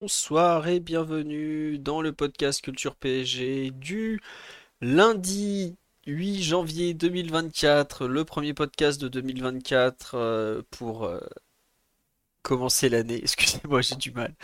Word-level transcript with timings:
Bonsoir 0.00 0.66
et 0.68 0.80
bienvenue 0.80 1.78
dans 1.78 2.00
le 2.02 2.12
podcast 2.12 2.62
Culture 2.62 2.94
PSG 2.96 3.70
du 3.72 4.20
lundi 4.80 5.76
8 6.06 6.42
janvier 6.42 6.94
2024, 6.94 8.06
le 8.06 8.24
premier 8.24 8.54
podcast 8.54 9.00
de 9.00 9.08
2024 9.08 10.14
euh, 10.14 10.62
pour... 10.70 11.04
euh, 11.04 11.20
commencer 12.42 12.88
l'année. 12.88 13.18
Excusez-moi, 13.22 13.82
j'ai 13.82 13.96
du 13.96 14.10
mal. 14.12 14.34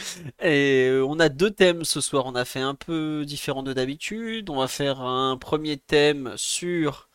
Et 0.41 0.89
euh, 0.91 1.05
on 1.07 1.19
a 1.21 1.29
deux 1.29 1.51
thèmes 1.51 1.85
ce 1.85 2.01
soir. 2.01 2.27
On 2.27 2.35
a 2.35 2.45
fait 2.45 2.61
un 2.61 2.75
peu 2.75 3.25
différent 3.27 3.63
de 3.63 3.73
d'habitude. 3.73 4.51
On 4.51 4.59
va 4.59 4.69
faire 4.69 5.01
un 5.01 5.37
premier 5.39 5.79
thème 5.79 6.33
sur 6.37 7.09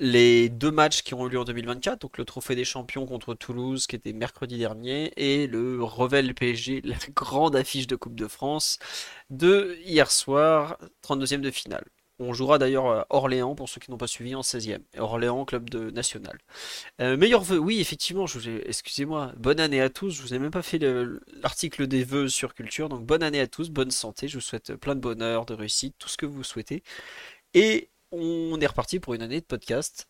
les 0.00 0.48
deux 0.48 0.70
matchs 0.70 1.02
qui 1.02 1.14
ont 1.14 1.26
eu 1.26 1.30
lieu 1.30 1.38
en 1.38 1.44
2024. 1.44 2.00
Donc 2.00 2.18
le 2.18 2.24
Trophée 2.24 2.56
des 2.56 2.64
Champions 2.64 3.06
contre 3.06 3.34
Toulouse 3.34 3.86
qui 3.86 3.94
était 3.96 4.12
mercredi 4.12 4.58
dernier 4.58 5.12
et 5.16 5.46
le 5.46 5.82
Revel 5.84 6.34
PSG, 6.34 6.80
la 6.84 6.96
grande 7.14 7.54
affiche 7.54 7.86
de 7.86 7.96
Coupe 7.96 8.16
de 8.16 8.26
France 8.26 8.78
de 9.30 9.76
hier 9.84 10.10
soir, 10.10 10.78
32e 11.02 11.40
de 11.42 11.50
finale. 11.50 11.84
On 12.22 12.34
jouera 12.34 12.58
d'ailleurs 12.58 13.06
Orléans 13.08 13.54
pour 13.54 13.68
ceux 13.68 13.80
qui 13.80 13.90
n'ont 13.90 13.96
pas 13.96 14.06
suivi 14.06 14.34
en 14.34 14.42
16e. 14.42 14.82
Orléans, 14.98 15.46
club 15.46 15.70
de 15.70 15.90
national. 15.90 16.38
Euh, 17.00 17.16
meilleur 17.16 17.42
vœu, 17.42 17.58
oui, 17.58 17.80
effectivement, 17.80 18.26
excusez-moi, 18.66 19.32
bonne 19.38 19.58
année 19.58 19.80
à 19.80 19.88
tous. 19.88 20.10
Je 20.10 20.22
vous 20.22 20.34
ai 20.34 20.38
même 20.38 20.50
pas 20.50 20.60
fait 20.62 20.78
le- 20.78 21.22
l'article 21.42 21.86
des 21.86 22.04
vœux 22.04 22.28
sur 22.28 22.54
culture, 22.54 22.90
donc 22.90 23.06
bonne 23.06 23.22
année 23.22 23.40
à 23.40 23.46
tous, 23.46 23.70
bonne 23.70 23.90
santé. 23.90 24.28
Je 24.28 24.36
vous 24.36 24.42
souhaite 24.42 24.74
plein 24.76 24.94
de 24.94 25.00
bonheur, 25.00 25.46
de 25.46 25.54
réussite, 25.54 25.94
tout 25.98 26.10
ce 26.10 26.18
que 26.18 26.26
vous 26.26 26.44
souhaitez. 26.44 26.82
Et 27.54 27.90
on 28.12 28.60
est 28.60 28.66
reparti 28.66 29.00
pour 29.00 29.14
une 29.14 29.22
année 29.22 29.40
de 29.40 29.46
podcast. 29.46 30.08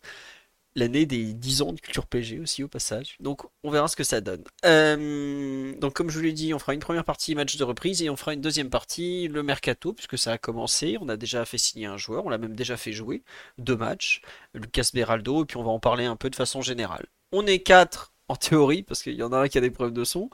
L'année 0.73 1.05
des 1.05 1.33
10 1.33 1.63
ans 1.63 1.73
de 1.73 1.81
culture 1.81 2.05
PG 2.05 2.39
aussi 2.39 2.63
au 2.63 2.69
passage. 2.69 3.17
Donc 3.19 3.41
on 3.63 3.71
verra 3.71 3.89
ce 3.89 3.97
que 3.97 4.05
ça 4.05 4.21
donne. 4.21 4.43
Euh, 4.63 5.73
donc 5.75 5.93
comme 5.93 6.09
je 6.09 6.17
vous 6.17 6.23
l'ai 6.23 6.31
dit, 6.31 6.53
on 6.53 6.59
fera 6.59 6.73
une 6.73 6.79
première 6.79 7.03
partie 7.03 7.35
match 7.35 7.57
de 7.57 7.63
reprise 7.65 8.01
et 8.01 8.09
on 8.09 8.15
fera 8.15 8.33
une 8.33 8.39
deuxième 8.39 8.69
partie 8.69 9.27
le 9.27 9.43
mercato 9.43 9.91
puisque 9.91 10.17
ça 10.17 10.31
a 10.31 10.37
commencé. 10.37 10.97
On 11.01 11.09
a 11.09 11.17
déjà 11.17 11.43
fait 11.43 11.57
signer 11.57 11.87
un 11.87 11.97
joueur, 11.97 12.25
on 12.25 12.29
l'a 12.29 12.37
même 12.37 12.55
déjà 12.55 12.77
fait 12.77 12.93
jouer 12.93 13.21
deux 13.57 13.75
matchs, 13.75 14.21
Lucas 14.53 14.91
Beraldo 14.93 15.43
et 15.43 15.45
puis 15.45 15.57
on 15.57 15.63
va 15.63 15.71
en 15.71 15.79
parler 15.79 16.05
un 16.05 16.15
peu 16.15 16.29
de 16.29 16.37
façon 16.37 16.61
générale. 16.61 17.05
On 17.33 17.45
est 17.45 17.59
quatre 17.59 18.13
en 18.29 18.37
théorie 18.37 18.83
parce 18.83 19.03
qu'il 19.03 19.15
y 19.15 19.23
en 19.23 19.33
a 19.33 19.39
un 19.39 19.47
qui 19.49 19.57
a 19.57 19.61
des 19.61 19.71
problèmes 19.71 19.95
de 19.95 20.05
son. 20.05 20.29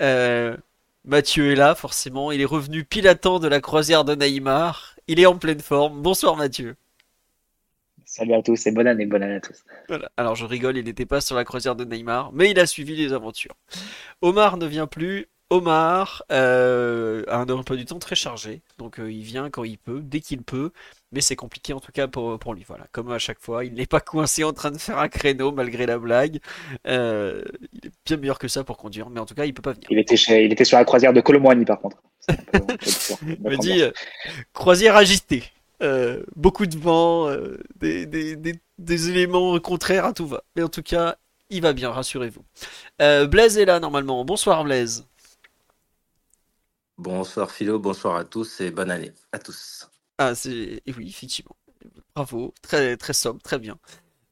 Euh, 0.00 0.56
Mathieu 1.04 1.52
est 1.52 1.56
là 1.56 1.76
forcément, 1.76 2.32
il 2.32 2.40
est 2.40 2.44
revenu 2.44 2.84
pile 2.84 3.06
à 3.06 3.14
temps 3.14 3.38
de 3.38 3.46
la 3.46 3.60
croisière 3.60 4.04
de 4.04 4.16
Neymar. 4.16 4.96
Il 5.06 5.20
est 5.20 5.26
en 5.26 5.38
pleine 5.38 5.60
forme. 5.60 6.02
Bonsoir 6.02 6.34
Mathieu. 6.36 6.76
Salut 8.18 8.34
à 8.34 8.42
tous 8.42 8.66
et 8.66 8.72
bonne 8.72 8.88
année, 8.88 9.06
bonne 9.06 9.22
année 9.22 9.36
à 9.36 9.40
tous. 9.40 9.62
Voilà. 9.86 10.10
Alors 10.16 10.34
je 10.34 10.44
rigole, 10.44 10.76
il 10.76 10.84
n'était 10.86 11.06
pas 11.06 11.20
sur 11.20 11.36
la 11.36 11.44
croisière 11.44 11.76
de 11.76 11.84
Neymar, 11.84 12.32
mais 12.32 12.50
il 12.50 12.58
a 12.58 12.66
suivi 12.66 12.96
les 12.96 13.12
aventures. 13.12 13.54
Omar 14.22 14.56
ne 14.56 14.66
vient 14.66 14.88
plus. 14.88 15.28
Omar 15.50 16.24
euh, 16.32 17.22
a 17.28 17.38
un 17.38 17.48
emploi 17.48 17.76
du 17.76 17.84
temps 17.84 18.00
très 18.00 18.16
chargé, 18.16 18.60
donc 18.76 18.98
euh, 18.98 19.10
il 19.10 19.22
vient 19.22 19.50
quand 19.50 19.62
il 19.62 19.78
peut, 19.78 20.00
dès 20.02 20.18
qu'il 20.18 20.42
peut, 20.42 20.72
mais 21.12 21.20
c'est 21.20 21.36
compliqué 21.36 21.72
en 21.72 21.78
tout 21.78 21.92
cas 21.92 22.08
pour, 22.08 22.40
pour 22.40 22.54
lui. 22.54 22.64
Voilà, 22.66 22.88
comme 22.90 23.12
à 23.12 23.20
chaque 23.20 23.38
fois, 23.38 23.64
il 23.64 23.74
n'est 23.74 23.86
pas 23.86 24.00
coincé 24.00 24.42
en 24.42 24.52
train 24.52 24.72
de 24.72 24.78
faire 24.78 24.98
un 24.98 25.08
créneau 25.08 25.52
malgré 25.52 25.86
la 25.86 25.98
blague. 26.00 26.40
Euh, 26.88 27.44
il 27.72 27.86
est 27.86 27.92
bien 28.04 28.16
meilleur 28.16 28.40
que 28.40 28.48
ça 28.48 28.64
pour 28.64 28.78
conduire, 28.78 29.10
mais 29.10 29.20
en 29.20 29.26
tout 29.26 29.36
cas, 29.36 29.44
il 29.44 29.54
peut 29.54 29.62
pas 29.62 29.74
venir. 29.74 29.86
Il 29.90 29.98
était, 29.98 30.16
chez, 30.16 30.44
il 30.44 30.52
était 30.52 30.64
sur 30.64 30.76
la 30.76 30.84
croisière 30.84 31.12
de 31.12 31.20
Colomboigny 31.20 31.64
par 31.64 31.78
contre. 31.78 32.02
Il 33.22 33.40
me 33.40 33.56
dit 33.56 33.80
croisière 34.52 34.96
agitée, 34.96 35.44
Euh, 35.82 36.22
beaucoup 36.36 36.66
de 36.66 36.76
vent, 36.76 37.28
euh, 37.28 37.58
des, 37.76 38.06
des, 38.06 38.36
des, 38.36 38.60
des 38.78 39.10
éléments 39.10 39.58
contraires 39.60 40.04
à 40.06 40.12
tout 40.12 40.26
va. 40.26 40.42
Mais 40.56 40.62
en 40.62 40.68
tout 40.68 40.82
cas, 40.82 41.16
il 41.50 41.62
va 41.62 41.72
bien, 41.72 41.90
rassurez-vous. 41.90 42.44
Euh, 43.00 43.26
Blaise 43.26 43.58
est 43.58 43.64
là 43.64 43.80
normalement. 43.80 44.24
Bonsoir 44.24 44.64
Blaise. 44.64 45.06
Bonsoir 46.96 47.50
Philo, 47.50 47.78
bonsoir 47.78 48.16
à 48.16 48.24
tous 48.24 48.60
et 48.60 48.70
bonne 48.70 48.90
année 48.90 49.12
à 49.32 49.38
tous. 49.38 49.88
Ah, 50.18 50.34
c'est. 50.34 50.82
Et 50.84 50.92
oui, 50.96 51.08
effectivement. 51.08 51.56
Bravo, 52.14 52.52
très, 52.62 52.96
très 52.96 53.12
sobre, 53.12 53.40
très 53.42 53.58
bien. 53.58 53.78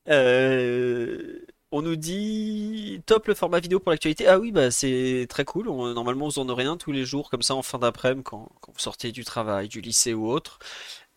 Euh, 0.08 1.40
On 1.72 1.82
nous 1.82 1.96
dit 1.96 3.02
top 3.06 3.26
le 3.28 3.34
format 3.34 3.60
vidéo 3.60 3.80
pour 3.80 3.90
l'actualité. 3.90 4.26
Ah 4.28 4.38
oui, 4.38 4.52
bah 4.52 4.70
c'est 4.70 5.26
très 5.28 5.44
cool. 5.44 5.68
On- 5.68 5.92
Normalement, 5.94 6.28
vous 6.28 6.38
en 6.38 6.48
aurez 6.48 6.64
un 6.64 6.76
tous 6.76 6.92
les 6.92 7.04
jours, 7.04 7.30
comme 7.30 7.42
ça 7.42 7.54
en 7.54 7.62
fin 7.62 7.78
d'après-midi, 7.78 8.22
quand, 8.24 8.48
quand 8.60 8.72
vous 8.72 8.78
sortez 8.80 9.12
du 9.12 9.24
travail, 9.24 9.68
du 9.68 9.80
lycée 9.80 10.14
ou 10.14 10.28
autre. 10.30 10.58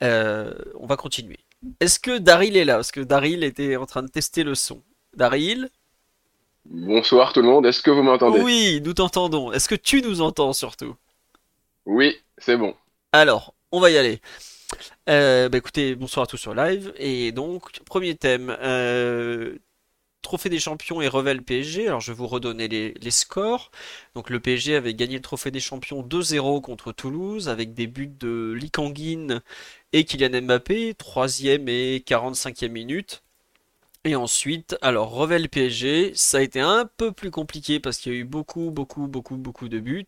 Euh, 0.04 0.54
on 0.76 0.86
va 0.86 0.96
continuer. 0.96 1.40
Est-ce 1.80 2.00
que 2.00 2.18
Daryl 2.18 2.56
est 2.56 2.66
là? 2.66 2.76
Parce 2.76 2.92
que 2.92 3.02
Daryl 3.02 3.44
était 3.44 3.76
en 3.76 3.86
train 3.86 4.04
de 4.04 4.08
tester 4.08 4.44
le 4.44 4.56
son. 4.56 4.82
Daryl? 5.16 5.70
Bonsoir 6.66 7.34
tout 7.34 7.42
le 7.42 7.48
monde, 7.48 7.66
est-ce 7.66 7.82
que 7.82 7.90
vous 7.90 8.04
m'entendez? 8.04 8.40
Oui, 8.42 8.82
nous 8.84 8.94
t'entendons. 8.94 9.52
Est-ce 9.52 9.68
que 9.68 9.76
tu 9.76 10.02
nous 10.02 10.22
entends 10.22 10.54
surtout? 10.54 10.96
Oui, 11.86 12.16
c'est 12.38 12.58
bon. 12.58 12.76
Alors, 13.12 13.56
on 13.72 13.80
va 13.80 13.90
y 13.90 13.98
aller. 13.98 14.22
Euh, 15.10 15.50
bah 15.50 15.58
écoutez, 15.58 15.96
bonsoir 15.96 16.26
à 16.26 16.28
tous 16.28 16.38
sur 16.38 16.54
live. 16.54 16.94
Et 16.98 17.32
donc, 17.32 17.80
premier 17.86 18.16
thème, 18.16 18.56
euh, 18.62 19.58
Trophée 20.22 20.50
des 20.50 20.60
champions 20.60 21.02
et 21.02 21.08
Revel 21.08 21.42
PSG. 21.42 21.88
Alors, 21.88 22.02
je 22.02 22.12
vais 22.12 22.18
vous 22.18 22.28
redonner 22.28 22.68
les, 22.68 22.94
les 22.94 23.12
scores. 23.12 23.72
Donc, 24.16 24.30
le 24.30 24.40
PSG 24.40 24.76
avait 24.76 24.94
gagné 24.94 25.16
le 25.16 25.22
Trophée 25.22 25.50
des 25.50 25.62
champions 25.62 26.04
2-0 26.04 26.62
contre 26.62 26.92
Toulouse 26.92 27.50
avec 27.50 27.74
des 27.74 27.88
buts 27.88 28.14
de 28.20 28.52
Lee 28.52 28.70
Kang-in 28.70 29.42
et 29.94 30.06
Kylian 30.06 30.42
Mbappé, 30.42 30.94
3e 30.94 31.68
et 31.70 32.04
45e 32.06 32.70
minute. 32.70 33.24
Et 34.06 34.16
ensuite, 34.16 34.78
alors 34.82 35.12
Revel 35.12 35.50
PSG, 35.50 36.14
ça 36.16 36.38
a 36.38 36.42
été 36.42 36.62
un 36.62 36.86
peu 36.98 37.12
plus 37.12 37.32
compliqué 37.32 37.80
parce 37.80 37.98
qu'il 37.98 38.14
y 38.14 38.16
a 38.16 38.20
eu 38.20 38.24
beaucoup, 38.24 38.72
beaucoup, 38.72 39.08
beaucoup, 39.08 39.36
beaucoup 39.36 39.68
de 39.68 39.80
buts. 39.80 40.08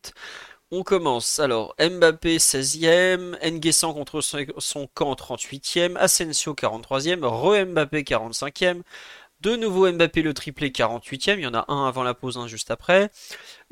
On 0.71 0.83
commence. 0.83 1.39
Alors, 1.39 1.75
Mbappé 1.79 2.37
16e, 2.37 3.37
N'Guessan 3.45 3.93
contre 3.93 4.21
son 4.21 4.45
son 4.57 4.87
camp 4.93 5.13
38e, 5.13 5.97
Asensio 5.97 6.53
43e, 6.53 7.25
re-Mbappé 7.25 8.03
45e, 8.03 8.81
de 9.41 9.55
nouveau 9.57 9.91
Mbappé 9.91 10.21
le 10.21 10.33
triplé 10.33 10.69
48e, 10.69 11.33
il 11.37 11.41
y 11.41 11.47
en 11.47 11.53
a 11.53 11.65
un 11.67 11.87
avant 11.87 12.03
la 12.03 12.13
pause, 12.13 12.37
un 12.37 12.47
juste 12.47 12.71
après, 12.71 13.11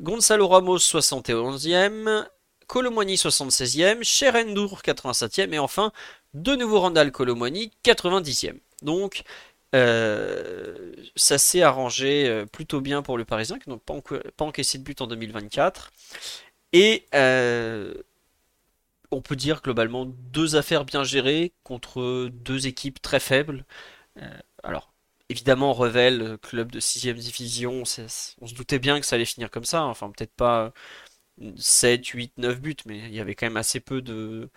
Gonzalo 0.00 0.48
Ramos 0.48 0.78
71e, 0.78 2.26
Colomwani 2.70 3.16
76e, 3.16 4.04
Cherendour 4.04 4.82
87e, 4.82 5.52
et 5.52 5.58
enfin, 5.58 5.90
de 6.34 6.54
nouveau 6.54 6.78
Randall 6.78 7.10
Colomwani 7.10 7.72
90e. 7.84 8.60
Donc, 8.82 9.24
euh, 9.74 10.92
ça 11.16 11.36
s'est 11.38 11.62
arrangé 11.62 12.28
euh, 12.28 12.46
plutôt 12.46 12.80
bien 12.80 13.02
pour 13.02 13.18
le 13.18 13.24
Parisien, 13.24 13.58
qui 13.58 13.68
n'a 13.68 13.76
pas, 13.76 13.94
encaissé 14.44 14.78
de 14.78 14.84
but 14.84 15.00
en 15.00 15.08
2024. 15.08 15.90
Et 16.72 17.06
euh, 17.12 17.92
on 19.10 19.20
peut 19.20 19.34
dire 19.34 19.62
globalement 19.62 20.06
deux 20.06 20.54
affaires 20.54 20.84
bien 20.84 21.02
gérées 21.02 21.52
contre 21.64 22.28
deux 22.32 22.68
équipes 22.68 23.02
très 23.02 23.18
faibles. 23.18 23.64
Alors, 24.62 24.92
évidemment, 25.28 25.72
Revel, 25.72 26.38
club 26.40 26.70
de 26.70 26.78
6 26.78 27.14
division, 27.14 27.82
on 27.82 28.46
se 28.46 28.54
doutait 28.54 28.78
bien 28.78 29.00
que 29.00 29.06
ça 29.06 29.16
allait 29.16 29.24
finir 29.24 29.50
comme 29.50 29.64
ça. 29.64 29.82
Enfin, 29.82 30.12
peut-être 30.12 30.34
pas 30.36 30.72
7, 31.56 32.06
8, 32.06 32.32
9 32.38 32.60
buts, 32.60 32.76
mais 32.86 32.98
il 32.98 33.14
y 33.14 33.20
avait 33.20 33.34
quand 33.34 33.46
même 33.46 33.56
assez 33.56 33.80
peu 33.80 34.02
de, 34.02 34.50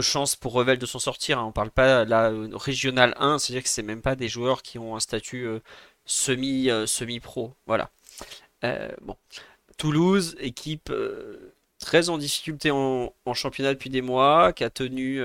chances 0.00 0.36
pour 0.36 0.52
Revel 0.52 0.78
de 0.78 0.86
s'en 0.86 0.98
sortir. 0.98 1.38
hein. 1.38 1.44
On 1.46 1.52
parle 1.52 1.70
pas 1.70 2.04
là 2.04 2.30
euh, 2.30 2.50
régional 2.54 3.14
1, 3.18 3.38
c'est-à-dire 3.38 3.62
que 3.62 3.68
c'est 3.68 3.82
même 3.82 4.02
pas 4.02 4.16
des 4.16 4.28
joueurs 4.28 4.62
qui 4.62 4.78
ont 4.78 4.96
un 4.96 5.00
statut 5.00 5.46
euh, 5.46 5.60
semi, 6.04 6.70
euh, 6.70 6.86
semi-pro. 6.86 7.54
Voilà. 7.66 7.90
Euh, 8.64 8.90
bon. 9.02 9.16
Toulouse, 9.78 10.36
équipe 10.40 10.92
très 11.78 12.08
en 12.10 12.18
difficulté 12.18 12.70
en, 12.72 13.12
championnat 13.34 13.74
depuis 13.74 13.90
des 13.90 14.02
mois, 14.02 14.52
qui 14.52 14.64
a 14.64 14.70
tenu, 14.70 15.20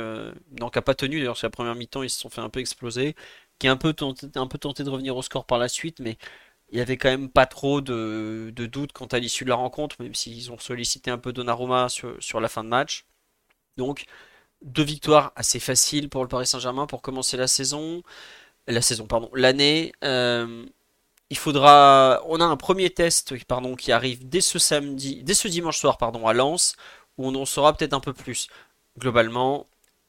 non, 0.59 0.69
qui 0.69 0.79
pas 0.81 0.95
tenu 0.95 1.17
d'ailleurs 1.19 1.37
sur 1.37 1.47
la 1.47 1.51
première 1.51 1.75
mi-temps, 1.75 2.03
ils 2.03 2.09
se 2.09 2.19
sont 2.19 2.29
fait 2.29 2.41
un 2.41 2.49
peu 2.49 2.59
exploser, 2.59 3.15
qui 3.59 3.67
a 3.67 3.71
un 3.71 3.77
peu 3.77 3.93
tenté, 3.93 4.27
un 4.35 4.47
peu 4.47 4.59
tenté 4.59 4.83
de 4.83 4.89
revenir 4.91 5.17
au 5.17 5.23
score 5.23 5.45
par 5.45 5.57
la 5.57 5.67
suite, 5.69 5.99
mais 5.99 6.17
il 6.73 6.79
y 6.79 6.81
avait 6.81 6.97
quand 6.97 7.09
même 7.09 7.29
pas 7.29 7.45
trop 7.45 7.81
de, 7.81 8.51
doutes 8.55 8.93
quant 8.93 9.05
à 9.05 9.19
l'issue 9.19 9.43
de 9.45 9.49
la 9.49 9.55
rencontre, 9.55 9.95
même 10.01 10.15
s'ils 10.15 10.51
ont 10.51 10.57
sollicité 10.57 11.11
un 11.11 11.19
peu 11.19 11.31
Donnarumma 11.31 11.87
sur, 11.87 12.15
sur 12.19 12.41
la 12.41 12.49
fin 12.49 12.63
de 12.63 12.69
match. 12.69 13.05
Donc, 13.77 14.05
deux 14.63 14.83
victoires 14.83 15.33
assez 15.35 15.59
faciles 15.59 16.09
pour 16.09 16.23
le 16.23 16.27
Paris 16.29 16.47
Saint-Germain 16.47 16.87
pour 16.87 17.03
commencer 17.03 17.37
la 17.37 17.47
saison, 17.47 18.03
la 18.67 18.81
saison, 18.81 19.05
pardon, 19.07 19.29
l'année. 19.35 19.93
Euh, 20.03 20.65
il 21.29 21.37
faudra. 21.37 22.23
On 22.27 22.41
a 22.41 22.45
un 22.45 22.57
premier 22.57 22.89
test 22.89 23.35
pardon, 23.45 23.75
qui 23.75 23.91
arrive 23.91 24.27
dès 24.27 24.41
ce 24.41 24.59
samedi, 24.59 25.23
dès 25.23 25.35
ce 25.35 25.47
dimanche 25.47 25.79
soir 25.79 25.97
pardon, 25.97 26.27
à 26.27 26.33
Lens, 26.33 26.75
où 27.17 27.27
on 27.27 27.35
en 27.35 27.45
saura 27.45 27.75
peut-être 27.77 27.93
un 27.93 27.99
peu 27.99 28.13
plus. 28.13 28.47
Globalement, 28.99 29.67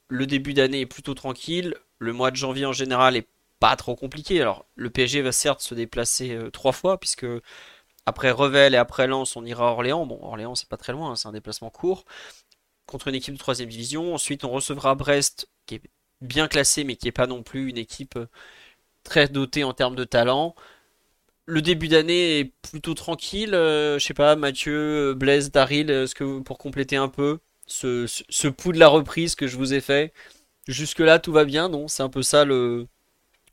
le 0.09 0.27
début 0.27 0.55
d'année 0.55 0.81
est 0.83 0.87
plutôt 0.87 1.15
tranquille. 1.15 1.77
Le 1.99 2.13
mois 2.13 2.31
de 2.31 2.37
janvier 2.37 2.67
en 2.67 2.73
général 2.73 3.17
est 3.17 3.29
pas 3.65 3.77
trop 3.77 3.97
compliqué. 3.97 4.43
Alors, 4.43 4.67
le 4.77 4.91
PSG 4.91 5.23
va 5.23 5.33
certes 5.33 5.63
se 5.63 5.75
déplacer 5.75 6.35
euh, 6.35 6.51
trois 6.51 6.73
fois, 6.73 7.01
puisque 7.01 7.25
après 8.05 8.31
Revel 8.31 8.75
et 8.75 8.77
après 8.77 9.07
Lens, 9.07 9.37
on 9.37 9.45
ira 9.47 9.69
à 9.69 9.71
Orléans. 9.71 10.05
Bon, 10.05 10.19
Orléans, 10.23 10.55
c'est 10.55 10.69
pas 10.69 10.77
très 10.77 10.93
loin, 10.93 11.13
hein, 11.13 11.17
c'est 11.17 11.29
un 11.29 11.33
déplacement 11.33 11.71
court. 11.71 12.05
Contre 12.87 13.09
une 13.09 13.15
équipe 13.15 13.33
de 13.33 13.39
troisième 13.39 13.71
division. 13.71 14.15
Ensuite, 14.15 14.45
on 14.45 14.51
recevra 14.51 14.95
Brest, 14.95 15.49
qui 15.65 15.77
est 15.77 15.83
bien 16.21 16.47
classé, 16.47 16.85
mais 16.85 16.97
qui 16.97 17.09
est 17.09 17.13
pas 17.13 17.27
non 17.27 17.43
plus 17.43 17.71
une 17.71 17.79
équipe 17.79 18.17
euh, 18.17 18.27
très 19.03 19.29
dotée 19.29 19.65
en 19.65 19.73
termes 19.73 19.97
de 19.97 20.05
talent 20.05 20.55
le 21.47 21.61
début 21.63 21.89
d'année 21.89 22.39
est 22.41 22.53
plutôt 22.71 22.95
tranquille. 22.95 23.55
Euh, 23.55 23.99
je 23.99 24.07
sais 24.07 24.15
pas, 24.15 24.37
Mathieu, 24.37 25.15
Blaise, 25.15 25.51
Daryl, 25.51 25.91
est-ce 25.91 26.15
que 26.15 26.41
pour 26.41 26.59
compléter 26.59 26.97
un 26.97 27.09
peu 27.09 27.39
ce, 27.67 28.07
ce, 28.07 28.49
pouls 28.49 28.73
de 28.73 28.79
la 28.79 28.89
reprise 28.89 29.35
que 29.35 29.47
je 29.47 29.57
vous 29.59 29.75
ai 29.75 29.81
fait, 29.83 30.13
jusque-là 30.69 31.19
tout 31.19 31.33
va 31.33 31.45
bien, 31.45 31.69
non? 31.69 31.89
C'est 31.89 32.03
un 32.03 32.09
peu 32.09 32.23
ça 32.23 32.45
le, 32.47 32.89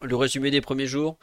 le 0.01 0.15
résumé 0.15 0.51
des 0.51 0.61
premiers 0.61 0.87
jours. 0.87 1.17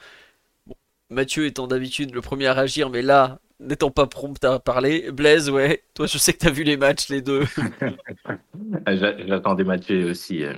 Mathieu 1.11 1.47
étant 1.47 1.67
d'habitude 1.67 2.15
le 2.15 2.21
premier 2.21 2.47
à 2.47 2.53
réagir, 2.53 2.91
mais 2.91 3.03
là, 3.03 3.41
n'étant 3.61 3.91
pas 3.91 4.07
prompt 4.07 4.43
à 4.45 4.59
parler. 4.59 5.11
Blaise, 5.11 5.51
ouais, 5.51 5.83
toi 5.95 6.07
je 6.07 6.19
sais 6.19 6.33
que 6.33 6.39
tu 6.39 6.47
as 6.47 6.51
vu 6.51 6.65
les 6.65 6.77
matchs, 6.77 7.09
les 7.09 7.23
deux. 7.23 7.45
J'attendais 8.87 9.65
Mathieu 9.65 10.11
aussi, 10.11 10.45
euh, 10.45 10.55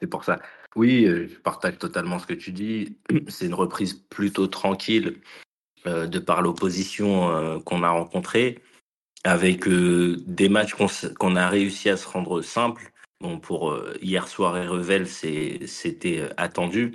c'est 0.00 0.08
pour 0.08 0.24
ça. 0.24 0.40
Oui, 0.74 1.04
euh, 1.04 1.28
je 1.28 1.38
partage 1.38 1.78
totalement 1.78 2.18
ce 2.18 2.26
que 2.26 2.34
tu 2.34 2.52
dis. 2.52 2.96
C'est 3.28 3.46
une 3.46 3.54
reprise 3.54 3.94
plutôt 4.08 4.46
tranquille 4.46 5.18
euh, 5.86 6.06
de 6.06 6.18
par 6.18 6.40
l'opposition 6.40 7.60
qu'on 7.60 7.82
a 7.82 7.90
rencontrée, 7.90 8.60
avec 9.24 9.68
des 9.68 10.48
matchs 10.48 10.74
qu'on 11.18 11.36
a 11.36 11.48
réussi 11.48 11.90
à 11.90 11.96
se 11.96 12.08
rendre 12.08 12.40
simples. 12.40 12.90
Bon, 13.20 13.38
pour 13.38 13.78
hier 14.00 14.26
soir 14.26 14.56
et 14.56 14.66
Revel, 14.66 15.06
c'était 15.06 16.28
attendu. 16.36 16.92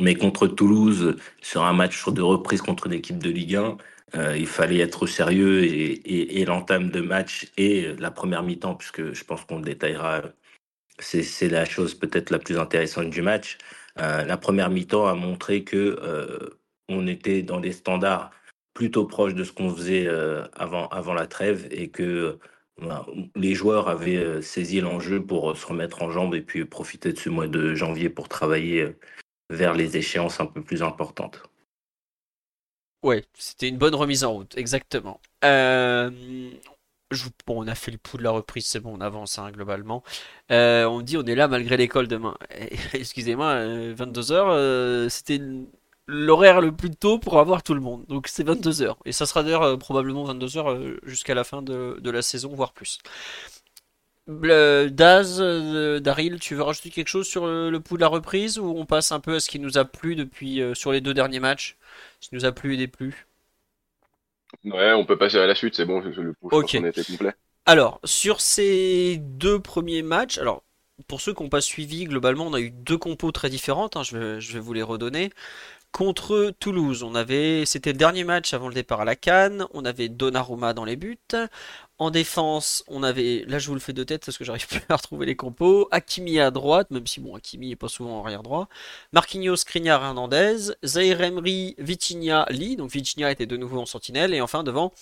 Mais 0.00 0.14
contre 0.14 0.46
Toulouse, 0.46 1.16
sur 1.40 1.64
un 1.64 1.72
match 1.72 2.06
de 2.08 2.22
reprise 2.22 2.62
contre 2.62 2.86
une 2.86 2.92
équipe 2.92 3.18
de 3.18 3.30
Ligue 3.30 3.56
1, 3.56 3.76
il 4.36 4.46
fallait 4.46 4.78
être 4.78 5.06
sérieux 5.06 5.64
et, 5.64 6.44
l'entame 6.46 6.90
de 6.90 7.00
match 7.00 7.50
et 7.56 7.94
la 7.98 8.10
première 8.10 8.42
mi-temps, 8.42 8.74
puisque 8.74 9.12
je 9.12 9.24
pense 9.24 9.44
qu'on 9.44 9.58
le 9.58 9.64
détaillera 9.64 10.22
c'est 10.98 11.48
la 11.48 11.64
chose 11.64 11.94
peut-être 11.94 12.30
la 12.30 12.38
plus 12.38 12.58
intéressante 12.58 13.10
du 13.10 13.22
match. 13.22 13.58
Euh, 13.98 14.24
la 14.24 14.36
première 14.36 14.70
mi-temps 14.70 15.06
a 15.06 15.14
montré 15.14 15.64
que 15.64 15.98
euh, 16.02 16.58
on 16.88 17.06
était 17.06 17.42
dans 17.42 17.60
des 17.60 17.72
standards 17.72 18.30
plutôt 18.74 19.06
proches 19.06 19.34
de 19.34 19.44
ce 19.44 19.52
qu'on 19.52 19.74
faisait 19.74 20.06
euh, 20.06 20.46
avant, 20.54 20.88
avant 20.88 21.14
la 21.14 21.26
trêve 21.26 21.66
et 21.70 21.88
que 21.88 22.38
les 23.34 23.54
joueurs 23.54 23.88
avaient 23.88 24.42
saisi 24.42 24.82
l'enjeu 24.82 25.24
pour 25.24 25.56
se 25.56 25.66
remettre 25.66 26.02
en 26.02 26.10
jambes 26.10 26.34
et 26.34 26.42
puis 26.42 26.66
profiter 26.66 27.10
de 27.14 27.18
ce 27.18 27.30
mois 27.30 27.46
de 27.46 27.74
janvier 27.74 28.10
pour 28.10 28.28
travailler 28.28 28.94
vers 29.50 29.74
les 29.74 29.96
échéances 29.96 30.40
un 30.40 30.46
peu 30.46 30.62
plus 30.62 30.82
importantes. 30.82 31.42
Ouais, 33.02 33.24
c'était 33.34 33.68
une 33.68 33.78
bonne 33.78 33.94
remise 33.94 34.24
en 34.24 34.32
route, 34.32 34.56
exactement 34.56 35.20
bon, 37.46 37.64
on 37.64 37.68
a 37.68 37.74
fait 37.74 37.90
le 37.90 37.98
pouls 37.98 38.18
de 38.18 38.22
la 38.22 38.30
reprise, 38.30 38.66
c'est 38.66 38.80
bon, 38.80 38.94
on 38.96 39.00
avance 39.00 39.38
hein, 39.38 39.50
globalement. 39.50 40.02
Euh, 40.50 40.84
on 40.84 41.00
dit 41.02 41.16
on 41.16 41.24
est 41.24 41.34
là 41.34 41.48
malgré 41.48 41.76
l'école 41.76 42.08
demain. 42.08 42.36
Excusez-moi, 42.92 43.54
22h, 43.94 44.32
euh, 44.32 44.46
euh, 45.06 45.08
c'était 45.08 45.40
l'horaire 46.08 46.60
le 46.60 46.72
plus 46.72 46.90
tôt 46.90 47.18
pour 47.18 47.38
avoir 47.38 47.62
tout 47.62 47.74
le 47.74 47.80
monde. 47.80 48.04
Donc 48.08 48.28
c'est 48.28 48.46
22h. 48.46 48.96
Et 49.04 49.12
ça 49.12 49.26
sera 49.26 49.42
d'ailleurs 49.42 49.78
probablement 49.78 50.24
22h 50.32 50.98
jusqu'à 51.04 51.34
la 51.34 51.44
fin 51.44 51.62
de, 51.62 52.10
la 52.10 52.22
saison, 52.22 52.54
voire 52.54 52.72
plus. 52.72 52.98
Daz, 54.28 55.40
Daryl, 56.00 56.40
tu 56.40 56.54
veux 56.54 56.62
rajouter 56.62 56.90
quelque 56.90 57.08
chose 57.08 57.26
sur 57.26 57.46
le, 57.46 57.78
pouls 57.78 57.96
de 57.96 58.02
la 58.02 58.08
reprise 58.08 58.58
ou 58.58 58.66
on 58.76 58.84
passe 58.86 59.12
un 59.12 59.20
peu 59.20 59.36
à 59.36 59.40
ce 59.40 59.48
qui 59.48 59.60
nous 59.60 59.78
a 59.78 59.84
plu 59.84 60.16
depuis 60.16 60.60
sur 60.74 60.90
les 60.92 61.00
deux 61.00 61.14
derniers 61.14 61.40
matchs 61.40 61.76
Ce 62.20 62.28
qui 62.28 62.34
nous 62.34 62.44
a 62.44 62.52
plu 62.52 62.74
et 62.74 62.76
déplu? 62.76 63.26
Ouais, 64.64 64.92
on 64.92 65.04
peut 65.04 65.18
passer 65.18 65.38
à 65.38 65.46
la 65.46 65.54
suite, 65.54 65.74
c'est 65.74 65.84
bon, 65.84 66.00
le 66.00 66.34
okay. 66.50 66.78
était 66.78 67.04
complet. 67.04 67.34
Alors, 67.66 68.00
sur 68.04 68.40
ces 68.40 69.16
deux 69.20 69.60
premiers 69.60 70.02
matchs, 70.02 70.38
alors 70.38 70.62
pour 71.08 71.20
ceux 71.20 71.34
qui 71.34 71.42
n'ont 71.42 71.48
pas 71.48 71.60
suivi, 71.60 72.04
globalement, 72.04 72.46
on 72.46 72.54
a 72.54 72.60
eu 72.60 72.70
deux 72.70 72.96
compos 72.96 73.32
très 73.32 73.50
différentes, 73.50 73.96
hein, 73.96 74.02
je, 74.02 74.16
vais, 74.16 74.40
je, 74.40 74.52
vais, 74.52 74.60
vous 74.60 74.72
les 74.72 74.82
redonner. 74.82 75.30
Contre 75.92 76.52
Toulouse, 76.60 77.02
on 77.02 77.14
avait, 77.14 77.64
c'était 77.66 77.92
le 77.92 77.98
dernier 77.98 78.24
match 78.24 78.54
avant 78.54 78.68
le 78.68 78.74
départ 78.74 79.00
à 79.00 79.04
la 79.04 79.16
Cannes, 79.16 79.66
on 79.72 79.84
avait 79.84 80.08
Donnarumma 80.08 80.74
dans 80.74 80.84
les 80.84 80.96
buts. 80.96 81.18
En 81.98 82.10
défense, 82.10 82.84
on 82.88 83.02
avait, 83.02 83.44
là 83.48 83.58
je 83.58 83.68
vous 83.68 83.74
le 83.74 83.80
fais 83.80 83.94
de 83.94 84.04
tête 84.04 84.24
parce 84.26 84.36
que 84.36 84.44
j'arrive 84.44 84.66
plus 84.68 84.82
à 84.90 84.96
retrouver 84.96 85.24
les 85.24 85.36
compos. 85.36 85.88
Hakimi 85.90 86.38
à 86.38 86.50
droite, 86.50 86.90
même 86.90 87.06
si 87.06 87.20
bon, 87.20 87.34
Hakimi 87.34 87.72
est 87.72 87.76
pas 87.76 87.88
souvent 87.88 88.20
en 88.20 88.24
arrière 88.24 88.42
droit. 88.42 88.68
Marquinhos, 89.12 89.56
Skriniar, 89.56 90.04
Hernandez. 90.04 90.72
Zaire 90.84 91.32
Vitinha, 91.78 92.46
Lee. 92.50 92.76
Donc 92.76 92.90
Vitinha 92.90 93.30
était 93.30 93.46
de 93.46 93.56
nouveau 93.56 93.80
en 93.80 93.86
sentinelle. 93.86 94.34
Et 94.34 94.42
enfin 94.42 94.62
devant, 94.62 94.92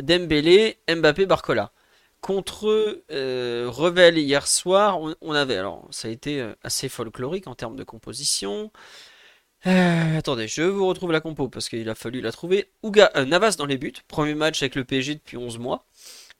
Dembélé, 0.00 0.78
Mbappé, 0.88 1.26
Barcola. 1.26 1.72
Contre 2.20 3.02
euh, 3.10 3.66
Revel 3.68 4.18
hier 4.18 4.46
soir, 4.46 5.00
on, 5.20 5.32
avait, 5.32 5.56
alors 5.56 5.86
ça 5.90 6.08
a 6.08 6.10
été 6.10 6.40
euh, 6.40 6.54
assez 6.62 6.88
folklorique 6.88 7.46
en 7.46 7.54
termes 7.54 7.76
de 7.76 7.84
composition. 7.84 8.72
Euh, 9.66 10.18
attendez, 10.18 10.48
je 10.48 10.62
vous 10.62 10.86
retrouve 10.86 11.12
la 11.12 11.20
compo 11.20 11.48
parce 11.48 11.68
qu'il 11.68 11.88
a 11.88 11.94
fallu 11.94 12.20
la 12.20 12.32
trouver. 12.32 12.70
Ouga, 12.82 13.10
Navas 13.26 13.56
dans 13.58 13.66
les 13.66 13.78
buts, 13.78 13.94
premier 14.08 14.34
match 14.34 14.62
avec 14.62 14.76
le 14.76 14.84
PSG 14.84 15.14
depuis 15.16 15.36
11 15.36 15.58
mois. 15.58 15.86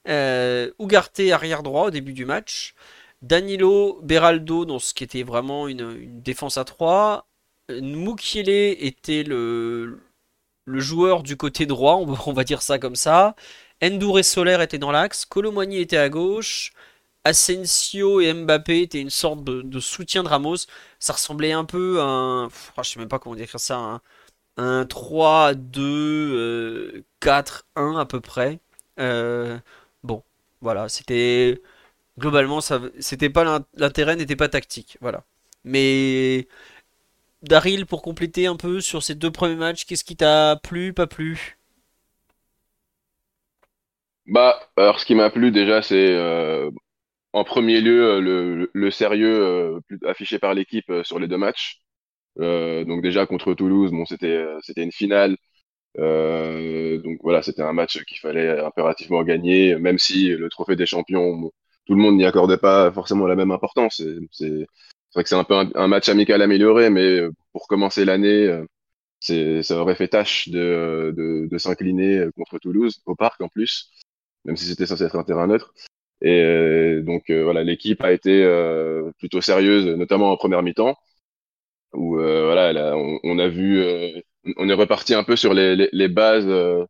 Euh, 0.07 0.71
Ugarte 0.79 1.19
arrière 1.31 1.63
droit 1.63 1.87
au 1.87 1.91
début 1.91 2.13
du 2.13 2.25
match. 2.25 2.73
Danilo, 3.21 3.99
Beraldo 4.03 4.65
dans 4.65 4.79
ce 4.79 4.93
qui 4.93 5.03
était 5.03 5.23
vraiment 5.23 5.67
une, 5.67 6.21
défense 6.21 6.57
à 6.57 6.65
3. 6.65 7.27
Mukiele 7.69 8.49
était 8.49 9.23
le, 9.23 9.99
joueur 10.67 11.23
du 11.23 11.37
côté 11.37 11.65
droit, 11.65 11.95
on, 11.95 12.05
va 12.33 12.43
dire 12.43 12.61
ça 12.61 12.79
comme 12.79 12.95
ça. 12.95 13.35
Endur 13.83 14.19
et 14.19 14.23
Soler 14.23 14.57
étaient 14.61 14.77
dans 14.77 14.91
l'axe. 14.91 15.25
Colomani 15.25 15.79
était 15.79 15.97
à 15.97 16.09
gauche. 16.09 16.71
Asensio 17.23 18.21
et 18.21 18.33
Mbappé 18.33 18.81
étaient 18.83 19.01
une 19.01 19.09
sorte 19.09 19.43
de, 19.43 19.79
soutien 19.79 20.23
de 20.23 20.29
Ramos. 20.29 20.57
Ça 20.99 21.13
ressemblait 21.13 21.51
un 21.51 21.65
peu 21.65 21.99
à 21.99 22.05
un. 22.05 22.49
je 22.49 22.83
sais 22.83 22.99
même 22.99 23.09
pas 23.09 23.19
comment 23.19 23.35
décrire 23.35 23.59
ça. 23.59 24.01
Un, 24.57 24.83
3-2, 24.85 27.03
4-1 27.21 27.63
euh, 27.77 27.97
à 27.97 28.05
peu 28.05 28.21
près. 28.21 28.59
Euh, 28.99 29.57
voilà, 30.61 30.89
c'était 30.89 31.61
globalement 32.19 32.61
ça, 32.61 32.81
c'était 32.99 33.29
pas 33.29 33.63
l'intérêt 33.75 34.15
n'était 34.15 34.35
pas 34.35 34.49
tactique, 34.49 34.97
voilà. 35.01 35.23
Mais 35.63 36.47
Daryl, 37.43 37.85
pour 37.85 38.01
compléter 38.01 38.47
un 38.47 38.55
peu 38.55 38.81
sur 38.81 39.03
ces 39.03 39.15
deux 39.15 39.31
premiers 39.31 39.55
matchs, 39.55 39.85
qu'est-ce 39.85 40.03
qui 40.03 40.15
t'a 40.15 40.59
plu, 40.61 40.93
pas 40.93 41.07
plu? 41.07 41.57
Bah, 44.27 44.59
ce 44.77 45.05
qui 45.05 45.15
m'a 45.15 45.29
plu 45.29 45.51
déjà, 45.51 45.81
c'est 45.81 46.13
euh, 46.13 46.69
en 47.33 47.43
premier 47.45 47.81
lieu 47.81 48.19
le, 48.73 48.91
sérieux 48.91 49.39
euh, 49.41 49.79
affiché 50.05 50.39
par 50.39 50.53
l'équipe 50.53 50.89
euh, 50.89 51.03
sur 51.03 51.19
les 51.19 51.27
deux 51.27 51.37
matchs. 51.37 51.81
donc 52.37 53.01
déjà 53.01 53.25
contre 53.25 53.53
Toulouse, 53.53 53.91
c'était 54.07 54.83
une 54.83 54.91
finale. 54.91 55.37
Euh, 55.99 56.97
donc 56.99 57.19
voilà, 57.23 57.41
c'était 57.41 57.61
un 57.61 57.73
match 57.73 58.03
qu'il 58.05 58.19
fallait 58.19 58.59
impérativement 58.59 59.23
gagner, 59.23 59.75
même 59.77 59.97
si 59.97 60.29
le 60.29 60.49
trophée 60.49 60.75
des 60.75 60.85
champions, 60.85 61.51
tout 61.85 61.95
le 61.95 62.01
monde 62.01 62.17
n'y 62.17 62.25
accordait 62.25 62.57
pas 62.57 62.91
forcément 62.91 63.27
la 63.27 63.35
même 63.35 63.51
importance. 63.51 64.03
C'est 64.31 64.67
vrai 65.15 65.23
que 65.23 65.29
c'est 65.29 65.35
un 65.35 65.43
peu 65.43 65.55
un, 65.55 65.87
match 65.87 66.09
amical 66.09 66.41
amélioré, 66.41 66.89
mais 66.89 67.21
pour 67.53 67.67
commencer 67.67 68.05
l'année, 68.05 68.47
euh, 69.29 69.61
ça 69.63 69.81
aurait 69.81 69.95
fait 69.95 70.09
tâche 70.09 70.49
de, 70.49 71.13
de, 71.15 71.47
de 71.49 71.57
s'incliner 71.57 72.25
contre 72.35 72.59
Toulouse, 72.59 73.01
au 73.05 73.15
parc 73.15 73.41
en 73.41 73.47
plus, 73.47 73.91
même 74.45 74.57
si 74.57 74.65
c'était 74.65 74.85
censé 74.85 75.05
être 75.05 75.15
un 75.17 75.23
terrain 75.23 75.47
neutre. 75.47 75.73
Et 76.21 76.41
euh, 76.43 77.01
donc 77.03 77.29
voilà, 77.31 77.63
l'équipe 77.63 78.03
a 78.03 78.11
été 78.11 78.45
plutôt 79.19 79.41
sérieuse, 79.41 79.85
notamment 79.85 80.31
en 80.31 80.37
première 80.37 80.63
mi-temps, 80.63 80.95
où 81.93 82.15
voilà, 82.17 82.95
on, 82.95 83.39
a 83.39 83.47
vu 83.47 83.83
on 84.57 84.69
est 84.69 84.73
reparti 84.73 85.13
un 85.13 85.23
peu 85.23 85.35
sur 85.35 85.53
les, 85.53 86.07
bases 86.07 86.45
euh, 86.47 86.85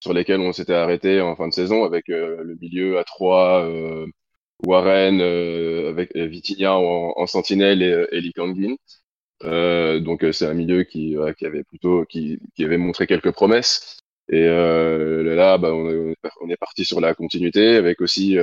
sur 0.00 0.12
lesquelles 0.12 0.40
on 0.40 0.52
s'était 0.52 0.74
arrêté 0.74 1.20
en 1.20 1.36
fin 1.36 1.48
de 1.48 1.52
saison 1.52 1.84
avec 1.84 2.08
euh, 2.08 2.42
le 2.42 2.56
milieu 2.60 2.98
à 2.98 3.04
3 3.04 3.64
euh, 3.64 4.06
Warren 4.66 5.20
avec 5.20 6.14
Vitinha 6.16 6.76
en, 6.76 7.26
sentinelle 7.26 7.82
et, 7.82 8.20
Lee 8.20 8.32
donc 10.00 10.26
c'est 10.32 10.46
un 10.46 10.54
milieu 10.54 10.82
qui, 10.82 11.16
avait 11.16 11.62
plutôt 11.64 12.04
qui, 12.06 12.40
avait 12.58 12.78
montré 12.78 13.06
quelques 13.06 13.30
promesses. 13.30 13.98
Et 14.28 14.46
là 14.46 15.58
bah, 15.58 15.72
on, 15.72 16.10
est 16.50 16.56
parti 16.56 16.84
sur 16.84 17.00
la 17.00 17.14
continuité 17.14 17.76
avec 17.76 18.00
aussi 18.00 18.36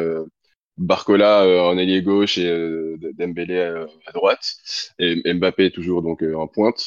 Barcola 0.77 1.65
en 1.65 1.77
ailier 1.77 2.01
gauche 2.01 2.37
et 2.37 2.95
Dembélé 3.17 3.59
à 4.05 4.11
droite. 4.13 4.55
Et 4.99 5.33
Mbappé 5.33 5.71
toujours 5.71 6.01
donc 6.01 6.23
en 6.23 6.47
pointe 6.47 6.85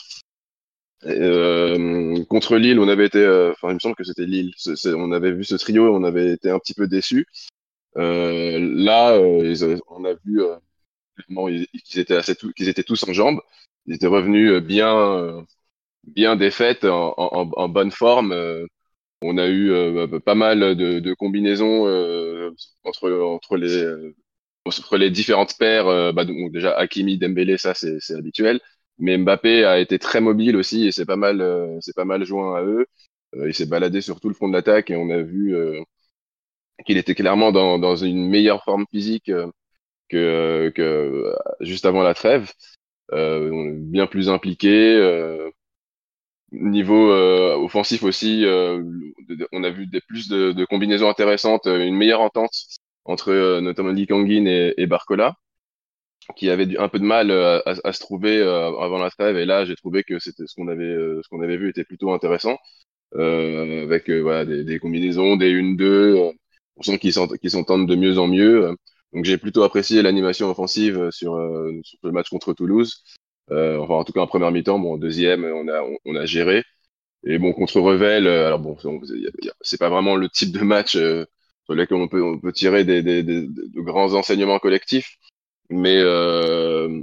Euh, 1.05 2.25
contre 2.25 2.57
Lille, 2.57 2.81
on 2.81 2.88
avait 2.88 3.07
été, 3.07 3.19
euh, 3.19 3.52
enfin, 3.52 3.71
il 3.71 3.75
me 3.75 3.78
semble 3.78 3.95
que 3.95 4.05
c'était 4.05 4.26
Lille. 4.26 4.52
on 4.87 5.12
avait 5.12 5.33
vu 5.33 5.45
ce 5.45 5.55
trio, 5.55 5.95
on 5.95 6.05
avait 6.05 6.33
été 6.33 6.50
un 6.50 6.59
petit 6.59 6.75
peu 6.75 6.88
déçus. 6.88 7.26
Euh, 7.97 8.59
là, 8.61 9.19
on 9.88 10.05
a 10.05 10.14
vu 10.25 10.43
qu'ils 11.85 12.00
étaient 12.00 12.21
qu'ils 12.57 12.69
étaient 12.69 12.83
tous 12.83 13.05
en 13.09 13.12
jambes. 13.12 13.40
Ils 13.87 13.95
étaient 13.95 14.07
revenus 14.07 14.61
bien, 14.62 15.45
bien 16.05 16.37
défaites, 16.37 16.85
en, 16.85 17.14
en, 17.17 17.69
bonne 17.69 17.90
forme. 17.90 18.35
on 19.23 19.38
a 19.38 19.49
eu 19.49 19.73
pas 20.25 20.35
mal 20.35 20.76
de, 20.76 21.14
combinaisons 21.14 21.87
entre 22.85 23.11
entre 23.12 23.57
les 23.57 23.85
entre 24.64 24.97
les 24.99 25.11
différentes 25.11 25.57
paires. 25.59 26.12
Bah, 26.12 26.25
donc 26.25 26.52
déjà 26.52 26.73
Hakimi, 26.76 27.19
Dembélé, 27.19 27.59
ça 27.59 27.75
c'est 27.75 28.14
habituel. 28.14 28.61
Mais 28.99 29.17
Mbappé 29.17 29.64
a 29.64 29.78
été 29.78 29.99
très 29.99 30.21
mobile 30.21 30.57
aussi 30.57 30.87
et 30.87 30.93
c'est 30.93 31.07
pas 31.07 31.17
mal, 31.17 31.40
euh, 31.40 31.78
c'est 31.81 31.95
pas 31.95 32.05
mal 32.05 32.25
joint 32.25 32.57
à 32.57 32.62
eux. 32.62 32.87
Euh, 33.37 33.49
il 33.49 33.55
s'est 33.55 33.67
baladé 33.67 34.00
sur 34.00 34.21
tout 34.21 34.28
le 34.28 34.35
front 34.35 34.49
de 34.49 34.55
l'attaque 34.55 34.90
et 34.90 34.97
on 34.97 35.11
a 35.11 35.23
vu 35.23 35.55
euh, 35.55 35.81
qu'il 36.87 36.99
était 36.99 37.14
clairement 37.14 37.52
dans, 37.52 37.78
dans, 37.78 37.97
une 37.97 38.28
meilleure 38.28 38.64
forme 38.64 38.87
physique 38.90 39.31
que, 40.09 40.73
que 40.75 41.35
juste 41.61 41.87
avant 41.87 42.02
la 42.02 42.14
trêve. 42.14 42.52
bien 43.12 44.07
plus 44.07 44.28
impliqué. 44.31 45.50
Niveau 46.52 47.11
offensif 47.12 48.02
aussi, 48.05 48.45
on 49.52 49.64
a 49.64 49.71
vu 49.71 49.87
des 49.87 50.00
plus 50.00 50.28
de, 50.28 50.52
de, 50.52 50.64
combinaisons 50.64 51.09
intéressantes, 51.11 51.67
une 51.67 51.97
meilleure 51.97 52.21
entente 52.23 52.52
entre 53.05 53.61
notamment 53.61 53.90
Lee 53.90 54.07
Kangin 54.07 54.47
et, 54.47 54.75
et 54.76 54.87
Barcola 54.87 55.37
qui 56.37 56.51
avait 56.51 56.77
un 56.79 56.89
peu 56.89 56.99
de 56.99 57.05
mal 57.05 57.31
euh, 57.31 57.61
à, 57.67 57.75
à, 57.85 57.93
se 57.93 58.01
trouver 58.01 58.39
euh, 58.39 58.77
avant 58.79 58.99
la 58.99 59.11
trêve. 59.11 59.37
Et 59.37 59.45
là, 59.47 59.65
j'ai 59.65 59.77
trouvé 59.77 60.05
que 60.05 60.19
c'était 60.19 60.47
ce 60.47 60.55
qu'on 60.55 60.69
avait, 60.69 60.85
euh, 60.85 61.21
ce 61.23 61.29
qu'on 61.29 61.43
avait 61.43 61.57
vu 61.57 61.71
était 61.71 61.85
plutôt 61.85 62.13
intéressant, 62.13 62.59
avec 63.15 64.11
voilà, 64.11 64.45
des, 64.45 64.65
des, 64.65 64.79
combinaisons, 64.79 65.37
des 65.37 65.53
1-2. 65.53 66.33
on 66.77 66.83
sent 66.83 66.99
qu'ils 66.99 67.13
s'entendent 67.51 67.89
de 67.89 67.97
mieux 67.97 68.19
en 68.19 68.29
mieux. 68.29 68.77
Donc 69.15 69.25
j'ai 69.25 69.39
plutôt 69.39 69.63
apprécié 69.63 70.03
l'animation 70.03 70.51
offensive 70.51 71.11
sur, 71.11 71.35
sur, 71.83 71.99
le 72.03 72.13
match 72.13 72.29
contre 72.29 72.53
Toulouse. 72.53 73.03
enfin, 73.51 73.95
en 73.95 74.05
tout 74.05 74.13
cas 74.13 74.21
en 74.21 74.27
première 74.27 74.51
mi-temps. 74.53 74.79
Bon, 74.79 74.95
en 74.95 74.99
deuxième, 74.99 75.45
on 75.45 75.69
a, 75.69 75.83
on, 76.05 76.17
a 76.17 76.27
géré. 76.27 76.65
Et 77.25 77.39
bon, 77.39 77.53
contre 77.53 77.81
Revel, 77.81 78.27
alors 78.29 78.61
bon, 78.61 78.77
c'est 79.63 79.79
pas 79.79 79.89
vraiment 79.89 80.17
le 80.17 80.29
type 80.29 80.53
de 80.53 80.61
match 80.61 80.93
sur 80.93 81.75
lequel 81.75 81.99
on 81.99 82.09
peut, 82.09 82.23
on 82.23 82.39
peut 82.39 82.53
tirer 82.53 82.85
des, 82.85 83.03
des, 83.03 83.23
des, 83.23 83.43
de 83.43 83.81
grands 83.81 84.15
enseignements 84.15 84.59
collectifs. 84.59 85.19
Mais 85.71 85.97
euh, 85.99 87.03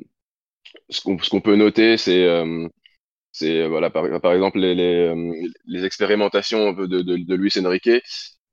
ce 0.90 1.02
qu'on 1.02 1.42
peut 1.42 1.56
noter, 1.56 1.98
c'est 1.98 2.26
euh, 2.26 2.68
c'est 3.32 3.68
voilà 3.68 3.90
par, 3.90 4.06
par, 4.22 4.34
exemple 4.34 4.60
les, 4.60 4.76
les, 4.76 5.14
les 5.66 5.86
expérimentations 5.86 6.74
de, 6.74 6.86
de, 6.88 7.02
de 7.02 7.36
Luis 7.36 7.52
Enrique 7.60 7.90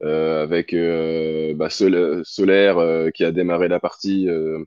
euh, 0.03 0.43
avec 0.43 0.75
euh, 0.75 1.55
bah, 1.55 1.71
Solaire 1.71 2.79
euh, 2.79 3.11
qui 3.11 3.25
a 3.25 3.33
démarré 3.33 3.69
la 3.69 3.81
partie 3.81 4.29
euh, 4.29 4.65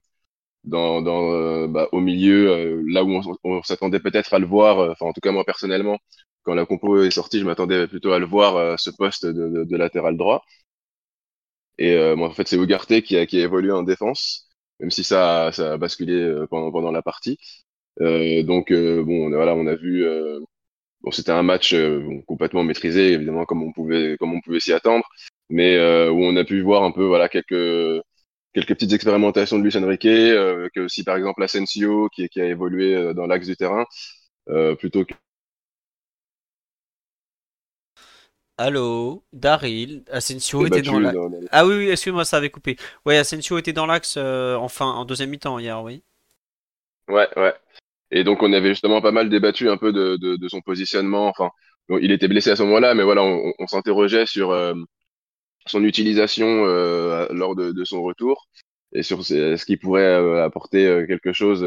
dans, 0.63 1.01
dans 1.01 1.67
bah, 1.69 1.89
au 1.91 1.99
milieu 2.01 2.81
là 2.87 3.03
où 3.03 3.21
on, 3.43 3.63
s'attendait 3.63 3.99
peut-être 3.99 4.33
à 4.33 4.39
le 4.39 4.47
voir 4.47 4.91
enfin 4.91 5.07
en 5.07 5.13
tout 5.13 5.21
cas 5.21 5.31
moi 5.31 5.45
personnellement 5.45 5.99
quand 6.43 6.55
la 6.55 6.65
compo 6.65 7.01
est 7.03 7.11
sortie 7.11 7.39
je 7.39 7.45
m'attendais 7.45 7.87
plutôt 7.87 8.13
à 8.13 8.19
le 8.19 8.25
voir 8.25 8.79
ce 8.79 8.89
poste 8.91 9.25
de, 9.25 9.65
de, 9.65 9.77
latéral 9.77 10.17
droit. 10.17 10.43
Et 11.77 12.15
moi 12.15 12.29
en 12.29 12.31
fait 12.33 12.47
c'est 12.47 12.57
Ugarte 12.57 13.01
qui 13.01 13.17
a 13.17 13.25
qui 13.25 13.39
a 13.39 13.43
évolué 13.43 13.71
en 13.71 13.83
défense 13.83 14.47
même 14.79 14.91
si 14.91 15.03
ça, 15.03 15.51
ça 15.53 15.73
a 15.73 15.77
basculé 15.77 16.13
euh, 16.13 16.47
pendant, 16.47 16.71
pendant 16.71 16.91
la 16.91 17.01
partie. 17.01 17.37
Euh, 18.01 18.43
donc 18.43 18.71
euh, 18.71 19.03
bon, 19.03 19.29
voilà, 19.29 19.55
on 19.55 19.67
a 19.67 19.75
vu. 19.75 20.05
bon, 21.01 21.11
c'était 21.11 21.31
un 21.31 21.43
match 21.43 21.75
complètement 22.27 22.63
maîtrisé, 22.63 23.13
évidemment, 23.13 23.45
comme 23.45 23.63
on 23.63 23.71
pouvait, 23.71 24.17
comme 24.19 24.33
on 24.33 24.41
pouvait 24.41 24.59
s'y 24.59 24.73
attendre, 24.73 25.05
mais 25.49 25.77
où 26.09 26.23
on 26.23 26.35
a 26.37 26.43
pu 26.45 26.61
voir 26.61 26.83
un 26.83 26.91
peu, 26.91 27.05
voilà, 27.05 27.29
quelques 27.29 28.01
quelques 28.53 28.69
petites 28.69 28.93
expérimentations 28.93 29.59
de 29.59 29.63
Luis 29.63 29.77
Enrique, 29.77 30.03
que 30.03 30.79
aussi 30.81 31.03
par 31.03 31.17
exemple 31.17 31.43
Asensio 31.43 32.09
qui, 32.09 32.29
qui 32.29 32.41
a 32.41 32.45
évolué 32.45 33.13
dans 33.13 33.27
l'axe 33.27 33.47
du 33.47 33.55
terrain, 33.57 33.85
plutôt 34.79 35.05
que 35.05 35.13
Allô, 38.57 39.25
Daryl, 39.33 40.03
Asensio 40.09 40.65
était 40.65 40.81
dans 40.81 40.99
l'axe. 40.99 41.17
Ah 41.51 41.65
oui, 41.65 41.75
oui 41.75 41.89
excuse-moi, 41.89 42.23
ça 42.23 42.37
avait 42.37 42.49
coupé. 42.49 42.77
Ouais, 43.05 43.17
Asensio 43.17 43.57
était 43.57 43.73
dans 43.73 43.85
l'axe 43.85 44.15
euh, 44.17 44.55
enfin 44.55 44.85
en 44.85 45.03
deuxième 45.03 45.29
mi-temps 45.29 45.59
hier, 45.59 45.83
oui. 45.83 46.03
Ouais, 47.09 47.27
ouais. 47.35 47.53
Et 48.11 48.23
donc 48.23 48.41
on 48.43 48.53
avait 48.53 48.69
justement 48.69 49.01
pas 49.01 49.11
mal 49.11 49.29
débattu 49.29 49.69
un 49.69 49.75
peu 49.75 49.91
de, 49.91 50.15
de, 50.15 50.47
son 50.47 50.61
positionnement. 50.61 51.27
Enfin, 51.27 51.49
il 51.89 52.13
était 52.13 52.29
blessé 52.29 52.51
à 52.51 52.55
ce 52.55 52.63
moment-là, 52.63 52.93
mais 52.93 53.03
voilà, 53.03 53.23
on, 53.23 53.67
s'interrogeait 53.67 54.25
sur 54.25 54.51
euh, 54.51 54.73
son 55.67 55.83
utilisation 55.83 56.65
euh, 56.65 57.27
lors 57.31 57.55
de, 57.55 57.73
de, 57.73 57.83
son 57.83 58.03
retour 58.03 58.47
et 58.93 59.03
sur 59.03 59.25
ce 59.25 59.65
qu'il 59.65 59.79
pourrait 59.79 60.41
apporter 60.41 61.03
quelque 61.07 61.33
chose 61.33 61.61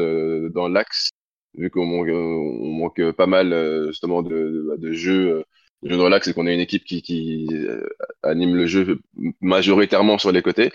dans 0.53 0.67
l'axe, 0.67 1.11
vu 1.53 1.69
qu'on 1.69 1.85
manque, 1.85 2.07
on 2.09 2.71
manque 2.71 3.11
pas 3.11 3.27
mal 3.27 3.89
justement 3.89 4.23
de, 4.23 4.75
de 4.77 4.91
jeux 4.91 5.43
le 5.81 5.89
jeu 5.89 5.97
de 5.97 6.01
relax, 6.01 6.25
c'est 6.25 6.33
qu'on 6.33 6.47
est 6.47 6.53
une 6.53 6.59
équipe 6.59 6.83
qui, 6.83 7.47
euh, 7.51 7.87
anime 8.23 8.55
le 8.55 8.67
jeu 8.67 8.99
majoritairement 9.41 10.17
sur 10.17 10.31
les 10.31 10.41
côtés. 10.41 10.71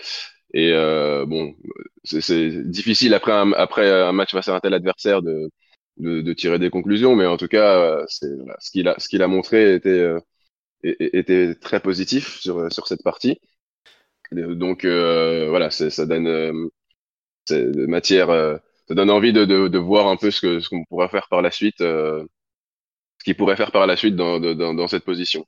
Et 0.53 0.71
euh, 0.73 1.25
bon, 1.25 1.55
c'est 2.03 2.69
difficile 2.69 3.13
après 3.13 3.31
un, 3.31 4.11
match 4.13 4.31
face 4.31 4.47
à 4.47 4.55
un 4.55 4.59
tel 4.59 4.73
adversaire 4.73 5.21
de, 5.21 5.49
tirer 6.33 6.59
des 6.59 6.69
conclusions, 6.69 7.15
mais 7.15 7.25
en 7.25 7.37
tout 7.37 7.47
cas, 7.47 8.03
c'est 8.07 8.27
ce 8.59 8.71
qu'il 8.71 8.87
a, 8.87 9.25
a 9.25 9.27
montré 9.27 9.75
était, 9.75 9.89
euh, 10.85 11.53
très 11.61 11.79
positif 11.79 12.39
sur, 12.39 12.69
cette 12.87 13.03
partie. 13.03 13.39
Donc 14.31 14.85
euh, 14.85 15.47
voilà, 15.49 15.69
ça 15.71 16.05
donne 16.05 16.27
euh, 16.27 17.87
matière, 17.87 18.27
ça 18.87 18.95
donne 18.95 19.09
envie 19.09 19.33
de, 19.33 19.77
voir 19.77 20.07
un 20.07 20.17
peu 20.17 20.31
ce 20.31 20.41
que 20.41 20.59
ce 20.59 20.69
qu'on 20.69 20.83
pourra 20.85 21.09
faire 21.09 21.27
par 21.29 21.41
la 21.41 21.51
suite 21.51 21.81
qu'il 23.25 23.35
pourrait 23.35 23.57
faire 23.57 23.71
par 23.71 23.85
la 23.87 23.97
suite 23.97 24.15
dans, 24.15 24.39
dans, 24.39 24.73
dans 24.73 24.87
cette 24.87 25.03
position. 25.03 25.45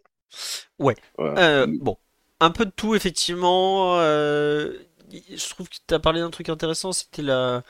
Ouais. 0.80 0.96
Euh, 1.20 1.68
bon, 1.80 1.98
un 2.40 2.50
peu 2.50 2.66
de 2.66 2.72
tout, 2.72 2.96
effectivement. 2.96 4.00
Euh, 4.00 4.74
je 5.12 5.50
trouve 5.50 5.70
que 5.70 5.76
tu 5.88 5.94
as 5.94 6.00
parlé 6.00 6.20
d'un 6.20 6.32
truc 6.32 6.50
intéressant, 6.50 6.92
c'était 6.92 7.22
la 7.22 7.64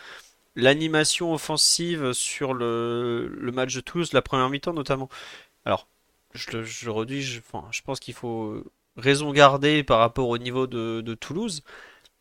l'animation 0.55 1.35
offensive 1.35 2.13
sur 2.13 2.55
le, 2.55 3.27
le, 3.27 3.51
match 3.51 3.75
de 3.75 3.79
Toulouse, 3.79 4.11
la 4.11 4.23
première 4.23 4.49
mi-temps 4.49 4.73
notamment. 4.73 5.07
Alors, 5.65 5.87
je, 6.33 6.63
je 6.63 6.89
redis, 6.89 7.21
je, 7.21 7.39
enfin, 7.39 7.67
je 7.69 7.83
pense 7.83 7.99
qu'il 7.99 8.15
faut 8.15 8.63
raison 8.95 9.31
garder 9.31 9.83
par 9.83 9.99
rapport 9.99 10.29
au 10.29 10.39
niveau 10.39 10.65
de, 10.65 11.01
de, 11.01 11.13
Toulouse, 11.13 11.61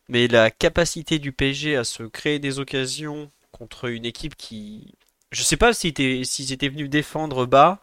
mais 0.07 0.27
la 0.27 0.51
capacité 0.51 1.17
du 1.17 1.31
PSG 1.31 1.75
à 1.75 1.83
se 1.83 2.03
créer 2.03 2.37
des 2.37 2.59
occasions 2.59 3.31
contre 3.51 3.85
une 3.85 4.05
équipe 4.05 4.35
qui 4.35 4.93
je 5.31 5.43
sais 5.43 5.57
pas 5.57 5.73
s'ils 5.73 5.89
étaient, 5.89 6.21
étaient 6.21 6.69
venus 6.69 6.89
défendre 6.89 7.45
bas 7.45 7.81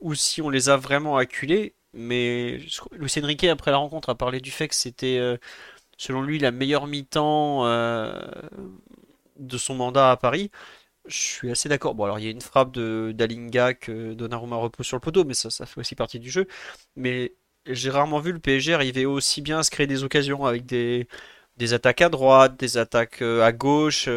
ou 0.00 0.14
si 0.14 0.42
on 0.42 0.50
les 0.50 0.68
a 0.68 0.76
vraiment 0.76 1.16
acculés, 1.16 1.74
mais 1.92 2.58
Luis 2.92 3.12
Enrique, 3.22 3.44
après 3.44 3.70
la 3.70 3.78
rencontre, 3.78 4.10
a 4.10 4.14
parlé 4.14 4.40
du 4.40 4.50
fait 4.50 4.68
que 4.68 4.74
c'était, 4.74 5.18
euh, 5.18 5.36
selon 5.98 6.22
lui, 6.22 6.38
la 6.38 6.52
meilleure 6.52 6.86
mi-temps 6.86 7.66
euh, 7.66 8.12
de 9.38 9.58
son 9.58 9.74
mandat 9.74 10.10
à 10.10 10.16
Paris. 10.16 10.50
Je 11.06 11.16
suis 11.16 11.50
assez 11.50 11.68
d'accord. 11.68 11.94
Bon, 11.94 12.04
alors 12.04 12.18
il 12.18 12.24
y 12.26 12.28
a 12.28 12.30
une 12.30 12.42
frappe 12.42 12.72
de 12.72 13.12
d'Alinga 13.16 13.74
que 13.74 14.14
Donnarumma 14.14 14.56
repose 14.56 14.86
sur 14.86 14.96
le 14.96 15.00
poteau, 15.00 15.24
mais 15.24 15.34
ça, 15.34 15.50
fait 15.66 15.80
aussi 15.80 15.94
partie 15.94 16.20
du 16.20 16.30
jeu. 16.30 16.46
Mais 16.96 17.34
j'ai 17.66 17.90
rarement 17.90 18.20
vu 18.20 18.32
le 18.32 18.40
PSG 18.40 18.74
arriver 18.74 19.06
aussi 19.06 19.42
bien 19.42 19.60
à 19.60 19.62
se 19.62 19.70
créer 19.70 19.86
des 19.86 20.04
occasions 20.04 20.44
avec 20.46 20.66
des, 20.66 21.08
des 21.56 21.74
attaques 21.74 22.02
à 22.02 22.08
droite, 22.10 22.58
des 22.58 22.78
attaques 22.78 23.22
euh, 23.22 23.42
à 23.44 23.52
gauche. 23.52 24.08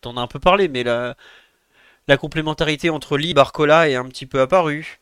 T'en 0.00 0.16
as 0.16 0.20
un 0.22 0.26
peu 0.26 0.40
parlé, 0.40 0.68
mais 0.68 0.84
là, 0.84 1.16
la 2.08 2.16
complémentarité 2.16 2.90
entre 2.90 3.16
Lee 3.16 3.34
Barcola 3.34 3.88
est 3.88 3.94
un 3.94 4.06
petit 4.06 4.26
peu 4.26 4.40
apparue. 4.40 5.00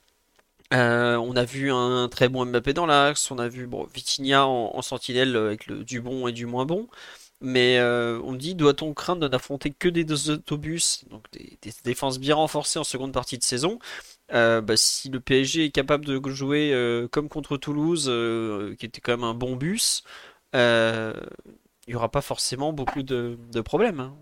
Euh, 0.73 1.17
on 1.17 1.35
a 1.35 1.45
vu 1.45 1.73
un 1.73 2.09
très 2.09 2.29
bon 2.29 2.47
Mbappé 2.47 2.73
dans 2.73 2.87
l'axe, 2.87 3.31
on 3.31 3.39
a 3.39 3.49
vu 3.49 3.67
bon, 3.67 3.89
en, 4.35 4.83
sentinelle 4.83 5.35
avec 5.37 5.67
le, 5.67 5.83
du 5.85 6.01
bon 6.01 6.29
et 6.29 6.33
du 6.33 6.47
moins 6.47 6.65
bon. 6.65 6.89
Mais 7.43 7.79
euh, 7.79 8.21
on 8.25 8.35
dit, 8.35 8.55
doit-on 8.55 8.93
craindre 8.93 9.23
de 9.23 9.29
n'affronter 9.29 9.71
que 9.71 9.89
des 9.89 10.05
deux 10.05 10.31
autobus, 10.31 11.05
donc 11.11 11.25
des, 11.33 11.59
défenses 11.85 12.19
bien 12.19 12.35
renforcées 12.35 12.79
en 12.79 12.85
seconde 12.85 13.13
partie 13.13 13.39
de 13.39 13.43
saison? 13.43 13.79
Euh, 14.33 14.61
bah, 14.61 14.77
Si 14.77 15.09
le 15.09 15.21
PSG 15.21 15.65
est 15.67 15.71
capable 15.71 16.05
de 16.05 16.21
jouer 16.31 16.75
comme 17.11 17.29
contre 17.29 17.57
Toulouse, 17.57 18.05
qui 18.79 18.87
était 18.87 19.01
quand 19.01 19.13
même 19.13 19.25
un 19.25 19.35
bon 19.35 19.57
bus, 19.57 20.05
il 21.91 21.95
n'y 21.95 21.95
aura 21.95 22.11
pas 22.11 22.21
forcément 22.21 22.73
beaucoup 22.73 23.03
de, 23.03 23.39
problèmes. 23.65 24.01
Hein. 24.01 24.15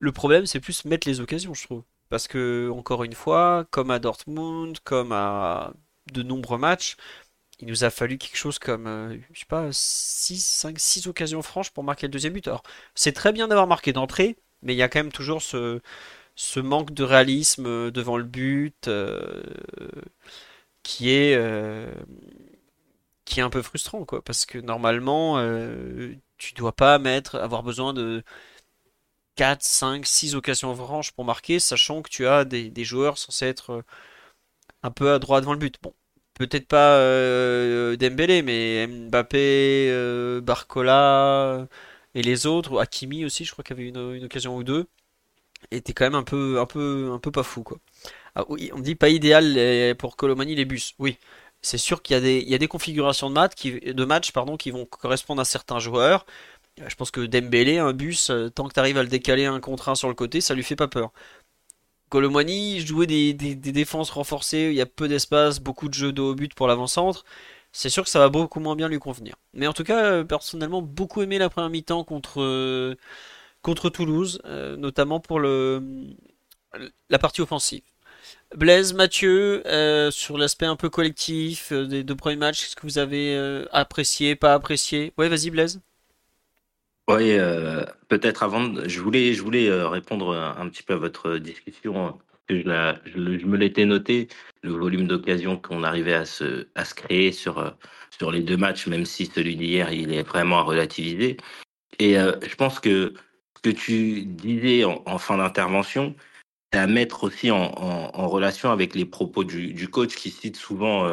Le 0.00 0.12
problème, 0.12 0.46
c'est 0.46 0.60
plus 0.60 0.84
mettre 0.84 1.08
les 1.08 1.20
occasions, 1.20 1.54
je 1.54 1.64
trouve. 1.64 1.84
Parce 2.08 2.28
que, 2.28 2.70
encore 2.70 3.04
une 3.04 3.14
fois, 3.14 3.66
comme 3.70 3.90
à 3.90 3.98
Dortmund, 3.98 4.78
comme 4.84 5.12
à 5.12 5.72
de 6.12 6.22
nombreux 6.22 6.58
matchs, 6.58 6.96
il 7.60 7.68
nous 7.68 7.84
a 7.84 7.90
fallu 7.90 8.18
quelque 8.18 8.36
chose 8.36 8.58
comme, 8.58 8.86
euh, 8.86 9.18
je 9.32 9.40
sais 9.40 9.46
pas, 9.46 9.68
6, 9.72 10.44
5, 10.44 10.78
6 10.78 11.08
occasions 11.08 11.42
franches 11.42 11.70
pour 11.70 11.84
marquer 11.84 12.06
le 12.06 12.12
deuxième 12.12 12.32
but. 12.32 12.46
Alors, 12.48 12.62
c'est 12.94 13.12
très 13.12 13.32
bien 13.32 13.48
d'avoir 13.48 13.66
marqué 13.66 13.92
d'entrée, 13.92 14.38
mais 14.62 14.74
il 14.74 14.76
y 14.78 14.82
a 14.82 14.88
quand 14.88 15.00
même 15.00 15.12
toujours 15.12 15.42
ce, 15.42 15.80
manque 16.56 16.92
de 16.94 17.04
réalisme 17.04 17.90
devant 17.90 18.16
le 18.16 18.24
but 18.24 18.88
qui 20.82 21.10
est 21.10 21.36
qui 23.24 23.40
est 23.40 23.42
un 23.42 23.50
peu 23.50 23.62
frustrant 23.62 24.04
quoi 24.04 24.22
parce 24.22 24.46
que 24.46 24.58
normalement 24.58 25.38
tu 26.38 26.54
dois 26.54 26.74
pas 26.74 26.98
mettre 26.98 27.36
avoir 27.36 27.62
besoin 27.62 27.92
de 27.92 28.22
4, 29.38 29.62
5, 29.62 30.04
6 30.04 30.34
occasions 30.34 30.74
franches 30.74 31.12
pour 31.12 31.24
marquer, 31.24 31.60
sachant 31.60 32.02
que 32.02 32.10
tu 32.10 32.26
as 32.26 32.44
des, 32.44 32.84
joueurs 32.84 33.18
censés 33.18 33.46
être 33.46 33.70
euh, 33.70 33.82
un 34.82 34.90
peu 34.90 35.12
à 35.12 35.20
droite 35.20 35.42
devant 35.42 35.52
le 35.52 35.60
but. 35.60 35.76
Bon, 35.82 35.94
peut-être 36.34 36.66
pas 36.66 36.96
euh, 36.96 37.96
Dembélé, 37.96 38.42
mais 38.42 38.86
Mbappé, 38.88 39.90
euh, 39.90 40.40
Barcola 40.40 41.68
et 42.14 42.22
les 42.22 42.46
autres, 42.46 42.80
Hakimi 42.80 43.24
aussi, 43.24 43.44
je 43.44 43.52
crois 43.52 43.62
qu'il 43.64 43.76
y 43.78 43.80
avait 43.80 43.88
une, 43.88 44.24
occasion 44.24 44.56
ou 44.56 44.64
deux, 44.64 44.88
était 45.70 45.92
quand 45.94 46.06
même 46.06 46.16
un 46.16 46.24
peu, 46.24 46.60
un 46.60 46.66
peu, 46.66 47.10
un 47.12 47.18
peu 47.20 47.30
pas 47.32 47.44
fou 47.44 47.62
quoi. 47.62 47.78
Ah, 48.34 48.44
oui, 48.48 48.70
on 48.74 48.80
dit 48.80 48.96
pas 48.96 49.08
idéal 49.10 49.96
pour 49.98 50.16
Colomani 50.16 50.54
les 50.56 50.64
bus. 50.64 50.94
Oui, 50.98 51.18
c'est 51.62 51.78
sûr 51.78 52.02
qu'il 52.02 52.16
y 52.16 52.20
des, 52.20 52.40
y 52.42 52.54
a 52.54 52.58
des 52.58 52.68
configurations 52.68 53.28
de 53.30 53.34
match 53.34 53.54
qui, 53.54 53.80
de 53.80 54.04
match, 54.04 54.32
pardon, 54.32 54.56
qui 54.56 54.70
vont 54.72 54.86
correspondre 54.86 55.40
à 55.42 55.44
certains 55.44 55.78
joueurs. 55.80 56.26
Je 56.86 56.94
pense 56.94 57.10
que 57.10 57.20
Dembélé, 57.20 57.78
un 57.78 57.92
bus, 57.92 58.30
euh, 58.30 58.50
tant 58.50 58.68
que 58.68 58.74
tu 58.74 58.80
arrives 58.80 58.98
à 58.98 59.02
le 59.02 59.08
décaler 59.08 59.46
un 59.46 59.60
contre 59.60 59.88
un 59.88 59.94
sur 59.94 60.08
le 60.08 60.14
côté, 60.14 60.40
ça 60.40 60.54
lui 60.54 60.62
fait 60.62 60.76
pas 60.76 60.88
peur. 60.88 61.12
Colomani, 62.10 62.80
jouer 62.80 63.06
des, 63.06 63.34
défenses 63.34 64.10
renforcées, 64.10 64.68
il 64.70 64.74
y 64.76 64.80
a 64.80 64.86
peu 64.86 65.08
d'espace, 65.08 65.60
beaucoup 65.60 65.88
de 65.88 65.94
jeux 65.94 66.12
de 66.12 66.22
haut 66.22 66.34
but 66.34 66.54
pour 66.54 66.66
l'avant-centre. 66.68 67.24
C'est 67.72 67.90
sûr 67.90 68.04
que 68.04 68.10
ça 68.10 68.18
va 68.18 68.28
beaucoup 68.30 68.60
moins 68.60 68.76
bien 68.76 68.88
lui 68.88 68.98
convenir. 68.98 69.36
Mais 69.52 69.66
en 69.66 69.72
tout 69.74 69.84
cas, 69.84 70.04
euh, 70.04 70.24
personnellement, 70.24 70.82
beaucoup 70.82 71.22
aimé 71.22 71.38
la 71.38 71.50
première 71.50 71.70
mi-temps 71.70 72.04
contre, 72.04 72.40
euh, 72.42 72.96
Toulouse, 73.92 74.40
notamment 74.78 75.20
pour 75.20 75.40
la 75.40 75.80
partie 77.20 77.42
offensive. 77.42 77.82
Blaise, 78.56 78.94
Mathieu, 78.94 79.62
sur 80.10 80.38
l'aspect 80.38 80.66
un 80.66 80.76
peu 80.76 80.88
collectif 80.88 81.72
des 81.72 82.02
deux 82.02 82.16
premiers 82.16 82.36
matchs, 82.36 82.64
est-ce 82.64 82.76
que 82.76 82.82
vous 82.82 82.98
avez 82.98 83.36
apprécié, 83.72 84.36
pas 84.36 84.54
apprécié? 84.54 85.12
Ouais, 85.18 85.28
vas-y 85.28 85.50
Blaise. 85.50 85.80
Oui, 87.08 87.32
euh, 87.32 87.86
peut-être 88.08 88.42
avant, 88.42 88.86
je 88.86 89.00
voulais, 89.00 89.32
je 89.32 89.42
voulais 89.42 89.68
euh, 89.68 89.88
répondre 89.88 90.36
un, 90.36 90.68
petit 90.68 90.82
peu 90.82 90.92
à 90.92 90.96
votre 90.98 91.38
discussion. 91.38 92.18
que 92.46 92.60
je, 92.60 92.68
la- 92.68 93.00
je 93.06 93.18
me 93.46 93.56
l'étais 93.56 93.86
noté, 93.86 94.28
le 94.62 94.72
volume 94.72 95.06
d'occasions 95.06 95.56
qu'on 95.56 95.84
arrivait 95.84 96.14
à 96.14 96.26
se, 96.26 96.68
à 96.74 96.84
se 96.84 96.94
créer 96.94 97.32
sur, 97.32 97.58
euh, 97.58 97.70
sur 98.10 98.30
les 98.30 98.42
deux 98.42 98.58
matchs, 98.58 98.86
même 98.88 99.06
si 99.06 99.24
celui 99.26 99.56
d'hier, 99.56 99.90
il 99.90 100.12
est 100.12 100.22
vraiment 100.22 100.58
à 100.58 100.62
relativiser. 100.62 101.38
Et 101.98 102.14
je 102.14 102.54
pense 102.56 102.80
que 102.80 103.14
ce 103.56 103.62
que 103.62 103.70
tu 103.70 104.24
disais 104.24 104.84
en, 104.84 105.18
fin 105.18 105.38
d'intervention, 105.38 106.14
c'est 106.72 106.78
à 106.78 106.86
mettre 106.86 107.24
aussi 107.24 107.50
en, 107.50 107.58
en, 107.58 108.28
relation 108.28 108.70
avec 108.70 108.94
les 108.94 109.04
propos 109.04 109.44
du, 109.44 109.72
du 109.74 109.88
coach 109.88 110.14
qui 110.14 110.30
cite 110.30 110.56
souvent 110.56 111.08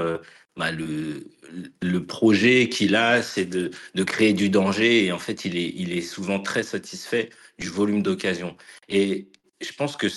bah, 0.57 0.71
le, 0.71 2.05
projet 2.05 2.69
qu'il 2.69 2.95
a, 2.95 3.21
c'est 3.21 3.45
de, 3.45 3.71
créer 4.03 4.33
du 4.33 4.49
danger 4.49 5.05
et 5.05 5.11
en 5.11 5.19
fait, 5.19 5.45
il 5.45 5.57
est, 5.57 5.73
il 5.75 5.93
est 5.93 6.01
souvent 6.01 6.39
très 6.39 6.63
satisfait 6.63 7.29
du 7.59 7.67
volume 7.67 8.01
d'occasion. 8.01 8.55
Et 8.89 9.27
je 9.61 9.71
pense 9.73 9.97
que 9.97 10.07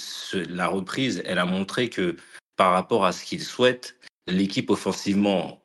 la 0.49 0.69
reprise, 0.69 1.23
elle 1.25 1.39
a 1.39 1.45
montré 1.45 1.89
que 1.89 2.17
par 2.57 2.73
rapport 2.73 3.05
à 3.05 3.13
ce 3.13 3.25
qu'il 3.25 3.43
souhaite, 3.43 3.97
l'équipe 4.27 4.71
offensivement 4.71 5.58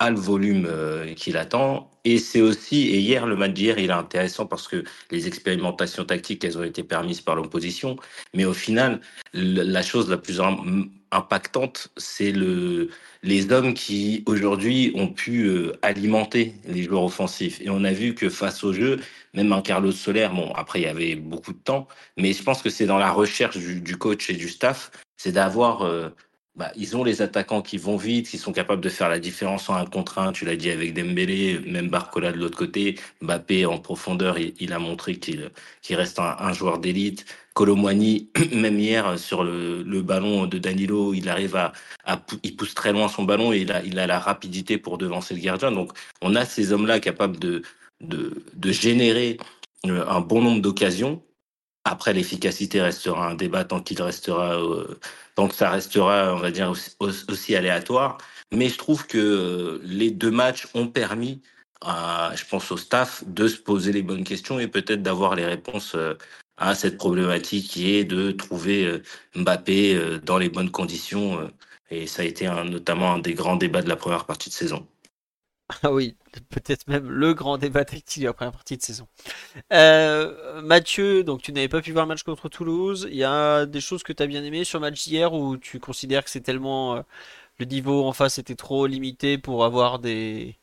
le 0.00 0.16
volume 0.16 0.66
euh, 0.68 1.14
qu'il 1.14 1.36
attend. 1.36 1.90
Et 2.04 2.18
c'est 2.18 2.40
aussi, 2.40 2.88
et 2.88 2.98
hier, 2.98 3.26
le 3.26 3.34
match 3.34 3.52
d'hier, 3.52 3.78
il 3.78 3.90
est 3.90 3.92
intéressant 3.92 4.46
parce 4.46 4.68
que 4.68 4.84
les 5.10 5.26
expérimentations 5.26 6.04
tactiques, 6.04 6.44
elles 6.44 6.56
ont 6.58 6.62
été 6.62 6.84
permises 6.84 7.20
par 7.20 7.34
l'opposition. 7.34 7.96
Mais 8.32 8.44
au 8.44 8.52
final, 8.52 9.00
la 9.32 9.82
chose 9.82 10.08
la 10.08 10.16
plus 10.16 10.40
impactante, 11.10 11.88
c'est 11.96 12.30
le, 12.30 12.90
les 13.22 13.50
hommes 13.50 13.74
qui, 13.74 14.22
aujourd'hui, 14.26 14.92
ont 14.94 15.08
pu 15.08 15.46
euh, 15.46 15.72
alimenter 15.82 16.54
les 16.66 16.84
joueurs 16.84 17.02
offensifs. 17.02 17.60
Et 17.60 17.70
on 17.70 17.82
a 17.82 17.92
vu 17.92 18.14
que 18.14 18.28
face 18.28 18.62
au 18.62 18.72
jeu, 18.72 19.00
même 19.34 19.52
un 19.52 19.62
Carlos 19.62 19.92
Soler, 19.92 20.28
bon, 20.32 20.52
après, 20.54 20.80
il 20.80 20.84
y 20.84 20.88
avait 20.88 21.16
beaucoup 21.16 21.52
de 21.52 21.58
temps, 21.58 21.88
mais 22.16 22.32
je 22.32 22.42
pense 22.42 22.62
que 22.62 22.70
c'est 22.70 22.86
dans 22.86 22.98
la 22.98 23.10
recherche 23.10 23.56
du, 23.56 23.96
coach 23.96 24.30
et 24.30 24.34
du 24.34 24.48
staff, 24.48 24.92
c'est 25.16 25.32
d'avoir... 25.32 25.82
Euh, 25.82 26.10
bah, 26.56 26.72
ils 26.74 26.96
ont 26.96 27.04
les 27.04 27.20
attaquants 27.20 27.60
qui 27.60 27.76
vont 27.76 27.96
vite, 27.96 28.28
qui 28.28 28.38
sont 28.38 28.52
capables 28.52 28.80
de 28.82 28.88
faire 28.88 29.08
la 29.08 29.18
différence 29.18 29.68
en 29.68 29.74
un 29.74 29.84
contre 29.84 30.18
un. 30.18 30.32
Tu 30.32 30.44
l'as 30.46 30.56
dit 30.56 30.70
avec 30.70 30.94
Dembélé, 30.94 31.60
même 31.66 31.88
Barcola 31.88 32.32
de 32.32 32.38
l'autre 32.38 32.56
côté. 32.56 32.98
Mbappé 33.20 33.66
en 33.66 33.78
profondeur, 33.78 34.38
il, 34.38 34.72
a 34.72 34.78
montré 34.78 35.16
qu'il 35.16 35.50
reste 35.90 36.18
un, 36.18 36.52
joueur 36.52 36.78
d'élite. 36.78 37.26
Colomwani, 37.54 38.30
même 38.52 38.78
hier 38.78 39.18
sur 39.18 39.44
le, 39.44 39.82
ballon 40.02 40.46
de 40.46 40.58
Danilo, 40.58 41.12
il 41.14 41.28
arrive 41.28 41.56
à, 41.56 41.72
à, 42.04 42.20
il 42.42 42.56
pousse 42.56 42.74
très 42.74 42.92
loin 42.92 43.08
son 43.08 43.24
ballon 43.24 43.52
et 43.52 43.58
il 43.58 43.98
a, 43.98 44.06
la 44.06 44.18
rapidité 44.18 44.78
pour 44.78 44.98
devancer 44.98 45.34
le 45.34 45.40
gardien. 45.40 45.72
Donc 45.72 45.92
on 46.22 46.34
a 46.34 46.44
ces 46.46 46.72
hommes-là 46.72 47.00
capables 47.00 47.38
de 47.38 47.62
générer 48.72 49.36
euh, 49.84 50.04
un 50.08 50.20
bon 50.20 50.42
nombre 50.42 50.62
d'occasions. 50.62 51.22
Après, 51.86 52.12
l'efficacité 52.12 52.82
restera 52.82 53.28
un 53.28 53.34
débat 53.34 53.64
tant 53.64 53.80
qu'il 53.80 54.02
restera 54.02 54.60
euh, 54.60 54.98
donc 55.36 55.52
ça 55.52 55.70
restera, 55.70 56.34
on 56.34 56.38
va 56.38 56.50
dire, 56.50 56.72
aussi, 57.00 57.56
aléatoire. 57.56 58.18
Mais 58.52 58.68
je 58.68 58.78
trouve 58.78 59.06
que 59.06 59.18
euh, 59.18 59.80
les 59.84 60.10
deux 60.10 60.30
matchs 60.30 60.66
ont 60.74 60.88
permis, 60.88 61.42
à, 61.82 62.32
je 62.36 62.44
pense 62.46 62.70
au 62.72 62.76
staff, 62.76 63.22
de 63.26 63.48
se 63.48 63.58
poser 63.58 63.92
les 63.92 64.02
bonnes 64.02 64.24
questions 64.24 64.58
et 64.58 64.68
peut-être 64.68 65.02
d'avoir 65.02 65.34
les 65.34 65.44
réponses 65.44 65.94
euh, 65.94 66.14
à 66.56 66.74
cette 66.74 66.96
problématique 66.96 67.68
qui 67.70 67.94
est 67.96 68.04
de 68.04 68.30
trouver 68.32 68.86
euh, 68.86 69.02
Mbappé 69.34 70.20
dans 70.24 70.38
les 70.38 70.48
bonnes 70.48 70.70
conditions. 70.70 71.50
Et 71.90 72.06
ça 72.06 72.22
a 72.22 72.24
été 72.24 72.46
notamment 72.46 73.14
un 73.14 73.18
des 73.18 73.34
grands 73.34 73.56
débats 73.56 73.82
de 73.82 73.88
la 73.88 73.96
première 73.96 74.24
partie 74.26 74.48
de 74.48 74.54
saison. 74.54 74.86
Ah 75.82 75.92
oui, 75.92 76.14
peut-être 76.50 76.86
même 76.86 77.10
le 77.10 77.34
grand 77.34 77.58
débat 77.58 77.84
tactique 77.84 78.22
de 78.22 78.28
la 78.28 78.32
première 78.32 78.52
partie 78.52 78.76
de 78.76 78.82
saison. 78.82 79.06
Euh, 79.72 80.62
Mathieu, 80.62 81.24
donc 81.24 81.42
tu 81.42 81.52
n'avais 81.52 81.68
pas 81.68 81.82
pu 81.82 81.92
voir 81.92 82.04
le 82.04 82.10
match 82.10 82.22
contre 82.22 82.48
Toulouse. 82.48 83.08
Il 83.10 83.16
y 83.16 83.24
a 83.24 83.66
des 83.66 83.80
choses 83.80 84.04
que 84.04 84.12
tu 84.12 84.22
as 84.22 84.26
bien 84.26 84.44
aimé 84.44 84.62
sur 84.62 84.78
le 84.78 84.86
match 84.86 85.02
d'hier 85.04 85.32
où 85.32 85.56
tu 85.56 85.80
considères 85.80 86.24
que 86.24 86.30
c'est 86.30 86.40
tellement. 86.40 86.96
Euh, 86.96 87.02
le 87.58 87.64
niveau 87.64 88.04
en 88.04 88.12
face 88.12 88.38
était 88.38 88.54
trop 88.54 88.86
limité 88.86 89.38
pour 89.38 89.64
avoir 89.64 89.98
des, 89.98 90.56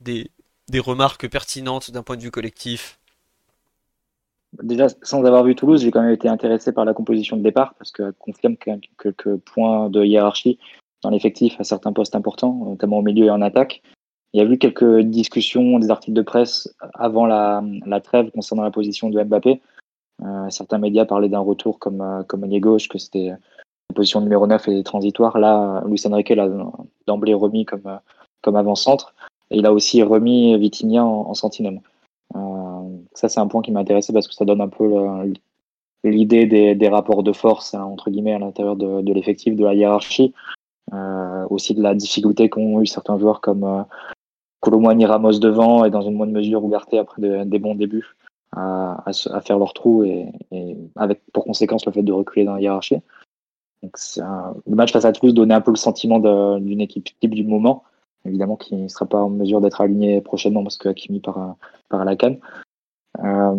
des, 0.00 0.30
des 0.68 0.80
remarques 0.80 1.28
pertinentes 1.28 1.90
d'un 1.90 2.02
point 2.02 2.16
de 2.16 2.22
vue 2.22 2.30
collectif? 2.30 2.98
Déjà, 4.62 4.86
sans 5.02 5.24
avoir 5.24 5.44
vu 5.44 5.54
Toulouse, 5.54 5.82
j'ai 5.82 5.90
quand 5.90 6.02
même 6.02 6.12
été 6.14 6.28
intéressé 6.28 6.72
par 6.72 6.84
la 6.84 6.94
composition 6.94 7.36
de 7.36 7.42
départ 7.42 7.74
parce 7.74 7.90
qu'elle 7.90 8.12
confirme 8.12 8.56
quelques 8.56 9.36
points 9.38 9.90
de 9.90 10.04
hiérarchie 10.04 10.58
dans 11.02 11.10
l'effectif 11.10 11.60
à 11.60 11.64
certains 11.64 11.92
postes 11.92 12.14
importants, 12.14 12.54
notamment 12.64 12.98
au 12.98 13.02
milieu 13.02 13.26
et 13.26 13.30
en 13.30 13.42
attaque. 13.42 13.82
Il 14.36 14.40
y 14.40 14.42
a 14.42 14.52
eu 14.52 14.58
quelques 14.58 15.00
discussions, 15.00 15.78
des 15.78 15.90
articles 15.90 16.12
de 16.12 16.20
presse 16.20 16.68
avant 16.92 17.24
la, 17.24 17.62
trêve 18.04 18.30
concernant 18.32 18.64
la 18.64 18.70
position 18.70 19.08
de 19.08 19.22
Mbappé. 19.22 19.62
Euh, 20.22 20.50
certains 20.50 20.76
médias 20.76 21.06
parlaient 21.06 21.30
d'un 21.30 21.40
retour 21.40 21.78
comme, 21.78 22.02
euh, 22.02 22.22
comme 22.22 22.44
ailier 22.44 22.60
gauche, 22.60 22.86
que 22.90 22.98
c'était 22.98 23.28
la 23.28 23.94
position 23.94 24.20
numéro 24.20 24.46
9 24.46 24.68
et 24.68 24.82
transitoire. 24.82 25.38
Là, 25.38 25.82
Luis 25.86 26.02
Enrique 26.04 26.28
l'a 26.28 26.50
d'emblée 27.06 27.32
remis 27.32 27.64
comme, 27.64 27.86
euh, 27.86 27.96
comme 28.42 28.56
avant-centre. 28.56 29.14
Et 29.50 29.56
il 29.56 29.64
a 29.64 29.72
aussi 29.72 30.02
remis 30.02 30.54
Vitinha 30.58 31.02
en, 31.02 31.32
sentinelle. 31.32 31.80
ça, 33.14 33.30
c'est 33.30 33.40
un 33.40 33.46
point 33.46 33.62
qui 33.62 33.72
m'intéressait 33.72 34.12
parce 34.12 34.28
que 34.28 34.34
ça 34.34 34.44
donne 34.44 34.60
un 34.60 34.68
peu 34.68 35.32
l'idée 36.04 36.44
des, 36.74 36.88
rapports 36.90 37.22
de 37.22 37.32
force, 37.32 37.72
hein, 37.72 37.84
entre 37.84 38.10
guillemets, 38.10 38.34
à 38.34 38.38
l'intérieur 38.38 38.76
de, 38.76 39.00
de 39.00 39.12
l'effectif, 39.14 39.56
de 39.56 39.64
la 39.64 39.72
hiérarchie. 39.72 40.34
aussi 41.48 41.72
de 41.72 41.80
la 41.82 41.94
difficulté 41.94 42.50
qu'ont 42.50 42.82
eu 42.82 42.86
certains 42.86 43.18
joueurs 43.18 43.40
comme 43.40 43.86
Colomboigny 44.66 45.06
Ramos 45.06 45.38
devant 45.38 45.84
et 45.84 45.90
dans 45.90 46.02
une 46.02 46.14
moindre 46.14 46.32
mesure 46.32 46.64
Ugarte 46.66 46.94
après 46.94 47.44
des 47.44 47.58
bons 47.60 47.76
débuts 47.76 48.16
à, 48.50 49.12
faire 49.44 49.60
leur 49.60 49.74
trou 49.74 50.02
et, 50.02 50.26
avec 50.96 51.20
pour 51.32 51.44
conséquence 51.44 51.86
le 51.86 51.92
fait 51.92 52.02
de 52.02 52.12
reculer 52.12 52.44
dans 52.44 52.54
la 52.54 52.60
hiérarchie. 52.60 52.96
Le 53.84 54.74
match 54.74 54.92
face 54.92 55.04
à 55.04 55.12
Toulouse 55.12 55.34
donnait 55.34 55.54
un 55.54 55.60
peu 55.60 55.70
le 55.70 55.76
sentiment 55.76 56.18
d'une 56.58 56.80
équipe 56.80 57.08
type 57.20 57.34
du 57.34 57.44
moment, 57.44 57.84
évidemment 58.24 58.56
qui 58.56 58.74
ne 58.74 58.88
sera 58.88 59.06
pas 59.06 59.22
en 59.22 59.30
mesure 59.30 59.60
d'être 59.60 59.80
alignée 59.80 60.20
prochainement 60.20 60.64
parce 60.64 60.76
que 60.78 60.88
Hakimi 60.88 61.20
part, 61.20 61.54
par 61.88 62.00
à 62.00 62.04
la 62.04 62.16
canne. 62.16 62.38
Euh, 63.22 63.54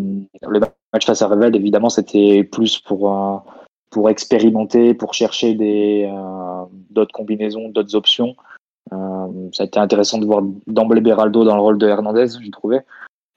le 0.45 0.59
match 0.91 1.05
face 1.05 1.21
à 1.21 1.27
Revel, 1.27 1.55
évidemment, 1.55 1.89
c'était 1.89 2.43
plus 2.43 2.79
pour, 2.79 3.13
euh, 3.13 3.37
pour 3.91 4.09
expérimenter, 4.09 4.93
pour 4.93 5.13
chercher 5.13 5.57
euh, 5.57 6.65
d'autres 6.89 7.13
combinaisons, 7.13 7.69
d'autres 7.69 7.95
options. 7.95 8.35
Euh, 8.93 9.49
ça 9.53 9.63
a 9.63 9.65
été 9.65 9.79
intéressant 9.79 10.17
de 10.17 10.25
voir 10.25 10.41
d'emblée 10.67 11.01
Beraldo 11.01 11.43
dans 11.43 11.55
le 11.55 11.61
rôle 11.61 11.77
de 11.77 11.87
Hernandez, 11.87 12.27
j'ai 12.41 12.51
trouvé. 12.51 12.79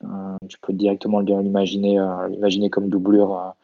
Euh, 0.04 0.36
tu 0.48 0.58
peux 0.60 0.72
directement 0.72 1.20
l'imaginer 1.20 1.98
euh, 1.98 2.68
comme 2.70 2.88
doublure 2.88 3.54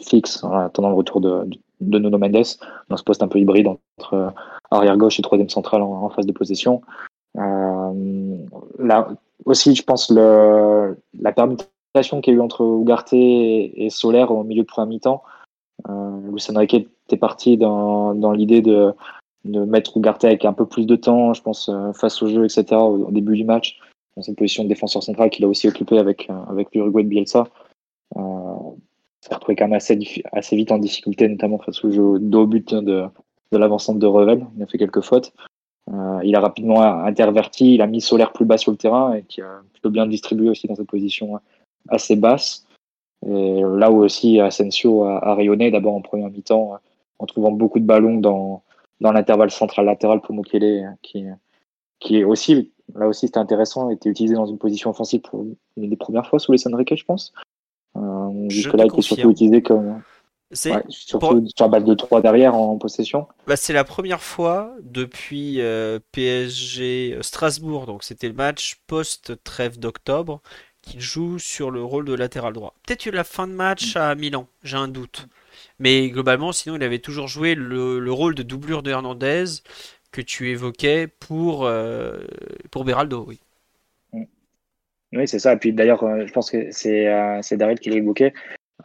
fixe 0.00 0.42
en 0.42 0.52
attendant 0.52 0.90
le 0.90 0.96
retour 0.96 1.20
de, 1.20 1.46
Nuno 1.80 2.18
Mendes 2.18 2.44
dans 2.88 2.96
ce 2.96 3.04
poste 3.04 3.22
un 3.22 3.28
peu 3.28 3.38
hybride 3.38 3.68
entre 3.68 4.32
arrière 4.70 4.96
gauche 4.96 5.18
et 5.18 5.22
troisième 5.22 5.48
central 5.48 5.82
en, 5.82 6.08
phase 6.10 6.26
de 6.26 6.32
possession. 6.32 6.82
là 7.34 9.08
aussi, 9.44 9.74
je 9.74 9.82
pense 9.82 10.10
la 10.10 11.32
permutation 11.32 12.20
qu'il 12.20 12.34
y 12.34 12.36
a 12.36 12.38
eu 12.38 12.42
entre 12.42 12.62
Ugarte 12.62 13.12
et, 13.12 13.88
Solaire 13.90 14.32
au 14.32 14.42
milieu 14.42 14.62
de 14.62 14.66
première 14.66 14.88
mi-temps 14.88 15.22
Euh, 15.88 16.54
Enrique 16.54 16.74
était 16.74 17.16
parti 17.16 17.56
dans, 17.56 18.14
dans 18.14 18.32
l'idée 18.32 18.60
de, 18.60 18.92
de 19.44 19.64
mettre 19.64 19.96
Ugarte 19.96 20.24
avec 20.24 20.44
un 20.44 20.52
peu 20.52 20.66
plus 20.66 20.86
de 20.86 20.96
temps, 20.96 21.32
je 21.32 21.42
pense, 21.42 21.68
euh, 21.68 21.92
face 21.92 22.22
au 22.22 22.28
jeu, 22.28 22.44
etc., 22.44 22.64
au, 22.72 23.10
début 23.10 23.36
du 23.36 23.44
match, 23.44 23.78
dans 24.16 24.22
cette 24.22 24.36
position 24.36 24.64
de 24.64 24.68
défenseur 24.68 25.02
central 25.02 25.30
qu'il 25.30 25.44
a 25.44 25.48
aussi 25.48 25.68
occupé 25.68 25.98
avec, 25.98 26.28
euh, 26.28 26.42
avec 26.48 26.68
l'Uruguay 26.74 27.02
de 27.02 27.08
Bielsa. 27.08 27.48
Euh, 28.16 28.20
s'est 29.20 29.34
retrouvé 29.34 29.56
quand 29.56 29.68
même 29.68 29.74
assez, 29.74 29.96
vite 30.56 30.72
en 30.72 30.78
difficulté, 30.78 31.28
notamment 31.28 31.58
face 31.58 31.84
au 31.84 31.90
jeu 31.90 32.02
haut 32.02 32.46
but 32.46 32.74
de, 32.74 33.04
de 33.52 33.58
l'avancante 33.58 33.98
de 33.98 34.06
Revel. 34.06 34.46
Il 34.56 34.62
a 34.62 34.66
fait 34.66 34.78
quelques 34.78 35.02
fautes. 35.02 35.32
Euh, 35.92 36.20
il 36.24 36.34
a 36.36 36.40
rapidement 36.40 36.82
interverti, 36.82 37.74
il 37.74 37.82
a 37.82 37.86
mis 37.86 38.00
Solaire 38.00 38.32
plus 38.32 38.44
bas 38.44 38.58
sur 38.58 38.70
le 38.70 38.78
terrain 38.78 39.14
et 39.14 39.22
qui 39.24 39.42
a 39.42 39.60
plutôt 39.72 39.90
bien 39.90 40.06
distribué 40.06 40.48
aussi 40.48 40.68
dans 40.68 40.74
cette 40.74 40.86
position 40.86 41.38
assez 41.88 42.16
basse. 42.16 42.66
Et 43.26 43.60
là 43.62 43.90
où 43.90 44.02
aussi 44.02 44.40
Asensio 44.40 45.04
a, 45.04 45.22
a 45.22 45.34
rayonné, 45.34 45.70
d'abord 45.70 45.94
en 45.94 46.00
première 46.00 46.30
mi-temps, 46.30 46.78
en 47.18 47.26
trouvant 47.26 47.50
beaucoup 47.50 47.78
de 47.78 47.84
ballons 47.84 48.18
dans, 48.18 48.62
dans 49.00 49.12
l'intervalle 49.12 49.50
central-latéral 49.50 50.20
pour 50.20 50.34
Mukele, 50.34 50.96
qui, 51.02 51.24
qui 51.98 52.18
est 52.18 52.24
aussi, 52.24 52.72
là 52.94 53.08
aussi 53.08 53.26
c'était 53.26 53.38
intéressant, 53.38 53.90
était 53.90 54.10
utilisé 54.10 54.34
dans 54.34 54.46
une 54.46 54.58
position 54.58 54.90
offensive 54.90 55.20
pour 55.20 55.44
une 55.76 55.88
des 55.88 55.96
premières 55.96 56.26
fois 56.26 56.38
sous 56.38 56.52
les 56.52 56.66
Enrique, 56.66 56.94
je 56.96 57.04
pense. 57.04 57.32
Euh, 57.96 58.48
Jusque-là, 58.48 58.84
il 58.84 58.92
était 58.92 59.02
surtout 59.02 59.30
utilisé 59.30 59.62
comme, 59.62 60.00
C'est 60.52 60.72
ouais, 60.72 60.82
surtout 60.88 61.46
sur 61.54 61.66
la 61.66 61.68
base 61.68 61.84
de 61.84 61.94
3 61.94 62.20
derrière 62.20 62.54
en 62.54 62.76
possession. 62.78 63.26
bah, 63.46 63.56
c'est 63.56 63.72
la 63.72 63.84
première 63.84 64.22
fois 64.22 64.74
depuis 64.82 65.60
euh, 65.60 65.98
PSG 66.12 67.18
Strasbourg, 67.20 67.86
donc 67.86 68.04
c'était 68.04 68.28
le 68.28 68.34
match 68.34 68.80
post-trêve 68.86 69.78
d'octobre, 69.78 70.40
qu'il 70.82 71.00
joue 71.00 71.38
sur 71.38 71.70
le 71.70 71.84
rôle 71.84 72.04
de 72.04 72.14
latéral 72.14 72.52
droit. 72.52 72.74
Peut-être 72.86 73.06
eu 73.06 73.10
la 73.10 73.24
fin 73.24 73.46
de 73.46 73.52
match 73.52 73.96
à 73.96 74.14
Milan, 74.14 74.46
j'ai 74.62 74.76
un 74.76 74.88
doute. 74.88 75.26
Mais 75.78 76.08
globalement, 76.10 76.52
sinon, 76.52 76.76
il 76.76 76.82
avait 76.82 76.98
toujours 76.98 77.28
joué 77.28 77.54
le, 77.54 77.98
le 77.98 78.12
rôle 78.12 78.34
de 78.34 78.42
doublure 78.42 78.82
de 78.82 78.90
Hernandez 78.90 79.44
que 80.12 80.20
tu 80.20 80.50
évoquais 80.50 81.06
pour, 81.06 81.66
euh, 81.66 82.18
Beraldo, 82.84 83.24
oui. 83.26 83.40
Oui, 85.12 85.26
c'est 85.26 85.38
ça. 85.38 85.54
Et 85.54 85.56
puis 85.56 85.72
d'ailleurs, 85.72 86.04
euh, 86.04 86.26
je 86.26 86.32
pense 86.32 86.50
que 86.50 86.70
c'est 86.70 87.08
euh, 87.08 87.40
Daryl 87.52 87.78
qui 87.80 87.90
l'évoquait. 87.90 88.32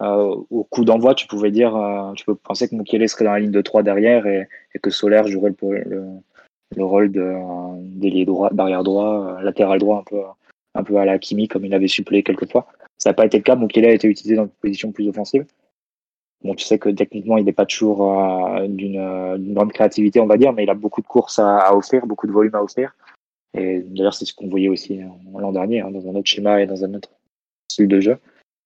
Euh, 0.01 0.35
au 0.49 0.63
coup 0.63 0.83
d'envoi, 0.83 1.15
tu 1.15 1.27
pouvais 1.27 1.51
dire, 1.51 1.73
tu 2.17 2.25
peux 2.25 2.35
penser 2.35 2.67
que 2.67 2.75
Mukele 2.75 3.07
serait 3.07 3.25
dans 3.25 3.31
la 3.31 3.39
ligne 3.39 3.51
de 3.51 3.61
3 3.61 3.83
derrière 3.83 4.25
et, 4.27 4.47
que 4.81 4.89
Solaire 4.89 5.27
jouerait 5.27 5.53
le, 5.61 5.83
le, 5.83 6.05
le 6.75 6.83
rôle 6.83 7.11
d'ailier 7.11 8.25
droit, 8.25 8.49
d'arrière 8.51 8.83
droit, 8.83 9.41
latéral 9.41 9.79
droit, 9.79 10.03
un 10.73 10.83
peu, 10.83 10.97
à 10.97 11.05
la 11.05 11.17
Kimi, 11.17 11.47
comme 11.47 11.65
il 11.65 11.73
avait 11.73 11.88
suppléé 11.88 12.23
quelquefois. 12.23 12.67
Ça 12.97 13.11
n'a 13.11 13.13
pas 13.13 13.25
été 13.25 13.38
le 13.38 13.43
cas. 13.43 13.55
Mukele 13.55 13.85
a 13.85 13.91
été 13.91 14.07
utilisé 14.07 14.35
dans 14.35 14.43
une 14.43 14.49
position 14.49 14.91
plus 14.91 15.07
offensive. 15.07 15.45
Bon, 16.43 16.54
tu 16.54 16.65
sais 16.65 16.78
que 16.78 16.89
techniquement, 16.89 17.38
il 17.38 17.45
n'est 17.45 17.54
pas 17.54 17.65
toujours 17.65 18.12
euh, 18.12 18.67
d'une 18.67 19.00
euh, 19.00 19.38
d'une 19.38 19.54
grande 19.54 19.74
créativité, 19.74 20.19
on 20.19 20.28
va 20.28 20.38
dire, 20.38 20.54
mais 20.54 20.63
il 20.63 20.69
a 20.69 20.76
beaucoup 20.76 21.02
de 21.02 21.08
courses 21.08 21.39
à, 21.39 21.76
offrir, 21.76 22.06
beaucoup 22.06 22.28
de 22.28 22.32
volume 22.32 22.56
à 22.56 22.62
offrir. 22.62 22.95
Et 23.58 23.80
d'ailleurs, 23.80 24.13
c'est 24.13 24.26
ce 24.26 24.34
qu'on 24.36 24.48
voyait 24.48 24.69
aussi 24.69 25.02
euh, 25.02 25.08
l'an 25.39 25.52
dernier, 25.52 25.82
hein, 25.82 25.89
dans 25.89 26.08
un 26.08 26.15
autre 26.15 26.28
schéma 26.28 26.62
et 26.62 26.67
dans 26.67 26.84
un 26.84 26.93
autre 26.93 27.10
style 27.71 27.88
de 27.88 28.00
jeu. 28.00 28.17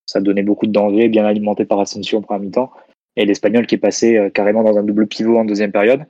Ça 0.06 0.20
donnait 0.20 0.44
beaucoup 0.44 0.66
de 0.66 0.72
danger, 0.72 1.08
bien 1.08 1.26
alimenté 1.26 1.66
par 1.66 1.80
Asensio 1.80 2.18
en 2.18 2.22
première 2.22 2.42
mi-temps. 2.42 2.72
Et 3.16 3.26
l'Espagnol 3.26 3.68
qui 3.68 3.76
est 3.76 3.80
passé 3.80 4.18
euh, 4.18 4.30
carrément 4.30 4.64
dans 4.64 4.78
un 4.78 4.84
double 4.84 5.08
pivot 5.08 5.38
en 5.38 5.46
deuxième 5.46 5.72
période, 5.72 6.04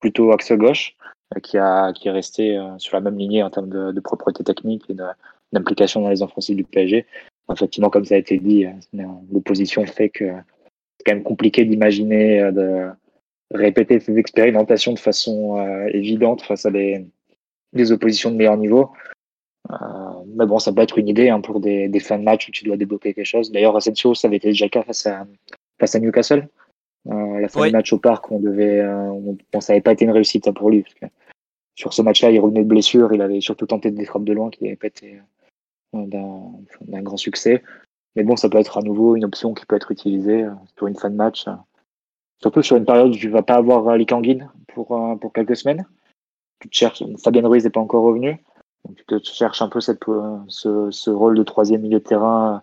plutôt 0.00 0.32
axe 0.32 0.52
gauche, 0.52 0.96
qui, 1.42 1.58
a, 1.58 1.92
qui 1.92 2.08
est 2.08 2.12
resté 2.12 2.58
sur 2.78 2.96
la 2.96 3.00
même 3.00 3.18
lignée 3.18 3.42
en 3.42 3.50
termes 3.50 3.68
de, 3.68 3.92
de 3.92 4.00
propreté 4.00 4.44
technique 4.44 4.84
et 4.88 4.94
d'implication 5.52 6.00
dans 6.00 6.10
les 6.10 6.22
offensives 6.22 6.56
du 6.56 6.64
PSG. 6.64 7.06
Effectivement, 7.52 7.90
comme 7.90 8.04
ça 8.04 8.14
a 8.14 8.18
été 8.18 8.38
dit, 8.38 8.66
l'opposition 9.32 9.84
fait 9.86 10.10
que 10.10 10.32
quand 11.04 11.14
même 11.14 11.22
compliqué 11.22 11.64
d'imaginer 11.64 12.40
euh, 12.40 12.52
de 12.52 12.88
répéter 13.56 14.00
ces 14.00 14.16
expérimentations 14.18 14.92
de 14.92 14.98
façon 14.98 15.58
euh, 15.58 15.86
évidente 15.92 16.42
face 16.42 16.66
à 16.66 16.70
des, 16.70 17.06
des 17.72 17.92
oppositions 17.92 18.30
de 18.30 18.36
meilleur 18.36 18.56
niveau. 18.56 18.90
Euh, 19.70 19.74
mais 20.36 20.46
bon, 20.46 20.58
ça 20.58 20.72
peut 20.72 20.82
être 20.82 20.98
une 20.98 21.08
idée 21.08 21.28
hein, 21.28 21.40
pour 21.40 21.60
des, 21.60 21.88
des 21.88 22.00
fins 22.00 22.18
de 22.18 22.24
match 22.24 22.48
où 22.48 22.50
tu 22.52 22.64
dois 22.64 22.76
débloquer 22.76 23.14
quelque 23.14 23.24
chose. 23.26 23.50
D'ailleurs, 23.50 23.76
Asensio, 23.76 24.14
ça 24.14 24.28
avait 24.28 24.36
été 24.36 24.48
déjà 24.48 24.66
le 24.66 24.70
cas 24.70 24.82
face 24.82 25.06
à, 25.06 25.26
face 25.78 25.94
à 25.94 26.00
Newcastle. 26.00 26.48
Euh, 27.06 27.40
la 27.40 27.48
fin 27.48 27.60
Oui. 27.60 27.68
du 27.68 27.72
match 27.72 27.92
au 27.92 27.98
parc, 27.98 28.30
on 28.30 28.40
devait, 28.40 28.82
on, 28.84 29.36
bon, 29.52 29.60
ça 29.60 29.72
n'avait 29.72 29.82
pas 29.82 29.92
été 29.92 30.04
une 30.04 30.10
réussite 30.10 30.50
pour 30.52 30.70
lui. 30.70 30.82
Parce 30.82 30.94
que 30.94 31.06
sur 31.76 31.92
ce 31.92 32.02
match-là, 32.02 32.30
il 32.30 32.40
revenait 32.40 32.62
de 32.62 32.68
blessure, 32.68 33.12
il 33.12 33.20
avait 33.20 33.40
surtout 33.40 33.66
tenté 33.66 33.90
des 33.90 34.04
frappes 34.04 34.24
de 34.24 34.32
loin 34.32 34.50
qui 34.50 34.64
n'avaient 34.64 34.76
pas 34.76 34.86
été 34.86 35.20
d'un 35.92 37.02
grand 37.02 37.16
succès. 37.16 37.62
Mais 38.16 38.22
bon, 38.22 38.36
ça 38.36 38.48
peut 38.48 38.58
être 38.58 38.78
à 38.78 38.82
nouveau 38.82 39.16
une 39.16 39.24
option 39.24 39.54
qui 39.54 39.66
peut 39.66 39.76
être 39.76 39.90
utilisée 39.90 40.44
euh, 40.44 40.50
sur 40.76 40.86
une 40.86 40.96
fin 40.96 41.10
de 41.10 41.16
match. 41.16 41.46
Surtout 42.40 42.62
sur 42.62 42.76
une 42.76 42.84
période 42.84 43.08
où 43.12 43.16
tu 43.16 43.28
vas 43.28 43.42
pas 43.42 43.54
avoir 43.56 43.96
les 43.96 44.06
Kanguines 44.06 44.50
pour, 44.68 44.92
euh, 44.92 45.16
pour 45.16 45.32
quelques 45.32 45.56
semaines. 45.56 45.86
Tu 46.60 46.68
te 46.68 46.74
cherches, 46.74 47.02
Fabien 47.22 47.46
Ruiz 47.46 47.64
n'est 47.64 47.70
pas 47.70 47.80
encore 47.80 48.04
revenu. 48.04 48.42
Donc 48.84 48.96
tu 48.96 49.04
te 49.04 49.18
cherches 49.24 49.62
un 49.62 49.68
peu 49.68 49.80
cette, 49.80 50.00
ce, 50.48 50.90
ce 50.90 51.10
rôle 51.10 51.36
de 51.36 51.42
troisième 51.42 51.80
milieu 51.82 51.98
de 51.98 52.04
terrain, 52.04 52.56
euh, 52.56 52.58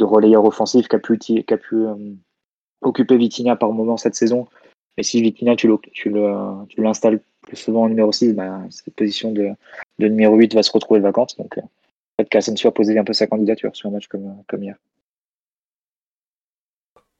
de 0.00 0.04
relayeur 0.04 0.44
offensif 0.44 0.88
qu'a 0.88 0.98
pu, 0.98 1.16
qu'a 1.18 1.56
pu 1.56 1.84
occuper 2.82 3.16
Vitinha 3.16 3.56
par 3.56 3.72
moment 3.72 3.96
cette 3.96 4.14
saison. 4.14 4.46
Et 4.96 5.02
si 5.02 5.22
Vitinha, 5.22 5.56
tu 5.56 5.68
le- 5.68 5.78
tu 5.92 6.10
le- 6.10 6.66
tu 6.68 6.82
l'installes 6.82 7.20
plus 7.42 7.56
souvent 7.56 7.82
en 7.84 7.88
numéro 7.88 8.12
6, 8.12 8.34
bah, 8.34 8.60
cette 8.70 8.94
position 8.94 9.32
de, 9.32 9.50
de 9.98 10.08
numéro 10.08 10.36
8 10.36 10.54
va 10.54 10.62
se 10.62 10.72
retrouver 10.72 11.00
vacante. 11.00 11.36
Donc 11.38 11.54
peut-être 11.54 12.28
qu'Asensio 12.28 12.68
a 12.68 12.74
posé 12.74 12.98
un 12.98 13.04
peu 13.04 13.12
sa 13.14 13.26
candidature 13.26 13.74
sur 13.74 13.88
un 13.88 13.92
match 13.92 14.06
comme, 14.08 14.42
comme 14.48 14.62
hier. 14.62 14.76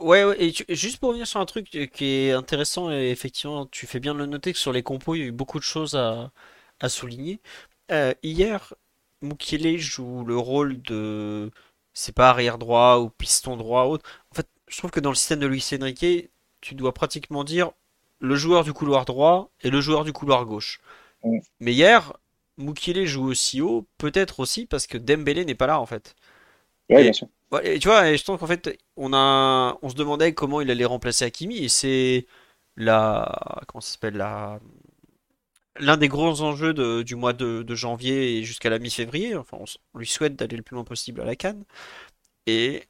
Ouais, 0.02 0.24
ouais, 0.24 0.42
et 0.42 0.52
tu- 0.52 0.64
juste 0.68 0.98
pour 0.98 1.10
revenir 1.10 1.26
sur 1.26 1.40
un 1.40 1.46
truc 1.46 1.66
qui 1.92 2.04
est 2.04 2.32
intéressant, 2.32 2.90
et 2.90 3.10
effectivement, 3.10 3.66
tu 3.66 3.86
fais 3.86 4.00
bien 4.00 4.14
de 4.14 4.18
le 4.18 4.26
noter 4.26 4.52
que 4.52 4.58
sur 4.58 4.72
les 4.72 4.82
compos, 4.82 5.14
il 5.14 5.20
y 5.20 5.22
a 5.22 5.26
eu 5.26 5.32
beaucoup 5.32 5.58
de 5.58 5.64
choses 5.64 5.94
à, 5.94 6.32
à 6.80 6.88
souligner. 6.88 7.40
Euh, 7.92 8.12
hier, 8.22 8.74
Mukiele 9.22 9.78
joue 9.78 10.24
le 10.24 10.36
rôle 10.36 10.82
de, 10.82 11.50
c'est 11.94 12.14
pas 12.14 12.30
arrière 12.30 12.58
droit 12.58 12.98
ou 12.98 13.10
piston 13.10 13.56
droit 13.56 13.84
ou 13.86 13.90
autre. 13.92 14.10
En 14.32 14.34
fait, 14.36 14.48
je 14.68 14.76
trouve 14.78 14.90
que 14.90 15.00
dans 15.00 15.10
le 15.10 15.14
système 15.16 15.38
de 15.40 15.46
Luis 15.46 15.64
Enrique, 15.80 16.30
tu 16.60 16.74
dois 16.74 16.92
pratiquement 16.94 17.44
dire 17.44 17.70
le 18.20 18.34
joueur 18.36 18.64
du 18.64 18.72
couloir 18.72 19.04
droit 19.04 19.50
et 19.62 19.70
le 19.70 19.80
joueur 19.80 20.04
du 20.04 20.12
couloir 20.12 20.46
gauche. 20.46 20.80
Mais 21.60 21.72
hier, 21.74 22.14
Mukiele 22.58 23.06
joue 23.06 23.24
aussi 23.26 23.60
haut, 23.62 23.86
peut-être 23.98 24.40
aussi 24.40 24.66
parce 24.66 24.86
que 24.88 24.98
Dembélé 24.98 25.44
n'est 25.44 25.54
pas 25.56 25.66
là 25.68 25.80
en 25.80 25.86
fait. 25.86 26.16
Ouais, 26.88 27.02
Et- 27.02 27.02
bien 27.02 27.12
sûr. 27.12 27.28
Ouais, 27.52 27.76
et 27.76 27.78
tu 27.78 27.88
vois, 27.88 28.14
je 28.14 28.22
trouve 28.24 28.38
qu'en 28.38 28.46
fait, 28.46 28.78
on 28.96 29.12
a, 29.12 29.78
on 29.82 29.90
se 29.90 29.94
demandait 29.94 30.32
comment 30.32 30.60
il 30.62 30.70
allait 30.70 30.86
remplacer 30.86 31.24
Hakimi, 31.26 31.58
et 31.64 31.68
c'est 31.68 32.26
la, 32.76 33.60
comment 33.68 33.80
ça 33.82 33.92
s'appelle, 33.92 34.16
la, 34.16 34.58
l'un 35.78 35.96
des 35.96 36.08
gros 36.08 36.40
enjeux 36.42 36.74
du 37.04 37.14
mois 37.16 37.32
de, 37.32 37.74
janvier 37.74 38.38
et 38.38 38.44
jusqu'à 38.44 38.70
la 38.70 38.78
mi-février. 38.78 39.36
Enfin, 39.36 39.58
on, 39.60 39.98
lui 39.98 40.06
souhaite 40.06 40.36
d'aller 40.36 40.56
le 40.56 40.62
plus 40.62 40.74
loin 40.74 40.84
possible 40.84 41.20
à 41.20 41.24
la 41.24 41.36
CAN. 41.36 41.56
Et 42.46 42.84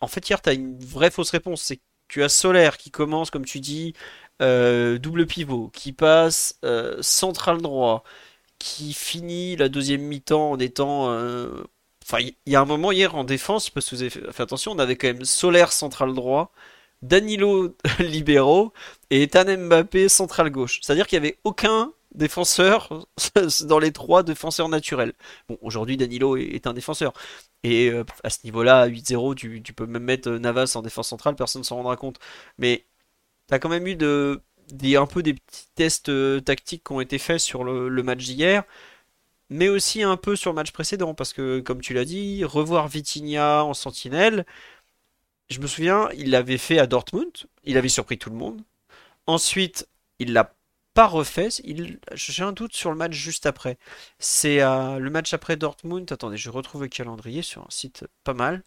en 0.00 0.08
fait, 0.08 0.28
hier, 0.28 0.42
tu 0.42 0.50
as 0.50 0.54
une 0.54 0.78
vraie 0.80 1.10
fausse 1.10 1.30
réponse. 1.30 1.62
C'est 1.62 1.80
tu 2.08 2.22
as 2.24 2.28
Solaire 2.30 2.78
qui 2.78 2.90
commence, 2.90 3.30
comme 3.30 3.44
tu 3.44 3.60
dis, 3.60 3.94
euh, 4.42 4.98
double 4.98 5.26
pivot, 5.26 5.70
qui 5.74 5.92
passe 5.92 6.58
euh, 6.64 7.02
central 7.02 7.60
droit, 7.62 8.04
qui 8.58 8.94
finit 8.94 9.56
la 9.56 9.68
deuxième 9.68 10.02
mi-temps 10.02 10.52
en 10.52 10.58
étant. 10.60 11.10
euh, 11.12 11.64
Enfin, 12.10 12.22
il 12.22 12.52
y 12.52 12.56
a 12.56 12.60
un 12.60 12.64
moment 12.64 12.90
hier 12.90 13.14
en 13.16 13.24
défense, 13.24 13.68
parce 13.68 13.90
que 13.90 13.96
vous 13.96 14.02
avez 14.02 14.10
fait 14.10 14.42
attention, 14.42 14.72
on 14.72 14.78
avait 14.78 14.96
quand 14.96 15.08
même 15.08 15.24
Solaire 15.24 15.72
central 15.72 16.14
droit, 16.14 16.52
Danilo 17.02 17.76
libéraux 17.98 18.72
et 19.10 19.24
Ethan 19.24 19.44
Mbappé 19.44 20.08
central 20.08 20.50
gauche. 20.50 20.80
C'est-à-dire 20.82 21.06
qu'il 21.06 21.20
n'y 21.20 21.26
avait 21.26 21.38
aucun 21.44 21.92
défenseur 22.14 23.06
dans 23.64 23.78
les 23.78 23.92
trois 23.92 24.22
défenseurs 24.22 24.70
naturels. 24.70 25.12
Bon, 25.50 25.58
aujourd'hui, 25.60 25.98
Danilo 25.98 26.36
est, 26.38 26.66
un 26.66 26.72
défenseur. 26.72 27.12
Et 27.62 27.90
euh, 27.90 28.04
à 28.24 28.30
ce 28.30 28.38
niveau-là, 28.44 28.80
à 28.82 28.88
8-0, 28.88 29.34
tu, 29.34 29.72
peux 29.74 29.86
même 29.86 30.04
mettre 30.04 30.30
euh, 30.30 30.38
Navas 30.38 30.72
en 30.76 30.82
défense 30.82 31.08
centrale, 31.08 31.36
personne 31.36 31.60
ne 31.60 31.66
s'en 31.66 31.76
rendra 31.76 31.96
compte. 31.96 32.18
Mais 32.58 32.86
t'as 33.48 33.58
quand 33.58 33.68
même 33.68 33.86
eu 33.86 33.96
de, 33.96 34.40
des, 34.72 34.96
un 34.96 35.06
peu 35.06 35.22
des 35.22 35.34
petits 35.34 35.66
tests 35.74 36.08
euh, 36.08 36.40
tactiques 36.40 36.84
qui 36.84 36.92
ont 36.92 37.00
été 37.00 37.18
faits 37.18 37.40
sur 37.40 37.64
le, 37.64 37.88
le 37.90 38.02
match 38.02 38.24
d'hier, 38.24 38.64
mais 39.50 39.68
aussi 39.68 40.02
un 40.02 40.16
peu 40.16 40.36
sur 40.36 40.50
le 40.50 40.56
match 40.56 40.72
précédent, 40.72 41.14
parce 41.14 41.32
que, 41.32 41.60
comme 41.60 41.80
tu 41.80 41.94
l'as 41.94 42.04
dit, 42.04 42.44
revoir 42.44 42.88
Vitinha 42.88 43.64
en 43.64 43.74
sentinelle, 43.74 44.46
je 45.50 45.60
me 45.60 45.66
souviens, 45.66 46.08
il 46.16 46.30
l'avait 46.30 46.58
fait 46.58 46.78
à 46.78 46.86
Dortmund, 46.86 47.32
il 47.64 47.76
avait 47.78 47.88
surpris 47.88 48.18
tout 48.18 48.30
le 48.30 48.36
monde. 48.36 48.62
Ensuite, 49.26 49.88
il 50.18 50.32
l'a 50.32 50.54
pas 50.94 51.06
refait. 51.06 51.48
J'ai 52.14 52.42
un 52.42 52.52
doute 52.52 52.74
sur 52.74 52.90
le 52.90 52.96
match 52.96 53.12
juste 53.14 53.46
après. 53.46 53.78
C'est 54.18 54.62
euh, 54.62 54.98
le 54.98 55.10
match 55.10 55.32
après 55.34 55.56
Dortmund. 55.56 56.10
Attendez, 56.12 56.36
je 56.36 56.50
retrouve 56.50 56.82
le 56.82 56.88
calendrier 56.88 57.42
sur 57.42 57.62
un 57.62 57.70
site 57.70 58.04
pas 58.24 58.34
mal. 58.34 58.64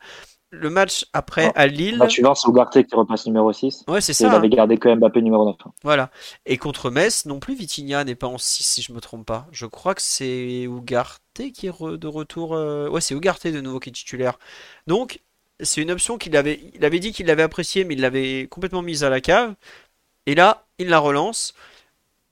Le 0.52 0.70
match 0.70 1.06
après 1.14 1.48
Oh, 1.48 1.54
à 1.56 1.68
Le 1.68 1.74
Lille. 1.74 1.98
match 1.98 2.14
suivant, 2.14 2.36
c'est 2.36 2.48
Ugarte 2.50 2.84
qui 2.84 2.96
repasse 2.96 3.26
numéro 3.28 3.52
6. 3.54 3.86
Ouais, 3.88 4.02
c'est 4.02 4.14
Et 4.20 4.26
il 4.26 4.34
ça. 4.34 4.34
hein. 4.36 4.36
avait 4.36 4.50
gardé 4.50 4.78
que 4.78 4.94
Mbappé 4.94 5.22
numéro 5.22 5.46
9. 5.46 5.58
Voilà. 5.84 6.12
Et 6.46 6.58
contre 6.58 6.90
Metz, 6.92 7.26
non 7.26 7.40
plus, 7.40 7.56
Vitinha 7.56 8.04
n'est 8.04 8.16
pas 8.16 8.28
en 8.28 8.38
6 8.38 8.64
si 8.64 8.82
je 8.82 8.94
me 8.94 9.02
trompe 9.02 9.26
pas. 9.26 9.48
Je 9.52 9.66
crois 9.66 9.96
que 9.96 10.02
c'est 10.02 10.64
Ugarte 10.64 11.22
qui 11.54 11.68
est 11.68 11.72
re- 11.72 11.98
de 11.98 12.08
retour. 12.08 12.54
euh, 12.56 12.90
Ouais, 12.90 13.02
c'est 13.02 13.16
Ugarte 13.16 13.48
de 13.48 13.62
nouveau 13.62 13.80
qui 13.80 13.90
est 13.90 13.94
titulaire. 13.94 14.38
Donc, 14.88 15.22
c'est 15.62 15.82
une 15.82 15.92
option 15.92 16.18
qu'il 16.18 16.36
avait, 16.38 16.60
il 16.76 16.86
avait 16.86 17.00
dit 17.00 17.12
qu'il 17.14 17.26
l'avait 17.28 17.44
appréciée, 17.44 17.84
mais 17.84 17.96
il 17.96 18.02
l'avait 18.02 18.48
complètement 18.50 18.82
mise 18.84 19.04
à 19.04 19.10
la 19.10 19.22
cave. 19.22 19.56
Et 20.28 20.36
là, 20.36 20.68
il 20.80 20.90
la 20.90 21.00
relance. 21.00 21.54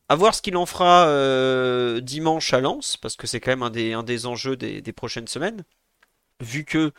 À 0.10 0.16
voir 0.16 0.34
ce 0.36 0.42
qu'il 0.42 0.58
en 0.58 0.66
fera 0.66 1.08
euh, 1.08 2.02
dimanche 2.02 2.54
à 2.54 2.62
Lens, 2.62 2.98
parce 2.98 3.16
que 3.16 3.28
c'est 3.28 3.40
quand 3.40 3.52
même 3.52 3.64
un 3.64 3.70
des, 3.70 3.94
un 3.94 4.04
des 4.04 4.26
enjeux 4.26 4.56
des, 4.58 4.82
des 4.82 4.94
prochaines 4.94 5.28
semaines. 5.28 5.64
Vu 6.42 6.66
que 6.66 6.92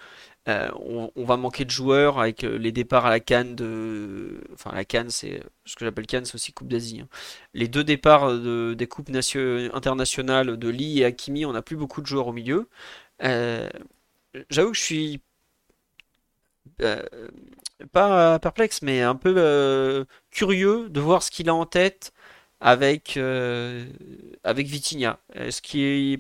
euh, 0.49 0.71
on, 1.17 1.25
va 1.25 1.37
manquer 1.37 1.65
de 1.65 1.71
joueurs 1.71 2.19
avec 2.19 2.45
euh, 2.45 2.57
les 2.59 2.73
départs 2.73 3.07
à 3.07 3.11
la 3.11 3.21
Cannes 3.21 3.55
de. 3.57 4.41
Enfin, 4.55 4.73
la 4.75 4.85
Cannes, 4.85 5.11
c'est. 5.11 5.43
Ce 5.67 5.77
que 5.77 5.85
j'appelle 5.85 6.07
Cannes, 6.07 6.25
c'est 6.25 6.35
aussi 6.35 6.53
Coupe 6.53 6.69
d'Asie. 6.69 7.01
hein. 7.03 7.09
Les 7.55 7.69
deux 7.69 7.85
départs 7.85 8.33
de- 8.33 8.75
des 8.77 8.87
Coupes 8.87 9.11
nation- 9.11 9.71
internationales 9.75 10.57
de 10.57 10.69
Lee 10.69 11.01
et 11.01 11.05
Hakimi, 11.05 11.45
on 11.47 11.53
n'a 11.53 11.63
plus 11.63 11.77
beaucoup 11.77 12.01
de 12.01 12.07
joueurs 12.07 12.29
au 12.29 12.33
milieu. 12.33 12.69
Euh, 13.25 13.69
j'avoue 14.51 14.73
que 14.73 14.79
je 14.79 14.83
suis. 14.85 15.23
euh, 16.83 17.03
pas 17.93 18.39
perplexe, 18.39 18.83
mais 18.83 19.03
un 19.03 19.15
peu 19.17 19.35
euh, 19.39 20.05
curieux 20.31 20.89
de 20.91 21.01
voir 21.01 21.23
ce 21.23 21.31
qu'il 21.31 21.49
a 21.49 21.55
en 21.55 21.67
tête 21.67 22.13
avec, 22.61 23.17
euh, 23.17 23.87
avec 24.45 24.67
Vitinha. 24.67 25.19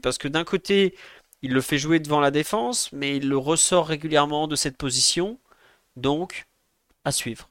Parce 0.02 0.18
que 0.18 0.28
d'un 0.28 0.44
côté, 0.44 0.96
il 1.42 1.52
le 1.52 1.60
fait 1.60 1.78
jouer 1.78 2.00
devant 2.00 2.20
la 2.20 2.30
défense, 2.30 2.92
mais 2.92 3.16
il 3.16 3.28
le 3.28 3.38
ressort 3.38 3.86
régulièrement 3.88 4.46
de 4.48 4.56
cette 4.56 4.76
position. 4.76 5.38
Donc, 5.96 6.46
à 7.04 7.12
suivre. 7.12 7.48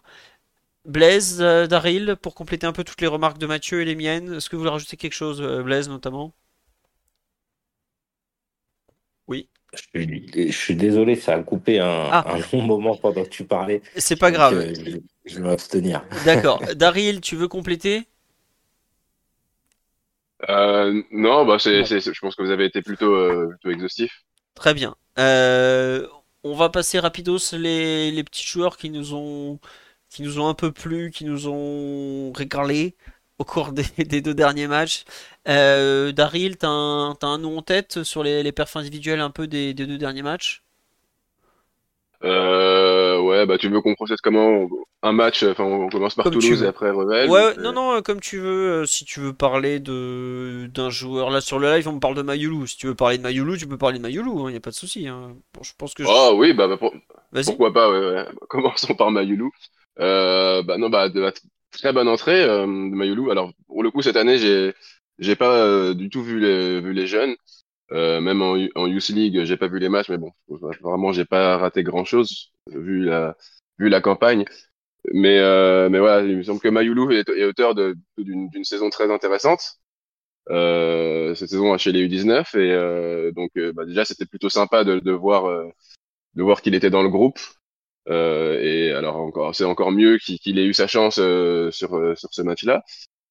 Blaise, 0.85 1.41
euh, 1.41 1.67
Daryl, 1.67 2.17
pour 2.21 2.35
compléter 2.35 2.67
un 2.67 2.73
peu 2.73 2.83
toutes 2.83 3.01
les 3.01 3.07
remarques 3.07 3.37
de 3.39 3.47
Mathieu 3.47 3.81
et 3.81 3.85
les 3.85 3.95
miennes, 3.95 4.35
est-ce 4.35 4.49
que 4.49 4.55
vous 4.57 4.61
voulez 4.63 4.71
rajouter 4.71 4.97
quelque 4.97 5.13
chose, 5.13 5.41
euh, 5.41 5.63
Blaise 5.63 5.89
notamment? 5.89 6.33
Oui. 9.27 9.49
Je 9.73 9.81
suis, 10.01 10.31
je 10.51 10.57
suis 10.57 10.75
désolé, 10.75 11.15
ça 11.15 11.35
a 11.35 11.43
coupé 11.43 11.79
un, 11.79 12.09
Ah. 12.11 12.25
un 12.33 12.39
long 12.51 12.63
moment 12.63 12.95
pendant 12.97 13.23
que 13.23 13.29
tu 13.29 13.45
parlais. 13.45 13.81
C'est 13.97 14.15
pas 14.15 14.31
grave. 14.31 14.55
euh, 14.55 14.73
je, 14.73 14.97
je 15.25 15.35
vais 15.35 15.41
m'abstenir. 15.41 16.03
D'accord. 16.25 16.59
Daryl, 16.75 17.21
tu 17.21 17.35
veux 17.35 17.47
compléter? 17.47 18.07
Euh, 20.47 21.03
non, 21.11 21.45
bah 21.45 21.59
c'est, 21.59 21.83
Bon. 21.83 21.85
c'est- 21.85 21.99
c'est- 21.99 22.13
je 22.13 22.19
pense 22.21 22.35
que 22.35 22.41
vous 22.43 22.51
avez 22.51 22.65
été 22.65 22.81
plutôt, 22.81 23.13
euh, 23.15 23.49
plutôt 23.49 23.71
exhaustif. 23.71 24.23
Très 24.55 24.73
bien. 24.73 24.95
Euh, 25.17 26.07
on 26.43 26.55
va 26.55 26.69
passer 26.69 26.99
rapidos 26.99 27.37
les, 27.53 28.11
les 28.11 28.23
petits 28.23 28.45
joueurs 28.45 28.77
qui 28.77 28.89
nous 28.89 29.13
ont 29.13 29.59
qui 30.09 30.23
nous 30.23 30.39
ont 30.39 30.47
un 30.49 30.55
peu 30.55 30.71
plu, 30.71 31.11
qui 31.11 31.23
nous 31.25 31.47
ont 31.47 32.31
régalé 32.33 32.97
au 33.37 33.45
cours 33.45 33.71
des, 33.73 33.83
des 34.05 34.21
deux 34.21 34.33
derniers 34.33 34.67
matchs. 34.67 35.05
Daryl, 35.45 36.57
t'as 36.57 36.67
un, 36.69 37.15
t'as 37.15 37.27
un 37.27 37.37
nom 37.37 37.57
en 37.59 37.61
tête 37.61 38.03
sur 38.03 38.23
les, 38.23 38.43
les 38.43 38.51
perfs 38.51 38.75
individuels 38.75 39.21
un 39.21 39.29
peu 39.31 39.47
des, 39.47 39.73
des 39.73 39.85
deux 39.87 39.97
derniers 39.97 40.23
matchs? 40.23 40.63
Euh, 42.23 43.19
ouais, 43.21 43.45
bah 43.45 43.57
tu 43.57 43.69
veux 43.69 43.81
qu'on 43.81 43.95
procède 43.95 44.17
comment? 44.21 44.67
Un 45.01 45.13
match, 45.13 45.43
enfin 45.43 45.63
on 45.63 45.87
commence 45.89 46.15
par 46.15 46.25
Comme 46.25 46.33
Toulouse 46.33 46.61
et 46.63 46.67
après 46.67 46.91
Revel. 46.91 47.29
Ouais, 47.29 47.57
ou 47.57 47.61
non, 47.61 47.71
non, 47.71 47.91
euh, 47.95 48.01
comme 48.01 48.19
tu 48.19 48.39
veux. 48.39 48.81
euh, 48.81 48.85
Si 48.85 49.05
tu 49.05 49.21
veux 49.21 49.33
parler 49.33 49.79
de 49.79 50.69
d'un 50.73 50.89
joueur 50.89 51.29
là 51.29 51.39
sur 51.39 51.59
le 51.59 51.69
live, 51.71 51.87
on 51.87 51.93
me 51.93 51.99
parle 52.01 52.15
de 52.15 52.21
Mayulu. 52.21 52.67
Si 52.67 52.75
tu 52.77 52.87
veux 52.87 52.95
parler 52.95 53.17
de 53.17 53.23
Mayulu, 53.23 53.57
tu 53.57 53.67
peux 53.67 53.77
parler 53.77 53.97
de 53.97 54.03
Mayulu. 54.03 54.29
Il 54.29 54.51
n'y 54.51 54.57
a 54.57 54.59
pas 54.59 54.71
de 54.71 54.75
souci. 54.75 55.07
hein. 55.07 55.35
Bon, 55.53 55.63
je 55.63 55.71
pense 55.77 55.93
que 55.93 56.03
je- 56.03 56.09
Ah 56.11 56.33
oui, 56.33 56.51
bah, 56.53 56.67
bah, 56.67 56.75
pour- 56.77 56.93
pourquoi 57.45 57.73
pas, 57.73 57.89
ouais, 57.89 57.99
ouais. 57.99 58.25
Commençons 58.49 58.95
par 58.95 59.11
Mayulu. 59.11 59.45
Euh, 59.99 60.63
bah 60.63 60.77
non, 60.77 60.89
bah 60.89 61.09
de 61.09 61.19
la 61.21 61.31
très 61.71 61.93
bonne 61.93 62.07
entrée 62.07 62.41
euh, 62.43 62.63
de 62.65 62.95
Mayulu. 62.95 63.31
Alors 63.31 63.51
pour 63.67 63.83
le 63.83 63.91
coup 63.91 64.01
cette 64.01 64.15
année 64.15 64.37
j'ai 64.37 64.73
j'ai 65.19 65.35
pas 65.35 65.55
euh, 65.65 65.93
du 65.93 66.09
tout 66.09 66.23
vu 66.23 66.39
les 66.39 66.81
vu 66.81 66.93
les 66.93 67.07
jeunes. 67.07 67.35
Euh, 67.91 68.21
même 68.21 68.41
en, 68.41 68.55
en 68.75 68.87
Youth 68.87 69.09
League 69.09 69.43
j'ai 69.45 69.57
pas 69.57 69.67
vu 69.67 69.79
les 69.79 69.89
matchs, 69.89 70.09
mais 70.09 70.17
bon 70.19 70.31
vraiment 70.47 71.11
j'ai 71.11 71.25
pas 71.25 71.57
raté 71.57 71.83
grand 71.83 72.05
chose 72.05 72.51
vu 72.67 73.03
la 73.05 73.35
vu 73.79 73.89
la 73.89 74.01
campagne. 74.01 74.45
Mais 75.13 75.39
euh, 75.39 75.89
mais 75.89 75.99
voilà, 75.99 76.25
il 76.27 76.37
me 76.37 76.43
semble 76.43 76.59
que 76.61 76.67
Mayulu 76.69 77.15
est, 77.15 77.29
est 77.29 77.45
auteur 77.45 77.75
d'une 77.75 78.63
saison 78.63 78.89
très 78.89 79.11
intéressante. 79.11 79.61
Euh, 80.49 81.35
cette 81.35 81.49
saison 81.49 81.77
chez 81.77 81.91
les 81.91 82.07
U19 82.07 82.57
et 82.57 82.71
euh, 82.71 83.31
donc 83.31 83.51
euh, 83.57 83.71
bah, 83.71 83.85
déjà 83.85 84.03
c'était 84.03 84.25
plutôt 84.25 84.49
sympa 84.49 84.83
de, 84.83 84.99
de 84.99 85.11
voir 85.11 85.45
euh, 85.45 85.67
de 86.35 86.43
voir 86.43 86.61
qu'il 86.61 86.75
était 86.75 86.89
dans 86.89 87.03
le 87.03 87.09
groupe. 87.09 87.39
Et 88.07 88.91
alors 88.91 89.17
encore, 89.17 89.55
c'est 89.55 89.65
encore 89.65 89.91
mieux 89.91 90.17
qu'il 90.17 90.39
qu'il 90.39 90.57
ait 90.59 90.65
eu 90.65 90.73
sa 90.73 90.87
chance 90.87 91.15
sur 91.15 91.71
sur 92.17 92.29
ce 92.33 92.41
match-là. 92.41 92.83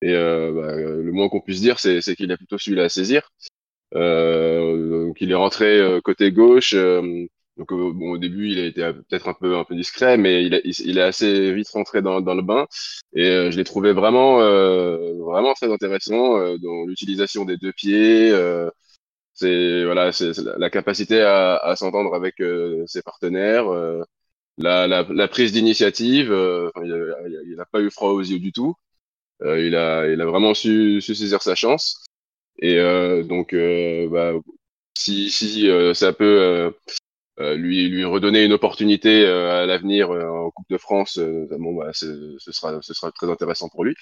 Et 0.03 0.15
euh, 0.15 0.53
bah, 0.53 0.77
le 0.77 1.13
moins 1.13 1.29
qu'on 1.29 1.41
puisse 1.41 1.61
dire, 1.61 1.81
c'est 1.81 2.01
qu'il 2.17 2.31
a 2.33 2.37
plutôt 2.37 2.59
su 2.59 2.75
la 2.75 2.89
saisir. 2.89 3.31
Euh, 3.95 5.07
donc 5.09 5.21
il 5.21 5.31
est 5.31 5.35
rentré 5.35 5.79
euh, 5.81 6.01
côté 6.01 6.33
gauche. 6.33 6.75
euh, 6.75 7.27
donc 7.57 7.71
bon, 7.73 8.11
au 8.13 8.19
début, 8.19 8.49
il 8.51 8.59
a 8.61 8.67
été 8.67 8.83
peut-être 8.93 9.29
un 9.29 9.35
peu 9.35 9.57
un 9.57 9.65
peu 9.65 9.75
discret, 9.75 10.17
mais 10.17 10.45
il, 10.45 10.55
a- 10.55 10.61
il, 10.65 10.99
est 10.99 11.03
assez 11.03 11.53
vite 11.55 11.69
rentré 11.71 12.03
dans 12.03 12.21
dans 12.21 12.35
le 12.35 12.43
bain. 12.43 12.67
Et 13.15 13.51
je 13.51 13.57
l'ai 13.57 13.65
trouvé 13.65 13.93
vraiment 13.93 14.39
vraiment 14.39 15.55
très 15.55 15.73
intéressant 15.73 16.35
dans 16.59 16.85
l'utilisation 16.87 17.45
des 17.45 17.57
deux 17.57 17.73
pieds. 17.73 18.31
euh, 18.33 18.71
c'est 19.35 19.85
voilà, 19.85 20.13
c'est 20.13 20.33
la 20.59 20.71
capacité 20.71 21.21
à, 21.23 21.57
à 21.59 21.77
s'entendre 21.77 22.15
avec 22.15 22.41
euh, 22.41 22.85
ses 22.87 23.03
partenaires. 23.03 23.69
euh, 23.69 24.03
la, 24.59 24.87
la, 24.89 25.05
la 25.11 25.29
prise 25.29 25.53
d'initiative, 25.53 26.33
euh, 26.33 26.71
il 26.85 26.93
a, 26.93 26.97
il 27.29 27.37
a- 27.37 27.43
il 27.55 27.61
a 27.61 27.67
pas 27.67 27.81
eu 27.83 27.91
froid 27.91 28.11
aux 28.13 28.23
yeux 28.23 28.39
du 28.41 28.53
tout. 28.53 28.75
Il 29.45 29.77
a, 29.77 30.07
il 30.09 30.21
a 30.21 30.27
vraiment 30.27 30.55
su, 30.55 31.01
su 31.03 31.15
saisir 31.15 31.43
sa 31.43 31.55
chance. 31.57 32.05
Et 32.59 32.77
euh, 32.79 33.23
donc, 33.23 33.53
euh, 33.53 34.09
bah, 34.09 34.33
si, 34.97 35.69
euh, 35.69 35.95
ça 35.95 36.13
peut 36.13 36.75
lui, 37.39 38.05
redonner 38.05 38.45
une 38.45 38.53
opportunité 38.53 39.27
à 39.27 39.67
l'avenir 39.67 40.11
en 40.11 40.51
Coupe 40.51 40.69
de 40.71 40.79
France, 40.79 41.19
euh, 41.19 41.43
notamment, 41.43 41.73
bah, 41.73 41.91
ce 41.93 42.39
sera, 42.39 43.13
très 43.13 43.31
intéressant 43.31 43.69
pour 43.69 43.85
lui. 43.85 43.95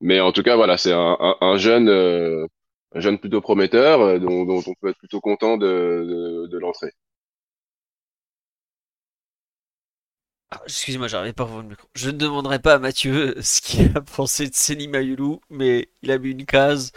Mais 0.00 0.20
en 0.20 0.32
tout 0.32 0.42
cas, 0.42 0.56
voilà, 0.56 0.76
c'est 0.78 0.92
un, 0.92 1.16
un, 1.20 1.36
un 1.40 1.56
jeune, 1.58 1.88
un 1.88 3.00
jeune 3.00 3.18
plutôt 3.18 3.40
prometteur, 3.40 4.20
dont, 4.20 4.48
on 4.48 4.74
peut 4.80 4.88
être 4.90 4.98
plutôt 4.98 5.20
content 5.20 5.56
de, 5.56 6.48
l'entrée. 6.58 6.92
Ah, 10.50 10.60
Excusez-moi. 10.66 11.08
Je 11.08 12.10
ne 12.10 12.16
demanderai 12.16 12.60
pas 12.60 12.74
à 12.74 12.78
Mathieu 12.78 13.34
ce 13.42 13.60
qu'il 13.60 13.96
a 13.96 14.00
pensé 14.16 14.48
de 14.48 14.54
Seni 14.54 14.86
Mayulu, 14.86 15.38
mais 15.50 15.88
il 16.02 16.10
a 16.12 16.18
mis 16.18 16.30
une 16.30 16.46
case 16.46 16.92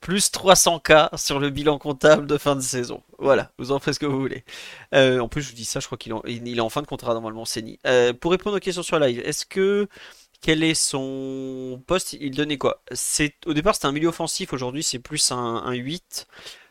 plus 0.00 0.30
300K 0.30 1.16
sur 1.16 1.40
le 1.40 1.50
bilan 1.50 1.78
comptable 1.78 2.26
de 2.26 2.38
fin 2.38 2.56
de 2.56 2.60
saison. 2.60 3.02
Voilà, 3.18 3.50
vous 3.58 3.72
en 3.72 3.78
faites 3.78 3.94
ce 3.94 3.98
que 3.98 4.06
vous 4.06 4.20
voulez. 4.20 4.44
Euh, 4.94 5.20
en 5.20 5.28
plus, 5.28 5.42
je 5.42 5.48
vous 5.48 5.54
dis 5.54 5.64
ça, 5.64 5.80
je 5.80 5.86
crois 5.86 5.98
qu'il 5.98 6.12
est 6.12 6.60
en 6.60 6.68
fin 6.68 6.82
de 6.82 6.86
contrat 6.86 7.14
normalement, 7.14 7.44
Seni. 7.44 7.78
Euh, 7.86 8.12
pour 8.12 8.30
répondre 8.30 8.56
aux 8.56 8.60
questions 8.60 8.82
sur 8.82 8.98
live, 8.98 9.20
est-ce 9.24 9.44
que 9.44 9.88
quel 10.40 10.62
est 10.62 10.74
son 10.74 11.82
poste? 11.86 12.12
Il 12.14 12.36
donnait 12.36 12.58
quoi? 12.58 12.82
C'est 12.92 13.34
au 13.46 13.54
départ 13.54 13.74
c'était 13.74 13.86
un 13.86 13.92
milieu 13.92 14.08
offensif, 14.08 14.52
aujourd'hui 14.52 14.82
c'est 14.84 15.00
plus 15.00 15.32
un, 15.32 15.36
un 15.36 15.74
8. 15.74 16.28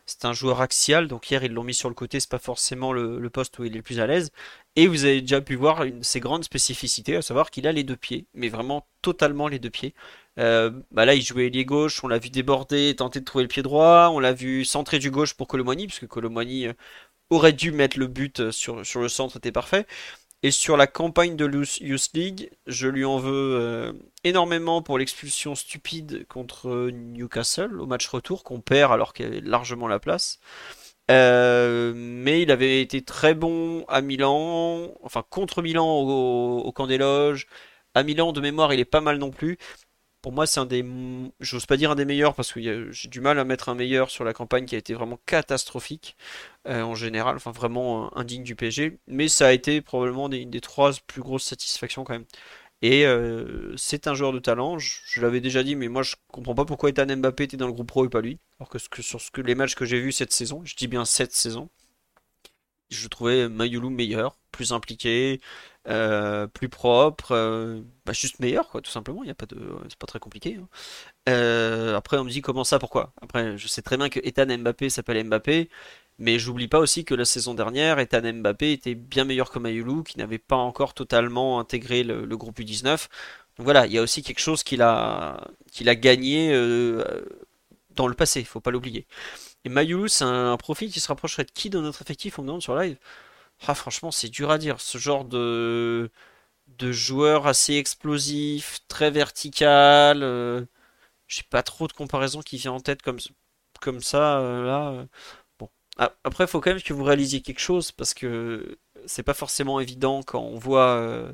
C'est 0.08 0.24
un 0.24 0.32
joueur 0.32 0.62
axial, 0.62 1.06
donc 1.06 1.30
hier 1.30 1.44
ils 1.44 1.52
l'ont 1.52 1.64
mis 1.64 1.74
sur 1.74 1.90
le 1.90 1.94
côté, 1.94 2.18
c'est 2.18 2.30
pas 2.30 2.38
forcément 2.38 2.94
le, 2.94 3.28
poste 3.28 3.58
où 3.58 3.64
il 3.64 3.74
est 3.74 3.76
le 3.76 3.82
plus 3.82 4.00
à 4.00 4.06
l'aise. 4.06 4.32
Et 4.74 4.86
vous 4.86 5.04
avez 5.04 5.20
déjà 5.20 5.42
pu 5.42 5.54
voir 5.54 5.84
ses 6.00 6.18
grandes 6.18 6.44
spécificités, 6.44 7.16
à 7.16 7.20
savoir 7.20 7.50
qu'il 7.50 7.66
a 7.66 7.72
les 7.72 7.84
deux 7.84 7.96
pieds, 7.96 8.24
mais 8.32 8.48
vraiment 8.48 8.86
totalement 9.02 9.48
les 9.48 9.58
deux 9.58 9.68
pieds. 9.68 9.94
Euh, 10.38 10.70
bah 10.92 11.04
là, 11.04 11.14
il 11.14 11.22
jouait 11.22 11.46
ailier 11.46 11.64
gauche, 11.64 12.02
on 12.04 12.08
l'a 12.08 12.18
vu 12.18 12.30
déborder, 12.30 12.94
tenter 12.96 13.20
de 13.20 13.24
trouver 13.24 13.44
le 13.44 13.48
pied 13.48 13.62
droit, 13.62 14.10
on 14.12 14.20
l'a 14.20 14.32
vu 14.32 14.64
centrer 14.64 14.98
du 14.98 15.10
gauche 15.10 15.34
pour 15.34 15.48
Colomani, 15.48 15.86
puisque 15.86 16.06
Colomani 16.06 16.68
euh, 16.68 16.72
aurait 17.30 17.52
dû 17.52 17.72
mettre 17.72 17.98
le 17.98 18.06
but 18.06 18.40
euh, 18.40 18.52
sur, 18.52 18.76
le 18.76 19.08
centre, 19.08 19.34
c'était 19.34 19.52
parfait. 19.52 19.86
Et 20.42 20.52
sur 20.52 20.76
la 20.76 20.86
campagne 20.86 21.36
de 21.36 21.46
Youth 21.80 22.10
League, 22.14 22.50
je 22.68 22.86
lui 22.88 23.04
en 23.04 23.18
veux 23.18 23.92
énormément 24.22 24.82
pour 24.82 24.96
l'expulsion 24.96 25.56
stupide 25.56 26.26
contre 26.28 26.90
Newcastle 26.92 27.80
au 27.80 27.86
match 27.86 28.06
retour, 28.06 28.44
qu'on 28.44 28.60
perd 28.60 28.92
alors 28.92 29.14
qu'il 29.14 29.26
avait 29.26 29.40
largement 29.40 29.88
la 29.88 29.98
place. 29.98 30.38
Mais 31.08 32.42
il 32.42 32.52
avait 32.52 32.80
été 32.82 33.02
très 33.02 33.34
bon 33.34 33.84
à 33.88 34.00
Milan, 34.00 34.94
enfin 35.02 35.24
contre 35.28 35.60
Milan 35.60 35.88
au 36.02 36.72
camp 36.72 36.86
des 36.86 36.98
loges. 36.98 37.48
À 37.94 38.04
Milan, 38.04 38.32
de 38.32 38.40
mémoire, 38.40 38.72
il 38.72 38.78
est 38.78 38.84
pas 38.84 39.00
mal 39.00 39.18
non 39.18 39.30
plus. 39.30 39.58
Pour 40.28 40.34
moi, 40.34 40.46
c'est 40.46 40.60
un 40.60 40.66
des, 40.66 40.84
j'ose 41.40 41.64
pas 41.64 41.78
dire 41.78 41.90
un 41.90 41.94
des 41.94 42.04
meilleurs 42.04 42.34
parce 42.34 42.52
que 42.52 42.60
j'ai 42.92 43.08
du 43.08 43.22
mal 43.22 43.38
à 43.38 43.44
mettre 43.44 43.70
un 43.70 43.74
meilleur 43.74 44.10
sur 44.10 44.24
la 44.24 44.34
campagne 44.34 44.66
qui 44.66 44.74
a 44.74 44.78
été 44.78 44.92
vraiment 44.92 45.18
catastrophique 45.24 46.18
euh, 46.68 46.82
en 46.82 46.94
général, 46.94 47.36
enfin 47.36 47.50
vraiment 47.50 48.06
euh, 48.06 48.08
indigne 48.14 48.42
du 48.42 48.54
PSG. 48.54 48.98
Mais 49.06 49.28
ça 49.28 49.46
a 49.46 49.52
été 49.52 49.80
probablement 49.80 50.28
des- 50.28 50.36
une 50.40 50.50
des 50.50 50.60
trois 50.60 50.92
plus 51.06 51.22
grosses 51.22 51.44
satisfactions 51.44 52.04
quand 52.04 52.12
même. 52.12 52.26
Et 52.82 53.06
euh, 53.06 53.74
c'est 53.78 54.08
un 54.08 54.14
joueur 54.14 54.32
de 54.34 54.40
talent, 54.40 54.78
je, 54.78 54.98
je 55.06 55.22
l'avais 55.22 55.40
déjà 55.40 55.62
dit, 55.62 55.76
mais 55.76 55.88
moi 55.88 56.02
je 56.02 56.16
comprends 56.32 56.54
pas 56.56 56.66
pourquoi 56.66 56.90
Ethan 56.90 57.06
Mbappé 57.16 57.44
était 57.44 57.56
dans 57.58 57.68
le 57.68 57.72
groupe 57.74 57.88
pro 57.88 58.04
et 58.06 58.10
pas 58.10 58.20
lui. 58.22 58.38
Alors 58.60 58.68
que, 58.70 58.78
ce 58.78 58.88
que 58.90 59.02
sur 59.02 59.20
ce 59.22 59.30
que 59.30 59.42
les 59.42 59.54
matchs 59.54 59.76
que 59.76 59.86
j'ai 59.86 60.00
vus 60.00 60.12
cette 60.12 60.32
saison, 60.34 60.62
je 60.64 60.76
dis 60.76 60.88
bien 60.88 61.04
cette 61.06 61.32
saison, 61.34 61.70
je 62.90 63.08
trouvais 63.08 63.48
Mayulu 63.48 63.90
meilleur, 63.90 64.38
plus 64.50 64.72
impliqué, 64.72 65.40
euh, 65.88 66.46
plus 66.46 66.68
propre, 66.68 67.32
euh, 67.32 67.80
bah, 68.06 68.12
juste 68.12 68.40
meilleur 68.40 68.68
quoi, 68.68 68.80
tout 68.82 68.90
simplement. 68.90 69.22
Il 69.24 69.28
y 69.28 69.30
a 69.30 69.34
pas 69.34 69.46
de, 69.46 69.58
c'est 69.88 69.98
pas 69.98 70.06
très 70.06 70.18
compliqué. 70.18 70.56
hein. 70.60 70.68
Euh, 71.28 71.96
après 71.96 72.18
on 72.18 72.24
me 72.24 72.30
dit 72.30 72.42
comment 72.42 72.64
ça, 72.64 72.78
pourquoi? 72.78 73.12
Après 73.22 73.56
je 73.58 73.68
sais 73.68 73.82
très 73.82 73.96
bien 73.96 74.08
que 74.08 74.20
Ethan 74.22 74.46
Mbappé 74.58 74.90
s'appelle 74.90 75.24
Mbappé 75.24 75.70
Mais 76.18 76.38
j'oublie 76.38 76.68
pas 76.68 76.78
aussi 76.78 77.04
que 77.04 77.14
la 77.14 77.24
saison 77.24 77.54
dernière, 77.54 77.98
Ethan 77.98 78.22
Mbappé 78.22 78.72
était 78.72 78.94
bien 78.94 79.24
meilleur 79.24 79.50
que 79.50 79.58
Mayulu, 79.58 80.02
qui 80.04 80.18
n'avait 80.18 80.38
pas 80.38 80.56
encore 80.56 80.94
totalement 80.94 81.60
intégré 81.60 82.02
le, 82.04 82.36
groupe 82.36 82.58
U19. 82.60 83.08
Donc 83.56 83.64
voilà, 83.64 83.86
il 83.86 83.92
y 83.92 83.98
a 83.98 84.02
aussi 84.02 84.22
quelque 84.22 84.40
chose 84.40 84.62
qu'il 84.62 84.82
a, 84.82 85.48
qu'il 85.72 85.88
a 85.88 85.94
gagné 85.96 86.52
dans 87.98 88.06
le 88.08 88.14
passé, 88.14 88.40
il 88.40 88.46
faut 88.46 88.60
pas 88.60 88.70
l'oublier. 88.70 89.06
Et 89.64 89.68
Mayulu, 89.68 90.08
c'est 90.08 90.24
un, 90.24 90.56
profil 90.56 90.90
qui 90.92 91.00
se 91.00 91.08
rapprocherait 91.08 91.44
de 91.44 91.50
qui 91.50 91.70
dans 91.70 91.82
notre 91.82 92.02
effectif 92.02 92.38
On 92.38 92.42
me 92.42 92.48
demande 92.48 92.62
sur 92.62 92.76
live? 92.76 92.98
Ah, 93.66 93.74
franchement, 93.74 94.10
c'est 94.10 94.28
dur 94.28 94.50
à 94.50 94.58
dire. 94.58 94.80
Ce 94.80 94.98
genre 94.98 95.24
de, 95.24 96.10
de 96.78 96.92
joueur 96.92 97.46
assez 97.46 97.74
explosif, 97.76 98.80
très 98.88 99.10
vertical. 99.10 100.22
Euh, 100.22 100.64
j'ai 101.28 101.42
pas 101.44 101.62
trop 101.62 101.88
de 101.88 101.92
comparaison 101.92 102.42
qui 102.42 102.58
vient 102.58 102.72
en 102.72 102.80
tête 102.80 103.02
comme, 103.02 104.00
ça, 104.00 104.40
euh, 104.40 104.64
là. 104.66 105.06
Bon. 105.58 105.68
Après, 106.24 106.44
il 106.44 106.48
faut 106.48 106.60
quand 106.60 106.70
même 106.72 106.82
que 106.82 106.92
vous 106.92 107.04
réalisiez 107.04 107.42
quelque 107.42 107.60
chose 107.60 107.92
parce 107.92 108.14
que 108.14 108.78
c'est 109.06 109.22
pas 109.22 109.34
forcément 109.34 109.80
évident 109.80 110.22
quand 110.22 110.42
on 110.42 110.58
voit 110.58 110.90
euh, 110.96 111.32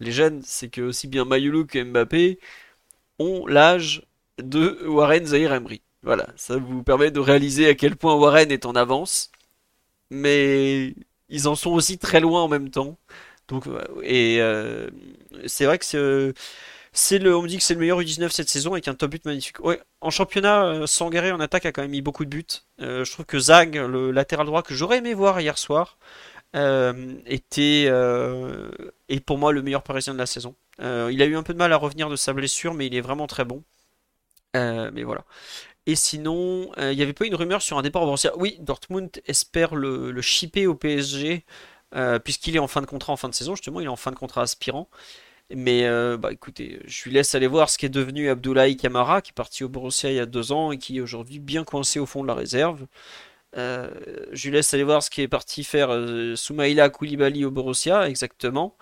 les 0.00 0.12
jeunes. 0.12 0.42
C'est 0.44 0.68
que 0.70 0.82
aussi 0.82 1.08
bien 1.08 1.24
Mayulu 1.24 1.66
que 1.66 1.82
Mbappé 1.82 2.38
ont 3.18 3.46
l'âge 3.46 4.04
de 4.38 4.86
Warren 4.88 5.26
Zahir 5.26 5.52
Emery. 5.54 5.82
Voilà, 6.02 6.28
ça 6.36 6.56
vous 6.58 6.82
permet 6.82 7.10
de 7.10 7.20
réaliser 7.20 7.68
à 7.68 7.74
quel 7.74 7.96
point 7.96 8.14
Warren 8.16 8.50
est 8.52 8.66
en 8.66 8.74
avance. 8.74 9.30
Mais 10.10 10.94
ils 11.32 11.48
en 11.48 11.56
sont 11.56 11.70
aussi 11.70 11.98
très 11.98 12.20
loin 12.20 12.42
en 12.42 12.48
même 12.48 12.70
temps. 12.70 12.96
Donc, 13.48 13.64
et 14.04 14.40
euh, 14.40 14.88
c'est 15.46 15.64
vrai 15.64 15.78
que 15.78 15.84
c'est 15.84 15.98
c'est 16.92 17.18
le, 17.18 17.34
on 17.34 17.42
me 17.42 17.48
dit 17.48 17.56
que 17.56 17.62
c'est 17.62 17.74
le 17.74 17.80
meilleur 17.80 18.00
U19 18.00 18.30
cette 18.30 18.50
saison 18.50 18.72
avec 18.72 18.86
un 18.86 18.94
top 18.94 19.10
but 19.10 19.24
magnifique. 19.24 19.60
Ouais, 19.64 19.80
en 20.02 20.10
championnat, 20.10 20.64
euh, 20.66 20.86
Sangaré 20.86 21.32
en 21.32 21.40
attaque 21.40 21.64
a 21.64 21.72
quand 21.72 21.82
même 21.82 21.90
mis 21.90 22.02
beaucoup 22.02 22.24
de 22.26 22.30
buts. 22.30 22.44
Euh, 22.80 23.04
je 23.04 23.12
trouve 23.12 23.24
que 23.24 23.38
Zag, 23.38 23.76
le 23.76 24.10
latéral 24.10 24.46
droit 24.46 24.62
que 24.62 24.74
j'aurais 24.74 24.98
aimé 24.98 25.14
voir 25.14 25.40
hier 25.40 25.56
soir, 25.56 25.96
euh, 26.54 27.14
était 27.24 27.84
est 29.08 29.20
pour 29.20 29.38
moi 29.38 29.52
le 29.52 29.62
meilleur 29.62 29.82
parisien 29.82 30.12
de 30.12 30.18
la 30.18 30.26
saison. 30.26 30.54
il 30.78 31.22
a 31.22 31.24
eu 31.24 31.36
un 31.36 31.42
peu 31.42 31.54
de 31.54 31.58
mal 31.58 31.72
à 31.72 31.76
revenir 31.76 32.10
de 32.10 32.16
sa 32.16 32.34
blessure, 32.34 32.74
mais 32.74 32.86
il 32.86 32.94
est 32.94 33.00
vraiment 33.00 33.26
très 33.26 33.44
bon. 33.44 33.62
mais 34.54 35.02
voilà. 35.02 35.24
Et 35.86 35.96
sinon, 35.96 36.70
il 36.78 36.96
n'y 36.96 37.02
avait 37.02 37.12
pas 37.12 37.26
une 37.26 37.34
rumeur 37.34 37.60
sur 37.62 37.78
un 37.78 37.82
départ 37.82 38.02
au 38.02 38.06
Borussia. 38.06 38.32
Oui, 38.36 38.56
Dortmund 38.60 39.10
espère 39.26 39.74
le, 39.74 40.12
le 40.12 40.22
shipper 40.22 40.66
au 40.66 40.74
PSG, 40.74 41.44
puisqu'il 42.24 42.56
est 42.56 42.60
en 42.60 42.68
fin 42.68 42.80
de 42.80 42.86
contrat 42.86 43.12
en 43.12 43.16
fin 43.16 43.28
de 43.28 43.34
saison, 43.34 43.54
justement, 43.56 43.80
il 43.80 43.86
est 43.86 43.88
en 43.88 43.96
fin 43.96 44.12
de 44.12 44.16
contrat 44.16 44.42
aspirant. 44.42 44.88
Mais 45.54 45.84
euh, 45.84 46.16
bah 46.16 46.32
écoutez, 46.32 46.80
je 46.86 47.04
lui 47.04 47.12
laisse 47.12 47.34
aller 47.34 47.46
voir 47.46 47.68
ce 47.68 47.76
qui 47.78 47.86
est 47.86 47.90
devenu 47.90 48.30
Abdoulaye 48.30 48.76
Kamara, 48.76 49.20
qui 49.20 49.30
est 49.30 49.34
parti 49.34 49.64
au 49.64 49.68
Borussia 49.68 50.10
il 50.10 50.16
y 50.16 50.20
a 50.20 50.26
deux 50.26 50.52
ans 50.52 50.72
et 50.72 50.78
qui 50.78 50.96
est 50.98 51.00
aujourd'hui 51.00 51.38
bien 51.40 51.64
coincé 51.64 51.98
au 51.98 52.06
fond 52.06 52.22
de 52.22 52.28
la 52.28 52.34
réserve. 52.34 52.86
Euh, 53.58 53.90
je 54.32 54.48
lui 54.48 54.56
laisse 54.56 54.72
aller 54.74 54.84
voir 54.84 55.02
ce 55.02 55.10
qui 55.10 55.22
est 55.22 55.28
parti 55.28 55.64
faire 55.64 55.90
euh, 55.92 56.36
Soumaïla 56.36 56.88
Koulibaly 56.90 57.44
au 57.44 57.50
Borussia, 57.50 58.08
exactement. 58.08 58.76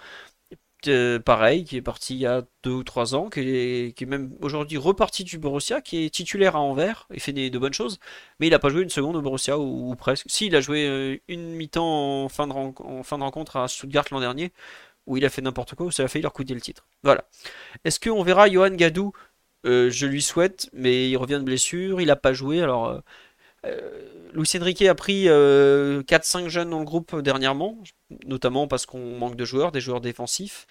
Pareil, 1.25 1.65
qui 1.65 1.77
est 1.77 1.83
parti 1.83 2.15
il 2.15 2.21
y 2.21 2.27
a 2.27 2.43
deux 2.63 2.71
ou 2.71 2.85
trois 2.85 3.15
ans, 3.15 3.29
qui 3.29 3.41
est, 3.41 3.97
qui 3.97 4.05
est 4.05 4.07
même 4.07 4.33
aujourd'hui 4.41 4.79
reparti 4.79 5.25
du 5.25 5.39
Borussia, 5.39 5.81
qui 5.81 6.05
est 6.05 6.11
titulaire 6.11 6.57
à 6.57 6.61
Anvers 6.61 7.07
et 7.13 7.21
fait 7.21 7.33
de 7.33 7.59
bonnes 7.59 7.73
choses, 7.75 7.99
mais 8.39 8.47
il 8.47 8.51
n'a 8.51 8.59
pas 8.59 8.69
joué 8.69 8.83
une 8.83 8.91
seconde 8.91 9.17
au 9.17 9.23
Borussia 9.23 9.59
ou, 9.59 9.95
presque. 9.97 10.27
Si, 10.29 10.47
il 10.47 10.57
a 10.57 10.61
joué 10.61 11.23
une 11.29 11.55
mi-temps 11.55 12.25
en, 12.25 12.29
fin 12.29 12.47
de 12.47 12.53
en 12.53 13.03
fin 13.03 13.19
de 13.19 13.23
rencontre 13.23 13.57
à 13.57 13.69
Stuttgart 13.69 14.05
l'an 14.11 14.21
dernier, 14.21 14.53
où 15.07 15.17
il 15.17 15.25
a 15.25 15.31
fait 15.31 15.43
n'importe 15.43 15.75
quoi, 15.75 15.87
où 15.87 15.91
ça 15.91 16.05
a 16.05 16.09
failli 16.09 16.23
leur 16.23 16.33
coûter 16.33 16.55
le 16.55 16.61
titre. 16.61 16.87
Voilà. 17.03 17.25
Est-ce 17.85 18.01
qu'on 18.01 18.23
verra 18.23 18.49
Johan 18.49 18.71
Gadou 18.71 19.13
euh, 19.67 19.91
Je 19.91 20.07
lui 20.07 20.23
souhaite, 20.23 20.71
mais 20.73 21.11
il 21.11 21.17
revient 21.17 21.39
de 21.39 21.45
blessure, 21.45 22.01
il 22.01 22.07
n'a 22.07 22.17
pas 22.17 22.33
joué. 22.33 22.63
Alors, 22.63 23.03
euh, 23.67 23.71
euh 23.71 24.07
Luis 24.33 24.49
Enrique 24.61 24.83
a 24.83 24.95
pris 24.95 25.25
4-5 25.25 25.29
euh, 25.29 26.49
jeunes 26.49 26.71
dans 26.71 26.79
le 26.79 26.85
groupe 26.85 27.21
dernièrement, 27.21 27.83
notamment 28.27 28.69
parce 28.69 28.87
qu'on 28.87 29.19
manque 29.19 29.35
de 29.35 29.45
joueurs, 29.45 29.73
des 29.73 29.81
joueurs 29.81 30.01
défensifs. 30.01 30.69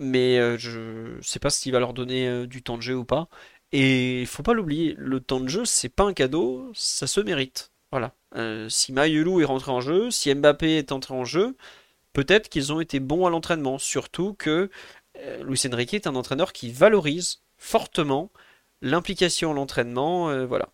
Mais 0.00 0.58
je 0.58 1.16
ne 1.16 1.22
sais 1.22 1.38
pas 1.38 1.50
s'il 1.50 1.70
va 1.70 1.78
leur 1.78 1.92
donner 1.94 2.48
du 2.48 2.64
temps 2.64 2.76
de 2.76 2.82
jeu 2.82 2.96
ou 2.96 3.04
pas. 3.04 3.28
Et 3.70 4.22
il 4.22 4.26
faut 4.26 4.42
pas 4.42 4.54
l'oublier, 4.54 4.94
le 4.98 5.20
temps 5.20 5.38
de 5.38 5.48
jeu, 5.48 5.64
c'est 5.64 5.88
pas 5.88 6.02
un 6.02 6.12
cadeau, 6.14 6.70
ça 6.74 7.06
se 7.06 7.20
mérite. 7.20 7.70
Voilà. 7.92 8.12
si 8.68 8.92
Mayulu 8.92 9.42
est 9.42 9.46
rentré 9.46 9.70
en 9.70 9.80
jeu, 9.80 10.10
si 10.10 10.34
Mbappé 10.34 10.78
est 10.78 10.90
entré 10.90 11.14
en 11.14 11.24
jeu, 11.24 11.56
peut-être 12.12 12.48
qu'ils 12.48 12.72
ont 12.72 12.80
été 12.80 12.98
bons 12.98 13.24
à 13.26 13.30
l'entraînement. 13.30 13.78
Surtout 13.78 14.34
que 14.34 14.68
euh, 15.18 15.42
Luis 15.44 15.60
Enrique 15.70 15.94
est 15.94 16.06
un 16.06 16.14
entraîneur 16.14 16.52
qui 16.52 16.70
valorise 16.70 17.42
fortement 17.58 18.30
l'implication 18.82 19.52
à 19.52 19.54
l'entraînement. 19.54 20.30
Euh, 20.30 20.46
voilà. 20.46 20.68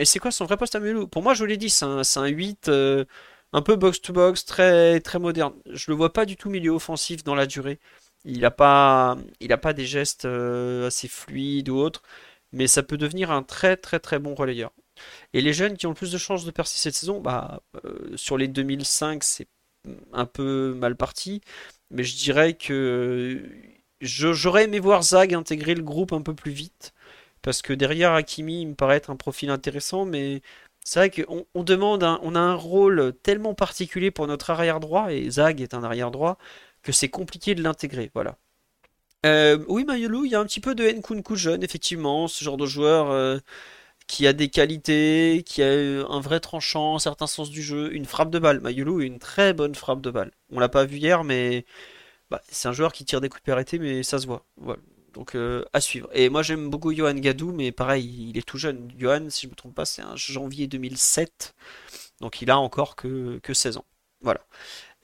Et 0.00 0.06
c'est 0.06 0.18
quoi 0.18 0.30
son 0.30 0.46
vrai 0.46 0.56
poste 0.56 0.74
à 0.74 0.80
Mulou 0.80 1.06
Pour 1.06 1.22
moi, 1.22 1.34
je 1.34 1.40
vous 1.40 1.46
l'ai 1.46 1.58
dit, 1.58 1.68
c'est 1.68 1.84
un, 1.84 2.26
8 2.26 2.68
euh, 2.68 3.04
un 3.52 3.60
peu 3.60 3.76
box-to-box, 3.76 4.46
très, 4.46 4.98
très 5.00 5.18
moderne. 5.18 5.52
Je 5.66 5.90
le 5.90 5.96
vois 5.96 6.10
pas 6.14 6.24
du 6.24 6.36
tout 6.36 6.48
milieu 6.48 6.70
offensif 6.70 7.22
dans 7.22 7.34
la 7.34 7.46
durée. 7.46 7.78
Il 8.24 8.40
n'a 8.40 8.50
pas, 8.50 9.18
pas 9.60 9.72
des 9.74 9.84
gestes 9.84 10.24
assez 10.24 11.06
fluides 11.06 11.68
ou 11.68 11.76
autres, 11.76 12.02
mais 12.52 12.66
ça 12.66 12.82
peut 12.82 12.96
devenir 12.96 13.30
un 13.30 13.42
très 13.42 13.76
très 13.76 14.00
très 14.00 14.18
bon 14.18 14.34
relayeur. 14.34 14.72
Et 15.34 15.42
les 15.42 15.52
jeunes 15.52 15.76
qui 15.76 15.86
ont 15.86 15.90
le 15.90 15.94
plus 15.94 16.12
de 16.12 16.18
chances 16.18 16.46
de 16.46 16.50
percer 16.50 16.78
cette 16.78 16.94
saison, 16.94 17.20
bah, 17.20 17.62
sur 18.16 18.38
les 18.38 18.48
2005, 18.48 19.22
c'est 19.22 19.48
un 20.14 20.26
peu 20.26 20.74
mal 20.74 20.96
parti. 20.96 21.42
Mais 21.90 22.04
je 22.04 22.16
dirais 22.16 22.54
que 22.54 23.42
j'aurais 24.00 24.64
aimé 24.64 24.80
voir 24.80 25.02
Zag 25.02 25.34
intégrer 25.34 25.74
le 25.74 25.82
groupe 25.82 26.12
un 26.14 26.22
peu 26.22 26.34
plus 26.34 26.52
vite. 26.52 26.94
Parce 27.42 27.62
que 27.62 27.72
derrière 27.72 28.12
Hakimi, 28.12 28.62
il 28.62 28.68
me 28.68 28.74
paraît 28.74 28.96
être 28.96 29.10
un 29.10 29.16
profil 29.16 29.50
intéressant. 29.50 30.04
Mais 30.04 30.42
c'est 30.84 31.00
vrai 31.00 31.10
qu'on 31.10 31.46
on 31.54 31.62
demande, 31.62 32.04
on 32.22 32.34
a 32.34 32.40
un 32.40 32.54
rôle 32.54 33.14
tellement 33.22 33.54
particulier 33.54 34.10
pour 34.10 34.26
notre 34.26 34.50
arrière 34.50 34.80
droit. 34.80 35.12
Et 35.12 35.30
Zag 35.30 35.60
est 35.60 35.74
un 35.74 35.84
arrière 35.84 36.10
droit. 36.10 36.38
Que 36.82 36.92
c'est 36.92 37.10
compliqué 37.10 37.54
de 37.54 37.62
l'intégrer. 37.62 38.10
Voilà. 38.14 38.38
Euh, 39.26 39.58
oui, 39.68 39.84
Mayolu, 39.84 40.26
il 40.26 40.32
y 40.32 40.34
a 40.34 40.40
un 40.40 40.46
petit 40.46 40.60
peu 40.60 40.74
de 40.74 40.84
Nkunku 40.88 41.36
jeune, 41.36 41.62
effectivement. 41.62 42.28
Ce 42.28 42.44
genre 42.44 42.56
de 42.56 42.66
joueur. 42.66 43.10
Euh, 43.10 43.38
qui 44.10 44.26
a 44.26 44.32
des 44.32 44.48
qualités, 44.48 45.44
qui 45.46 45.62
a 45.62 45.68
un 45.68 46.20
vrai 46.20 46.40
tranchant, 46.40 46.96
un 46.96 46.98
certain 46.98 47.28
sens 47.28 47.48
du 47.48 47.62
jeu, 47.62 47.94
une 47.94 48.06
frappe 48.06 48.30
de 48.30 48.40
balle. 48.40 48.60
Mayulu 48.60 49.02
a 49.02 49.06
une 49.06 49.20
très 49.20 49.52
bonne 49.54 49.76
frappe 49.76 50.00
de 50.00 50.10
balle. 50.10 50.32
On 50.50 50.58
l'a 50.58 50.68
pas 50.68 50.84
vu 50.84 50.96
hier, 50.96 51.22
mais 51.22 51.64
bah, 52.30 52.42
c'est 52.48 52.68
un 52.68 52.72
joueur 52.72 52.92
qui 52.92 53.04
tire 53.04 53.20
des 53.20 53.28
coups 53.28 53.42
de 53.44 53.78
mais 53.78 54.02
ça 54.02 54.18
se 54.18 54.26
voit. 54.26 54.46
Donc 55.14 55.34
euh, 55.34 55.64
à 55.72 55.80
suivre. 55.80 56.08
Et 56.12 56.28
moi 56.28 56.42
j'aime 56.42 56.70
beaucoup 56.70 56.92
Johan 56.92 57.14
Gadou, 57.14 57.52
mais 57.52 57.72
pareil, 57.72 58.30
il 58.30 58.38
est 58.38 58.46
tout 58.46 58.58
jeune. 58.58 58.90
Johan, 58.98 59.28
si 59.30 59.46
je 59.46 59.50
me 59.50 59.54
trompe 59.54 59.74
pas, 59.74 59.84
c'est 59.84 60.02
un 60.02 60.16
janvier 60.16 60.66
2007. 60.66 61.54
Donc 62.20 62.42
il 62.42 62.50
a 62.50 62.58
encore 62.58 62.96
que, 62.96 63.38
que 63.42 63.54
16 63.54 63.78
ans. 63.78 63.84
Voilà. 64.22 64.40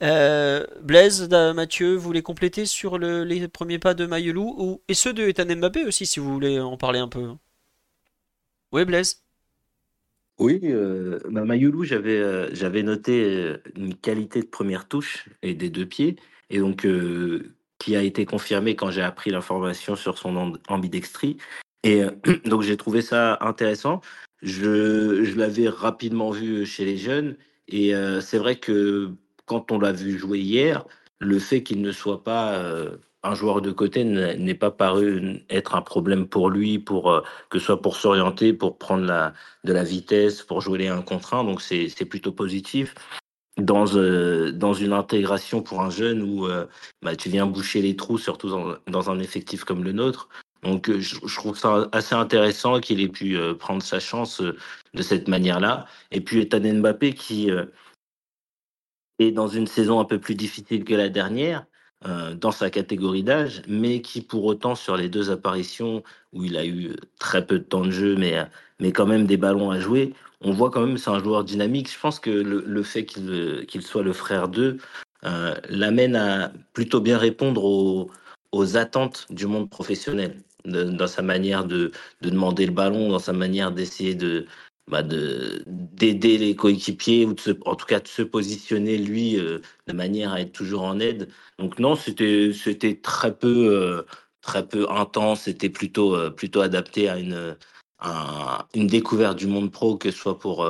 Euh, 0.03 0.65
Blaise, 0.81 1.29
Mathieu, 1.29 1.95
vous 1.95 2.01
voulez 2.01 2.21
compléter 2.21 2.65
sur 2.65 2.99
les 2.99 3.47
premiers 3.47 3.79
pas 3.79 3.93
de 3.95 4.05
Mayulu 4.05 4.39
ou, 4.39 4.81
et 4.87 4.93
ceux 4.93 5.13
de 5.13 5.23
Ethan 5.23 5.45
Mbappé 5.55 5.85
aussi, 5.85 6.05
si 6.05 6.19
vous 6.19 6.31
voulez 6.31 6.59
en 6.59 6.77
parler 6.77 6.99
un 6.99 7.07
peu? 7.07 7.29
Oui, 8.71 8.85
Blaise. 8.85 9.23
Oui, 10.39 10.59
euh, 10.63 11.19
bah, 11.31 11.43
j'avais 11.83 12.19
euh, 12.19 12.53
j'avais 12.53 12.83
noté 12.83 13.55
une 13.75 13.95
qualité 13.95 14.41
de 14.41 14.45
première 14.45 14.87
touche 14.87 15.29
et 15.41 15.55
des 15.55 15.71
deux 15.71 15.87
pieds, 15.87 16.15
et 16.51 16.59
donc 16.59 16.85
qui 17.79 17.95
a 17.95 18.01
été 18.01 18.25
confirmée 18.25 18.75
quand 18.75 18.91
j'ai 18.91 19.01
appris 19.01 19.31
l'information 19.31 19.95
sur 19.95 20.17
son 20.17 20.53
ambidextrie. 20.67 21.37
Et 21.83 22.03
donc 22.45 22.61
j'ai 22.61 22.77
trouvé 22.77 23.01
ça 23.01 23.37
intéressant. 23.41 24.01
Je, 24.41 25.35
l'avais 25.35 25.69
rapidement 25.69 26.31
vu 26.31 26.65
chez 26.65 26.85
les 26.85 26.97
jeunes, 26.97 27.37
et 27.67 27.93
c'est 28.21 28.37
vrai 28.37 28.57
que 28.57 29.11
quand 29.45 29.71
on 29.71 29.79
l'a 29.79 29.91
vu 29.91 30.17
jouer 30.17 30.39
hier, 30.39 30.85
le 31.19 31.39
fait 31.39 31.63
qu'il 31.63 31.81
ne 31.81 31.91
soit 31.91 32.23
pas 32.23 32.61
un 33.27 33.35
joueur 33.35 33.61
de 33.61 33.71
côté 33.71 34.03
n'est 34.03 34.55
pas 34.55 34.71
paru 34.71 35.43
être 35.49 35.75
un 35.75 35.81
problème 35.81 36.27
pour 36.27 36.49
lui, 36.49 36.79
pour 36.79 37.11
euh, 37.11 37.21
que 37.49 37.59
ce 37.59 37.65
soit 37.65 37.81
pour 37.81 37.95
s'orienter, 37.95 38.53
pour 38.53 38.77
prendre 38.77 39.33
de 39.63 39.73
la 39.73 39.83
vitesse, 39.83 40.41
pour 40.41 40.61
jouer 40.61 40.79
les 40.79 40.87
1 40.87 41.01
contre 41.01 41.33
1. 41.33 41.43
Donc 41.43 41.61
c'est 41.61 42.05
plutôt 42.05 42.31
positif. 42.31 42.95
Dans, 43.57 43.95
euh, 43.95 44.51
dans 44.51 44.73
une 44.73 44.93
intégration 44.93 45.63
pour 45.63 45.81
un 45.81 45.89
jeune 45.89 46.21
où 46.21 46.45
euh, 46.45 46.67
bah, 47.01 47.15
tu 47.15 47.29
viens 47.29 47.47
boucher 47.47 47.81
les 47.81 47.95
trous, 47.95 48.19
surtout 48.19 48.49
dans, 48.49 48.75
dans 48.87 49.09
un 49.09 49.19
effectif 49.19 49.63
comme 49.63 49.83
le 49.83 49.93
nôtre. 49.93 50.29
Donc 50.61 50.91
je, 50.91 51.17
je 51.25 51.35
trouve 51.35 51.57
ça 51.57 51.87
assez 51.91 52.13
intéressant 52.13 52.79
qu'il 52.79 53.01
ait 53.01 53.07
pu 53.07 53.37
prendre 53.59 53.81
sa 53.81 53.99
chance 53.99 54.41
de 54.41 55.01
cette 55.01 55.27
manière-là. 55.27 55.85
Et 56.11 56.21
puis 56.21 56.41
Ethan 56.41 56.59
Mbappé 56.59 57.13
qui 57.13 57.49
est 59.19 59.31
dans 59.31 59.47
une 59.47 59.67
saison 59.67 59.99
un 59.99 60.05
peu 60.05 60.19
plus 60.19 60.35
difficile 60.35 60.83
que 60.83 60.93
la 60.93 61.09
dernière, 61.09 61.65
euh, 62.05 62.35
dans 62.35 62.51
sa 62.51 62.69
catégorie 62.69 63.23
d'âge, 63.23 63.63
mais 63.67 64.01
qui 64.01 64.21
pour 64.21 64.45
autant 64.45 64.75
sur 64.75 64.97
les 64.97 65.09
deux 65.09 65.31
apparitions 65.31 66.03
où 66.31 66.43
il 66.43 66.55
a 66.55 66.63
eu 66.63 66.95
très 67.19 67.43
peu 67.45 67.57
de 67.57 67.63
temps 67.63 67.83
de 67.83 67.89
jeu, 67.89 68.15
mais, 68.15 68.37
mais 68.79 68.91
quand 68.91 69.05
même 69.05 69.25
des 69.25 69.37
ballons 69.37 69.71
à 69.71 69.79
jouer, 69.79 70.13
on 70.41 70.51
voit 70.51 70.69
quand 70.69 70.85
même 70.85 70.97
c'est 70.97 71.09
un 71.09 71.19
joueur 71.19 71.43
dynamique. 71.43 71.91
Je 71.91 71.99
pense 71.99 72.19
que 72.19 72.29
le, 72.29 72.83
fait 72.83 73.05
qu'il 73.05 73.81
soit 73.81 74.03
le 74.03 74.13
frère 74.13 74.47
d'eux 74.47 74.77
euh, 75.25 75.55
l'amène 75.69 76.15
à 76.15 76.53
plutôt 76.73 77.01
bien 77.01 77.17
répondre 77.17 77.63
aux, 77.63 78.09
attentes 78.75 79.27
du 79.29 79.45
monde 79.45 79.69
professionnel, 79.69 80.41
dans 80.65 81.07
sa 81.07 81.21
manière 81.21 81.63
de, 81.65 81.91
de, 82.21 82.29
demander 82.29 82.65
le 82.65 82.71
ballon, 82.71 83.09
dans 83.09 83.19
sa 83.19 83.33
manière 83.33 83.71
d'essayer 83.71 84.15
de, 84.15 84.47
bah 84.87 85.03
de 85.03 85.63
d'aider 85.67 86.37
les 86.39 86.55
coéquipiers 86.55 87.25
ou 87.25 87.35
en 87.65 87.75
tout 87.75 87.85
cas 87.85 87.99
de 87.99 88.07
se 88.07 88.23
positionner 88.23 88.97
lui 88.97 89.35
de 89.35 89.93
manière 89.93 90.33
à 90.33 90.41
être 90.41 90.53
toujours 90.53 90.83
en 90.83 90.99
aide. 90.99 91.29
Donc 91.59 91.79
non, 91.79 91.95
c'était 91.95 92.51
c'était 92.53 92.95
très 92.95 93.35
peu 93.35 94.05
très 94.41 94.67
peu 94.67 94.89
intense, 94.89 95.41
c'était 95.41 95.69
plutôt 95.69 96.31
plutôt 96.31 96.61
adapté 96.61 97.09
à 97.09 97.19
une 97.19 97.55
une 98.01 98.87
découverte 98.87 99.37
du 99.37 99.47
monde 99.47 99.71
pro 99.71 99.97
que 99.97 100.11
ce 100.11 100.17
soit 100.17 100.39
pour 100.39 100.67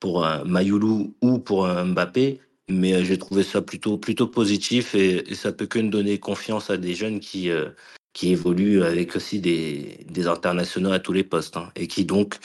pour 0.00 0.26
Mayoulou 0.44 1.14
ou 1.20 1.38
pour 1.38 1.66
Mbappé 1.66 2.40
mais 2.68 2.94
euh, 2.94 3.04
j'ai 3.04 3.18
trouvé 3.18 3.42
ça 3.42 3.62
plutôt, 3.62 3.98
plutôt 3.98 4.26
positif 4.26 4.94
et, 4.94 5.30
et, 5.30 5.34
ça 5.34 5.52
peut 5.52 5.66
que 5.66 5.78
nous 5.78 5.90
donner 5.90 6.18
confiance 6.18 6.70
à 6.70 6.76
des 6.76 6.94
jeunes 6.94 7.20
qui, 7.20 7.50
euh, 7.50 7.70
qui 8.12 8.32
évoluent 8.32 8.82
avec 8.82 9.16
aussi 9.16 9.40
des, 9.40 10.04
des 10.08 10.26
internationaux 10.26 10.92
à 10.92 10.98
tous 10.98 11.12
les 11.12 11.24
postes 11.24 11.56
hein, 11.56 11.70
et 11.76 11.86
qui 11.86 12.04
donc 12.04 12.36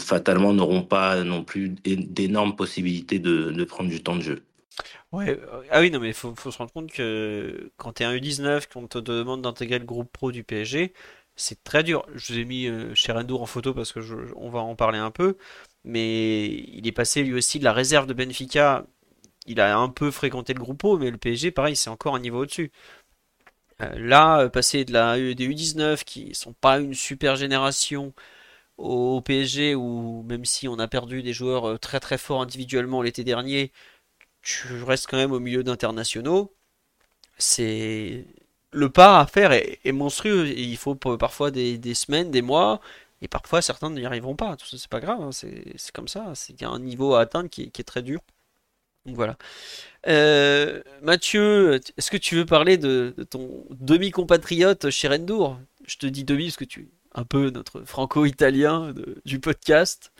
fatalement 0.00 0.52
n'auront 0.52 0.82
pas 0.82 1.22
non 1.24 1.44
plus 1.44 1.70
d'énormes 1.84 2.56
possibilités 2.56 3.18
de, 3.18 3.50
de, 3.50 3.64
prendre 3.64 3.90
du 3.90 4.02
temps 4.02 4.16
de 4.16 4.22
jeu. 4.22 4.42
Ouais, 5.12 5.30
euh, 5.30 5.62
ah 5.70 5.80
oui, 5.80 5.90
non, 5.90 6.00
mais 6.00 6.08
il 6.08 6.14
faut, 6.14 6.34
faut, 6.34 6.50
se 6.50 6.56
rendre 6.56 6.72
compte 6.72 6.90
que 6.90 7.70
quand 7.76 7.94
tu 7.94 8.02
es 8.02 8.06
un 8.06 8.14
U19, 8.14 8.72
qu'on 8.72 8.86
te 8.86 8.98
demande 8.98 9.42
d'intégrer 9.42 9.78
le 9.78 9.84
groupe 9.84 10.10
pro 10.10 10.32
du 10.32 10.42
PSG, 10.42 10.94
c'est 11.36 11.62
très 11.64 11.82
dur. 11.82 12.06
Je 12.14 12.32
vous 12.32 12.38
ai 12.38 12.44
mis 12.44 12.66
euh, 12.66 12.94
en 13.08 13.46
photo 13.46 13.74
parce 13.74 13.92
que 13.92 14.00
on 14.36 14.50
va 14.50 14.60
en 14.60 14.76
parler 14.76 14.98
un 14.98 15.10
peu, 15.10 15.36
mais 15.84 16.46
il 16.46 16.86
est 16.86 16.92
passé 16.92 17.22
lui 17.22 17.34
aussi 17.34 17.58
de 17.58 17.64
la 17.64 17.72
réserve 17.72 18.06
de 18.06 18.14
Benfica 18.14 18.86
il 19.46 19.60
a 19.60 19.76
un 19.76 19.88
peu 19.88 20.10
fréquenté 20.10 20.54
le 20.54 20.60
groupe 20.60 20.84
mais 21.00 21.10
le 21.10 21.18
PSG, 21.18 21.50
pareil, 21.50 21.76
c'est 21.76 21.90
encore 21.90 22.14
un 22.14 22.20
niveau 22.20 22.40
au-dessus. 22.42 22.70
Euh, 23.80 23.90
là, 23.98 24.40
euh, 24.42 24.48
passer 24.48 24.84
de 24.84 24.92
la, 24.92 25.16
des 25.16 25.48
U19 25.48 26.04
qui 26.04 26.34
sont 26.34 26.52
pas 26.52 26.78
une 26.80 26.94
super 26.94 27.36
génération 27.36 28.14
au 28.78 29.22
PSG, 29.22 29.74
où 29.76 30.24
même 30.24 30.44
si 30.44 30.68
on 30.68 30.78
a 30.78 30.88
perdu 30.88 31.22
des 31.22 31.32
joueurs 31.32 31.66
euh, 31.70 31.78
très 31.78 32.00
très 32.00 32.18
forts 32.18 32.42
individuellement 32.42 33.02
l'été 33.02 33.24
dernier, 33.24 33.72
tu 34.42 34.82
restes 34.84 35.08
quand 35.08 35.18
même 35.18 35.32
au 35.32 35.40
milieu 35.40 35.64
d'internationaux. 35.64 36.54
C'est 37.38 38.26
le 38.72 38.88
pas 38.90 39.20
à 39.20 39.26
faire 39.26 39.52
est, 39.52 39.80
monstrueux. 39.92 40.48
il 40.48 40.76
faut 40.76 40.94
parfois 40.94 41.50
des, 41.50 41.94
semaines, 41.94 42.30
des 42.30 42.42
mois, 42.42 42.80
et 43.20 43.28
parfois 43.28 43.62
certains 43.62 43.90
n'y 43.90 44.04
arriveront 44.06 44.36
pas. 44.36 44.56
Tout 44.56 44.66
ça, 44.66 44.76
c'est 44.78 44.90
pas 44.90 45.00
grave. 45.00 45.20
Hein. 45.20 45.30
C'est 45.32 45.92
comme 45.92 46.08
ça. 46.08 46.32
C'est 46.34 46.62
un 46.62 46.78
niveau 46.80 47.14
à 47.14 47.20
atteindre 47.22 47.48
qui 47.50 47.62
est 47.62 47.84
très 47.84 48.02
dur. 48.02 48.20
Donc 49.06 49.16
voilà. 49.16 49.36
Euh, 50.06 50.82
Mathieu, 51.02 51.80
est-ce 51.96 52.10
que 52.10 52.16
tu 52.16 52.36
veux 52.36 52.46
parler 52.46 52.78
de, 52.78 53.14
ton 53.30 53.64
demi-compatriote 53.70 54.86
Rendour 55.04 55.58
Je 55.86 55.96
te 55.96 56.06
dis 56.06 56.24
demi 56.24 56.46
parce 56.46 56.56
que 56.56 56.64
tu 56.64 56.80
es 56.82 56.88
un 57.14 57.24
peu 57.24 57.50
notre 57.50 57.82
franco-italien 57.82 58.94
du 59.24 59.40
podcast, 59.40 60.12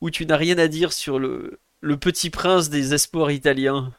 où 0.00 0.10
tu 0.10 0.26
n'as 0.26 0.36
rien 0.36 0.58
à 0.58 0.68
dire 0.68 0.92
sur 0.92 1.18
le, 1.18 1.58
le 1.80 1.96
petit 1.96 2.30
prince 2.30 2.68
des 2.68 2.94
espoirs 2.94 3.30
italiens? 3.30 3.92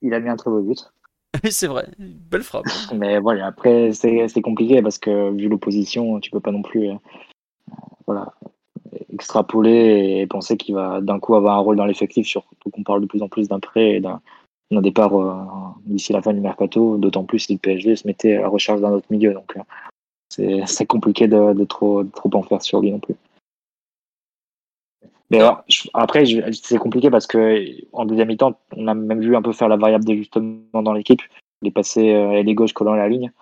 Il 0.00 0.14
a 0.14 0.20
mis 0.20 0.30
un 0.30 0.36
très 0.36 0.50
beau 0.50 0.62
but. 0.62 0.90
c'est 1.50 1.66
vrai, 1.66 1.88
belle 1.98 2.42
frappe. 2.42 2.66
Mais 2.94 3.18
voilà, 3.18 3.46
après 3.46 3.92
c'est 3.92 4.42
compliqué 4.42 4.82
parce 4.82 4.98
que 4.98 5.30
vu 5.30 5.48
l'opposition, 5.48 6.20
tu 6.20 6.30
peux 6.30 6.40
pas 6.40 6.52
non 6.52 6.62
plus 6.62 6.90
euh, 6.90 6.94
voilà, 8.06 8.34
extrapoler 9.12 10.18
et 10.20 10.26
penser 10.26 10.56
qu'il 10.56 10.74
va 10.74 11.00
d'un 11.00 11.18
coup 11.18 11.34
avoir 11.34 11.56
un 11.56 11.60
rôle 11.60 11.76
dans 11.76 11.86
l'effectif, 11.86 12.26
surtout 12.26 12.70
qu'on 12.70 12.82
parle 12.82 13.00
de 13.02 13.06
plus 13.06 13.22
en 13.22 13.28
plus 13.28 13.48
d'un 13.48 13.60
prêt 13.60 13.92
et 13.92 14.00
d'un 14.00 14.20
départ 14.70 15.14
euh, 15.14 15.34
d'ici 15.86 16.12
la 16.12 16.22
fin 16.22 16.32
du 16.32 16.40
mercato, 16.40 16.96
d'autant 16.98 17.24
plus 17.24 17.40
si 17.40 17.54
le 17.54 17.58
PSG 17.58 17.96
se 17.96 18.06
mettait 18.06 18.36
à 18.36 18.42
la 18.42 18.48
recherche 18.48 18.80
d'un 18.80 18.92
autre 18.92 19.06
milieu. 19.10 19.32
Donc 19.32 19.56
euh, 20.38 20.62
c'est 20.66 20.86
compliqué 20.86 21.28
de, 21.28 21.64
trop, 21.64 22.04
trop 22.04 22.30
en 22.34 22.42
faire 22.42 22.62
sur 22.62 22.80
lui 22.80 22.90
non 22.90 23.00
plus. 23.00 23.14
Mais 25.32 25.40
après, 25.94 26.24
c'est 26.52 26.78
compliqué 26.78 27.10
parce 27.10 27.26
que 27.26 27.66
en 27.92 28.04
deuxième 28.04 28.28
mi-temps, 28.28 28.60
on 28.76 28.86
a 28.86 28.94
même 28.94 29.20
vu 29.20 29.34
un 29.34 29.42
peu 29.42 29.52
faire 29.52 29.68
la 29.68 29.76
variable 29.76 30.04
d'ajustement 30.04 30.82
dans 30.82 30.92
l'équipe, 30.92 31.22
les 31.62 31.70
passer 31.70 32.12
euh, 32.12 32.42
les 32.42 32.54
gauche 32.54 32.74
collant 32.74 32.94
la 32.94 33.08
ligne 33.08 33.32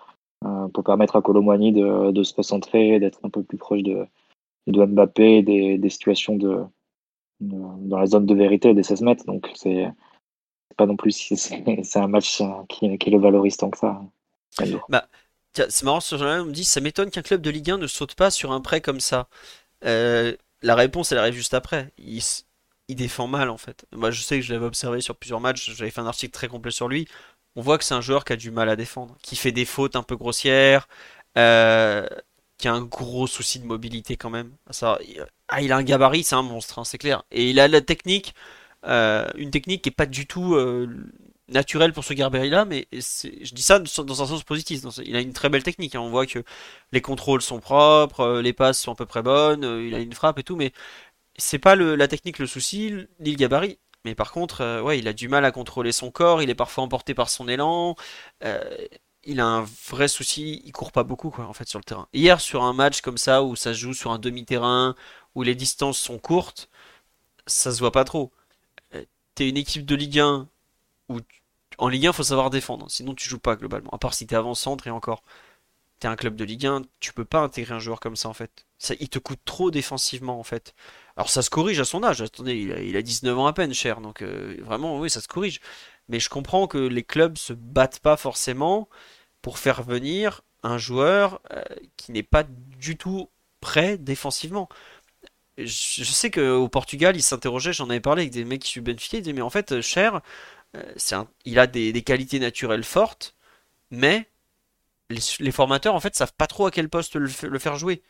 pour 0.73 0.83
permettre 0.83 1.17
à 1.17 1.21
Colomboigny 1.21 1.71
de, 1.71 2.09
de 2.09 2.23
se 2.23 2.33
recentrer, 2.33 2.99
d'être 2.99 3.19
un 3.23 3.29
peu 3.29 3.43
plus 3.43 3.59
proche 3.59 3.83
de, 3.83 4.07
de 4.65 4.85
Mbappé, 4.85 5.43
des, 5.43 5.77
des 5.77 5.89
situations 5.89 6.35
de, 6.35 6.63
dans 7.41 7.97
la 7.99 8.05
zone 8.05 8.25
de 8.25 8.33
vérité 8.33 8.73
des 8.73 8.83
16 8.83 9.01
mètres. 9.01 9.25
Donc 9.25 9.51
c'est 9.53 9.87
pas 10.77 10.85
non 10.85 10.95
plus 10.95 11.11
c'est 11.35 11.99
un 11.99 12.07
match 12.07 12.41
qui, 12.69 12.97
qui, 12.97 13.09
le 13.09 13.19
valorise 13.19 13.57
tant 13.57 13.69
que 13.69 13.77
ça. 13.77 14.01
Bah, 14.89 15.05
c'est 15.53 15.83
marrant, 15.83 15.99
ce 15.99 16.15
jour-là, 16.15 16.41
on 16.41 16.45
me 16.45 16.51
dit 16.51 16.63
ça 16.63 16.81
m'étonne 16.81 17.09
qu'un 17.09 17.21
club 17.21 17.41
de 17.41 17.49
Ligue 17.49 17.71
1 17.71 17.77
ne 17.77 17.87
saute 17.87 18.15
pas 18.15 18.31
sur 18.31 18.51
un 18.51 18.61
prêt 18.61 18.81
comme 18.81 18.99
ça. 18.99 19.27
Euh, 19.85 20.35
la 20.61 20.75
réponse, 20.75 21.11
elle 21.11 21.17
arrive 21.17 21.33
juste 21.33 21.53
après. 21.53 21.91
Il, 21.97 22.21
il, 22.87 22.95
défend 22.95 23.27
mal 23.27 23.49
en 23.49 23.57
fait. 23.57 23.85
Moi, 23.93 24.11
je 24.11 24.21
sais 24.21 24.39
que 24.39 24.45
je 24.45 24.53
l'avais 24.53 24.65
observé 24.65 25.01
sur 25.01 25.15
plusieurs 25.15 25.39
matchs. 25.39 25.71
J'avais 25.75 25.91
fait 25.91 26.01
un 26.01 26.07
article 26.07 26.31
très 26.31 26.47
complet 26.47 26.71
sur 26.71 26.87
lui. 26.87 27.07
On 27.55 27.61
voit 27.61 27.77
que 27.77 27.83
c'est 27.83 27.93
un 27.93 28.01
joueur 28.01 28.25
qui 28.25 28.33
a 28.33 28.35
du 28.37 28.51
mal 28.51 28.69
à 28.69 28.75
défendre, 28.75 29.17
qui 29.21 29.35
fait 29.35 29.51
des 29.51 29.65
fautes 29.65 29.95
un 29.95 30.03
peu 30.03 30.15
grossières. 30.15 30.87
Euh, 31.37 32.07
qui 32.61 32.67
a 32.67 32.73
un 32.73 32.81
gros 32.83 33.27
souci 33.27 33.59
de 33.59 33.65
mobilité 33.65 34.15
quand 34.17 34.29
même. 34.29 34.55
Ça, 34.69 34.99
ah, 35.49 35.61
il 35.61 35.71
a 35.73 35.77
un 35.77 35.83
gabarit, 35.83 36.23
c'est 36.23 36.35
un 36.35 36.43
monstre, 36.43 36.79
hein, 36.79 36.85
c'est 36.85 36.97
clair. 36.97 37.23
Et 37.31 37.49
il 37.49 37.59
a 37.59 37.67
la 37.67 37.81
technique, 37.81 38.35
euh, 38.85 39.27
une 39.35 39.51
technique 39.51 39.83
qui 39.83 39.89
est 39.89 39.91
pas 39.91 40.05
du 40.05 40.27
tout 40.27 40.55
euh, 40.55 40.87
naturelle 41.51 41.93
pour 41.93 42.03
ce 42.03 42.13
gabarit-là, 42.13 42.65
mais 42.65 42.87
je 42.91 43.53
dis 43.53 43.61
ça 43.61 43.79
dans 43.79 44.23
un 44.23 44.25
sens 44.25 44.43
positif. 44.43 44.81
Il 45.05 45.15
a 45.15 45.21
une 45.21 45.33
très 45.33 45.49
belle 45.49 45.63
technique. 45.63 45.95
Hein. 45.95 46.01
On 46.01 46.09
voit 46.09 46.25
que 46.25 46.43
les 46.91 47.01
contrôles 47.01 47.41
sont 47.41 47.59
propres, 47.59 48.21
euh, 48.21 48.41
les 48.41 48.53
passes 48.53 48.79
sont 48.79 48.93
à 48.93 48.95
peu 48.95 49.05
près 49.05 49.21
bonnes, 49.21 49.63
il 49.63 49.93
a 49.95 49.99
une 49.99 50.13
frappe 50.13 50.39
et 50.39 50.43
tout, 50.43 50.55
mais 50.55 50.73
c'est 51.37 51.59
pas 51.59 51.75
la 51.75 52.07
technique 52.07 52.39
le 52.39 52.47
souci, 52.47 52.93
ni 53.19 53.31
le 53.31 53.37
gabarit. 53.37 53.79
Mais 54.05 54.15
par 54.15 54.31
contre, 54.31 54.81
ouais, 54.81 54.99
il 54.99 55.07
a 55.07 55.13
du 55.13 55.27
mal 55.27 55.45
à 55.45 55.51
contrôler 55.51 55.91
son 55.91 56.11
corps, 56.11 56.41
il 56.41 56.49
est 56.49 56.55
parfois 56.55 56.83
emporté 56.83 57.13
par 57.13 57.29
son 57.29 57.47
élan 57.47 57.95
il 59.23 59.39
a 59.39 59.45
un 59.45 59.65
vrai 59.89 60.07
souci, 60.07 60.61
il 60.65 60.71
court 60.71 60.91
pas 60.91 61.03
beaucoup 61.03 61.33
en 61.37 61.53
fait 61.53 61.67
sur 61.67 61.79
le 61.79 61.83
terrain. 61.83 62.07
Hier 62.13 62.41
sur 62.41 62.63
un 62.63 62.73
match 62.73 63.01
comme 63.01 63.17
ça 63.17 63.43
où 63.43 63.55
ça 63.55 63.73
se 63.73 63.79
joue 63.79 63.93
sur 63.93 64.11
un 64.11 64.19
demi-terrain 64.19 64.95
où 65.35 65.43
les 65.43 65.55
distances 65.55 65.99
sont 65.99 66.17
courtes, 66.19 66.69
ça 67.47 67.71
se 67.71 67.79
voit 67.79 67.91
pas 67.91 68.03
trop. 68.05 68.31
Euh, 68.95 69.05
t'es 69.35 69.49
une 69.49 69.57
équipe 69.57 69.85
de 69.85 69.95
Ligue 69.95 70.19
1 70.19 70.47
où 71.09 71.19
en 71.81 71.87
Ligue 71.89 72.07
1 72.07 72.13
faut 72.13 72.23
savoir 72.23 72.51
défendre, 72.51 72.89
sinon 72.89 73.15
tu 73.15 73.27
joues 73.27 73.39
pas 73.39 73.55
globalement. 73.55 73.89
À 73.91 73.97
part 73.97 74.13
si 74.13 74.27
t'es 74.27 74.35
avant-centre 74.35 74.87
et 74.87 74.91
encore. 74.91 75.23
T'es 75.99 76.07
un 76.07 76.15
club 76.15 76.35
de 76.35 76.43
Ligue 76.43 76.65
1, 76.67 76.83
tu 76.99 77.13
peux 77.13 77.25
pas 77.25 77.41
intégrer 77.41 77.75
un 77.75 77.79
joueur 77.79 77.99
comme 77.99 78.15
ça 78.15 78.29
en 78.29 78.33
fait. 78.33 78.65
Ça, 78.77 78.93
il 78.99 79.09
te 79.09 79.19
coûte 79.19 79.39
trop 79.45 79.71
défensivement 79.71 80.39
en 80.39 80.43
fait. 80.43 80.75
Alors 81.17 81.29
ça 81.29 81.41
se 81.41 81.49
corrige 81.49 81.79
à 81.79 81.85
son 81.85 82.03
âge. 82.03 82.21
Attendez, 82.21 82.55
il 82.55 82.95
a, 82.97 83.01
19 83.01 83.37
ans 83.37 83.47
à 83.47 83.53
peine, 83.53 83.73
cher. 83.73 83.99
Donc 84.01 84.21
euh, 84.21 84.57
vraiment, 84.61 84.99
oui, 84.99 85.09
ça 85.09 85.21
se 85.21 85.27
corrige. 85.27 85.59
Mais 86.07 86.19
je 86.19 86.29
comprends 86.29 86.67
que 86.67 86.77
les 86.77 87.03
clubs 87.03 87.37
se 87.37 87.53
battent 87.53 87.99
pas 87.99 88.17
forcément 88.17 88.87
pour 89.41 89.57
faire 89.59 89.83
venir 89.83 90.41
un 90.63 90.77
joueur 90.77 91.41
euh, 91.51 91.63
qui 91.97 92.11
n'est 92.11 92.23
pas 92.23 92.43
du 92.43 92.97
tout 92.97 93.29
prêt 93.59 93.97
défensivement. 93.97 94.69
Je, 95.57 96.03
sais 96.03 96.31
qu'au 96.31 96.69
Portugal, 96.69 97.15
il 97.15 97.21
s'interrogeait, 97.21 97.73
j'en 97.73 97.89
avais 97.89 97.99
parlé 97.99 98.23
avec 98.23 98.33
des 98.33 98.45
mecs 98.45 98.61
qui 98.63 98.69
suivent 98.69 98.83
Benfica, 98.83 99.17
ils 99.17 99.21
disaient 99.21 99.33
mais 99.33 99.41
en 99.41 99.49
fait, 99.49 99.73
euh, 99.73 99.81
Cher, 99.81 100.21
euh, 100.75 101.23
il 101.45 101.59
a 101.59 101.67
des, 101.67 102.01
qualités 102.01 102.39
naturelles 102.39 102.83
fortes, 102.83 103.35
mais 103.91 104.29
les, 105.09 105.51
formateurs 105.51 105.95
en 105.95 105.99
fait 105.99 106.15
savent 106.15 106.33
pas 106.33 106.47
trop 106.47 106.67
à 106.67 106.71
quel 106.71 106.89
poste 106.89 107.15
le, 107.15 107.27
faire 107.27 107.75
jouer. 107.75 108.01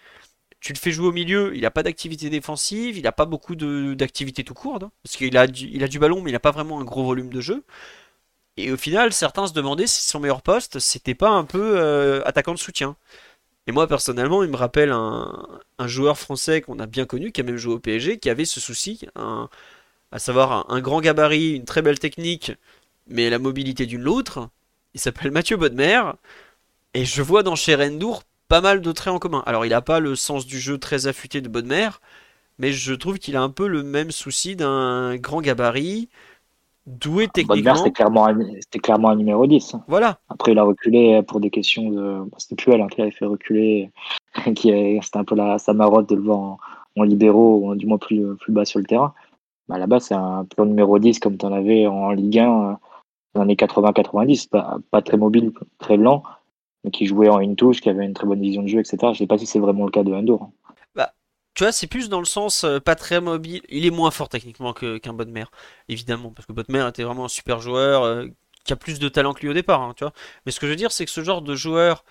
Tu 0.60 0.74
le 0.74 0.78
fais 0.78 0.92
jouer 0.92 1.08
au 1.08 1.12
milieu, 1.12 1.56
il 1.56 1.62
n'a 1.62 1.72
pas 1.72 1.84
d'activité 1.84 2.30
défensive, 2.30 2.98
il 2.98 3.04
n'a 3.04 3.12
pas 3.12 3.26
beaucoup 3.26 3.56
d'activité 3.56 4.44
tout 4.44 4.54
court, 4.54 4.76
hein, 4.76 4.92
parce 5.04 5.18
qu'il 5.18 5.36
a, 5.38 5.46
il 5.46 5.84
a 5.84 5.88
du 5.88 5.98
ballon, 6.00 6.22
mais 6.22 6.30
il 6.30 6.34
n'a 6.34 6.40
pas 6.40 6.52
vraiment 6.52 6.80
un 6.80 6.84
gros 6.84 7.04
volume 7.04 7.34
de 7.34 7.42
jeu. 7.42 7.64
Et 8.58 8.72
au 8.72 8.78
final, 8.78 9.14
certains 9.14 9.48
se 9.48 9.54
demandaient 9.54 9.88
si 9.88 10.02
son 10.08 10.20
meilleur 10.20 10.42
poste, 10.42 10.80
c'était 10.80 11.16
pas 11.16 11.30
un 11.30 11.46
peu 11.46 11.80
euh, 11.80 12.22
attaquant 12.26 12.54
de 12.54 12.60
soutien. 12.60 12.96
Et 13.68 13.72
moi, 13.72 13.88
personnellement, 13.88 14.44
il 14.44 14.50
me 14.50 14.58
rappelle 14.58 14.92
un, 14.92 15.60
joueur 15.86 16.18
français 16.18 16.62
qu'on 16.62 16.80
a 16.80 16.88
bien 16.88 17.06
connu, 17.06 17.32
qui 17.32 17.42
a 17.42 17.44
même 17.44 17.58
joué 17.58 17.74
au 17.76 17.80
PSG, 17.80 18.20
qui 18.20 18.30
avait 18.30 18.46
ce 18.46 18.60
souci, 18.60 19.08
à 20.12 20.20
savoir 20.20 20.66
un, 20.70 20.82
grand 20.82 21.02
gabarit, 21.02 21.56
une 21.56 21.66
très 21.66 21.82
belle 21.82 22.00
technique, 22.00 22.52
mais 23.08 23.30
la 23.30 23.40
mobilité 23.40 23.86
d'une 23.86 24.02
l'autre. 24.02 24.50
Il 24.94 25.00
s'appelle 25.00 25.32
Mathieu 25.32 25.58
Bodmer. 25.58 26.02
Et 26.94 27.06
je 27.06 27.22
vois 27.22 27.44
dans 27.44 27.56
Cherendour 27.56 28.24
pas 28.50 28.60
mal 28.60 28.82
de 28.82 28.92
traits 28.92 29.14
en 29.14 29.20
commun. 29.20 29.44
Alors, 29.46 29.66
il 29.66 29.70
n'a 29.70 29.82
pas 29.82 30.02
le 30.02 30.16
sens 30.16 30.46
du 30.46 30.60
jeu 30.60 30.78
très 30.78 31.08
affûté 31.08 31.40
de 31.40 31.48
Bodmer, 31.48 31.90
mais 32.60 32.74
je 32.74 32.94
trouve 32.94 33.18
qu'il 33.18 33.38
a 33.38 33.42
un 33.42 33.50
peu 33.50 33.68
le 33.68 33.82
même 33.82 34.12
souci 34.12 34.58
d'un 34.58 35.16
grand 35.16 35.40
gabarit, 35.40 36.10
doué 36.86 37.30
techniquement. 37.30 37.76
c'était 37.76 37.92
clairement, 37.92 38.28
c'était 38.60 38.80
clairement 38.80 39.10
un 39.12 39.16
numéro 39.16 39.48
10. 39.48 39.78
Voilà. 39.88 40.20
Après, 40.28 40.52
il 40.52 40.60
a 40.60 40.64
reculé 40.64 41.22
pour 41.26 41.40
des 41.40 41.50
questions 41.50 41.90
de. 41.90 42.18
C'était 42.38 42.56
plus 42.56 42.74
elle 42.74 42.82
hein, 42.82 42.88
qui 42.90 43.02
avait 43.02 43.12
fait 43.12 43.26
reculer. 43.26 43.90
C'était 44.46 45.00
un 45.14 45.24
peu 45.24 45.36
la, 45.36 45.58
sa 45.58 45.72
marotte 45.72 46.10
de 46.10 46.16
le 46.16 46.22
voir 46.22 46.58
en, 46.98 47.04
libéraux, 47.04 47.70
ou 47.70 47.76
du 47.76 47.86
moins 47.86 47.98
plus, 47.98 48.36
plus 48.36 48.52
bas 48.52 48.66
sur 48.66 48.80
le 48.80 48.86
terrain. 48.86 49.14
Bah, 49.72 49.78
Là-bas, 49.78 50.02
c'est 50.02 50.14
un 50.14 50.44
pur 50.44 50.66
numéro 50.66 51.00
10 51.00 51.20
comme 51.20 51.38
tu 51.38 51.46
en 51.46 51.54
avais 51.54 51.88
en 51.88 52.12
Ligue 52.12 52.40
1 52.40 52.72
euh, 52.72 52.74
dans 53.36 53.46
les 53.46 53.56
80-90. 53.56 54.48
Pas, 54.48 55.02
très 55.02 55.16
mobile, 55.16 55.54
très 55.80 55.96
lent, 55.96 56.24
mais 56.84 56.92
qui 56.92 57.06
jouait 57.06 57.30
en 57.30 57.40
une 57.40 57.56
touche, 57.56 57.80
qui 57.80 57.90
avait 57.90 58.06
une 58.06 58.14
très 58.14 58.28
bonne 58.28 58.42
vision 58.42 58.64
de 58.64 58.68
jeu, 58.68 58.80
etc. 58.80 59.14
Je 59.14 59.20
sais 59.20 59.28
pas 59.28 59.38
si 59.38 59.46
c'est 59.46 59.60
vraiment 59.60 59.86
le 59.86 59.92
cas 59.92 60.04
de 60.04 60.12
Endur. 60.12 60.50
Bah, 60.94 61.14
tu 61.54 61.64
vois, 61.64 61.72
c'est 61.72 61.88
plus 61.88 62.10
dans 62.10 62.20
le 62.20 62.26
sens 62.26 62.66
euh, 62.66 62.82
pas 62.82 62.96
très 62.96 63.22
mobile. 63.22 63.62
Il 63.70 63.86
est 63.86 63.92
moins 63.92 64.12
fort 64.12 64.28
techniquement 64.28 64.74
que- 64.74 64.98
qu'un 64.98 65.14
Bodmer, 65.14 65.46
évidemment, 65.88 66.32
parce 66.32 66.46
que 66.46 66.52
Bodmer 66.52 66.86
était 66.90 67.04
vraiment 67.04 67.26
un 67.26 67.30
super 67.30 67.62
joueur 67.62 68.04
euh, 68.04 68.26
qui 68.66 68.74
a 68.74 68.76
plus 68.76 69.00
de 69.00 69.08
talent 69.08 69.34
que 69.34 69.40
lui 69.40 69.50
au 69.50 69.54
départ, 69.54 69.82
hein, 69.82 69.94
tu 69.96 70.04
vois. 70.04 70.12
Mais 70.46 70.52
ce 70.52 70.60
que 70.60 70.66
je 70.66 70.72
veux 70.72 70.78
dire, 70.78 70.92
c'est 70.92 71.06
que 71.06 71.12
ce 71.12 71.22
genre 71.24 71.42
de 71.42 71.56
joueur 71.56 72.04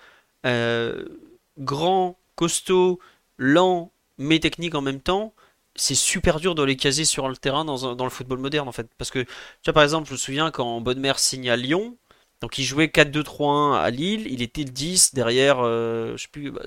grand, 1.59 2.17
costaud, 2.35 2.99
lent, 3.37 3.91
mais 4.17 4.39
technique 4.39 4.73
en 4.73 4.81
même 4.81 4.99
temps, 4.99 5.33
c'est 5.75 5.95
super 5.95 6.39
dur 6.39 6.55
de 6.55 6.63
les 6.63 6.75
caser 6.75 7.05
sur 7.05 7.29
le 7.29 7.37
terrain 7.37 7.65
dans, 7.65 7.95
dans 7.95 8.03
le 8.03 8.09
football 8.09 8.39
moderne, 8.39 8.67
en 8.67 8.71
fait. 8.71 8.87
Parce 8.97 9.11
que, 9.11 9.19
tu 9.19 9.29
vois, 9.65 9.73
par 9.73 9.83
exemple, 9.83 10.07
je 10.07 10.13
me 10.13 10.17
souviens 10.17 10.51
quand 10.51 10.81
Bodmer 10.81 11.13
signe 11.17 11.49
à 11.49 11.55
Lyon. 11.57 11.97
Donc 12.41 12.57
il 12.57 12.63
jouait 12.63 12.87
4-2-3-1 12.87 13.75
à 13.77 13.89
Lille, 13.91 14.25
il 14.27 14.41
était 14.41 14.63
le 14.63 14.71
10 14.71 15.13
derrière, 15.13 15.59
euh, 15.59 16.17
je 16.17 16.23
sais 16.23 16.29
plus, 16.31 16.49
bah, 16.49 16.63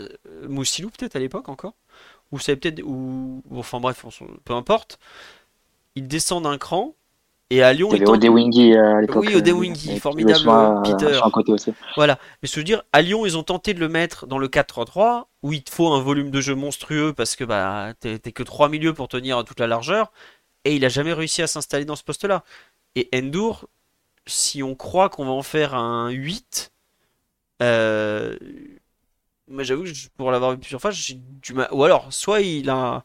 Moussilou 0.48 0.88
peut-être 0.90 1.16
à 1.16 1.18
l'époque 1.18 1.48
encore 1.48 1.74
ou 2.32 2.38
ça 2.38 2.54
peut-être 2.56 2.82
enfin 3.50 3.80
bref 3.80 4.04
peu 4.44 4.54
importe 4.54 4.98
il 5.94 6.08
descend 6.08 6.44
d'un 6.44 6.58
cran 6.58 6.94
et 7.50 7.62
à 7.62 7.72
Lyon 7.72 7.88
Il 7.92 7.92
y 7.92 7.96
avait 7.96 8.04
euh, 8.74 8.96
à 8.96 9.00
l'époque. 9.00 9.24
Oui, 9.26 9.34
euh, 9.34 9.96
formidable, 9.98 10.48
un- 10.48 10.82
Peter. 10.82 11.20
Côté 11.32 11.52
aussi. 11.52 11.72
voilà 11.96 12.18
mais 12.42 12.48
je 12.48 12.56
veux 12.56 12.64
dire 12.64 12.82
à 12.92 13.02
Lyon 13.02 13.26
ils 13.26 13.36
ont 13.36 13.42
tenté 13.42 13.74
de 13.74 13.80
le 13.80 13.88
mettre 13.88 14.26
dans 14.26 14.38
le 14.38 14.48
4-3-3 14.48 15.24
où 15.42 15.52
il 15.52 15.62
te 15.62 15.70
faut 15.70 15.92
un 15.92 16.00
volume 16.00 16.30
de 16.30 16.40
jeu 16.40 16.54
monstrueux 16.54 17.12
parce 17.12 17.36
que 17.36 17.44
bah 17.44 17.92
t'es 18.00 18.18
que 18.18 18.42
trois 18.42 18.68
milieux 18.68 18.94
pour 18.94 19.08
tenir 19.08 19.44
toute 19.44 19.60
la 19.60 19.66
largeur 19.66 20.10
et 20.64 20.74
il 20.74 20.84
a 20.84 20.88
jamais 20.88 21.12
réussi 21.12 21.42
à 21.42 21.46
s'installer 21.46 21.84
dans 21.84 21.96
ce 21.96 22.02
poste-là 22.04 22.44
et 22.96 23.08
Endur 23.14 23.66
si 24.26 24.62
on 24.62 24.74
croit 24.74 25.10
qu'on 25.10 25.26
va 25.26 25.32
en 25.32 25.42
faire 25.42 25.74
un 25.74 26.08
8 26.10 26.72
euh, 27.62 28.36
moi 29.48 29.62
j'avoue 29.62 29.84
que 29.84 29.90
pour 30.16 30.30
l'avoir 30.30 30.52
vu 30.52 30.58
plusieurs 30.58 30.80
fois 30.80 30.90
j'ai 30.90 31.14
du 31.14 31.52
mal 31.52 31.68
ou 31.72 31.84
alors 31.84 32.12
soit 32.12 32.40
il 32.40 32.70
a 32.70 33.04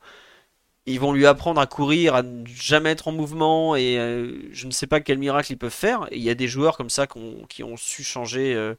ils 0.86 1.00
vont 1.00 1.14
lui 1.14 1.26
apprendre 1.26 1.62
à 1.62 1.68
courir, 1.68 2.16
à 2.16 2.24
ne 2.24 2.46
jamais 2.48 2.92
être 2.92 3.08
en 3.08 3.12
mouvement, 3.12 3.76
et 3.76 3.98
euh, 4.00 4.50
je 4.52 4.66
ne 4.66 4.72
sais 4.72 4.88
pas 4.88 5.02
quel 5.02 5.18
miracle 5.20 5.52
ils 5.52 5.58
peuvent 5.58 5.72
faire. 5.72 6.08
Il 6.12 6.22
y 6.22 6.30
a 6.30 6.36
des 6.36 6.48
joueurs 6.48 6.78
comme 6.78 6.90
ça 6.90 7.08
qui 7.50 7.64
ont 7.64 7.78
su 7.78 8.04
changer 8.04 8.56
euh, 8.56 8.76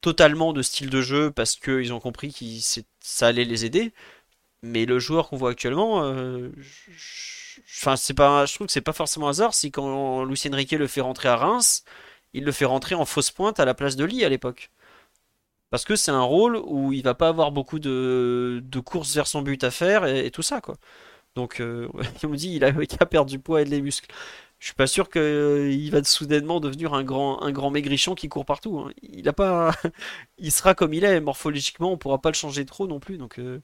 totalement 0.00 0.52
de 0.52 0.62
style 0.62 0.90
de 0.90 1.00
jeu 1.00 1.30
parce 1.30 1.56
qu'ils 1.56 1.92
ont 1.92 2.00
compris 2.00 2.32
que 2.32 2.44
ça 3.00 3.26
allait 3.26 3.44
les 3.44 3.64
aider. 3.64 3.92
Mais 4.62 4.86
le 4.86 4.98
joueur 4.98 5.28
qu'on 5.28 5.36
voit 5.36 5.50
actuellement, 5.50 6.02
euh, 6.04 6.50
enfin, 7.80 7.94
pas, 8.16 8.46
je 8.46 8.54
trouve 8.54 8.66
que 8.66 8.72
c'est 8.72 8.80
pas 8.80 8.92
forcément 8.92 9.28
hasard 9.28 9.54
si 9.54 9.70
quand 9.70 10.24
Lucien 10.24 10.54
Riquet 10.54 10.78
le 10.78 10.88
fait 10.88 11.00
rentrer 11.00 11.28
à 11.28 11.36
Reims, 11.36 11.84
il 12.34 12.44
le 12.44 12.52
fait 12.52 12.64
rentrer 12.64 12.94
en 12.94 13.04
fausse 13.04 13.30
pointe 13.30 13.60
à 13.60 13.64
la 13.64 13.74
place 13.74 13.96
de 13.96 14.04
Lee 14.04 14.24
à 14.24 14.28
l'époque. 14.28 14.70
Parce 15.70 15.84
que 15.84 15.96
c'est 15.96 16.10
un 16.10 16.22
rôle 16.22 16.56
où 16.56 16.92
il 16.92 17.02
va 17.02 17.14
pas 17.14 17.28
avoir 17.28 17.52
beaucoup 17.52 17.78
de, 17.78 18.60
de 18.64 18.80
courses 18.80 19.14
vers 19.14 19.26
son 19.26 19.42
but 19.42 19.64
à 19.64 19.70
faire 19.70 20.06
et, 20.06 20.30
tout 20.30 20.42
ça, 20.42 20.60
quoi. 20.60 20.76
Donc, 21.36 21.60
euh, 21.60 21.88
on 22.24 22.28
me 22.28 22.36
dit 22.36 22.54
il 22.56 22.64
a, 22.64 22.68
a 23.00 23.06
perdu 23.06 23.36
du 23.36 23.40
poids 23.42 23.62
et 23.62 23.64
des 23.66 23.80
muscles. 23.82 24.10
Je 24.58 24.66
suis 24.66 24.74
pas 24.74 24.86
sûr 24.88 25.08
qu'il 25.10 25.90
va 25.92 26.04
soudainement 26.04 26.60
devenir 26.60 26.94
un 26.94 27.04
grand, 27.04 27.42
un 27.42 27.52
grand 27.52 27.70
maigrichon 27.70 28.14
qui 28.14 28.28
court 28.28 28.44
partout. 28.46 28.78
hein. 28.80 28.92
Il 29.02 29.28
a 29.28 29.32
pas, 29.32 29.72
il 30.38 30.52
sera 30.52 30.74
comme 30.74 30.94
il 30.94 31.04
est 31.04 31.20
morphologiquement, 31.20 31.92
on 31.92 31.98
pourra 31.98 32.20
pas 32.20 32.30
le 32.30 32.34
changer 32.34 32.64
trop 32.66 32.86
non 32.88 33.00
plus. 33.00 33.18
Donc 33.18 33.38
euh, 33.38 33.60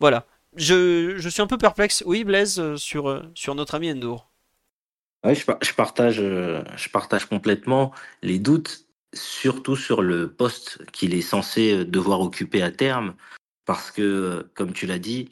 voilà. 0.00 0.26
Je, 0.56 1.16
je 1.18 1.28
suis 1.28 1.42
un 1.42 1.46
peu 1.46 1.58
perplexe. 1.58 2.02
Oui, 2.06 2.24
Blaise, 2.24 2.58
euh, 2.60 2.76
sur, 2.76 3.08
euh, 3.10 3.22
sur 3.34 3.54
notre 3.54 3.74
ami 3.76 3.90
Endur. 3.92 4.28
Ouais, 5.24 5.34
je, 5.34 5.44
par- 5.44 5.58
je 5.62 5.74
partage, 5.74 6.18
euh, 6.20 6.62
je 6.76 6.88
partage 6.88 7.26
complètement 7.26 7.92
les 8.22 8.38
doutes, 8.38 8.86
surtout 9.14 9.76
sur 9.76 10.02
le 10.02 10.28
poste 10.28 10.84
qu'il 10.92 11.14
est 11.14 11.20
censé 11.20 11.72
euh, 11.72 11.84
devoir 11.84 12.20
occuper 12.20 12.62
à 12.62 12.70
terme, 12.70 13.14
parce 13.64 13.90
que, 13.90 14.02
euh, 14.02 14.42
comme 14.54 14.72
tu 14.72 14.86
l'as 14.86 14.98
dit, 14.98 15.30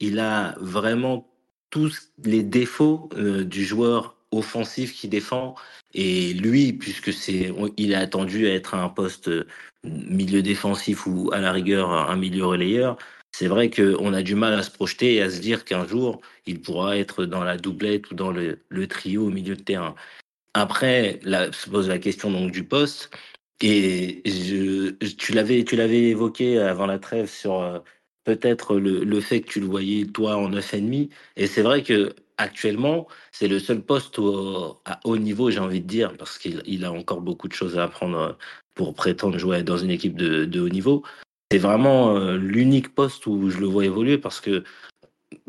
il 0.00 0.18
a 0.18 0.54
vraiment 0.60 1.28
tous 1.70 2.12
les 2.24 2.42
défauts 2.42 3.08
euh, 3.16 3.44
du 3.44 3.64
joueur 3.64 4.16
offensif 4.30 4.94
qui 4.94 5.08
défend. 5.08 5.54
Et 5.94 6.32
lui, 6.34 6.72
puisque 6.72 7.12
c'est, 7.12 7.52
il 7.76 7.92
est 7.92 7.96
attendu 7.96 8.46
à 8.46 8.54
être 8.54 8.74
un 8.74 8.88
poste 8.88 9.30
milieu 9.84 10.42
défensif 10.42 11.06
ou 11.06 11.30
à 11.32 11.40
la 11.40 11.52
rigueur 11.52 11.90
un 11.90 12.16
milieu 12.16 12.44
relayeur, 12.46 12.98
c'est 13.32 13.46
vrai 13.46 13.70
qu'on 13.70 14.12
a 14.12 14.22
du 14.22 14.34
mal 14.34 14.54
à 14.54 14.62
se 14.62 14.70
projeter 14.70 15.14
et 15.14 15.22
à 15.22 15.30
se 15.30 15.40
dire 15.40 15.64
qu'un 15.64 15.86
jour, 15.86 16.20
il 16.46 16.60
pourra 16.60 16.96
être 16.98 17.24
dans 17.24 17.44
la 17.44 17.56
doublette 17.56 18.10
ou 18.10 18.14
dans 18.14 18.32
le 18.32 18.86
trio 18.86 19.26
au 19.26 19.30
milieu 19.30 19.56
de 19.56 19.62
terrain. 19.62 19.94
Après, 20.54 21.20
se 21.24 21.70
pose 21.70 21.88
la 21.88 21.98
question 21.98 22.30
donc 22.30 22.50
du 22.50 22.64
poste. 22.64 23.10
Et 23.60 24.22
tu 25.18 25.32
l'avais, 25.32 25.64
tu 25.64 25.76
l'avais 25.76 26.04
évoqué 26.04 26.58
avant 26.58 26.86
la 26.86 26.98
trêve 26.98 27.28
sur 27.28 27.60
euh, 27.60 27.80
peut-être 28.24 28.76
le, 28.76 29.02
le 29.04 29.20
fait 29.20 29.40
que 29.40 29.48
tu 29.48 29.60
le 29.60 29.66
voyais 29.66 30.06
toi 30.06 30.36
en 30.36 30.50
9,5. 30.50 31.10
Et 31.36 31.46
c'est 31.46 31.62
vrai 31.62 31.82
que 31.82 32.14
actuellement, 32.38 33.08
c'est 33.32 33.48
le 33.48 33.58
seul 33.58 33.82
poste 33.82 34.18
à 34.84 35.00
haut 35.04 35.18
niveau, 35.18 35.50
j'ai 35.50 35.58
envie 35.58 35.80
de 35.80 35.86
dire, 35.86 36.16
parce 36.16 36.38
qu'il 36.38 36.62
il 36.66 36.84
a 36.84 36.92
encore 36.92 37.20
beaucoup 37.20 37.48
de 37.48 37.52
choses 37.52 37.76
à 37.78 37.84
apprendre 37.84 38.18
euh, 38.18 38.32
pour 38.74 38.94
prétendre 38.94 39.38
jouer 39.38 39.62
dans 39.62 39.76
une 39.76 39.90
équipe 39.90 40.16
de, 40.16 40.44
de 40.44 40.60
haut 40.60 40.68
niveau. 40.68 41.02
C'est 41.50 41.58
vraiment 41.58 42.16
euh, 42.16 42.36
l'unique 42.36 42.94
poste 42.94 43.26
où 43.26 43.50
je 43.50 43.58
le 43.58 43.66
vois 43.66 43.84
évoluer 43.84 44.18
parce 44.18 44.40
que 44.40 44.64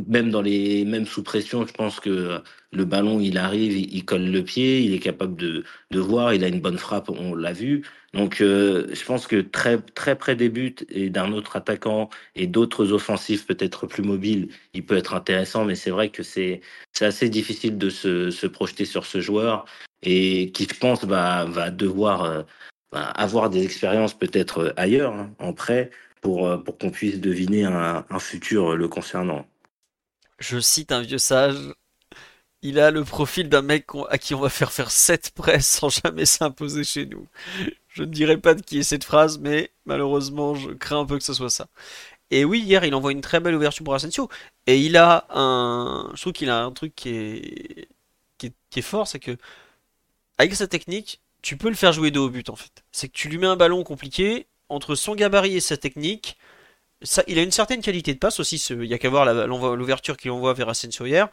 même 0.08 0.30
dans 0.30 0.42
les 0.42 0.86
mêmes 0.86 1.06
sous 1.06 1.24
pression, 1.24 1.66
je 1.66 1.74
pense 1.74 2.00
que 2.00 2.42
le 2.72 2.86
ballon, 2.86 3.20
il 3.20 3.38
arrive, 3.38 3.78
il, 3.78 4.06
colle 4.06 4.26
le 4.30 4.44
pied, 4.44 4.82
il 4.82 4.94
est 4.94 5.00
capable 5.00 5.36
de, 5.36 5.64
de 5.92 6.00
voir, 6.00 6.34
il 6.34 6.44
a 6.44 6.48
une 6.48 6.62
bonne 6.62 6.78
frappe, 6.78 7.10
on 7.10 7.36
l'a 7.36 7.54
vu. 7.54 7.84
Donc, 8.14 8.42
euh, 8.42 8.88
je 8.94 9.06
pense 9.06 9.28
que 9.28 9.42
très, 9.42 9.78
très 9.80 10.18
près 10.18 10.36
des 10.36 10.50
buts 10.50 10.76
et 10.90 11.10
d'un 11.10 11.32
autre 11.32 11.56
attaquant 11.56 12.10
et 12.36 12.48
d'autres 12.48 12.92
offensifs 12.92 13.46
peut-être 13.46 13.88
plus 13.88 14.04
mobiles, 14.04 14.50
il 14.74 14.86
peut 14.86 14.98
être 14.98 15.14
intéressant, 15.14 15.66
mais 15.66 15.76
c'est 15.76 15.92
vrai 15.92 16.10
que 16.10 16.24
c'est, 16.24 16.62
c'est 16.94 17.06
assez 17.06 17.30
difficile 17.30 17.78
de 17.78 17.90
se, 17.90 18.32
se 18.32 18.48
projeter 18.48 18.86
sur 18.86 19.06
ce 19.06 19.22
joueur 19.22 19.66
et 20.02 20.52
qui, 20.52 20.68
je 20.70 20.78
pense, 20.78 21.04
va, 21.06 21.46
va 21.46 21.72
devoir 21.72 22.24
euh, 22.24 22.44
va 22.92 23.06
avoir 23.12 23.50
des 23.50 23.64
expériences 23.64 24.18
peut-être 24.18 24.74
ailleurs, 24.78 25.14
hein, 25.14 25.32
en 25.40 25.54
prêt, 25.54 25.92
pour, 26.22 26.48
euh, 26.48 26.58
pour 26.58 26.78
qu'on 26.78 26.90
puisse 26.92 27.20
deviner 27.20 27.66
un, 27.66 28.06
un 28.10 28.20
futur 28.20 28.76
le 28.76 28.88
concernant. 28.88 29.46
Je 30.40 30.60
cite 30.60 30.92
un 30.92 31.02
vieux 31.02 31.18
sage. 31.18 31.74
Il 32.62 32.80
a 32.80 32.92
le 32.92 33.04
profil 33.06 33.48
d'un 33.48 33.62
mec 33.62 33.88
à 34.10 34.18
qui 34.18 34.34
on 34.34 34.40
va 34.40 34.50
faire 34.50 34.72
faire 34.72 34.92
7 34.92 35.32
presses 35.32 35.68
sans 35.68 35.90
jamais 35.90 36.26
s'imposer 36.26 36.84
chez 36.84 37.06
nous. 37.06 37.28
Je 37.90 38.04
ne 38.04 38.12
dirais 38.12 38.38
pas 38.38 38.54
de 38.54 38.62
qui 38.62 38.80
est 38.80 38.84
cette 38.84 39.04
phrase, 39.04 39.40
mais 39.40 39.72
malheureusement, 39.86 40.56
je 40.56 40.72
crains 40.72 41.00
un 41.00 41.06
peu 41.06 41.18
que 41.18 41.24
ce 41.24 41.34
soit 41.34 41.50
ça. 41.50 41.68
Et 42.32 42.46
oui, 42.46 42.60
hier, 42.60 42.84
il 42.86 42.94
envoie 42.96 43.12
une 43.12 43.22
très 43.22 43.40
belle 43.40 43.56
ouverture 43.56 43.84
pour 43.84 43.96
Asensio. 43.96 44.30
Et 44.68 44.80
il 44.80 44.98
a 44.98 45.26
un. 45.30 46.12
Je 46.16 46.22
trouve 46.22 46.34
qu'il 46.34 46.50
a 46.50 46.64
un 46.64 46.72
truc 46.72 46.94
qui 46.96 47.10
est, 47.10 47.88
qui 48.38 48.48
est, 48.48 48.54
qui 48.70 48.80
est 48.80 48.84
fort, 48.84 49.08
c'est 49.08 49.20
que, 49.20 49.36
avec 50.38 50.54
sa 50.56 50.68
technique, 50.68 51.22
tu 51.42 51.58
peux 51.58 51.70
le 51.70 51.76
faire 51.76 51.94
jouer 51.94 52.12
de 52.12 52.20
haut 52.20 52.30
but, 52.30 52.50
en 52.50 52.56
fait. 52.56 52.84
C'est 52.92 53.08
que 53.08 53.14
tu 53.14 53.30
lui 53.30 53.38
mets 53.38 53.48
un 53.48 53.56
ballon 53.56 53.84
compliqué, 53.84 54.48
entre 54.70 54.96
son 54.96 55.16
gabarit 55.16 55.56
et 55.56 55.60
sa 55.62 55.78
technique, 55.78 56.38
il 57.28 57.40
a 57.40 57.44
une 57.44 57.52
certaine 57.52 57.82
qualité 57.82 58.14
de 58.14 58.20
passe 58.20 58.40
aussi. 58.40 58.58
Il 58.72 58.86
y 58.86 58.94
a 58.94 58.98
qu'à 58.98 59.10
voir 59.10 59.26
l'ouverture 59.46 60.18
qu'il 60.18 60.32
envoie 60.32 60.54
vers 60.54 60.70
Asensio 60.70 61.06
hier. 61.06 61.30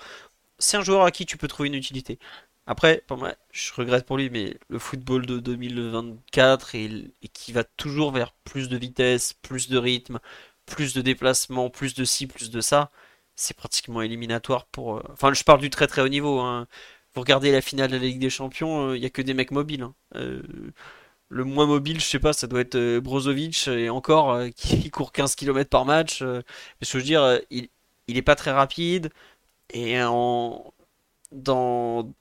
C'est 0.58 0.76
un 0.78 0.82
joueur 0.82 1.04
à 1.04 1.10
qui 1.12 1.26
tu 1.26 1.36
peux 1.38 1.48
trouver 1.48 1.68
une 1.68 1.74
utilité. 1.76 2.18
Après, 2.66 3.02
pour 3.06 3.18
moi, 3.18 3.34
je 3.52 3.72
regrette 3.74 4.06
pour 4.06 4.18
lui, 4.18 4.30
mais 4.30 4.56
le 4.68 4.78
football 4.78 5.26
de 5.26 5.38
2024 5.40 6.74
et, 6.76 7.12
qui 7.32 7.52
va 7.52 7.64
toujours 7.64 8.12
vers 8.12 8.32
plus 8.44 8.68
de 8.68 8.76
vitesse, 8.78 9.34
plus 9.34 9.68
de 9.68 9.78
rythme, 9.78 10.20
plus 10.66 10.94
de 10.94 11.02
déplacement, 11.02 11.70
plus 11.70 11.94
de 11.94 12.04
ci, 12.04 12.26
plus 12.26 12.50
de 12.50 12.60
ça, 12.60 12.90
c'est 13.36 13.56
pratiquement 13.56 14.02
éliminatoire 14.02 14.66
pour. 14.66 14.98
euh, 14.98 15.02
Enfin, 15.12 15.32
je 15.34 15.44
parle 15.44 15.60
du 15.60 15.70
très 15.70 15.86
très 15.88 16.02
haut 16.02 16.08
niveau. 16.08 16.40
hein. 16.40 16.66
Vous 17.14 17.20
regardez 17.22 17.52
la 17.52 17.60
finale 17.62 17.90
de 17.90 17.96
la 17.96 18.02
Ligue 18.04 18.20
des 18.20 18.30
Champions, 18.30 18.90
euh, 18.90 18.96
il 18.96 19.02
y 19.02 19.06
a 19.06 19.10
que 19.10 19.22
des 19.22 19.34
mecs 19.34 19.50
mobiles. 19.52 19.82
hein. 19.82 19.94
Euh, 20.16 20.42
le 21.28 21.44
moins 21.44 21.66
mobile, 21.66 22.00
je 22.00 22.04
sais 22.06 22.18
pas, 22.20 22.32
ça 22.32 22.46
doit 22.46 22.60
être 22.60 22.76
euh, 22.76 23.00
Brozovic 23.00 23.68
et 23.68 23.90
encore 23.90 24.32
euh, 24.32 24.48
qui 24.50 24.90
court 24.90 25.12
15 25.12 25.34
km 25.34 25.70
par 25.70 25.84
match. 25.84 26.22
euh. 26.22 26.42
mais 26.80 26.86
je 26.88 26.96
veux 26.98 27.02
dire, 27.04 27.22
euh, 27.22 27.38
il, 27.50 27.68
il 28.08 28.16
est 28.16 28.22
pas 28.22 28.36
très 28.36 28.52
rapide 28.52 29.10
et 29.72 30.02
en 30.02 30.74
dans 31.32 32.12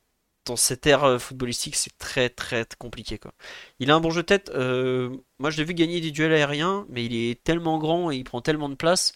dans 0.46 0.56
cette 0.58 0.88
ère 0.88 1.04
euh, 1.06 1.20
footballistique, 1.20 1.76
c'est 1.76 1.98
très 2.00 2.30
très 2.30 2.66
compliqué 2.80 3.18
quoi. 3.20 3.34
Il 3.80 3.92
a 3.92 3.96
un 3.96 4.00
bon 4.02 4.12
jeu 4.12 4.22
de 4.24 4.28
tête. 4.28 4.52
euh, 4.56 5.10
moi, 5.40 5.50
je 5.52 5.58
l'ai 5.58 5.66
vu 5.66 5.74
gagner 5.76 6.02
des 6.02 6.12
duels 6.12 6.34
aériens, 6.34 6.86
mais 6.90 7.06
il 7.06 7.16
est 7.16 7.44
tellement 7.44 7.80
grand 7.80 8.12
et 8.12 8.18
il 8.18 8.24
prend 8.26 8.42
tellement 8.42 8.70
de 8.70 8.76
place. 8.76 9.14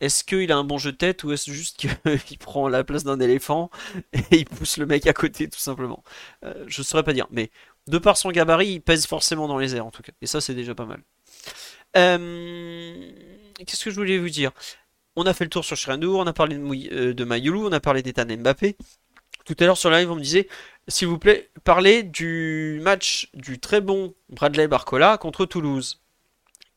Est-ce 0.00 0.24
qu'il 0.24 0.50
a 0.50 0.56
un 0.56 0.64
bon 0.64 0.78
jeu 0.78 0.92
de 0.92 0.96
tête 0.96 1.24
ou 1.24 1.32
est-ce 1.32 1.50
juste 1.50 1.76
qu'il 1.78 2.38
prend 2.38 2.68
la 2.68 2.84
place 2.84 3.04
d'un 3.04 3.20
éléphant 3.20 3.70
et 4.14 4.22
il 4.38 4.44
pousse 4.46 4.78
le 4.78 4.86
mec 4.86 5.06
à 5.06 5.12
côté 5.12 5.48
tout 5.48 5.58
simplement? 5.58 6.02
Euh, 6.44 6.64
je 6.68 6.82
saurais 6.82 7.02
pas 7.02 7.12
dire, 7.12 7.26
mais 7.30 7.50
de 7.88 7.98
par 7.98 8.16
son 8.16 8.30
gabarit, 8.30 8.68
il 8.68 8.80
pèse 8.80 9.06
forcément 9.06 9.48
dans 9.48 9.58
les 9.58 9.74
airs 9.76 9.86
en 9.86 9.90
tout 9.90 10.02
cas. 10.02 10.12
Et 10.22 10.26
ça, 10.26 10.40
c'est 10.40 10.54
déjà 10.54 10.74
pas 10.74 10.86
mal. 10.86 11.02
Euh, 11.96 13.10
Qu'est-ce 13.66 13.84
que 13.84 13.90
je 13.90 13.96
voulais 13.96 14.18
vous 14.18 14.30
dire? 14.30 14.52
On 15.16 15.24
a 15.26 15.34
fait 15.34 15.44
le 15.44 15.50
tour 15.50 15.64
sur 15.64 15.76
Shrendo, 15.76 16.18
on 16.18 16.26
a 16.26 16.32
parlé 16.32 16.56
de, 16.56 16.62
Mouy- 16.62 16.88
euh, 16.92 17.14
on 17.18 17.72
a 17.72 17.80
parlé 17.80 18.02
d'Ethan 18.02 18.26
Mbappé. 18.26 18.76
Tout 19.44 19.56
à 19.58 19.64
l'heure 19.64 19.76
sur 19.76 19.90
live, 19.90 20.10
on 20.10 20.16
me 20.16 20.20
disait, 20.20 20.48
s'il 20.86 21.08
vous 21.08 21.18
plaît, 21.18 21.50
parlez 21.64 22.02
du 22.02 22.78
match 22.82 23.28
du 23.34 23.58
très 23.58 23.80
bon 23.80 24.14
Bradley 24.28 24.68
Barcola 24.68 25.18
contre 25.18 25.46
Toulouse. 25.46 26.00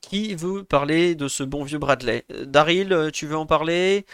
Qui 0.02 0.36
veut 0.36 0.64
parler 0.64 1.16
de 1.16 1.28
ce 1.28 1.44
bon 1.44 1.64
vieux 1.64 1.78
Bradley? 1.78 2.26
Daryl, 2.46 3.10
tu 3.14 3.26
veux 3.28 3.38
en 3.38 3.46
parler? 3.46 4.06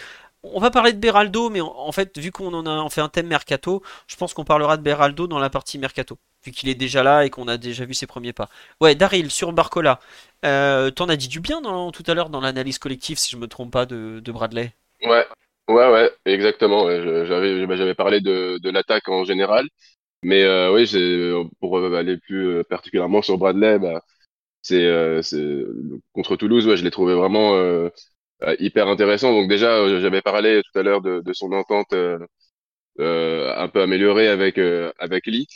On 0.44 0.60
va 0.60 0.72
parler 0.72 0.94
de 0.94 1.00
Beraldo, 1.00 1.50
mais 1.50 1.62
en, 1.62 1.92
fait, 1.92 2.18
vu 2.18 2.32
qu'on 2.32 2.54
en 2.54 2.66
a 2.66 2.90
fait 2.90 3.02
un 3.02 3.10
thème 3.10 3.28
mercato, 3.28 3.84
je 4.08 4.16
pense 4.16 4.34
qu'on 4.34 4.46
parlera 4.46 4.78
de 4.78 4.82
Beraldo 4.82 5.28
dans 5.28 5.40
la 5.40 5.50
partie 5.50 5.78
mercato, 5.78 6.18
vu 6.46 6.52
qu'il 6.52 6.70
est 6.70 6.76
déjà 6.76 7.04
là 7.04 7.26
et 7.26 7.30
qu'on 7.30 7.48
a 7.48 7.58
déjà 7.58 7.86
vu 7.86 7.94
ses 7.94 8.08
premiers 8.08 8.34
pas. 8.34 8.50
Ouais, 8.80 8.96
Daryl, 8.96 9.32
sur 9.32 9.52
Barcola, 9.52 10.00
euh, 10.46 10.92
t'en 10.92 11.10
as 11.10 11.18
dit 11.18 11.28
du 11.28 11.42
bien 11.42 11.62
tout 11.92 12.04
à 12.08 12.14
l'heure 12.14 12.30
dans 12.30 12.42
l'analyse 12.42 12.80
collective, 12.80 13.18
si 13.18 13.32
je 13.32 13.38
me 13.38 13.48
trompe 13.48 13.72
pas, 13.72 13.86
de, 13.86 14.22
Bradley? 14.32 14.74
Ouais, 15.04 15.26
ouais, 15.68 15.92
ouais, 15.92 16.12
exactement. 16.26 16.90
J'avais 16.90 17.96
parlé 17.96 18.22
de, 18.22 18.70
l'attaque 18.70 19.10
en 19.10 19.26
général, 19.26 19.68
mais 20.24 20.44
euh, 20.44 20.74
oui, 20.74 20.90
pour 21.60 21.78
aller 21.96 22.18
plus 22.18 22.48
euh, 22.48 22.64
particulièrement 22.64 23.22
sur 23.22 23.38
Bradley, 23.38 23.78
bah, 23.80 24.02
c'est 24.62 24.90
contre 26.14 26.38
Toulouse, 26.38 26.76
je 26.76 26.84
l'ai 26.84 26.92
trouvé 26.92 27.14
vraiment 27.14 27.58
hyper 28.60 28.88
intéressant. 28.88 29.32
Donc 29.34 29.50
déjà, 29.50 29.78
euh, 29.78 30.00
j'avais 30.02 30.22
parlé 30.22 30.62
tout 30.64 30.80
à 30.80 30.84
l'heure 30.84 31.02
de, 31.02 31.22
de, 31.22 31.34
son 31.34 31.52
entente 31.52 31.94
euh, 31.94 33.54
un 33.56 33.68
peu 33.70 33.82
améliorée 33.82 34.28
avec 34.28 34.60
avec 35.00 35.26
Lee. 35.28 35.48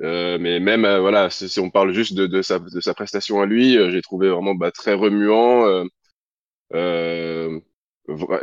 mais 0.00 0.60
même 0.60 0.82
voilà, 0.98 1.30
si, 1.30 1.60
on 1.60 1.70
parle 1.70 1.92
juste 1.92 2.14
de, 2.14 2.26
de, 2.26 2.42
sa, 2.42 2.58
de 2.58 2.80
sa 2.80 2.94
prestation 2.94 3.40
à 3.40 3.46
lui, 3.46 3.74
j'ai 3.90 4.02
trouvé 4.02 4.28
vraiment 4.28 4.54
bah, 4.54 4.70
très 4.72 4.94
remuant. 4.94 5.84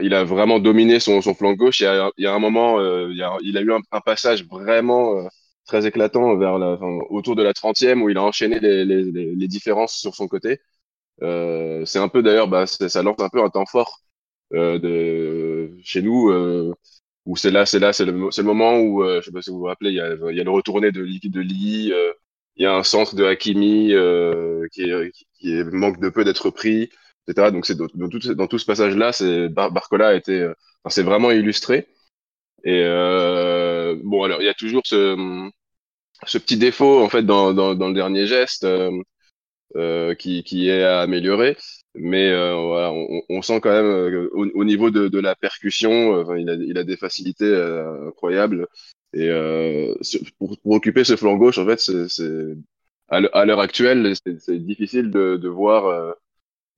il 0.01 0.13
a 0.13 0.23
vraiment 0.23 0.59
dominé 0.59 0.99
son, 0.99 1.21
son 1.21 1.33
flanc 1.33 1.53
gauche. 1.53 1.79
Il 1.81 1.83
y 1.83 1.87
a, 1.87 2.11
il 2.17 2.23
y 2.23 2.27
a 2.27 2.33
un 2.33 2.39
moment, 2.39 2.79
il, 2.81 3.21
a, 3.23 3.37
il, 3.41 3.57
a, 3.57 3.61
eu 3.61 3.71
un, 3.73 4.01
passage 4.01 4.45
vraiment 4.45 5.27
très 5.65 5.85
éclatant 5.87 6.35
vers 6.37 6.57
la, 6.57 6.71
enfin, 6.73 6.99
autour 7.09 7.35
de 7.35 7.43
la 7.43 7.53
30e 7.53 8.01
où 8.01 8.09
il 8.09 8.17
a 8.17 8.23
enchaîné 8.23 8.59
les, 8.59 8.85
les, 8.85 9.03
les 9.11 9.47
différences 9.47 9.93
sur 9.97 10.15
son 10.15 10.27
côté. 10.27 10.59
Euh, 11.23 11.85
c'est 11.85 11.99
un 11.99 12.07
peu 12.09 12.23
d'ailleurs, 12.23 12.47
bah, 12.47 12.65
ça 12.67 13.03
lance 13.03 13.19
un 13.19 13.29
peu 13.29 13.43
un 13.43 13.49
temps 13.49 13.65
fort 13.65 13.99
euh, 14.53 14.79
de 14.79 15.77
chez 15.83 16.01
nous 16.01 16.29
euh, 16.29 16.73
où 17.25 17.35
c'est 17.37 17.51
là, 17.51 17.65
c'est 17.65 17.79
là, 17.79 17.93
c'est 17.93 18.05
le, 18.05 18.11
le, 18.13 18.43
moment 18.43 18.79
où, 18.79 19.03
je 19.05 19.21
sais 19.21 19.31
pas 19.31 19.41
si 19.41 19.51
vous 19.51 19.59
vous 19.59 19.65
rappelez, 19.65 19.91
il 19.91 19.95
y 19.97 20.01
a, 20.01 20.15
il 20.31 20.37
y 20.37 20.41
a 20.41 20.43
le 20.43 20.51
retourné 20.51 20.91
de 20.91 21.01
de 21.01 21.39
Lee, 21.41 21.93
il 22.57 22.63
y 22.63 22.65
a 22.65 22.75
un 22.75 22.83
centre 22.83 23.15
de 23.15 23.23
Hakimi 23.25 23.89
qui, 24.71 24.81
est, 24.83 25.11
qui 25.39 25.53
est, 25.53 25.63
manque 25.65 25.99
de 25.99 26.09
peu 26.09 26.23
d'être 26.23 26.49
pris, 26.49 26.83
etc. 27.27 27.51
Donc 27.51 27.65
c'est 27.65 27.75
dans, 27.75 27.87
dans, 27.93 28.09
tout, 28.09 28.19
dans 28.35 28.47
tout 28.47 28.57
ce 28.59 28.65
passage-là, 28.65 29.11
c'est 29.13 29.49
Barcola 29.49 30.09
a 30.09 30.13
été, 30.15 30.45
enfin, 30.45 30.89
c'est 30.89 31.03
vraiment 31.03 31.31
illustré. 31.31 31.87
Et 32.63 32.83
bon, 34.03 34.23
alors 34.23 34.41
il 34.41 34.45
y 34.45 34.49
a 34.49 34.53
toujours 34.55 34.83
ce, 34.85 35.49
ce 36.25 36.37
petit 36.37 36.57
défaut 36.57 37.01
en 37.03 37.09
fait 37.09 37.23
dans, 37.23 37.53
dans, 37.53 37.75
dans 37.75 37.87
le 37.89 37.93
dernier 37.93 38.27
geste. 38.27 38.65
Euh, 39.77 40.15
qui, 40.15 40.43
qui, 40.43 40.67
est 40.67 40.83
à 40.83 40.99
améliorer. 40.99 41.55
Mais 41.95 42.29
euh, 42.29 42.55
voilà, 42.55 42.91
on, 42.91 43.21
on, 43.29 43.41
sent 43.41 43.61
quand 43.61 43.71
même 43.71 43.85
euh, 43.85 44.29
au, 44.33 44.45
au, 44.53 44.65
niveau 44.65 44.91
de, 44.91 45.07
de, 45.07 45.19
la 45.19 45.33
percussion, 45.33 46.35
il, 46.35 46.49
a, 46.49 46.55
il, 46.55 46.77
a, 46.77 46.83
des 46.83 46.97
facilités 46.97 47.53
incroyables. 48.07 48.67
Et 49.13 49.29
pour, 50.39 50.57
pour, 50.61 50.71
occuper 50.73 51.05
ce 51.05 51.15
flanc 51.15 51.37
gauche, 51.37 51.57
en 51.57 51.65
fait, 51.65 51.79
c'est 51.79 52.55
à 53.09 53.45
l'heure 53.45 53.59
actuelle, 53.61 54.13
c'est 54.15 54.59
difficile 54.59 55.09
de, 55.09 55.37
de 55.37 55.49
voir 55.49 56.15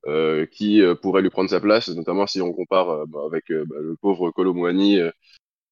euh, 0.06 0.46
qui 0.46 0.80
pourrait 1.02 1.22
lui 1.22 1.30
prendre 1.30 1.50
sa 1.50 1.60
place, 1.60 1.88
notamment 1.88 2.28
si 2.28 2.40
on 2.40 2.52
compare 2.52 3.06
bah, 3.08 3.20
avec 3.26 3.46
bah, 3.50 3.76
le 3.80 3.96
pauvre 4.00 4.30
Colomboigny 4.30 5.00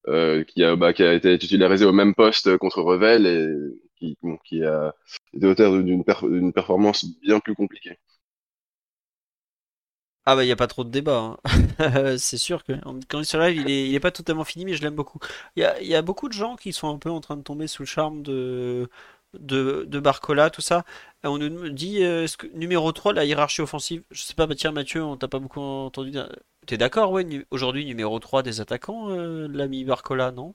qui, 0.06 0.64
a, 0.64 0.76
bah, 0.76 0.92
qui 0.92 1.04
a 1.04 1.14
été 1.14 1.38
titularisé 1.38 1.84
au 1.84 1.92
même 1.92 2.14
poste 2.14 2.56
contre 2.58 2.82
Revel 2.82 3.26
et 3.26 3.46
qui, 4.02 4.18
qui 4.44 4.64
a 4.64 4.94
été 5.34 5.46
auteur 5.46 5.72
d'une 5.72 6.52
performance 6.52 7.06
bien 7.22 7.40
plus 7.40 7.54
compliquée. 7.54 7.98
Ah 10.24 10.36
bah 10.36 10.44
il 10.44 10.46
n'y 10.46 10.52
a 10.52 10.56
pas 10.56 10.68
trop 10.68 10.84
de 10.84 10.90
débat. 10.90 11.36
Hein. 11.44 12.16
c'est 12.18 12.36
sûr 12.36 12.62
que 12.62 12.72
quand 13.08 13.18
il 13.18 13.24
se 13.24 13.36
live, 13.36 13.64
il 13.68 13.94
est, 13.94 14.00
pas 14.00 14.12
totalement 14.12 14.44
fini, 14.44 14.64
mais 14.64 14.74
je 14.74 14.82
l'aime 14.82 14.94
beaucoup. 14.94 15.18
Il 15.56 15.62
y 15.62 15.94
a, 15.94 16.02
beaucoup 16.02 16.28
de 16.28 16.32
gens 16.32 16.54
qui 16.54 16.72
sont 16.72 16.88
un 16.94 16.98
peu 16.98 17.10
en 17.10 17.20
train 17.20 17.36
de 17.36 17.42
tomber 17.42 17.66
sous 17.66 17.82
le 17.82 17.86
charme 17.86 18.22
de, 18.22 18.88
Barcola, 20.00 20.50
tout 20.50 20.60
ça. 20.60 20.84
On 21.24 21.38
nous 21.38 21.70
dit 21.70 22.04
euh, 22.04 22.24
est-ce 22.24 22.36
que 22.36 22.46
numéro 22.54 22.92
3, 22.92 23.12
la 23.14 23.24
hiérarchie 23.24 23.62
offensive, 23.62 24.04
je 24.10 24.22
sais 24.22 24.34
pas, 24.34 24.46
bah 24.46 24.54
tiens 24.54 24.72
Mathieu, 24.72 25.02
on 25.02 25.16
t'a 25.16 25.28
pas 25.28 25.38
beaucoup 25.40 25.60
entendu. 25.60 26.12
T'es 26.66 26.76
d'accord, 26.76 27.10
ouais, 27.12 27.26
aujourd'hui 27.50 27.84
numéro 27.84 28.18
3 28.20 28.42
des 28.44 28.60
attaquants, 28.60 29.10
euh, 29.10 29.48
l'ami 29.48 29.84
Barcola, 29.84 30.30
non? 30.30 30.54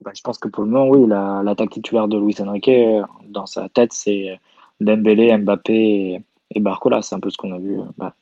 Bah, 0.00 0.12
je 0.14 0.22
pense 0.22 0.38
que 0.38 0.48
pour 0.48 0.64
le 0.64 0.70
moment, 0.70 0.88
oui, 0.88 1.06
l'attaque 1.08 1.70
titulaire 1.70 2.08
de 2.08 2.18
Luis 2.18 2.36
Enrique, 2.40 2.70
dans 3.28 3.46
sa 3.46 3.68
tête, 3.68 3.92
c'est 3.92 4.38
Dembélé, 4.80 5.36
Mbappé 5.36 6.22
et, 6.54 6.60
Barcola. 6.60 7.02
C'est 7.02 7.14
un 7.14 7.20
peu 7.20 7.30
ce 7.30 7.36
qu'on 7.36 7.52
a 7.52 7.58
vu 7.58 7.78
bah, 7.96 8.14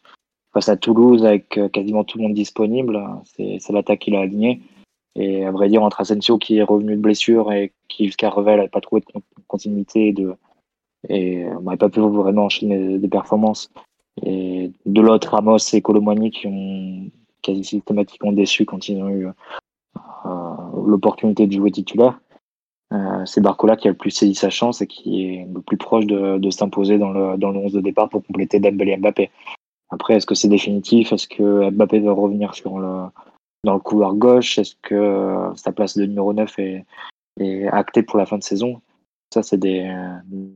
face 0.52 0.68
à 0.68 0.76
Toulouse 0.76 1.24
avec 1.24 1.58
euh, 1.58 1.68
quasiment 1.68 2.04
tout 2.04 2.18
le 2.18 2.24
monde 2.24 2.34
disponible. 2.34 3.00
C'est 3.36 3.70
l'attaque 3.70 4.00
qu'il 4.00 4.16
a 4.16 4.20
alignée. 4.20 4.60
Et 5.16 5.44
à 5.44 5.50
vrai 5.50 5.68
dire, 5.68 5.82
entre 5.82 6.00
Asensio 6.00 6.38
qui 6.38 6.58
est 6.58 6.62
revenu 6.62 6.96
de 6.96 7.00
blessure 7.00 7.52
et 7.52 7.72
qui 7.88 8.06
jusqu'à 8.06 8.30
Revel 8.30 8.56
n'avait 8.56 8.68
pas 8.68 8.80
trouvé 8.80 9.02
de 9.02 9.20
continuité 9.48 10.14
et 11.08 11.46
on 11.46 11.62
n'avait 11.62 11.76
pas 11.76 11.88
pu 11.88 12.00
vraiment 12.00 12.44
enchaîner 12.44 12.98
des 12.98 13.08
performances. 13.08 13.70
Et 14.22 14.70
de 14.86 15.00
l'autre, 15.00 15.32
Ramos 15.32 15.58
et 15.72 15.80
Colomani 15.80 16.30
qui 16.30 16.46
ont 16.46 17.10
quasi 17.42 17.64
systématiquement 17.64 18.32
déçu 18.32 18.64
quand 18.66 18.88
ils 18.88 19.02
ont 19.02 19.08
eu 19.08 19.26
l'opportunité 20.86 21.46
de 21.46 21.52
jouer 21.52 21.70
titulaire. 21.70 22.20
Euh, 22.92 23.24
c'est 23.24 23.40
Barcola 23.40 23.76
qui 23.76 23.86
a 23.86 23.92
le 23.92 23.96
plus 23.96 24.10
saisi 24.10 24.34
sa 24.34 24.50
chance 24.50 24.82
et 24.82 24.86
qui 24.86 25.24
est 25.24 25.46
le 25.52 25.60
plus 25.60 25.76
proche 25.76 26.06
de, 26.06 26.38
de 26.38 26.50
s'imposer 26.50 26.98
dans 26.98 27.12
le, 27.12 27.36
dans 27.36 27.50
le 27.50 27.58
11 27.58 27.72
de 27.72 27.80
départ 27.80 28.08
pour 28.08 28.24
compléter 28.24 28.58
Dembélé 28.58 28.92
et 28.92 28.96
Mbappé. 28.96 29.30
Après, 29.90 30.14
est-ce 30.14 30.26
que 30.26 30.34
c'est 30.34 30.48
définitif? 30.48 31.12
Est-ce 31.12 31.28
que 31.28 31.70
Mbappé 31.70 32.00
va 32.00 32.12
revenir 32.12 32.54
sur 32.54 32.78
le, 32.78 33.04
dans 33.64 33.74
le 33.74 33.80
couloir 33.80 34.14
gauche? 34.14 34.58
Est-ce 34.58 34.74
que 34.82 35.50
sa 35.54 35.72
place 35.72 35.96
de 35.96 36.06
numéro 36.06 36.32
9 36.32 36.58
est, 36.58 36.84
est 37.38 37.68
actée 37.68 38.02
pour 38.02 38.18
la 38.18 38.26
fin 38.26 38.38
de 38.38 38.42
saison? 38.42 38.80
Ça, 39.32 39.44
c'est 39.44 39.58
des, 39.58 39.88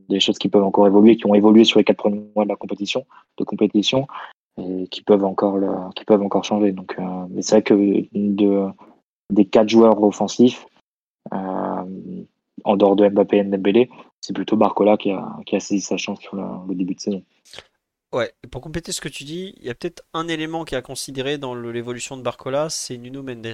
des 0.09 0.19
choses 0.19 0.37
qui 0.37 0.49
peuvent 0.49 0.63
encore 0.63 0.87
évoluer, 0.87 1.15
qui 1.15 1.25
ont 1.27 1.35
évolué 1.35 1.63
sur 1.63 1.79
les 1.79 1.85
quatre 1.85 1.97
premiers 1.97 2.25
mois 2.35 2.43
de 2.43 2.49
la 2.49 2.57
compétition, 2.57 3.05
de 3.37 3.45
compétition 3.45 4.07
et 4.57 4.87
qui 4.87 5.01
peuvent 5.01 5.23
encore, 5.23 5.57
le, 5.57 5.69
qui 5.95 6.05
peuvent 6.05 6.21
encore 6.21 6.43
changer. 6.43 6.71
Donc, 6.71 6.95
euh, 6.99 7.03
mais 7.29 7.41
c'est 7.41 7.55
vrai 7.55 7.63
que 7.63 7.73
de, 8.13 8.67
des 9.29 9.45
quatre 9.45 9.69
joueurs 9.69 10.01
offensifs, 10.01 10.65
euh, 11.33 12.25
en 12.63 12.77
dehors 12.77 12.95
de 12.95 13.07
Mbappé 13.07 13.37
et 13.37 13.43
Dembélé, 13.43 13.89
c'est 14.21 14.33
plutôt 14.33 14.57
Barcola 14.57 14.97
qui 14.97 15.11
a, 15.11 15.37
qui 15.45 15.55
a 15.55 15.59
saisi 15.59 15.81
sa 15.81 15.97
chance 15.97 16.19
sur 16.19 16.35
le, 16.35 16.75
début 16.75 16.95
de 16.95 16.99
saison. 16.99 17.23
Ouais, 18.11 18.33
pour 18.49 18.61
compléter 18.61 18.91
ce 18.91 19.01
que 19.01 19.09
tu 19.09 19.23
dis, 19.23 19.53
il 19.57 19.65
y 19.65 19.69
a 19.69 19.75
peut-être 19.75 20.03
un 20.13 20.27
élément 20.27 20.63
qui 20.63 20.75
a 20.75 20.81
considéré 20.81 21.37
dans 21.37 21.53
l'évolution 21.53 22.17
de 22.17 22.21
Barcola, 22.21 22.69
c'est 22.69 22.97
Nuno 22.97 23.23
Mendes. 23.23 23.53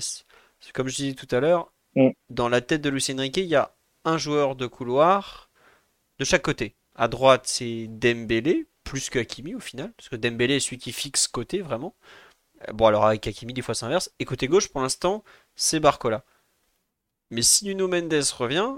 Comme 0.74 0.88
je 0.88 0.95
disais 0.95 1.13
tout 1.13 1.28
à 1.36 1.39
l'heure, 1.39 1.72
mm. 1.95 2.09
dans 2.30 2.47
la 2.47 2.61
tête 2.61 2.82
de 2.82 2.89
Lucien 2.89 3.17
Enrique, 3.17 3.38
il 3.38 3.45
y 3.45 3.55
a 3.55 3.74
un 4.05 4.17
joueur 4.17 4.55
de 4.55 4.67
couloir 4.67 5.49
de 6.19 6.26
chaque 6.26 6.43
côté. 6.43 6.76
À 6.95 7.07
droite, 7.07 7.43
c'est 7.45 7.88
Dembélé, 7.88 8.67
plus 8.84 9.09
que 9.09 9.19
Hakimi 9.19 9.55
au 9.55 9.59
final, 9.59 9.91
parce 9.93 10.09
que 10.09 10.15
Dembélé 10.15 10.55
est 10.55 10.59
celui 10.59 10.78
qui 10.78 10.91
fixe 10.91 11.28
côté 11.28 11.61
vraiment. 11.61 11.95
Bon, 12.74 12.86
alors 12.88 13.05
avec 13.05 13.26
Hakimi, 13.28 13.53
des 13.53 13.62
fois 13.62 13.76
c'est 13.76 13.86
inverse. 13.86 14.12
Et 14.20 14.26
côté 14.26 14.47
gauche, 14.47 14.70
pour 14.70 14.82
l'instant, 14.82 15.24
c'est 15.55 15.80
Barcola. 15.80 16.24
Mais 17.32 17.41
si 17.41 17.66
Nuno 17.66 17.88
Mendes 17.88 18.14
revient, 18.38 18.74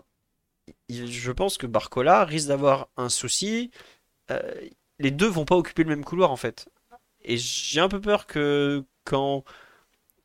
je 0.89 1.31
pense 1.31 1.57
que 1.57 1.67
Barcola 1.67 2.25
risque 2.25 2.47
d'avoir 2.49 2.89
un 2.97 3.09
souci. 3.09 3.71
Euh, 4.31 4.41
les 4.99 5.11
deux 5.11 5.27
vont 5.27 5.45
pas 5.45 5.55
occuper 5.55 5.83
le 5.83 5.89
même 5.89 6.05
couloir 6.05 6.31
en 6.31 6.37
fait. 6.37 6.69
Et 7.23 7.37
j'ai 7.37 7.81
un 7.81 7.89
peu 7.89 8.01
peur 8.01 8.27
que 8.27 8.85
quand 9.05 9.43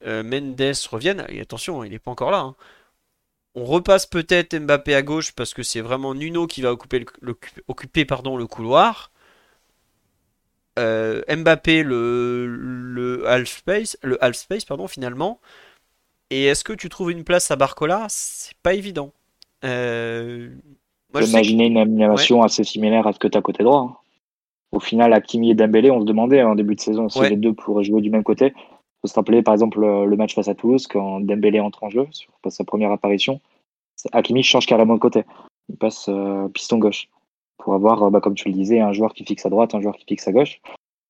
euh, 0.06 0.22
Mendes 0.22 0.60
revienne, 0.90 1.26
et 1.28 1.40
attention, 1.40 1.84
il 1.84 1.90
n'est 1.90 1.98
pas 1.98 2.10
encore 2.10 2.30
là. 2.30 2.40
Hein, 2.40 2.56
on 3.54 3.64
repasse 3.64 4.06
peut-être 4.06 4.56
Mbappé 4.56 4.94
à 4.94 5.02
gauche 5.02 5.32
parce 5.32 5.54
que 5.54 5.62
c'est 5.62 5.80
vraiment 5.80 6.14
Nuno 6.14 6.46
qui 6.46 6.62
va 6.62 6.72
occuper 6.72 7.04
le 7.20 8.46
couloir. 8.46 9.10
Euh, 10.78 11.22
Mbappé 11.28 11.82
le, 11.82 12.46
le 12.46 13.28
half 13.28 13.48
space, 13.48 13.98
le 14.02 14.22
half 14.22 14.36
space 14.36 14.64
pardon, 14.64 14.86
finalement. 14.86 15.40
Et 16.30 16.44
est-ce 16.44 16.62
que 16.62 16.72
tu 16.72 16.88
trouves 16.88 17.10
une 17.10 17.24
place 17.24 17.50
à 17.50 17.56
Barcola? 17.56 18.06
C'est 18.08 18.56
pas 18.62 18.74
évident. 18.74 19.12
Euh... 19.64 20.50
Imaginer 21.14 21.66
une 21.66 21.78
animation 21.78 22.42
assez 22.42 22.64
similaire 22.64 23.06
à 23.06 23.12
ce 23.12 23.18
que 23.18 23.28
tu 23.28 23.36
as 23.36 23.42
côté 23.42 23.64
droit. 23.64 23.80
Hein. 23.80 23.96
Au 24.72 24.80
final, 24.80 25.14
Hakimi 25.14 25.50
et 25.50 25.54
Dembélé, 25.54 25.90
on 25.90 26.00
se 26.00 26.04
demandait 26.04 26.42
en 26.42 26.54
début 26.54 26.74
de 26.74 26.80
saison 26.80 27.08
si 27.08 27.20
les 27.20 27.36
deux 27.36 27.54
pourraient 27.54 27.84
jouer 27.84 28.02
du 28.02 28.10
même 28.10 28.22
côté. 28.22 28.52
Il 28.54 29.00
faut 29.00 29.08
se 29.08 29.14
rappeler 29.14 29.42
par 29.42 29.54
exemple 29.54 29.80
le 29.80 30.16
match 30.16 30.34
face 30.34 30.48
à 30.48 30.54
Toulouse 30.54 30.86
quand 30.86 31.20
Dembélé 31.20 31.60
entre 31.60 31.84
en 31.84 31.90
jeu 31.90 32.06
sur 32.10 32.30
sa 32.48 32.64
première 32.64 32.92
apparition. 32.92 33.40
Hakimi 34.12 34.42
change 34.42 34.66
carrément 34.66 34.94
de 34.94 35.00
côté. 35.00 35.24
Il 35.70 35.76
passe 35.76 36.06
euh, 36.08 36.48
piston 36.48 36.78
gauche 36.78 37.08
pour 37.58 37.74
avoir, 37.74 38.02
euh, 38.02 38.10
bah, 38.10 38.20
comme 38.20 38.34
tu 38.34 38.48
le 38.48 38.54
disais, 38.54 38.80
un 38.80 38.92
joueur 38.92 39.12
qui 39.14 39.24
fixe 39.24 39.44
à 39.46 39.50
droite, 39.50 39.74
un 39.74 39.80
joueur 39.80 39.96
qui 39.96 40.06
fixe 40.06 40.26
à 40.28 40.32
gauche. 40.32 40.60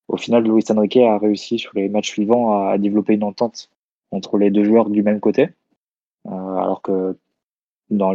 Au 0.07 0.17
final, 0.17 0.43
Luis 0.43 0.63
Enrique 0.69 0.97
a 0.97 1.17
réussi 1.17 1.59
sur 1.59 1.71
les 1.75 1.87
matchs 1.87 2.09
suivants 2.09 2.67
à 2.67 2.77
développer 2.77 3.13
une 3.13 3.23
entente 3.23 3.69
entre 4.11 4.37
les 4.37 4.49
deux 4.49 4.63
joueurs 4.63 4.89
du 4.89 5.03
même 5.03 5.19
côté. 5.19 5.49
Euh, 6.27 6.31
alors 6.31 6.81
que 6.81 7.15
dans, 7.89 8.13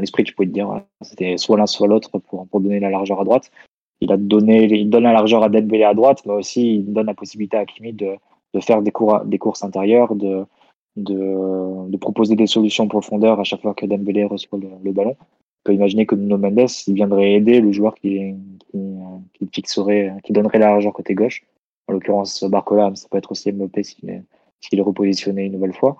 l'esprit, 0.00 0.24
tu 0.24 0.34
pouvais 0.34 0.48
te 0.48 0.52
dire 0.52 0.82
c'était 1.00 1.36
soit 1.36 1.56
l'un 1.56 1.66
soit 1.66 1.88
l'autre 1.88 2.18
pour, 2.18 2.46
donner 2.60 2.80
la 2.80 2.90
largeur 2.90 3.20
à 3.20 3.24
droite. 3.24 3.50
il 4.00 4.12
a 4.12 4.16
donné, 4.16 4.84
donne 4.84 5.04
la 5.04 5.12
largeur 5.12 5.42
à 5.42 5.48
Dembélé 5.48 5.84
à 5.84 5.94
droite, 5.94 6.22
mais 6.26 6.32
aussi 6.32 6.76
il 6.76 6.92
donne 6.92 7.06
la 7.06 7.14
possibilité 7.14 7.56
à 7.56 7.60
Hakimi 7.60 7.92
de, 7.92 8.16
faire 8.60 8.82
des, 8.82 8.90
cours, 8.90 9.20
des 9.24 9.38
courses 9.38 9.64
intérieures, 9.64 10.14
de, 10.14 10.46
proposer 12.00 12.36
des 12.36 12.46
solutions 12.46 12.84
en 12.84 12.88
profondeur 12.88 13.40
à 13.40 13.44
chaque 13.44 13.62
fois 13.62 13.74
que 13.74 13.86
Dembélé 13.86 14.24
reçoit 14.24 14.58
le, 14.58 14.92
ballon. 14.92 15.16
Peut 15.64 15.74
imaginer 15.74 16.06
que 16.06 16.14
Nuno 16.14 16.36
Mendes, 16.36 16.68
il 16.86 16.94
viendrait 16.94 17.32
aider 17.32 17.60
le 17.60 17.72
joueur 17.72 17.94
qui, 17.94 18.34
qui, 18.70 18.78
qui 19.32 19.48
fixerait, 19.52 20.12
qui 20.22 20.32
donnerait 20.32 20.58
la 20.58 20.66
largeur 20.66 20.92
côté 20.92 21.14
gauche. 21.14 21.42
En 21.88 21.94
l'occurrence, 21.94 22.44
Barcola, 22.44 22.94
ça 22.94 23.08
peut 23.10 23.18
être 23.18 23.32
aussi 23.32 23.50
Mbappé 23.52 23.82
s'il 23.82 24.10
est, 24.10 24.22
est 24.72 24.80
repositionné 24.80 25.44
une 25.44 25.52
nouvelle 25.52 25.74
fois. 25.74 25.96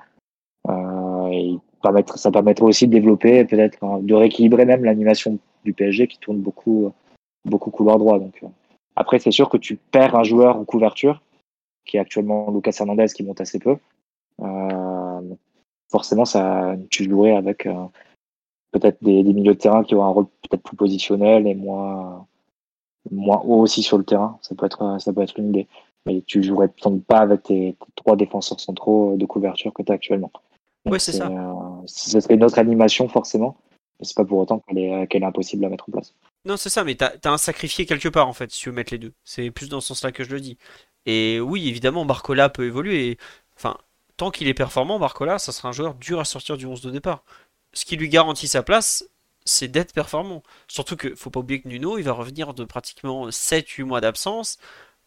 Euh, 0.69 1.29
et 1.31 1.59
ça 2.17 2.31
permettrait 2.31 2.67
aussi 2.67 2.87
de 2.87 2.93
développer, 2.93 3.45
peut-être, 3.45 3.79
de 4.01 4.15
rééquilibrer 4.15 4.65
même 4.65 4.85
l'animation 4.85 5.39
du 5.65 5.73
PSG 5.73 6.07
qui 6.07 6.19
tourne 6.19 6.39
beaucoup, 6.39 6.93
beaucoup 7.45 7.71
couloir 7.71 7.99
droit. 7.99 8.19
Donc, 8.19 8.39
euh. 8.43 8.49
après, 8.97 9.19
c'est 9.19 9.31
sûr 9.31 9.49
que 9.49 9.57
tu 9.57 9.77
perds 9.77 10.15
un 10.15 10.25
joueur 10.25 10.57
en 10.57 10.65
couverture, 10.65 11.23
qui 11.85 11.97
est 11.97 12.01
actuellement 12.01 12.51
Lucas 12.51 12.77
Hernandez, 12.79 13.07
qui 13.15 13.23
monte 13.23 13.41
assez 13.41 13.59
peu. 13.59 13.77
Euh, 14.43 15.35
forcément, 15.91 16.25
ça, 16.25 16.77
tu 16.91 17.05
jouerais 17.05 17.37
avec 17.37 17.67
euh, 17.67 17.85
peut-être 18.75 18.99
des, 19.03 19.23
des, 19.23 19.33
milieux 19.33 19.55
de 19.55 19.59
terrain 19.59 19.85
qui 19.85 19.95
ont 19.95 20.05
un 20.05 20.09
rôle 20.09 20.27
peut-être 20.43 20.63
plus 20.63 20.77
positionnel 20.77 21.47
et 21.47 21.55
moins, 21.55 22.27
moins 23.11 23.41
haut 23.45 23.61
aussi 23.61 23.83
sur 23.83 23.99
le 23.99 24.05
terrain. 24.05 24.39
Ça 24.43 24.55
peut 24.55 24.67
être, 24.67 25.01
ça 25.01 25.13
peut 25.13 25.23
être 25.23 25.39
une 25.39 25.51
idée. 25.51 25.69
Mais 26.07 26.23
tu 26.27 26.43
jouerais 26.43 26.71
pas 27.07 27.21
avec 27.21 27.45
tes, 27.45 27.77
trois 27.95 28.17
défenseurs 28.17 28.61
centraux 28.61 29.17
de 29.17 29.25
couverture 29.25 29.73
que 29.73 29.83
tu 29.83 29.93
as 29.93 29.95
actuellement. 29.95 30.31
Oui, 30.87 31.01
c'est 31.01 31.13
ça. 31.13 31.31
ce 31.87 32.21
serait 32.21 32.35
une 32.35 32.45
autre 32.45 32.59
animation, 32.59 33.09
forcément. 33.09 33.57
Mais 33.99 34.07
c'est 34.07 34.17
pas 34.17 34.25
pour 34.25 34.39
autant 34.39 34.59
qu'elle 34.59 34.79
est, 34.79 35.07
qu'elle 35.07 35.23
est 35.23 35.27
impossible 35.27 35.65
à 35.65 35.69
mettre 35.69 35.89
en 35.89 35.93
place. 35.93 36.13
Non, 36.45 36.59
c'est 36.59 36.69
ça, 36.69 36.85
mais 36.85 36.95
t'as 36.95 37.13
as 37.25 37.31
un 37.31 37.39
sacrifié 37.39 37.87
quelque 37.87 38.09
part, 38.09 38.29
en 38.29 38.35
fait, 38.35 38.51
si 38.51 38.61
tu 38.61 38.69
veux 38.69 38.75
mettre 38.75 38.93
les 38.93 38.99
deux. 38.99 39.15
C'est 39.25 39.51
plus 39.51 39.71
dans 39.71 39.81
ce 39.81 39.89
sens-là 39.89 40.13
que 40.13 40.25
je 40.25 40.31
le 40.31 40.41
dis. 40.41 40.59
Et 41.07 41.41
oui, 41.41 41.69
évidemment, 41.69 42.05
Barcola 42.05 42.51
peut 42.51 42.65
évoluer. 42.67 43.17
Enfin, 43.57 43.79
tant 44.19 44.31
qu'il 44.31 44.49
est 44.49 44.55
performant, 44.55 44.99
Barcola, 44.99 45.39
ça 45.39 45.53
sera 45.53 45.69
un 45.69 45.73
joueur 45.73 45.95
dur 45.95 46.21
à 46.21 46.25
sortir 46.27 46.59
du 46.59 46.67
11 46.67 46.83
de 46.83 46.91
départ. 46.91 47.25
Ce 47.75 47.85
qui 47.85 47.97
lui 47.97 48.09
garantit 48.09 48.49
sa 48.49 48.63
place, 48.63 49.05
c'est 49.45 49.69
d'être 49.69 49.93
performant. 49.93 50.43
Surtout 50.69 50.97
que 50.97 51.15
faut 51.15 51.31
pas 51.31 51.41
oublier 51.41 51.61
que 51.61 51.69
Nuno, 51.69 51.99
il 51.99 52.05
va 52.05 52.13
revenir 52.13 52.55
de 52.55 52.65
pratiquement 52.65 53.29
7-8 53.29 53.85
mois 53.85 54.01
d'absence. 54.01 54.59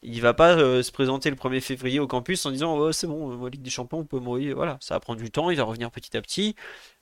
Il 0.04 0.22
va 0.22 0.34
pas 0.34 0.56
euh, 0.58 0.84
se 0.84 0.92
présenter 0.92 1.30
le 1.30 1.36
1er 1.36 1.62
février 1.62 2.00
au 2.00 2.08
campus 2.08 2.46
en 2.46 2.52
disant 2.52 2.78
oh, 2.78 2.92
c'est 2.92 3.08
bon, 3.08 3.36
moi, 3.36 3.50
Ligue 3.50 3.64
des 3.64 3.70
Champions, 3.72 4.00
on 4.00 4.06
peut 4.06 4.20
mourir. 4.20 4.56
Voilà, 4.56 4.78
ça 4.82 4.94
va 4.96 5.00
prendre 5.00 5.22
du 5.22 5.32
temps, 5.32 5.50
il 5.50 5.58
va 5.58 5.64
revenir 5.64 5.92
petit 5.92 6.16
à 6.16 6.22
petit. 6.22 6.56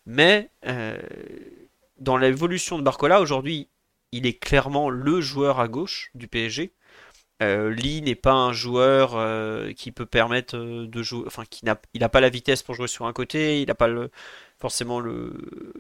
Mais 0.06 0.50
euh, 0.66 0.98
dans 2.00 2.18
l'évolution 2.18 2.78
de 2.78 2.84
Barcola, 2.84 3.22
aujourd'hui, 3.22 3.70
il 4.12 4.26
est 4.26 4.40
clairement 4.40 4.90
le 4.90 5.22
joueur 5.22 5.60
à 5.60 5.68
gauche 5.68 6.12
du 6.16 6.28
PSG. 6.28 6.74
Euh, 7.42 7.70
Lee 7.70 8.02
n'est 8.02 8.16
pas 8.16 8.32
un 8.34 8.54
joueur 8.54 9.16
euh, 9.16 9.74
qui 9.74 9.92
peut 9.92 10.06
permettre 10.06 10.56
euh, 10.56 10.88
de 10.88 11.04
jouer, 11.04 11.26
enfin 11.28 11.44
qui 11.50 11.66
n'a, 11.66 11.78
il 11.94 12.00
n'a 12.00 12.08
pas 12.08 12.22
la 12.22 12.30
vitesse 12.30 12.64
pour 12.64 12.76
jouer 12.76 12.88
sur 12.88 13.06
un 13.08 13.14
côté, 13.14 13.62
il 13.62 13.68
n'a 13.68 13.76
pas 13.76 13.90
le, 13.90 14.10
forcément 14.60 15.00
le, 15.00 15.34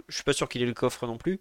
je 0.08 0.16
suis 0.16 0.24
pas 0.24 0.34
sûr 0.34 0.50
qu'il 0.50 0.62
ait 0.62 0.66
le 0.66 0.74
coffre 0.74 1.08
non 1.08 1.18
plus. 1.18 1.40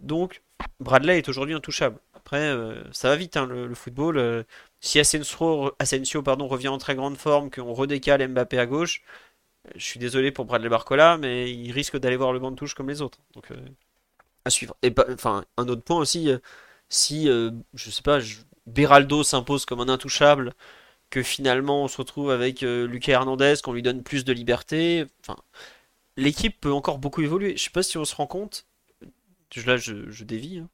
Donc 0.00 0.42
Bradley 0.80 1.18
est 1.18 1.28
aujourd'hui 1.28 1.54
intouchable. 1.54 1.98
Après, 2.14 2.54
ça 2.92 3.08
va 3.08 3.16
vite 3.16 3.36
hein, 3.36 3.46
le, 3.46 3.74
football. 3.74 4.44
si 4.80 5.00
Asensio, 5.00 5.72
Asensio 5.78 6.22
pardon, 6.22 6.46
revient 6.48 6.68
en 6.68 6.78
très 6.78 6.94
grande 6.94 7.16
forme, 7.16 7.50
qu'on 7.50 7.74
redécale 7.74 8.26
Mbappé 8.28 8.58
à 8.58 8.66
gauche, 8.66 9.02
je 9.74 9.84
suis 9.84 9.98
désolé 9.98 10.32
pour 10.32 10.44
Bradley 10.44 10.68
Barcola, 10.68 11.18
mais 11.18 11.52
il 11.52 11.72
risque 11.72 11.98
d'aller 11.98 12.16
voir 12.16 12.32
le 12.32 12.38
banc 12.38 12.52
de 12.52 12.56
touche 12.56 12.74
comme 12.74 12.88
les 12.88 13.02
autres. 13.02 13.18
Donc 13.34 13.50
à 14.44 14.50
suivre. 14.50 14.76
Et 14.82 14.92
enfin, 15.12 15.44
un 15.56 15.68
autre 15.68 15.82
point 15.82 15.98
aussi, 15.98 16.30
euh, 16.30 16.38
si, 16.88 17.28
euh, 17.28 17.50
je 17.74 17.90
sais 17.90 18.02
pas, 18.02 18.18
Beraldo 18.66 19.22
s'impose 19.24 19.64
comme 19.66 19.80
un 19.80 19.88
intouchable, 19.88 20.54
que 21.10 21.22
finalement 21.22 21.84
on 21.84 21.88
se 21.88 21.98
retrouve 21.98 22.30
avec 22.30 22.62
euh, 22.62 22.86
Lucas 22.86 23.12
Hernandez, 23.12 23.54
qu'on 23.62 23.72
lui 23.72 23.82
donne 23.82 24.02
plus 24.02 24.24
de 24.24 24.32
liberté, 24.32 25.06
enfin, 25.20 25.36
l'équipe 26.22 26.60
peut 26.60 26.72
encore 26.72 26.98
beaucoup 26.98 27.22
évoluer. 27.22 27.56
Je 27.56 27.64
sais 27.64 27.70
pas 27.70 27.82
si 27.82 27.98
on 27.98 28.04
se 28.04 28.14
rend 28.14 28.26
compte, 28.26 28.66
là 29.66 29.76
je, 29.76 30.24
dévie, 30.24 30.58
hein, 30.58 30.68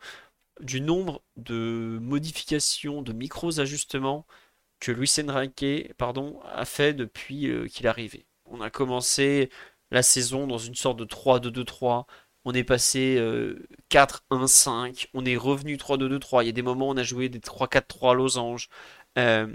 du 0.60 0.80
nombre 0.80 1.22
de 1.36 1.98
modifications, 2.02 3.02
de 3.02 3.12
micros 3.12 3.60
ajustements 3.60 4.26
que 4.80 4.92
Luis 4.92 5.12
Enrique 5.20 5.92
pardon, 5.98 6.40
a 6.44 6.64
fait 6.64 6.94
depuis 6.94 7.50
qu'il 7.70 7.86
est 7.86 7.88
arrivé. 7.88 8.26
On 8.46 8.60
a 8.60 8.70
commencé 8.70 9.50
la 9.90 10.02
saison 10.02 10.46
dans 10.46 10.58
une 10.58 10.74
sorte 10.74 10.98
de 10.98 11.04
3-2-2-3 11.04 12.06
on 12.48 12.54
est 12.54 12.64
passé 12.64 13.22
4-1-5, 13.90 14.70
euh, 14.70 15.08
on 15.14 15.24
est 15.26 15.36
revenu 15.36 15.76
3-2-2-3. 15.76 16.42
Il 16.42 16.46
y 16.46 16.48
a 16.48 16.52
des 16.52 16.62
moments 16.62 16.88
où 16.88 16.92
on 16.92 16.96
a 16.96 17.02
joué 17.02 17.28
des 17.28 17.40
3-4-3 17.40 18.14
losanges. 18.14 18.70
Euh, 19.18 19.48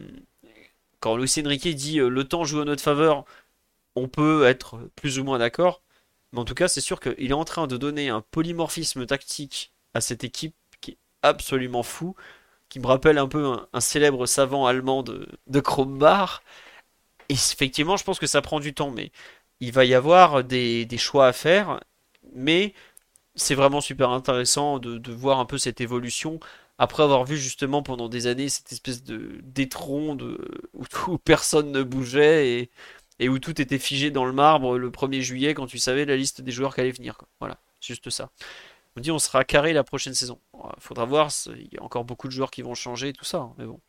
quand 1.00 1.18
Luis 1.18 1.34
Enrique 1.44 1.68
dit 1.76 2.00
euh, 2.00 2.10
le 2.10 2.24
temps 2.26 2.44
joue 2.44 2.62
en 2.62 2.66
notre 2.66 2.84
faveur, 2.84 3.26
on 3.96 4.08
peut 4.08 4.46
être 4.46 4.80
plus 4.96 5.20
ou 5.20 5.24
moins 5.24 5.40
d'accord. 5.40 5.82
Mais 6.32 6.40
en 6.40 6.46
tout 6.46 6.56
cas, 6.56 6.68
c'est 6.68 6.82
sûr 6.82 7.00
qu'il 7.00 7.30
est 7.30 7.34
en 7.34 7.46
train 7.46 7.68
de 7.68 7.78
donner 7.78 8.10
un 8.10 8.22
polymorphisme 8.22 9.06
tactique 9.06 9.74
à 9.94 10.02
cette 10.02 10.24
équipe 10.24 10.56
qui 10.82 10.92
est 10.92 10.98
absolument 11.22 11.84
fou, 11.84 12.16
qui 12.70 12.80
me 12.80 12.88
rappelle 12.88 13.18
un 13.18 13.28
peu 13.28 13.54
un, 13.74 13.82
célèbre 13.82 14.26
savant 14.26 14.66
allemand 14.66 15.04
de, 15.04 15.28
de 15.48 15.60
Krombar. 15.60 16.44
Et 17.30 17.34
effectivement, 17.34 17.98
je 17.98 18.04
pense 18.04 18.20
que 18.20 18.28
ça 18.28 18.42
prend 18.42 18.60
du 18.60 18.74
temps, 18.74 18.92
mais 18.92 19.12
il 19.60 19.72
va 19.72 19.86
y 19.86 19.94
avoir 19.94 20.44
des 20.44 20.88
choix 20.98 21.28
à 21.28 21.34
faire 21.34 21.80
mais 22.36 22.74
c'est 23.36 23.56
vraiment 23.56 23.82
super 23.82 24.10
intéressant 24.12 24.80
de, 24.80 25.12
voir 25.12 25.40
un 25.40 25.46
peu 25.46 25.58
cette 25.58 25.82
évolution 25.82 26.40
après 26.78 27.04
avoir 27.04 27.26
vu 27.26 27.38
justement 27.38 27.84
pendant 27.84 28.10
des 28.10 28.28
années 28.28 28.50
cette 28.50 28.72
espèce 28.72 29.04
de 29.04 29.40
d'étron 29.44 30.18
où, 30.74 31.18
personne 31.20 31.72
ne 31.72 31.84
bougeait 31.84 32.50
et, 32.60 32.72
où 33.22 33.40
tout 33.40 33.62
était 33.62 33.80
figé 33.80 34.12
dans 34.12 34.26
le 34.26 34.34
marbre 34.34 34.78
le 34.78 34.90
1er 34.90 35.22
juillet 35.22 35.54
quand 35.54 35.68
tu 35.68 35.78
savais 35.78 36.06
la 36.06 36.16
liste 36.16 36.42
des 36.42 36.52
joueurs 36.52 36.76
qui 36.76 36.82
allaient 36.82 36.92
venir. 36.92 37.18
Voilà, 37.40 37.58
juste 37.82 38.10
ça. 38.10 38.30
On 38.96 39.02
dit 39.02 39.12
on 39.12 39.20
sera 39.20 39.44
carré 39.44 39.74
la 39.74 39.84
prochaine 39.84 40.14
saison. 40.14 40.40
Faudra 40.80 41.06
voir, 41.06 41.32
il 41.48 41.74
y 41.74 41.78
a 41.78 41.84
encore 41.84 42.06
beaucoup 42.06 42.28
de 42.28 42.34
joueurs 42.34 42.52
qui 42.52 42.62
vont 42.62 42.76
changer 42.76 43.10
et 43.10 43.14
tout 43.14 43.26
ça, 43.26 43.38
hein, 43.38 43.54
mais 43.58 43.66
bon. 43.66 43.80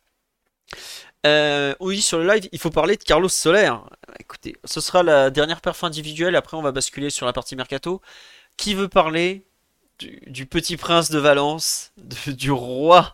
Euh, 1.25 1.73
oui, 1.79 2.01
sur 2.01 2.19
le 2.19 2.27
live, 2.27 2.47
il 2.51 2.59
faut 2.59 2.69
parler 2.69 2.97
de 2.97 3.03
Carlos 3.03 3.29
Soler. 3.29 3.71
Écoutez, 4.19 4.55
ce 4.63 4.81
sera 4.81 5.03
la 5.03 5.29
dernière 5.29 5.61
perf 5.61 5.83
individuelle. 5.83 6.35
Après, 6.35 6.57
on 6.57 6.61
va 6.61 6.71
basculer 6.71 7.09
sur 7.09 7.25
la 7.25 7.33
partie 7.33 7.55
mercato. 7.55 8.01
Qui 8.57 8.73
veut 8.73 8.87
parler 8.87 9.45
du, 9.99 10.45
petit 10.45 10.77
prince 10.77 11.09
de 11.09 11.19
Valence, 11.19 11.93
du 12.27 12.51
roi 12.51 13.13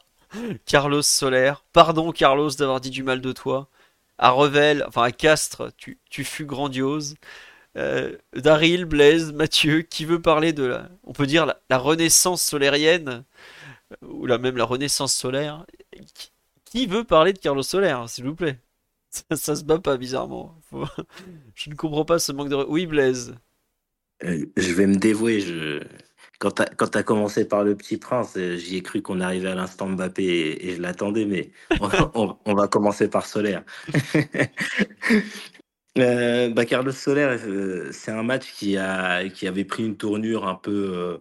Carlos 0.66 1.02
Soler? 1.02 1.54
Pardon, 1.74 2.12
Carlos, 2.12 2.52
d'avoir 2.52 2.82
dit 2.82 2.90
du 2.90 3.04
mal 3.04 3.22
de 3.22 3.32
toi. 3.32 3.70
À 4.22 4.32
Revel, 4.32 4.86
enfin 4.88 5.04
à 5.04 5.12
Castres, 5.12 5.72
tu, 5.78 6.24
fus 6.24 6.46
grandiose. 6.46 7.16
Euh, 7.78 8.18
Daryl, 8.36 8.86
Blaise, 8.86 9.34
Mathieu, 9.34 9.82
qui 9.82 10.06
veut 10.06 10.22
parler 10.22 10.54
de 10.54 10.64
la, 10.64 10.90
on 11.04 11.14
peut 11.14 11.28
dire 11.28 11.46
la, 11.70 11.78
renaissance 11.78 12.42
solérienne, 12.42 13.24
ou 14.02 14.26
la, 14.26 14.38
même 14.38 14.58
la 14.58 14.66
renaissance 14.66 15.14
solaire 15.14 15.66
qui 16.72 16.88
veut 16.88 17.04
parler 17.04 17.34
de 17.34 17.40
Carlos 17.40 17.64
Soler, 17.64 17.96
s'il 18.08 18.24
vous 18.24 18.36
plaît? 18.36 18.58
Ça, 19.32 19.56
se 19.58 19.64
bat 19.64 19.80
pas 19.80 19.98
bizarrement. 19.98 20.58
Je 21.56 21.70
ne 21.70 21.76
comprends 21.76 22.06
pas 22.06 22.18
ce 22.18 22.32
manque 22.32 22.48
de. 22.48 22.56
Oui, 22.56 22.86
Blaise. 22.86 23.36
Euh, 24.24 24.46
je 24.56 24.72
vais 24.74 24.88
me 24.88 24.96
dévouer. 24.96 25.42
Je... 25.42 25.82
Quand 26.42 26.50
tu 26.50 26.98
as, 26.98 27.04
commencé 27.04 27.48
par 27.48 27.64
le 27.64 27.76
petit 27.76 27.98
prince, 27.98 28.34
euh, 28.36 28.58
j'y 28.58 28.78
ai 28.78 28.82
cru 28.82 29.04
qu'on 29.04 29.22
arrivait 29.22 29.50
à 29.50 29.56
l'instant 29.56 29.88
Mbappé 29.88 30.24
et, 30.24 30.76
je 30.76 30.82
l'attendais, 30.82 31.26
mais 31.26 31.52
on, 32.16 32.36
va 32.56 32.68
commencer 32.68 33.08
par 33.08 33.28
Solaire. 33.28 33.64
euh, 36.00 36.50
bah 36.50 36.66
Carlos 36.66 36.94
Solaire, 36.94 37.40
euh, 37.46 37.90
c'est 37.92 38.10
un 38.10 38.24
match 38.24 38.52
qui, 38.54 38.76
a, 38.76 39.30
qui 39.30 39.48
avait 39.48 39.66
pris 39.66 39.86
une 39.86 39.98
tournure 39.98 40.48
un 40.48 40.56
peu 40.56 41.20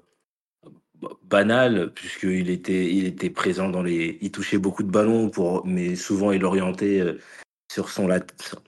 banale, 1.25 1.93
puisqu'il 1.95 2.49
était, 2.49 2.91
il 2.91 3.05
était 3.05 3.29
présent 3.29 3.69
dans 3.69 3.83
les. 3.83 4.17
Il 4.23 4.31
touchait 4.31 4.57
beaucoup 4.57 4.83
de 4.83 4.91
ballons, 4.91 5.29
pour, 5.29 5.67
mais 5.67 5.97
souvent 5.97 6.33
il 6.33 6.47
orientait 6.47 7.05
sur, 7.71 7.91
son, 7.91 8.09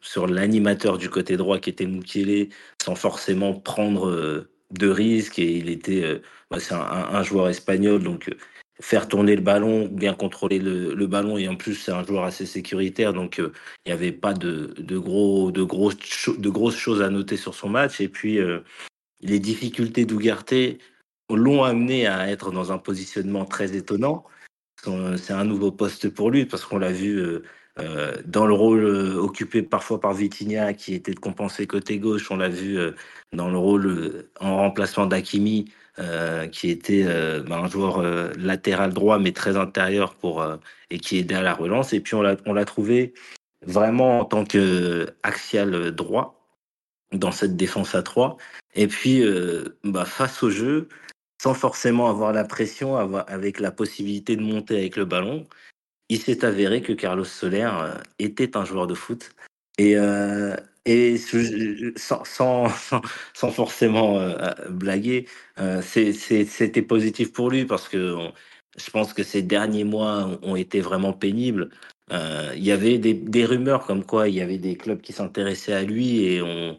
sur 0.02 0.26
l'animateur 0.26 0.98
du 0.98 1.08
côté 1.08 1.38
droit 1.38 1.58
qui 1.58 1.70
était 1.70 1.86
Mukele 1.86 2.48
sans 2.82 2.94
forcément 2.94 3.54
prendre 3.54 4.46
de 4.70 4.88
risques. 4.88 5.38
Et 5.38 5.56
il 5.56 5.70
était, 5.70 6.20
bah, 6.52 6.60
c'est 6.60 6.74
un, 6.74 7.22
joueur 7.22 7.48
espagnol, 7.48 8.02
donc 8.02 8.28
euh, 8.28 8.36
faire 8.80 9.08
tourner 9.08 9.34
le 9.34 9.42
ballon, 9.42 9.88
bien 9.88 10.14
contrôler 10.14 10.58
le, 10.58 11.06
ballon. 11.06 11.38
Et 11.38 11.48
en 11.48 11.56
plus, 11.56 11.74
c'est 11.74 11.92
un 11.92 12.04
joueur 12.04 12.24
assez 12.24 12.46
sécuritaire, 12.46 13.12
donc 13.12 13.38
il 13.38 13.50
n'y 13.86 13.92
avait 13.92 14.12
pas 14.12 14.34
de, 14.34 14.74
gros, 14.98 15.50
de, 15.50 15.62
grosses, 15.62 16.76
choses 16.76 17.02
à 17.02 17.10
noter 17.10 17.36
sur 17.36 17.54
son 17.54 17.68
match. 17.68 18.00
Et 18.00 18.08
puis, 18.08 18.38
les 19.20 19.38
difficultés 19.38 20.04
d'Ougarté 20.04 20.78
l'ont 21.30 21.64
amené 21.64 22.06
à 22.06 22.28
être 22.30 22.50
dans 22.50 22.72
un 22.72 22.78
positionnement 22.78 23.44
très 23.44 23.76
étonnant. 23.76 24.24
C'est 24.84 25.32
un 25.32 25.44
nouveau 25.44 25.72
poste 25.72 26.08
pour 26.08 26.30
lui 26.30 26.44
parce 26.44 26.64
qu'on 26.64 26.78
l'a 26.78 26.92
vu 26.92 27.42
euh, 27.78 28.20
dans 28.26 28.46
le 28.46 28.52
rôle 28.52 28.84
euh, 28.84 29.16
occupé 29.16 29.62
parfois 29.62 29.98
par 29.98 30.12
Vitinha, 30.12 30.74
qui 30.74 30.94
était 30.94 31.14
de 31.14 31.18
compenser 31.18 31.66
côté 31.66 31.98
gauche, 31.98 32.30
on 32.30 32.36
l'a 32.36 32.50
vu 32.50 32.78
euh, 32.78 32.92
dans 33.32 33.50
le 33.50 33.56
rôle 33.56 34.28
en 34.40 34.56
remplacement 34.56 35.06
d'Akimi, 35.06 35.72
qui 36.52 36.70
était 36.70 37.04
bah, 37.46 37.58
un 37.58 37.68
joueur 37.68 38.02
latéral 38.38 38.92
droit 38.92 39.18
mais 39.18 39.32
très 39.32 39.56
intérieur 39.56 40.14
pour 40.14 40.44
et 40.90 40.98
qui 40.98 41.18
aidait 41.18 41.34
à 41.34 41.42
la 41.42 41.54
relance. 41.54 41.92
Et 41.92 42.00
puis 42.00 42.14
on 42.14 42.22
l'a 42.22 42.64
trouvé 42.64 43.14
vraiment 43.66 44.20
en 44.20 44.24
tant 44.24 44.44
que 44.44 45.14
axial 45.22 45.90
droit 45.92 46.48
dans 47.12 47.32
cette 47.32 47.56
défense 47.56 47.94
à 47.94 48.02
3. 48.02 48.36
Et 48.74 48.86
puis 48.86 49.22
bah, 49.84 50.04
face 50.04 50.42
au 50.42 50.50
jeu, 50.50 50.88
sans 51.42 51.54
forcément 51.54 52.08
avoir 52.08 52.32
la 52.32 52.44
pression, 52.44 52.96
avec 52.96 53.58
la 53.58 53.72
possibilité 53.72 54.36
de 54.36 54.42
monter 54.42 54.76
avec 54.78 54.96
le 54.96 55.04
ballon, 55.04 55.44
il 56.08 56.20
s'est 56.20 56.44
avéré 56.44 56.82
que 56.82 56.92
Carlos 56.92 57.24
Soler 57.24 57.68
euh, 57.72 57.94
était 58.18 58.56
un 58.56 58.64
joueur 58.64 58.86
de 58.86 58.94
foot. 58.94 59.30
Et, 59.78 59.96
euh, 59.96 60.54
et 60.84 61.16
sans, 61.96 62.24
sans, 62.24 62.68
sans, 63.34 63.50
forcément 63.50 64.18
euh, 64.18 64.50
blaguer, 64.70 65.26
c'était 65.82 66.82
positif 66.82 67.32
pour 67.32 67.50
lui 67.50 67.64
parce 67.64 67.88
que 67.88 68.16
je 68.76 68.90
pense 68.90 69.12
que 69.14 69.22
ces 69.22 69.42
derniers 69.42 69.84
mois 69.84 70.38
ont 70.42 70.56
été 70.56 70.80
vraiment 70.80 71.12
pénibles. 71.12 71.70
il 72.10 72.64
y 72.64 72.72
avait 72.72 72.98
des, 72.98 73.14
des, 73.14 73.44
rumeurs 73.44 73.86
comme 73.86 74.04
quoi 74.04 74.28
il 74.28 74.34
y 74.34 74.40
avait 74.40 74.58
des 74.58 74.76
clubs 74.76 75.00
qui 75.00 75.12
s'intéressaient 75.12 75.74
à 75.74 75.82
lui 75.82 76.24
et 76.24 76.42
on, 76.42 76.76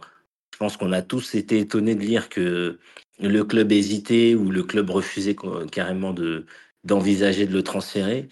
je 0.54 0.58
pense 0.60 0.78
qu'on 0.78 0.91
a 0.93 1.01
tous 1.01 1.36
été 1.36 1.60
étonnés 1.60 1.95
de 1.95 2.01
lire 2.01 2.30
que 2.30 2.80
le 3.20 3.43
club 3.43 3.72
hésitait 3.72 4.36
ou 4.36 4.51
le 4.51 4.64
club 4.64 4.89
refusait 4.91 5.36
carrément 5.72 6.14
de 6.14 6.45
d'envisager 6.84 7.47
de 7.47 7.54
le 7.54 7.64
transférer. 7.64 8.28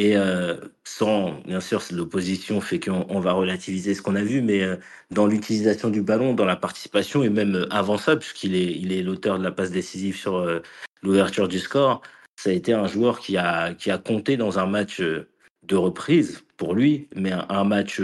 Et 0.00 0.16
euh, 0.16 0.56
sans, 0.82 1.42
bien 1.42 1.60
sûr, 1.60 1.82
l'opposition 1.92 2.62
fait 2.62 2.80
qu'on 2.80 3.20
va 3.20 3.32
relativiser 3.32 3.94
ce 3.94 4.00
qu'on 4.00 4.16
a 4.16 4.22
vu, 4.22 4.40
mais 4.40 4.62
euh, 4.62 4.76
dans 5.10 5.26
l'utilisation 5.26 5.90
du 5.90 6.00
ballon, 6.00 6.32
dans 6.32 6.46
la 6.46 6.56
participation, 6.56 7.22
et 7.22 7.28
même 7.28 7.54
euh, 7.54 7.66
avant 7.70 7.98
ça, 7.98 8.16
puisqu'il 8.16 8.54
est, 8.56 9.02
l'auteur 9.02 9.38
de 9.38 9.44
la 9.44 9.52
passe 9.52 9.70
décisive 9.70 10.16
sur 10.16 10.62
l'ouverture 11.02 11.48
du 11.48 11.58
score, 11.58 12.00
ça 12.36 12.48
a 12.48 12.54
été 12.54 12.72
un 12.72 12.86
joueur 12.86 13.20
qui 13.20 13.36
a, 13.36 13.74
qui 13.74 13.90
a 13.90 13.98
compté 13.98 14.38
dans 14.38 14.58
un 14.58 14.64
match 14.64 15.02
de 15.02 15.76
reprise 15.76 16.44
pour 16.56 16.74
lui, 16.74 17.06
mais 17.14 17.32
un, 17.32 17.64
match 17.64 18.00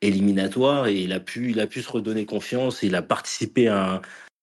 éliminatoire, 0.00 0.86
et 0.86 1.02
il 1.02 1.12
a, 1.12 1.20
pu, 1.20 1.50
il 1.50 1.60
a 1.60 1.66
pu 1.66 1.82
se 1.82 1.90
redonner 1.90 2.24
confiance, 2.24 2.82
il 2.82 2.94
a 2.94 3.02
participé 3.02 3.70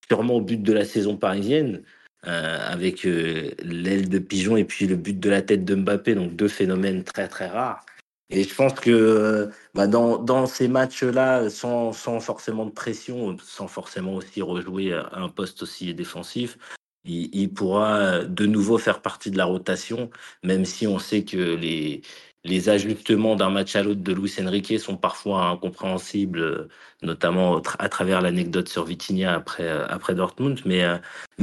sûrement 0.08 0.36
au 0.36 0.42
but 0.42 0.62
de 0.62 0.74
la 0.74 0.86
saison 0.86 1.18
parisienne. 1.18 1.82
Euh, 2.28 2.58
avec 2.62 3.06
euh, 3.06 3.52
l'aile 3.64 4.10
de 4.10 4.20
pigeon 4.20 4.58
et 4.58 4.66
puis 4.66 4.86
le 4.86 4.98
but 4.98 5.18
de 5.18 5.30
la 5.30 5.42
tête 5.42 5.64
de 5.64 5.76
Mbappé, 5.76 6.14
donc 6.14 6.36
deux 6.36 6.50
phénomènes 6.50 7.06
très 7.06 7.30
très 7.30 7.48
rares. 7.48 7.86
Et 8.30 8.44
je 8.44 8.54
pense 8.54 8.74
que 8.74 8.92
euh, 8.92 9.48
bah 9.74 9.88
dans, 9.88 10.18
dans, 10.18 10.46
ces 10.46 10.68
matchs-là, 10.68 11.50
sans, 11.50 11.94
sans, 11.94 12.20
forcément 12.20 12.66
de 12.66 12.72
pression, 12.72 13.38
sans 13.42 13.70
forcément 13.70 14.16
aussi 14.16 14.42
rejouer 14.42 14.94
un 14.94 15.30
poste 15.30 15.64
aussi 15.64 15.94
défensif, 15.94 16.58
il, 17.06 17.54
pourra 17.54 18.26
de 18.26 18.46
nouveau 18.46 18.78
faire 18.78 19.02
partie 19.02 19.32
de 19.32 19.38
la 19.38 19.46
rotation, 19.46 20.10
même 20.44 20.66
si 20.66 20.86
on 20.86 21.00
sait 21.00 21.24
que 21.24 21.38
les, 21.38 22.02
les 22.48 22.70
ajustements 22.70 23.36
d'un 23.36 23.50
match 23.50 23.76
à 23.76 23.84
l'autre 23.84 24.02
de 24.02 24.14
Luis 24.14 24.34
Enrique 24.42 24.80
sont 24.80 24.98
parfois 24.98 25.46
incompréhensibles, 25.46 26.68
notamment 27.04 27.62
à 27.80 27.90
travers 27.90 28.22
l'anecdote 28.22 28.70
sur 28.70 28.86
Vitinha 28.86 29.34
après, 29.36 29.64
euh, 29.64 30.14
Dortmund. 30.14 30.60
Mais, 30.66 30.84
euh, 30.84 30.98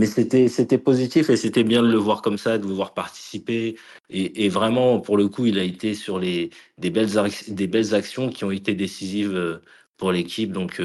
c'était, 0.05 0.79
positif 0.79 1.31
et 1.31 1.37
c'était 1.37 1.65
bien 1.65 1.83
de 1.83 1.89
le 1.89 1.99
voir 1.99 2.23
comme 2.23 2.39
ça, 2.39 2.59
de 2.59 2.67
le 2.67 2.73
voir 2.73 2.95
participer. 2.95 3.77
Et, 4.11 4.49
vraiment, 4.49 5.01
pour 5.01 5.17
le 5.17 5.29
coup, 5.29 5.47
il 5.47 5.59
a 5.59 5.63
été 5.63 5.95
sur 5.95 6.21
des, 6.21 6.51
belles, 6.79 7.95
actions 7.95 8.31
qui 8.31 8.45
ont 8.45 8.51
été 8.51 8.75
décisives 8.75 9.35
euh, 9.35 9.63
pour 9.97 10.11
l'équipe. 10.13 10.53
Donc, 10.53 10.83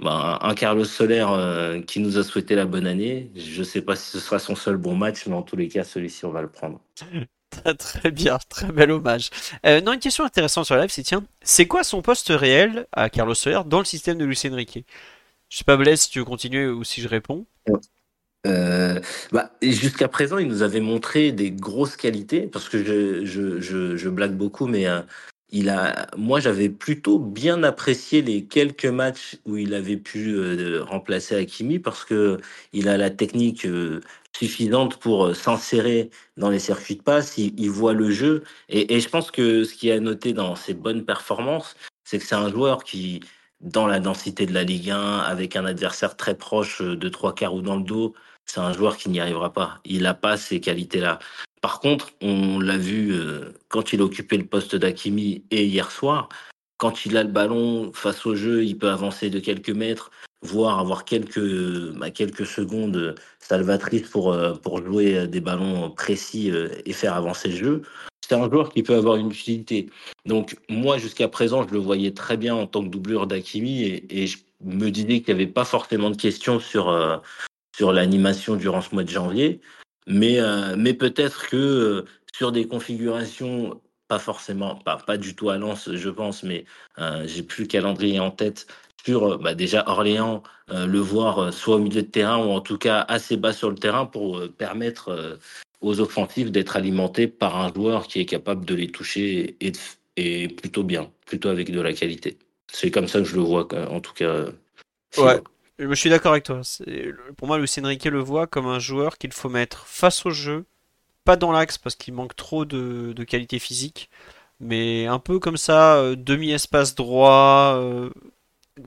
bah, 0.00 0.38
un 0.42 0.54
Carlos 0.54 0.84
Soler 0.84 1.26
qui 1.86 2.00
nous 2.00 2.18
a 2.18 2.24
souhaité 2.24 2.54
la 2.54 2.66
bonne 2.66 2.86
année. 2.86 3.30
Je 3.36 3.60
ne 3.60 3.64
sais 3.64 3.82
pas 3.82 3.96
si 3.96 4.10
ce 4.10 4.18
sera 4.18 4.38
son 4.38 4.56
seul 4.56 4.76
bon 4.76 4.96
match, 4.96 5.26
mais 5.26 5.34
en 5.34 5.42
tous 5.42 5.56
les 5.56 5.68
cas, 5.68 5.84
celui-ci, 5.84 6.24
on 6.24 6.30
va 6.30 6.42
le 6.42 6.50
prendre. 6.50 6.80
Très 7.78 8.10
bien, 8.10 8.38
très 8.48 8.70
bel 8.72 8.90
hommage. 8.90 9.30
Euh, 9.66 9.80
non, 9.80 9.92
une 9.92 10.00
question 10.00 10.24
intéressante 10.24 10.66
sur 10.66 10.76
la 10.76 10.82
live, 10.82 10.90
c'est 10.90 11.02
tiens, 11.02 11.24
c'est 11.42 11.66
quoi 11.66 11.84
son 11.84 12.02
poste 12.02 12.28
réel 12.30 12.86
à 12.92 13.10
Carlos 13.10 13.34
Soler 13.34 13.60
dans 13.66 13.78
le 13.80 13.84
système 13.84 14.18
de 14.18 14.24
Lucien 14.24 14.54
Riquet 14.54 14.84
Je 15.48 15.58
sais 15.58 15.64
pas 15.64 15.76
Blaise 15.76 16.02
si 16.02 16.10
tu 16.10 16.20
veux 16.20 16.24
continuer 16.24 16.68
ou 16.68 16.84
si 16.84 17.00
je 17.00 17.08
réponds. 17.08 17.46
Euh, 18.46 19.00
bah, 19.32 19.50
Jusqu'à 19.62 20.08
présent, 20.08 20.38
il 20.38 20.46
nous 20.48 20.62
avait 20.62 20.80
montré 20.80 21.32
des 21.32 21.50
grosses 21.50 21.96
qualités, 21.96 22.46
parce 22.46 22.68
que 22.68 22.82
je, 22.82 23.24
je, 23.24 23.60
je, 23.60 23.96
je 23.96 24.08
blague 24.08 24.34
beaucoup, 24.36 24.66
mais 24.66 24.86
euh, 24.86 25.02
il 25.50 25.68
a, 25.68 26.06
moi, 26.16 26.40
j'avais 26.40 26.68
plutôt 26.68 27.18
bien 27.18 27.62
apprécié 27.64 28.22
les 28.22 28.44
quelques 28.44 28.86
matchs 28.86 29.36
où 29.44 29.56
il 29.56 29.74
avait 29.74 29.96
pu 29.96 30.38
remplacer 30.78 31.34
Hakimi 31.34 31.80
parce 31.80 32.04
que 32.04 32.38
il 32.72 32.88
a 32.88 32.96
la 32.96 33.10
technique 33.10 33.66
suffisante 34.36 34.96
pour 34.96 35.26
euh, 35.26 35.34
s'insérer 35.34 36.10
dans 36.36 36.50
les 36.50 36.58
circuits 36.58 36.96
de 36.96 37.02
passe. 37.02 37.36
Il, 37.38 37.70
voit 37.70 37.92
le 37.92 38.10
jeu 38.10 38.44
et, 38.68 39.00
je 39.00 39.08
pense 39.08 39.30
que 39.30 39.64
ce 39.64 39.74
qui 39.74 39.90
a 39.90 40.00
noté 40.00 40.32
dans 40.32 40.56
ses 40.56 40.74
bonnes 40.74 41.04
performances, 41.04 41.76
c'est 42.04 42.18
que 42.18 42.24
c'est 42.24 42.34
un 42.34 42.50
joueur 42.50 42.84
qui, 42.84 43.20
dans 43.60 43.86
la 43.86 44.00
densité 44.00 44.46
de 44.46 44.54
la 44.54 44.64
Ligue 44.64 44.90
1, 44.90 45.18
avec 45.18 45.56
un 45.56 45.64
adversaire 45.64 46.16
très 46.16 46.36
proche 46.36 46.82
de 46.82 47.08
trois 47.08 47.34
quarts 47.34 47.54
ou 47.54 47.62
dans 47.62 47.76
le 47.76 47.84
dos, 47.84 48.14
c'est 48.46 48.60
un 48.60 48.72
joueur 48.72 48.96
qui 48.96 49.10
n'y 49.10 49.20
arrivera 49.20 49.52
pas. 49.52 49.80
Il 49.84 50.02
n'a 50.02 50.14
pas 50.14 50.36
ces 50.36 50.60
qualités-là. 50.60 51.18
Par 51.60 51.80
contre, 51.80 52.10
on 52.20 52.58
l'a 52.58 52.78
vu 52.78 53.12
euh, 53.12 53.52
quand 53.68 53.92
il 53.92 54.02
occupait 54.02 54.38
le 54.38 54.46
poste 54.46 54.74
d'Akimi 54.76 55.44
et 55.50 55.66
hier 55.66 55.90
soir, 55.90 56.28
quand 56.78 57.04
il 57.04 57.16
a 57.16 57.22
le 57.22 57.28
ballon 57.30 57.92
face 57.92 58.24
au 58.24 58.34
jeu, 58.34 58.64
il 58.64 58.78
peut 58.78 58.90
avancer 58.90 59.28
de 59.28 59.38
quelques 59.38 59.70
mètres, 59.70 60.10
voire 60.42 60.78
avoir 60.78 61.04
quelques, 61.04 61.92
bah, 61.98 62.10
quelques 62.10 62.46
secondes 62.46 63.14
salvatrices 63.38 64.08
pour, 64.08 64.32
euh, 64.32 64.54
pour 64.54 64.84
jouer 64.84 65.26
des 65.26 65.40
ballons 65.40 65.90
précis 65.90 66.50
euh, 66.50 66.68
et 66.86 66.92
faire 66.92 67.14
avancer 67.14 67.48
le 67.48 67.56
jeu. 67.56 67.82
C'est 68.26 68.34
un 68.34 68.48
joueur 68.48 68.72
qui 68.72 68.82
peut 68.82 68.94
avoir 68.94 69.16
une 69.16 69.30
utilité. 69.30 69.90
Donc 70.24 70.56
moi, 70.68 70.98
jusqu'à 70.98 71.28
présent, 71.28 71.66
je 71.66 71.72
le 71.72 71.80
voyais 71.80 72.12
très 72.12 72.36
bien 72.36 72.54
en 72.54 72.66
tant 72.66 72.82
que 72.82 72.88
doublure 72.88 73.26
d'Akimi 73.26 73.82
et, 73.84 74.26
je 74.26 74.38
me 74.62 74.90
disais 74.90 75.20
qu'il 75.20 75.34
n'y 75.34 75.42
avait 75.42 75.50
pas 75.50 75.64
forcément 75.64 76.10
de 76.10 76.16
questions 76.16 76.60
sur, 76.60 77.22
sur 77.74 77.92
l'animation 77.92 78.56
durant 78.56 78.82
ce 78.82 78.94
mois 78.94 79.04
de 79.04 79.08
janvier. 79.08 79.60
Mais, 80.06 80.40
euh, 80.40 80.74
mais 80.76 80.94
peut-être 80.94 81.46
que 81.48 81.56
euh, 81.56 82.04
sur 82.32 82.52
des 82.52 82.66
configurations, 82.66 83.80
pas 84.08 84.18
forcément, 84.18 84.76
pas, 84.76 84.96
pas 84.96 85.16
du 85.16 85.36
tout 85.36 85.50
à 85.50 85.56
Lens, 85.56 85.90
je 85.92 86.10
pense, 86.10 86.42
mais 86.42 86.64
euh, 86.98 87.24
j'ai 87.26 87.42
plus 87.42 87.64
le 87.64 87.68
calendrier 87.68 88.18
en 88.18 88.30
tête. 88.30 88.66
Sur 89.04 89.38
bah 89.38 89.54
déjà 89.54 89.84
Orléans, 89.86 90.42
le 90.68 90.98
voir 90.98 91.52
soit 91.52 91.76
au 91.76 91.78
milieu 91.78 92.02
de 92.02 92.06
terrain 92.06 92.38
ou 92.38 92.50
en 92.50 92.60
tout 92.60 92.76
cas 92.76 93.00
assez 93.08 93.36
bas 93.36 93.52
sur 93.52 93.70
le 93.70 93.76
terrain 93.76 94.04
pour 94.04 94.42
permettre 94.58 95.38
aux 95.80 96.00
offensifs 96.00 96.50
d'être 96.50 96.76
alimentés 96.76 97.26
par 97.26 97.56
un 97.56 97.72
joueur 97.72 98.06
qui 98.06 98.20
est 98.20 98.26
capable 98.26 98.64
de 98.66 98.74
les 98.74 98.88
toucher 98.88 99.56
et, 99.60 99.72
et 100.16 100.48
plutôt 100.48 100.82
bien, 100.82 101.10
plutôt 101.26 101.48
avec 101.48 101.70
de 101.70 101.80
la 101.80 101.92
qualité. 101.92 102.38
C'est 102.72 102.90
comme 102.90 103.08
ça 103.08 103.20
que 103.20 103.24
je 103.24 103.36
le 103.36 103.42
vois, 103.42 103.66
en 103.90 104.00
tout 104.00 104.12
cas. 104.12 104.46
Ouais, 105.16 105.40
je 105.78 105.94
suis 105.94 106.10
d'accord 106.10 106.32
avec 106.32 106.44
toi. 106.44 106.60
Pour 107.36 107.48
moi, 107.48 107.58
Lucien 107.58 107.86
Riquet 107.86 108.10
le 108.10 108.20
voit 108.20 108.46
comme 108.46 108.66
un 108.66 108.78
joueur 108.78 109.18
qu'il 109.18 109.32
faut 109.32 109.48
mettre 109.48 109.86
face 109.86 110.26
au 110.26 110.30
jeu, 110.30 110.66
pas 111.24 111.36
dans 111.36 111.52
l'axe 111.52 111.78
parce 111.78 111.96
qu'il 111.96 112.14
manque 112.14 112.36
trop 112.36 112.64
de, 112.64 113.24
qualité 113.24 113.58
physique, 113.58 114.10
mais 114.60 115.06
un 115.06 115.18
peu 115.18 115.38
comme 115.38 115.56
ça, 115.56 115.96
euh, 115.96 116.16
demi-espace 116.16 116.94
droit, 116.94 117.76
euh, 117.76 118.10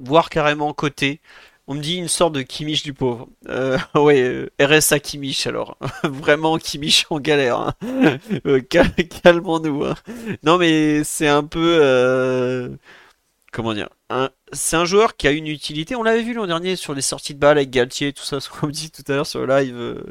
voire 0.01 0.29
carrément 0.29 0.73
côté. 0.73 1.21
On 1.67 1.75
me 1.75 1.81
dit 1.81 1.95
une 1.95 2.09
sorte 2.09 2.33
de 2.33 2.41
Kimmich 2.41 2.83
du 2.83 2.93
pauvre. 2.93 3.29
Euh, 3.47 3.77
ouais, 3.95 4.49
RSA 4.59 4.99
Kimmich 4.99 5.47
alors. 5.47 5.77
Vraiment 6.03 6.57
Kimmich 6.57 7.05
en 7.09 7.19
galère. 7.19 7.57
Hein. 7.59 8.19
Calmons-nous. 9.23 9.85
Hein. 9.85 9.95
Non 10.43 10.57
mais 10.57 11.03
c'est 11.03 11.27
un 11.27 11.43
peu 11.43 12.77
comment 13.51 13.73
dire 13.73 13.89
c'est 14.53 14.75
un 14.75 14.85
joueur 14.85 15.15
qui 15.15 15.27
a 15.27 15.31
une 15.31 15.47
utilité. 15.47 15.95
On 15.95 16.03
l'avait 16.03 16.23
vu 16.23 16.33
l'an 16.33 16.47
dernier 16.47 16.75
sur 16.75 16.93
les 16.93 17.01
sorties 17.01 17.33
de 17.33 17.39
balles 17.39 17.57
avec 17.57 17.69
Galtier, 17.69 18.13
tout 18.13 18.23
ça, 18.23 18.39
ce 18.41 18.49
qu'on 18.49 18.67
dit 18.67 18.91
tout 18.91 19.03
à 19.07 19.15
l'heure 19.15 19.27
sur 19.27 19.45
le 19.45 19.47
live. 19.47 19.75
Euh, 19.75 20.03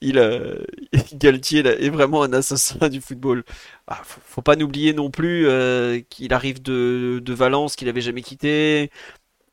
il, 0.00 0.18
euh, 0.18 0.58
Galtier 1.14 1.60
est 1.60 1.90
vraiment 1.90 2.22
un 2.22 2.32
assassin 2.32 2.88
du 2.88 3.00
football. 3.00 3.44
Ah, 3.86 4.02
faut, 4.04 4.42
pas 4.42 4.56
n'oublier 4.56 4.92
non 4.92 5.10
plus 5.10 5.46
euh, 5.48 6.00
qu'il 6.08 6.32
arrive 6.34 6.62
de, 6.62 7.22
Valence, 7.32 7.76
qu'il 7.76 7.88
avait 7.88 8.00
jamais 8.00 8.22
quitté. 8.22 8.90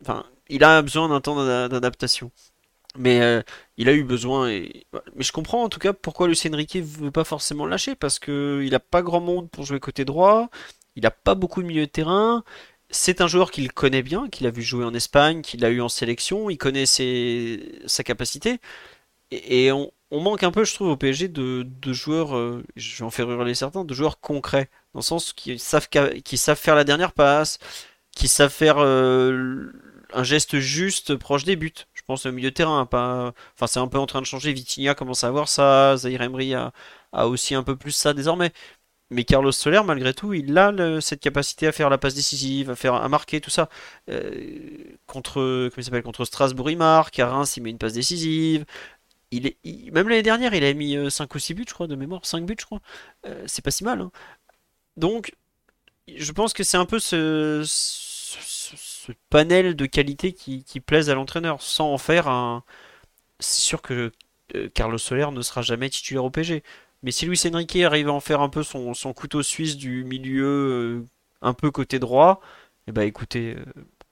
Enfin, 0.02 0.26
il 0.50 0.64
a 0.64 0.82
besoin 0.82 1.10
d'un 1.10 1.22
temps 1.22 1.36
d'adaptation. 1.68 2.32
Mais 2.98 3.44
il 3.78 3.90
a 3.90 3.94
eu 3.94 4.04
besoin. 4.04 4.50
Et... 4.50 4.86
Mais 5.16 5.24
je 5.24 5.32
comprends 5.32 5.64
en 5.64 5.70
tout 5.70 5.80
cas 5.80 5.94
pourquoi 5.94 6.28
Lucien 6.28 6.56
Riquet 6.56 6.82
veut 6.82 7.12
pas 7.12 7.24
forcément 7.24 7.66
lâcher 7.66 7.96
parce 7.96 8.20
que 8.20 8.62
il 8.64 8.76
a 8.76 8.80
pas 8.80 9.02
grand 9.02 9.20
monde 9.20 9.50
pour 9.50 9.66
jouer 9.66 9.80
côté 9.80 10.06
droit. 10.06 10.50
Il 10.96 11.06
a 11.08 11.12
pas 11.12 11.34
beaucoup 11.34 11.64
de 11.64 11.68
milieu 11.68 11.88
de 11.88 11.92
terrain 11.92 12.44
c'est 12.94 13.22
un 13.22 13.28
joueur 13.28 13.52
qu'il 13.52 13.72
connaît 13.74 14.04
bien, 14.04 14.30
qu'il 14.30 14.48
a 14.48 14.52
vu 14.52 14.62
jouer 14.62 14.86
en 14.86 14.94
Espagne, 14.94 15.42
qu'il 15.42 15.66
a 15.66 15.70
eu 15.70 15.82
en 15.82 15.90
sélection, 15.90 16.50
il 16.50 16.58
connaît 16.58 16.86
sa 16.86 18.04
capacité. 18.04 18.60
Et, 19.32 19.72
on, 19.72 19.92
manque 20.12 20.44
un 20.44 20.52
peu, 20.52 20.64
je 20.64 20.74
trouve, 20.76 20.90
au 20.90 20.98
PSG 20.98 21.28
de, 21.28 21.66
joueurs, 21.94 22.38
euh, 22.38 22.64
je 22.76 22.98
vais 22.98 23.04
en 23.04 23.10
faire 23.10 23.30
hurler 23.32 23.56
certains, 23.56 23.84
de 23.84 23.94
joueurs 23.94 24.20
concrets, 24.20 24.70
dans 24.94 25.00
le 25.00 25.04
sens 25.04 25.34
qui 25.34 25.58
savent, 25.60 25.88
faire 25.90 26.76
la 26.76 26.84
dernière 26.84 27.14
passe, 27.14 27.58
qui 28.16 28.28
savent 28.28 28.52
faire 28.52 28.78
euh, 28.80 29.72
un 30.14 30.24
geste 30.24 30.60
juste 30.60 31.16
proche 31.16 31.46
des 31.46 31.56
buts. 31.56 31.74
Je 31.94 32.04
pense 32.06 32.26
au 32.28 32.32
milieu 32.32 32.52
de 32.52 32.56
terrain, 32.56 32.86
pas. 32.86 33.34
Enfin, 33.56 33.68
c'est 33.68 33.80
un 33.80 33.88
peu 33.88 33.98
en 33.98 34.06
train 34.06 34.22
de 34.22 34.26
changer. 34.28 34.54
Vitinha 34.54 34.94
commence 34.96 35.24
à 35.24 35.28
avoir 35.30 35.50
ça. 35.50 35.98
Zahir 35.98 36.22
Emery 36.22 36.54
a 36.54 36.72
aussi 37.28 37.56
un 37.56 37.64
peu 37.64 37.76
plus 37.76 37.92
ça 37.92 38.14
désormais. 38.14 38.52
Mais 39.14 39.24
Carlos 39.24 39.52
Soler, 39.52 39.82
malgré 39.86 40.14
tout, 40.14 40.34
il 40.34 40.58
a 40.58 41.00
cette 41.02 41.20
capacité 41.22 41.68
à 41.68 41.72
faire 41.72 41.90
la 41.90 41.98
passe 41.98 42.16
décisive, 42.16 42.72
à 42.72 42.76
faire 42.76 43.08
marquer 43.10 43.40
tout 43.42 43.50
ça. 43.50 43.70
Euh, 44.10 44.98
contre, 45.08 45.70
comment 45.70 45.84
s'appelle, 45.84 46.04
contre 46.04 46.26
Strasbourg, 46.26 46.70
il 46.70 46.78
marque. 46.78 47.20
À 47.20 47.28
Reims, 47.30 47.58
il 47.58 47.64
met 47.64 47.70
une 47.70 47.78
passe 47.78 47.94
décisive. 47.94 48.66
Même 49.92 50.10
l'année 50.10 50.22
dernière, 50.24 50.54
il 50.54 50.64
a 50.64 50.74
mis 50.74 50.96
euh, 50.96 51.10
5 51.10 51.34
ou 51.34 51.40
6 51.40 51.54
buts, 51.54 51.66
je 51.68 51.74
crois, 51.74 51.88
de 51.88 51.96
mémoire. 51.96 52.26
5 52.26 52.46
buts, 52.46 52.56
je 52.60 52.66
crois. 52.66 52.82
Euh, 53.26 53.44
c'est 53.48 53.64
pas 53.64 53.72
si 53.72 53.84
mal. 53.84 54.02
hein. 54.02 54.12
Donc, 54.98 55.34
je 56.08 56.32
pense 56.32 56.54
que 56.54 56.64
c'est 56.64 56.78
un 56.78 56.86
peu 56.86 57.00
ce, 57.00 57.64
panel 59.30 59.76
de 59.76 59.86
qualité 59.86 60.34
qui, 60.34 60.64
qui 60.64 60.80
plaise 60.80 61.10
à 61.10 61.16
l'entraîneur, 61.16 61.62
sans 61.62 61.92
en 61.94 61.98
faire 61.98 62.28
un. 62.28 62.64
C'est 63.40 63.62
sûr 63.62 63.82
que 63.82 64.12
euh, 64.56 64.70
Carlos 64.74 64.98
Soler 64.98 65.28
ne 65.32 65.42
sera 65.42 65.62
jamais 65.62 65.90
titulaire 65.90 66.26
au 66.26 66.30
PSG. 66.32 66.64
Mais 67.04 67.12
si 67.12 67.26
Luis 67.26 67.42
Enrique 67.46 67.76
arrive 67.76 68.08
à 68.10 68.14
en 68.14 68.22
faire 68.22 68.42
un 68.42 68.50
peu 68.50 68.64
son, 68.64 68.94
couteau 69.14 69.44
suisse 69.44 69.78
du 69.78 70.06
milieu, 70.06 70.46
euh, 71.04 71.06
un 71.42 71.54
peu 71.54 71.70
côté 71.70 72.00
droit, 72.00 72.42
eh 72.88 72.92
ben 72.94 73.04
écoutez, 73.04 73.56
euh, 73.58 73.66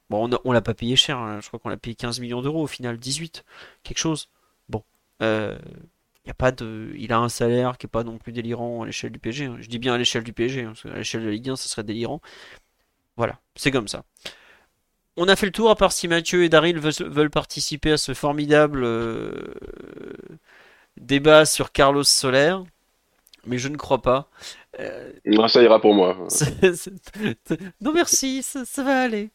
bon, 0.10 0.30
on 0.44 0.52
l'a 0.52 0.62
pas 0.62 0.74
payé 0.74 0.96
cher, 0.98 1.18
hein. 1.18 1.39
je 1.42 1.48
crois 1.48 1.60
qu'on 1.60 1.70
l'a 1.70 1.78
payé 1.78 1.96
15 1.96 2.20
millions 2.20 2.42
d'euros 2.42 2.64
au 2.64 2.68
final, 2.68 2.98
18, 2.98 3.46
quelque 3.84 3.98
chose. 3.98 4.30
Bon, 4.70 4.84
euh, 5.22 5.58
y 6.26 6.30
a 6.30 6.34
pas 6.34 6.52
de, 6.52 6.94
il 6.98 7.14
a 7.14 7.20
un 7.20 7.30
salaire 7.30 7.78
qui 7.78 7.88
est 7.88 7.89
pas 7.89 8.04
non 8.04 8.18
plus 8.18 8.34
délirant 8.34 8.84
à 8.84 8.86
l'échelle 8.86 9.12
du 9.12 9.20
PSG. 9.20 9.46
hein. 9.46 9.58
Je 9.60 9.70
dis 9.70 9.80
bien 9.80 9.94
à 9.94 9.98
l'échelle 9.98 10.24
du 10.24 10.34
PSG, 10.34 10.64
hein, 10.64 10.68
parce 10.74 10.84
qu'à 10.84 10.98
l'échelle 10.98 11.22
de 11.22 11.28
la 11.28 11.32
Ligue 11.34 11.50
1, 11.50 11.56
ça 11.56 11.70
serait 11.70 11.84
délirant. 11.84 12.22
Voilà, 13.18 13.39
c'est 13.56 13.72
comme 13.72 13.88
ça. 13.88 14.04
On 15.18 15.28
a 15.28 15.36
fait 15.36 15.46
le 15.46 15.52
tour, 15.52 15.70
à 15.70 15.76
part 15.76 15.92
si 15.92 16.08
Mathieu 16.08 16.44
et 16.44 16.50
Daryl 16.50 16.80
veulent, 16.80 17.30
participer 17.30 17.92
à 17.94 17.98
ce 17.98 18.14
formidable 18.14 18.86
débat 20.98 21.46
sur 21.46 21.72
Carlos 21.72 22.04
Soler, 22.04 22.56
mais 23.46 23.58
je 23.58 23.68
ne 23.68 23.78
crois 23.78 24.02
pas. 24.02 24.30
Euh, 24.80 25.12
Non, 25.26 25.48
ça 25.48 25.62
ira 25.62 25.80
pour 25.80 25.94
moi. 25.94 26.18
Non 27.82 27.94
merci, 27.94 28.44
ça, 28.44 28.66
ça 28.66 28.84
va 28.84 29.02
aller. 29.02 29.30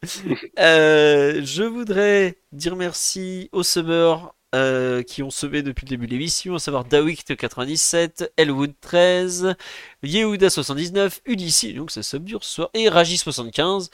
Euh, 0.59 1.41
je 1.43 1.63
voudrais 1.63 2.37
dire 2.51 2.75
merci 2.75 3.49
aux 3.51 3.63
subbers 3.63 4.33
euh, 4.55 5.03
qui 5.03 5.23
ont 5.23 5.29
semé 5.29 5.61
depuis 5.61 5.85
le 5.85 5.89
début 5.89 6.07
de 6.07 6.11
l'émission, 6.11 6.55
à 6.55 6.59
savoir 6.59 6.87
Dawikt97, 6.87 8.29
Elwood 8.37 8.73
13, 8.79 9.55
Yehuda79, 10.03 11.19
Ulysse, 11.25 11.73
donc 11.75 11.91
ça 11.91 12.01
sub 12.01 12.23
dur 12.23 12.43
ce 12.43 12.55
soir, 12.55 12.69
et 12.73 12.87
Raji75 12.89 13.89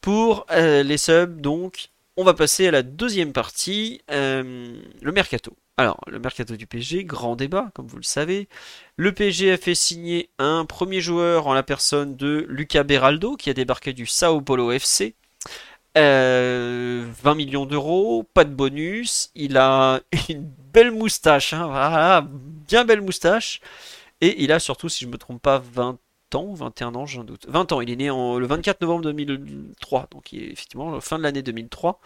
pour 0.00 0.46
euh, 0.50 0.82
les 0.82 0.96
subs. 0.96 1.40
Donc, 1.40 1.90
on 2.16 2.24
va 2.24 2.34
passer 2.34 2.66
à 2.66 2.70
la 2.70 2.82
deuxième 2.82 3.32
partie, 3.32 4.00
le 4.08 5.12
mercato. 5.12 5.54
Alors, 5.78 6.00
le 6.08 6.18
mercato 6.18 6.56
du 6.56 6.66
PSG, 6.66 7.04
grand 7.04 7.36
débat, 7.36 7.70
comme 7.72 7.86
vous 7.86 7.98
le 7.98 8.02
savez. 8.02 8.48
Le 8.96 9.12
PSG 9.12 9.52
a 9.52 9.56
fait 9.56 9.76
signer 9.76 10.28
un 10.40 10.64
premier 10.64 11.00
joueur 11.00 11.46
en 11.46 11.54
la 11.54 11.62
personne 11.62 12.16
de 12.16 12.44
Lucas 12.48 12.82
Beraldo, 12.82 13.36
qui 13.36 13.48
a 13.48 13.54
débarqué 13.54 13.92
du 13.92 14.04
Sao 14.04 14.40
Paulo 14.40 14.72
FC. 14.72 15.14
Euh, 15.96 17.08
20 17.22 17.34
millions 17.36 17.64
d'euros, 17.64 18.24
pas 18.34 18.42
de 18.42 18.52
bonus. 18.52 19.30
Il 19.36 19.56
a 19.56 20.00
une 20.28 20.50
belle 20.72 20.90
moustache, 20.90 21.52
hein, 21.52 21.68
voilà, 21.68 22.26
bien 22.28 22.84
belle 22.84 23.00
moustache. 23.00 23.60
Et 24.20 24.42
il 24.42 24.50
a 24.50 24.58
surtout, 24.58 24.88
si 24.88 25.04
je 25.04 25.08
me 25.08 25.16
trompe 25.16 25.40
pas, 25.40 25.62
20 25.74 25.96
ans, 26.34 26.54
21 26.54 26.96
ans, 26.96 27.06
un 27.18 27.24
doute. 27.24 27.46
20 27.48 27.70
ans, 27.70 27.80
il 27.80 27.90
est 27.90 27.96
né 27.96 28.08
le 28.08 28.46
24 28.46 28.80
novembre 28.80 29.02
2003, 29.04 30.08
donc 30.10 30.32
il 30.32 30.42
est 30.42 30.52
effectivement 30.52 31.00
fin 31.00 31.18
de 31.18 31.22
l'année 31.22 31.42
2003. 31.42 32.00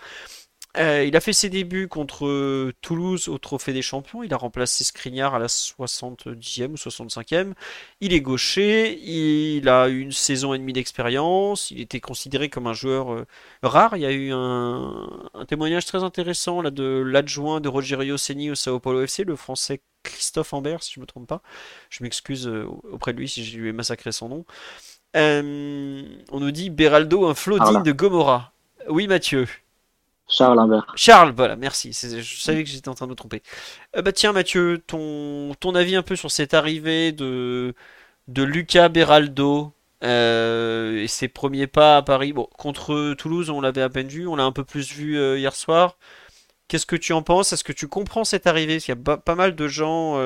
Euh, 0.79 1.05
il 1.05 1.15
a 1.17 1.21
fait 1.21 1.35
ses 1.35 1.51
débuts 1.51 1.87
contre 1.87 2.73
Toulouse 2.81 3.29
au 3.29 3.37
Trophée 3.37 3.75
des 3.75 3.83
Champions. 3.83 4.23
Il 4.23 4.33
a 4.33 4.39
remplacé 4.39 4.85
Skriniar 4.85 5.35
à 5.35 5.39
la 5.39 5.49
70e 5.49 6.71
ou 6.73 6.77
65e. 6.77 7.53
Il 8.01 8.15
est 8.15 8.23
gaucher. 8.23 8.99
Il 9.03 9.69
a 9.69 9.89
eu 9.89 10.01
une 10.01 10.13
saison 10.13 10.55
et 10.55 10.59
demie 10.59 10.73
d'expérience. 10.73 11.71
Il 11.71 11.81
était 11.81 12.01
considéré 12.01 12.49
comme 12.49 12.67
un 12.67 12.73
joueur 12.73 13.13
euh, 13.13 13.27
rare. 13.63 13.97
Il 13.99 14.01
y 14.03 14.07
a 14.07 14.13
eu 14.13 14.33
un, 14.33 15.07
un 15.35 15.45
témoignage 15.45 15.85
très 15.85 16.03
intéressant 16.03 16.63
là, 16.63 16.71
de 16.71 17.03
l'adjoint 17.07 17.61
de 17.61 17.69
Rogerio 17.69 18.17
Ceni 18.17 18.51
au 18.51 18.55
Sao 18.55 18.81
Paulo 18.81 19.03
FC, 19.03 19.25
le 19.25 19.37
français 19.37 19.83
Christophe 20.05 20.55
Ambert, 20.55 20.83
si 20.83 20.95
je 20.95 21.01
ne 21.01 21.03
me 21.03 21.07
trompe 21.07 21.29
pas. 21.29 21.43
Je 21.91 22.03
m'excuse 22.03 22.49
euh, 22.49 22.67
auprès 22.91 23.13
de 23.13 23.19
lui 23.19 23.29
si 23.29 23.45
je 23.45 23.59
lui 23.59 23.69
ai 23.69 23.73
massacré 23.73 24.11
son 24.11 24.31
nom. 24.31 24.45
Euh, 25.17 26.03
on 26.31 26.41
nous 26.41 26.51
dit 26.51 26.71
Beraldo, 26.71 27.27
un 27.27 27.35
Voilà. 27.59 27.73
digne 27.75 27.83
de 27.83 27.93
Gomorra. 27.93 28.53
Oui, 28.89 29.07
Mathieu. 29.07 29.47
Charles 30.97 31.33
voilà, 31.37 31.57
merci. 31.57 31.93
Je 31.93 32.41
savais 32.41 32.65
que 32.65 32.71
j'étais 32.71 32.89
en 32.89 32.95
train 32.95 33.07
de 33.07 33.11
me 33.11 33.17
tromper. 33.17 33.43
Euh, 33.97 34.03
bah 34.03 34.13
tiens, 34.13 34.33
Mathieu, 34.33 34.83
ton, 34.87 35.55
ton 35.61 35.75
avis 35.75 35.97
un 35.97 36.03
peu 36.03 36.17
sur 36.17 36.31
cette 36.31 36.55
arrivée 36.55 37.13
de, 37.13 37.75
de 38.29 38.43
Lucas 38.43 38.89
Beraldo 38.89 39.73
euh, 40.05 41.03
et 41.03 41.09
ses 41.09 41.29
premiers 41.29 41.67
pas 41.67 41.99
à 41.99 42.03
Paris. 42.03 42.33
Bon, 42.33 42.49
contre 42.59 43.15
Toulouse, 43.15 43.51
on 43.51 43.61
l'avait 43.61 43.83
à 43.83 43.91
peine 43.91 44.09
vu, 44.09 44.27
on 44.27 44.37
l'a 44.37 44.45
un 44.45 44.53
peu 44.53 44.65
plus 44.65 44.93
vu 44.93 45.19
euh, 45.19 45.39
hier 45.39 45.55
soir. 45.55 45.99
Qu'est-ce 46.69 46.87
que 46.87 46.97
tu 46.97 47.13
en 47.13 47.23
penses? 47.23 47.53
Est-ce 47.53 47.65
que 47.65 47.73
tu 47.73 47.89
comprends 47.89 48.25
cette 48.25 48.47
arrivée? 48.47 48.77
Parce 48.77 48.85
qu'il 48.87 48.95
y 48.95 48.99
a 48.99 49.17
pas, 49.19 49.35
mal 49.35 49.55
de 49.55 49.69
gens 49.69 50.17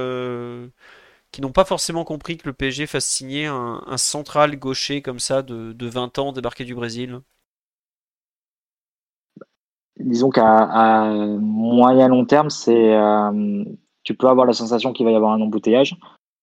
qui 1.33 1.41
n'ont 1.41 1.53
pas 1.53 1.65
forcément 1.65 2.05
compris 2.05 2.39
que 2.39 2.47
le 2.47 2.53
PSG 2.55 2.87
fasse 2.87 3.07
signer 3.07 3.47
un, 3.47 3.83
un 3.87 3.97
central 3.99 4.57
gaucher 4.57 5.03
comme 5.03 5.19
ça 5.21 5.43
de, 5.43 5.73
de 5.73 5.87
20 5.89 6.19
ans 6.19 6.33
débarqué 6.33 6.65
du 6.65 6.75
Brésil. 6.75 7.21
Disons 9.99 10.31
qu'à 10.31 11.09
moyen 11.41 12.09
long 12.09 12.25
terme, 12.25 12.51
c'est 12.51 12.95
euh, 12.95 13.65
tu 14.03 14.15
peux 14.15 14.29
avoir 14.29 14.47
la 14.47 14.53
sensation 14.53 14.93
qu'il 14.93 15.05
va 15.05 15.13
y 15.13 15.17
avoir 15.17 15.33
un 15.33 15.41
embouteillage. 15.41 15.97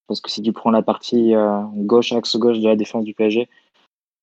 Parce 0.08 0.22
que 0.22 0.30
si 0.30 0.42
tu 0.42 0.52
prends 0.52 0.72
la 0.72 0.82
partie 0.82 1.34
euh, 1.34 1.62
gauche, 1.76 2.12
axe 2.12 2.36
gauche 2.38 2.60
de 2.60 2.68
la 2.68 2.76
défense 2.76 3.06
du 3.06 3.14
PSG, 3.14 3.48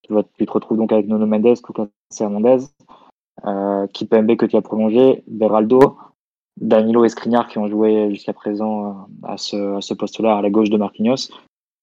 tu, 0.02 0.14
te 0.46 0.52
retrouves 0.52 0.78
donc 0.78 0.92
avec 0.92 1.06
Nuno 1.06 1.26
Mendes, 1.26 1.56
Lucas 1.66 1.88
Hernandez, 2.18 2.66
euh, 3.46 3.86
Kipembe 3.88 4.36
que 4.36 4.46
tu 4.46 4.56
as 4.56 4.62
prolongé, 4.62 5.22
Beraldo, 5.26 5.96
Danilo 6.60 7.04
et 7.04 7.08
Skriniar 7.08 7.48
qui 7.48 7.58
ont 7.58 7.68
joué 7.68 8.10
jusqu'à 8.10 8.32
présent 8.32 8.86
euh, 8.86 8.92
à 9.22 9.36
ce, 9.38 9.76
à 9.76 9.80
ce 9.80 9.94
poste-là 9.94 10.36
à 10.36 10.42
la 10.42 10.50
gauche 10.50 10.70
de 10.70 10.76
Marquinhos. 10.76 11.30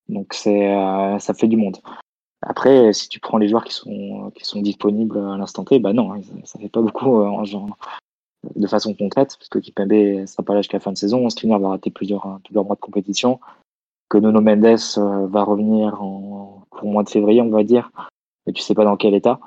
Donc 0.09 0.33
c'est 0.33 0.73
ça 1.19 1.33
fait 1.33 1.47
du 1.47 1.57
monde. 1.57 1.77
Après, 2.49 2.93
si 2.93 3.09
tu 3.09 3.19
prends 3.19 3.37
les 3.37 3.49
joueurs 3.49 3.65
qui 3.65 3.73
sont 3.73 4.31
qui 4.35 4.45
sont 4.45 4.61
disponibles 4.61 5.17
à 5.17 5.37
l'instant 5.37 5.65
T, 5.65 5.79
bah 5.79 5.93
non, 5.93 6.13
hein, 6.13 6.21
ça, 6.23 6.33
ça 6.45 6.59
fait 6.59 6.69
pas 6.69 6.81
beaucoup 6.81 7.21
euh, 7.21 7.43
de 8.55 8.67
façon 8.67 8.93
concrète, 8.93 9.35
parce 9.37 9.49
que 9.49 9.59
Kipembe 9.59 10.25
sera 10.25 10.43
pas 10.43 10.53
là 10.53 10.61
jusqu'à 10.61 10.77
la 10.77 10.81
fin 10.81 10.91
de 10.91 10.97
saison, 10.97 11.29
Skriniar 11.29 11.59
va 11.59 11.69
rater 11.69 11.91
plusieurs 11.91 12.39
plusieurs 12.43 12.65
mois 12.65 12.75
de 12.75 12.81
compétition, 12.81 13.39
que 14.09 14.17
Nuno 14.17 14.41
Mendes 14.41 14.79
euh, 14.97 15.27
va 15.27 15.43
revenir 15.43 16.01
en 16.01 16.63
pour 16.71 16.89
mois 16.89 17.03
de 17.03 17.09
février, 17.09 17.41
on 17.41 17.49
va 17.49 17.63
dire, 17.63 17.91
mais 18.45 18.53
tu 18.53 18.61
sais 18.61 18.73
pas 18.73 18.85
dans 18.85 18.97
quel 18.97 19.13
état. 19.13 19.39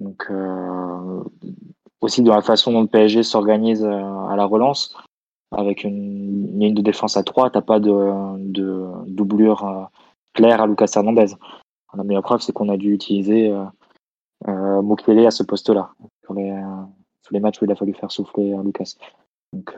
Donc 0.00 0.26
euh, 0.30 1.24
aussi 2.00 2.22
dans 2.22 2.34
la 2.34 2.42
façon 2.42 2.72
dont 2.72 2.82
le 2.82 2.88
PSG 2.88 3.22
s'organise 3.22 3.84
euh, 3.84 4.28
à 4.28 4.36
la 4.36 4.44
relance, 4.44 4.96
avec 5.50 5.84
une, 5.84 6.58
ligne 6.58 6.74
de 6.74 6.82
défense 6.82 7.16
à 7.16 7.22
3, 7.22 7.50
t'as 7.50 7.62
pas 7.62 7.80
de, 7.80 7.90
de 8.38 8.86
doublure 9.06 9.64
euh, 9.64 9.84
claire 10.34 10.60
à 10.60 10.66
Lucas 10.66 10.92
Hernandez. 10.94 11.34
La 11.96 12.04
meilleure 12.04 12.22
preuve, 12.22 12.40
c'est 12.40 12.52
qu'on 12.52 12.68
a 12.68 12.76
dû 12.76 12.92
utiliser 12.92 13.50
euh, 13.50 13.64
euh, 14.46 15.26
à 15.26 15.30
ce 15.30 15.42
poste-là, 15.42 15.90
sur 16.22 16.34
les, 16.34 16.50
euh, 16.50 16.82
les 17.30 17.40
matchs 17.40 17.60
où 17.60 17.64
il 17.64 17.72
a 17.72 17.76
fallu 17.76 17.94
faire 17.94 18.10
souffler 18.10 18.52
euh, 18.52 18.62
Lucas. 18.62 18.94
Donc, 19.54 19.74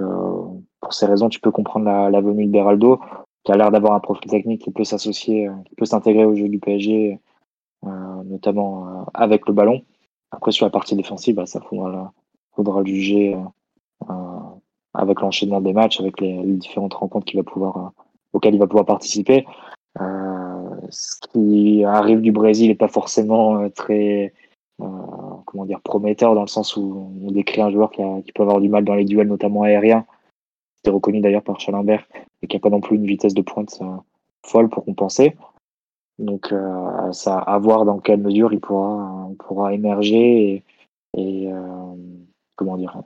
pour 0.81 0.93
ces 0.93 1.07
raisons, 1.07 1.29
tu 1.29 1.39
peux 1.39 1.53
comprendre 1.53 1.85
la, 1.85 2.21
venue 2.21 2.47
de 2.47 2.51
Beraldo, 2.51 3.01
qui 3.45 3.53
a 3.53 3.57
l'air 3.57 3.71
d'avoir 3.71 3.93
un 3.93 4.01
profil 4.01 4.29
technique 4.29 4.63
qui 4.63 4.73
peut 4.73 4.83
s'associer, 4.83 5.49
qui 5.65 5.77
peut 5.77 5.85
s'intégrer 5.85 6.25
au 6.25 6.35
jeu 6.35 6.49
du 6.49 6.59
PSG, 6.59 7.21
notamment 7.85 9.07
avec 9.15 9.47
le 9.47 9.53
ballon. 9.53 9.85
Après, 10.33 10.51
sur 10.51 10.67
la 10.67 10.71
partie 10.71 10.97
défensive, 10.97 11.37
bah, 11.37 11.47
ça 11.47 11.61
faudra, 11.61 12.13
le- 12.57 12.85
juger 12.85 13.39
avec 14.93 15.21
l'enchaînement 15.21 15.61
des 15.61 15.73
matchs, 15.73 16.01
avec 16.01 16.21
les, 16.21 16.43
différentes 16.57 16.95
rencontres 16.95 17.33
auxquelles 18.33 18.55
il 18.55 18.59
va 18.59 18.67
pouvoir 18.67 18.87
participer. 18.87 19.47
Euh, 19.99 20.77
ce 20.91 21.17
qui 21.33 21.85
arrive 21.85 22.21
du 22.21 22.33
Brésil 22.33 22.69
n'est 22.69 22.77
pas 22.77 22.89
forcément 22.89 23.61
euh, 23.61 23.69
très 23.69 24.33
euh, 24.81 24.87
comment 25.47 25.67
dire 25.67 25.81
prometteur 25.81 26.35
dans 26.35 26.43
le 26.43 26.47
sens 26.47 26.77
où 26.77 27.11
on 27.23 27.31
décrit 27.33 27.61
un 27.61 27.71
joueur 27.71 27.91
qui, 27.91 28.03
peut 28.33 28.43
avoir 28.43 28.61
du 28.61 28.69
mal 28.69 28.85
dans 28.85 28.95
les 28.95 29.05
duels, 29.05 29.29
notamment 29.29 29.63
aériens. 29.63 30.07
C'est 30.85 30.91
reconnu 30.91 31.21
d'ailleurs 31.21 31.43
par 31.43 31.61
Chalembert 31.61 32.07
et 32.43 32.47
qui 32.47 32.57
n'a 32.57 32.61
pas 32.61 32.71
non 32.71 32.81
plus 32.81 32.97
une 32.97 33.07
vitesse 33.07 33.35
de 33.35 33.43
pointe 33.43 33.81
folle 34.47 34.71
pour 34.71 34.85
compenser. 34.85 35.37
Donc, 36.19 36.55
ça 37.13 37.39
à 37.39 37.59
voir 37.59 37.85
dans 37.85 37.99
quelle 37.99 38.21
mesure 38.21 38.53
il 38.53 38.61
pourra, 38.61 39.29
pourra 39.39 39.75
émerger 39.75 40.65
et, 41.17 41.51
comment 42.57 42.79
dire 42.79 43.03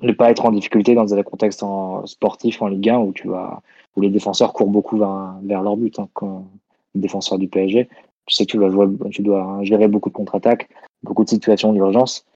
ne 0.00 0.12
pas 0.12 0.30
être 0.30 0.44
en 0.44 0.52
difficulté 0.52 0.94
dans 0.94 1.12
un 1.12 1.22
contexte 1.24 1.64
en, 1.64 2.06
sportif 2.06 2.62
en 2.62 2.68
Ligue 2.68 2.90
1 2.90 2.98
où 2.98 3.12
tu 3.12 3.26
vas 3.28 3.62
où 3.96 4.00
les 4.00 4.10
défenseurs 4.10 4.52
courent 4.52 4.70
beaucoup 4.70 4.96
vers, 4.96 5.36
vers 5.42 5.62
leur 5.62 5.76
but. 5.76 5.98
Hein, 5.98 6.08
quand, 6.14 6.46
les 6.94 7.00
défenseurs 7.00 7.38
du 7.38 7.48
PSG, 7.48 7.88
tu 8.26 8.34
sais 8.34 8.46
que 8.46 8.50
tu 8.50 8.56
dois 8.58 8.70
jouer, 8.70 8.86
tu 9.10 9.22
dois 9.22 9.58
gérer 9.62 9.88
beaucoup 9.88 10.10
de 10.10 10.14
contre-attaques, 10.14 10.68
beaucoup 11.02 11.24
de 11.24 11.28
situations 11.28 11.72
d'urgence. 11.72 12.26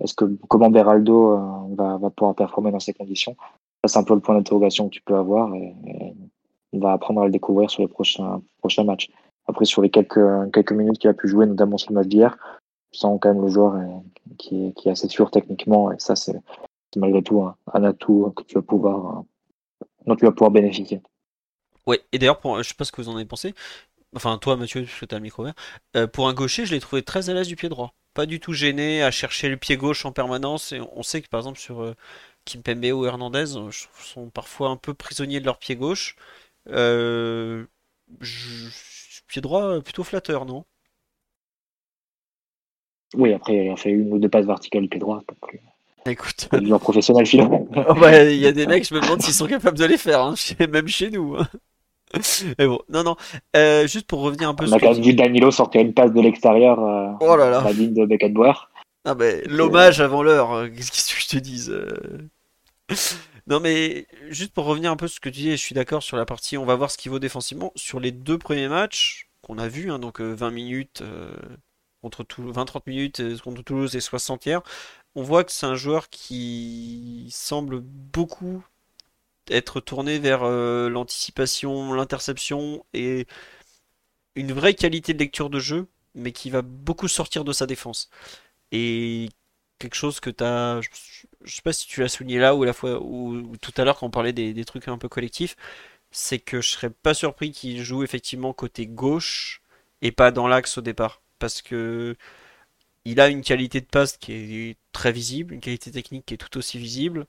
est-ce 0.00 0.14
que 0.14 0.24
comment 0.48 0.70
Beraldo 0.70 1.38
va, 1.74 1.96
va, 1.96 2.10
pouvoir 2.10 2.34
performer 2.34 2.70
dans 2.70 2.80
ces 2.80 2.92
conditions? 2.92 3.36
C'est 3.84 3.98
un 3.98 4.04
peu 4.04 4.14
le 4.14 4.20
point 4.20 4.34
d'interrogation 4.34 4.88
que 4.88 4.94
tu 4.94 5.02
peux 5.02 5.16
avoir 5.16 5.54
et, 5.54 5.74
on 6.74 6.78
va 6.78 6.92
apprendre 6.92 7.20
à 7.20 7.26
le 7.26 7.30
découvrir 7.30 7.70
sur 7.70 7.82
les 7.82 7.88
prochains, 7.88 8.40
prochains 8.60 8.84
matchs. 8.84 9.10
Après, 9.46 9.66
sur 9.66 9.82
les 9.82 9.90
quelques, 9.90 10.20
quelques 10.52 10.72
minutes 10.72 10.98
qu'il 10.98 11.10
a 11.10 11.14
pu 11.14 11.28
jouer, 11.28 11.44
notamment 11.44 11.76
sur 11.76 11.90
le 11.90 11.96
match 11.96 12.06
d'hier, 12.06 12.38
je 12.92 12.98
sens 12.98 13.18
quand 13.20 13.28
même 13.28 13.42
le 13.42 13.48
joueur 13.48 13.78
qui 14.38 14.68
est, 14.68 14.72
qui 14.72 14.88
est 14.88 14.92
assez 14.92 15.08
sûr 15.08 15.30
techniquement 15.30 15.92
et 15.92 15.96
ça, 15.98 16.16
c'est 16.16 16.40
malgré 16.96 17.22
tout 17.22 17.42
un, 17.42 17.84
atout 17.84 18.32
que 18.36 18.42
tu 18.44 18.54
vas 18.54 18.62
pouvoir, 18.62 19.24
dont 20.06 20.16
tu 20.16 20.24
vas 20.24 20.32
pouvoir 20.32 20.50
bénéficier. 20.50 21.00
Ouais, 21.86 22.00
et 22.12 22.18
d'ailleurs, 22.18 22.40
je 22.58 22.68
sais 22.68 22.74
pas 22.74 22.84
ce 22.84 22.92
que 22.92 23.02
vous 23.02 23.08
en 23.08 23.16
avez 23.16 23.24
pensé, 23.24 23.54
enfin 24.14 24.38
toi 24.38 24.56
Mathieu, 24.56 24.82
parce 24.82 25.00
que 25.00 25.06
tu 25.06 25.14
as 25.14 25.18
le 25.18 25.22
micro 25.22 25.44
vert, 25.44 25.54
euh, 25.96 26.06
pour 26.06 26.28
un 26.28 26.34
gaucher, 26.34 26.66
je 26.66 26.72
l'ai 26.72 26.80
trouvé 26.80 27.02
très 27.02 27.30
à 27.30 27.34
l'aise 27.34 27.48
du 27.48 27.56
pied 27.56 27.68
droit. 27.68 27.94
Pas 28.14 28.26
du 28.26 28.40
tout 28.40 28.52
gêné 28.52 29.02
à 29.02 29.10
chercher 29.10 29.48
le 29.48 29.56
pied 29.56 29.76
gauche 29.76 30.04
en 30.04 30.12
permanence. 30.12 30.72
Et 30.72 30.80
on 30.80 31.02
sait 31.02 31.22
que 31.22 31.28
par 31.28 31.40
exemple 31.40 31.58
sur 31.58 31.82
euh, 31.82 31.94
Kimpembe 32.44 32.84
ou 32.92 33.06
Hernandez 33.06 33.56
euh, 33.56 33.70
sont 33.70 34.28
parfois 34.30 34.68
un 34.68 34.76
peu 34.76 34.92
prisonniers 34.94 35.40
de 35.40 35.46
leur 35.46 35.58
pied 35.58 35.76
gauche. 35.76 36.16
Euh, 36.68 37.64
pied 39.28 39.40
droit 39.40 39.80
plutôt 39.80 40.04
flatteur, 40.04 40.44
non? 40.44 40.64
Oui, 43.14 43.32
après 43.32 43.66
il 43.66 43.70
a 43.70 43.76
fait 43.76 43.90
une 43.90 44.12
ou 44.12 44.18
deux 44.18 44.28
passes 44.28 44.46
verticales 44.46 44.88
pied 44.88 45.00
droit. 45.00 45.22
Écoute, 46.06 46.48
un 46.52 46.78
professionnel 46.78 47.26
finalement. 47.26 47.66
ouais, 48.00 48.34
il 48.34 48.40
y 48.40 48.46
a 48.46 48.52
des 48.52 48.66
mecs, 48.66 48.86
je 48.86 48.94
me 48.94 49.00
demande 49.00 49.22
s'ils 49.22 49.34
sont 49.34 49.46
capables 49.46 49.78
de 49.78 49.84
les 49.84 49.98
faire, 49.98 50.22
hein, 50.22 50.34
même 50.70 50.88
chez 50.88 51.10
nous. 51.10 51.36
Hein. 51.36 51.46
Mais 52.58 52.66
bon, 52.66 52.80
non, 52.88 53.02
non. 53.02 53.16
Euh, 53.56 53.86
juste 53.86 54.06
pour 54.06 54.20
revenir 54.20 54.48
un 54.48 54.54
peu. 54.54 54.66
On 54.68 54.72
a 54.72 54.78
quand 54.78 54.92
même 54.92 55.02
vu 55.02 55.14
Danilo 55.14 55.50
sortir 55.50 55.80
une 55.80 55.94
passe 55.94 56.12
de 56.12 56.20
l'extérieur. 56.20 56.78
Euh, 56.82 57.12
oh 57.20 57.36
là 57.36 57.50
là. 57.50 57.62
La 57.64 57.72
ligne 57.72 57.94
de 57.94 58.04
Beckenbauer. 58.04 58.68
Ah 59.04 59.14
ben, 59.14 59.42
l'hommage 59.46 60.00
avant 60.00 60.22
l'heure. 60.22 60.52
Euh, 60.52 60.68
qu'est-ce 60.68 61.14
que 61.14 61.20
je 61.20 61.28
te 61.28 61.38
dise 61.38 61.70
euh? 61.70 62.28
Non 63.48 63.58
mais 63.58 64.06
juste 64.28 64.52
pour 64.52 64.66
revenir 64.66 64.90
un 64.90 64.96
peu 64.96 65.08
sur 65.08 65.16
ce 65.16 65.20
que 65.20 65.28
tu 65.28 65.40
dis, 65.40 65.50
je 65.50 65.56
suis 65.56 65.74
d'accord 65.74 66.02
sur 66.02 66.16
la 66.16 66.26
partie. 66.26 66.56
On 66.58 66.64
va 66.64 66.76
voir 66.76 66.90
ce 66.90 66.98
qu'il 66.98 67.10
vaut 67.10 67.18
défensivement 67.18 67.72
sur 67.74 67.98
les 67.98 68.12
deux 68.12 68.38
premiers 68.38 68.68
matchs 68.68 69.28
qu'on 69.42 69.58
a 69.58 69.66
vus, 69.66 69.90
hein, 69.90 69.98
donc 69.98 70.20
20 70.20 70.50
minutes 70.50 71.02
contre 72.02 72.24
20-30 72.24 72.82
minutes 72.86 73.42
contre 73.42 73.62
Toulouse 73.62 73.96
et 73.96 74.00
60 74.00 74.46
hier. 74.46 74.62
On 75.14 75.22
voit 75.22 75.44
que 75.44 75.52
c'est 75.52 75.66
un 75.66 75.74
joueur 75.74 76.10
qui 76.10 77.28
semble 77.30 77.80
beaucoup 77.80 78.64
être 79.50 79.80
tourné 79.80 80.18
vers 80.18 80.42
euh, 80.44 80.88
l'anticipation, 80.88 81.92
l'interception 81.94 82.84
et 82.94 83.26
une 84.36 84.52
vraie 84.52 84.74
qualité 84.74 85.14
de 85.14 85.18
lecture 85.18 85.50
de 85.50 85.58
jeu, 85.58 85.88
mais 86.14 86.32
qui 86.32 86.50
va 86.50 86.62
beaucoup 86.62 87.08
sortir 87.08 87.44
de 87.44 87.52
sa 87.52 87.66
défense. 87.66 88.10
Et 88.72 89.28
quelque 89.78 89.94
chose 89.96 90.20
que 90.20 90.30
tu 90.30 90.44
as. 90.44 90.80
Je 91.42 91.54
sais 91.54 91.62
pas 91.62 91.72
si 91.72 91.86
tu 91.86 92.00
l'as 92.00 92.08
souligné 92.08 92.38
là 92.38 92.54
ou, 92.54 92.64
la 92.64 92.72
fois, 92.72 93.00
ou, 93.02 93.56
tout 93.60 93.72
à 93.76 93.84
l'heure 93.84 93.98
quand 93.98 94.06
on 94.06 94.10
parlait 94.10 94.32
des, 94.32 94.64
trucs 94.64 94.88
un 94.88 94.98
peu 94.98 95.08
collectifs, 95.08 95.56
c'est 96.10 96.38
que 96.38 96.60
je 96.60 96.70
serais 96.70 96.90
pas 96.90 97.14
surpris 97.14 97.52
qu'il 97.52 97.82
joue 97.82 98.04
effectivement 98.04 98.52
côté 98.52 98.86
gauche 98.86 99.62
et 100.02 100.12
pas 100.12 100.30
dans 100.30 100.48
l'axe 100.48 100.78
au 100.78 100.82
départ. 100.82 101.21
Parce 101.42 101.62
que 101.62 102.16
il 103.04 103.20
a 103.20 103.28
une 103.28 103.42
qualité 103.42 103.80
de 103.80 103.86
passe 103.86 104.16
qui 104.18 104.32
est 104.32 104.76
très 104.92 105.12
visible, 105.12 105.54
une 105.54 105.60
qualité 105.60 105.90
technique 105.90 106.26
qui 106.26 106.34
est 106.34 106.38
tout 106.38 106.56
aussi 106.58 106.78
visible 106.78 107.26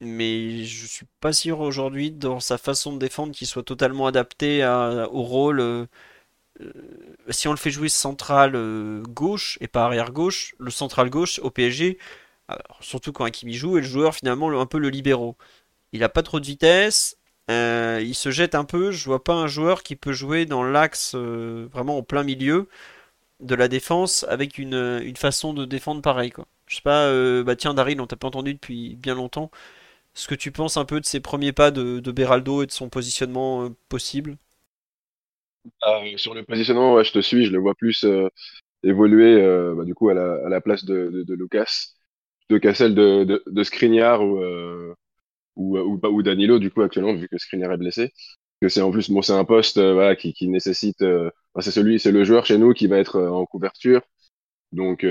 mais 0.00 0.64
je 0.64 0.86
suis 0.86 1.06
pas 1.20 1.32
sûr 1.32 1.60
aujourd'hui 1.60 2.10
dans 2.10 2.40
sa 2.40 2.58
façon 2.58 2.92
de 2.92 2.98
défendre 2.98 3.32
qu'il 3.34 3.46
soit 3.46 3.62
totalement 3.62 4.06
adapté 4.06 4.64
au 5.10 5.22
rôle. 5.22 5.60
Euh, 5.60 5.86
euh, 6.60 6.72
si 7.30 7.48
on 7.48 7.52
le 7.52 7.58
fait 7.58 7.70
jouer 7.70 7.88
central 7.88 8.52
euh, 8.56 9.02
gauche 9.08 9.58
et 9.60 9.68
pas 9.68 9.84
arrière 9.84 10.12
gauche, 10.12 10.54
le 10.58 10.70
central 10.70 11.10
gauche 11.10 11.40
au 11.40 11.50
PSG, 11.50 11.98
surtout 12.80 13.12
quand 13.12 13.24
Hakimi 13.24 13.54
joue, 13.54 13.78
et 13.78 13.80
le 13.82 13.86
joueur 13.86 14.14
finalement 14.14 14.60
un 14.60 14.66
peu 14.66 14.78
le 14.78 14.90
libéraux. 14.90 15.36
Il 15.92 16.04
a 16.04 16.08
pas 16.08 16.22
trop 16.22 16.40
de 16.40 16.46
vitesse, 16.46 17.18
il 17.48 18.14
se 18.14 18.30
jette 18.30 18.54
un 18.54 18.64
peu. 18.64 18.90
Je 18.92 19.04
vois 19.06 19.24
pas 19.24 19.34
un 19.34 19.48
joueur 19.48 19.82
qui 19.82 19.96
peut 19.96 20.12
jouer 20.12 20.46
dans 20.46 20.64
l'axe 20.64 21.14
vraiment 21.14 21.98
en 21.98 22.02
plein 22.02 22.22
milieu 22.24 22.68
de 23.40 23.54
la 23.54 23.68
défense 23.68 24.24
avec 24.28 24.58
une, 24.58 25.00
une 25.02 25.16
façon 25.16 25.54
de 25.54 25.64
défendre 25.64 26.02
pareil 26.02 26.30
quoi. 26.30 26.46
Je 26.66 26.76
sais 26.76 26.82
pas, 26.82 27.12
bah 27.44 27.54
tiens 27.56 27.74
Daryl, 27.74 28.00
on 28.00 28.06
t'a 28.06 28.16
pas 28.16 28.28
entendu 28.28 28.54
depuis 28.54 28.96
bien 28.96 29.14
longtemps 29.14 29.50
ce 30.16 30.26
que 30.26 30.34
tu 30.34 30.50
penses 30.50 30.78
un 30.78 30.86
peu 30.86 30.98
de 30.98 31.04
ses 31.04 31.20
premiers 31.20 31.52
pas 31.52 31.70
de, 31.70 32.00
Beraldo 32.10 32.62
et 32.62 32.66
de 32.66 32.72
son 32.72 32.88
positionnement 32.88 33.66
euh, 33.66 33.68
possible? 33.88 34.36
Euh, 35.86 36.16
Sur 36.16 36.34
le 36.34 36.42
positionnement, 36.42 37.02
je 37.02 37.12
te 37.12 37.20
suis, 37.20 37.44
je 37.44 37.52
le 37.52 37.58
vois 37.58 37.74
plus 37.74 38.02
euh, 38.04 38.28
évoluer 38.82 39.36
bah, 39.76 39.84
du 39.84 39.94
coup 39.94 40.08
à 40.08 40.14
la, 40.14 40.60
place 40.62 40.84
de, 40.84 41.24
Lucas, 41.28 41.88
de 42.48 42.56
Cassel 42.58 42.94
de, 42.94 43.42
de, 43.46 43.62
Skriniar 43.62 44.22
ou, 44.24 44.40
ou, 45.56 45.78
ou, 45.78 46.22
Danilo, 46.22 46.58
du 46.58 46.70
coup 46.70 46.80
actuellement, 46.80 47.14
vu 47.14 47.28
que 47.28 47.36
Skriniar 47.36 47.72
est 47.72 47.76
blessé. 47.76 48.12
Que 48.62 48.70
c'est 48.70 48.80
en 48.80 48.90
plus, 48.90 49.10
bon, 49.10 49.20
c'est 49.20 49.34
un 49.34 49.44
poste 49.44 49.78
qui, 50.16 50.32
qui, 50.32 50.48
nécessite. 50.48 51.04
C'est 51.62 51.70
celui, 51.70 51.98
c'est 52.00 52.12
le 52.12 52.24
joueur 52.24 52.46
chez 52.46 52.58
nous 52.58 52.72
qui 52.74 52.86
va 52.86 52.98
être 52.98 53.20
en 53.20 53.46
couverture. 53.46 54.02
Donc, 54.72 55.04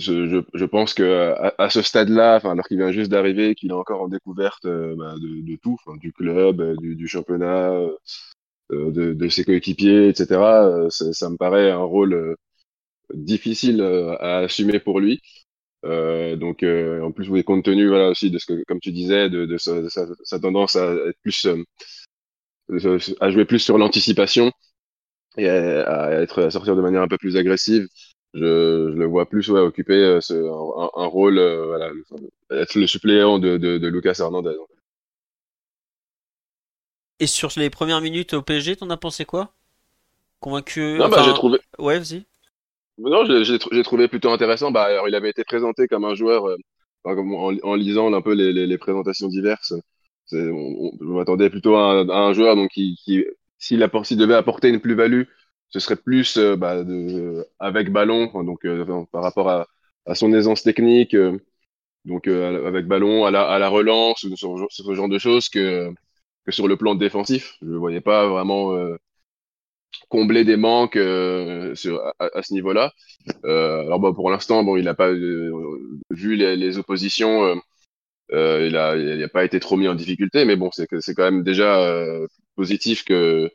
je, 0.00 0.26
je, 0.26 0.38
je, 0.54 0.64
pense 0.64 0.94
que 0.94 1.34
à, 1.58 1.70
ce 1.70 1.82
stade-là, 1.82 2.36
enfin, 2.36 2.52
alors 2.52 2.66
qu'il 2.66 2.78
vient 2.78 2.92
juste 2.92 3.10
d'arriver, 3.10 3.54
qu'il 3.54 3.70
est 3.70 3.74
encore 3.74 4.02
en 4.02 4.08
découverte 4.08 4.64
euh, 4.64 4.94
bah, 4.96 5.14
de, 5.16 5.42
de, 5.42 5.56
tout, 5.56 5.76
du 6.00 6.12
club, 6.12 6.60
euh, 6.60 6.76
du, 6.76 6.96
du 6.96 7.06
championnat, 7.08 7.72
euh, 7.72 8.90
de, 8.90 9.12
de, 9.14 9.28
ses 9.28 9.44
coéquipiers, 9.44 10.08
etc. 10.08 10.88
ça 10.90 11.30
me 11.30 11.36
paraît 11.36 11.70
un 11.70 11.82
rôle 11.82 12.36
difficile 13.14 13.82
à 14.20 14.38
assumer 14.38 14.78
pour 14.80 15.00
lui. 15.00 15.20
donc, 15.84 16.62
en 16.64 17.12
plus, 17.12 17.28
oui, 17.30 17.44
compte 17.44 17.64
tenu 17.64 17.88
voilà 17.88 18.10
aussi 18.10 18.30
de 18.30 18.38
ce 18.38 18.46
que, 18.46 18.64
comme 18.68 18.80
tu 18.80 18.92
disais, 18.92 19.28
de, 19.30 19.46
de 19.46 19.58
sa, 19.58 19.88
sa, 19.90 20.40
tendance 20.40 20.76
à 20.76 20.92
être 21.08 21.18
plus 21.22 21.46
à 23.20 23.30
jouer 23.30 23.44
plus 23.44 23.58
sur 23.58 23.78
l'anticipation 23.78 24.52
et 25.36 25.48
à, 25.48 25.82
à, 25.82 26.10
être 26.22 26.42
à 26.42 26.50
sortir 26.50 26.76
de 26.76 26.82
manière 26.82 27.02
un 27.02 27.08
peu 27.08 27.18
plus 27.18 27.36
agressive 27.36 27.86
je, 28.34 28.40
je, 28.92 28.98
le 28.98 29.06
vois 29.06 29.26
plus 29.26 29.48
ouais, 29.50 29.60
occuper 29.60 29.94
euh, 29.94 30.20
ce, 30.20 30.34
un, 30.34 31.02
un, 31.02 31.06
rôle, 31.06 31.38
euh, 31.38 31.66
voilà, 31.66 31.90
être 32.50 32.74
le 32.76 32.86
suppléant 32.86 33.38
de, 33.38 33.56
de, 33.56 33.78
de, 33.78 33.88
Lucas 33.88 34.16
Hernandez. 34.18 34.56
Et 37.18 37.26
sur 37.26 37.50
les 37.56 37.70
premières 37.70 38.00
minutes 38.00 38.34
au 38.34 38.42
PSG, 38.42 38.76
t'en 38.76 38.90
as 38.90 38.96
pensé 38.96 39.24
quoi? 39.24 39.52
Convaincu 40.38 40.96
Non, 40.98 41.08
bah, 41.08 41.22
j'ai 41.24 41.34
trouvé. 41.34 41.58
Ouais, 41.78 41.98
vas-y. 41.98 42.24
Non, 42.98 43.24
j'ai 43.24 43.82
trouvé 43.82 44.08
plutôt 44.08 44.30
intéressant. 44.30 44.70
Bah, 44.70 44.84
alors, 44.84 45.08
il 45.08 45.14
avait 45.14 45.30
été 45.30 45.44
présenté 45.44 45.86
comme 45.88 46.04
un 46.04 46.14
joueur, 46.14 46.48
euh, 46.48 46.56
en, 47.04 47.56
en, 47.62 47.74
lisant 47.74 48.12
un 48.12 48.22
peu 48.22 48.32
les, 48.32 48.52
les, 48.52 48.66
les 48.66 48.78
présentations 48.78 49.28
diverses. 49.28 49.74
On, 50.32 50.92
je 51.00 51.06
m'attendais 51.06 51.50
plutôt 51.50 51.76
à 51.76 52.00
un, 52.00 52.32
joueur 52.32 52.56
donc 52.56 52.70
qui, 52.70 52.96
qui 53.04 53.24
s'il 53.58 53.78
devait 53.80 54.34
apporter 54.34 54.68
une 54.68 54.80
plus-value 54.80 55.24
ce 55.70 55.80
serait 55.80 55.96
plus 55.96 56.36
euh, 56.36 56.56
bah, 56.56 56.84
de, 56.84 57.46
avec 57.58 57.90
ballon, 57.92 58.30
donc 58.44 58.64
euh, 58.64 59.04
par 59.12 59.22
rapport 59.22 59.48
à, 59.48 59.66
à, 60.06 60.14
son 60.14 60.32
aisance 60.34 60.62
technique, 60.62 61.14
euh, 61.14 61.38
donc 62.04 62.26
avec 62.28 62.86
ballon, 62.86 63.24
à 63.26 63.30
la, 63.30 63.48
à 63.48 63.58
la 63.58 63.68
relance, 63.68 64.26
ce, 64.34 64.94
genre 64.94 65.08
de 65.08 65.18
choses 65.18 65.48
que, 65.48 65.90
que 66.46 66.52
sur 66.52 66.68
le 66.68 66.76
plan 66.76 66.94
défensif. 66.94 67.56
Je 67.62 67.68
ne 67.68 67.76
voyais 67.76 68.00
pas 68.00 68.26
vraiment 68.28 68.74
combler 70.08 70.44
des 70.44 70.56
manques 70.56 70.98
sur, 71.74 72.00
à, 72.18 72.42
ce 72.42 72.54
niveau-là. 72.54 72.92
alors 73.44 74.00
bon, 74.00 74.14
pour 74.14 74.30
l'instant, 74.30 74.64
bon, 74.64 74.76
il 74.76 74.84
n'a 74.84 74.94
pas 74.94 75.12
vu 75.12 76.36
les, 76.36 76.56
les 76.56 76.78
oppositions. 76.78 77.60
Euh, 78.32 78.66
il 78.68 78.76
a, 78.76 78.96
il 78.96 79.22
a 79.22 79.28
pas 79.28 79.44
été 79.44 79.60
trop 79.60 79.76
mis 79.76 79.88
en 79.88 79.94
difficulté, 79.94 80.44
mais 80.44 80.56
bon, 80.56 80.70
c'est 80.72 80.86
quand 80.86 81.24
même 81.24 81.42
déjà 81.42 81.80
euh, 81.82 82.26
positif 82.56 83.04
que 83.04 83.50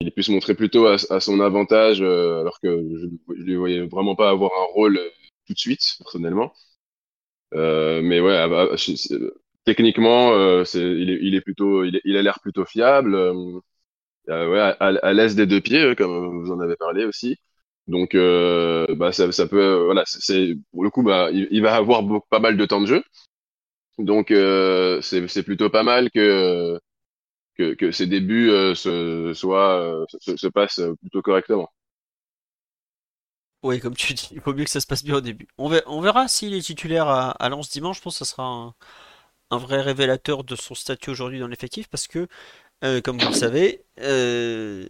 il 0.00 0.12
pu 0.12 0.22
se 0.22 0.30
montrer 0.32 0.54
plutôt 0.54 0.86
à, 0.86 0.98
son 1.20 1.40
avantage, 1.40 2.02
euh, 2.02 2.40
alors 2.40 2.60
que 2.60 2.68
je 2.68 3.06
ne 3.06 3.42
lui 3.44 3.56
voyais 3.56 3.86
vraiment 3.86 4.14
pas 4.14 4.30
avoir 4.30 4.50
un 4.60 4.64
rôle 4.72 4.98
euh, 4.98 5.08
tout 5.46 5.54
de 5.54 5.58
suite, 5.58 5.96
personnellement. 5.98 6.52
Euh, 7.54 8.02
mais 8.02 8.20
ouais, 8.20 8.36
ah 8.36 8.48
bah, 8.48 8.68
techniquement, 9.64 10.64
c'est, 10.64 10.80
il, 10.80 11.10
est, 11.10 11.18
il 11.22 11.34
est 11.34 11.40
plutôt, 11.40 11.84
il, 11.84 11.96
est, 11.96 12.02
il 12.04 12.16
a 12.16 12.22
l'air 12.22 12.40
plutôt 12.40 12.64
fiable. 12.64 13.16
ouais, 14.28 14.60
à, 14.60 14.74
à 14.78 15.12
l'aise 15.12 15.36
des 15.36 15.46
deux 15.46 15.60
pieds, 15.60 15.94
comme 15.96 16.42
vous 16.42 16.52
en 16.52 16.60
avez 16.60 16.76
parlé 16.76 17.04
aussi. 17.04 17.36
Donc, 17.88 18.14
bah, 18.14 19.12
ça, 19.12 19.32
ça 19.32 19.46
peut, 19.46 19.84
voilà, 19.84 20.02
c'est 20.06 20.56
pour 20.72 20.84
le 20.84 20.90
coup, 20.90 21.02
bah, 21.02 21.30
il, 21.32 21.48
il 21.50 21.62
va 21.62 21.76
avoir 21.76 22.02
pas 22.30 22.40
mal 22.40 22.56
de 22.56 22.66
temps 22.66 22.80
de 22.80 22.86
jeu. 22.86 23.02
Donc, 23.98 24.28
c'est, 24.28 25.28
c'est 25.28 25.42
plutôt 25.42 25.70
pas 25.70 25.82
mal 25.82 26.10
que 26.10 26.78
que, 27.56 27.74
que 27.74 27.90
ses 27.90 28.06
débuts 28.06 28.50
euh, 28.50 28.74
se, 28.74 29.32
soit, 29.34 29.80
euh, 29.80 30.04
se, 30.20 30.36
se, 30.36 30.46
passent 30.46 30.80
plutôt 31.00 31.22
correctement. 31.22 31.70
Oui, 33.62 33.80
comme 33.80 33.96
tu 33.96 34.14
dis, 34.14 34.28
il 34.32 34.40
faut 34.40 34.54
mieux 34.54 34.64
que 34.64 34.70
ça 34.70 34.80
se 34.80 34.86
passe 34.86 35.02
bien 35.02 35.16
au 35.16 35.20
début. 35.20 35.48
On 35.58 35.68
verra, 35.68 35.84
on 35.86 36.00
verra 36.00 36.28
s'il 36.28 36.54
est 36.54 36.60
titulaire 36.60 37.08
à, 37.08 37.30
à 37.30 37.48
Lens 37.48 37.70
dimanche. 37.70 37.98
Je 37.98 38.02
pense 38.02 38.18
que 38.18 38.24
ça 38.24 38.30
sera 38.30 38.44
un, 38.44 38.74
un 39.50 39.58
vrai 39.58 39.80
révélateur 39.80 40.44
de 40.44 40.56
son 40.56 40.74
statut 40.74 41.10
aujourd'hui 41.10 41.40
dans 41.40 41.48
l'effectif 41.48 41.88
parce 41.88 42.06
que, 42.06 42.28
euh, 42.84 43.00
comme 43.00 43.18
vous 43.18 43.28
le 43.28 43.34
savez, 43.34 43.84
euh, 44.00 44.86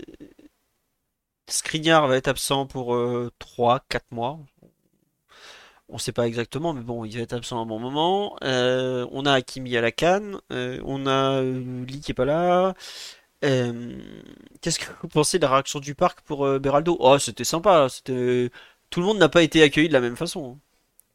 va 2.07 2.17
être 2.17 2.29
absent 2.29 2.67
pour 2.67 2.95
3-4 3.39 4.03
mois. 4.11 4.41
On 5.89 5.99
sait 5.99 6.13
pas 6.13 6.27
exactement, 6.27 6.73
mais 6.73 6.81
bon, 6.83 7.05
il 7.05 7.17
va 7.17 7.23
être 7.23 7.33
absent 7.33 7.59
à 7.59 7.63
un 7.63 7.67
bon 7.67 7.79
moment. 7.79 8.37
Euh, 8.43 9.07
on 9.13 9.25
a 9.25 9.33
Hakimi 9.33 9.77
à 9.77 9.81
la 9.81 9.93
canne. 9.93 10.41
Euh, 10.53 10.81
on 10.85 11.07
a 11.07 11.41
euh, 11.43 11.85
Lee 11.87 12.01
qui 12.01 12.11
est 12.11 12.15
pas 12.15 12.25
là. 12.25 12.75
Qu'est-ce 14.61 14.79
que 14.79 14.87
vous 15.03 15.09
pensez 15.09 15.39
de 15.39 15.43
la 15.45 15.51
réaction 15.53 15.81
du 15.81 15.95
parc 15.95 16.21
pour 16.23 16.47
Beraldo? 16.59 16.97
Oh, 17.01 17.19
c'était 17.19 17.45
sympa. 17.45 17.89
C'était 17.89 18.51
tout 18.91 19.01
le 19.01 19.07
monde 19.07 19.19
n'a 19.19 19.29
pas 19.29 19.43
été 19.43 19.63
accueilli 19.63 19.89
de 19.89 19.93
la 19.93 20.01
même 20.01 20.17
façon. 20.17 20.59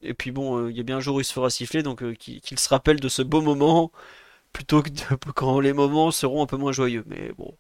Et 0.04 0.14
puis 0.16 0.32
bon, 0.32 0.70
il 0.70 0.78
y 0.78 0.82
a 0.82 0.84
bien 0.84 0.98
un 0.98 1.02
jour 1.02 1.18
où 1.18 1.22
il 1.22 1.26
se 1.26 1.34
fera 1.34 1.50
siffler, 1.50 1.84
donc 1.84 2.04
qu'il 2.18 2.42
qu'il 2.42 2.60
se 2.60 2.70
rappelle 2.70 3.00
de 3.00 3.10
ce 3.10 3.22
beau 3.24 3.42
moment 3.42 3.92
plutôt 4.54 4.82
que 4.84 4.90
de- 4.92 5.16
quand 5.36 5.60
les 5.62 5.74
moments 5.74 6.12
seront 6.12 6.44
un 6.44 6.48
peu 6.48 6.58
moins 6.58 6.74
joyeux. 6.74 7.04
Mais 7.08 7.32
bon, 7.38 7.58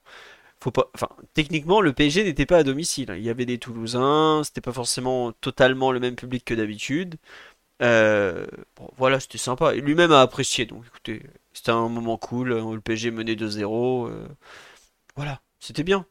Enfin, 0.94 1.10
techniquement, 1.34 1.82
le 1.82 1.94
PSG 1.94 2.24
n'était 2.24 2.46
pas 2.46 2.58
à 2.58 2.64
domicile. 2.64 3.12
hein. 3.12 3.16
Il 3.18 3.24
y 3.24 3.30
avait 3.30 3.46
des 3.46 3.58
Toulousains, 3.58 4.44
c'était 4.44 4.62
pas 4.62 4.74
forcément 4.74 5.32
totalement 5.34 5.92
le 5.92 6.00
même 6.00 6.16
public 6.16 6.46
que 6.46 6.54
d'habitude. 6.54 7.16
Euh, 7.84 8.48
bon, 8.78 8.90
voilà, 8.98 9.20
c'était 9.20 9.38
sympa. 9.40 9.76
Et 9.76 9.82
lui-même 9.82 10.12
a 10.14 10.22
apprécié. 10.22 10.66
Donc, 10.66 10.86
écoutez, 10.88 11.24
c'était 11.54 11.72
un 11.72 11.90
moment 11.90 12.18
cool. 12.18 12.54
euh, 12.54 12.76
Le 12.76 12.82
PSG 12.82 13.12
menait 13.12 13.36
2-0. 13.36 14.08
euh, 14.08 14.28
voilà, 15.16 15.42
c'était 15.60 15.84
bien, 15.84 16.06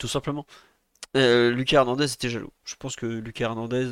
tout 0.00 0.08
simplement. 0.08 0.46
Lucas 1.14 1.78
Hernandez 1.78 2.12
était 2.12 2.30
jaloux. 2.30 2.52
Je 2.64 2.76
pense 2.76 2.96
que 2.96 3.06
Lucas 3.06 3.46
Hernandez 3.46 3.88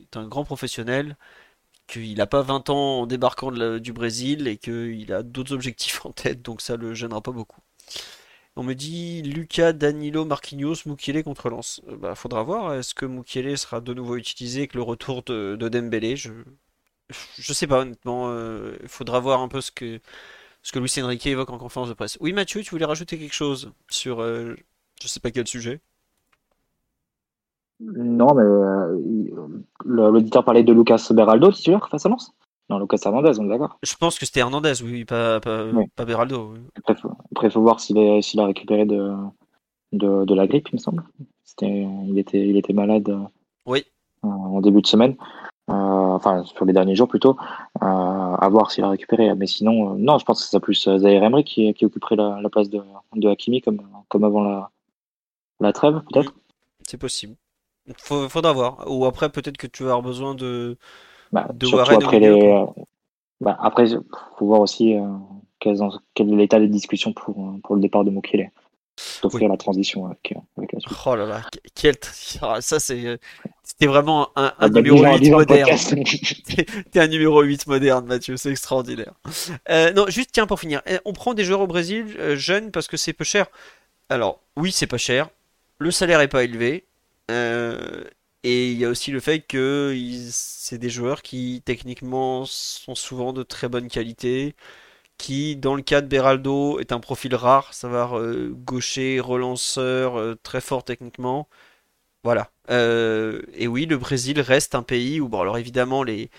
est 0.00 0.16
un 0.16 0.26
grand 0.28 0.44
professionnel, 0.44 1.16
qu'il 1.88 2.16
n'a 2.18 2.26
pas 2.26 2.42
20 2.42 2.70
ans 2.70 3.02
en 3.02 3.06
débarquant 3.06 3.52
du 3.80 3.92
Brésil 3.92 4.48
et 4.48 4.58
qu'il 4.58 5.12
a 5.12 5.22
d'autres 5.24 5.54
objectifs 5.54 6.04
en 6.06 6.12
tête, 6.12 6.42
donc 6.42 6.60
ça 6.62 6.76
le 6.76 6.94
gênera 6.94 7.20
pas 7.22 7.32
beaucoup. 7.32 7.60
On 8.56 8.62
me 8.64 8.74
dit 8.74 9.22
Lucas, 9.22 9.72
Danilo, 9.72 10.24
Marquinhos, 10.24 10.76
Mukiele 10.86 11.22
contre 11.22 11.48
Lens. 11.50 11.80
Euh, 11.88 11.96
Bah, 11.96 12.14
faudra 12.14 12.42
voir. 12.42 12.74
Est-ce 12.74 12.94
que 12.94 13.06
Mukiele 13.06 13.56
sera 13.58 13.80
de 13.80 13.94
nouveau 13.94 14.16
utilisé 14.16 14.60
avec 14.60 14.74
le 14.74 14.82
retour 14.82 15.22
de, 15.22 15.56
de 15.56 15.68
Dembélé? 15.68 16.16
Je, 16.16 16.32
je 17.38 17.52
sais 17.52 17.66
pas 17.66 17.80
honnêtement. 17.80 18.30
euh, 18.30 18.76
Il 18.82 18.88
faudra 18.88 19.20
voir 19.20 19.40
un 19.40 19.48
peu 19.48 19.60
ce 19.60 19.70
que 19.70 20.00
ce 20.62 20.72
que 20.72 20.80
Luis 20.80 20.92
Enrique 21.02 21.26
évoque 21.26 21.50
en 21.50 21.58
conférence 21.58 21.88
de 21.90 21.94
presse. 21.94 22.18
Oui, 22.20 22.32
Mathieu, 22.34 22.62
tu 22.62 22.70
voulais 22.70 22.86
rajouter 22.86 23.18
quelque 23.18 23.34
chose 23.34 23.72
sur 23.90 24.20
euh, 24.22 24.56
je 25.02 25.08
sais 25.08 25.20
pas 25.20 25.30
quel 25.32 25.46
sujet. 25.48 25.80
Non, 27.80 28.34
mais 28.34 28.42
euh, 28.42 29.56
l'auditeur 29.84 30.44
parlait 30.44 30.62
de 30.62 30.72
Lucas 30.74 31.08
Beraldo, 31.10 31.52
titulaire 31.52 31.88
face 31.88 32.04
à 32.06 32.08
Lens? 32.10 32.32
Non, 32.68 32.78
Lucas 32.80 32.98
Hernandez, 33.04 33.38
on 33.38 33.44
est 33.44 33.48
d'accord. 33.48 33.78
Je 33.82 33.94
pense 33.94 34.18
que 34.18 34.26
c'était 34.26 34.40
Hernandez, 34.40 34.82
oui, 34.82 35.04
pas, 35.04 35.38
pas, 35.40 35.64
Oui. 35.66 35.84
pas 35.94 36.04
Beraldo. 36.04 36.54
oui. 36.54 36.60
Après, 36.76 36.96
après, 37.32 37.50
faut 37.50 37.60
voir 37.62 37.78
s'il 37.80 37.96
a 38.40 38.44
récupéré 38.46 38.84
de, 38.86 39.12
de, 39.92 40.24
de 40.24 40.34
la 40.34 40.46
grippe, 40.46 40.68
il 40.72 40.76
me 40.76 40.80
semble. 40.80 41.04
Il 41.62 42.18
était, 42.18 42.46
il 42.46 42.56
était 42.56 42.72
malade 42.72 43.08
euh, 43.08 43.20
Oui, 43.66 43.84
en 44.22 44.60
début 44.60 44.82
de 44.82 44.86
semaine. 44.86 45.16
Euh, 45.70 45.72
enfin, 45.72 46.44
sur 46.44 46.64
les 46.64 46.72
derniers 46.72 46.94
jours 46.94 47.08
plutôt. 47.08 47.36
Euh, 47.82 47.86
à 47.86 48.48
voir 48.50 48.70
s'il 48.70 48.84
a 48.84 48.90
récupéré. 48.90 49.34
Mais 49.34 49.46
sinon, 49.46 49.92
euh, 49.94 49.96
non, 49.96 50.18
je 50.18 50.24
pense 50.24 50.42
que 50.42 50.48
c'est 50.48 50.60
plus 50.60 50.86
euh, 50.86 50.98
Zaire 50.98 51.22
Emery 51.24 51.44
qui, 51.44 51.72
qui 51.74 51.84
occuperait 51.86 52.16
la, 52.16 52.40
la 52.40 52.48
place 52.50 52.68
de, 52.68 52.82
de 53.14 53.28
Hakimi 53.28 53.62
comme, 53.62 53.80
comme 54.08 54.24
avant 54.24 54.42
la, 54.42 54.70
la 55.60 55.72
trêve, 55.72 56.02
peut-être. 56.12 56.34
c'est 56.86 56.98
possible. 56.98 57.36
Faudra 57.96 58.52
voir. 58.52 58.84
Ou 58.90 59.04
après, 59.06 59.30
peut-être 59.30 59.56
que 59.56 59.66
tu 59.68 59.82
vas 59.84 59.90
avoir 59.90 60.02
besoin 60.02 60.34
de, 60.34 60.76
Bah, 61.32 61.48
de 61.52 61.66
surtout 61.66 61.78
Warren 61.82 62.02
après 62.02 62.20
les. 62.20 62.28
euh, 62.28 62.64
bah, 63.40 63.56
après, 63.60 63.86
faut 64.38 64.46
voir 64.46 64.60
aussi 64.60 64.94
euh, 64.94 65.02
quel 65.60 65.74
est 66.32 66.36
l'état 66.36 66.58
des 66.60 66.68
discussions 66.68 67.12
pour, 67.12 67.38
euh, 67.38 67.58
pour 67.62 67.74
le 67.74 67.80
départ 67.80 68.04
de 68.04 68.10
Mukele. 68.10 68.50
D'offrir 69.22 69.42
Oui. 69.42 69.48
la 69.50 69.58
transition 69.58 70.06
avec, 70.06 70.32
avec 70.56 70.72
la 70.72 70.80
suite. 70.80 70.96
Oh 71.04 71.14
là 71.16 71.26
là, 71.26 71.42
que- 71.52 71.58
quel... 71.74 71.96
ah, 72.40 72.56
ça 72.62 72.80
c'est, 72.80 73.18
c'était 73.62 73.86
vraiment 73.86 74.28
un, 74.36 74.46
un 74.46 74.52
Ah, 74.58 74.68
bah, 74.68 74.80
numéro 74.80 74.96
disons- 74.96 75.12
8 75.12 75.20
disons 75.20 75.38
le 75.38 75.44
moderne. 75.44 75.78
T'es 76.92 77.00
un 77.00 77.06
numéro 77.08 77.42
8 77.42 77.66
moderne, 77.66 78.06
Mathieu, 78.06 78.38
c'est 78.38 78.50
extraordinaire. 78.50 79.12
Euh, 79.68 79.92
non, 79.92 80.06
juste 80.08 80.30
tiens 80.32 80.46
pour 80.46 80.58
finir, 80.60 80.80
on 81.04 81.12
prend 81.12 81.34
des 81.34 81.44
joueurs 81.44 81.60
au 81.60 81.66
Brésil 81.66 82.06
euh, 82.18 82.36
jeunes 82.36 82.70
parce 82.70 82.88
que 82.88 82.96
c'est 82.96 83.12
peu 83.12 83.24
cher. 83.24 83.48
Alors, 84.08 84.40
oui, 84.56 84.72
c'est 84.72 84.86
pas 84.86 84.96
cher. 84.96 85.28
Le 85.78 85.90
salaire 85.90 86.22
est 86.22 86.28
pas 86.28 86.44
élevé. 86.44 86.84
Euh, 87.30 88.04
et 88.46 88.70
il 88.70 88.78
y 88.78 88.84
a 88.84 88.88
aussi 88.90 89.10
le 89.10 89.18
fait 89.20 89.40
que 89.40 89.92
c'est 90.30 90.78
des 90.78 90.88
joueurs 90.90 91.22
qui 91.22 91.62
techniquement 91.64 92.44
sont 92.46 92.94
souvent 92.94 93.32
de 93.32 93.42
très 93.42 93.68
bonne 93.68 93.88
qualité. 93.88 94.54
Qui, 95.18 95.56
dans 95.56 95.74
le 95.76 95.82
cas 95.82 96.02
de 96.02 96.08
Beraldo, 96.08 96.80
est 96.80 96.92
un 96.92 97.00
profil 97.00 97.34
rare, 97.34 97.74
savoir 97.74 98.18
euh, 98.18 98.50
gaucher, 98.54 99.20
relanceur, 99.20 100.18
euh, 100.18 100.36
très 100.42 100.60
fort 100.60 100.84
techniquement. 100.84 101.48
Voilà. 102.24 102.50
Euh, 102.70 103.42
et 103.54 103.68
oui, 103.68 103.86
le 103.86 103.98
Brésil 103.98 104.40
reste 104.40 104.74
un 104.74 104.82
pays 104.82 105.20
où, 105.20 105.28
bon, 105.28 105.40
alors 105.40 105.58
évidemment, 105.58 106.02
les, 106.02 106.30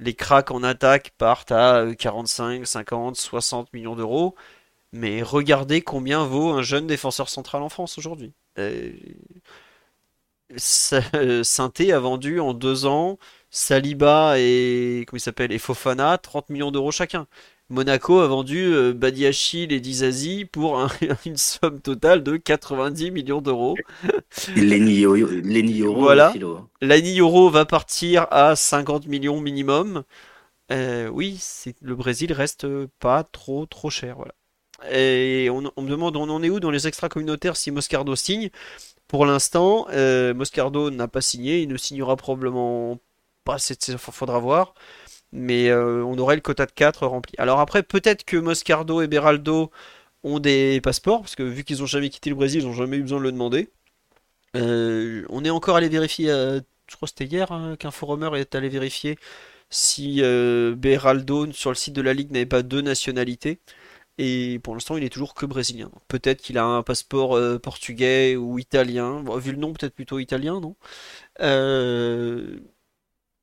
les 0.00 0.14
cracks 0.14 0.50
en 0.50 0.62
attaque 0.62 1.12
partent 1.18 1.52
à 1.52 1.78
euh, 1.82 1.94
45, 1.94 2.66
50, 2.66 3.16
60 3.16 3.72
millions 3.74 3.96
d'euros. 3.96 4.34
Mais 4.92 5.22
regardez 5.22 5.82
combien 5.82 6.24
vaut 6.26 6.50
un 6.50 6.62
jeune 6.62 6.86
défenseur 6.86 7.28
central 7.28 7.62
en 7.62 7.68
France 7.70 7.98
aujourd'hui. 7.98 8.34
Sainté 10.56 11.92
a 11.92 11.98
vendu 12.00 12.40
en 12.40 12.54
deux 12.54 12.86
ans 12.86 13.18
Saliba 13.50 14.34
et, 14.38 15.04
comment 15.06 15.18
il 15.18 15.20
s'appelle, 15.20 15.52
et 15.52 15.58
Fofana 15.58 16.18
30 16.18 16.48
millions 16.50 16.70
d'euros 16.70 16.90
chacun. 16.90 17.26
Monaco 17.68 18.18
a 18.20 18.26
vendu 18.26 18.58
euh, 18.72 18.92
Badiachil 18.92 19.72
et 19.72 19.80
Dizazi 19.80 20.44
pour 20.44 20.78
un- 20.80 20.88
une 21.26 21.36
somme 21.36 21.80
totale 21.80 22.22
de 22.22 22.36
90 22.36 23.10
millions 23.10 23.40
d'euros. 23.40 23.76
Lenny 24.56 25.04
Lenny 25.42 25.72
Yoro 25.78 26.02
Voilà. 26.02 26.34
Euro 26.82 27.50
va 27.50 27.64
partir 27.64 28.26
à 28.30 28.56
50 28.56 29.06
millions 29.06 29.40
minimum. 29.40 30.04
Euh, 30.72 31.08
oui, 31.08 31.40
le 31.82 31.94
Brésil 31.96 32.32
reste 32.32 32.64
euh, 32.64 32.88
pas 33.00 33.24
trop 33.24 33.66
trop 33.66 33.90
cher, 33.90 34.16
voilà. 34.16 34.32
Et 34.90 35.48
on, 35.50 35.70
on 35.76 35.82
me 35.82 35.90
demande 35.90 36.16
on 36.16 36.28
en 36.28 36.42
est 36.42 36.50
où 36.50 36.60
dans 36.60 36.70
les 36.70 36.88
extra 36.88 37.08
communautaires 37.08 37.56
si 37.56 37.70
Moscardo 37.70 38.16
signe? 38.16 38.50
Pour 39.12 39.26
l'instant, 39.26 39.88
euh, 39.90 40.32
Moscardo 40.32 40.90
n'a 40.90 41.06
pas 41.06 41.20
signé, 41.20 41.60
il 41.60 41.68
ne 41.68 41.76
signera 41.76 42.16
probablement 42.16 42.98
pas 43.44 43.58
cette 43.58 43.98
faudra 43.98 44.38
voir. 44.38 44.74
Mais 45.32 45.68
euh, 45.68 46.02
on 46.04 46.18
aurait 46.18 46.36
le 46.36 46.40
quota 46.40 46.64
de 46.64 46.72
4 46.72 47.06
rempli. 47.06 47.34
Alors 47.38 47.60
après, 47.60 47.82
peut-être 47.82 48.24
que 48.24 48.38
Moscardo 48.38 49.02
et 49.02 49.08
Beraldo 49.08 49.70
ont 50.24 50.38
des 50.40 50.80
passeports, 50.82 51.20
parce 51.20 51.36
que 51.36 51.42
vu 51.42 51.64
qu'ils 51.64 51.80
n'ont 51.80 51.86
jamais 51.86 52.08
quitté 52.10 52.30
le 52.30 52.36
Brésil, 52.36 52.62
ils 52.62 52.66
n'ont 52.66 52.72
jamais 52.72 52.96
eu 52.96 53.02
besoin 53.02 53.18
de 53.18 53.24
le 53.24 53.32
demander. 53.32 53.70
Euh, 54.56 55.26
on 55.28 55.44
est 55.44 55.50
encore 55.50 55.76
allé 55.76 55.90
vérifier, 55.90 56.28
je 56.28 56.96
crois 56.96 57.06
que 57.06 57.14
c'était 57.16 57.26
hier 57.26 57.52
hein, 57.52 57.76
qu'un 57.78 57.90
forumeur 57.90 58.36
est 58.36 58.54
allé 58.54 58.70
vérifier 58.70 59.18
si 59.70 60.22
Beraldo 60.22 61.52
sur 61.52 61.70
le 61.70 61.76
site 61.76 61.94
de 61.94 62.02
la 62.02 62.14
Ligue 62.14 62.30
n'avait 62.32 62.46
pas 62.46 62.62
deux 62.62 62.80
nationalités. 62.80 63.60
Et 64.18 64.60
pour 64.62 64.74
l'instant, 64.74 64.96
il 64.96 65.04
est 65.04 65.08
toujours 65.08 65.34
que 65.34 65.46
brésilien. 65.46 65.90
Peut-être 66.08 66.42
qu'il 66.42 66.58
a 66.58 66.64
un 66.64 66.82
passeport 66.82 67.36
euh, 67.36 67.58
portugais 67.58 68.36
ou 68.36 68.58
italien. 68.58 69.24
Vu 69.38 69.52
le 69.52 69.58
nom, 69.58 69.72
peut-être 69.72 69.94
plutôt 69.94 70.18
italien, 70.18 70.60
non? 70.60 70.76
Euh, 71.40 72.58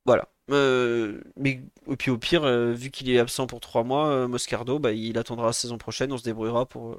voilà. 0.05 0.29
Euh, 0.51 1.19
mais 1.37 1.61
au 1.87 1.95
pire, 1.95 2.47
vu 2.73 2.91
qu'il 2.91 3.09
est 3.09 3.19
absent 3.19 3.47
pour 3.47 3.59
trois 3.59 3.83
mois, 3.83 4.27
Moscardo, 4.27 4.79
bah, 4.79 4.91
il 4.91 5.17
attendra 5.17 5.47
la 5.47 5.53
saison 5.53 5.77
prochaine. 5.77 6.11
On 6.13 6.17
se 6.17 6.23
débrouillera 6.23 6.65
pour, 6.67 6.97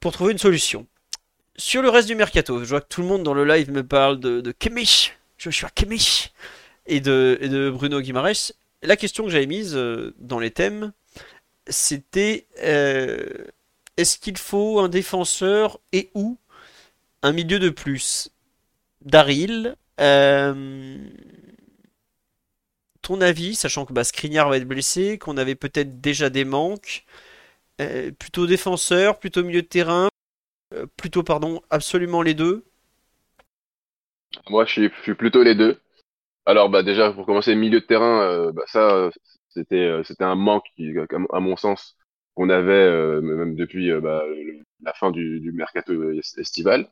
pour 0.00 0.12
trouver 0.12 0.32
une 0.32 0.38
solution. 0.38 0.86
Sur 1.56 1.82
le 1.82 1.88
reste 1.88 2.08
du 2.08 2.14
mercato, 2.14 2.64
je 2.64 2.68
vois 2.68 2.80
que 2.80 2.88
tout 2.88 3.02
le 3.02 3.08
monde 3.08 3.22
dans 3.22 3.34
le 3.34 3.44
live 3.44 3.70
me 3.70 3.86
parle 3.86 4.18
de, 4.18 4.40
de 4.40 4.52
Kimmich, 4.52 5.16
Joshua 5.38 5.70
Kimmich 5.70 6.32
et 6.86 7.00
de, 7.00 7.38
et 7.40 7.48
de 7.48 7.70
Bruno 7.70 8.00
Guimaraes. 8.00 8.52
La 8.82 8.96
question 8.96 9.24
que 9.24 9.30
j'avais 9.30 9.46
mise 9.46 9.74
dans 10.18 10.38
les 10.38 10.50
thèmes, 10.50 10.92
c'était 11.70 12.46
euh, 12.62 13.46
est-ce 13.96 14.18
qu'il 14.18 14.38
faut 14.38 14.80
un 14.80 14.88
défenseur 14.88 15.78
et 15.92 16.10
ou 16.14 16.38
un 17.22 17.32
milieu 17.32 17.58
de 17.58 17.70
plus? 17.70 18.30
Daryl, 19.02 19.76
euh, 20.00 20.98
ton 23.02 23.20
avis, 23.20 23.54
sachant 23.54 23.86
que 23.86 23.92
bah, 23.92 24.02
va 24.02 24.56
être 24.56 24.68
blessé, 24.68 25.18
qu'on 25.18 25.36
avait 25.36 25.54
peut-être 25.54 26.00
déjà 26.00 26.28
des 26.28 26.44
manques, 26.44 27.04
euh, 27.80 28.10
plutôt 28.12 28.46
défenseur, 28.46 29.18
plutôt 29.18 29.42
milieu 29.42 29.62
de 29.62 29.66
terrain, 29.66 30.08
plutôt 30.96 31.22
pardon, 31.22 31.62
absolument 31.70 32.22
les 32.22 32.34
deux? 32.34 32.64
Moi, 34.48 34.64
je 34.66 34.88
suis, 35.02 35.14
plutôt 35.14 35.42
les 35.42 35.54
deux. 35.54 35.80
Alors, 36.46 36.68
bah, 36.68 36.82
déjà, 36.82 37.12
pour 37.12 37.26
commencer, 37.26 37.54
milieu 37.54 37.80
de 37.80 37.86
terrain, 37.86 38.52
bah, 38.52 38.62
ça, 38.66 39.10
c'était, 39.50 39.76
euh, 39.76 40.02
c'était 40.04 40.24
un 40.24 40.34
manque, 40.36 40.64
qui, 40.76 40.92
à 41.32 41.40
mon- 41.40 41.56
sens, 41.56 41.96
qu'on 42.34 42.48
avait 42.50 42.72
euh, 42.72 43.20
même 43.20 43.54
depuis 43.56 43.90
euh, 43.90 44.00
bah, 44.00 44.22
la 44.82 44.92
fin 44.94 45.10
du, 45.10 45.40
du 45.40 45.52
mercato 45.52 46.10
est- 46.12 46.38
estival. 46.38 46.90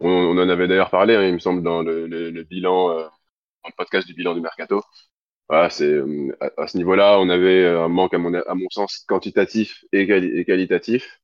On, 0.00 0.08
on 0.10 0.38
en 0.38 0.48
avait 0.48 0.68
d'ailleurs 0.68 0.90
parlé, 0.90 1.16
hein, 1.16 1.24
il 1.26 1.34
me 1.34 1.38
semble, 1.40 1.62
dans 1.62 1.82
le, 1.82 2.06
le- 2.06 2.30
le 2.30 2.44
bilan, 2.44 2.90
euh, 2.92 3.02
dans 3.04 3.68
le 3.70 3.74
podcast 3.76 4.06
du 4.08 4.14
bilan 4.14 4.34
du 4.34 4.40
mercato. 4.40 4.82
Voilà, 5.48 5.70
c'est 5.70 5.86
euh, 5.86 6.36
à, 6.58 6.66
ce 6.68 6.76
niveau-là, 6.78 7.18
on 7.20 7.28
avait 7.30 7.64
euh, 7.64 7.84
un 7.84 7.88
manque, 7.88 8.14
à 8.14 8.18
mon, 8.18 8.34
à 8.34 8.54
mon 8.54 8.68
sens, 8.70 9.00
quantitatif 9.08 9.84
et, 9.92 10.06
quali- 10.06 10.36
et 10.38 10.44
qualitatif. 10.44 11.20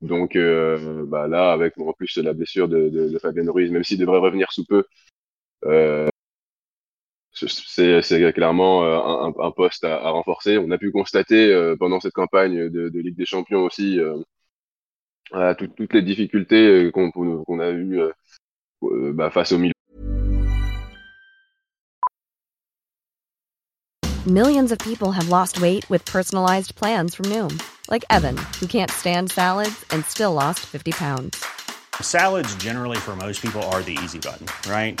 Donc 0.00 0.36
euh, 0.36 1.04
bah, 1.06 1.26
là, 1.28 1.52
avec 1.52 1.76
en 1.78 1.92
plus 1.92 2.16
la 2.18 2.32
blessure 2.34 2.68
de, 2.68 2.88
de, 2.88 3.08
de 3.08 3.18
Fabien 3.18 3.50
Ruiz, 3.50 3.70
même 3.72 3.84
s'il 3.84 3.98
devrait 3.98 4.18
revenir 4.20 4.52
sous 4.52 4.64
peu, 4.64 4.84
euh, 5.66 6.08
c'est 7.46 8.32
clairement 8.32 8.84
un, 8.84 9.32
un, 9.38 9.50
poste 9.50 9.84
à, 9.84 9.96
à, 9.96 10.10
renforcer. 10.10 10.58
On 10.58 10.70
a 10.70 10.78
pu 10.78 10.90
constater 10.90 11.74
pendant 11.78 12.00
cette 12.00 12.14
campagne 12.14 12.68
de, 12.68 12.88
de 12.88 13.00
Ligue 13.00 13.16
des 13.16 13.26
Champions 13.26 13.64
aussi 13.64 13.98
toutes, 15.58 15.76
toutes 15.76 15.94
les 15.94 16.02
difficultés 16.02 16.90
qu'on 16.92 17.10
qu'on 17.10 17.60
a 17.60 17.70
eues 17.70 18.00
bah, 18.82 19.30
face 19.30 19.52
au 19.52 19.58
milieu. 19.58 19.72
Millions 24.28 24.72
of 24.72 24.78
people 24.80 25.12
have 25.12 25.30
lost 25.30 25.58
weight 25.58 25.88
with 25.88 26.04
personalized 26.04 26.74
plans 26.74 27.14
from 27.14 27.24
Noom, 27.30 27.62
like 27.90 28.04
Evan, 28.10 28.36
who 28.60 28.66
can't 28.66 28.90
stand 28.90 29.30
salads 29.30 29.86
and 29.90 30.04
still 30.04 30.34
lost 30.34 30.60
50 30.66 30.92
pounds. 30.92 31.42
Salads, 32.02 32.54
generally, 32.56 32.98
for 32.98 33.16
most 33.16 33.40
people, 33.40 33.62
are 33.72 33.80
the 33.80 33.96
easy 34.04 34.18
button, 34.18 34.46
right? 34.70 35.00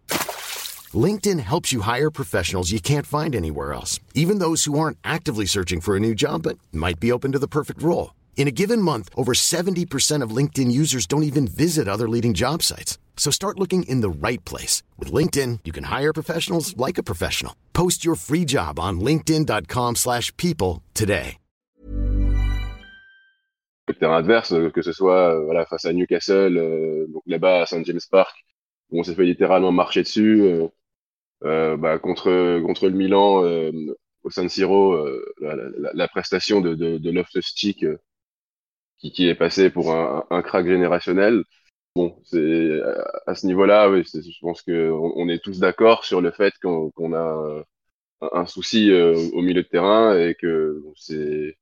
LinkedIn 0.95 1.39
helps 1.39 1.71
you 1.71 1.81
hire 1.81 2.09
professionals 2.09 2.71
you 2.71 2.81
can't 2.81 3.05
find 3.05 3.35
anywhere 3.35 3.71
else, 3.71 3.99
even 4.15 4.39
those 4.39 4.65
who 4.65 4.77
aren't 4.79 4.97
actively 5.03 5.45
searching 5.45 5.81
for 5.81 5.95
a 5.95 5.99
new 5.99 6.15
job 6.15 6.43
but 6.43 6.57
might 6.73 6.99
be 6.99 7.11
open 7.11 7.31
to 7.31 7.39
the 7.39 7.47
perfect 7.47 7.81
role. 7.83 8.15
In 8.35 8.47
a 8.47 8.51
given 8.51 8.81
month, 8.81 9.09
over 9.15 9.33
70% 9.33 10.23
of 10.23 10.35
LinkedIn 10.35 10.71
users 10.71 11.05
don't 11.05 11.23
even 11.23 11.47
visit 11.47 11.87
other 11.87 12.09
leading 12.09 12.33
job 12.33 12.63
sites. 12.63 12.97
So 13.15 13.29
start 13.29 13.59
looking 13.59 13.83
in 13.83 14.01
the 14.01 14.09
right 14.09 14.43
place. 14.45 14.81
With 14.97 15.13
LinkedIn, 15.13 15.59
you 15.63 15.71
can 15.71 15.85
hire 15.85 16.11
professionals 16.11 16.75
like 16.75 16.97
a 16.97 17.03
professional. 17.03 17.55
Post 17.73 18.03
your 18.03 18.15
free 18.15 18.45
job 18.45 18.79
on 18.79 18.99
linkedin.com 18.99 19.95
slash 19.95 20.35
people 20.37 20.81
today. 20.93 21.37
Adverse, 24.01 24.53
euh, 24.53 24.69
que 24.69 24.81
ce 24.81 24.93
soit 24.93 25.35
euh, 25.35 25.43
voilà, 25.43 25.65
face 25.65 25.85
à 25.85 25.91
Newcastle, 25.91 26.57
euh, 26.57 27.05
donc 27.13 27.23
là-bas 27.25 27.63
à 27.63 27.65
St. 27.65 27.85
James 27.85 27.99
Park, 28.09 28.33
où 28.89 28.99
on 28.99 29.03
s'est 29.03 29.15
fait 29.15 29.25
littéralement 29.25 29.71
marcher 29.71 30.01
dessus, 30.01 30.41
euh, 30.41 30.67
bah, 31.43 31.99
contre, 31.99 32.59
contre 32.61 32.87
le 32.87 32.95
Milan 32.95 33.43
euh, 33.43 33.71
au 34.23 34.29
San 34.29 34.49
Siro, 34.49 34.95
la, 35.39 35.55
la, 35.55 35.91
la, 35.93 36.07
prestation 36.07 36.61
de, 36.61 36.75
de, 36.75 36.97
de 36.97 37.11
Loftus-Cheek 37.11 37.85
qui, 38.99 39.11
qui, 39.11 39.27
est 39.27 39.35
passé 39.35 39.69
pour 39.69 39.91
un, 39.93 40.25
un 40.29 40.41
crack 40.41 40.67
générationnel. 40.67 41.43
Bon, 41.95 42.17
c'est 42.23 42.79
à 43.27 43.35
ce 43.35 43.45
niveau-là, 43.47 43.89
oui, 43.89 44.03
je 44.05 44.39
pense 44.41 44.61
que 44.61 44.91
on, 44.91 45.27
est 45.29 45.43
tous 45.43 45.59
d'accord 45.59 46.05
sur 46.05 46.21
le 46.21 46.31
fait 46.31 46.53
qu'on 46.61 46.91
qu 46.91 47.15
a 47.15 47.65
un, 48.21 48.45
souci 48.45 48.91
euh, 48.91 49.15
au 49.33 49.41
milieu 49.41 49.63
de 49.63 49.67
terrain 49.67 50.17
et 50.17 50.35
que 50.35 50.81
c'est 50.95 51.57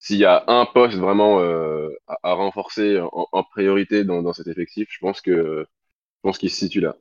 s'il 0.00 0.18
y 0.18 0.24
a 0.24 0.44
un 0.48 0.66
poste 0.66 0.98
vraiment 0.98 1.40
euh, 1.40 1.90
à, 2.06 2.18
à, 2.24 2.34
renforcer 2.34 3.00
en, 3.00 3.28
en 3.32 3.42
priorité 3.44 4.04
dans, 4.04 4.22
dans, 4.22 4.32
cet 4.32 4.48
effectif, 4.48 4.88
je 4.90 4.98
pense 5.00 5.20
que 5.20 5.66
je 5.66 6.20
pense 6.22 6.38
qu'il 6.38 6.50
se 6.50 6.58
situe 6.58 6.80
là. 6.80 6.96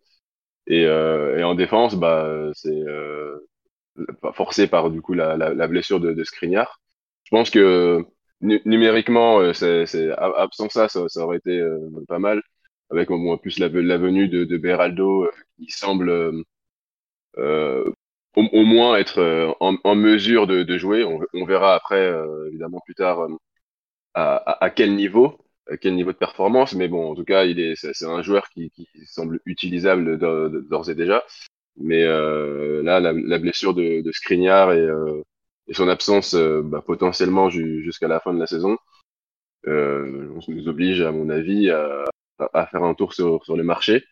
Et, 0.68 0.86
euh, 0.86 1.38
et 1.38 1.44
en 1.44 1.56
défense, 1.56 1.96
bah 1.96 2.52
c'est 2.54 2.70
euh, 2.70 3.38
forcé 4.34 4.68
par 4.68 4.92
du 4.92 5.02
coup 5.02 5.14
la, 5.14 5.38
la, 5.38 5.54
la 5.54 5.68
blessure 5.68 6.00
de, 6.00 6.14
de. 6.14 6.24
Je 6.24 7.30
pense 7.32 7.50
que 7.50 8.06
numériquement, 8.42 9.40
euh, 9.40 9.54
c'est 9.54 10.12
absent 10.18 10.70
ça, 10.70 10.88
ça, 10.90 11.08
ça, 11.08 11.22
aurait 11.26 11.38
été 11.38 11.60
euh, 11.60 11.80
pas 12.08 12.20
mal 12.20 12.42
avec 12.90 13.12
au 13.12 13.18
moins 13.18 13.38
plus 13.38 13.60
la, 13.60 13.70
la 13.70 13.98
venue 13.98 14.28
de, 14.30 14.46
de 14.46 14.58
Beraldo 14.58 15.24
euh, 15.26 15.32
qui 15.58 15.70
semble 15.72 16.10
euh, 17.38 17.92
au, 18.36 18.44
au, 18.44 18.64
moins 18.66 18.98
être 18.98 19.20
euh, 19.20 19.52
en, 19.60 19.78
en 19.84 19.96
mesure 19.96 20.48
de, 20.48 20.64
de, 20.64 20.78
jouer. 20.78 21.04
On, 21.04 21.20
on 21.34 21.46
verra 21.46 21.76
après, 21.76 22.12
évidemment, 22.48 22.82
plus 22.86 22.96
tard 22.96 23.28
à, 24.14 24.64
à, 24.64 24.70
quel 24.70 24.96
niveau, 24.96 25.38
quel 25.82 25.96
niveau 25.96 26.12
de 26.12 26.18
performance. 26.18 26.74
Mais 26.76 26.88
bon, 26.88 27.12
en 27.12 27.16
tout 27.16 27.26
cas, 27.26 27.46
il 27.46 27.60
est, 27.60 27.76
c'est 27.76 28.06
un 28.06 28.22
joueur 28.22 28.50
qui, 28.50 28.72
qui 28.72 28.88
semble 29.06 29.40
utilisable 29.46 30.18
d'ores 30.18 30.90
et 30.90 30.96
déjà. 30.96 31.24
Mais 31.78 32.04
euh, 32.04 32.82
là, 32.84 33.00
la, 33.00 33.14
la, 33.14 33.38
blessure 33.40 33.74
de, 33.76 34.02
de 34.02 34.12
et, 34.32 34.48
euh, 34.50 35.22
et 35.68 35.74
son 35.74 35.88
absence 35.90 36.34
euh, 36.34 36.62
bah, 36.64 36.82
potentiellement 36.86 37.50
jusqu'à 37.50 38.08
la 38.08 38.20
fin 38.20 38.34
de 38.34 38.40
la 38.40 38.48
saison 38.48 38.78
nous 40.48 40.68
oblige, 40.68 41.02
à 41.02 41.12
mon 41.12 41.30
avis, 41.30 41.70
à, 41.70 42.06
à 42.54 42.68
faire 42.68 42.84
un 42.84 42.94
tour 42.94 43.14
sur, 43.14 43.44
sur 43.46 43.58
le 43.58 43.64
marché. 43.64 44.04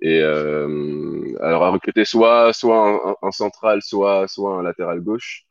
Et 0.00 0.20
euh, 0.22 1.36
alors 1.40 1.64
à 1.64 1.70
recruter 1.70 2.04
soit 2.04 2.52
soit 2.52 2.76
un, 2.78 3.16
un, 3.22 3.30
central, 3.30 3.82
soit 3.82 4.26
soit 4.28 4.56
un 4.58 4.62
latéral 4.62 5.00
gauche, 5.00 5.46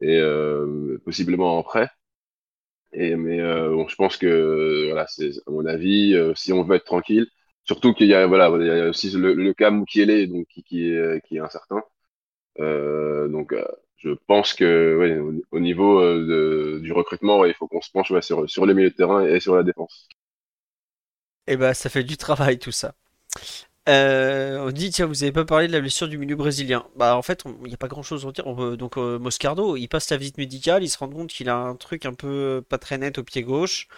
et 0.00 0.18
euh, 0.20 0.98
possiblement 1.04 1.58
en 1.58 1.62
prêt. 1.62 1.90
Et 2.92 3.14
mais 3.16 3.40
euh, 3.40 3.86
je 3.88 3.94
pense 3.94 4.16
que 4.16 4.92
c'est 5.08 5.30
à 5.46 5.50
mon 5.50 5.64
avis, 5.66 6.14
euh, 6.14 6.34
si 6.34 6.52
on 6.52 6.64
veut 6.64 6.76
être 6.76 6.84
tranquille, 6.84 7.26
surtout 7.64 7.94
qu'il 7.94 8.08
y 8.08 8.14
a 8.14 8.26
voilà, 8.26 8.48
il 8.60 8.66
y 8.66 8.70
a 8.70 8.88
aussi 8.88 9.10
le, 9.12 9.34
le 9.34 9.54
cas 9.54 9.70
Mukiele 9.70 10.28
donc 10.28 10.46
qui, 10.48 10.62
qui 10.64 11.36
est 11.36 11.40
incertain. 11.40 11.82
Euh, 12.60 13.28
donc 13.28 13.54
je 13.98 14.10
pense 14.28 14.54
que 14.54 15.32
au, 15.52 15.56
au 15.58 15.60
niveau 15.60 16.00
du 16.80 16.92
recrutement, 16.92 17.44
il 17.46 17.54
faut 17.54 17.68
qu'on 17.68 17.82
se 17.82 17.90
penche 17.92 18.12
sur 18.20 18.66
les 18.66 18.74
milieux 18.74 18.90
de 18.90 18.96
terrain 18.96 19.24
et 19.26 19.40
sur 19.40 19.56
la 19.56 19.62
défense. 19.64 20.08
Eh 21.46 21.56
bah 21.58 21.74
ça 21.74 21.90
fait 21.90 22.02
du 22.02 22.16
travail 22.16 22.58
tout 22.58 22.72
ça. 22.72 22.94
Euh, 23.88 24.58
on 24.66 24.70
dit 24.70 24.90
tiens 24.90 25.06
vous 25.06 25.22
avez 25.22 25.32
pas 25.32 25.44
parlé 25.44 25.66
de 25.66 25.72
la 25.72 25.80
blessure 25.80 26.06
du 26.08 26.18
milieu 26.18 26.36
brésilien. 26.36 26.86
Bah 26.96 27.16
en 27.16 27.22
fait 27.22 27.44
il 27.62 27.68
n'y 27.68 27.74
a 27.74 27.76
pas 27.76 27.88
grand 27.88 28.02
chose 28.02 28.26
à 28.26 28.32
dire. 28.32 28.44
Donc 28.76 28.96
euh, 28.98 29.18
Moscardo 29.18 29.76
il 29.76 29.88
passe 29.88 30.06
sa 30.06 30.16
visite 30.16 30.38
médicale, 30.38 30.82
il 30.84 30.88
se 30.88 30.98
rend 30.98 31.08
compte 31.08 31.30
qu'il 31.30 31.48
a 31.48 31.56
un 31.56 31.74
truc 31.76 32.04
un 32.06 32.14
peu 32.14 32.28
euh, 32.28 32.60
pas 32.60 32.78
très 32.78 32.98
net 32.98 33.18
au 33.18 33.24
pied 33.24 33.42
gauche. 33.42 33.88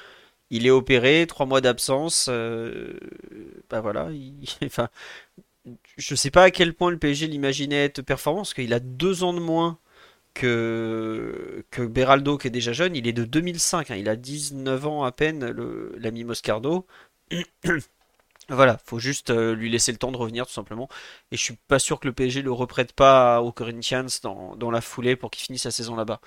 Il 0.50 0.66
est 0.66 0.70
opéré, 0.70 1.26
trois 1.28 1.46
mois 1.46 1.60
d'absence. 1.62 2.28
Euh, 2.30 2.94
bah 3.70 3.80
voilà. 3.80 4.10
Il, 4.12 4.44
enfin 4.66 4.88
je 5.96 6.14
sais 6.14 6.30
pas 6.30 6.44
à 6.44 6.50
quel 6.50 6.74
point 6.74 6.90
le 6.90 6.98
PSG 6.98 7.26
l'imaginait 7.28 7.84
être 7.84 8.02
performant 8.02 8.40
parce 8.40 8.54
qu'il 8.54 8.72
a 8.74 8.80
deux 8.80 9.22
ans 9.24 9.32
de 9.32 9.40
moins 9.40 9.78
que, 10.34 11.64
que 11.70 11.82
Beraldo 11.82 12.38
qui 12.38 12.48
est 12.48 12.50
déjà 12.50 12.72
jeune. 12.72 12.96
Il 12.96 13.06
est 13.09 13.12
de 13.12 13.24
2005, 13.24 13.90
hein, 13.90 13.96
il 13.96 14.09
a 14.09 14.16
19 14.16 14.86
ans 14.86 15.04
à 15.04 15.12
peine 15.12 15.44
l'ami 15.98 16.24
Moscardo. 16.24 16.86
voilà, 18.48 18.78
faut 18.85 18.98
juste 18.98 19.31
euh, 19.31 19.55
lui 19.55 19.70
laisser 19.70 19.93
le 19.93 19.98
temps 19.98 20.12
de 20.12 20.16
revenir 20.16 20.47
tout 20.47 20.52
simplement. 20.52 20.89
Et 21.31 21.36
je 21.36 21.43
suis 21.43 21.56
pas 21.69 21.78
sûr 21.78 22.01
que 22.01 22.09
le 22.09 22.12
PSG 22.12 22.43
le 22.43 22.52
reprête 22.52 22.93
pas 22.93 23.40
aux 23.43 23.52
Corinthians 23.52 24.06
dans, 24.23 24.70
la 24.70 24.81
foulée 24.81 25.16
pour 25.16 25.31
qu'il 25.31 25.44
finisse 25.44 25.62
sa 25.62 25.70
saison 25.70 25.97
là-bas. 25.97 26.20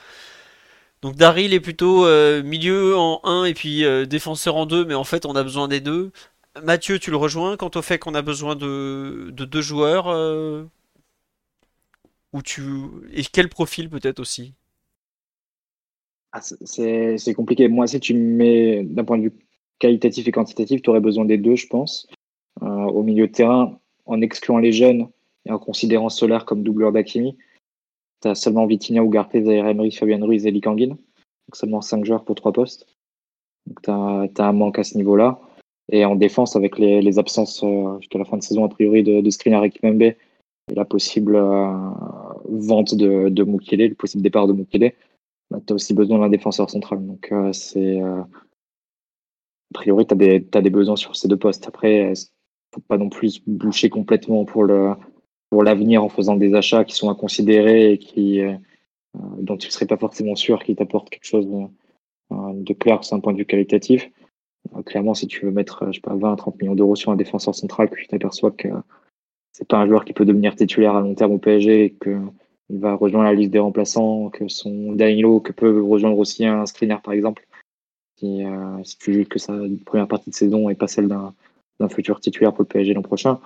Donc 1.02 1.16
Daryl 1.16 1.54
est 1.54 1.60
plutôt 1.60 2.06
euh, 2.06 2.42
milieu 2.44 2.98
en 2.98 3.22
1 3.24 3.46
et 3.46 3.54
puis 3.54 3.86
euh, 3.86 4.06
défenseur 4.06 4.56
en 4.56 4.66
2, 4.66 4.86
mais 4.86 4.96
en 4.96 5.04
fait 5.04 5.26
on 5.26 5.36
a 5.36 5.44
besoin 5.44 5.68
des 5.68 5.82
deux. 5.82 6.12
Mathieu, 6.64 7.00
tu 7.00 7.12
le 7.12 7.18
rejoins 7.18 7.58
quant 7.58 7.72
au 7.76 7.82
fait 7.82 8.00
qu'on 8.00 8.16
a 8.16 8.22
besoin 8.22 8.56
de, 8.56 9.30
de 9.32 9.46
deux 9.46 9.62
joueurs 9.62 10.08
ou 12.34 12.42
tu 12.42 12.64
et 13.14 13.24
quel 13.24 13.50
profil 13.50 13.90
peut-être 13.90 14.20
aussi? 14.20 14.54
Ah, 16.32 16.42
C'est 16.42 17.34
compliqué. 17.34 17.70
Moi, 17.70 17.88
si 17.88 18.00
tu 18.00 18.14
me 18.14 18.36
mets 18.36 18.84
d'un 18.84 19.06
point 19.06 19.18
de 19.18 19.24
vue 19.24 19.34
qualitatif 19.80 20.28
et 20.28 20.32
quantitatif, 20.32 20.82
tu 20.82 20.90
aurais 20.90 21.00
besoin 21.00 21.26
des 21.26 21.38
deux, 21.38 21.56
je 21.56 21.68
pense. 21.68 22.08
Euh, 22.64 22.68
au 22.68 23.04
milieu 23.04 23.28
de 23.28 23.32
terrain, 23.32 23.80
en 24.06 24.22
excluant 24.22 24.60
les 24.60 24.72
jeunes 24.72 25.08
et 25.46 25.52
en 25.52 25.60
considérant 25.60 26.10
Solar 26.10 26.46
comme 26.46 26.64
doubleur 26.64 26.92
d'Akimi, 26.92 27.38
tu 28.22 28.28
as 28.28 28.36
seulement 28.36 28.66
Vitinha, 28.66 29.04
Ugarte, 29.04 29.34
Zaire 29.34 29.68
Emery, 29.68 29.92
Fabien 29.92 30.24
Ruiz 30.24 30.46
et 30.46 30.52
Likanguin. 30.52 30.90
Donc 30.90 31.56
seulement 31.56 31.82
5 31.82 32.06
joueurs 32.06 32.24
pour 32.24 32.36
3 32.36 32.54
postes. 32.54 32.88
Donc 33.68 33.82
tu 33.82 33.92
as, 33.92 34.48
un 34.48 34.54
manque 34.54 34.80
à 34.80 34.84
ce 34.84 34.98
niveau-là. 34.98 35.40
Et 35.92 36.04
en 36.06 36.16
défense, 36.16 36.56
avec 36.56 36.80
les, 36.80 37.20
absences 37.20 37.64
euh, 37.64 38.00
jusqu'à 38.00 38.18
la 38.18 38.26
fin 38.26 38.38
de 38.38 38.44
saison, 38.44 38.66
a 38.66 38.70
priori, 38.70 39.04
de, 39.04 39.22
de 39.22 39.30
Skriniar 39.30 39.64
et 39.66 40.18
et 40.68 40.74
la 40.74 40.84
possible 40.84 41.36
euh, 41.36 41.68
vente 42.50 42.96
de, 42.96 43.30
de 43.30 43.44
le 43.44 43.94
possible 43.94 44.24
départ 44.24 44.48
de 44.48 44.54
Mukele, 44.54 44.94
bah, 45.52 45.60
tu 45.66 45.74
as 45.74 45.76
aussi 45.76 45.94
besoin 45.94 46.18
d'un 46.18 46.30
défenseur 46.30 46.72
central. 46.72 47.06
Donc 47.06 47.32
c'est 47.52 48.02
a 49.74 49.74
priori, 49.74 50.06
tu 50.06 50.14
as, 50.14 50.62
des 50.62 50.70
besoins 50.70 50.96
sur 50.96 51.16
ces 51.16 51.28
deux 51.28 51.38
postes. 51.38 51.68
Après, 51.68 52.12
il 52.12 52.26
faut 52.74 52.82
pas 52.82 52.98
non 52.98 53.10
plus 53.10 53.42
boucher 53.46 53.90
complètement 53.90 54.46
pour 54.46 54.66
l'avenir 55.64 56.04
en 56.04 56.10
faisant 56.10 56.36
des 56.36 56.54
achats 56.54 56.84
qui 56.84 56.96
sont 56.96 57.10
à 57.10 57.16
considérer 57.16 57.94
et 57.94 57.98
qui 57.98 58.42
euh, 58.42 58.56
dont 59.40 59.58
tu 59.58 59.68
ne 59.68 59.72
serais 59.72 59.86
pas 59.86 59.98
forcément 59.98 60.36
sûr 60.36 60.64
qu'ils 60.64 60.76
t'apportent 60.76 61.10
quelque 61.10 61.26
chose 61.26 61.48
de, 61.48 62.64
de 62.64 62.74
clair 62.74 63.04
sur 63.04 63.16
un 63.16 63.20
point 63.20 63.34
de 63.34 63.38
vue 63.38 63.46
qualitatif. 63.46 64.10
Euh, 64.76 64.82
clairement, 64.84 65.14
si 65.14 65.28
tu 65.28 65.46
veux 65.46 65.52
mettre 65.52 65.86
je 65.88 65.94
sais 65.94 66.02
pas, 66.02 66.16
20 66.16 66.36
30 66.36 66.62
millions 66.62 66.76
d'euros 66.76 66.96
sur 66.96 67.12
un 67.12 67.16
défenseur 67.16 67.56
central, 67.56 67.90
tu 67.96 68.08
t'aperçois 68.08 68.52
que 68.52 68.68
c'est 69.52 69.68
pas 69.68 69.78
un 69.78 69.88
joueur 69.88 70.06
qui 70.06 70.14
peut 70.14 70.26
devenir 70.26 70.56
titulaire 70.56 70.96
à 70.96 71.02
long 71.02 71.16
terme 71.16 71.34
au 71.34 71.38
PSG 71.38 71.86
et 71.86 71.90
que 71.92 72.20
il 72.70 72.80
va 72.80 72.96
rejoindre 72.96 73.26
la 73.26 73.34
liste 73.34 73.52
des 73.52 73.60
remplaçants, 73.60 74.30
que 74.30 74.48
son 74.48 74.94
Danilo, 74.94 75.40
que 75.40 75.52
peut 75.52 75.84
rejoindre 75.84 76.18
aussi 76.18 76.46
un 76.46 76.66
Skriniar 76.66 77.02
par 77.02 77.14
exemple, 77.14 77.48
si, 78.18 78.44
euh, 78.44 78.84
si 78.84 78.98
tu 78.98 79.14
joues 79.14 79.26
que 79.26 79.40
sa 79.40 79.54
première 79.86 80.08
partie 80.08 80.30
de 80.30 80.36
saison 80.36 80.70
et 80.70 80.76
pas 80.76 80.88
celle 80.88 81.08
d'un 81.08 81.90
futur 81.90 82.20
titulaire 82.20 82.54
pour 82.54 82.64
le 82.64 82.68
PSG 82.68 82.94
l'an 82.94 83.02
prochain. 83.02 83.40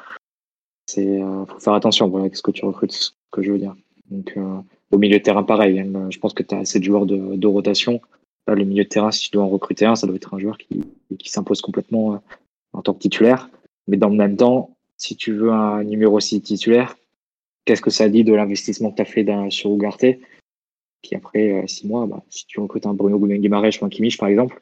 C'est 0.88 1.22
euh, 1.22 1.46
faut 1.46 1.60
faire 1.60 1.74
attention 1.74 2.08
voilà, 2.08 2.26
avec 2.26 2.36
ce 2.36 2.42
que 2.42 2.52
tu 2.52 2.66
recrutes, 2.66 2.92
ce 2.92 3.12
que 3.32 3.42
je 3.42 3.52
veux 3.52 3.60
dire. 3.60 3.76
Donc 4.10 4.34
euh, 4.38 4.60
au 4.92 4.98
milieu 4.98 5.18
de 5.18 5.24
terrain, 5.24 5.44
pareil. 5.44 5.80
hein, 5.80 6.08
je 6.10 6.20
pense 6.20 6.34
que 6.34 6.44
tu 6.44 6.56
as 6.56 6.60
assez 6.60 6.80
de 6.80 6.84
joueurs 6.84 7.06
de, 7.06 7.48
rotation. 7.48 8.02
Le 8.48 8.66
milieu 8.66 8.84
de 8.84 8.90
terrain, 8.90 9.12
si 9.12 9.26
tu 9.26 9.32
dois 9.32 9.44
en 9.44 9.50
recruter 9.50 9.86
un, 9.86 9.96
ça 9.96 10.08
doit 10.08 10.16
être 10.16 10.34
un 10.34 10.40
joueur 10.40 10.58
qui, 10.58 10.82
qui 11.20 11.30
s'impose 11.30 11.62
complètement 11.62 12.20
en 12.74 12.82
tant 12.82 12.94
que 12.94 13.00
titulaire. 13.00 13.48
Mais 13.88 13.98
dans 13.98 14.10
le 14.10 14.16
même 14.16 14.38
temps, 14.38 14.76
si 14.98 15.16
tu 15.16 15.34
veux 15.34 15.52
un 15.52 15.84
numéro 15.84 16.20
6 16.20 16.42
titulaire, 16.42 16.98
qu'est-ce 17.66 17.82
que 17.82 17.92
ça 17.92 18.10
dit 18.10 18.24
de 18.24 18.34
l'investissement 18.34 18.90
que 18.90 18.96
tu 18.96 19.02
as 19.04 19.06
fait 19.06 19.26
sur 19.52 19.72
Ugarte? 19.72 20.06
Qui 21.02 21.16
après 21.16 21.52
euh, 21.54 21.68
six 21.68 21.88
mois, 21.88 22.06
bah, 22.06 22.24
si 22.30 22.46
tu 22.46 22.60
recrutes 22.60 22.86
un 22.86 22.94
Bruno 22.94 23.20
Guimaraes 23.20 23.82
ou 23.82 23.86
un 23.86 23.90
Kimmich 23.90 24.18
par 24.18 24.30
exemple, 24.30 24.62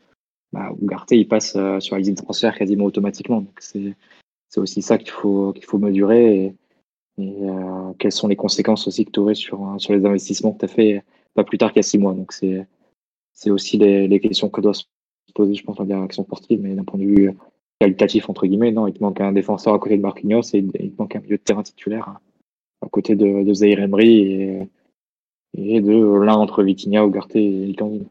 bah, 0.51 0.72
il 1.11 1.27
passe 1.27 1.55
euh, 1.55 1.80
sur 1.80 1.95
la 1.95 1.99
liste 1.99 2.18
de 2.18 2.23
transfert 2.23 2.57
quasiment 2.57 2.85
automatiquement. 2.85 3.41
Donc 3.41 3.59
c'est 3.59 3.95
aussi 4.55 4.81
ça 4.81 4.97
qu'il 4.97 5.11
faut 5.11 5.53
mesurer 5.73 6.45
et, 6.45 6.55
euh, 7.19 7.93
quelles 7.97 8.11
sont 8.11 8.27
les 8.27 8.35
conséquences 8.35 8.88
aussi 8.88 9.05
que 9.05 9.11
tu 9.11 9.19
aurais 9.19 9.35
sur 9.35 9.77
les 9.89 10.05
investissements 10.05 10.53
que 10.53 10.59
tu 10.59 10.65
as 10.65 10.69
fait 10.69 11.03
pas 11.34 11.43
plus 11.43 11.57
tard 11.57 11.72
a 11.76 11.81
six 11.81 11.97
mois. 11.97 12.14
Donc 12.14 12.31
c'est 12.31 12.65
c'est 13.34 13.51
aussi 13.51 13.77
les, 13.77 14.07
les 14.07 14.19
questions 14.19 14.49
que 14.49 14.61
doit 14.61 14.73
se 14.73 14.84
poser, 15.35 15.53
je 15.53 15.64
pense, 15.64 15.77
la 15.77 15.85
direction 15.85 16.23
sportive, 16.23 16.59
mais 16.61 16.73
d'un 16.73 16.84
point 16.84 16.99
de 16.99 17.05
vue 17.05 17.31
qualitatif 17.80 18.30
entre 18.30 18.47
guillemets, 18.47 18.72
non, 18.72 18.88
il 18.88 18.93
te 18.93 19.03
manque 19.03 19.22
un 19.22 19.31
défenseur 19.31 19.73
à 19.73 19.80
côté 19.80 19.97
de 19.97 20.01
Marquinhos 20.01 20.41
et 20.53 20.59
il 20.59 20.91
te 20.91 21.01
manque 21.01 21.15
un 21.15 21.19
milieu 21.19 21.38
de 21.38 21.41
terrain 21.41 21.64
titulaire 21.64 22.19
à 22.81 22.89
côté 22.89 23.15
de, 23.15 23.43
de 23.43 23.53
Zaire 23.53 23.80
Emery 23.80 24.22
et, 24.22 24.69
et 25.58 25.82
de 25.82 26.24
l'un 26.24 26.36
entre 26.36 26.64
Vitinha, 26.64 27.04
Ugarte 27.04 27.36
et 27.36 27.74
Candine. 27.78 28.08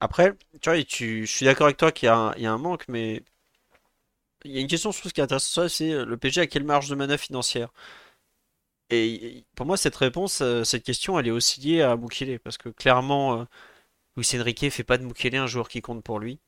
Après, 0.00 0.34
tu 0.60 0.70
vois, 0.70 0.78
je 0.78 1.24
suis 1.24 1.46
d'accord 1.46 1.66
avec 1.66 1.76
toi 1.76 1.92
qu'il 1.92 2.06
y 2.06 2.10
a 2.10 2.34
un, 2.36 2.58
manque, 2.58 2.84
mais 2.88 3.22
il 4.44 4.52
y 4.52 4.58
a 4.58 4.60
une 4.60 4.66
question, 4.66 4.92
je 4.92 5.00
trouve, 5.00 5.12
qui 5.12 5.20
est 5.20 5.24
intéressante, 5.24 5.68
c'est 5.68 5.92
euh, 5.92 6.04
le 6.04 6.16
PSG 6.18 6.42
a 6.42 6.46
quelle 6.46 6.64
marge 6.64 6.88
de 6.88 6.94
manœuvre 6.94 7.20
financière? 7.22 7.72
Et 8.90 9.44
pour 9.54 9.66
moi, 9.66 9.76
cette 9.76 9.96
réponse, 9.96 10.40
euh, 10.42 10.64
cette 10.64 10.84
question, 10.84 11.18
elle 11.18 11.28
est 11.28 11.30
aussi 11.30 11.60
liée 11.60 11.82
à 11.82 11.96
Mukele, 11.96 12.38
parce 12.40 12.58
que 12.58 12.68
clairement, 12.68 13.40
euh, 13.40 13.44
Luis 14.16 14.28
Enrique 14.34 14.70
fait 14.70 14.84
pas 14.84 14.98
de 14.98 15.04
Mukele 15.04 15.36
un 15.36 15.46
joueur 15.46 15.68
qui 15.68 15.82
compte 15.82 16.04
pour 16.04 16.20
lui. 16.20 16.40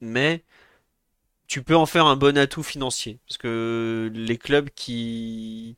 Mais 0.00 0.44
tu 1.46 1.62
peux 1.62 1.76
en 1.76 1.86
faire 1.86 2.06
un 2.06 2.16
bon 2.16 2.38
atout 2.38 2.62
financier, 2.62 3.18
parce 3.26 3.38
que 3.38 4.10
les 4.14 4.38
clubs 4.38 4.70
qui, 4.70 5.76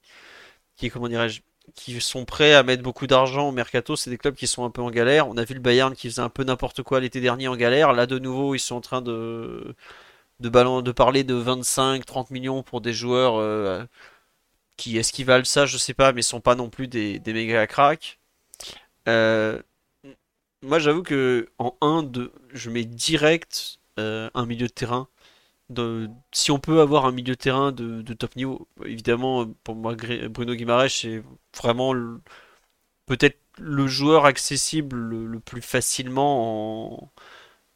qui, 0.91 1.43
qui 1.75 2.01
sont 2.01 2.25
prêts 2.25 2.55
à 2.55 2.63
mettre 2.63 2.83
beaucoup 2.83 3.07
d'argent 3.07 3.49
au 3.49 3.53
mercato, 3.53 3.97
c'est 3.97 4.11
des 4.11 4.19
clubs 4.19 4.35
qui 4.35 4.47
sont 4.47 4.65
un 4.65 4.71
peu 4.71 4.83
en 4.83 4.91
galère. 4.91 5.29
On 5.29 5.37
a 5.37 5.45
vu 5.45 5.55
le 5.55 5.61
Bayern 5.61 5.95
qui 5.95 6.09
faisait 6.09 6.23
un 6.23 6.29
peu 6.29 6.45
n'importe 6.45 6.83
quoi 6.83 7.01
l'été 7.01 7.21
dernier 7.21 7.49
en 7.49 7.57
galère. 7.57 7.93
Là, 7.93 8.07
de 8.07 8.19
nouveau, 8.19 8.55
ils 8.55 8.61
sont 8.61 8.77
en 8.77 8.81
train 8.81 9.03
de 9.03 9.75
de, 10.41 10.93
parler 10.93 11.25
de 11.25 11.35
25-30 11.35 12.33
millions 12.33 12.63
pour 12.63 12.81
des 12.81 12.93
joueurs 12.93 13.37
euh, 13.37 13.85
qui, 14.77 14.99
est-ce 14.99 15.13
qu'ils 15.13 15.27
valent 15.27 15.45
ça, 15.45 15.67
je 15.67 15.79
sais 15.79 15.95
pas, 15.95 16.13
mais 16.13 16.23
sont 16.23 16.41
pas 16.41 16.55
non 16.55 16.69
plus 16.71 16.89
des, 16.89 17.19
des 17.19 17.33
méga 17.33 17.67
cracks. 17.67 18.19
Euh, 19.09 19.61
moi, 20.63 20.79
j'avoue 20.79 21.03
que 21.03 21.49
en 21.59 21.77
1, 21.81 22.05
de, 22.05 22.33
je 22.53 22.71
mets 22.71 22.85
direct 22.85 23.79
euh, 23.99 24.31
un 24.35 24.47
milieu 24.47 24.67
de 24.67 24.73
terrain. 24.73 25.09
Si 26.33 26.51
on 26.51 26.59
peut 26.59 26.81
avoir 26.81 27.07
un 27.07 27.13
milieu 27.13 27.35
de 27.35 27.39
terrain 27.39 27.73
de, 27.73 28.03
top 28.15 28.37
niveau, 28.37 28.69
évidemment, 28.85 29.47
pour 29.65 29.75
moi, 29.77 29.95
Bruno 30.31 30.55
Guimaraes, 30.55 30.89
c'est 30.89 31.23
vraiment 31.57 31.95
peut-être 33.07 33.39
le 33.59 33.87
joueur 33.87 34.25
accessible 34.27 34.97
le, 34.97 35.41
plus 35.41 35.63
facilement 35.63 37.11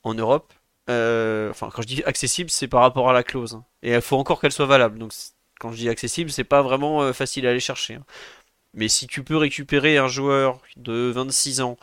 en, 0.05 0.15
Europe. 0.15 0.53
Euh, 0.89 1.51
enfin, 1.51 1.71
quand 1.73 1.83
je 1.83 1.89
dis 1.89 2.03
accessible, 2.05 2.51
c'est 2.51 2.69
par 2.69 2.83
rapport 2.83 3.11
à 3.11 3.13
la 3.13 3.23
clause. 3.25 3.55
hein. 3.55 3.65
Et 3.83 3.95
il 3.95 4.01
faut 4.01 4.17
encore 4.17 4.41
qu'elle 4.41 4.53
soit 4.53 4.67
valable. 4.67 4.99
Donc, 4.99 5.13
quand 5.61 5.73
je 5.73 5.77
dis 5.77 5.89
accessible, 5.89 6.31
c'est 6.31 6.45
pas 6.45 6.63
vraiment 6.63 7.03
euh, 7.03 7.13
facile 7.13 7.47
à 7.47 7.51
aller 7.51 7.61
chercher. 7.61 7.95
hein. 7.97 8.05
Mais 8.75 8.89
si 8.89 9.07
tu 9.07 9.25
peux 9.25 9.37
récupérer 9.37 9.99
un 9.99 10.09
joueur 10.09 10.61
de 10.77 11.11
26 11.15 11.61
ans 11.63 11.77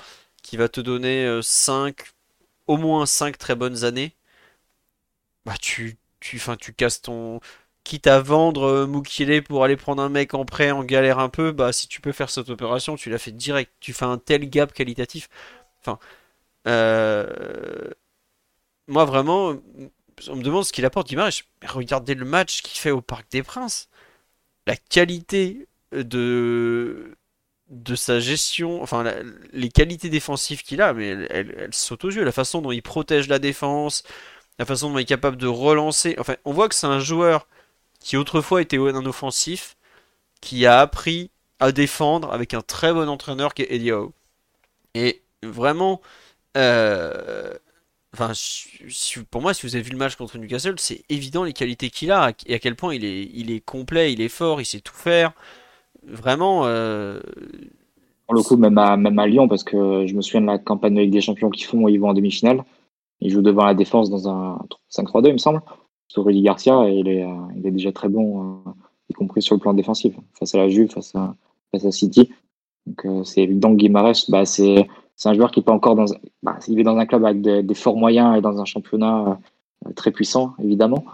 qui 0.44 0.58
va 0.58 0.70
te 0.70 0.82
donner 0.82 1.26
euh, 1.26 1.42
5, 1.42 1.98
au 2.68 2.78
moins 2.78 3.06
5 3.06 3.38
très 3.38 3.56
bonnes 3.56 3.84
années, 3.84 4.16
bah 5.46 5.56
tu, 5.60 5.98
tu, 6.24 6.38
enfin, 6.38 6.56
tu 6.58 6.74
casses 6.74 7.02
ton. 7.02 7.40
Quitte 7.84 8.08
à 8.08 8.22
vendre 8.22 8.64
euh, 8.88 9.42
pour 9.42 9.64
aller 9.66 9.76
prendre 9.76 10.02
un 10.02 10.10
mec 10.10 10.34
en 10.34 10.46
prêt 10.46 10.72
en 10.72 10.84
galère 10.86 11.20
un 11.20 11.30
peu, 11.30 11.52
bah 11.52 11.74
si 11.74 11.88
tu 11.90 12.00
peux 12.02 12.14
faire 12.14 12.30
cette 12.30 12.50
opération, 12.50 12.96
tu 12.96 13.10
la 13.10 13.18
fais 13.20 13.32
direct. 13.32 13.72
Tu 13.82 13.94
fais 13.94 14.06
un 14.06 14.18
tel 14.18 14.50
gap 14.50 14.74
qualitatif. 14.74 15.30
Enfin, 15.82 16.00
euh, 16.68 17.90
moi 18.88 19.06
vraiment, 19.06 19.56
on 20.30 20.36
me 20.38 20.44
demande 20.44 20.64
ce 20.66 20.74
qu'il 20.74 20.86
apporte 20.86 21.08
Guimarães. 21.08 21.44
Mais 21.62 21.68
regardez 21.68 22.16
le 22.16 22.26
match 22.26 22.62
qu'il 22.62 22.80
fait 22.80 22.92
au 22.92 23.02
Parc 23.02 23.30
des 23.32 23.44
Princes. 23.44 23.90
La 24.68 24.78
qualité 24.78 25.68
de 25.94 27.18
de 27.70 27.96
sa 27.96 28.20
gestion, 28.20 28.82
enfin 28.84 29.04
les 29.54 29.70
qualités 29.70 30.10
défensives 30.10 30.64
qu'il 30.64 30.82
a, 30.82 30.94
mais 30.94 31.08
elles 31.30 31.74
sautent 31.74 32.06
aux 32.06 32.12
yeux. 32.12 32.24
La 32.24 32.32
façon 32.32 32.62
dont 32.62 32.72
il 32.72 32.82
protège 32.82 33.28
la 33.28 33.40
défense, 33.40 34.04
la 34.60 34.66
façon 34.66 34.92
dont 34.92 34.98
il 34.98 35.02
est 35.02 35.06
capable 35.06 35.38
de 35.38 35.48
relancer. 35.48 36.16
Enfin, 36.20 36.36
on 36.46 36.54
voit 36.54 36.70
que 36.70 36.76
c'est 36.76 36.88
un 36.88 37.00
joueur 37.00 37.48
qui 38.00 38.18
autrefois 38.18 38.62
était 38.62 38.78
un 38.78 39.06
offensif, 39.06 39.78
qui 40.42 40.66
a 40.66 40.80
appris 40.80 41.32
à 41.60 41.72
défendre 41.72 42.32
avec 42.34 42.54
un 42.54 42.62
très 42.62 42.94
bon 42.94 43.08
entraîneur 43.08 43.54
qui 43.54 43.64
est 43.64 43.74
Eddie 43.74 43.92
Howe. 43.92 44.12
Et 44.94 45.22
vraiment, 45.42 46.02
euh, 46.58 47.54
pour 49.32 49.42
moi, 49.42 49.54
si 49.54 49.66
vous 49.66 49.76
avez 49.76 49.84
vu 49.84 49.92
le 49.92 49.98
match 49.98 50.16
contre 50.16 50.38
Newcastle, 50.38 50.76
c'est 50.78 51.04
évident 51.10 51.44
les 51.44 51.54
qualités 51.54 51.90
qu'il 51.90 52.12
a 52.12 52.32
et 52.46 52.54
à 52.54 52.60
quel 52.60 52.76
point 52.76 52.94
il 52.94 53.52
est, 53.52 53.66
complet, 53.66 54.14
il 54.14 54.22
est 54.22 54.30
fort, 54.30 54.62
il 54.62 54.66
sait 54.66 54.82
tout 54.82 54.96
faire. 54.96 55.32
Vraiment, 56.06 56.64
euh, 56.66 57.22
Pour 58.28 58.36
le 58.36 58.44
coup, 58.44 58.58
même 58.58 58.78
à, 58.78 59.28
Lyon, 59.28 59.48
parce 59.48 59.64
que 59.64 60.06
je 60.06 60.14
me 60.14 60.22
souviens 60.22 60.42
de 60.42 60.48
la 60.48 60.60
campagne 60.60 60.96
de 60.96 61.02
Ligue 61.02 61.12
des 61.12 61.22
Champions 61.22 61.50
qu'ils 61.50 61.66
font 61.66 61.88
ils 61.88 61.98
vont 61.98 62.10
en 62.10 62.14
demi-finale. 62.14 62.64
Ils 63.24 63.32
jouent 63.32 63.42
devant 63.42 63.64
la 63.64 63.74
défense 63.74 64.10
dans 64.10 64.28
un 64.28 64.60
5-3-2, 64.92 65.28
il 65.28 65.34
me 65.34 65.38
semble, 65.38 65.62
sur 66.10 66.26
Rudy 66.26 66.42
Garcia, 66.42 66.90
il 66.90 67.08
est, 67.08 67.24
euh, 67.24 67.36
il 67.56 67.66
est 67.66 67.72
déjà 67.72 67.94
très 67.94 68.10
bon, 68.10 68.52
euh, 68.68 68.72
y 69.10 69.14
compris 69.14 69.42
sur 69.42 69.56
le 69.56 69.62
plan 69.62 69.74
défensif, 69.74 70.14
face 70.38 70.54
à 70.54 70.58
la 70.58 70.68
Juve, 70.68 70.92
face 70.92 71.16
à, 71.16 71.34
City. 71.92 72.30
Donc 72.86 73.06
euh, 73.06 73.24
c'est 73.24 73.42
évident 73.42 73.72
que 73.72 73.78
Guimarães, 73.78 74.26
bah, 74.28 74.46
c'est 74.46 74.88
un 75.24 75.34
joueur 75.34 75.52
qui 75.52 75.62
est 75.62 75.64
pas 75.64 75.72
encore 75.72 75.96
dans, 75.96 76.06
bah, 76.44 76.60
il 76.68 76.78
est 76.82 76.84
dans 76.84 76.98
un 76.98 77.06
club 77.06 77.24
avec 77.24 77.42
des, 77.42 77.74
forts 77.74 77.96
moyens 77.96 78.38
et 78.38 78.42
dans 78.42 78.60
un 78.60 78.66
championnat 78.66 79.40
très 79.96 80.12
puissant, 80.12 80.54
évidemment, 80.62 81.06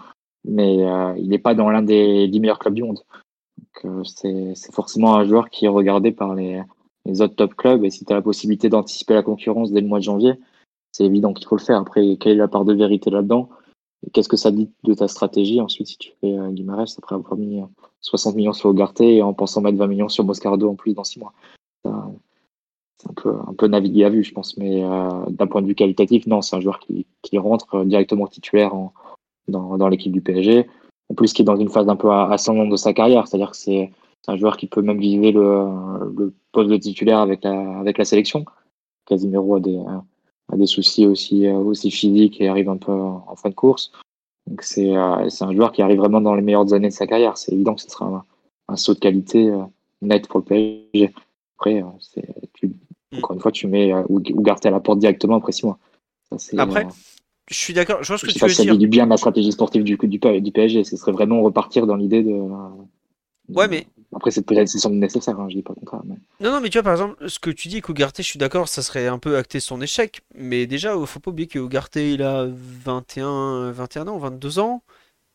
mais 0.44 0.78
il 1.16 1.28
n'est 1.28 1.38
pas 1.38 1.54
dans 1.54 1.70
l'un 1.70 1.82
des 1.82 2.26
10 2.26 2.40
meilleurs 2.40 2.58
clubs 2.58 2.74
du 2.74 2.82
monde. 2.82 3.00
Donc 3.84 4.04
c'est 4.04 4.72
forcément 4.72 5.14
un 5.14 5.24
joueur 5.24 5.48
qui 5.48 5.66
est 5.66 5.68
regardé 5.68 6.10
par 6.10 6.34
les 6.34 6.62
autres 7.22 7.36
top 7.36 7.54
clubs, 7.54 7.84
et 7.84 7.90
si 7.90 8.04
tu 8.04 8.12
as 8.12 8.16
la 8.16 8.22
possibilité 8.22 8.68
d'anticiper 8.68 9.14
la 9.14 9.22
concurrence 9.22 9.70
dès 9.70 9.80
le 9.80 9.86
mois 9.86 10.00
de 10.00 10.04
janvier, 10.04 10.34
c'est 10.92 11.04
évident 11.04 11.32
qu'il 11.32 11.46
faut 11.46 11.56
le 11.56 11.62
faire. 11.62 11.78
Après, 11.78 12.16
quelle 12.16 12.32
est 12.32 12.36
la 12.36 12.48
part 12.48 12.64
de 12.64 12.74
vérité 12.74 13.10
là-dedans? 13.10 13.48
Qu'est-ce 14.12 14.28
que 14.28 14.36
ça 14.36 14.50
dit 14.50 14.70
de 14.84 14.94
ta 14.94 15.08
stratégie? 15.08 15.60
Ensuite 15.60 15.88
si 15.88 15.98
tu 15.98 16.12
fais 16.20 16.32
euh, 16.32 16.50
après 16.98 17.14
avoir 17.14 17.36
mis 17.36 17.60
euh, 17.60 17.66
60 18.00 18.34
millions 18.34 18.52
sur 18.52 18.70
Ugarte 18.70 19.00
et 19.02 19.22
en 19.22 19.34
pensant 19.34 19.60
mettre 19.60 19.76
20 19.76 19.86
millions 19.88 20.08
sur 20.08 20.24
Moscardo 20.24 20.70
en 20.70 20.74
plus 20.74 20.94
dans 20.94 21.04
6 21.04 21.20
mois 21.20 21.34
C'est 21.84 23.10
un 23.10 23.14
peu, 23.14 23.34
un 23.46 23.52
peu 23.52 23.66
navigué 23.66 24.04
à 24.04 24.08
vue, 24.08 24.24
je 24.24 24.32
pense. 24.32 24.56
Mais 24.56 24.82
euh, 24.82 25.08
d'un 25.28 25.46
point 25.46 25.60
de 25.60 25.66
vue 25.66 25.74
qualitatif, 25.74 26.26
non, 26.26 26.40
c'est 26.40 26.56
un 26.56 26.60
joueur 26.60 26.78
qui, 26.80 27.06
qui 27.22 27.36
rentre 27.36 27.74
euh, 27.74 27.84
directement 27.84 28.26
titulaire 28.26 28.72
dans, 29.48 29.76
dans 29.76 29.88
l'équipe 29.88 30.12
du 30.12 30.22
PSG. 30.22 30.66
En 31.10 31.14
plus, 31.14 31.32
qui 31.32 31.42
est 31.42 31.44
dans 31.44 31.56
une 31.56 31.68
phase 31.68 31.88
un 31.88 31.96
peu 31.96 32.10
ascendante 32.10 32.70
de 32.70 32.76
sa 32.76 32.94
carrière, 32.94 33.26
c'est-à-dire 33.28 33.50
que 33.50 33.56
c'est 33.56 33.90
c'est 34.22 34.32
un 34.32 34.36
joueur 34.36 34.58
qui 34.58 34.66
peut 34.66 34.82
même 34.82 34.98
viser 34.98 35.32
le, 35.32 35.66
le 36.14 36.34
poste 36.52 36.68
de 36.68 36.76
titulaire 36.76 37.20
avec 37.20 37.42
la, 37.42 37.78
avec 37.78 37.96
la 37.96 38.04
sélection. 38.04 38.44
Casimiro 39.06 39.56
a 39.56 39.60
des, 39.60 39.80
a 40.52 40.56
des 40.56 40.66
soucis 40.66 41.06
aussi, 41.06 41.46
euh, 41.46 41.54
aussi 41.54 41.90
physiques 41.90 42.40
et 42.40 42.48
arrive 42.48 42.68
un 42.68 42.76
peu 42.76 42.92
en 42.92 43.34
fin 43.36 43.48
de 43.50 43.54
course. 43.54 43.92
Donc 44.46 44.62
c'est 44.62 44.96
euh, 44.96 45.28
c'est 45.28 45.44
un 45.44 45.54
joueur 45.54 45.72
qui 45.72 45.82
arrive 45.82 45.98
vraiment 45.98 46.20
dans 46.20 46.34
les 46.34 46.42
meilleures 46.42 46.72
années 46.74 46.88
de 46.88 46.94
sa 46.94 47.06
carrière. 47.06 47.38
C'est 47.38 47.52
évident 47.52 47.74
que 47.74 47.82
ce 47.82 47.90
sera 47.90 48.06
un, 48.06 48.24
un 48.68 48.76
saut 48.76 48.94
de 48.94 48.98
qualité 48.98 49.48
euh, 49.48 49.62
net 50.02 50.26
pour 50.28 50.40
le 50.40 50.44
PSG. 50.44 51.12
Après, 51.58 51.84
tu, 52.54 52.72
encore 53.16 53.34
une 53.34 53.40
fois, 53.40 53.52
tu 53.52 53.66
mets 53.66 53.92
euh, 53.92 54.02
Ugarte 54.08 54.64
à 54.66 54.70
la 54.70 54.80
porte 54.80 54.98
directement 54.98 55.36
après 55.36 55.52
six 55.52 55.66
mois. 55.66 55.78
Ça, 56.36 56.62
Après, 56.62 56.86
je 57.50 57.54
suis 57.54 57.74
d'accord, 57.74 58.02
je 58.02 58.08
vois 58.08 58.18
ce 58.18 58.26
que 58.26 58.32
tu 58.32 58.38
pas 58.38 58.46
veux 58.46 58.50
si 58.50 58.56
ça 58.58 58.62
dire. 58.62 58.72
dit 58.72 58.78
du 58.78 58.88
bien 58.88 59.04
de 59.04 59.10
la 59.10 59.16
stratégie 59.16 59.52
sportive 59.52 59.82
du, 59.84 59.96
du, 59.96 60.18
du 60.18 60.52
PSG. 60.52 60.84
Ce 60.84 60.96
serait 60.96 61.12
vraiment 61.12 61.42
repartir 61.42 61.86
dans 61.86 61.96
l'idée 61.96 62.22
de. 62.22 62.40
Ouais, 63.54 63.68
mais 63.68 63.86
Après, 64.14 64.30
c'est 64.32 64.44
sans 64.66 64.90
nécessaire, 64.90 65.38
hein, 65.38 65.48
je 65.48 65.56
dis 65.56 65.62
pas 65.62 65.72
le 65.74 65.80
contraire. 65.80 66.02
Non, 66.40 66.50
non, 66.50 66.60
mais 66.60 66.68
tu 66.68 66.78
vois, 66.78 66.82
par 66.82 66.92
exemple, 66.92 67.28
ce 67.28 67.38
que 67.38 67.50
tu 67.50 67.68
dis 67.68 67.80
qu'Ugarte, 67.80 68.16
je 68.18 68.22
suis 68.22 68.38
d'accord, 68.38 68.68
ça 68.68 68.82
serait 68.82 69.06
un 69.06 69.18
peu 69.18 69.36
acter 69.36 69.60
son 69.60 69.80
échec. 69.80 70.22
Mais 70.34 70.66
déjà, 70.66 70.94
faut 71.06 71.20
pas 71.20 71.30
oublier 71.30 71.46
que 71.46 71.58
Ugarte, 71.58 71.96
il 71.96 72.22
a 72.22 72.46
21, 72.48 73.70
21 73.70 74.08
ans, 74.08 74.18
22 74.18 74.58
ans. 74.58 74.82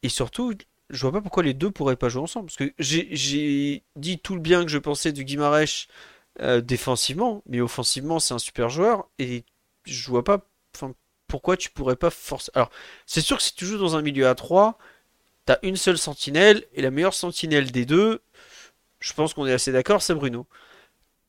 Et 0.03 0.09
surtout, 0.09 0.53
je 0.89 1.01
vois 1.01 1.13
pas 1.13 1.21
pourquoi 1.21 1.43
les 1.43 1.53
deux 1.53 1.71
pourraient 1.71 1.95
pas 1.95 2.09
jouer 2.09 2.23
ensemble. 2.23 2.47
Parce 2.47 2.57
que 2.57 2.73
j'ai 2.77 3.83
dit 3.95 4.19
tout 4.19 4.35
le 4.35 4.41
bien 4.41 4.65
que 4.65 4.71
je 4.71 4.77
pensais 4.77 5.13
du 5.13 5.23
Guimarães 5.23 5.87
euh, 6.41 6.59
défensivement, 6.59 7.43
mais 7.47 7.61
offensivement, 7.61 8.19
c'est 8.19 8.33
un 8.33 8.39
super 8.39 8.69
joueur. 8.69 9.07
Et 9.19 9.45
je 9.85 10.09
vois 10.09 10.23
pas 10.23 10.45
pourquoi 11.27 11.57
tu 11.57 11.69
pourrais 11.69 11.95
pas 11.95 12.09
forcer. 12.09 12.51
Alors, 12.55 12.69
c'est 13.05 13.21
sûr 13.21 13.37
que 13.37 13.43
si 13.43 13.55
tu 13.55 13.65
joues 13.65 13.77
dans 13.77 13.95
un 13.95 14.01
milieu 14.01 14.27
à 14.27 14.35
3, 14.35 14.77
t'as 15.45 15.57
une 15.63 15.77
seule 15.77 15.97
sentinelle, 15.97 16.65
et 16.73 16.81
la 16.81 16.91
meilleure 16.91 17.13
sentinelle 17.13 17.71
des 17.71 17.85
deux, 17.85 18.21
je 19.05 19.13
pense 19.13 19.33
qu'on 19.35 19.45
est 19.47 19.53
assez 19.53 19.71
d'accord, 19.71 20.01
c'est 20.01 20.15
Bruno. 20.15 20.47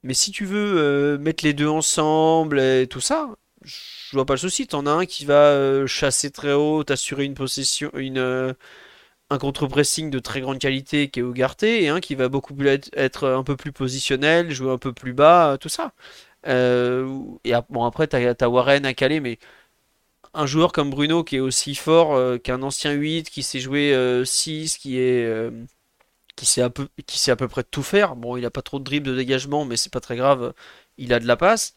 Mais 0.02 0.14
si 0.14 0.30
tu 0.32 0.44
veux 0.46 0.78
euh, 0.78 1.18
mettre 1.18 1.44
les 1.44 1.52
deux 1.54 1.68
ensemble 1.68 2.60
et 2.60 2.86
tout 2.88 3.00
ça, 3.00 3.36
je 3.62 4.16
vois 4.16 4.26
pas 4.26 4.34
le 4.34 4.38
souci. 4.38 4.66
T'en 4.66 4.86
as 4.86 4.90
un 4.90 5.06
qui 5.06 5.24
va 5.26 5.34
euh, 5.50 5.86
chasser 5.86 6.30
très 6.30 6.52
haut, 6.54 6.84
t'assurer 6.84 7.24
une 7.24 7.34
possession, 7.34 7.90
une, 7.94 8.18
euh, 8.18 8.54
un 9.30 9.38
contre-pressing 9.38 10.10
de 10.10 10.18
très 10.20 10.40
grande 10.40 10.58
qualité 10.58 11.10
qui 11.10 11.20
est 11.20 11.22
Ougarté, 11.22 11.84
et 11.84 11.88
un 11.88 12.00
qui 12.00 12.14
va 12.14 12.28
beaucoup 12.28 12.54
plus 12.54 12.68
être, 12.94 13.28
un 13.28 13.44
peu 13.44 13.56
plus 13.56 13.72
positionnel, 13.72 14.50
jouer 14.52 14.72
un 14.72 14.78
peu 14.78 14.92
plus 14.92 15.12
bas, 15.12 15.58
tout 15.60 15.68
ça. 15.68 15.92
Et 16.46 17.52
bon, 17.70 17.84
après, 17.84 18.06
t'as, 18.06 18.34
t'as 18.34 18.48
Warren 18.48 18.86
à 18.86 18.94
caler, 18.94 19.20
mais 19.20 19.38
un 20.34 20.46
joueur 20.46 20.72
comme 20.72 20.90
Bruno 20.90 21.24
qui 21.24 21.36
est 21.36 21.40
aussi 21.40 21.74
fort 21.74 22.40
qu'un 22.42 22.62
ancien 22.62 22.92
8, 22.92 23.30
qui 23.30 23.42
jouer 23.60 23.94
euh, 23.94 24.24
6, 24.24 24.78
qui 24.78 24.98
est. 24.98 25.50
euh, 26.36 26.42
qui 26.42 26.46
sait, 26.46 26.62
un 26.62 26.70
peu, 26.70 26.88
qui 27.06 27.18
sait 27.18 27.30
à 27.30 27.36
peu 27.36 27.48
près 27.48 27.64
tout 27.64 27.82
faire. 27.82 28.16
Bon, 28.16 28.36
il 28.36 28.44
a 28.46 28.50
pas 28.50 28.62
trop 28.62 28.78
de 28.78 28.84
dribble 28.84 29.08
de 29.08 29.16
dégagement, 29.16 29.64
mais 29.64 29.76
c'est 29.76 29.92
pas 29.92 30.00
très 30.00 30.16
grave. 30.16 30.54
Il 30.98 31.12
a 31.12 31.20
de 31.20 31.26
la 31.26 31.36
passe. 31.36 31.74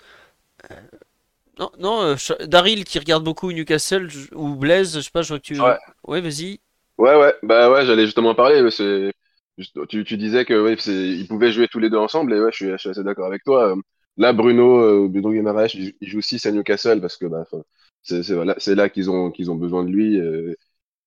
Non, 1.57 1.71
non, 1.77 2.01
euh, 2.03 2.15
Daryl 2.45 2.85
qui 2.85 2.99
regarde 2.99 3.23
beaucoup 3.23 3.51
Newcastle 3.51 4.09
je- 4.09 4.33
ou 4.33 4.55
Blaise, 4.55 4.95
je 4.95 5.01
sais 5.01 5.11
pas, 5.11 5.21
je 5.21 5.29
vois 5.29 5.39
que 5.39 5.43
tu. 5.43 5.59
Ouais. 5.59 5.77
Ouais, 6.07 6.21
vas-y. 6.21 6.59
Ouais, 6.97 7.15
ouais, 7.15 7.33
bah 7.43 7.71
ouais, 7.71 7.85
j'allais 7.85 8.05
justement 8.05 8.29
en 8.29 8.35
parler. 8.35 8.61
mais 8.61 8.71
C'est, 8.71 9.11
tu, 9.89 10.03
tu 10.05 10.17
disais 10.17 10.45
que 10.45 10.53
ouais, 10.61 10.75
c'est, 10.79 10.93
ils 10.93 11.27
pouvaient 11.27 11.51
jouer 11.51 11.67
tous 11.67 11.79
les 11.79 11.89
deux 11.89 11.97
ensemble, 11.97 12.33
et 12.33 12.39
ouais, 12.41 12.51
je 12.51 12.55
suis, 12.55 12.71
je 12.71 12.77
suis 12.77 12.89
assez 12.89 13.03
d'accord 13.03 13.25
avec 13.27 13.43
toi. 13.43 13.69
Euh, 13.75 13.81
Là, 14.17 14.33
Bruno, 14.33 14.79
euh, 15.05 15.07
Bruno 15.07 15.31
Guimaraes, 15.31 15.67
il, 15.75 15.93
joue 16.01 16.21
6 16.21 16.45
à 16.45 16.51
Newcastle 16.51 16.99
parce 16.99 17.15
que 17.15 17.25
bah, 17.25 17.45
c'est, 18.03 18.21
c'est, 18.23 18.33
voilà, 18.33 18.53
c'est 18.57 18.75
là 18.75 18.89
qu'ils 18.89 19.09
ont, 19.09 19.31
qu'ils 19.31 19.49
ont 19.49 19.55
besoin 19.55 19.85
de 19.85 19.89
lui, 19.89 20.19
euh, 20.19 20.53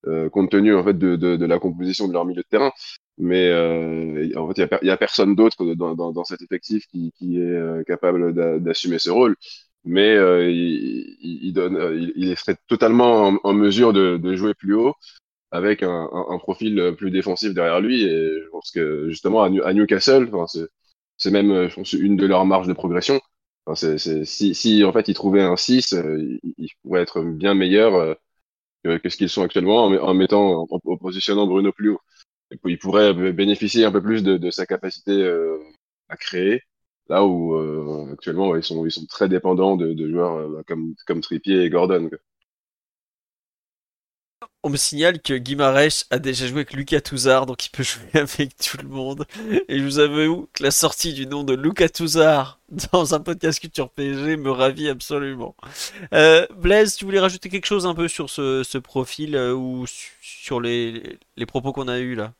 euh, 0.06 0.30
compte 0.30 0.50
tenu 0.50 0.74
en 0.74 0.84
fait 0.84 0.94
de, 0.98 1.16
de, 1.16 1.36
de 1.36 1.46
la 1.46 1.58
composition 1.58 2.08
de 2.08 2.12
leur 2.14 2.24
milieu 2.24 2.42
de 2.42 2.48
terrain. 2.48 2.72
Mais 3.18 3.48
euh, 3.50 4.30
en 4.36 4.48
fait, 4.48 4.54
il 4.58 4.60
y 4.60 4.90
a, 4.90 4.94
il 4.94 4.96
personne 4.98 5.34
d'autre 5.34 5.64
dans, 5.74 5.94
cet 6.24 6.42
effectif 6.42 6.86
qui, 6.88 7.12
est 7.38 7.40
euh, 7.40 7.82
capable 7.84 8.34
d'a- 8.34 8.58
d'assumer 8.58 8.98
ce 8.98 9.10
rôle. 9.10 9.36
Mais 9.84 10.14
euh, 10.16 10.50
il, 10.50 11.16
il, 11.20 11.48
il 11.48 11.58
euh, 11.58 11.96
il, 11.98 12.12
il 12.16 12.36
serait 12.36 12.56
totalement 12.68 13.38
en, 13.42 13.52
mesure 13.52 13.92
de, 13.92 14.16
jouer 14.36 14.54
plus 14.54 14.74
haut 14.74 14.94
avec 15.52 15.82
un, 15.82 16.08
profil 16.38 16.94
plus 16.98 17.10
défensif 17.10 17.54
derrière 17.54 17.80
lui. 17.80 18.02
Et 18.04 18.30
je 18.44 18.48
pense 18.50 18.70
que 18.72 19.08
justement 19.10 19.42
à, 19.44 19.50
New- 19.50 19.64
à 19.64 19.72
Newcastle, 19.74 20.30
c'est 21.18 21.30
même 21.30 21.68
une 21.94 22.16
de 22.16 22.26
leurs 22.26 22.46
marges 22.46 22.68
de 22.68 22.72
progression. 22.72 23.20
Enfin, 23.66 23.96
c'est, 23.98 24.24
si, 24.24 24.54
en 24.84 24.92
fait 24.92 25.08
ils 25.08 25.14
trouvaient 25.14 25.42
un 25.42 25.56
6, 25.56 25.92
euh, 25.94 26.18
ils, 26.42 26.54
ils 26.58 26.70
pourraient 26.82 27.02
être 27.02 27.22
bien 27.22 27.54
meilleurs 27.54 28.16
que, 28.84 29.08
ce 29.08 29.16
qu'ils 29.16 29.28
sont 29.28 29.42
actuellement 29.42 29.84
en, 29.86 29.90
met- 29.90 29.98
en 29.98 30.14
mettant 30.14 30.66
en 30.70 30.96
positionnant 30.98 31.46
Bruno 31.46 31.72
plus 31.72 31.90
haut. 31.90 32.00
Pourraient 32.80 33.12
b- 33.12 33.32
bénéficier 33.32 33.84
un 33.84 33.92
peu 33.92 34.02
plus 34.02 34.22
de, 34.22 34.50
sa 34.50 34.66
capacité 34.66 35.12
euh, 35.12 35.58
à 36.08 36.16
créer. 36.16 36.62
Là 37.08 37.24
où 37.24 37.54
euh, 37.56 38.12
actuellement 38.12 38.54
ils 38.56 38.62
sont 38.62 39.06
très 39.08 39.28
dépendants 39.28 39.76
de, 39.76 40.08
joueurs 40.08 40.36
euh, 40.38 40.48
bah, 40.48 40.62
comme 40.66 40.94
comme 41.06 41.20
et 41.46 41.68
Gordon. 41.70 42.08
On 44.64 44.70
me 44.70 44.76
signale 44.76 45.20
que 45.20 45.34
Guimarães 45.34 46.04
a 46.10 46.18
déjà 46.18 46.46
joué 46.46 46.58
avec 46.60 46.72
Lucas 46.72 47.00
Touzard, 47.00 47.46
donc 47.46 47.66
il 47.66 47.70
peut 47.70 47.82
jouer 47.82 48.08
avec 48.14 48.56
tout 48.56 48.76
le 48.78 48.88
monde. 48.88 49.26
Et 49.68 49.78
je 49.78 49.84
vous 49.84 49.98
avoue 49.98 50.48
que 50.52 50.62
la 50.62 50.70
sortie 50.70 51.12
du 51.12 51.26
nom 51.26 51.42
de 51.44 51.54
Lucas 51.54 51.88
Touzard 51.88 52.60
dans 52.92 53.14
un 53.14 53.20
podcast 53.20 53.60
Culture 53.60 53.90
PSG 53.90 54.36
me 54.36 54.50
ravit 54.50 54.88
absolument. 54.88 55.56
Blaise, 56.56 56.96
tu 56.96 57.04
voulais 57.04 57.20
rajouter 57.20 57.48
quelque 57.48 57.66
chose 57.66 57.86
un 57.86 57.94
peu 57.94 58.08
sur 58.08 58.30
ce, 58.30 58.78
profil 58.78 59.36
ou 59.36 59.86
su- 59.86 60.12
sur 60.22 60.60
les 60.60 61.18
propos 61.46 61.72
qu'on 61.72 61.88
a 61.88 61.98
eus 61.98 62.14
là? 62.14 62.32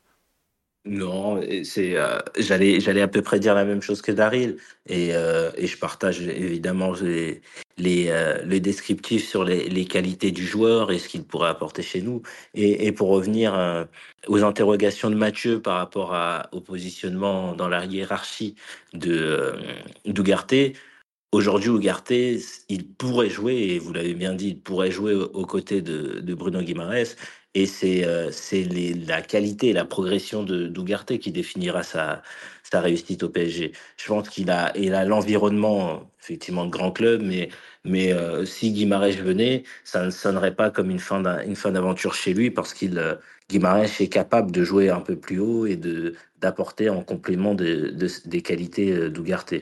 Non, 0.84 1.40
c'est, 1.62 1.96
euh, 1.96 2.18
j'allais, 2.36 2.80
j'allais 2.80 3.02
à 3.02 3.08
peu 3.08 3.22
près 3.22 3.38
dire 3.38 3.54
la 3.54 3.64
même 3.64 3.82
chose 3.82 4.02
que 4.02 4.10
Daryl, 4.10 4.56
et, 4.86 5.14
euh, 5.14 5.52
et 5.56 5.68
je 5.68 5.78
partage 5.78 6.20
évidemment 6.22 6.92
les, 6.94 7.40
les, 7.76 8.08
euh, 8.08 8.42
le 8.44 8.58
descriptif 8.58 9.28
sur 9.28 9.44
les, 9.44 9.68
les 9.68 9.84
qualités 9.84 10.32
du 10.32 10.44
joueur 10.44 10.90
et 10.90 10.98
ce 10.98 11.06
qu'il 11.08 11.24
pourrait 11.24 11.50
apporter 11.50 11.82
chez 11.82 12.02
nous. 12.02 12.22
Et, 12.54 12.86
et 12.86 12.90
pour 12.92 13.10
revenir 13.10 13.54
euh, 13.54 13.84
aux 14.26 14.42
interrogations 14.42 15.08
de 15.08 15.14
Mathieu 15.14 15.62
par 15.62 15.76
rapport 15.76 16.14
à, 16.14 16.48
au 16.50 16.60
positionnement 16.60 17.54
dans 17.54 17.68
la 17.68 17.84
hiérarchie 17.84 18.56
de 18.92 19.12
euh, 19.12 19.52
d'Ougarté, 20.04 20.74
Aujourd'hui, 21.32 21.70
Ugarte, 21.70 22.12
il 22.68 22.88
pourrait 22.98 23.30
jouer, 23.30 23.54
et 23.54 23.78
vous 23.78 23.94
l'avez 23.94 24.12
bien 24.14 24.34
dit, 24.34 24.48
il 24.48 24.60
pourrait 24.60 24.90
jouer 24.90 25.14
aux 25.14 25.46
côtés 25.46 25.80
de, 25.80 26.20
de 26.20 26.34
Bruno 26.34 26.60
Guimaraes. 26.60 27.16
Et 27.54 27.66
c'est 27.66 28.04
euh, 28.04 28.30
la 29.06 29.20
qualité 29.22 29.72
la 29.74 29.84
progression 29.84 30.42
de 30.42 30.68
d'Ugarte 30.68 31.18
qui 31.18 31.30
définira 31.32 31.82
sa, 31.82 32.22
sa 32.62 32.80
réussite 32.80 33.22
au 33.24 33.28
PSG. 33.28 33.72
Je 33.98 34.06
pense 34.06 34.28
qu'il 34.30 34.50
a, 34.50 34.72
il 34.76 34.94
a 34.94 35.04
l'environnement, 35.04 36.10
effectivement, 36.22 36.64
de 36.64 36.70
grand 36.70 36.92
club, 36.92 37.20
mais, 37.22 37.50
mais 37.84 38.12
euh, 38.12 38.46
si 38.46 38.72
Guimaraes 38.72 39.12
venait, 39.22 39.64
ça 39.84 40.04
ne 40.04 40.10
sonnerait 40.10 40.54
pas 40.54 40.70
comme 40.70 40.90
une 40.90 40.98
fin 40.98 41.22
fin 41.54 41.72
d'aventure 41.72 42.14
chez 42.14 42.32
lui, 42.34 42.50
parce 42.50 42.72
qu'il 42.74 42.98
euh, 42.98 43.16
Guimaraes 43.50 44.00
est 44.00 44.08
capable 44.08 44.50
de 44.52 44.64
jouer 44.64 44.88
un 44.90 45.00
peu 45.00 45.16
plus 45.18 45.38
haut 45.40 45.66
et 45.66 45.76
de 45.76 46.14
d'apporter 46.40 46.88
en 46.90 47.02
complément 47.04 47.54
de- 47.54 47.90
de- 47.90 48.08
des 48.28 48.42
qualités 48.42 48.90
euh, 48.92 49.10
d'Ugarte. 49.10 49.54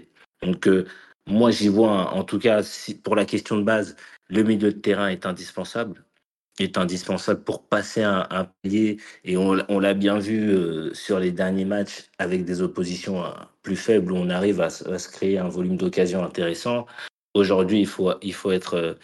Donc, 0.42 0.66
euh, 0.68 0.86
moi, 1.26 1.50
j'y 1.50 1.68
vois, 1.68 2.12
en 2.14 2.24
tout 2.24 2.38
cas, 2.38 2.62
si- 2.62 2.94
pour 2.94 3.16
la 3.16 3.24
question 3.26 3.56
de 3.58 3.62
base, 3.64 3.96
le 4.28 4.42
milieu 4.44 4.72
de 4.72 4.78
terrain 4.78 5.08
est 5.08 5.26
indispensable, 5.26 6.04
est 6.58 6.78
indispensable 6.78 7.42
pour 7.42 7.66
passer 7.68 8.02
un, 8.02 8.26
un 8.30 8.44
palier. 8.44 8.98
Et 9.24 9.36
on, 9.36 9.54
l'a 9.54 9.94
bien 9.94 10.18
vu 10.18 10.50
euh, 10.50 10.92
sur 10.94 11.18
les 11.18 11.32
derniers 11.32 11.64
matchs 11.64 12.10
avec 12.18 12.44
des 12.44 12.62
oppositions 12.62 13.24
euh, 13.24 13.30
plus 13.62 13.76
faibles 13.76 14.12
où 14.12 14.16
on 14.16 14.30
arrive 14.30 14.60
à, 14.60 14.70
se 14.70 15.08
créer 15.08 15.38
un 15.38 15.48
volume 15.48 15.76
d'occasion 15.76 16.24
intéressant. 16.24 16.86
Aujourd'hui, 17.34 17.80
il 17.80 17.86
faut, 17.86 18.12
il 18.22 18.34
faut 18.34 18.50
être, 18.50 18.74
euh, 18.74 18.94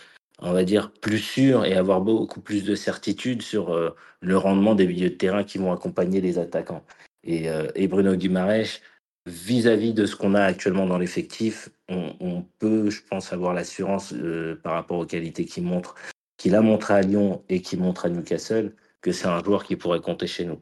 on 0.40 0.52
va 0.52 0.64
dire, 0.64 0.92
plus 0.92 1.18
sûr 1.18 1.64
et 1.64 1.74
avoir 1.74 2.00
beaucoup 2.00 2.40
plus 2.40 2.64
de 2.64 2.74
certitude 2.74 3.42
sur 3.42 3.72
euh, 3.72 3.94
le 4.20 4.36
rendement 4.36 4.74
des 4.74 4.86
milieux 4.86 5.10
de 5.10 5.14
terrain 5.14 5.44
qui 5.44 5.58
vont 5.58 5.72
accompagner 5.72 6.20
les 6.20 6.38
attaquants. 6.38 6.84
Et, 7.28 7.48
et 7.74 7.88
Bruno 7.88 8.14
Guimaraes, 8.14 8.80
vis-à-vis 9.26 9.92
de 9.92 10.06
ce 10.06 10.14
qu'on 10.14 10.36
a 10.36 10.42
actuellement 10.42 10.86
dans 10.86 10.96
l'effectif, 10.96 11.70
on, 11.88 12.14
on 12.20 12.42
peut, 12.60 12.88
je 12.88 13.02
pense, 13.02 13.32
avoir 13.32 13.52
l'assurance 13.52 14.14
par 14.62 14.74
rapport 14.74 14.98
aux 14.98 15.06
qualités 15.06 15.44
qu'il 15.44 15.64
montre, 15.64 15.96
qu'il 16.36 16.54
a 16.54 16.60
montré 16.60 16.94
à 16.94 17.00
Lyon 17.02 17.42
et 17.48 17.60
qu'il 17.62 17.80
montre 17.80 18.06
à 18.06 18.08
Newcastle, 18.08 18.74
que 19.00 19.12
c'est 19.12 19.26
un 19.26 19.42
joueur 19.42 19.64
qui 19.64 19.76
pourrait 19.76 20.00
compter 20.00 20.26
chez 20.26 20.44
nous. 20.44 20.60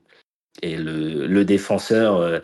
Et 0.62 0.76
le, 0.76 1.26
le 1.26 1.44
défenseur, 1.44 2.16
euh, 2.16 2.40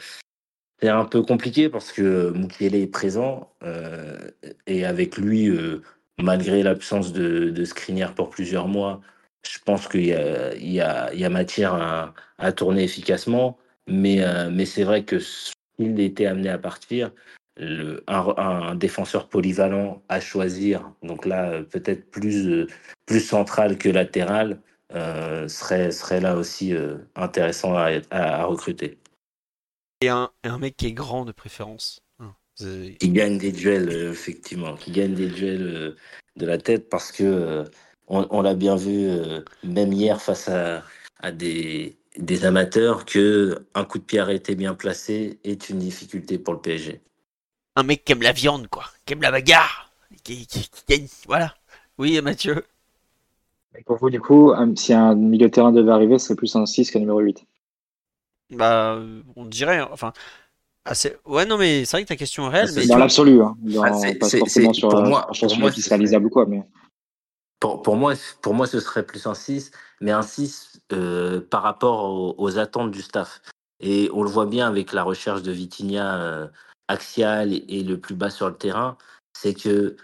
c'est 0.80 0.88
un 0.88 1.04
peu 1.04 1.22
compliqué 1.22 1.68
parce 1.68 1.92
que 1.92 2.30
Mukiele 2.30 2.74
est 2.74 2.86
présent 2.86 3.52
euh, 3.62 4.18
et 4.66 4.84
avec 4.84 5.16
lui, 5.16 5.48
euh, 5.48 5.82
malgré 6.18 6.62
l'absence 6.62 7.12
de, 7.12 7.50
de 7.50 8.10
pour 8.14 8.30
plusieurs 8.30 8.66
mois, 8.66 9.00
je 9.48 9.58
pense 9.64 9.88
qu'il 9.88 10.06
y 10.06 10.14
y, 10.58 10.74
y 10.74 10.80
a 11.24 11.30
matière 11.30 11.74
à, 11.74 12.14
à 12.38 12.52
tourner 12.52 12.82
efficacement. 12.84 13.58
Mais, 13.86 14.22
euh, 14.22 14.50
mais 14.50 14.66
c'est 14.66 14.84
vrai 14.84 15.04
que 15.04 15.18
s'il 15.18 15.98
était 16.00 16.26
amené 16.26 16.48
à 16.48 16.58
partir, 16.58 17.10
le, 17.60 18.02
un, 18.06 18.34
un 18.36 18.74
défenseur 18.74 19.28
polyvalent 19.28 20.02
à 20.08 20.20
choisir, 20.20 20.92
donc 21.02 21.26
là 21.26 21.50
euh, 21.50 21.62
peut-être 21.62 22.10
plus, 22.10 22.48
euh, 22.48 22.66
plus 23.06 23.20
central 23.20 23.76
que 23.76 23.88
latéral, 23.88 24.60
euh, 24.94 25.46
serait, 25.46 25.90
serait 25.90 26.20
là 26.20 26.36
aussi 26.36 26.74
euh, 26.74 26.96
intéressant 27.14 27.74
à, 27.74 27.90
à, 28.10 28.40
à 28.40 28.44
recruter. 28.44 28.98
Et 30.00 30.08
un, 30.08 30.30
mec 30.58 30.76
qui 30.76 30.86
est 30.86 30.92
grand 30.92 31.26
de 31.26 31.32
préférence. 31.32 32.00
Hein, 32.18 32.34
Qui 32.56 33.10
gagne 33.10 33.36
des 33.36 33.52
duels, 33.52 33.90
euh, 33.90 34.10
effectivement, 34.10 34.74
qui 34.74 34.90
gagne 34.90 35.14
des 35.14 35.28
duels 35.28 35.94
de 36.36 36.46
la 36.46 36.56
tête 36.56 36.88
parce 36.88 37.12
que 37.12 37.64
on, 38.08 38.26
on 38.30 38.40
l'a 38.40 38.54
bien 38.54 38.76
vu, 38.76 39.08
même 39.62 39.92
hier 39.92 40.20
face 40.20 40.48
à, 40.48 40.82
à 41.20 41.30
des, 41.30 41.98
des 42.16 42.44
amateurs, 42.46 43.04
que 43.04 43.66
un 43.74 43.84
coup 43.84 43.98
de 43.98 44.04
pied 44.04 44.18
arrêté 44.18 44.54
bien 44.54 44.74
placé 44.74 45.38
est 45.44 45.68
une 45.68 45.78
difficulté 45.78 46.38
pour 46.38 46.54
le 46.54 46.60
PSG. 46.60 47.02
Un 47.76 47.82
mec 47.82 48.04
qui 48.04 48.12
aime 48.12 48.22
la 48.22 48.32
viande, 48.32 48.68
quoi. 48.68 48.84
Qui 49.06 49.12
aime 49.14 49.22
la 49.22 49.30
bagarre. 49.30 49.90
Qui, 50.24 50.46
qui- 50.46 50.68
qui 50.68 50.82
gagne. 50.88 51.06
Voilà. 51.26 51.54
Oui, 51.98 52.20
Mathieu. 52.20 52.64
Et 53.78 53.82
pour 53.84 53.96
vous, 53.98 54.10
du 54.10 54.20
coup, 54.20 54.52
un- 54.52 54.74
si 54.74 54.92
un 54.92 55.14
milieu 55.14 55.46
de 55.48 55.52
terrain 55.52 55.70
devait 55.72 55.92
arriver, 55.92 56.18
ce 56.18 56.26
serait 56.26 56.34
plus 56.36 56.54
un 56.56 56.66
6 56.66 56.90
qu'un 56.90 56.98
numéro 56.98 57.20
8. 57.20 57.44
Bah, 58.50 58.94
euh, 58.94 59.22
on 59.36 59.44
dirait. 59.44 59.78
hein, 59.78 59.88
Enfin. 59.92 60.12
c'est- 60.92 61.18
ouais, 61.24 61.46
non, 61.46 61.56
mais 61.56 61.84
c'est 61.84 61.96
vrai 61.96 62.02
que 62.02 62.08
ta 62.08 62.16
question 62.16 62.46
est 62.46 62.48
réelle. 62.54 62.68
C'est 62.68 62.80
mais 62.80 62.86
Dans 62.86 62.98
l'absolu, 62.98 63.40
hein, 63.42 63.54
dans- 63.60 63.82
Ah, 63.82 63.92
c'est- 63.92 64.14
pas 64.16 64.28
forcément 64.28 64.72
sur 64.72 64.88
pour 64.88 64.98
un 65.00 65.08
moi- 65.08 65.26
pour 65.38 65.58
moi, 65.58 65.70
qui 65.70 65.80
c'est- 65.80 65.86
serait 65.88 65.96
réalisable 65.96 66.26
ou 66.26 66.30
quoi. 66.30 66.46
Mais... 66.46 66.62
pour, 67.60 67.82
pour, 67.82 67.94
moi, 67.96 68.14
pour 68.42 68.54
moi, 68.54 68.66
ce 68.66 68.80
serait 68.80 69.06
plus 69.06 69.26
un 69.26 69.34
6, 69.34 69.70
mais 70.00 70.10
un 70.10 70.22
6 70.22 70.80
euh, 70.92 71.40
par 71.40 71.62
rapport 71.62 72.34
aux, 72.40 72.58
attentes 72.58 72.90
du 72.90 73.02
staff. 73.02 73.40
Et 73.78 74.10
on 74.12 74.22
le 74.24 74.30
voit 74.30 74.46
bien 74.46 74.66
avec 74.66 74.92
la 74.92 75.04
recherche 75.04 75.42
de 75.42 75.52
Vitinha 75.52 76.20
euh, 76.20 76.48
axial 76.90 77.52
et, 77.52 77.82
le 77.82 77.98
plus 77.98 78.14
bas 78.14 78.30
sur 78.30 78.48
le 78.48 78.56
terrain, 78.56 78.96
c'est 79.32 79.54
que 79.54 79.96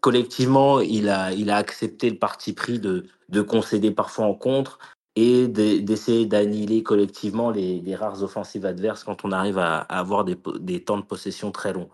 collectivement, 0.00 0.80
il 0.80 1.08
a, 1.08 1.32
il 1.32 1.50
a 1.50 1.56
accepté 1.56 2.10
le 2.10 2.18
parti 2.18 2.52
pris 2.52 2.78
de, 2.78 3.06
de 3.28 3.40
concéder 3.42 3.90
parfois 3.90 4.26
en 4.26 4.34
contre 4.34 4.78
et 5.14 5.46
d'essayer 5.48 6.26
d'annihiler 6.26 6.82
collectivement 6.82 7.50
les, 7.50 7.94
rares 7.94 8.22
offensives 8.22 8.64
adverses 8.64 9.04
quand 9.04 9.24
on 9.24 9.32
arrive 9.32 9.58
à, 9.58 9.78
avoir 9.78 10.24
des, 10.24 10.36
des 10.60 10.82
temps 10.82 10.96
de 10.98 11.04
possession 11.04 11.52
très 11.52 11.72
longs. 11.72 11.90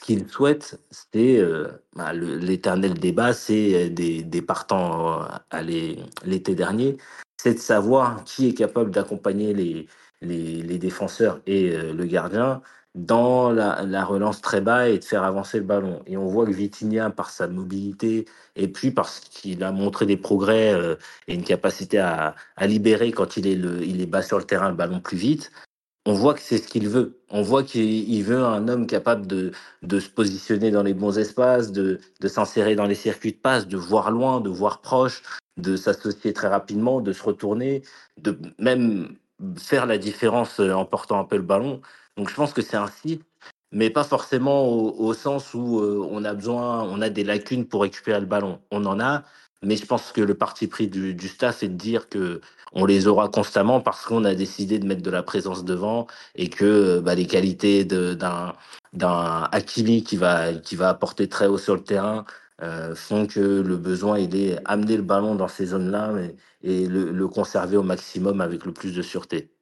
Ce 0.00 0.06
qu'il 0.06 0.28
souhaite, 0.30 0.80
c'est 0.90 1.38
euh, 1.38 1.68
bah, 1.94 2.14
l'éternel 2.14 2.94
débat, 2.94 3.34
c'est 3.34 3.74
euh, 3.74 3.90
des, 3.90 4.22
des, 4.22 4.40
partants 4.42 5.26
à 5.50 5.62
l'été 5.62 6.54
dernier, 6.54 6.96
c'est 7.36 7.54
de 7.54 7.58
savoir 7.58 8.24
qui 8.24 8.48
est 8.48 8.54
capable 8.54 8.90
d'accompagner 8.90 9.52
les, 9.52 9.86
les, 10.22 10.78
défenseurs 10.78 11.40
et 11.46 11.74
euh, 11.74 11.92
le 11.92 12.04
gardien 12.06 12.62
dans 12.94 13.50
la, 13.50 13.82
la, 13.84 14.04
relance 14.04 14.40
très 14.40 14.60
bas 14.60 14.88
et 14.88 14.98
de 14.98 15.04
faire 15.04 15.22
avancer 15.22 15.58
le 15.58 15.64
ballon. 15.64 16.02
Et 16.06 16.16
on 16.16 16.26
voit 16.26 16.46
que 16.46 16.50
Vitinha, 16.50 17.10
par 17.10 17.30
sa 17.30 17.46
mobilité 17.46 18.26
et 18.56 18.68
puis 18.68 18.90
parce 18.90 19.20
qu'il 19.20 19.62
a 19.62 19.72
montré 19.72 20.06
des 20.06 20.16
progrès 20.16 20.74
et 21.28 21.34
une 21.34 21.44
capacité 21.44 21.98
à, 21.98 22.34
libérer 22.60 23.12
quand 23.12 23.36
il 23.36 23.46
est, 23.46 24.06
bas 24.06 24.22
sur 24.22 24.38
le 24.38 24.44
terrain 24.44 24.70
le 24.70 24.74
ballon 24.74 25.00
plus 25.00 25.16
vite, 25.16 25.52
on 26.06 26.14
voit 26.14 26.34
que 26.34 26.40
c'est 26.40 26.58
ce 26.58 26.66
qu'il 26.66 26.88
veut. 26.88 27.20
On 27.30 27.42
voit 27.42 27.62
qu'il 27.62 28.24
veut 28.24 28.42
un 28.44 28.68
homme 28.68 28.86
capable 28.86 29.26
de, 29.26 29.52
de, 29.82 30.00
se 30.00 30.08
positionner 30.08 30.70
dans 30.70 30.82
les 30.82 30.94
bons 30.94 31.18
espaces, 31.18 31.72
de, 31.72 32.00
de 32.20 32.28
s'insérer 32.28 32.74
dans 32.74 32.86
les 32.86 32.94
circuits 32.94 33.32
de 33.32 33.38
passe, 33.38 33.68
de 33.68 33.76
voir 33.76 34.10
loin, 34.10 34.40
de 34.40 34.48
voir 34.48 34.80
proche, 34.80 35.22
de 35.58 35.76
s'associer 35.76 36.32
très 36.32 36.48
rapidement, 36.48 37.00
de 37.00 37.12
se 37.12 37.22
retourner, 37.22 37.82
de 38.16 38.38
même 38.58 39.16
faire 39.56 39.86
la 39.86 39.98
différence 39.98 40.58
en 40.60 40.84
portant 40.84 41.20
un 41.20 41.24
peu 41.24 41.36
le 41.36 41.42
ballon. 41.42 41.80
Donc 42.20 42.28
je 42.28 42.34
pense 42.34 42.52
que 42.52 42.60
c'est 42.60 42.76
site, 43.02 43.24
mais 43.72 43.88
pas 43.88 44.04
forcément 44.04 44.68
au, 44.68 45.14
sens 45.14 45.54
où 45.54 45.80
euh, 45.80 46.06
on 46.10 46.22
a 46.26 46.34
besoin, 46.34 46.82
on 46.82 47.00
a 47.00 47.08
des 47.08 47.24
lacunes 47.24 47.64
pour 47.66 47.80
récupérer 47.80 48.20
le 48.20 48.26
ballon. 48.26 48.60
On 48.70 48.84
en 48.84 49.00
a, 49.00 49.24
mais 49.62 49.76
je 49.76 49.86
pense 49.86 50.12
que 50.12 50.20
le 50.20 50.34
parti 50.34 50.66
pris 50.66 50.86
du, 50.86 51.16
staff 51.28 51.62
est 51.62 51.68
de 51.68 51.76
dire 51.76 52.10
que 52.10 52.42
on 52.74 52.84
les 52.84 53.06
aura 53.06 53.30
constamment 53.30 53.80
parce 53.80 54.04
qu'on 54.04 54.26
a 54.26 54.34
décidé 54.34 54.78
de 54.78 54.86
mettre 54.86 55.00
de 55.00 55.10
la 55.10 55.22
présence 55.22 55.64
devant 55.64 56.06
et 56.34 56.50
que 56.50 57.00
bah, 57.00 57.14
les 57.14 57.26
qualités 57.26 57.86
d'un 57.86 58.52
d'un 58.92 59.48
qui 59.62 60.16
va 60.18 60.52
qui 60.52 60.76
va 60.76 60.90
apporter 60.90 61.26
très 61.26 61.46
haut 61.46 61.56
sur 61.56 61.74
le 61.74 61.82
terrain 61.82 62.26
euh, 62.62 62.94
font 62.94 63.26
que 63.26 63.40
le 63.40 63.76
besoin 63.78 64.18
il 64.18 64.36
est 64.36 64.58
amener 64.66 64.98
le 64.98 65.02
ballon 65.02 65.36
dans 65.36 65.48
ces 65.48 65.66
zones-là 65.66 66.12
et, 66.62 66.86
le, 66.86 67.28
conserver 67.28 67.78
au 67.78 67.82
maximum 67.82 68.42
avec 68.42 68.66
le 68.66 68.72
plus 68.74 68.94
de 68.94 69.00
sûreté. 69.00 69.54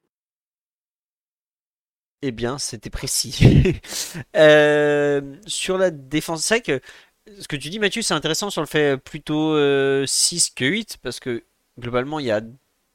Eh 2.22 2.32
bien, 2.32 2.58
c'était 2.58 2.90
précis. 2.90 3.80
euh, 4.36 5.36
sur 5.46 5.78
la 5.78 5.90
défense, 5.90 6.44
c'est 6.44 6.60
que 6.60 6.80
ce 7.40 7.46
que 7.46 7.56
tu 7.56 7.70
dis, 7.70 7.78
Mathieu, 7.78 8.02
c'est 8.02 8.14
intéressant 8.14 8.50
sur 8.50 8.62
le 8.62 8.66
fait 8.66 8.96
plutôt 8.96 9.54
6 10.06 10.50
euh, 10.50 10.54
que 10.56 10.64
8, 10.64 10.98
parce 11.02 11.20
que 11.20 11.44
globalement, 11.78 12.18
il 12.18 12.26
y 12.26 12.30
a 12.30 12.40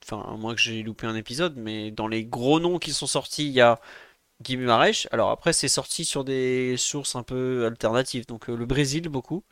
Enfin, 0.06 0.36
moi 0.38 0.54
que 0.54 0.60
j'ai 0.60 0.84
loupé 0.84 1.08
un 1.08 1.16
épisode, 1.16 1.56
mais 1.56 1.92
dans 1.92 2.08
les 2.08 2.26
gros 2.26 2.60
noms 2.60 2.78
qui 2.78 2.92
sont 2.92 3.08
sortis, 3.08 3.48
il 3.48 3.54
y 3.54 3.62
a 3.62 3.80
Marèche. 4.58 5.08
Alors 5.12 5.30
après, 5.32 5.54
c'est 5.54 5.68
sorti 5.68 6.06
sur 6.06 6.24
des 6.24 6.78
sources 6.78 7.16
un 7.16 7.24
peu 7.24 7.66
alternatives. 7.66 8.26
Donc 8.28 8.50
euh, 8.50 8.56
le 8.56 8.66
Brésil, 8.66 9.10
beaucoup. 9.10 9.44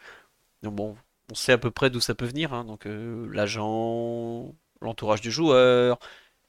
Donc 0.63 0.75
bon, 0.75 0.97
on 1.31 1.35
sait 1.35 1.53
à 1.53 1.57
peu 1.57 1.71
près 1.71 1.89
d'où 1.89 2.01
ça 2.01 2.15
peut 2.15 2.25
venir. 2.25 2.53
Hein. 2.53 2.65
donc 2.65 2.85
euh, 2.87 3.27
l'agent, 3.33 4.53
l'entourage 4.81 5.21
du 5.21 5.31
joueur, 5.31 5.99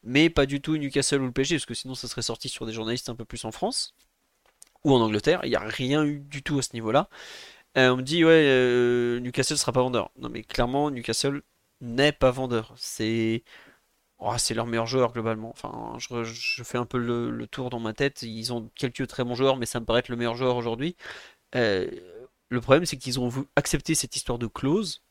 mais 0.04 0.30
pas 0.30 0.46
du 0.46 0.60
tout 0.60 0.76
Newcastle 0.76 1.22
ou 1.22 1.26
le 1.26 1.32
PSG, 1.32 1.56
parce 1.56 1.66
que 1.66 1.74
sinon 1.74 1.94
ça 1.94 2.08
serait 2.08 2.22
sorti 2.22 2.48
sur 2.48 2.66
des 2.66 2.72
journalistes 2.72 3.08
un 3.08 3.14
peu 3.14 3.24
plus 3.24 3.44
en 3.44 3.52
France 3.52 3.94
ou 4.84 4.92
en 4.94 5.00
Angleterre. 5.00 5.40
Il 5.44 5.50
n'y 5.50 5.56
a 5.56 5.60
rien 5.60 6.04
eu 6.04 6.20
du 6.20 6.42
tout 6.42 6.58
à 6.58 6.62
ce 6.62 6.70
niveau-là. 6.74 7.08
Euh, 7.78 7.90
on 7.90 7.96
me 7.98 8.02
dit, 8.02 8.24
ouais, 8.24 9.20
Newcastle 9.20 9.58
sera 9.58 9.72
pas 9.72 9.82
vendeur. 9.82 10.10
Non, 10.18 10.28
mais 10.28 10.42
clairement, 10.42 10.90
Newcastle 10.90 11.42
n'est 11.80 12.12
pas 12.12 12.30
vendeur. 12.30 12.74
C'est 12.76 13.44
Oh, 14.24 14.34
c'est 14.38 14.54
leur 14.54 14.66
meilleur 14.66 14.86
joueur 14.86 15.12
globalement. 15.12 15.50
Enfin, 15.50 15.96
je, 15.98 16.62
fais 16.62 16.78
un 16.78 16.86
peu 16.86 16.96
le, 16.98 17.46
tour 17.48 17.70
dans 17.70 17.80
ma 17.80 17.92
tête. 17.92 18.22
Ils 18.22 18.52
ont 18.52 18.70
quelques 18.76 19.08
très 19.08 19.24
bons 19.24 19.34
joueurs, 19.34 19.56
mais 19.56 19.66
ça 19.66 19.80
me 19.80 19.84
paraît 19.84 19.98
être 19.98 20.08
le 20.10 20.16
meilleur 20.16 20.36
joueur 20.36 20.56
aujourd'hui. 20.56 20.96
Euh, 21.56 21.90
le 22.50 22.60
problème, 22.60 22.86
c'est 22.86 22.96
qu'ils 22.98 23.18
ont 23.20 23.30
accepter 23.56 23.96
cette 23.96 24.14
histoire 24.16 24.38
de 24.38 24.46
clause, 24.46 25.02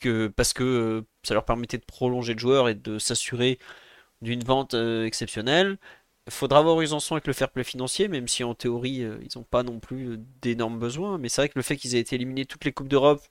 que, 0.00 0.28
parce 0.28 0.52
que 0.52 0.64
euh, 0.64 1.02
ça 1.22 1.34
leur 1.34 1.44
permettait 1.44 1.78
de 1.78 1.84
prolonger 1.84 2.34
le 2.34 2.40
joueur 2.40 2.68
et 2.68 2.74
de 2.74 2.98
s'assurer 2.98 3.60
d'une 4.22 4.42
vente 4.44 4.74
euh, 4.74 5.04
exceptionnelle. 5.06 5.78
Il 6.26 6.32
faudra 6.32 6.62
voir 6.62 6.76
où 6.76 6.82
ils 6.82 6.94
en 6.94 7.00
sont 7.00 7.14
avec 7.14 7.26
le 7.26 7.32
fair 7.32 7.50
play 7.50 7.64
financier, 7.64 8.08
même 8.08 8.28
si 8.28 8.44
en 8.44 8.54
théorie, 8.54 8.96
ils 9.22 9.28
n'ont 9.36 9.44
pas 9.44 9.62
non 9.62 9.80
plus 9.80 10.18
d'énormes 10.42 10.78
besoins. 10.78 11.18
Mais 11.18 11.28
c'est 11.30 11.42
vrai 11.42 11.48
que 11.48 11.58
le 11.58 11.62
fait 11.62 11.76
qu'ils 11.76 11.96
aient 11.96 12.00
été 12.00 12.16
éliminés 12.16 12.44
toutes 12.46 12.64
les 12.66 12.72
Coupes 12.72 12.88
d'Europe 12.88 13.22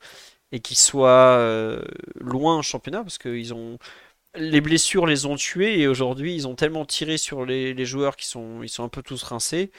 et 0.51 0.59
qu'ils 0.61 0.77
soient 0.77 1.37
loin 2.19 2.57
en 2.57 2.61
championnat, 2.63 3.03
parce 3.03 3.19
qu'ils 3.19 3.53
ont 3.53 3.77
les 4.37 4.61
blessures 4.61 5.05
les 5.05 5.25
ont 5.25 5.35
tués 5.35 5.79
et 5.79 5.87
aujourd'hui 5.87 6.35
ils 6.35 6.47
ont 6.47 6.55
tellement 6.55 6.85
tiré 6.85 7.17
sur 7.17 7.45
les, 7.45 7.85
joueurs 7.85 8.15
qui 8.15 8.27
sont, 8.27 8.61
un 8.79 8.89
peu 8.89 9.01
tous 9.01 9.23
rincés. 9.23 9.71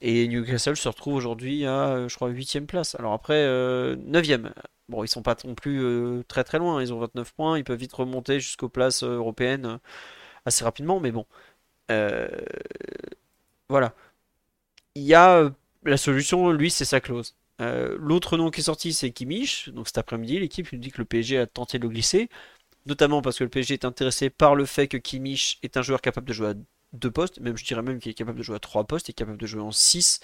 Et 0.00 0.28
Newcastle 0.28 0.76
se 0.76 0.88
retrouve 0.88 1.14
aujourd'hui 1.14 1.66
à, 1.66 2.08
je 2.08 2.14
crois, 2.16 2.30
8ème 2.30 2.66
place. 2.66 2.94
Alors 2.96 3.12
après, 3.12 3.44
9ème. 3.44 4.46
Euh, 4.46 4.50
bon, 4.88 5.04
ils 5.04 5.08
sont 5.08 5.22
pas 5.22 5.36
non 5.44 5.54
plus 5.54 5.82
euh, 5.82 6.22
très 6.28 6.44
très 6.44 6.58
loin. 6.58 6.82
Ils 6.82 6.92
ont 6.94 6.98
29 6.98 7.32
points. 7.34 7.58
Ils 7.58 7.64
peuvent 7.64 7.78
vite 7.78 7.92
remonter 7.92 8.40
jusqu'aux 8.40 8.68
places 8.70 9.02
euh, 9.02 9.16
européennes 9.16 9.78
assez 10.46 10.64
rapidement. 10.64 11.00
Mais 11.00 11.12
bon. 11.12 11.26
voilà. 13.68 13.94
Il 14.94 15.02
y 15.02 15.14
a 15.14 15.50
la 15.84 15.96
solution, 15.96 16.50
lui, 16.50 16.70
c'est 16.70 16.84
sa 16.84 17.00
clause. 17.00 17.36
L'autre 17.58 18.36
nom 18.36 18.50
qui 18.50 18.60
est 18.60 18.64
sorti, 18.64 18.92
c'est 18.92 19.10
Kimmich. 19.10 19.70
Donc 19.70 19.86
cet 19.88 19.98
après-midi, 19.98 20.38
l'équipe 20.40 20.72
nous 20.72 20.78
dit 20.78 20.90
que 20.90 20.98
le 20.98 21.04
PSG 21.04 21.38
a 21.38 21.46
tenté 21.46 21.78
de 21.78 21.84
le 21.84 21.90
glisser 21.90 22.28
notamment 22.86 23.22
parce 23.22 23.38
que 23.38 23.44
le 23.44 23.50
PSG 23.50 23.74
est 23.74 23.84
intéressé 23.84 24.30
par 24.30 24.54
le 24.54 24.64
fait 24.64 24.88
que 24.88 24.96
Kimmich 24.96 25.58
est 25.62 25.76
un 25.76 25.82
joueur 25.82 26.00
capable 26.00 26.26
de 26.26 26.32
jouer 26.32 26.48
à 26.48 26.54
deux 26.92 27.10
postes, 27.10 27.40
même 27.40 27.56
je 27.56 27.64
dirais 27.64 27.82
même 27.82 27.98
qu'il 27.98 28.10
est 28.10 28.14
capable 28.14 28.38
de 28.38 28.42
jouer 28.42 28.56
à 28.56 28.60
trois 28.60 28.84
postes, 28.84 29.08
il 29.08 29.12
est 29.12 29.14
capable 29.14 29.38
de 29.38 29.46
jouer 29.46 29.62
en 29.62 29.70
6, 29.70 30.20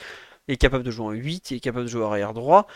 il 0.49 0.55
est 0.55 0.57
capable 0.57 0.85
de 0.85 0.91
jouer 0.91 1.07
en 1.07 1.11
8, 1.13 1.51
il 1.51 1.57
est 1.59 1.61
capable 1.61 1.85
de 1.85 1.91
jouer 1.91 2.05
arrière 2.05 2.35
droit. 2.35 2.67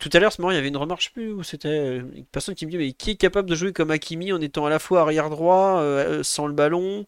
Tout 0.00 0.10
à 0.12 0.18
l'heure, 0.18 0.32
ce 0.32 0.40
moment, 0.40 0.50
il 0.50 0.56
y 0.56 0.58
avait 0.58 0.68
une 0.68 0.76
remarque, 0.76 1.10
plus 1.12 1.32
où 1.32 1.42
c'était, 1.42 1.98
une 1.98 2.24
personne 2.26 2.54
qui 2.54 2.66
me 2.66 2.70
dit 2.70 2.78
mais 2.78 2.92
qui 2.92 3.12
est 3.12 3.16
capable 3.16 3.48
de 3.48 3.54
jouer 3.54 3.72
comme 3.72 3.90
Hakimi 3.90 4.32
en 4.32 4.40
étant 4.40 4.66
à 4.66 4.70
la 4.70 4.78
fois 4.78 5.02
arrière 5.02 5.30
droit, 5.30 5.80
euh, 5.80 6.22
sans 6.22 6.46
le 6.46 6.52
ballon, 6.52 7.06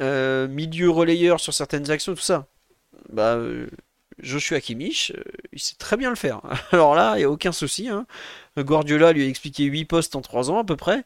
euh, 0.00 0.48
milieu 0.48 0.90
relayeur 0.90 1.40
sur 1.40 1.54
certaines 1.54 1.90
actions, 1.90 2.14
tout 2.14 2.20
ça. 2.20 2.46
Bah, 3.10 3.34
euh, 3.36 3.68
Joshua 4.18 4.60
Kimmich, 4.60 5.12
il 5.52 5.60
sait 5.60 5.76
très 5.76 5.96
bien 5.96 6.10
le 6.10 6.16
faire. 6.16 6.40
Alors 6.72 6.94
là, 6.94 7.14
il 7.14 7.18
n'y 7.18 7.24
a 7.24 7.30
aucun 7.30 7.52
souci. 7.52 7.88
Hein. 7.88 8.06
Guardiola 8.58 9.12
lui 9.12 9.24
a 9.24 9.28
expliqué 9.28 9.64
8 9.64 9.84
postes 9.84 10.16
en 10.16 10.20
3 10.20 10.50
ans 10.50 10.58
à 10.58 10.64
peu 10.64 10.76
près 10.76 11.04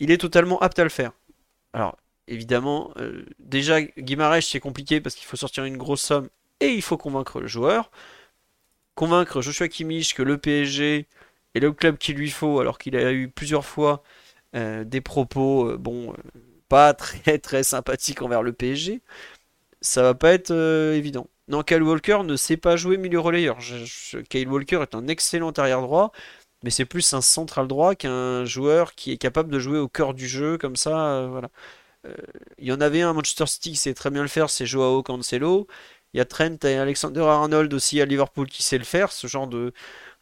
il 0.00 0.10
est 0.10 0.18
totalement 0.18 0.58
apte 0.60 0.78
à 0.78 0.84
le 0.84 0.90
faire. 0.90 1.12
Alors, 1.72 1.96
évidemment, 2.26 2.92
euh, 2.98 3.24
déjà, 3.38 3.82
Guimarães, 3.82 4.40
c'est 4.40 4.60
compliqué 4.60 5.00
parce 5.00 5.14
qu'il 5.14 5.26
faut 5.26 5.36
sortir 5.36 5.64
une 5.64 5.76
grosse 5.76 6.02
somme 6.02 6.28
et 6.60 6.68
il 6.68 6.82
faut 6.82 6.96
convaincre 6.96 7.40
le 7.40 7.46
joueur. 7.46 7.90
Convaincre 8.98 9.40
Joshua 9.40 9.68
Kimmich 9.68 10.14
que 10.14 10.22
le 10.22 10.38
PSG 10.38 11.06
est 11.54 11.60
le 11.60 11.72
club 11.72 11.98
qu'il 11.98 12.16
lui 12.16 12.30
faut, 12.30 12.60
alors 12.60 12.78
qu'il 12.78 12.96
a 12.96 13.12
eu 13.12 13.28
plusieurs 13.28 13.64
fois 13.64 14.02
euh, 14.56 14.84
des 14.84 15.00
propos, 15.00 15.70
euh, 15.70 15.76
bon, 15.78 16.14
pas 16.68 16.94
très 16.94 17.38
très 17.38 17.62
sympathiques 17.62 18.22
envers 18.22 18.42
le 18.42 18.52
PSG, 18.52 19.02
ça 19.80 20.02
va 20.02 20.14
pas 20.14 20.32
être 20.32 20.52
évident. 20.94 21.28
Non, 21.48 21.62
Kyle 21.62 21.82
Walker 21.82 22.20
ne 22.24 22.36
sait 22.36 22.58
pas 22.58 22.76
jouer 22.76 22.98
milieu 22.98 23.20
relayeur. 23.20 23.58
Kyle 24.28 24.48
Walker 24.48 24.80
est 24.82 24.94
un 24.94 25.08
excellent 25.08 25.52
arrière 25.52 25.82
droit 25.82 26.12
mais 26.62 26.70
c'est 26.70 26.84
plus 26.84 27.12
un 27.14 27.20
central 27.20 27.68
droit 27.68 27.94
qu'un 27.94 28.44
joueur 28.44 28.94
qui 28.94 29.12
est 29.12 29.18
capable 29.18 29.50
de 29.50 29.58
jouer 29.58 29.78
au 29.78 29.88
cœur 29.88 30.14
du 30.14 30.26
jeu 30.28 30.58
comme 30.58 30.76
ça. 30.76 30.98
Euh, 31.10 31.28
voilà. 31.28 31.50
Euh, 32.06 32.14
il 32.58 32.66
y 32.68 32.72
en 32.72 32.80
avait 32.80 33.02
un 33.02 33.10
à 33.10 33.12
Manchester 33.12 33.46
City 33.46 33.72
qui 33.72 33.76
sait 33.76 33.94
très 33.94 34.10
bien 34.10 34.22
le 34.22 34.28
faire, 34.28 34.50
c'est 34.50 34.66
Joao 34.66 35.02
Cancelo. 35.02 35.66
Il 36.14 36.18
y 36.18 36.20
a 36.20 36.24
Trent 36.24 36.56
et 36.64 36.76
Alexander 36.76 37.20
Arnold 37.20 37.72
aussi 37.74 38.00
à 38.00 38.04
Liverpool 38.06 38.48
qui 38.48 38.62
sait 38.62 38.78
le 38.78 38.84
faire, 38.84 39.12
ce 39.12 39.26
genre 39.26 39.46
de, 39.46 39.72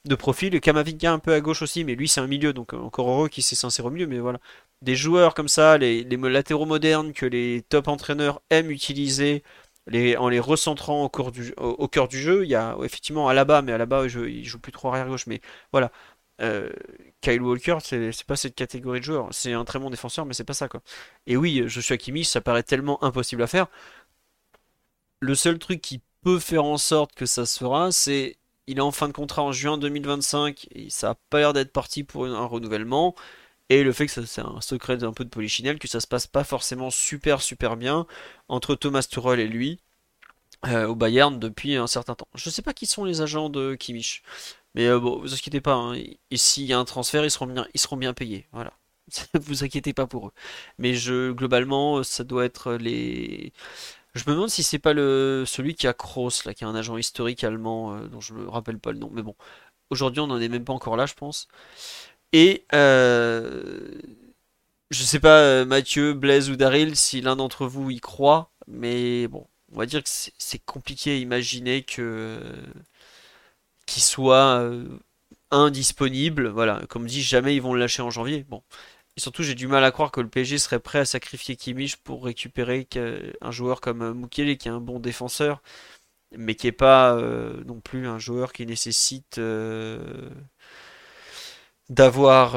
de 0.07 0.15
profil. 0.15 0.61
Kamavinga 0.61 1.13
un 1.13 1.19
peu 1.19 1.33
à 1.33 1.41
gauche 1.41 1.63
aussi, 1.63 1.85
mais 1.85 1.95
lui 1.95 2.09
c'est 2.09 2.21
un 2.21 2.27
milieu, 2.27 2.53
donc 2.53 2.73
encore 2.73 3.11
heureux 3.11 3.29
qu'il 3.29 3.45
s'est 3.45 3.57
s'insérer 3.57 3.89
au 3.89 3.91
milieu. 3.91 4.07
Mais 4.07 4.19
voilà, 4.19 4.39
des 4.83 4.97
joueurs 4.97 5.35
comme 5.35 5.49
ça, 5.49 5.79
les, 5.79 6.05
latéraux 6.05 6.67
modernes 6.67 7.13
que 7.13 7.27
les 7.27 7.63
top 7.69 7.89
entraîneurs 7.89 8.41
aiment 8.51 8.71
utiliser 8.71 9.43
en 10.19 10.29
les 10.29 10.41
recentrant 10.41 11.05
au, 11.05 11.09
cœur 11.09 11.33
du, 11.33 11.55
cœur 11.93 12.09
du 12.09 12.21
jeu. 12.21 12.45
Il 12.45 12.51
y 12.51 12.55
a 12.55 12.77
effectivement 12.83 13.29
Alaba, 13.29 13.63
mais 13.63 13.73
Alaba 13.73 14.07
il 14.07 14.45
joue 14.45 14.59
plus 14.61 14.73
trop 14.73 14.89
arrière 14.89 15.09
gauche. 15.09 15.27
Mais 15.27 15.41
voilà, 15.73 15.93
euh, 16.43 16.71
Kyle 17.21 17.41
Walker, 17.43 17.79
c'est 17.83 18.25
pas 18.27 18.37
cette 18.37 18.55
catégorie 18.55 19.01
de 19.01 19.05
joueur. 19.05 19.29
C'est 19.33 19.53
un 19.53 19.65
très 19.65 19.79
bon 19.79 19.91
défenseur, 19.91 20.27
mais 20.27 20.35
c'est 20.35 20.45
pas 20.45 20.55
ça. 20.55 20.69
Et 21.27 21.37
oui, 21.37 21.65
Joshua 21.67 21.97
Kimmich, 21.97 22.27
ça 22.29 22.41
paraît 22.41 22.63
tellement 22.63 23.03
impossible 23.05 23.43
à 23.43 23.47
faire. 23.47 23.69
Le 25.21 25.35
seul 25.35 25.59
truc 25.59 25.81
qui 25.81 26.01
peut 26.23 26.39
faire 26.39 26.65
en 26.65 26.79
sorte 26.79 27.15
que 27.15 27.27
ça 27.27 27.47
se 27.47 27.59
fera, 27.59 27.93
c'est 27.93 28.37
il 28.67 28.79
est 28.79 28.83
en 28.83 28.91
fin 28.91 29.09
de 29.09 29.13
contrat 29.13 29.43
en 29.43 29.53
juin 29.53 29.79
2025 29.79 30.67
et 30.73 30.91
ça 30.91 31.11
a 31.11 31.15
pas 31.31 31.39
l'air 31.39 31.53
d'être 31.53 31.73
parti 31.73 32.05
pour 32.05 32.27
un 32.27 32.45
renouvellement. 32.47 33.15
Et 33.69 33.83
le 33.83 33.93
fait 33.93 34.07
que 34.07 34.25
c'est 34.25 34.41
un 34.41 34.61
secret 34.61 35.03
un 35.05 35.13
peu 35.13 35.25
de 35.25 35.31
polichinelle, 35.31 35.79
que 35.79 35.89
ça 35.89 36.01
se 36.01 36.07
passe 36.07 36.27
pas 36.27 36.45
forcément 36.45 36.91
super 36.91 37.43
super 37.43 37.77
bien 37.77 38.07
entre 38.49 38.75
Thomas 38.77 39.03
Tuchel 39.03 39.41
et 39.41 39.49
lui 39.49 39.81
euh, 40.67 40.87
au 40.87 40.95
Bayern 40.95 41.39
depuis 41.39 41.77
un 41.77 41.87
certain 41.87 42.15
temps. 42.15 42.29
Je 42.35 42.51
sais 42.51 42.63
pas 42.63 42.73
qui 42.75 42.87
sont 42.87 43.05
les 43.05 43.21
agents 43.21 43.51
de 43.51 43.75
Kimmich, 43.75 44.23
mais 44.75 44.87
euh, 44.87 44.99
bon, 45.01 45.21
vous 45.21 45.35
inquiétez 45.35 45.61
pas. 45.61 45.75
Hein. 45.75 45.97
S'il 46.35 46.65
y 46.65 46.73
a 46.73 46.79
un 46.79 46.85
transfert, 46.85 47.25
ils 47.25 47.31
seront 47.31 47.47
bien, 47.47 47.67
ils 47.75 47.81
seront 47.81 47.97
bien 47.97 48.15
payés. 48.15 48.47
Voilà. 48.53 48.73
vous 49.35 49.65
inquiétez 49.65 49.93
pas 49.93 50.07
pour 50.07 50.29
eux. 50.29 50.33
Mais 50.79 50.95
globalement, 51.33 52.03
ça 52.03 52.25
doit 52.25 52.45
être 52.45 52.75
les 52.75 53.53
je 54.17 54.25
me 54.27 54.35
demande 54.35 54.51
si 54.51 54.63
c'est 54.63 54.79
pas 54.79 54.95
celui 54.95 55.75
qui 55.75 55.87
a 55.87 55.93
Kroos 55.93 56.31
là, 56.45 56.55
qui 56.55 56.65
est 56.65 56.67
un 56.67 56.75
agent 56.75 56.97
historique 56.97 57.45
allemand 57.45 57.95
euh, 57.95 58.07
dont 58.09 58.21
je 58.21 58.35
me 58.35 58.49
rappelle 58.49 58.79
pas 58.79 58.93
le 58.93 58.99
nom. 58.99 59.11
Mais 59.13 59.23
bon, 59.23 59.35
aujourd'hui 59.91 60.21
on 60.21 60.27
n'en 60.27 60.41
est 60.41 60.49
même 60.49 60.65
pas 60.65 60.73
encore 60.73 60.97
là, 60.97 61.07
je 61.07 61.15
pense. 61.15 61.49
Et 62.33 62.65
euh, 62.75 64.01
je 64.91 65.03
sais 65.03 65.21
pas 65.21 65.41
euh, 65.41 65.65
Mathieu, 65.65 66.15
Blaise 66.15 66.51
ou 66.51 66.57
Daryl 66.57 66.97
si 66.97 67.21
l'un 67.21 67.37
d'entre 67.37 67.67
vous 67.67 67.91
y 67.91 68.01
croit, 68.01 68.53
mais 68.67 69.29
bon, 69.29 69.47
on 69.73 69.79
va 69.79 69.87
dire 69.87 70.03
que 70.03 70.11
c'est 70.11 70.65
compliqué 70.65 71.13
à 71.13 71.17
imaginer 71.17 71.83
que 71.83 72.39
qu'il 73.87 74.03
soit 74.03 74.69
indisponible. 75.51 76.49
Voilà, 76.49 76.83
comme 76.89 77.07
dit, 77.07 77.23
jamais 77.23 77.55
ils 77.55 77.63
vont 77.63 77.75
le 77.75 77.81
lâcher 77.81 78.03
en 78.03 78.11
janvier. 78.11 78.45
Bon, 78.49 78.63
et 79.17 79.21
surtout, 79.21 79.43
j'ai 79.43 79.55
du 79.55 79.67
mal 79.67 79.83
à 79.85 79.91
croire 79.91 80.11
que 80.13 80.21
le 80.21 80.29
PSG 80.29 80.59
serait 80.59 80.81
prêt 80.81 80.99
à 80.99 81.05
sacrifier 81.07 81.57
Kimmich 81.57 81.97
pour 81.97 82.25
récupérer 82.25 82.87
un 83.41 83.51
joueur 83.51 83.81
comme 83.81 84.03
euh, 84.03 84.15
Mukele, 84.15 84.59
qui 84.59 84.69
est 84.69 84.71
un 84.71 84.81
bon 84.81 85.01
défenseur, 85.01 85.63
mais 86.37 86.55
qui 86.55 86.67
n'est 86.67 86.73
pas 86.73 87.15
euh, 87.17 87.63
non 87.65 87.81
plus 87.81 88.07
un 88.09 88.19
joueur 88.19 88.53
qui 88.53 88.67
nécessite 88.67 89.39
euh, 89.39 90.31
d'avoir, 91.89 92.57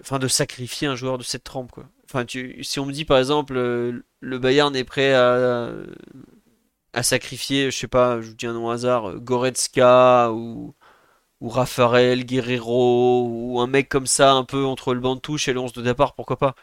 enfin, 0.00 0.18
de 0.18 0.28
sacrifier 0.28 0.88
un 0.88 0.96
joueur 0.96 1.18
de 1.18 1.22
cette 1.22 1.44
trempe, 1.44 1.70
quoi. 1.72 1.84
Enfin, 2.04 2.24
si 2.26 2.80
on 2.80 2.86
me 2.86 2.92
dit 2.92 3.04
par 3.04 3.18
exemple, 3.18 3.54
le 3.54 4.38
Bayern 4.38 4.74
est 4.74 4.84
prêt 4.84 5.14
à, 5.14 5.70
à 6.92 7.02
sacrifier, 7.02 7.70
je 7.70 7.76
sais 7.78 7.88
pas, 7.88 8.20
je 8.20 8.28
vous 8.28 8.34
dis 8.34 8.46
un 8.46 8.54
nom 8.54 8.66
au 8.66 8.70
hasard, 8.70 9.14
Goretzka 9.20 10.32
ou 10.32 10.74
ou 11.40 11.48
Raphaël 11.48 12.24
Guerrero, 12.24 13.26
ou 13.28 13.60
un 13.60 13.66
mec 13.66 13.88
comme 13.88 14.06
ça, 14.06 14.32
un 14.32 14.44
peu 14.44 14.64
entre 14.64 14.94
le 14.94 15.00
banc 15.00 15.16
de 15.16 15.20
touche 15.20 15.48
et 15.48 15.52
le 15.52 15.60
11 15.60 15.72
de 15.72 15.82
départ, 15.82 16.14
pourquoi 16.14 16.38
pas. 16.38 16.54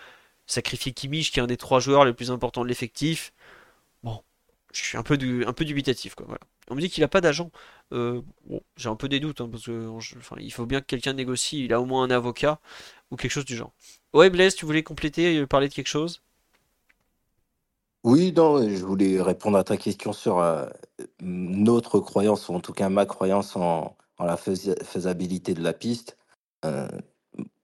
Sacrifier 0.46 0.94
Kimmich, 0.94 1.32
qui 1.32 1.40
est 1.40 1.44
un 1.44 1.48
des 1.48 1.58
trois 1.58 1.80
joueurs 1.80 2.06
les 2.06 2.14
plus 2.14 2.32
importants 2.32 2.64
de 2.64 2.70
l'effectif. 2.70 3.34
Bon, 4.04 4.22
je 4.74 4.84
suis 4.84 4.98
un 4.98 5.04
peu, 5.04 5.18
dubitatif, 5.18 6.16
quoi. 6.16 6.26
Voilà. 6.28 6.42
On 6.70 6.76
me 6.76 6.82
dit 6.82 6.90
qu'il 6.90 7.04
a 7.04 7.08
pas 7.08 7.22
d'agent. 7.22 7.52
Euh, 7.94 8.22
bon, 8.46 8.62
j'ai 8.76 8.90
un 8.90 8.96
peu 8.96 9.10
des 9.10 9.20
doutes, 9.20 9.42
hein, 9.42 9.50
parce 9.52 9.66
que 9.66 9.88
enfin, 9.90 10.36
il 10.40 10.52
faut 10.52 10.66
bien 10.66 10.82
que 10.82 10.86
quelqu'un 10.86 11.14
négocie. 11.14 11.66
Il 11.66 11.74
a 11.74 11.82
au 11.82 11.86
moins 11.86 12.04
un 12.04 12.12
avocat 12.12 12.60
ou 13.12 13.16
quelque 13.16 13.32
chose 13.32 13.46
du 13.46 13.56
genre. 13.56 13.74
Ouais, 14.14 14.30
Blaise, 14.30 14.56
tu 14.56 14.66
voulais 14.66 14.84
compléter, 14.84 15.38
euh, 15.38 15.48
parler 15.48 15.70
de 15.70 15.74
quelque 15.74 15.88
chose? 15.88 16.22
Oui, 18.04 18.32
non, 18.34 18.62
je 18.70 18.86
voulais 18.86 19.22
répondre 19.22 19.58
à 19.58 19.64
ta 19.64 19.78
question 19.78 20.14
sur 20.14 20.40
euh, 20.40 20.66
notre 21.22 22.00
croyance, 22.00 22.48
ou 22.50 22.54
en 22.54 22.60
tout 22.60 22.74
cas 22.74 22.90
ma 22.90 23.06
croyance 23.06 23.56
en, 23.56 23.98
en 24.18 24.26
la 24.26 24.38
faisabilité 24.38 25.54
de 25.54 25.62
la 25.62 25.74
piste. 25.74 26.18
Euh, 26.66 26.88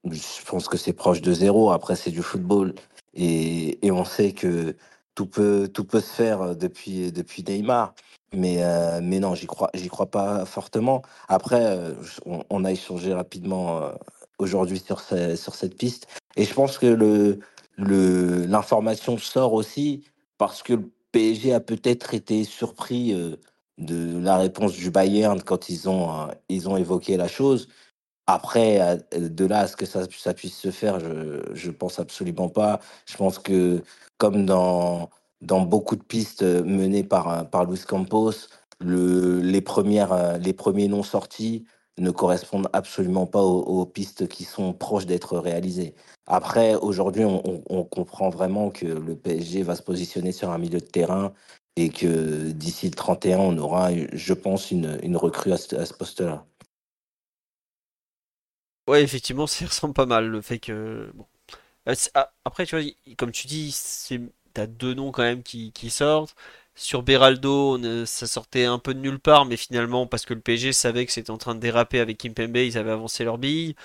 je 0.04 0.44
pense 0.46 0.68
que 0.68 0.76
c'est 0.76 0.92
proche 0.92 1.20
de 1.20 1.32
zéro. 1.32 1.70
Après, 1.70 1.96
c'est 1.96 2.10
du 2.10 2.22
football. 2.22 2.74
Et, 3.14 3.78
on 3.90 4.04
sait 4.04 4.32
que 4.32 4.76
tout 5.14 5.26
peut, 5.26 5.68
tout 5.68 5.84
peut 5.84 6.00
se 6.00 6.12
faire 6.12 6.56
depuis, 6.56 7.12
depuis 7.12 7.44
Neymar. 7.44 7.94
Mais, 8.32 8.62
euh, 8.64 9.00
mais 9.02 9.20
non, 9.20 9.34
j'y 9.34 9.46
crois, 9.46 9.70
crois 9.90 10.10
pas 10.10 10.44
fortement. 10.44 11.02
Après, 11.28 11.64
euh, 11.64 11.94
on, 12.26 12.64
a 12.64 12.72
échangé 12.72 13.14
rapidement 13.14 13.92
aujourd'hui 14.38 14.80
sur, 14.80 15.00
sur 15.00 15.54
cette 15.54 15.76
piste. 15.76 16.08
Et 16.36 16.44
je 16.44 16.52
pense 16.52 16.78
que 16.78 16.86
le, 16.86 17.38
le, 17.76 18.44
l'information 18.46 19.18
sort 19.18 19.52
aussi 19.52 20.04
parce 20.38 20.62
que 20.64 20.74
le 20.74 20.90
PSG 21.12 21.54
a 21.54 21.60
peut-être 21.60 22.14
été 22.14 22.42
surpris 22.42 23.14
de 23.78 24.18
la 24.18 24.36
réponse 24.36 24.72
du 24.72 24.90
Bayern 24.90 25.42
quand 25.42 25.68
ils 25.68 25.88
ont, 25.88 26.10
euh, 26.10 26.26
ils 26.48 26.68
ont 26.68 26.76
évoqué 26.76 27.16
la 27.16 27.28
chose. 27.28 27.68
Après, 28.26 28.80
euh, 28.80 28.96
de 29.28 29.44
là 29.46 29.60
à 29.60 29.66
ce 29.68 29.76
que 29.76 29.86
ça, 29.86 30.02
ça 30.16 30.34
puisse 30.34 30.56
se 30.58 30.70
faire, 30.70 31.00
je 31.00 31.66
ne 31.68 31.72
pense 31.72 31.98
absolument 31.98 32.48
pas. 32.48 32.80
Je 33.06 33.16
pense 33.16 33.38
que, 33.38 33.82
comme 34.18 34.46
dans, 34.46 35.10
dans 35.42 35.60
beaucoup 35.62 35.96
de 35.96 36.02
pistes 36.02 36.42
menées 36.42 37.04
par, 37.04 37.50
par 37.50 37.64
Luis 37.64 37.80
Campos, 37.86 38.32
le, 38.80 39.40
les, 39.40 39.60
premières, 39.60 40.38
les 40.38 40.52
premiers 40.52 40.88
noms 40.88 41.02
sortis 41.02 41.64
ne 41.98 42.10
correspondent 42.10 42.68
absolument 42.72 43.26
pas 43.26 43.42
aux, 43.42 43.86
pistes 43.86 44.26
qui 44.28 44.44
sont 44.44 44.72
proches 44.72 45.06
d'être 45.06 45.38
réalisées. 45.38 45.94
Après, 46.26 46.74
aujourd'hui, 46.74 47.24
on, 47.24 47.62
on, 47.68 47.84
comprend 47.84 48.30
vraiment 48.30 48.70
que 48.70 48.86
le 48.86 49.14
PSG 49.14 49.62
va 49.62 49.76
se 49.76 49.82
positionner 49.82 50.32
sur 50.32 50.50
un 50.50 50.58
milieu 50.58 50.80
de 50.80 50.84
terrain 50.84 51.32
et 51.76 51.90
que 51.90 52.50
d'ici 52.52 52.86
le 52.86 52.94
31, 52.94 53.38
on 53.38 53.58
aura, 53.58 53.90
je 54.12 54.34
pense, 54.34 54.70
une, 54.70 54.98
une 55.02 55.16
recrue 55.16 55.52
à 55.52 55.56
ce, 55.56 55.92
poste-là. 55.94 56.46
Ouais, 58.86 59.02
effectivement, 59.02 59.46
ça 59.48 59.66
ressemble 59.66 59.94
pas 59.94 60.06
mal, 60.06 60.28
le 60.28 60.40
fait 60.40 60.58
que... 60.58 61.10
Bon. 61.14 61.26
Euh, 61.88 61.94
ah, 62.14 62.32
après, 62.44 62.66
tu 62.66 62.76
vois, 62.78 62.90
comme 63.16 63.32
tu 63.32 63.46
dis, 63.46 63.76
t'as 64.54 64.66
deux 64.66 64.94
noms 64.94 65.12
quand 65.12 65.22
même 65.22 65.42
qui, 65.42 65.72
sortent. 65.90 66.34
Sur 66.76 67.02
Beraldo, 67.02 67.78
ça 68.06 68.26
sortait 68.26 68.64
un 68.64 68.78
peu 68.78 68.94
de 68.94 69.00
nulle 69.00 69.20
part, 69.20 69.44
mais 69.46 69.56
finalement, 69.56 70.06
parce 70.06 70.24
que 70.26 70.34
le 70.34 70.40
PSG 70.40 70.72
savait 70.72 71.06
que 71.06 71.12
c'était 71.12 71.30
en 71.30 71.38
train 71.38 71.54
de 71.54 71.60
déraper 71.60 72.00
avec 72.00 72.18
Kimpembe, 72.18 72.56
ils 72.56 72.78
avaient 72.78 72.90
avancé 72.90 73.24
leur 73.24 73.38
bille. 73.38 73.76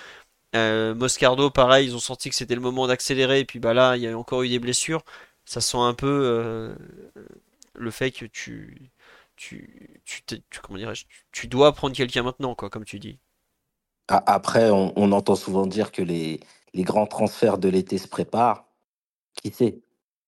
Euh, 0.56 0.94
Moscardo, 0.94 1.50
pareil, 1.50 1.88
ils 1.88 1.96
ont 1.96 2.00
senti 2.00 2.30
que 2.30 2.36
c'était 2.36 2.54
le 2.56 2.60
moment 2.60 2.86
d'accélérer, 2.88 3.40
et 3.40 3.44
puis 3.44 3.60
bah 3.60 3.74
là, 3.74 3.96
il 3.96 4.02
y 4.02 4.08
a 4.08 4.18
encore 4.18 4.42
eu 4.42 4.48
des 4.48 4.58
blessures. 4.58 5.02
Ça 5.44 5.60
sent 5.60 5.78
un 5.78 5.94
peu 5.94 6.06
euh, 6.08 6.74
le 7.80 7.90
fait 7.90 8.10
que 8.10 8.26
tu, 8.26 8.90
tu, 9.36 10.02
tu, 10.04 10.42
comment 10.62 10.78
tu, 11.32 11.48
dois 11.48 11.72
prendre 11.72 11.96
quelqu'un 11.96 12.22
maintenant, 12.22 12.54
quoi, 12.54 12.70
comme 12.70 12.84
tu 12.84 12.98
dis. 12.98 13.18
Après, 14.08 14.70
on, 14.70 15.12
entend 15.12 15.36
souvent 15.36 15.66
dire 15.66 15.92
que 15.92 16.02
les, 16.02 16.40
les 16.74 16.82
grands 16.82 17.06
transferts 17.06 17.58
de 17.58 17.68
l'été 17.68 17.96
se 17.96 18.08
préparent. 18.08 18.66
Qui 19.34 19.50
sait? 19.50 19.80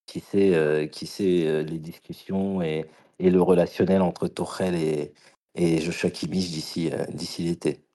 Qui 0.05 0.19
sait, 0.19 0.55
euh, 0.55 0.87
qui 0.87 1.05
sait 1.05 1.45
euh, 1.45 1.63
les 1.63 1.79
discussions 1.79 2.61
et, 2.61 2.85
et, 3.19 3.29
le 3.29 3.41
relationnel 3.41 4.01
entre 4.01 4.27
Torrel 4.27 4.75
et, 4.75 5.13
et 5.55 5.81
Joshua 5.81 6.09
Kimmich 6.09 6.49
d'ici 6.49 6.91
euh, 6.91 7.05
d'ici 7.09 7.43
l'été 7.43 7.85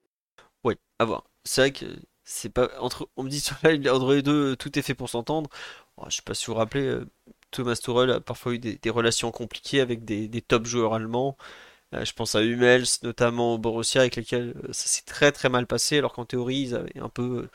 Oui, 0.64 0.74
à 0.98 1.04
voir. 1.04 1.24
C'est 1.44 1.60
vrai 1.62 1.72
que 1.72 1.86
c'est 2.24 2.50
pas 2.50 2.70
entre 2.80 3.08
on 3.16 3.24
me 3.24 3.28
dit 3.28 3.40
sur 3.40 3.56
entre 3.56 4.14
les 4.14 4.22
deux 4.22 4.56
tout 4.56 4.78
est 4.78 4.82
fait 4.82 4.94
pour 4.94 5.10
s'entendre. 5.10 5.50
Oh, 5.96 6.04
je 6.08 6.16
sais 6.16 6.22
pas 6.22 6.34
si 6.34 6.46
vous 6.46 6.52
vous 6.52 6.58
rappelez 6.58 7.00
Thomas 7.50 7.76
Tuchel 7.76 8.10
a 8.10 8.20
parfois 8.20 8.54
eu 8.54 8.58
des, 8.58 8.90
relations 8.90 9.30
compliquées 9.30 9.80
avec 9.80 10.04
des, 10.04 10.42
top 10.42 10.66
joueurs 10.66 10.94
allemands. 10.94 11.36
Euh, 11.94 12.04
je 12.04 12.12
pense 12.12 12.34
à 12.34 12.42
Hummels, 12.42 12.86
notamment 13.02 13.54
au 13.54 13.58
Borussia, 13.58 14.02
avec 14.02 14.16
lesquels 14.16 14.54
euh, 14.64 14.72
ça 14.72 14.86
s'est 14.88 15.04
très 15.06 15.32
très 15.32 15.48
mal 15.48 15.66
passé, 15.66 15.98
alors 15.98 16.12
qu'en 16.12 16.26
théorie, 16.26 16.60
ils 16.60 16.74
avaient 16.74 16.98
un 17.00 17.08
peu 17.08 17.22
euh, 17.44 17.50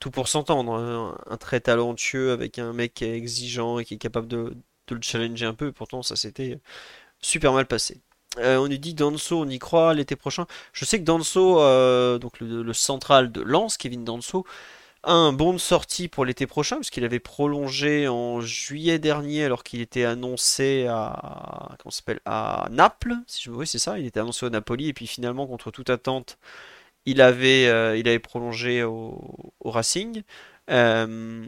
tout 0.00 0.10
pour 0.10 0.28
s'entendre. 0.28 0.74
Hein. 0.74 1.18
Un, 1.28 1.36
très 1.36 1.60
talentueux 1.60 2.32
avec 2.32 2.58
un 2.58 2.72
mec 2.72 2.94
qui 2.94 3.04
est 3.04 3.16
exigeant 3.16 3.78
et 3.78 3.84
qui 3.84 3.94
est 3.94 3.98
capable 3.98 4.28
de, 4.28 4.54
le 4.90 4.98
challenger 5.02 5.46
un 5.46 5.54
peu. 5.54 5.72
Pourtant, 5.72 6.02
ça 6.02 6.16
s'était 6.16 6.60
super 7.20 7.52
mal 7.52 7.66
passé. 7.66 8.00
on 8.38 8.68
nous 8.68 8.76
dit 8.78 8.94
Danso, 8.94 9.40
on 9.40 9.48
y 9.48 9.58
croit 9.58 9.94
l'été 9.94 10.16
prochain. 10.16 10.46
Je 10.72 10.84
sais 10.84 10.98
que 11.00 11.04
Danso, 11.04 11.56
donc 12.18 12.40
le, 12.40 12.62
le, 12.62 12.72
central 12.74 13.32
de 13.32 13.40
Lens, 13.42 13.76
Kevin 13.78 14.04
Danso, 14.04 14.44
un 15.06 15.32
bon 15.32 15.52
de 15.52 15.58
sortie 15.58 16.08
pour 16.08 16.24
l'été 16.24 16.46
prochain, 16.46 16.76
puisqu'il 16.76 17.04
avait 17.04 17.20
prolongé 17.20 18.08
en 18.08 18.40
juillet 18.40 18.98
dernier 18.98 19.44
alors 19.44 19.62
qu'il 19.64 19.80
était 19.80 20.04
annoncé 20.04 20.86
à, 20.88 21.76
Naples, 22.70 23.14
si 23.26 23.44
je 23.44 23.50
me 23.50 23.64
c'est 23.64 23.78
ça, 23.78 23.98
il 23.98 24.06
était 24.06 24.20
annoncé 24.20 24.46
au 24.46 24.50
Napoli, 24.50 24.88
et 24.88 24.92
puis 24.92 25.06
finalement, 25.06 25.46
contre 25.46 25.70
toute 25.70 25.90
attente, 25.90 26.38
il 27.06 27.20
avait, 27.20 27.66
euh, 27.68 28.18
prolongé 28.20 28.82
au, 28.82 29.52
Racing. 29.64 30.22
Euh, 30.70 31.46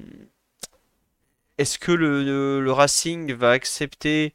est-ce 1.59 1.79
que 1.79 1.93
le, 1.93 2.73
Racing 2.73 3.33
va 3.35 3.51
accepter 3.51 4.35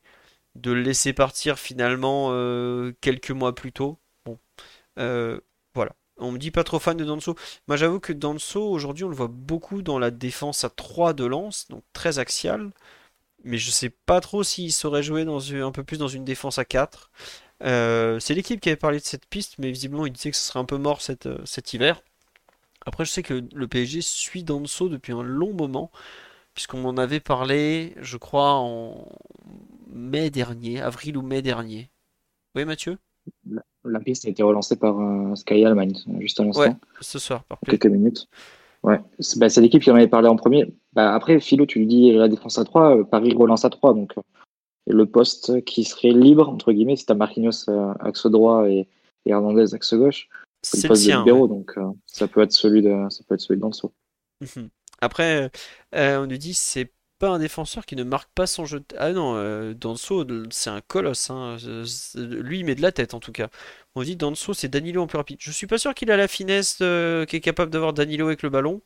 de 0.55 0.71
le 0.71 0.81
laisser 0.81 1.13
partir 1.13 1.59
finalement 1.59 2.29
euh, 2.31 2.93
quelques 3.01 3.31
mois 3.31 3.55
plus 3.55 3.71
tôt? 3.71 3.99
Bon, 4.25 4.39
voilà. 5.75 5.93
On 6.21 6.31
me 6.31 6.37
dit 6.37 6.51
pas 6.51 6.63
trop 6.63 6.79
fan 6.79 6.97
de 6.97 7.05
Danso. 7.05 7.35
Moi 7.67 7.77
j'avoue 7.77 7.99
que 7.99 8.13
Danso 8.13 8.63
aujourd'hui 8.69 9.03
on 9.03 9.09
le 9.09 9.15
voit 9.15 9.27
beaucoup 9.27 9.81
dans 9.81 9.99
la 9.99 10.11
défense 10.11 10.63
à 10.63 10.69
3 10.69 11.13
de 11.13 11.25
lance, 11.25 11.67
donc 11.69 11.83
très 11.93 12.19
axial. 12.19 12.71
Mais 13.43 13.57
je 13.57 13.71
sais 13.71 13.89
pas 13.89 14.21
trop 14.21 14.43
s'il 14.43 14.73
saurait 14.73 15.03
jouer 15.03 15.23
un 15.23 15.71
peu 15.71 15.83
plus 15.83 15.97
dans 15.97 16.07
une 16.07 16.25
défense 16.25 16.59
à 16.59 16.65
4. 16.65 17.11
Euh, 17.63 18.19
c'est 18.19 18.33
l'équipe 18.35 18.59
qui 18.61 18.69
avait 18.69 18.75
parlé 18.75 18.99
de 18.99 19.05
cette 19.05 19.25
piste, 19.27 19.55
mais 19.59 19.71
visiblement 19.71 20.05
il 20.05 20.13
disait 20.13 20.31
que 20.31 20.37
ce 20.37 20.43
serait 20.47 20.59
un 20.59 20.65
peu 20.65 20.77
mort 20.77 20.99
euh, 21.25 21.37
cet 21.45 21.73
hiver. 21.73 22.01
Après 22.85 23.05
je 23.05 23.11
sais 23.11 23.23
que 23.23 23.43
le 23.53 23.67
PSG 23.67 24.01
suit 24.01 24.43
Danso 24.43 24.89
depuis 24.89 25.13
un 25.13 25.23
long 25.23 25.53
moment, 25.53 25.91
puisqu'on 26.53 26.85
en 26.85 26.97
avait 26.97 27.19
parlé, 27.19 27.95
je 28.01 28.17
crois, 28.17 28.55
en 28.55 29.07
mai 29.89 30.29
dernier, 30.31 30.81
avril 30.81 31.17
ou 31.17 31.21
mai 31.23 31.41
dernier. 31.41 31.91
Oui 32.55 32.65
Mathieu? 32.65 32.97
La 33.83 33.99
piste 33.99 34.25
a 34.25 34.29
été 34.29 34.43
relancée 34.43 34.75
par 34.75 34.99
euh, 34.99 35.35
Sky 35.35 35.65
Allemagne 35.65 35.93
juste 36.19 36.39
à 36.39 36.43
l'instant. 36.43 36.61
Ouais, 36.61 36.75
ce 36.99 37.19
soir, 37.19 37.43
par 37.43 37.59
quelques 37.65 37.87
minutes. 37.87 38.27
Ouais, 38.83 38.99
c'est 39.19 39.39
bah, 39.39 39.47
l'équipe 39.57 39.81
qui 39.81 39.91
en 39.91 39.95
avait 39.95 40.07
parlé 40.07 40.27
en 40.27 40.35
premier. 40.35 40.73
Bah, 40.93 41.13
après, 41.13 41.39
Philo, 41.39 41.65
tu 41.65 41.79
lui 41.79 41.87
dis 41.87 42.11
la 42.13 42.27
défense 42.27 42.57
à 42.57 42.63
3, 42.63 42.97
euh, 42.97 43.03
Paris 43.03 43.33
relance 43.33 43.65
à 43.65 43.69
3. 43.69 43.93
Donc, 43.93 44.13
euh, 44.17 44.21
le 44.87 45.05
poste 45.05 45.63
qui 45.65 45.83
serait 45.83 46.11
libre, 46.11 46.49
entre 46.49 46.71
guillemets, 46.71 46.95
c'est 46.95 47.11
à 47.11 47.15
Marquinhos 47.15 47.69
axe 47.99 48.25
droit 48.27 48.69
et, 48.69 48.87
Hernandez 49.25 49.75
axe 49.75 49.93
gauche. 49.93 50.29
C'est 50.63 50.83
le 50.83 50.87
poste 50.89 51.07
de 51.07 51.17
libéraux, 51.17 51.47
donc 51.47 51.75
ça, 52.07 52.27
peut 52.27 52.41
être 52.41 52.51
celui 52.51 52.81
de, 52.81 53.07
ça 53.09 53.23
peut 53.27 53.35
être 53.35 53.41
celui 53.41 53.57
de 53.57 53.61
Danso. 53.61 53.91
Mhm. 54.41 54.69
Après, 54.99 55.51
on 55.93 56.25
nous 56.25 56.37
dit 56.37 56.55
c'est 56.55 56.91
pas 57.21 57.29
un 57.29 57.37
défenseur 57.39 57.85
qui 57.85 57.95
ne 57.95 58.03
marque 58.03 58.31
pas 58.33 58.47
son 58.47 58.65
jeu. 58.65 58.83
Ah 58.97 59.11
non, 59.11 59.35
euh, 59.35 59.75
Danso, 59.75 60.25
c'est 60.49 60.71
un 60.71 60.81
colosse. 60.81 61.29
Hein. 61.29 61.57
Lui, 62.15 62.59
il 62.59 62.65
met 62.65 62.73
de 62.73 62.81
la 62.81 62.91
tête 62.91 63.13
en 63.13 63.19
tout 63.19 63.31
cas. 63.31 63.49
On 63.93 64.01
dit 64.01 64.15
Danso, 64.15 64.55
c'est 64.55 64.69
Danilo 64.69 65.03
en 65.03 65.07
plus 65.07 65.17
rapide. 65.17 65.37
Je 65.39 65.51
suis 65.51 65.67
pas 65.67 65.77
sûr 65.77 65.93
qu'il 65.93 66.09
a 66.09 66.17
la 66.17 66.27
finesse 66.27 66.79
euh, 66.81 67.25
qui 67.25 67.35
est 67.35 67.41
capable 67.41 67.71
d'avoir 67.71 67.93
Danilo 67.93 68.25
avec 68.25 68.41
le 68.41 68.49
ballon. 68.49 68.81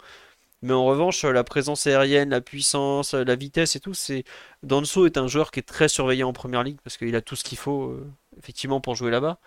Mais 0.62 0.74
en 0.74 0.86
revanche, 0.86 1.24
la 1.24 1.44
présence 1.46 1.88
aérienne, 1.88 2.32
la 2.32 2.42
puissance, 2.42 3.14
la 3.14 3.36
vitesse 3.36 3.78
et 3.78 3.80
tout, 3.80 3.94
c'est 3.94 4.26
Danso 4.64 5.06
est 5.06 5.18
un 5.18 5.28
joueur 5.28 5.52
qui 5.52 5.60
est 5.62 5.64
très 5.64 5.88
surveillé 5.88 6.24
en 6.24 6.34
première 6.34 6.64
ligue 6.64 6.80
parce 6.84 6.98
qu'il 6.98 7.16
a 7.16 7.22
tout 7.22 7.38
ce 7.38 7.44
qu'il 7.46 7.58
faut 7.58 7.92
euh, 7.92 8.12
effectivement 8.38 8.82
pour 8.82 8.96
jouer 8.96 9.12
là-bas. 9.12 9.40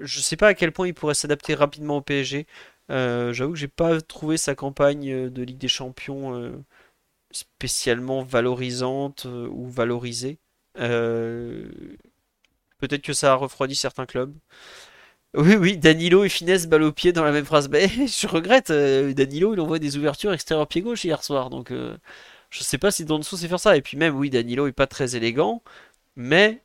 Je 0.00 0.20
sais 0.20 0.36
pas 0.36 0.48
à 0.48 0.54
quel 0.54 0.72
point 0.72 0.86
il 0.86 0.94
pourrait 0.94 1.14
s'adapter 1.14 1.54
rapidement 1.54 1.98
au 1.98 2.02
PSG. 2.02 2.46
J'avoue 2.88 3.52
que 3.52 3.58
j'ai 3.58 3.68
pas 3.68 4.00
trouvé 4.00 4.36
sa 4.36 4.54
campagne 4.54 5.30
de 5.30 5.42
Ligue 5.42 5.58
des 5.58 5.68
Champions 5.68 6.52
spécialement 7.30 8.22
valorisante 8.22 9.26
euh, 9.26 9.48
ou 9.48 9.68
valorisée. 9.68 10.38
Euh, 10.78 11.68
peut-être 12.78 13.02
que 13.02 13.12
ça 13.12 13.32
a 13.32 13.34
refroidi 13.34 13.74
certains 13.74 14.06
clubs. 14.06 14.34
Oui, 15.34 15.54
oui, 15.54 15.76
Danilo 15.78 16.24
et 16.24 16.28
Finesse 16.28 16.66
balle 16.66 16.82
au 16.82 16.92
pied 16.92 17.12
dans 17.12 17.24
la 17.24 17.30
même 17.32 17.44
phrase. 17.44 17.68
Je 17.72 18.26
regrette, 18.26 18.70
euh, 18.70 19.12
Danilo, 19.12 19.54
il 19.54 19.60
envoie 19.60 19.78
des 19.78 19.96
ouvertures 19.96 20.32
extérieures 20.32 20.66
pied 20.66 20.82
gauche 20.82 21.04
hier 21.04 21.22
soir. 21.22 21.50
Donc, 21.50 21.72
je 21.72 22.64
sais 22.64 22.78
pas 22.78 22.90
si 22.90 23.04
Donso 23.04 23.36
sait 23.36 23.48
faire 23.48 23.60
ça. 23.60 23.76
Et 23.76 23.82
puis 23.82 23.96
même, 23.96 24.16
oui, 24.16 24.30
Danilo 24.30 24.66
est 24.66 24.72
pas 24.72 24.88
très 24.88 25.14
élégant, 25.14 25.62
mais 26.16 26.62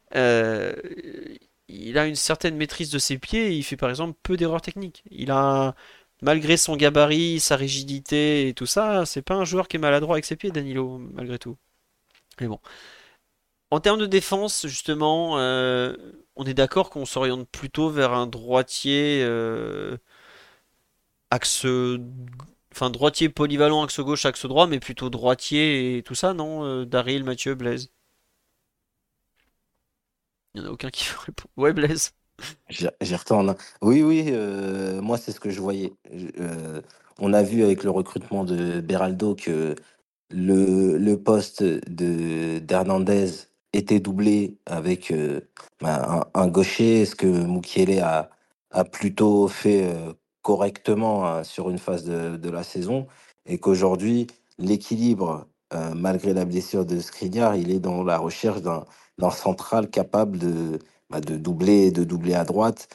il 1.67 1.97
a 1.97 2.07
une 2.07 2.15
certaine 2.15 2.55
maîtrise 2.57 2.89
de 2.89 2.97
ses 2.99 3.19
pieds. 3.19 3.47
Et 3.49 3.57
il 3.57 3.63
fait 3.63 3.77
par 3.77 3.89
exemple 3.91 4.17
peu 4.23 4.35
d'erreurs 4.35 4.61
techniques. 4.61 5.03
Il 5.11 5.29
a 5.31 5.75
malgré 6.21 6.57
son 6.57 6.75
gabarit, 6.75 7.39
sa 7.39 7.55
rigidité 7.55 8.47
et 8.49 8.53
tout 8.53 8.65
ça, 8.65 9.05
c'est 9.05 9.21
pas 9.21 9.35
un 9.35 9.45
joueur 9.45 9.67
qui 9.67 9.77
est 9.77 9.79
maladroit 9.79 10.15
avec 10.15 10.25
ses 10.25 10.35
pieds, 10.35 10.51
Danilo, 10.51 10.97
malgré 11.13 11.39
tout. 11.39 11.57
Mais 12.41 12.47
bon. 12.47 12.59
En 13.71 13.79
termes 13.79 13.99
de 13.99 14.05
défense, 14.05 14.65
justement, 14.67 15.37
euh, 15.37 15.95
on 16.35 16.45
est 16.45 16.53
d'accord 16.53 16.89
qu'on 16.89 17.05
s'oriente 17.05 17.47
plutôt 17.49 17.89
vers 17.89 18.13
un 18.13 18.27
droitier 18.27 19.21
euh, 19.23 19.97
axe, 21.29 21.65
enfin 22.71 22.89
droitier 22.89 23.29
polyvalent 23.29 23.83
axe 23.83 23.99
gauche, 23.99 24.25
axe 24.25 24.45
droit, 24.47 24.65
mais 24.67 24.79
plutôt 24.79 25.09
droitier 25.11 25.97
et 25.97 26.03
tout 26.03 26.15
ça, 26.15 26.33
non 26.33 26.63
euh, 26.65 26.85
Daryl, 26.85 27.23
Mathieu, 27.23 27.55
Blaise? 27.55 27.91
Il 30.55 30.61
n'y 30.61 30.67
en 30.67 30.69
a 30.71 30.73
aucun 30.73 30.89
qui 30.89 31.07
répond. 31.25 31.47
Ouais, 31.55 31.71
Blaise. 31.73 32.14
J'y 32.69 33.15
retourne. 33.15 33.55
Oui, 33.81 34.01
oui, 34.01 34.25
euh, 34.29 35.01
moi, 35.01 35.17
c'est 35.17 35.31
ce 35.31 35.39
que 35.39 35.49
je 35.49 35.61
voyais. 35.61 35.93
Euh, 36.39 36.81
on 37.19 37.33
a 37.33 37.43
vu 37.43 37.63
avec 37.63 37.83
le 37.83 37.91
recrutement 37.91 38.43
de 38.43 38.81
Beraldo 38.81 39.35
que 39.35 39.75
le, 40.31 41.15
poste 41.15 41.63
de 41.63 42.59
d'Hernandez 42.59 43.29
était 43.73 43.99
doublé 43.99 44.57
avec 44.65 45.11
euh, 45.11 45.41
bah, 45.81 46.29
un, 46.33 46.47
gaucher, 46.47 47.05
ce 47.05 47.15
que 47.15 47.27
Mukiele 47.27 47.99
a, 48.01 48.29
plutôt 48.91 49.47
fait 49.47 49.87
correctement 50.41 51.25
hein, 51.25 51.43
sur 51.43 51.69
une 51.69 51.77
phase 51.77 52.03
de, 52.03 52.49
la 52.49 52.63
saison, 52.63 53.07
et 53.45 53.57
qu'aujourd'hui, 53.57 54.27
l'équilibre, 54.57 55.47
malgré 55.95 56.33
la 56.33 56.43
blessure 56.43 56.85
de 56.85 56.99
Skriniar, 56.99 57.55
il 57.55 57.71
est 57.71 57.79
dans 57.79 58.03
la 58.03 58.17
recherche 58.17 58.61
d'un 58.61 59.29
central 59.29 59.89
capable 59.89 60.37
de 60.37 60.79
bah, 61.10 61.22
de 61.22 61.38
doubler, 61.38 61.91
de 61.91 62.03
doubler 62.03 62.34
à 62.34 62.44
droite 62.44 62.88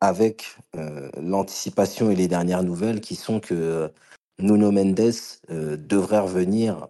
avec 0.00 0.56
euh, 0.76 1.10
l'anticipation 1.20 2.10
et 2.10 2.16
les 2.16 2.28
dernières 2.28 2.62
nouvelles 2.62 3.00
qui 3.00 3.16
sont 3.16 3.40
que 3.40 3.54
euh, 3.54 3.88
Nuno 4.38 4.70
Mendes 4.70 5.00
euh, 5.50 5.76
devrait 5.76 6.20
revenir 6.20 6.88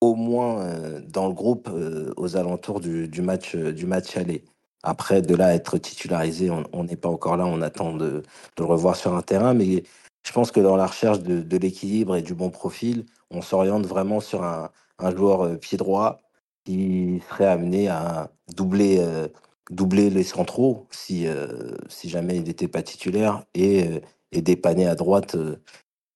au 0.00 0.14
moins 0.14 0.64
dans 1.08 1.28
le 1.28 1.34
groupe 1.34 1.68
aux 2.16 2.36
alentours 2.36 2.80
du, 2.80 3.20
match, 3.20 3.54
du 3.54 3.84
match 3.84 4.16
aller. 4.16 4.44
Après, 4.82 5.20
de 5.20 5.34
là 5.34 5.54
être 5.54 5.76
titularisé, 5.76 6.50
on 6.72 6.84
n'est 6.84 6.96
pas 6.96 7.10
encore 7.10 7.36
là, 7.36 7.44
on 7.44 7.60
attend 7.60 7.92
de, 7.92 8.22
le 8.58 8.64
revoir 8.64 8.96
sur 8.96 9.14
un 9.14 9.20
terrain, 9.20 9.52
mais 9.52 9.82
je 10.26 10.32
pense 10.32 10.52
que 10.52 10.60
dans 10.60 10.76
la 10.76 10.86
recherche 10.86 11.20
de, 11.20 11.56
l'équilibre 11.58 12.16
et 12.16 12.22
du 12.22 12.32
bon 12.32 12.48
profil, 12.48 13.04
on 13.30 13.42
s'oriente 13.42 13.84
vraiment 13.84 14.20
sur 14.20 14.42
un, 14.42 14.70
joueur 15.14 15.58
pied 15.58 15.76
droit 15.76 16.22
qui 16.64 17.22
serait 17.28 17.44
amené 17.44 17.88
à 17.88 18.30
doubler 18.56 19.04
doubler 19.70 20.10
les 20.10 20.24
centraux 20.24 20.86
si, 20.90 21.26
euh, 21.26 21.76
si 21.88 22.08
jamais 22.08 22.36
il 22.36 22.42
n'était 22.42 22.68
pas 22.68 22.82
titulaire 22.82 23.44
et, 23.54 23.86
euh, 23.86 24.00
et 24.32 24.42
dépanner 24.42 24.86
à 24.86 24.94
droite 24.94 25.36
euh, 25.36 25.56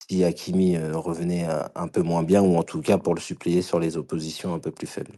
si 0.08 0.22
Hakimi 0.24 0.76
revenait 0.76 1.46
un, 1.74 1.88
peu 1.88 2.02
moins 2.02 2.22
bien 2.22 2.42
ou 2.42 2.56
en 2.56 2.62
tout 2.62 2.82
cas 2.82 2.98
pour 2.98 3.14
le 3.14 3.20
suppléer 3.22 3.62
sur 3.62 3.80
les 3.80 3.96
oppositions 3.96 4.52
un 4.52 4.58
peu 4.58 4.70
plus 4.70 4.86
faibles. 4.86 5.16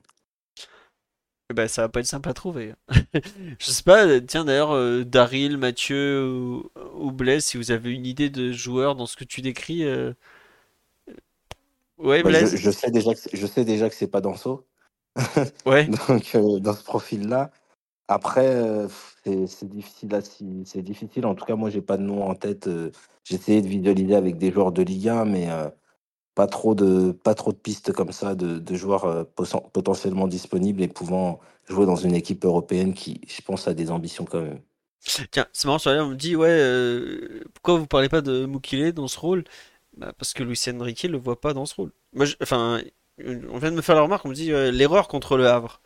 Ben, 1.52 1.66
ça 1.66 1.82
va 1.82 1.88
pas 1.88 1.98
être 1.98 2.06
simple 2.06 2.28
à 2.28 2.34
trouver. 2.34 2.72
je 3.58 3.66
sais 3.70 3.82
pas, 3.82 4.20
tiens 4.20 4.44
d'ailleurs, 4.44 5.04
Daryl, 5.04 5.58
Mathieu 5.58 6.30
ou, 6.30 6.70
ou, 6.94 7.10
Blaise, 7.10 7.44
si 7.44 7.56
vous 7.56 7.72
avez 7.72 7.90
une 7.92 8.06
idée 8.06 8.30
de 8.30 8.52
joueur 8.52 8.94
dans 8.94 9.06
ce 9.06 9.16
que 9.16 9.24
tu 9.24 9.42
décris. 9.42 9.84
Ouais, 11.98 12.22
bah, 12.22 12.28
Blaise. 12.28 12.54
je, 12.54 12.70
sais 12.70 12.92
déjà 12.92 13.12
que, 13.12 13.20
je 13.32 13.46
sais 13.46 13.64
déjà 13.64 13.88
que 13.88 13.94
c'est 13.96 14.06
pas 14.06 14.20
Danso. 14.20 14.68
ouais. 15.66 15.86
Donc, 15.86 16.36
dans 16.60 16.74
ce 16.74 16.84
profil-là. 16.84 17.50
Après, 18.08 18.86
c'est 19.24 19.68
difficile, 19.68 20.10
c'est 20.64 20.82
difficile. 20.82 21.26
En 21.26 21.34
tout 21.34 21.44
cas, 21.44 21.56
moi, 21.56 21.70
j'ai 21.70 21.82
pas 21.82 21.96
de 21.96 22.02
nom 22.02 22.24
en 22.28 22.34
tête. 22.34 22.68
Euh, 22.68 22.90
essayé 23.30 23.60
de 23.62 23.66
visualiser 23.66 24.14
avec 24.14 24.38
des 24.38 24.52
joueurs 24.52 24.70
de 24.70 24.82
Ligue 24.82 25.08
1, 25.08 25.24
mais 25.24 25.48
pas 26.36 26.46
trop 26.46 26.74
de 26.76 27.10
pas 27.12 27.34
trop 27.34 27.50
de 27.52 27.56
pistes 27.56 27.92
comme 27.92 28.12
ça 28.12 28.34
de, 28.36 28.74
joueurs 28.76 29.26
potentiellement 29.72 30.28
disponibles 30.28 30.82
et 30.82 30.88
pouvant 30.88 31.40
jouer 31.68 31.86
dans 31.86 31.96
une 31.96 32.14
équipe 32.14 32.44
européenne 32.44 32.94
qui, 32.94 33.20
je 33.26 33.42
pense, 33.42 33.66
a 33.66 33.74
des 33.74 33.90
ambitions 33.90 34.24
quand 34.24 34.42
même. 34.42 34.60
Tiens, 35.30 35.46
c'est 35.52 35.66
marrant, 35.66 35.80
on 35.86 36.10
me 36.10 36.14
dit, 36.14 36.36
ouais, 36.36 37.42
pourquoi 37.54 37.78
vous 37.78 37.86
parlez 37.86 38.08
pas 38.08 38.20
de 38.20 38.46
Mukile 38.46 38.92
dans 38.92 39.08
ce 39.08 39.18
rôle? 39.18 39.44
Bah, 39.96 40.12
Parce 40.18 40.34
que 40.34 40.42
Lucien 40.42 40.78
Enrique 40.80 41.02
le 41.04 41.18
voit 41.18 41.40
pas 41.40 41.54
dans 41.54 41.66
ce 41.66 41.74
rôle. 41.74 41.92
Enfin, 42.42 42.80
on 43.18 43.58
vient 43.58 43.70
de 43.70 43.76
me 43.76 43.82
faire 43.82 43.94
la 43.94 44.02
remarque, 44.02 44.24
on 44.24 44.28
me 44.28 44.34
dit 44.34 44.50
l'erreur 44.50 45.08
contre 45.08 45.36
le 45.36 45.48
Havre. 45.48 45.80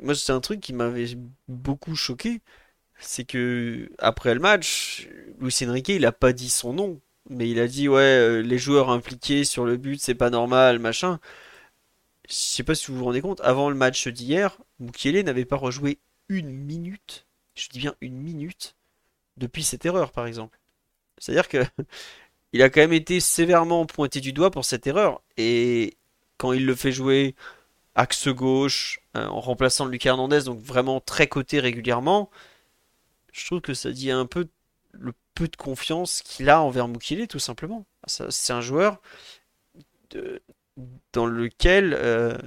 Moi, 0.00 0.14
c'est 0.14 0.32
un 0.32 0.40
truc 0.40 0.60
qui 0.60 0.72
m'avait 0.72 1.06
beaucoup 1.48 1.96
choqué. 1.96 2.40
C'est 3.00 3.24
que 3.24 3.90
après 3.98 4.34
le 4.34 4.40
match, 4.40 5.08
Luis 5.40 5.56
Enrique, 5.62 5.88
il 5.88 6.06
a 6.06 6.12
pas 6.12 6.32
dit 6.32 6.50
son 6.50 6.72
nom, 6.72 7.00
mais 7.30 7.48
il 7.50 7.60
a 7.60 7.68
dit 7.68 7.88
ouais, 7.88 8.00
euh, 8.00 8.42
les 8.42 8.58
joueurs 8.58 8.90
impliqués 8.90 9.44
sur 9.44 9.64
le 9.64 9.76
but, 9.76 10.00
c'est 10.00 10.14
pas 10.14 10.30
normal, 10.30 10.78
machin. 10.78 11.20
Je 12.28 12.34
sais 12.34 12.62
pas 12.62 12.74
si 12.74 12.86
vous 12.88 12.98
vous 12.98 13.04
rendez 13.04 13.20
compte, 13.20 13.40
avant 13.40 13.70
le 13.70 13.76
match 13.76 14.08
d'hier, 14.08 14.58
Mukiele 14.80 15.24
n'avait 15.24 15.44
pas 15.44 15.56
rejoué 15.56 15.98
une 16.28 16.50
minute, 16.50 17.26
je 17.54 17.68
dis 17.68 17.78
bien 17.78 17.94
une 18.00 18.16
minute, 18.16 18.76
depuis 19.38 19.62
cette 19.64 19.86
erreur, 19.86 20.12
par 20.12 20.26
exemple. 20.26 20.58
C'est-à-dire 21.18 21.48
que 21.48 21.58
il 22.52 22.62
a 22.62 22.70
quand 22.70 22.80
même 22.80 22.92
été 22.92 23.20
sévèrement 23.20 23.86
pointé 23.86 24.20
du 24.20 24.32
doigt 24.32 24.50
pour 24.50 24.64
cette 24.64 24.86
erreur, 24.86 25.22
et 25.36 25.96
quand 26.36 26.52
il 26.52 26.66
le 26.66 26.74
fait 26.74 26.92
jouer 26.92 27.34
axe 27.98 28.28
gauche, 28.28 29.00
euh, 29.16 29.26
en 29.26 29.40
remplaçant 29.40 29.84
Lucas 29.86 30.10
Hernandez, 30.10 30.42
donc 30.44 30.60
vraiment 30.60 31.00
très 31.00 31.26
coté 31.26 31.60
régulièrement, 31.60 32.30
je 33.32 33.44
trouve 33.46 33.60
que 33.60 33.74
ça 33.74 33.90
dit 33.90 34.10
un 34.10 34.26
peu 34.26 34.48
le 34.92 35.12
peu 35.34 35.48
de 35.48 35.56
confiance 35.56 36.22
qu'il 36.22 36.48
a 36.48 36.62
envers 36.62 36.88
Mukile, 36.88 37.28
tout 37.28 37.38
simplement. 37.38 37.86
C'est 38.06 38.52
un 38.52 38.60
joueur 38.60 39.00
dans 41.12 41.26
lequel 41.26 41.94
euh, 41.94 42.38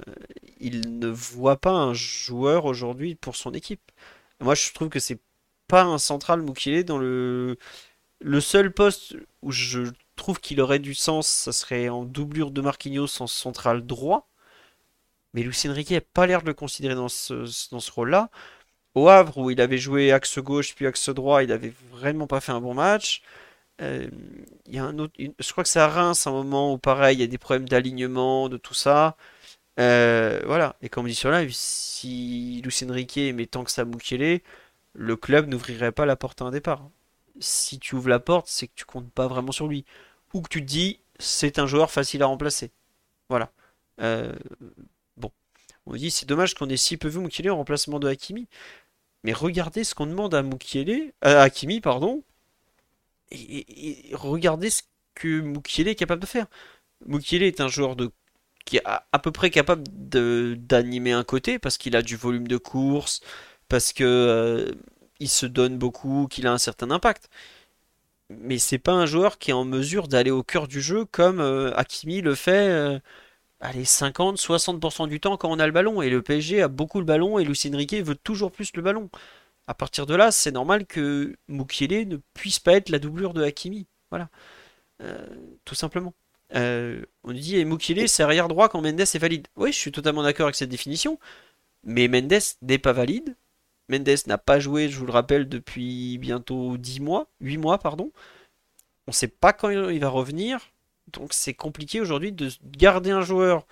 il 0.58 0.98
ne 0.98 1.08
voit 1.08 1.58
pas 1.58 1.72
un 1.72 1.94
joueur 1.94 2.64
aujourd'hui 2.64 3.14
pour 3.14 3.36
son 3.36 3.52
équipe. 3.52 3.92
Moi, 4.40 4.54
je 4.54 4.72
trouve 4.72 4.88
que 4.88 5.00
c'est 5.00 5.20
pas 5.68 5.84
un 5.84 5.98
central 5.98 6.42
Mukile 6.42 6.84
dans 6.84 6.98
le 6.98 7.58
le 8.20 8.40
seul 8.40 8.72
poste 8.72 9.16
où 9.42 9.50
je 9.52 9.82
trouve 10.16 10.40
qu'il 10.40 10.60
aurait 10.60 10.78
du 10.78 10.94
sens, 10.94 11.28
ça 11.28 11.52
serait 11.52 11.88
en 11.88 12.04
doublure 12.04 12.50
de 12.52 12.60
Marquinhos 12.60 13.20
en 13.20 13.26
central 13.26 13.84
droit. 13.84 14.28
Mais 15.34 15.42
Lucien 15.42 15.72
Riquet 15.72 15.96
n'a 15.96 16.00
pas 16.00 16.26
l'air 16.26 16.42
de 16.42 16.46
le 16.46 16.54
considérer 16.54 16.94
dans 16.94 17.08
ce, 17.08 17.90
rôle-là. 17.92 18.30
Au 18.94 19.08
Havre, 19.08 19.38
où 19.38 19.50
il 19.50 19.60
avait 19.60 19.78
joué 19.78 20.12
axe 20.12 20.38
gauche 20.38 20.74
puis 20.74 20.86
axe 20.86 21.08
droit, 21.10 21.42
il 21.42 21.48
n'avait 21.48 21.72
vraiment 21.92 22.26
pas 22.26 22.40
fait 22.40 22.52
un 22.52 22.60
bon 22.60 22.74
match. 22.74 23.22
Euh, 23.80 24.08
je 24.68 25.52
crois 25.52 25.64
que 25.64 25.70
c'est 25.70 25.80
à 25.80 25.88
Reims, 25.88 26.26
un 26.26 26.32
moment 26.32 26.72
où 26.74 26.78
pareil, 26.78 27.16
il 27.16 27.20
y 27.20 27.24
a 27.24 27.26
des 27.26 27.38
problèmes 27.38 27.68
d'alignement, 27.68 28.48
de 28.48 28.56
tout 28.58 28.74
ça. 28.74 29.16
Euh, 29.80 30.42
voilà. 30.46 30.76
Et 30.82 30.88
comme 30.88 31.06
dit 31.06 31.14
sur 31.14 31.30
live, 31.30 31.52
si 31.52 32.60
Lucien 32.64 32.92
Riquet 32.92 33.32
met 33.32 33.46
tant 33.46 33.64
que 33.64 33.70
ça 33.70 33.84
Mukele, 33.84 34.40
le 34.94 35.16
club 35.16 35.48
n'ouvrirait 35.48 35.92
pas 35.92 36.06
la 36.06 36.16
porte 36.16 36.42
à 36.42 36.46
un 36.46 36.50
départ. 36.50 36.88
Si 37.40 37.78
tu 37.78 37.94
ouvres 37.96 38.08
la 38.10 38.20
porte, 38.20 38.46
c'est 38.48 38.68
que 38.68 38.72
tu 38.76 38.84
comptes 38.84 39.10
pas 39.12 39.26
vraiment 39.28 39.52
sur 39.52 39.68
lui. 39.68 39.84
Ou 40.34 40.42
que 40.42 40.48
tu 40.48 40.60
te 40.62 40.66
dis, 40.66 41.00
c'est 41.18 41.58
un 41.58 41.66
joueur 41.66 41.90
facile 41.90 42.22
à 42.22 42.26
remplacer. 42.26 42.70
Voilà. 43.28 43.50
Euh. 44.00 44.34
On 45.86 45.94
dit, 45.94 46.10
c'est 46.10 46.26
dommage 46.26 46.54
qu'on 46.54 46.68
ait 46.68 46.76
si 46.76 46.96
peu 46.96 47.08
vu 47.08 47.20
Mukiele 47.20 47.50
en 47.50 47.56
remplacement 47.56 47.98
de 47.98 48.08
Hakimi. 48.08 48.48
Mais 49.24 49.32
regardez 49.32 49.84
ce 49.84 49.94
qu'on 49.94 50.06
demande 50.06 50.34
à 50.34 50.42
Mukiele, 50.42 51.12
à 51.20 51.42
Hakimi, 51.42 51.80
pardon. 51.80 52.22
Et, 53.30 54.10
regardez 54.12 54.70
ce 54.70 54.82
que 55.14 55.40
Mukiele 55.40 55.88
est 55.88 55.94
capable 55.94 56.22
de 56.22 56.26
faire. 56.26 56.46
Mukiele 57.06 57.42
est 57.44 57.60
un 57.60 57.68
joueur 57.68 57.96
qui 58.64 58.76
est 58.78 58.82
à, 58.84 59.18
peu 59.18 59.32
près 59.32 59.50
capable 59.50 59.84
d'animer 59.88 61.12
un 61.12 61.24
côté 61.24 61.58
parce 61.58 61.78
qu'il 61.78 61.96
a 61.96 62.02
du 62.02 62.16
volume 62.16 62.46
de 62.48 62.56
course, 62.56 63.20
parce 63.68 63.92
que 63.92 64.04
euh, 64.04 64.72
il 65.20 65.28
se 65.28 65.46
donne 65.46 65.78
beaucoup, 65.78 66.26
qu'il 66.30 66.46
a 66.46 66.52
un 66.52 66.58
certain 66.58 66.90
impact. 66.90 67.28
Mais 68.30 68.58
c'est 68.58 68.78
pas 68.78 68.92
un 68.92 69.06
joueur 69.06 69.38
qui 69.38 69.50
est 69.50 69.54
en 69.54 69.64
mesure 69.64 70.08
d'aller 70.08 70.30
au 70.30 70.42
cœur 70.42 70.68
du 70.68 70.80
jeu 70.80 71.04
comme 71.04 71.40
euh, 71.40 71.72
Hakimi 71.76 72.22
le 72.22 72.34
fait 72.34 72.68
euh, 72.68 72.98
allez, 73.62 73.84
50-60% 73.84 75.08
du 75.08 75.20
temps 75.20 75.36
quand 75.38 75.50
on 75.50 75.58
a 75.58 75.66
le 75.66 75.72
ballon. 75.72 76.02
Et 76.02 76.10
le 76.10 76.22
PSG 76.22 76.62
a 76.62 76.68
beaucoup 76.68 76.98
le 76.98 77.06
ballon 77.06 77.38
et 77.38 77.44
Lucien 77.44 77.74
Riquet 77.76 78.02
veut 78.02 78.16
toujours 78.16 78.52
plus 78.52 78.72
le 78.74 78.82
ballon. 78.82 79.10
À 79.66 79.74
partir 79.74 80.06
de 80.06 80.14
là, 80.14 80.30
c'est 80.32 80.52
normal 80.52 80.86
que 80.86 81.36
Mukiele 81.48 82.08
ne 82.08 82.18
puisse 82.34 82.58
pas 82.58 82.74
être 82.74 82.90
la 82.90 82.98
doublure 82.98 83.32
de 83.34 83.42
Hakimi. 83.42 83.86
Voilà. 84.10 84.28
tout 85.64 85.74
simplement. 85.74 86.14
Euh, 86.54 87.04
on 87.24 87.32
dit 87.32 87.56
et 87.56 87.64
Mukile 87.64 88.08
c'est 88.08 88.22
arrière 88.22 88.48
droit 88.48 88.68
quand 88.68 88.82
Mendes 88.82 89.00
est 89.00 89.18
valide. 89.18 89.48
Oui, 89.56 89.72
je 89.72 89.78
suis 89.78 89.92
totalement 89.92 90.22
d'accord 90.22 90.46
avec 90.46 90.56
cette 90.56 90.68
définition, 90.68 91.18
mais 91.84 92.08
Mendes 92.08 92.34
n'est 92.62 92.78
pas 92.78 92.92
valide. 92.92 93.36
Mendes 93.88 94.08
n'a 94.26 94.38
pas 94.38 94.60
joué, 94.60 94.88
je 94.88 94.98
vous 94.98 95.06
le 95.06 95.12
rappelle, 95.12 95.48
depuis 95.48 96.18
bientôt 96.18 96.76
10 96.78 97.00
mois, 97.00 97.28
8 97.40 97.58
mois, 97.58 97.78
pardon. 97.78 98.12
On 99.06 99.10
ne 99.10 99.14
sait 99.14 99.28
pas 99.28 99.52
quand 99.52 99.70
il 99.70 100.00
va 100.00 100.08
revenir, 100.08 100.71
donc 101.08 101.32
c'est 101.32 101.54
compliqué 101.54 102.00
aujourd'hui 102.00 102.32
de 102.32 102.48
garder 102.64 103.10
un 103.10 103.22
joueur 103.22 103.66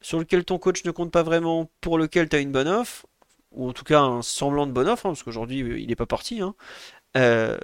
sur 0.00 0.18
lequel 0.18 0.44
ton 0.44 0.58
coach 0.58 0.84
ne 0.84 0.90
compte 0.90 1.12
pas 1.12 1.22
vraiment, 1.22 1.70
pour 1.80 1.98
lequel 1.98 2.28
tu 2.28 2.36
as 2.36 2.40
une 2.40 2.52
bonne 2.52 2.68
offre, 2.68 3.06
ou 3.52 3.68
en 3.68 3.72
tout 3.72 3.84
cas 3.84 4.00
un 4.00 4.22
semblant 4.22 4.66
de 4.66 4.72
bonne 4.72 4.88
offre, 4.88 5.06
hein, 5.06 5.10
parce 5.10 5.22
qu'aujourd'hui 5.22 5.58
il 5.60 5.88
n'est 5.88 5.96
pas 5.96 6.06
parti. 6.06 6.40
Hein. 6.40 6.54
Euh, 7.16 7.58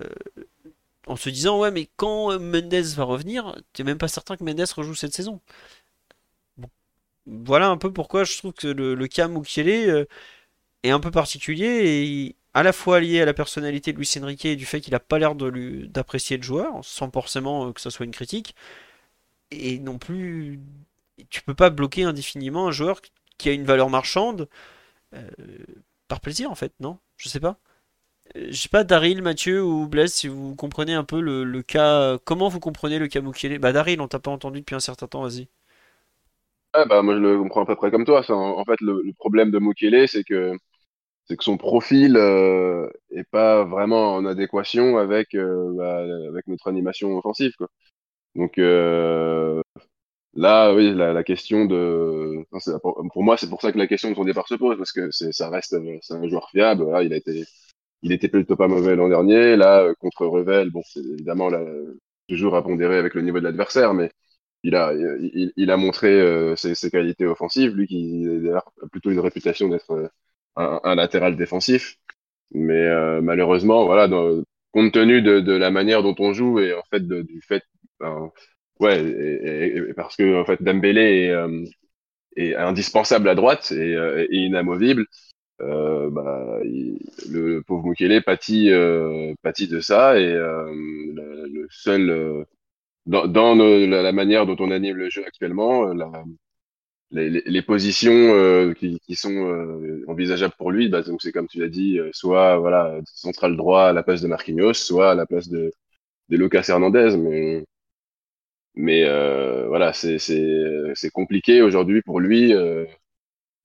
en 1.06 1.16
se 1.16 1.30
disant 1.30 1.60
ouais 1.60 1.70
mais 1.70 1.88
quand 1.96 2.32
euh, 2.32 2.38
Mendes 2.38 2.74
va 2.74 3.04
revenir, 3.04 3.56
tu 3.72 3.84
même 3.84 3.98
pas 3.98 4.08
certain 4.08 4.36
que 4.36 4.44
Mendes 4.44 4.66
rejoue 4.76 4.94
cette 4.94 5.14
saison. 5.14 5.40
Voilà 7.26 7.68
un 7.68 7.76
peu 7.76 7.92
pourquoi 7.92 8.24
je 8.24 8.38
trouve 8.38 8.52
que 8.52 8.68
le, 8.68 9.06
cas 9.08 9.26
Mukiele 9.28 9.90
euh, 9.90 10.04
est 10.84 10.90
un 10.90 11.00
peu 11.00 11.10
particulier 11.10 11.66
et 11.66 12.36
à 12.54 12.62
la 12.62 12.72
fois 12.72 13.00
lié 13.00 13.20
à 13.20 13.24
la 13.24 13.34
personnalité 13.34 13.92
de 13.92 13.98
Luis 13.98 14.10
Enrique 14.20 14.44
et 14.44 14.56
du 14.56 14.64
fait 14.64 14.80
qu'il 14.80 14.94
a 14.94 15.00
pas 15.00 15.18
l'air 15.18 15.34
d'apprécier 15.34 16.36
le 16.36 16.42
joueur, 16.42 16.84
sans 16.84 17.10
forcément 17.10 17.68
euh, 17.68 17.72
que 17.72 17.80
ça 17.80 17.90
soit 17.90 18.06
une 18.06 18.12
critique, 18.12 18.54
et 19.50 19.78
non 19.78 19.98
plus 19.98 20.60
tu 21.30 21.42
peux 21.42 21.54
pas 21.54 21.70
bloquer 21.70 22.04
indéfiniment 22.04 22.68
un 22.68 22.72
joueur 22.72 23.00
qui 23.38 23.48
a 23.48 23.52
une 23.52 23.64
valeur 23.64 23.90
marchande 23.90 24.48
par 26.08 26.20
plaisir 26.20 26.50
en 26.50 26.54
fait, 26.54 26.72
non? 26.80 26.98
Je 27.16 27.28
sais 27.28 27.40
pas. 27.40 27.58
Je 28.34 28.52
sais 28.52 28.68
pas, 28.68 28.84
Daryl, 28.84 29.22
Mathieu 29.22 29.62
ou 29.62 29.88
Blaise, 29.88 30.12
si 30.12 30.28
vous 30.28 30.54
comprenez 30.56 30.94
un 30.94 31.04
peu 31.04 31.20
le, 31.20 31.62
cas. 31.62 32.18
Comment 32.24 32.48
vous 32.48 32.60
comprenez 32.60 32.98
le 32.98 33.08
cas 33.08 33.20
Mukiele? 33.20 33.58
Bah, 33.58 33.72
Daryl, 33.72 34.00
on 34.00 34.08
t'a 34.08 34.18
pas 34.18 34.30
entendu 34.30 34.60
depuis 34.60 34.74
un 34.74 34.80
certain 34.80 35.06
temps, 35.06 35.22
vas-y. 35.22 35.48
Ah, 36.72 36.84
bah, 36.84 37.02
moi, 37.02 37.14
je 37.14 37.20
le 37.20 37.38
comprends 37.38 37.62
à 37.62 37.66
peu 37.66 37.76
près 37.76 37.90
comme 37.90 38.04
toi. 38.04 38.22
En, 38.30 38.64
fait, 38.64 38.80
le, 38.80 39.02
problème 39.16 39.50
de 39.50 39.58
Mukiele, 39.58 40.08
c'est 40.08 40.24
que, 40.24 40.52
c'est 41.26 41.36
que 41.36 41.44
son 41.44 41.56
profil 41.56 42.16
euh, 42.16 42.88
est 43.10 43.28
pas 43.30 43.64
vraiment 43.64 44.14
en 44.14 44.26
adéquation 44.26 44.98
avec, 44.98 45.34
euh, 45.34 45.72
bah, 45.74 45.98
avec 46.28 46.46
notre 46.48 46.68
animation 46.68 47.16
offensive. 47.16 47.52
Quoi. 47.56 47.68
Donc, 48.36 48.58
euh, 48.58 49.62
là, 50.34 50.72
oui, 50.74 50.94
la, 50.94 51.24
question 51.24 51.64
de. 51.64 52.44
pour, 53.12 53.22
moi, 53.24 53.36
c'est 53.36 53.48
pour 53.48 53.60
ça 53.60 53.72
que 53.72 53.78
la 53.78 53.86
question 53.86 54.10
de 54.10 54.14
son 54.14 54.24
départ 54.24 54.48
se 54.48 54.54
pose, 54.54 54.76
parce 54.76 54.92
que 54.92 55.10
ça 55.10 55.48
reste 55.50 55.76
c'est 56.02 56.14
un 56.14 56.28
joueur 56.28 56.48
fiable. 56.50 56.86
il 57.02 57.12
a 57.12 57.16
été 57.16 57.44
il 58.02 58.12
était 58.12 58.28
plutôt 58.28 58.56
pas 58.56 58.68
mauvais 58.68 58.96
l'an 58.96 59.08
dernier. 59.08 59.56
Là, 59.56 59.82
euh, 59.82 59.94
contre 59.98 60.26
Revel, 60.26 60.70
bon, 60.70 60.82
c'est 60.84 61.00
évidemment 61.00 61.50
toujours 62.28 62.56
à 62.56 62.62
pondérer 62.62 62.98
avec 62.98 63.14
le 63.14 63.22
niveau 63.22 63.38
de 63.38 63.44
l'adversaire, 63.44 63.94
mais 63.94 64.10
il 64.62 64.74
a, 64.74 65.76
montré 65.76 66.08
euh, 66.20 66.56
ses, 66.56 66.90
qualités 66.90 67.26
offensives. 67.26 67.74
Lui 67.74 67.86
qui 67.86 68.26
a 68.54 68.62
plutôt 68.90 69.10
une 69.10 69.20
réputation 69.20 69.68
d'être 69.68 69.92
euh, 69.92 70.08
un, 70.56 70.94
latéral 70.94 71.36
défensif. 71.36 71.98
Mais 72.52 72.88
malheureusement, 73.22 73.86
voilà, 73.86 74.08
compte 74.76 74.92
tenu 74.92 75.22
de, 75.22 75.52
la 75.52 75.70
manière 75.70 76.02
dont 76.02 76.14
on 76.18 76.34
joue 76.34 76.60
et 76.60 76.74
en 76.74 76.82
fait 76.90 77.06
du 77.08 77.40
fait, 77.42 77.62
ben, 77.98 78.30
ouais, 78.80 79.02
et, 79.02 79.94
parce 79.94 80.16
que 80.16 80.40
en 80.40 80.44
fait 80.44 80.62
Dembélé 80.62 81.34
est, 82.36 82.54
indispensable 82.54 83.28
à 83.30 83.34
droite 83.34 83.72
et, 83.72 83.92
et 84.30 84.36
inamovible. 84.36 85.06
Euh, 85.62 86.10
bah, 86.10 86.58
le 87.30 87.62
pauvre 87.62 87.86
Mukele 87.86 88.22
pâtit, 88.22 88.70
euh, 88.70 89.32
pâtit 89.42 89.68
de 89.68 89.80
ça 89.80 90.18
et 90.20 90.30
euh, 90.30 90.70
le, 91.14 91.66
seul 91.70 92.10
euh, 92.10 92.44
dans, 93.06 93.26
dans 93.26 93.54
la, 93.54 94.12
manière 94.12 94.44
dont 94.46 94.56
on 94.58 94.70
anime 94.70 94.96
le 94.96 95.08
jeu 95.08 95.24
actuellement, 95.26 95.86
la, 95.86 96.10
les, 97.10 97.30
les, 97.30 97.62
positions 97.62 98.72
qui, 98.74 99.00
qui, 99.00 99.14
sont 99.14 100.02
envisageables 100.08 100.54
pour 100.58 100.70
lui, 100.72 100.88
bah, 100.88 101.02
donc 101.02 101.22
c'est 101.22 101.32
comme 101.32 101.48
tu 101.48 101.60
l'as 101.60 101.68
dit, 101.68 101.98
soit 102.12 102.58
voilà 102.58 102.98
central 103.06 103.56
droit 103.56 103.84
à 103.84 103.92
la 103.92 104.02
place 104.02 104.22
de 104.22 104.28
Marquinhos, 104.28 104.74
soit 104.74 105.12
à 105.12 105.14
la 105.14 105.26
place 105.26 105.48
de, 105.48 105.72
de 106.28 106.36
Lucas 106.36 106.66
Hernandez, 106.68 107.16
mais 107.16 107.64
mais 108.74 109.04
voilà 109.68 109.92
c'est 109.92 110.18
c'est 110.18 111.10
compliqué 111.12 111.62
aujourd'hui 111.62 112.02
pour 112.02 112.20
lui 112.20 112.52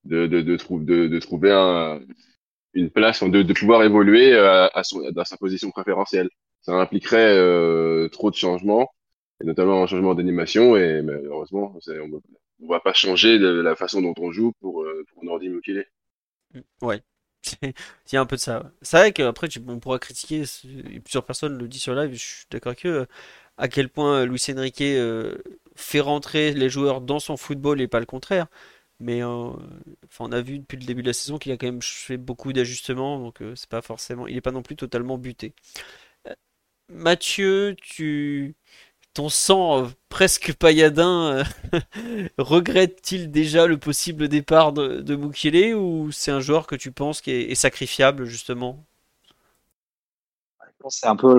de, 0.06 0.28
de, 0.28 0.42
de, 0.42 0.42
de, 0.42 1.08
de 1.08 1.20
trouver 1.20 1.52
un, 1.52 2.00
une 2.74 2.90
place, 2.90 3.24
de, 3.24 3.42
de 3.42 3.54
pouvoir 3.54 3.84
évoluer 3.84 4.34
euh, 4.34 4.68
à, 4.74 4.84
son, 4.84 5.10
dans 5.12 5.26
sa 5.26 5.38
position 5.38 5.72
préférentielle. 5.72 6.30
Ça 6.62 6.74
impliquerait 6.74 7.36
euh, 7.38 8.08
trop 8.10 8.30
de 8.32 8.36
changements, 8.36 8.90
et 9.42 9.46
notamment 9.46 9.84
un 9.84 9.88
changement 9.88 10.16
d'animation, 10.16 10.78
et 10.78 11.02
malheureusement, 11.02 11.74
on 11.76 12.22
ne 12.62 12.70
va 12.70 12.80
pas 12.80 12.94
changer 12.94 13.40
de 13.40 13.48
la 13.48 13.76
façon 13.76 14.02
dont 14.02 14.14
on 14.18 14.32
joue 14.32 14.54
pour, 14.60 14.84
euh, 14.84 15.06
pour 15.14 15.24
Nordi. 15.24 15.50
Mm, 15.50 16.60
ouais, 16.82 17.02
il 17.62 17.74
y 18.14 18.18
a 18.18 18.22
un 18.22 18.26
peu 18.26 18.36
de 18.36 18.42
ça. 18.42 18.72
C'est 18.82 18.98
vrai 18.98 19.14
qu'après, 19.14 19.48
on 19.68 19.80
pourra 19.80 20.00
critiquer, 20.00 20.44
plusieurs 21.04 21.26
personnes 21.26 21.58
le 21.58 21.68
disent 21.68 21.84
sur 21.84 21.96
live, 21.96 22.14
je 22.14 22.20
suis 22.20 22.46
d'accord 22.52 22.72
avec 22.72 22.86
eux, 22.86 23.08
à 23.58 23.68
quel 23.68 23.90
point 23.90 24.26
Luis 24.26 24.44
Enrique 24.50 24.84
fait 25.76 26.00
rentrer 26.00 26.54
les 26.54 26.70
joueurs 26.70 27.02
dans 27.02 27.20
son 27.20 27.38
football 27.38 27.82
et 27.82 27.88
pas 27.88 28.00
le 28.00 28.06
contraire. 28.06 28.48
Mais 29.00 29.24
euh, 29.24 29.52
on 30.20 30.32
a 30.32 30.42
vu 30.42 30.60
depuis 30.60 30.78
le 30.78 30.86
début 30.86 31.02
de 31.02 31.08
la 31.08 31.14
saison 31.14 31.40
qu'il 31.40 31.52
a 31.52 31.58
quand 31.58 31.66
même 31.66 31.82
fait 31.82 32.18
beaucoup 32.18 32.54
d'ajustements, 32.54 33.20
donc 33.20 33.42
euh, 33.42 33.56
c'est 33.56 33.70
pas 33.70 33.82
forcément, 33.82 34.28
il 34.28 34.36
n'est 34.36 34.42
pas 34.42 34.52
non 34.52 34.62
plus 34.62 34.76
totalement 34.76 35.18
buté. 35.18 35.56
Euh, 36.28 36.36
Mathieu, 36.90 37.76
tu, 37.82 38.56
ton 39.14 39.30
sang 39.30 39.88
presque 40.10 40.54
pailladin 40.54 41.44
regrette-t-il 42.38 43.32
déjà 43.32 43.68
le 43.68 43.78
possible 43.78 44.28
départ 44.28 44.74
de, 44.74 45.02
de 45.02 45.74
ou 45.76 46.12
c'est 46.12 46.32
un 46.32 46.40
joueur 46.40 46.68
que 46.68 46.76
tu 46.76 46.92
penses 46.92 47.22
qui 47.22 47.32
est, 47.32 47.56
sacrifiable 47.56 48.26
justement? 48.26 48.84
C'est 50.90 51.08
un 51.08 51.16
peu 51.16 51.38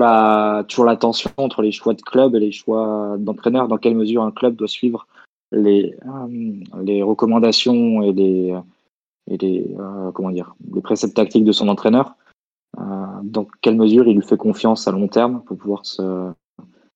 toujours 0.69 0.85
la 0.85 0.95
tension 0.97 1.31
entre 1.37 1.61
les 1.61 1.73
choix 1.73 1.93
de 1.93 2.01
club 2.01 2.35
et 2.35 2.39
les 2.39 2.53
choix 2.53 3.17
d'entraîneur. 3.19 3.67
Dans 3.67 3.77
quelle 3.77 3.95
mesure 3.95 4.23
un 4.23 4.31
club 4.31 4.55
doit 4.55 4.69
suivre 4.69 5.05
les, 5.51 5.95
euh, 6.05 7.05
recommandations 7.05 8.01
et 8.03 8.13
les, 8.13 8.57
et 9.29 9.37
les, 9.37 9.75
euh, 9.79 10.11
comment 10.11 10.31
dire, 10.31 10.55
les 10.73 10.81
préceptes 10.81 11.15
tactiques 11.15 11.43
de 11.43 11.51
son 11.51 11.67
entraîneur. 11.67 12.15
Euh, 12.79 13.05
dans 13.23 13.45
quelle 13.61 13.75
mesure 13.75 14.07
il 14.07 14.15
lui 14.15 14.25
fait 14.25 14.37
confiance 14.37 14.87
à 14.87 14.91
long 14.91 15.07
terme 15.07 15.43
pour 15.43 15.57
pouvoir 15.57 15.85
se 15.85 16.31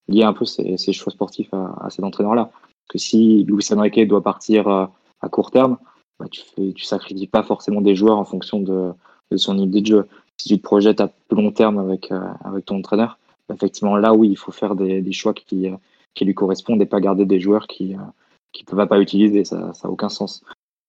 lier 0.08 0.24
un 0.24 0.34
peu 0.34 0.46
ses, 0.46 0.78
ses 0.78 0.94
choix 0.94 1.12
sportifs 1.12 1.54
à, 1.54 1.76
à 1.82 1.90
cet 1.90 2.04
entraîneur-là. 2.04 2.46
Parce 2.46 2.88
que 2.90 2.98
si 2.98 3.44
Luis 3.44 3.66
Enrique 3.72 4.08
doit 4.08 4.24
partir 4.24 4.68
à 4.68 5.30
court 5.30 5.52
terme, 5.52 5.78
bah, 6.20 6.28
tu 6.32 6.42
fais, 6.42 6.74
tu 6.74 6.84
sacrifies 6.84 7.28
pas 7.28 7.44
forcément 7.44 7.82
des 7.82 7.96
joueurs 7.96 8.18
en 8.18 8.26
fonction 8.26 8.60
de, 8.60 8.92
de, 9.32 9.38
son 9.38 9.58
idée 9.58 9.82
de 9.82 9.86
jeu. 9.86 10.08
Si 10.38 10.50
tu 10.50 10.58
te 10.58 10.64
projettes 10.64 11.02
à 11.02 11.08
plus 11.08 11.42
long 11.42 11.52
terme 11.52 11.78
avec, 11.78 12.12
avec 12.44 12.66
ton 12.66 12.78
entraîneur, 12.78 13.20
bah, 13.48 13.56
effectivement 13.56 13.98
là 13.98 14.14
oui, 14.14 14.30
il 14.30 14.38
faut 14.38 14.52
faire 14.52 14.76
des, 14.76 15.02
des 15.02 15.12
choix 15.12 15.34
qui, 15.34 15.70
qui 16.16 16.26
lui 16.26 16.34
correspondent 16.34 16.82
et 16.82 16.86
pas 16.86 17.00
garder 17.00 17.26
des 17.26 17.40
joueurs 17.40 17.68
qui, 17.68 17.96
ne 17.96 18.76
va 18.76 18.88
pas 18.88 19.00
utiliser, 19.00 19.46
ça 19.46 19.58
n'a 19.58 19.90
aucun 19.90 20.10
sens. 20.10 20.44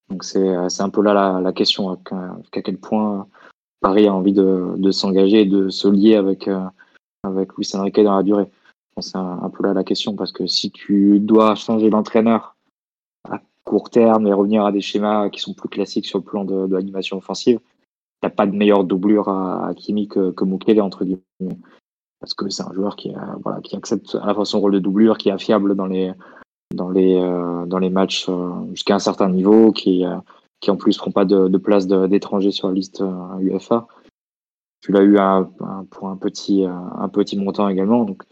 Donc 0.09 0.25
c'est 0.25 0.41
un 0.81 0.91
peu 0.91 1.03
là 1.03 1.13
la, 1.13 1.41
la 1.41 1.53
question, 1.53 1.91
à, 1.91 1.99
quel 2.51 2.79
point 2.79 3.27
Paris 3.81 4.07
a 4.07 4.15
envie 4.15 4.33
de, 4.33 4.75
de 4.77 4.91
s'engager 4.91 5.43
et 5.43 5.47
de 5.47 5.69
se 5.69 5.89
lier 5.89 6.17
avec, 6.17 6.49
euh, 6.49 6.65
avec 7.23 7.55
Luis 7.57 7.71
Enrique 7.75 8.01
dans 8.01 8.17
la 8.17 8.23
durée. 8.23 8.47
C'est 9.01 9.17
un, 9.17 9.51
peu 9.51 9.63
là 9.63 9.75
la 9.75 9.85
question, 9.85 10.15
parce 10.17 10.33
que 10.33 10.47
si 10.47 10.71
tu 10.71 11.21
dois 11.21 11.55
changer 11.55 11.91
d'entraîneur 11.91 12.57
à 13.31 13.41
court 13.65 13.91
terme 13.91 14.27
et 14.27 14.33
revenir 14.33 14.65
à 14.65 14.73
des 14.73 14.81
schémas 14.81 15.29
qui 15.31 15.41
sont 15.41 15.55
plus 15.55 15.69
classiques 15.69 16.07
sur 16.07 16.19
le 16.19 16.25
plan 16.25 16.45
de, 16.45 16.67
de 16.67 16.75
l'animation 16.75 17.19
offensive, 17.19 17.61
t'as 18.21 18.31
pas 18.31 18.47
de 18.47 18.57
meilleure 18.57 18.85
doublure 18.85 19.29
à 19.29 19.69
Hakimi 19.69 20.09
que, 20.09 20.31
que 20.31 20.45
Mukele, 20.45 20.81
entre 20.81 21.05
guillemets. 21.05 21.59
Parce 22.21 22.35
que 22.35 22.49
c'est 22.49 22.65
un 22.65 22.73
joueur 22.73 22.97
qui, 22.97 23.13
voilà, 23.45 23.61
qui 23.61 23.77
accepte 23.77 24.17
à 24.17 24.27
la 24.27 24.35
fois 24.35 24.45
son 24.45 24.61
rôle 24.61 24.73
de 24.73 24.81
doublure, 24.81 25.19
qui 25.19 25.29
est 25.29 25.39
fiable 25.39 25.77
dans 25.77 25.87
les, 25.87 26.13
dans 26.75 26.91
les, 26.91 27.17
euh, 27.17 27.67
dans 27.67 27.79
les 27.79 27.91
matchs 27.91 28.29
euh, 28.29 28.51
jusqu'à 28.71 28.97
un 28.97 28.99
certain 28.99 29.29
niveau, 29.29 29.73
qui, 29.73 30.05
euh, 30.05 30.17
qui 30.61 30.71
en 30.71 30.77
plus 30.77 30.97
ne 30.97 31.01
prend 31.01 31.11
pas 31.11 31.25
de, 31.25 31.57
place 31.59 31.87
d'étrangers 31.87 32.51
sur 32.51 32.69
la 32.69 32.75
liste 32.75 33.03
UEFA. 33.41 33.87
Tu 34.81 34.93
l'as 34.93 35.03
eu 35.03 35.19
pour 35.91 36.09
un 36.09 36.17
petit, 36.17 36.65
un 36.65 37.09
petit 37.09 37.37
montant 37.37 37.69
également. 37.69 38.05
Donc, 38.05 38.23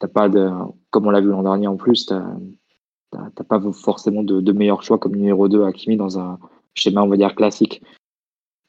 t'as 0.00 0.08
pas 0.08 0.28
de, 0.28 0.50
comme 0.90 1.06
on 1.06 1.10
l'a 1.10 1.20
vu 1.20 1.28
l'an 1.28 1.44
dernier 1.44 1.68
en 1.68 1.76
plus, 1.76 2.06
t'as 2.06 3.44
pas 3.48 3.60
forcément 3.72 4.24
de, 4.24 4.52
meilleur 4.52 4.82
choix 4.82 4.98
comme 4.98 5.14
numéro 5.14 5.48
2 5.48 5.62
Hakimi 5.64 5.96
dans 5.96 6.18
un 6.18 6.38
schéma, 6.74 7.02
on 7.02 7.08
va 7.08 7.16
dire, 7.16 7.34
classique. 7.36 7.82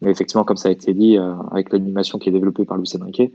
Mais 0.01 0.11
effectivement, 0.11 0.43
comme 0.43 0.57
ça 0.57 0.69
a 0.69 0.71
été 0.71 0.93
dit, 0.93 1.17
avec 1.51 1.71
l'animation 1.71 2.19
qui 2.19 2.29
est 2.29 2.31
développée 2.31 2.65
par 2.65 2.77
Luis 2.77 2.91
Enrique, 2.99 3.33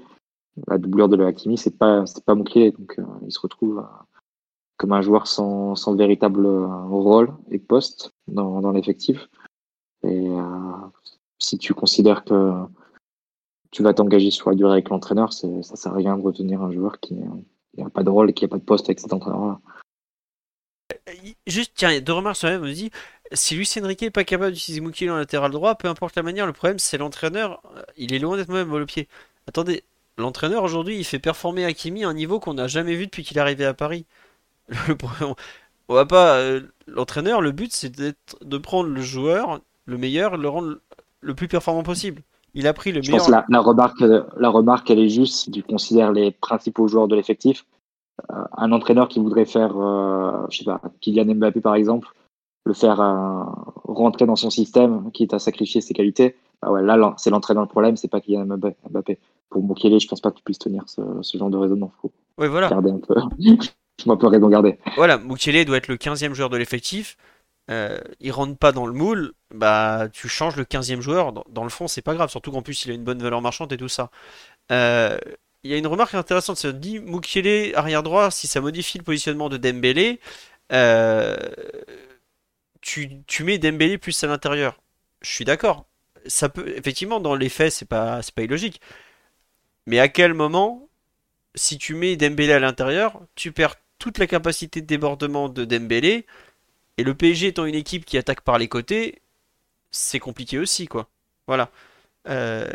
la 0.68 0.78
doublure 0.78 1.09
de 1.09 1.23
Hakimi, 1.23 1.59
c'est 1.59 1.77
pas, 1.77 2.05
pas 2.24 2.35
Moukielé. 2.35 2.70
Donc, 2.73 2.98
il 3.24 3.32
se 3.32 3.40
retrouve 3.40 3.85
comme 4.77 4.93
un 4.93 5.01
joueur 5.01 5.27
sans, 5.27 5.74
sans 5.74 5.94
véritable 5.94 6.47
euh, 6.47 6.66
rôle 6.86 7.32
et 7.51 7.59
poste 7.59 8.12
dans, 8.28 8.60
dans 8.60 8.73
l'effectif. 8.73 9.28
Et 10.02 10.28
euh, 10.28 10.43
si 11.39 11.59
tu 11.59 11.74
considères 11.74 12.24
que 12.24 12.52
tu 13.70 13.82
vas 13.82 13.94
t'engager 13.94 14.31
sur 14.31 14.51
la 14.51 14.56
durée 14.56 14.73
avec 14.73 14.90
l'entraîneur, 14.90 15.32
ça 15.32 15.62
sert 15.62 15.93
à 15.93 15.97
rien 15.97 16.16
de 16.16 16.23
retenir 16.23 16.62
un 16.62 16.70
joueur 16.70 17.01
qui 17.01 17.14
n'a 17.85 17.90
pas 17.90 18.03
de 18.03 18.11
rôle 18.11 18.31
et 18.31 18.32
qui 18.32 18.44
n'a 18.44 18.48
pas 18.48 18.59
de 18.59 18.62
poste 18.62 18.86
avec 18.89 19.01
cet 19.01 19.12
entraîneur-là. 19.12 19.61
Euh, 21.09 21.12
juste, 21.47 21.73
tiens, 21.74 22.01
deux 22.01 22.12
remarques 22.12 22.36
sur 22.36 22.48
la 22.48 22.59
même. 22.59 22.69
On 22.69 22.73
dit 22.73 22.90
si 23.32 23.57
Luis 23.57 23.70
Enrique 23.82 24.03
n'est 24.03 24.11
pas 24.11 24.24
capable 24.24 24.53
d'utiliser 24.53 24.81
Moukile 24.81 25.11
en 25.11 25.16
latéral 25.16 25.51
droit, 25.51 25.74
peu 25.74 25.89
importe 25.89 26.16
la 26.16 26.23
manière, 26.23 26.47
le 26.47 26.53
problème 26.53 26.78
c'est 26.78 26.98
l'entraîneur. 26.98 27.62
Il 27.97 28.15
est 28.15 28.19
loin 28.19 28.36
d'être 28.36 28.48
même 28.51 28.73
au 28.73 28.86
pied. 28.86 29.09
Attendez, 29.47 29.85
l'entraîneur 30.16 30.62
aujourd'hui 30.62 30.97
il 30.98 31.05
fait 31.05 31.19
performer 31.19 31.65
Hakimi 31.65 32.05
à 32.05 32.09
un 32.09 32.15
niveau 32.15 32.40
qu'on 32.40 32.55
n'a 32.55 32.69
jamais 32.69 32.94
vu 32.94 33.07
depuis 33.07 33.24
qu'il 33.24 33.36
est 33.39 33.40
arrivé 33.40 33.65
à 33.65 33.74
Paris. 33.74 34.07
on 35.89 35.94
va 35.94 36.07
pas. 36.07 36.39
Euh, 36.39 36.62
l'entraîneur, 36.86 37.40
le 37.40 37.53
but, 37.53 37.73
c'est 37.73 37.90
de 37.97 38.59
prendre 38.59 38.90
le 38.90 39.03
joueur, 39.03 39.61
le 39.86 39.98
meilleur, 39.98 40.36
le 40.36 40.48
rendre 40.48 40.78
le 41.20 41.35
plus 41.35 41.48
performant 41.48 41.82
possible. 41.82 42.23
Il 42.57 42.66
a 42.66 42.73
pris 42.73 42.91
le 42.91 43.01
meilleur. 43.01 43.24
Je 43.24 43.31
pense 43.31 43.45
la, 43.49 43.61
remarque, 43.61 44.01
la 44.01 44.49
remarque, 44.49 44.91
elle 44.91 44.99
est 44.99 45.09
juste 45.09 45.35
si 45.35 45.51
tu 45.51 45.62
considères 45.62 46.11
les 46.11 46.33
principaux 46.33 46.89
joueurs 46.89 47.07
de 47.07 47.15
l'effectif. 47.15 47.65
Euh, 48.33 48.43
un 48.57 48.73
entraîneur 48.73 49.09
qui 49.09 49.20
voudrait 49.20 49.45
faire, 49.45 49.77
euh, 49.78 50.47
je 50.51 50.59
sais 50.59 50.65
pas, 50.65 50.81
Kylian 51.01 51.35
Mbappé 51.35 51.61
par 51.61 51.74
exemple, 51.74 52.09
le 52.65 52.73
faire 52.73 52.97
rentrer 53.85 54.27
dans 54.27 54.37
son 54.37 54.51
système, 54.51 55.12
quitte 55.12 55.35
à 55.35 55.39
sacrifier 55.39 55.81
ses 55.81 55.95
qualités. 55.95 56.35
Bah 56.62 56.73
ouais, 56.73 56.83
là, 56.83 57.15
c'est 57.19 57.31
l'entraîneur 57.31 57.62
le 57.62 57.69
problème, 57.69 57.97
c'est 57.97 58.09
pas 58.09 58.20
Kylian 58.20 58.47
Mbappé. 58.47 59.19
Pour 59.51 59.62
Mokele, 59.62 60.01
je 60.01 60.09
pense 60.09 60.20
pas 60.20 60.33
que 60.33 60.37
tu 60.39 60.43
puisses 60.43 60.59
tenir 60.59 60.85
ce, 60.89 61.03
genre 61.39 61.51
de 61.51 61.57
raisonnement. 61.57 61.93
Faut 62.03 62.11
oui, 62.39 62.49
voilà. 62.49 62.74
un 62.74 62.83
peu. 62.83 63.15
Je 64.03 64.09
m'en 64.09 64.16
peux 64.16 64.27
raison 64.27 64.49
garder. 64.49 64.78
Voilà, 64.97 65.19
Mukiele 65.19 65.65
doit 65.65 65.78
être 65.78 65.89
le 65.89 65.97
15e 65.97 66.35
joueur 66.35 66.51
de 66.51 66.57
l'effectif. 66.57 67.16
Euh, 67.70 67.99
il 68.20 68.31
rentre 68.31 68.57
pas 68.57 68.73
dans 68.73 68.87
le 68.87 68.93
moule, 68.93 69.33
bah 69.55 70.09
tu 70.12 70.28
changes 70.28 70.56
le 70.56 70.64
15e 70.64 71.01
joueur. 71.01 71.32
Dans, 71.32 71.64
le 71.64 71.70
fond, 71.70 71.89
c'est 71.89 72.02
pas 72.02 72.14
grave, 72.14 72.31
surtout 72.31 72.51
qu'en 72.52 72.62
plus 72.62 72.85
il 72.85 72.90
a 72.90 72.94
une 72.94 73.05
bonne 73.05 73.23
valeur 73.23 73.43
marchande 73.43 73.73
et 73.73 73.77
tout 73.77 73.89
ça. 73.89 74.10
Euh, 74.73 75.18
il 75.64 75.70
y 75.70 75.74
a 75.74 75.77
une 75.78 75.86
remarque 75.86 76.14
intéressante, 76.14 76.59
ça 76.59 76.73
dit 76.73 77.01
Mukiele 77.01 77.74
arrière 77.74 78.02
droit, 78.02 78.31
si 78.31 78.47
ça 78.47 78.60
modifie 78.60 78.98
le 78.98 79.05
positionnement 79.05 79.48
de 79.48 79.56
Dembélé, 79.56 80.20
euh, 80.73 81.36
tu, 82.81 83.44
mets 83.44 83.59
Dembélé 83.59 83.98
plus 83.98 84.23
à 84.24 84.28
l'intérieur. 84.28 84.81
Je 85.23 85.31
suis 85.31 85.44
d'accord. 85.44 85.86
Ça 86.27 86.48
peut, 86.48 86.68
effectivement, 86.77 87.20
dans 87.20 87.35
les 87.35 87.48
faits, 87.48 87.73
c'est 87.73 87.89
pas, 87.89 88.23
c'est 88.23 88.35
pas 88.35 88.43
illogique. 88.43 88.81
Mais 89.86 89.98
à 90.01 90.09
quel 90.09 90.35
moment, 90.35 90.89
si 91.55 91.78
tu 91.78 91.94
mets 91.94 92.16
Dembélé 92.16 92.52
à 92.52 92.59
l'intérieur, 92.60 93.20
tu 93.35 93.52
perds 93.52 93.77
toute 93.98 94.18
la 94.18 94.27
capacité 94.27 94.81
de 94.81 94.86
débordement 94.86 95.48
de 95.48 95.64
Dembélé. 95.64 96.27
Et 96.98 97.02
le 97.05 97.14
PSG 97.14 97.48
étant 97.48 97.66
une 97.66 97.74
équipe 97.74 98.05
qui 98.05 98.18
attaque 98.18 98.40
par 98.40 98.59
les 98.59 98.68
côtés, 98.68 99.20
c'est 99.90 100.18
compliqué 100.18 100.58
aussi, 100.58 100.86
quoi. 100.86 101.08
Voilà. 101.46 101.70
Euh, 102.28 102.68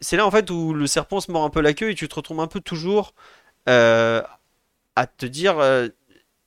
c'est 0.00 0.16
là 0.16 0.26
en 0.26 0.30
fait 0.30 0.50
où 0.50 0.74
le 0.74 0.86
serpent 0.86 1.20
se 1.20 1.30
mord 1.30 1.44
un 1.44 1.50
peu 1.50 1.60
la 1.60 1.74
queue 1.74 1.90
et 1.90 1.94
tu 1.94 2.08
te 2.08 2.14
retrouves 2.14 2.40
un 2.40 2.46
peu 2.46 2.60
toujours 2.60 3.14
euh, 3.68 4.22
à 4.94 5.06
te 5.06 5.26
dire 5.26 5.58
euh, 5.58 5.88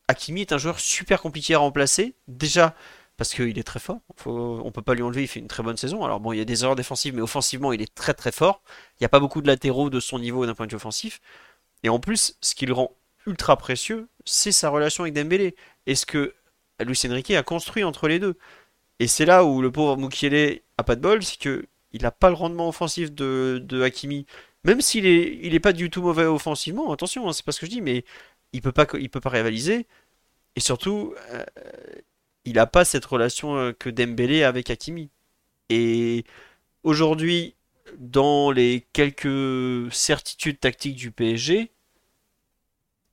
est 0.10 0.52
un 0.52 0.58
joueur 0.58 0.80
super 0.80 1.22
compliqué 1.22 1.56
à 1.56 1.60
remplacer. 1.60 2.16
Déjà 2.28 2.76
parce 3.18 3.34
qu'il 3.34 3.60
est 3.60 3.64
très 3.64 3.80
fort. 3.80 4.00
Faut, 4.16 4.62
on 4.64 4.72
peut 4.72 4.82
pas 4.82 4.94
lui 4.94 5.04
enlever, 5.04 5.24
il 5.24 5.28
fait 5.28 5.42
une 5.42 5.50
très 5.50 5.62
bonne 5.62 5.76
saison. 5.78 6.06
Alors 6.06 6.22
bon, 6.22 6.32
il 6.32 6.38
y 6.38 6.42
a 6.42 6.46
des 6.46 6.64
erreurs 6.64 6.78
défensives, 6.78 7.14
mais 7.14 7.22
offensivement, 7.22 7.74
il 7.74 7.82
est 7.82 7.94
très 7.94 8.14
très 8.14 8.32
fort. 8.32 8.62
Il 8.94 9.04
n'y 9.04 9.06
a 9.06 9.10
pas 9.10 9.20
beaucoup 9.20 9.42
de 9.42 9.48
latéraux 9.48 9.90
de 9.90 10.00
son 10.00 10.20
niveau 10.20 10.46
d'un 10.46 10.56
point 10.56 10.68
de 10.68 10.72
vue 10.72 10.78
offensif. 10.78 11.20
Et 11.84 11.90
en 11.90 12.00
plus, 12.00 12.38
ce 12.42 12.56
qui 12.56 12.66
le 12.66 12.74
rend 12.74 12.96
ultra 13.28 13.58
précieux, 13.58 14.08
c'est 14.26 14.54
sa 14.54 14.70
relation 14.70 15.04
avec 15.04 15.14
Dembélé. 15.14 15.56
Et 15.86 15.96
ce 15.96 16.06
que 16.06 16.34
Luis 16.80 17.02
Enrique 17.10 17.32
a 17.32 17.44
construit 17.44 17.84
entre 17.84 18.08
les 18.08 18.20
deux? 18.20 18.38
Et 19.00 19.08
c'est 19.08 19.26
là 19.26 19.46
où 19.46 19.62
le 19.62 19.72
pauvre 19.72 19.98
Mukiele 19.98 20.62
a 20.78 20.84
pas 20.84 20.96
de 20.96 21.02
bol, 21.02 21.24
c'est 21.24 21.40
que 21.40 21.66
il 21.92 22.04
n'a 22.04 22.12
pas 22.12 22.30
le 22.30 22.36
rendement 22.36 22.70
offensif 22.70 23.12
de, 23.12 23.82
Hakimi. 23.84 24.26
Même 24.64 24.82
s'il 24.82 25.06
est, 25.06 25.40
il 25.42 25.56
est 25.56 25.60
pas 25.60 25.74
du 25.74 25.90
tout 25.90 26.02
mauvais 26.02 26.26
offensivement, 26.26 26.92
attention, 26.92 27.28
hein, 27.28 27.34
c'est 27.34 27.46
pas 27.46 27.52
ce 27.52 27.60
que 27.62 27.66
je 27.66 27.72
dis, 27.72 27.82
mais 27.82 28.04
il 28.54 28.62
peut 28.62 28.72
pas, 28.72 28.86
il 29.00 29.10
peut 29.10 29.22
pas 29.22 29.30
rivaliser. 29.30 29.88
Et 30.56 30.60
surtout, 30.60 31.16
euh, 31.32 31.44
il 32.46 32.54
n'a 32.56 32.68
pas 32.68 32.86
cette 32.86 33.06
relation 33.06 33.56
euh, 33.58 33.72
que 33.72 33.90
Dembélé 33.90 34.44
avec 34.44 34.70
Hakimi. 34.70 35.10
Et 35.70 36.26
aujourd'hui, 36.84 37.56
dans 37.98 38.52
les 38.52 38.86
quelques 38.94 39.92
certitudes 39.94 40.60
tactiques 40.60 40.96
du 40.96 41.12
PSG, 41.12 41.72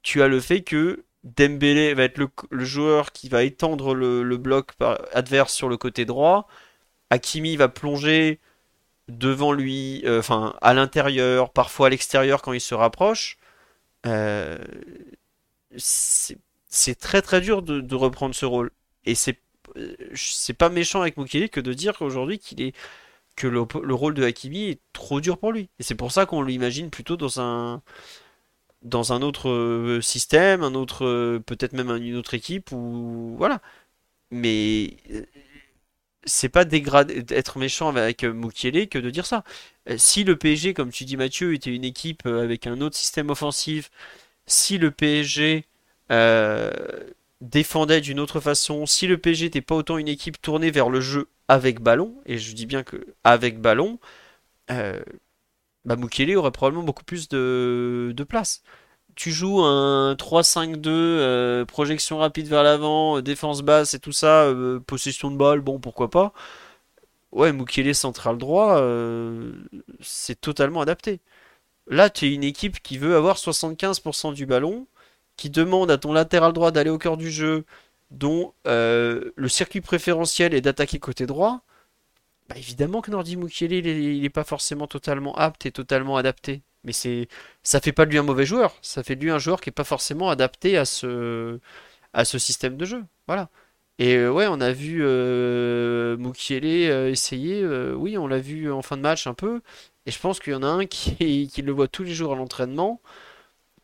tu 0.03 0.23
as 0.23 0.29
le 0.29 0.41
fait 0.41 0.63
que 0.63 1.05
Dembélé 1.27 1.93
va 1.95 2.05
être 2.05 2.19
le, 2.19 2.65
joueur 2.65 3.11
qui 3.13 3.29
va 3.29 3.43
étendre 3.43 3.95
le, 3.95 4.37
bloc 4.37 4.73
adverse 5.13 5.53
sur 5.53 5.69
le 5.69 5.77
côté 5.77 6.05
droit. 6.05 6.47
Hakimi 7.11 7.57
va 7.57 7.69
plonger 7.69 8.41
devant 9.09 9.53
lui, 9.53 10.03
euh, 10.05 10.21
enfin 10.21 10.55
à 10.63 10.73
l'intérieur, 10.75 11.51
parfois 11.53 11.89
à 11.89 11.91
l'extérieur 11.91 12.43
quand 12.43 12.53
il 12.53 12.61
se 12.61 12.75
rapproche. 12.75 13.39
Euh, 14.07 14.59
c'est 15.77 16.99
très 16.99 17.23
très 17.23 17.41
dur 17.41 17.63
de, 17.63 17.95
reprendre 17.95 18.35
ce 18.35 18.47
rôle. 18.47 18.71
Et 19.05 19.15
c'est 19.15 19.39
c'est 20.15 20.55
pas 20.55 20.71
méchant 20.71 21.03
avec 21.03 21.17
Mukele 21.19 21.51
que 21.51 21.61
de 21.61 21.73
dire 21.75 22.01
aujourd'hui 22.01 22.39
qu'il 22.39 22.63
est 22.63 22.75
que 23.37 23.47
le, 23.49 23.61
rôle 23.95 24.15
de 24.15 24.25
Hakimi 24.25 24.71
est 24.71 24.81
trop 24.93 25.21
dur 25.21 25.39
pour 25.39 25.53
lui. 25.53 25.69
Et 25.79 25.83
c'est 25.83 25.95
pour 25.97 26.13
ça 26.13 26.25
qu'on 26.25 26.43
l'imagine 26.43 26.91
plutôt 26.91 27.17
dans 27.17 27.41
un 27.41 27.83
dans 28.87 29.13
un 29.13 29.23
autre 29.23 29.51
euh, 29.51 30.01
système, 30.01 30.63
un 30.63 30.75
autre 30.75 31.05
euh, 31.05 31.41
peut-être 31.41 31.73
même 31.73 31.91
une 31.91 32.17
autre 32.17 32.35
équipe 32.35 32.73
ou 32.73 33.35
voilà. 33.39 33.61
Mais 34.31 34.97
euh, 35.13 35.25
c'est 36.25 36.49
pas 36.49 36.65
être 36.71 37.59
méchant 37.59 37.89
avec 37.89 38.25
Mukiele 38.25 38.89
que 38.89 38.99
de 38.99 39.11
dire 39.11 39.27
ça. 39.27 39.45
Si 39.97 40.25
le 40.25 40.37
PSG, 40.37 40.75
comme 40.75 40.91
tu 40.91 41.05
dis 41.05 41.17
Mathieu, 41.17 41.55
était 41.55 41.75
une 41.75 41.85
équipe 41.85 42.27
avec 42.27 42.67
un 42.67 42.81
autre 42.81 42.97
système 42.97 43.31
offensif, 43.31 43.91
si 44.47 44.79
le 44.79 44.91
PSG 44.91 45.65
défendait 47.41 48.01
d'une 48.01 48.21
autre 48.21 48.41
façon, 48.41 48.87
si 48.87 49.07
le 49.07 49.19
PSG 49.19 49.47
n'était 49.47 49.61
pas 49.61 49.77
autant 49.77 49.99
une 49.99 50.09
équipe 50.09 50.41
tournée 50.43 50.71
vers 50.73 50.91
le 50.91 51.01
jeu 51.01 51.29
avec 51.49 51.81
ballon, 51.81 52.15
et 52.27 52.39
je 52.39 52.53
dis 52.55 52.67
bien 52.67 52.83
que 52.83 53.15
avec 53.25 53.61
ballon, 53.61 54.01
bah 55.87 55.97
Mukele 55.97 56.37
aurait 56.37 56.51
probablement 56.51 56.85
beaucoup 56.85 57.05
plus 57.05 57.29
de, 57.29 58.27
place. 58.29 58.63
Tu 59.15 59.33
joues 59.33 59.63
un 59.63 60.15
3-5-2, 60.15 60.89
euh, 60.89 61.65
projection 61.65 62.19
rapide 62.19 62.49
vers 62.49 62.63
l'avant, 62.63 63.21
défense 63.23 63.63
basse 63.63 63.95
et 63.95 64.01
tout 64.01 64.13
ça, 64.13 64.45
euh, 64.45 64.81
possession 64.81 65.31
de 65.31 65.37
balle, 65.37 65.61
bon 65.61 65.79
pourquoi 65.81 66.11
pas. 66.11 66.33
Ouais, 67.33 67.53
Mukele 67.53 67.95
central 67.95 68.39
droit, 68.39 68.81
c'est 70.01 70.41
totalement 70.41 70.81
adapté. 70.81 71.21
Là, 71.89 72.11
tu 72.11 72.27
es 72.27 72.35
une 72.35 72.45
équipe 72.45 72.83
qui 72.83 72.99
veut 72.99 73.17
avoir 73.17 73.37
75% 73.37 74.35
du 74.35 74.47
ballon, 74.47 74.87
qui 75.37 75.51
demande 75.51 75.91
à 75.91 75.99
ton 75.99 76.13
latéral 76.13 76.53
droit 76.53 76.71
d'aller 76.73 76.91
au 76.91 76.99
cœur 76.99 77.17
du 77.17 77.31
jeu, 77.31 77.65
dont 78.11 78.55
euh, 78.67 79.33
le 79.37 79.49
circuit 79.49 79.81
préférentiel 79.81 80.55
est 80.55 80.61
d'attaquer 80.61 80.99
côté 80.99 81.27
droit, 81.27 81.63
bah 82.49 82.57
évidemment 82.57 83.01
que 83.01 83.11
Nordi 83.11 83.37
Mukiele, 83.37 83.73
il 83.73 84.23
n'est 84.23 84.31
pas 84.31 84.45
forcément 84.45 84.87
totalement 84.87 85.35
apte 85.37 85.67
et 85.67 85.73
totalement 85.73 86.17
adapté. 86.17 86.63
Mais 86.85 86.93
c'est, 86.93 87.29
ça 87.63 87.81
fait 87.81 87.93
pas 87.93 88.07
de 88.07 88.11
lui 88.13 88.19
un 88.19 88.23
mauvais 88.23 88.47
joueur, 88.47 88.77
ça 88.83 89.03
fait 89.03 89.17
de 89.17 89.23
lui 89.23 89.31
un 89.31 89.39
joueur 89.39 89.61
qui 89.61 89.69
n'est 89.69 89.75
pas 89.75 89.85
forcément 89.85 90.31
adapté 90.31 90.77
à 90.79 90.85
ce, 90.85 91.59
système 92.25 92.77
de 92.77 92.85
jeu. 92.85 93.05
Voilà. 93.27 93.51
Et 93.99 94.17
euh, 94.17 94.31
ouais, 94.31 94.47
on 94.49 94.61
a 94.61 94.73
vu 94.73 95.01
euh, 95.03 96.17
euh, 96.19 97.11
essayer, 97.11 97.67
oui, 97.95 98.19
on 98.19 98.27
l'a 98.29 98.39
vu 98.39 98.71
en 98.71 98.83
fin 98.83 98.97
de 98.97 99.03
match 99.03 99.27
un 99.27 99.35
peu, 99.35 99.63
et 100.07 100.11
je 100.13 100.19
pense 100.21 100.39
qu'il 100.41 100.53
y 100.53 100.57
en 100.57 100.63
a 100.63 100.69
un 100.69 100.87
qui, 100.87 101.51
le 101.59 101.73
voit 101.73 101.89
tous 101.89 102.05
les 102.05 102.15
jours 102.15 102.33
à 102.33 102.37
l'entraînement, 102.37 103.01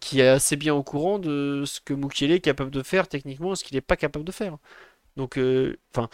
qui 0.00 0.20
est 0.20 0.28
assez 0.28 0.56
bien 0.56 0.74
au 0.74 0.82
courant 0.82 1.18
de 1.18 1.64
ce 1.66 1.80
que 1.80 1.94
Mukiele 1.94 2.32
est 2.32 2.40
capable 2.40 2.70
de 2.70 2.82
faire 2.82 3.08
techniquement 3.08 3.52
et 3.54 3.56
ce 3.56 3.64
qu'il 3.64 3.76
n'est 3.76 3.80
pas 3.80 3.96
capable 3.96 4.24
de 4.24 4.32
faire. 4.32 4.58
Donc, 5.16 5.38
euh, 5.38 5.78
enfin, 5.94 6.08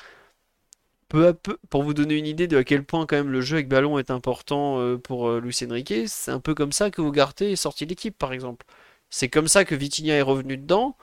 peu 1.08 1.26
à 1.28 1.34
peu, 1.34 1.58
pour 1.70 1.82
vous 1.82 1.94
donner 1.94 2.16
une 2.16 2.26
idée 2.26 2.46
de 2.46 2.56
à 2.56 2.64
quel 2.64 2.84
point 2.84 3.06
quand 3.06 3.16
même 3.16 3.30
le 3.30 3.40
jeu 3.40 3.56
avec 3.56 3.68
ballon 3.68 3.98
est 3.98 4.10
important 4.10 4.80
euh, 4.80 4.98
pour 4.98 5.28
euh, 5.28 5.40
Luis 5.40 5.56
Enrique, 5.68 5.94
c'est 6.06 6.30
un 6.30 6.40
peu 6.40 6.54
comme 6.54 6.72
ça 6.72 6.90
que 6.90 7.02
Ugarte 7.02 7.42
est 7.42 7.56
sorti 7.56 7.84
de 7.84 7.90
l'équipe, 7.90 8.16
par 8.16 8.32
exemple. 8.32 8.66
C'est 9.10 9.28
comme 9.28 9.48
ça 9.48 9.64
que 9.64 9.74
Vitinha 9.74 10.14
est 10.14 10.22
revenu 10.22 10.56
dedans. 10.58 10.96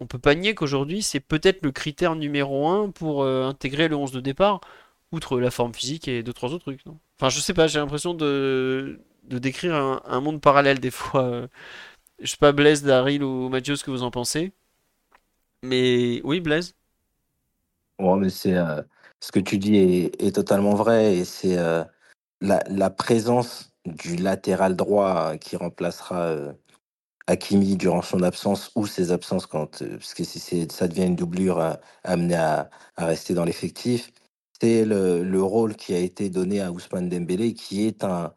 On 0.00 0.06
peut 0.06 0.18
pas 0.18 0.34
nier 0.34 0.54
qu'aujourd'hui, 0.54 1.02
c'est 1.02 1.20
peut-être 1.20 1.62
le 1.64 1.72
critère 1.72 2.16
numéro 2.16 2.68
un 2.68 2.90
pour 2.90 3.22
euh, 3.22 3.44
intégrer 3.44 3.88
le 3.88 3.96
11 3.96 4.12
de 4.12 4.20
départ, 4.20 4.60
outre 5.12 5.40
la 5.40 5.50
forme 5.50 5.74
physique 5.74 6.08
et 6.08 6.22
deux, 6.22 6.32
trois 6.32 6.52
autres 6.52 6.64
trucs. 6.64 6.82
Enfin, 7.18 7.30
je 7.30 7.40
sais 7.40 7.54
pas, 7.54 7.68
j'ai 7.68 7.78
l'impression 7.78 8.14
de, 8.14 9.00
décrire 9.24 9.74
un, 9.74 10.20
monde 10.20 10.40
parallèle 10.40 10.80
des 10.80 10.90
fois. 10.90 11.48
Je 12.20 12.26
sais 12.30 12.36
pas, 12.38 12.52
Blaise, 12.52 12.82
Daryl 12.84 13.22
ou 13.24 13.48
Mathieu, 13.48 13.76
ce 13.76 13.84
que 13.84 13.90
vous 13.90 14.02
en 14.02 14.10
pensez. 14.10 14.52
Mais 15.62 16.20
oui, 16.24 16.40
Blaise? 16.40 16.74
Ouais, 17.98 18.16
mais 18.16 18.30
c'est 18.30 18.56
ce 19.24 19.32
que 19.32 19.40
tu 19.40 19.58
dis 19.58 19.76
est, 20.18 20.34
totalement 20.34 20.74
vrai 20.74 21.16
et 21.16 21.24
c'est 21.24 21.56
euh, 21.58 21.82
la, 22.42 22.90
présence 22.90 23.72
du 23.86 24.16
latéral 24.16 24.76
droit 24.76 25.36
qui 25.38 25.56
remplacera 25.56 26.24
euh, 26.24 26.52
Hakimi 27.26 27.76
durant 27.76 28.02
son 28.02 28.22
absence 28.22 28.70
ou 28.74 28.86
ses 28.86 29.12
absences 29.12 29.46
quand 29.46 29.80
euh, 29.80 29.96
parce 29.96 30.12
que 30.12 30.24
ça 30.24 30.88
devient 30.88 31.06
une 31.06 31.16
doublure 31.16 31.58
euh, 31.58 31.74
amenée 32.04 32.36
à, 32.36 32.68
rester 32.98 33.32
dans 33.32 33.46
l'effectif, 33.46 34.12
c'est 34.60 34.84
le, 34.84 35.24
le 35.24 35.42
rôle 35.42 35.74
qui 35.74 35.94
a 35.94 35.98
été 35.98 36.28
donné 36.28 36.60
à 36.60 36.70
Ousmane 36.70 37.08
Dembélé 37.08 37.54
qui 37.54 37.86
est 37.86 38.04
un, 38.04 38.32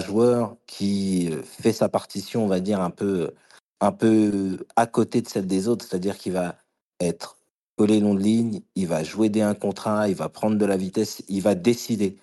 joueur 0.00 0.56
qui 0.68 1.30
fait 1.42 1.72
sa 1.72 1.88
partition, 1.88 2.44
on 2.44 2.46
va 2.46 2.60
dire 2.60 2.80
un 2.80 2.90
peu 2.90 3.32
un 3.80 3.90
peu 3.90 4.64
à 4.76 4.86
côté 4.86 5.22
de 5.22 5.28
celle 5.28 5.48
des 5.48 5.66
autres, 5.66 5.84
c'est-à-dire 5.84 6.16
qu'il 6.16 6.34
va 6.34 6.54
être 7.00 7.39
collé 7.80 7.98
long 7.98 8.14
de 8.14 8.20
ligne, 8.20 8.60
il 8.74 8.86
va 8.86 9.02
jouer 9.02 9.30
des 9.30 9.40
1 9.40 9.54
contre 9.54 9.88
1, 9.88 10.08
il 10.08 10.14
va 10.14 10.28
prendre 10.28 10.58
de 10.58 10.66
la 10.66 10.76
vitesse, 10.76 11.22
il 11.28 11.40
va 11.40 11.54
décider. 11.54 12.18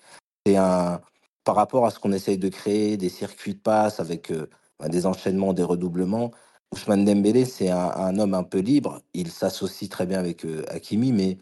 C'est 0.46 0.56
un 0.56 1.00
par 1.42 1.56
rapport 1.56 1.84
à 1.84 1.90
ce 1.90 1.98
qu'on 1.98 2.12
essaye 2.12 2.38
de 2.38 2.48
créer, 2.48 2.96
des 2.96 3.08
circuits 3.08 3.54
de 3.54 3.58
passe 3.58 3.98
avec 3.98 4.30
euh, 4.30 4.48
ben, 4.78 4.88
des 4.88 5.04
enchaînements, 5.04 5.52
des 5.52 5.64
redoublements. 5.64 6.30
Ousmane 6.72 7.04
Dembélé, 7.04 7.44
c'est 7.44 7.70
un, 7.70 8.18
homme 8.20 8.34
un 8.34 8.44
peu 8.44 8.60
libre. 8.60 9.02
Il 9.14 9.32
s'associe 9.32 9.90
très 9.90 10.06
bien 10.06 10.20
avec 10.20 10.44
euh, 10.44 10.62
Hakimi, 10.68 11.10
mais 11.10 11.38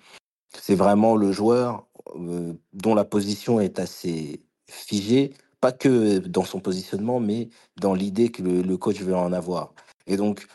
c'est 0.58 0.76
vraiment 0.76 1.14
le 1.14 1.30
joueur 1.30 1.86
euh, 2.14 2.54
dont 2.72 2.94
la 2.94 3.04
position 3.04 3.60
est 3.60 3.78
assez 3.78 4.40
figée, 4.70 5.34
pas 5.60 5.72
que 5.72 6.20
dans 6.20 6.44
son 6.44 6.60
positionnement, 6.60 7.20
mais 7.20 7.50
dans 7.78 7.92
l'idée 7.92 8.30
que 8.30 8.42
le 8.42 8.76
coach 8.78 9.02
veut 9.02 9.14
en 9.14 9.34
avoir. 9.34 9.74
Et 10.06 10.16
donc, 10.16 10.46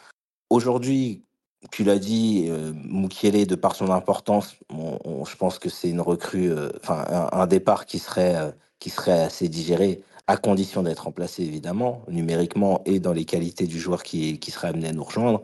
aujourd'hui, 0.50 1.22
tu 1.70 1.84
l'as 1.84 2.00
dit, 2.00 2.48
euh, 2.50 2.72
de 2.72 3.56
par 3.56 3.76
son 3.76 3.92
importance, 3.92 4.56
je 4.70 5.36
pense 5.36 5.60
que 5.60 5.70
c'est 5.70 5.90
une 5.90 6.02
recrue, 6.02 6.52
euh, 6.52 6.70
enfin 6.84 7.06
un, 7.32 7.48
départ 7.48 7.86
qui 7.86 8.00
serait, 8.00 8.36
euh, 8.36 8.52
qui 8.80 8.90
serait 8.90 9.22
assez 9.22 9.48
digéré, 9.48 10.02
à 10.28 10.38
condition 10.38 10.82
d'être 10.82 11.04
remplacé 11.04 11.44
évidemment, 11.44 12.04
numériquement 12.08 12.82
et 12.86 13.00
dans 13.00 13.14
les 13.14 13.26
qualités 13.26 13.68
du 13.68 13.80
joueur 13.80 14.02
qui, 14.02 14.40
qui 14.40 14.50
serait 14.50 14.70
amené 14.70 14.90
à 14.90 14.94
nous 14.94 15.04
rejoindre. 15.04 15.44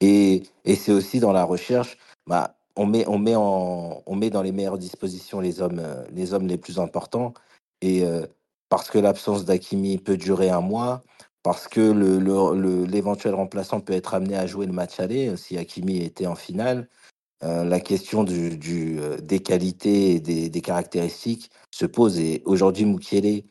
Et, 0.00 0.44
et 0.64 0.76
c'est 0.76 0.92
aussi 0.92 1.20
dans 1.20 1.32
la 1.32 1.44
recherche, 1.44 1.98
bah, 2.26 2.56
on, 2.76 2.86
met, 2.86 3.06
on, 3.06 3.18
met 3.18 3.36
on 3.36 4.14
met 4.16 4.30
dans 4.30 4.42
les 4.42 4.52
meilleures 4.52 4.78
dispositions 4.78 5.40
les 5.40 5.60
hommes, 5.60 5.80
euh, 5.80 6.04
les 6.12 6.32
hommes 6.32 6.46
les 6.46 6.58
plus 6.58 6.78
importants. 6.78 7.34
Et 7.82 8.04
parce 8.68 8.90
que 8.90 8.98
l'absence 8.98 9.46
d'Akimi 9.46 9.96
peut 9.96 10.18
durer 10.18 10.50
un 10.50 10.60
mois, 10.60 11.02
parce 11.42 11.68
que 11.68 11.80
le, 11.80 12.18
le- 12.20 12.84
l'éventuel 12.86 13.34
remplaçant 13.34 13.80
peut 13.80 13.94
être 13.94 14.14
amené 14.14 14.36
à 14.36 14.46
jouer 14.46 14.66
le 14.66 14.72
match 14.72 15.00
aller 15.00 15.28
euh, 15.30 15.36
si 15.36 15.58
Hakimi 15.58 15.98
était 16.04 16.26
en 16.26 16.36
finale. 16.36 16.88
euh, 17.44 17.64
la 17.64 17.80
question 17.80 18.24
euh, 19.00 19.18
des 19.20 19.40
qualités 19.40 20.16
et 20.16 20.20
des, 20.20 20.50
caractéristiques 20.62 21.50
se 21.72 21.86
pose. 21.86 22.18
Et 22.20 22.42
aujourd'hui, 22.46 22.86
Mukiele, 22.86 23.44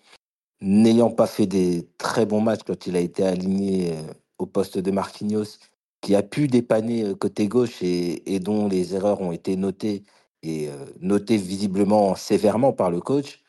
n'ayant 0.61 1.11
pas 1.11 1.27
fait 1.27 1.47
des 1.47 1.89
très 1.99 2.25
bons 2.25 2.41
matchs 2.41 2.61
quand 2.67 2.87
il 2.87 2.95
a 2.97 3.01
été 3.01 3.23
aligné 3.25 3.93
au 4.39 4.45
poste 4.47 4.77
de 4.79 4.91
Marquinhos, 4.91 5.59
qui 6.01 6.15
a 6.15 6.23
pu 6.23 6.47
dépanner 6.47 7.15
côté 7.19 7.47
gauche 7.49 7.81
et, 7.83 8.35
et 8.35 8.39
dont 8.39 8.67
les 8.69 8.95
erreurs 8.95 9.21
ont 9.21 9.31
été 9.33 9.55
notées 9.57 10.03
et 10.43 10.69
notées 11.01 11.37
visiblement 11.37 12.15
sévèrement 12.15 12.73
par 12.73 12.91
le 12.91 13.01
coach, 13.01 13.41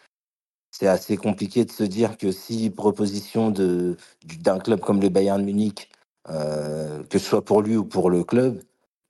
c'est 0.71 0.89
assez 0.89 1.17
compliqué 1.19 1.65
de 1.65 1.73
se 1.73 1.85
dire 1.85 2.19
que 2.19 2.33
si 2.33 2.71
proposition 2.71 3.51
de, 3.51 3.97
du- 4.27 4.39
d'un 4.39 4.59
club 4.61 4.81
comme 4.81 5.01
le 5.01 5.09
Bayern 5.11 5.43
Munich, 5.45 5.91
euh, 6.31 7.03
que 7.05 7.19
ce 7.19 7.27
soit 7.27 7.45
pour 7.45 7.63
lui 7.63 7.77
ou 7.77 7.85
pour 7.85 8.11
le 8.11 8.25
club, 8.25 8.63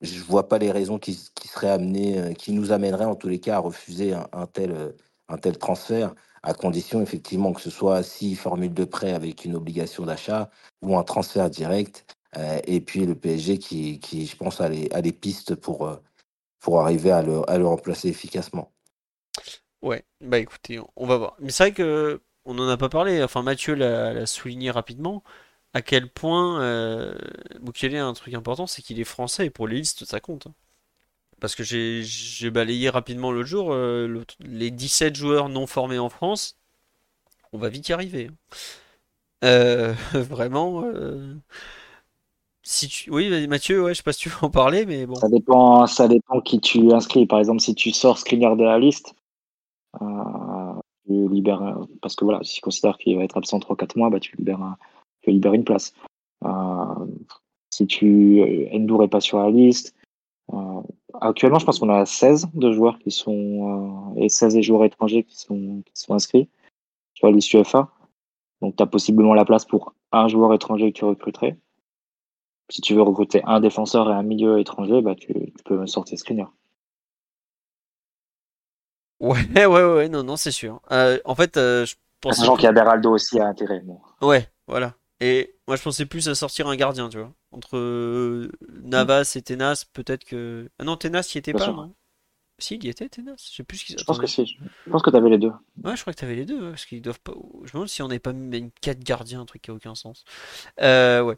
je 0.03 0.21
vois 0.23 0.49
pas 0.49 0.59
les 0.59 0.73
raisons 0.73 0.99
qui, 0.99 1.19
qui 1.35 1.49
seraient 1.49 1.71
amenées, 1.71 2.19
euh, 2.21 2.33
qui 2.35 2.53
nous 2.53 2.73
amèneraient 2.73 3.07
en 3.07 3.17
tous 3.17 3.29
les 3.29 3.41
cas 3.41 3.57
à 3.57 3.61
refuser 3.61 4.15
un, 4.15 4.29
tel, 4.47 4.73
euh, 4.73 4.93
un 5.29 5.39
tel 5.39 5.59
transfert, 5.59 6.15
à 6.45 6.55
condition 6.55 7.03
effectivement 7.03 7.53
que 7.53 7.63
ce 7.63 7.71
soit 7.71 8.03
si 8.05 8.37
formule 8.37 8.75
de 8.75 8.85
prêt 8.85 9.13
avec 9.15 9.45
une 9.45 9.57
obligation 9.57 10.07
d'achat 10.07 10.51
ou 10.83 10.97
un 10.99 11.05
transfert 11.05 11.51
direct, 11.51 12.07
et 12.67 12.81
puis 12.81 13.07
le 13.07 13.15
PSG 13.17 13.59
qui, 13.59 14.01
qui 14.01 14.27
je 14.27 14.37
pense, 14.37 14.61
a 14.63 14.69
les, 14.69 14.89
pistes 15.13 15.57
pour, 15.57 15.91
pour 16.61 16.81
arriver 16.81 17.13
à 17.13 17.23
le, 17.23 17.49
à 17.51 17.59
le 17.59 17.67
remplacer 17.67 18.09
efficacement. 18.09 18.73
Ouais, 19.83 20.05
bah 20.21 20.39
écoutez, 20.39 20.79
on- 20.97 21.07
va 21.07 21.17
voir. 21.17 21.37
Mais 21.41 21.51
c'est 21.51 21.65
vrai 21.65 21.73
que 21.73 22.21
on 22.45 22.55
n'en 22.55 22.69
a 22.69 22.77
pas 22.77 22.89
parlé, 22.89 23.23
enfin 23.23 23.43
Mathieu 23.43 23.75
l'a 23.75 24.27
souligné 24.27 24.71
rapidement, 24.71 25.23
à 25.75 25.81
quel 25.83 26.11
point 26.11 26.61
euh, 26.63 27.15
a 27.55 28.05
un 28.05 28.13
truc 28.15 28.35
important, 28.35 28.67
c'est 28.67 28.83
qu'il 28.83 29.01
est 29.01 29.05
français 29.05 29.47
et 29.47 29.51
pour 29.51 29.69
les 29.69 29.77
listes 29.77 30.05
ça 30.05 30.21
compte. 30.21 30.47
hein. 30.49 30.55
Parce 31.41 31.55
que 31.57 31.65
j'ai 31.65 32.51
balayé 32.51 32.91
rapidement 32.91 33.33
l'autre 33.33 33.49
jour, 33.49 33.73
euh, 33.73 34.09
le- 34.09 34.27
les 34.41 34.71
17 34.73 35.17
joueurs 35.17 35.49
non 35.51 35.67
formés 35.69 35.99
en 36.01 36.11
France, 36.11 36.59
on 37.53 37.59
va 37.59 37.69
vite 37.71 37.89
y 37.91 37.93
arriver. 37.95 38.29
hein. 38.31 38.37
Euh, 39.45 39.95
vraiment, 40.15 40.85
euh, 40.85 41.35
si 42.63 42.89
tu... 42.89 43.11
Oui, 43.11 43.47
Mathieu, 43.49 43.83
ouais, 43.83 43.93
je 43.93 43.99
sais 43.99 44.03
pas 44.03 44.13
si 44.13 44.21
tu 44.21 44.29
veux 44.31 44.45
en 44.45 44.51
parler, 44.51 44.87
mais 44.87 45.05
bon. 45.07 45.15
Ça 45.21 45.29
dépend, 45.29 45.87
ça 45.87 46.09
dépend 46.09 46.41
qui 46.41 46.61
tu 46.61 46.93
inscris. 46.93 47.27
Par 47.27 47.39
exemple, 47.39 47.61
si 47.61 47.75
tu 47.75 47.91
sors 47.93 48.19
Skriniar 48.19 48.57
de 48.57 48.65
la 48.65 48.79
liste, 48.79 49.15
tu 49.99 51.29
libères, 51.29 51.63
euh, 51.63 51.85
parce 52.03 52.17
que 52.17 52.25
voilà, 52.25 52.41
si 52.43 52.57
tu 52.57 52.61
considères 52.61 52.99
qu'il 52.99 53.17
va 53.17 53.25
être 53.25 53.37
absent 53.37 53.59
3-4 53.59 53.97
mois, 53.97 54.11
bah, 54.11 54.21
tu 54.21 54.37
libères, 54.37 54.77
tu 55.23 55.31
libères 55.31 55.55
une 55.55 55.65
place. 55.65 55.93
Euh, 56.45 57.07
si 57.71 57.87
tu, 57.87 58.41
euh, 58.41 58.69
Endur 58.73 59.03
est 59.03 59.09
pas 59.09 59.21
sur 59.21 59.39
la 59.39 59.51
liste, 59.51 59.95
euh, 60.53 60.83
actuellement, 61.21 61.59
je 61.59 61.67
pense 61.67 61.79
qu'on 61.79 61.91
a 61.91 62.05
16 62.05 62.49
de 62.55 62.73
joueurs 62.73 62.99
qui 62.99 63.11
sont, 63.11 64.15
euh, 64.17 64.21
et 64.23 64.29
16 64.29 64.55
des 64.55 64.63
joueurs 64.63 64.85
étrangers 64.85 65.25
qui 65.25 65.37
sont, 65.39 65.83
inscrits 66.09 66.49
sur 67.15 67.29
la 67.29 67.33
liste 67.33 67.53
UEFA. 67.53 67.89
Donc, 68.61 68.77
tu 68.77 68.83
as 68.83 68.87
possiblement 68.87 69.35
la 69.35 69.45
place 69.45 69.65
pour 69.65 69.95
un 70.13 70.29
joueur 70.29 70.53
étranger 70.55 70.93
que 70.93 70.99
tu 70.99 71.05
recruterais. 71.05 71.57
Si 72.71 72.81
tu 72.81 72.95
veux 72.95 73.03
recruter 73.03 73.43
un 73.45 73.61
défenseur 73.61 74.11
et 74.11 74.15
un 74.15 74.23
milieu 74.23 74.59
étranger, 74.61 75.01
bah, 75.03 75.15
tu, 75.15 75.33
tu 75.33 75.65
peux 75.65 75.87
sortir 75.87 76.19
Skriniar. 76.19 76.53
Ouais, 79.21 79.45
ouais, 79.67 79.67
ouais, 79.67 80.09
non, 80.09 80.23
non, 80.23 80.37
c'est 80.37 80.51
sûr. 80.51 80.81
Euh, 80.91 81.19
en 81.25 81.35
fait, 81.35 81.57
euh, 81.57 81.85
je 81.87 81.95
pensais 82.21 82.41
Sachant 82.41 82.57
qu'il 82.57 82.65
y 82.65 82.69
a 82.69 82.73
Beraldo 82.73 83.11
aussi 83.13 83.39
à 83.39 83.47
intérêt. 83.47 83.81
Bon. 83.81 84.01
Ouais, 84.23 84.49
voilà. 84.67 84.95
Et 85.21 85.55
moi, 85.69 85.77
je 85.77 85.83
pensais 85.83 86.07
plus 86.07 86.29
à 86.29 86.35
sortir 86.35 86.67
un 86.69 86.77
gardien, 86.77 87.09
tu 87.11 87.19
vois. 87.19 87.33
Entre 87.53 87.77
euh, 87.77 88.51
Navas 88.83 89.33
et 89.37 89.43
Tenas, 89.43 89.85
peut-être 89.93 90.25
que. 90.25 90.71
Ah 90.79 90.85
non, 90.85 90.97
Tenas, 90.97 91.31
il 91.33 91.37
y 91.37 91.39
était 91.39 91.53
Bien 91.53 91.59
pas, 91.59 91.65
sûr. 91.67 91.77
non? 91.77 91.95
Si, 92.59 92.77
il 92.77 92.85
y 92.85 92.89
était, 92.89 93.09
Tenas. 93.09 93.37
Je 93.51 93.57
sais 93.57 93.63
plus 93.65 93.79
ce 93.79 93.85
qu'ils 93.85 93.99
Je 93.99 94.05
pense 94.05 94.19
que 94.19 94.27
si. 94.27 94.47
Je 94.87 94.91
pense 94.91 95.03
que 95.03 95.11
tu 95.11 95.17
avais 95.17 95.29
les 95.31 95.39
deux. 95.39 95.53
Ouais, 95.85 95.97
je 95.97 96.01
crois 96.01 96.13
que 96.15 96.19
t'avais 96.19 96.35
les 96.37 96.47
deux, 96.47 96.63
ouais, 96.63 96.71
parce 96.71 96.87
qu'ils 96.87 97.03
doivent 97.03 97.21
pas. 97.21 97.33
Je 97.65 97.69
me 97.69 97.73
demande 97.73 97.89
si 97.89 98.03
on 98.03 98.09
n'avait 98.09 98.19
pas 98.19 98.33
mis 98.33 98.57
une 98.57 98.71
4 98.81 99.01
gardiens, 99.01 99.41
un 99.43 99.47
truc 99.47 99.61
qui 99.63 99.71
a 99.71 99.75
aucun 99.75 99.95
sens. 99.95 100.25
Euh, 100.81 101.21
ouais. 101.23 101.37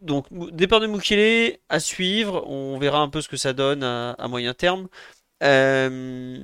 Donc, 0.00 0.26
départ 0.52 0.80
de 0.80 0.86
Mukele 0.86 1.58
à 1.68 1.80
suivre. 1.80 2.46
On 2.46 2.78
verra 2.78 3.00
un 3.00 3.08
peu 3.08 3.20
ce 3.20 3.28
que 3.28 3.36
ça 3.36 3.52
donne 3.52 3.82
à, 3.82 4.12
à 4.12 4.28
moyen 4.28 4.54
terme. 4.54 4.88
Euh, 5.42 6.38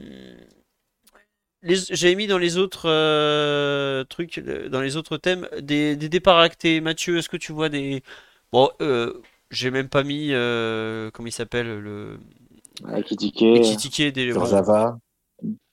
J'avais 1.63 2.15
mis 2.15 2.27
dans 2.27 2.37
les 2.39 2.59
autres 2.59 2.91
euh, 2.91 4.05
trucs, 4.05 4.39
dans 4.39 4.83
les 4.83 4.97
autres 4.97 5.17
thèmes, 5.17 5.49
des, 5.63 5.97
des 5.97 6.09
départs 6.11 6.39
actés. 6.39 6.81
Mathieu, 6.83 7.17
est-ce 7.19 7.29
que 7.31 7.39
tu 7.39 7.53
vois 7.53 7.71
des. 7.71 8.03
Bon, 8.53 8.69
euh, 8.83 9.15
j'ai 9.51 9.71
même 9.71 9.89
pas 9.89 10.03
mis. 10.03 10.29
euh, 10.33 11.11
comment 11.13 11.29
il 11.29 11.33
s'appelle 11.33 11.79
le. 11.79 12.19
Avec 12.85 13.07
Kitike, 13.07 14.13
des. 14.13 14.31
Kurzawa, 14.33 14.99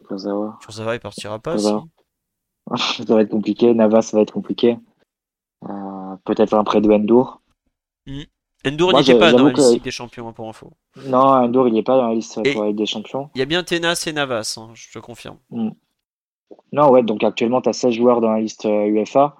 Kurzawa. 0.07 0.57
Kurzawa, 0.61 0.95
il 0.95 0.99
partira 1.01 1.39
pas. 1.39 1.51
Kurzawa. 1.51 1.83
si. 2.77 3.03
ça 3.05 3.15
va 3.15 3.21
être 3.21 3.29
compliqué. 3.29 3.73
Navas, 3.73 4.03
ça 4.03 4.15
va 4.17 4.23
être 4.23 4.33
compliqué. 4.33 4.77
Euh, 5.65 6.15
Peut-être 6.23 6.53
un 6.53 6.63
prêt 6.63 6.79
de 6.79 6.89
Endur. 6.89 7.41
Endur 8.65 8.87
n'était 8.93 9.03
j'ai- 9.03 9.19
pas 9.19 9.31
dans 9.31 9.45
la 9.45 9.53
liste 9.53 9.77
que- 9.79 9.83
des 9.83 9.91
Champions, 9.91 10.27
hein, 10.27 10.33
pour 10.33 10.47
info. 10.47 10.71
Non, 11.07 11.17
Endur, 11.19 11.67
il 11.67 11.73
n'est 11.73 11.83
pas 11.83 11.97
dans 11.97 12.07
la 12.09 12.13
liste 12.13 12.39
Et- 12.43 12.53
pour 12.53 12.63
la 12.63 12.71
des 12.73 12.85
Champions. 12.85 13.29
Il 13.35 13.39
y 13.39 13.41
a 13.41 13.45
bien 13.45 13.63
Tenas 13.63 14.03
et 14.07 14.13
Navas, 14.13 14.57
hein, 14.59 14.69
je 14.73 14.91
te 14.91 14.99
confirme. 14.99 15.37
Non, 16.71 16.89
ouais, 16.91 17.03
donc 17.03 17.23
actuellement, 17.23 17.61
tu 17.61 17.69
as 17.69 17.73
16 17.73 17.93
joueurs 17.93 18.21
dans 18.21 18.31
la 18.31 18.39
liste 18.39 18.65
euh, 18.65 18.85
UEFA. 18.85 19.35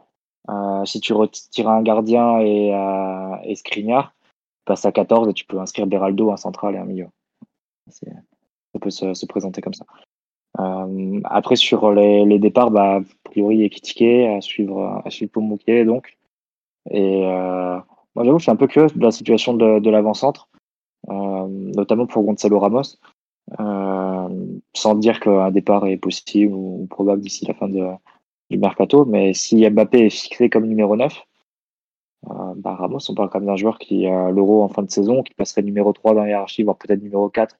Euh, 0.50 0.86
si 0.86 1.00
tu 1.02 1.14
retires 1.14 1.70
un 1.70 1.82
gardien 1.84 2.40
et, 2.40 2.74
euh, 2.74 3.36
et 3.44 3.56
Skriniar, 3.56 4.14
tu 4.22 4.66
passes 4.66 4.86
à 4.86 4.92
14 4.92 5.28
et 5.30 5.34
tu 5.34 5.46
peux 5.46 5.60
inscrire 5.60 5.86
Beraldo, 5.88 6.32
un 6.32 6.38
central 6.38 6.76
et 6.76 6.78
un 6.80 6.86
milieu. 6.86 7.08
C'est 7.90 8.08
peut 8.80 8.90
se, 8.90 9.14
se 9.14 9.26
présenter 9.28 9.62
comme 9.62 9.74
ça. 9.74 9.86
Euh, 10.60 11.20
après, 11.26 11.56
sur 11.56 11.92
les, 11.92 12.26
les 12.26 12.40
départs, 12.40 12.72
bah, 12.72 12.96
a 12.96 13.02
priori, 13.26 13.64
Ekitike 13.64 14.28
à 14.30 14.42
suivre, 14.42 15.02
à 15.06 15.10
suivre 15.12 15.32
pour 15.32 15.44
Moukielé, 15.44 15.86
donc. 15.86 16.18
Et 16.90 17.24
moi, 18.16 18.26
j'avoue, 18.26 18.40
je 18.40 18.44
suis 18.44 18.52
un 18.52 18.56
peu 18.56 18.68
curieux 18.68 18.90
de 18.94 19.04
la 19.04 19.12
situation 19.12 19.54
de, 19.54 19.90
l'avant-centre, 19.90 20.50
euh, 21.10 21.48
notamment 21.48 22.08
pour 22.08 22.24
Gonzalo 22.24 22.60
Ramos, 22.60 22.98
euh, 23.60 24.30
sans 24.74 24.96
dire 24.96 25.20
qu'un 25.20 25.52
départ 25.52 25.86
est 25.88 25.98
possible 25.98 26.54
ou, 26.54 26.88
probable 26.90 27.22
d'ici 27.22 27.46
la 27.46 27.54
fin 27.54 27.70
du 27.70 28.58
mercato. 28.58 29.06
Mais 29.06 29.34
si 29.34 29.68
Mbappé 29.70 30.06
est 30.06 30.10
fixé 30.10 30.50
comme 30.50 30.68
numéro 30.68 30.96
9, 30.96 31.26
euh, 32.30 32.54
bah, 32.56 32.76
Ramos, 32.76 33.00
on 33.10 33.16
parle 33.16 33.30
quand 33.30 33.40
même 33.40 33.48
d'un 33.48 33.56
joueur 33.56 33.80
qui 33.80 34.06
a 34.06 34.30
l'euro 34.30 34.64
en 34.64 34.68
fin 34.68 34.84
de 34.84 34.92
saison, 34.92 35.24
qui 35.24 35.34
passerait 35.34 35.64
numéro 35.64 35.92
3 35.92 36.14
dans 36.14 36.22
la 36.22 36.30
hiérarchie, 36.30 36.64
voire 36.64 36.78
peut-être 36.78 37.02
numéro 37.02 37.30
4, 37.30 37.58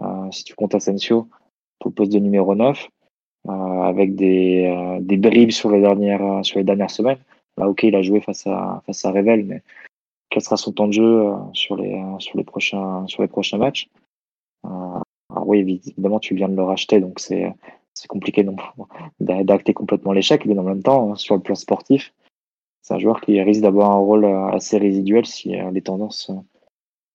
euh, 0.00 0.30
si 0.32 0.44
tu 0.44 0.54
comptes 0.54 0.74
Asensio 0.74 1.28
pour 1.78 1.90
le 1.90 1.94
poste 1.94 2.12
de 2.12 2.18
numéro 2.18 2.54
9, 2.54 2.88
euh, 3.48 3.52
avec 3.52 4.16
des, 4.16 5.16
bribes 5.18 5.50
sur 5.50 5.70
les 5.70 5.80
dernières 5.80 6.90
semaines. 6.90 7.18
Là, 7.56 7.68
ok, 7.68 7.82
il 7.84 7.94
a 7.94 8.02
joué 8.02 8.20
face 8.20 8.46
à, 8.46 8.82
face 8.86 9.04
à 9.04 9.10
Revel, 9.10 9.44
mais 9.44 9.62
quel 10.30 10.42
sera 10.42 10.56
son 10.56 10.72
temps 10.72 10.88
de 10.88 10.92
jeu 10.92 11.28
euh, 11.28 11.36
sur 11.52 11.76
les, 11.76 11.94
euh, 11.94 12.18
sur 12.18 12.36
les 12.36 12.44
prochains, 12.44 13.06
sur 13.06 13.22
les 13.22 13.28
prochains 13.28 13.58
matchs? 13.58 13.88
Euh, 14.66 15.00
Alors 15.30 15.48
oui, 15.48 15.60
évidemment, 15.60 16.18
tu 16.18 16.34
viens 16.34 16.48
de 16.48 16.56
le 16.56 16.62
racheter, 16.62 17.00
donc 17.00 17.20
c'est, 17.20 17.52
compliqué 18.08 18.46
d'acter 19.20 19.72
complètement 19.72 20.12
l'échec, 20.12 20.44
mais 20.46 20.58
en 20.58 20.64
même 20.64 20.82
temps, 20.82 21.12
hein, 21.12 21.14
sur 21.16 21.36
le 21.36 21.40
plan 21.40 21.54
sportif, 21.54 22.12
c'est 22.82 22.94
un 22.94 22.98
joueur 22.98 23.20
qui 23.20 23.40
risque 23.40 23.62
d'avoir 23.62 23.92
un 23.92 23.96
rôle 23.96 24.26
assez 24.26 24.76
résiduel 24.76 25.24
si 25.24 25.56
les 25.72 25.80
tendances 25.80 26.30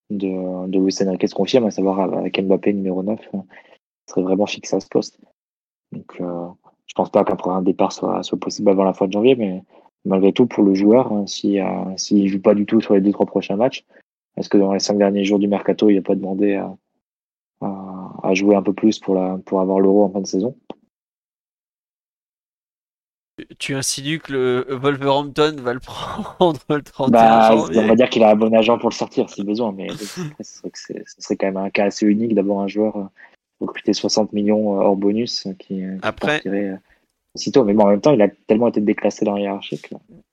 de, 0.09 0.67
de 0.67 0.79
Luis 0.79 0.91
se 0.91 1.35
confirment, 1.35 1.67
à 1.67 1.71
savoir 1.71 1.99
avec 1.99 2.41
Mbappé 2.41 2.73
numéro 2.73 3.03
9, 3.03 3.19
serait 4.07 4.23
vraiment 4.23 4.47
fixé 4.47 4.75
à 4.75 4.79
ce 4.79 4.87
poste. 4.87 5.19
Donc, 5.91 6.19
euh, 6.19 6.47
je 6.85 6.93
pense 6.93 7.09
pas 7.09 7.23
qu'un 7.23 7.61
départ 7.61 7.91
soit, 7.91 8.23
soit 8.23 8.39
possible 8.39 8.69
avant 8.69 8.83
la 8.83 8.93
fin 8.93 9.07
de 9.07 9.13
janvier, 9.13 9.35
mais 9.35 9.63
malgré 10.05 10.33
tout, 10.33 10.45
pour 10.45 10.63
le 10.63 10.73
joueur, 10.73 11.11
hein, 11.11 11.27
s'il 11.27 11.59
euh, 11.59 11.97
s'il 11.97 12.27
joue 12.27 12.41
pas 12.41 12.55
du 12.55 12.65
tout 12.65 12.81
sur 12.81 12.93
les 12.93 13.01
deux 13.01 13.11
trois 13.11 13.25
prochains 13.25 13.55
matchs, 13.55 13.85
est-ce 14.37 14.49
que 14.49 14.57
dans 14.57 14.73
les 14.73 14.79
cinq 14.79 14.97
derniers 14.97 15.25
jours 15.25 15.39
du 15.39 15.47
mercato, 15.47 15.89
il 15.89 15.95
n'a 15.95 16.01
pas 16.01 16.15
demandé 16.15 16.55
à, 16.55 16.75
à, 17.61 18.11
à, 18.23 18.33
jouer 18.33 18.55
un 18.55 18.61
peu 18.63 18.73
plus 18.73 18.99
pour, 18.99 19.15
la, 19.15 19.37
pour 19.45 19.59
avoir 19.61 19.79
l'euro 19.79 20.03
en 20.03 20.09
fin 20.09 20.21
de 20.21 20.27
saison 20.27 20.55
tu 23.57 23.75
insinues 23.75 24.19
que 24.19 24.33
le 24.33 24.65
Wolverhampton 24.75 25.55
va 25.59 25.73
le 25.73 25.79
prendre 25.79 26.59
le 26.69 26.81
31 26.81 27.11
bah, 27.11 27.49
janvier. 27.51 27.79
On 27.79 27.87
va 27.87 27.95
dire 27.95 28.09
qu'il 28.09 28.23
a 28.23 28.31
un 28.31 28.35
bon 28.35 28.53
agent 28.53 28.77
pour 28.77 28.89
le 28.89 28.95
sortir 28.95 29.29
si 29.29 29.43
besoin, 29.43 29.71
mais 29.71 29.87
ce 30.41 30.61
serait, 31.19 31.37
quand 31.37 31.47
même 31.47 31.57
un 31.57 31.69
cas 31.69 31.85
assez 31.85 32.05
unique 32.05 32.35
d'avoir 32.35 32.59
un 32.59 32.67
joueur 32.67 32.97
euh, 32.97 33.03
recruté 33.59 33.93
60 33.93 34.33
millions 34.33 34.71
hors 34.79 34.95
bonus 34.95 35.47
qui, 35.59 35.75
qui 35.75 35.83
Après, 36.01 36.37
partirait 36.37 36.79
aussitôt. 37.35 37.63
Mais 37.63 37.73
bon, 37.73 37.83
en 37.83 37.89
même 37.89 38.01
temps, 38.01 38.13
il 38.13 38.21
a 38.21 38.27
tellement 38.47 38.67
été 38.67 38.81
déclassé 38.81 39.25
dans 39.25 39.35
la 39.35 39.41
hiérarchie. 39.41 39.81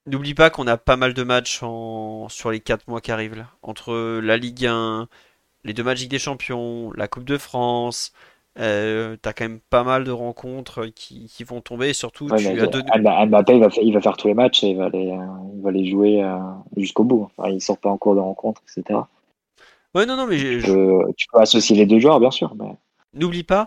N'oublie 0.07 0.35
pas 0.35 0.51
qu'on 0.51 0.67
a 0.67 0.77
pas 0.77 0.97
mal 0.97 1.15
de 1.15 1.23
matchs 1.23 1.63
en... 1.63 2.29
sur 2.29 2.51
les 2.51 2.61
4 2.61 2.89
mois 2.89 3.01
qui 3.01 3.13
arrivent 3.13 3.37
là. 3.37 3.47
Entre 3.63 4.21
la 4.21 4.37
Ligue 4.37 4.67
1, 4.67 5.09
les 5.65 5.73
deux 5.73 5.83
matchs 5.83 6.01
Ligue 6.01 6.11
des 6.11 6.19
Champions, 6.19 6.93
la 6.95 7.09
Coupe 7.09 7.25
de 7.25 7.39
France. 7.39 8.13
Euh, 8.59 9.17
T'as 9.21 9.35
quand 9.35 9.45
même 9.45 9.61
pas 9.69 9.85
mal 9.85 10.05
de 10.05 10.11
rencontres 10.11 10.87
qui, 10.87 11.27
qui 11.27 11.45
vont 11.45 11.61
tomber. 11.61 11.91
Et 11.91 11.93
surtout, 11.93 12.29
ouais, 12.29 12.39
tu 12.39 12.49
mais 12.49 12.61
as 12.61 12.67
deux... 12.67 12.83
Mbappé, 12.83 13.55
il 13.55 13.61
va, 13.61 13.71
faire, 13.71 13.83
il 13.83 13.93
va 13.93 14.01
faire 14.01 14.17
tous 14.17 14.29
les 14.29 14.35
matchs 14.35 14.65
et 14.65 14.69
il 14.69 14.77
va 14.77 14.89
les, 14.89 15.15
il 15.55 15.63
va 15.63 15.71
les 15.71 15.87
jouer 15.87 16.23
euh, 16.23 16.39
jusqu'au 16.77 17.05
bout. 17.05 17.29
Enfin, 17.37 17.51
il 17.51 17.61
sort 17.61 17.79
pas 17.79 17.91
en 17.91 17.99
cours 17.99 18.15
de 18.15 18.21
rencontre, 18.21 18.63
etc. 18.65 19.01
Ouais, 19.95 20.07
non, 20.07 20.17
non, 20.17 20.27
mais 20.27 20.39
tu 20.39 20.63
peux, 20.63 21.01
tu 21.17 21.27
peux 21.33 21.41
associer 21.41 21.77
les 21.77 21.87
deux 21.87 21.99
joueurs, 21.99 22.21
bien 22.21 22.31
sûr. 22.31 22.55
Mais... 22.55 22.77
N'oublie 23.15 23.45
pas, 23.45 23.67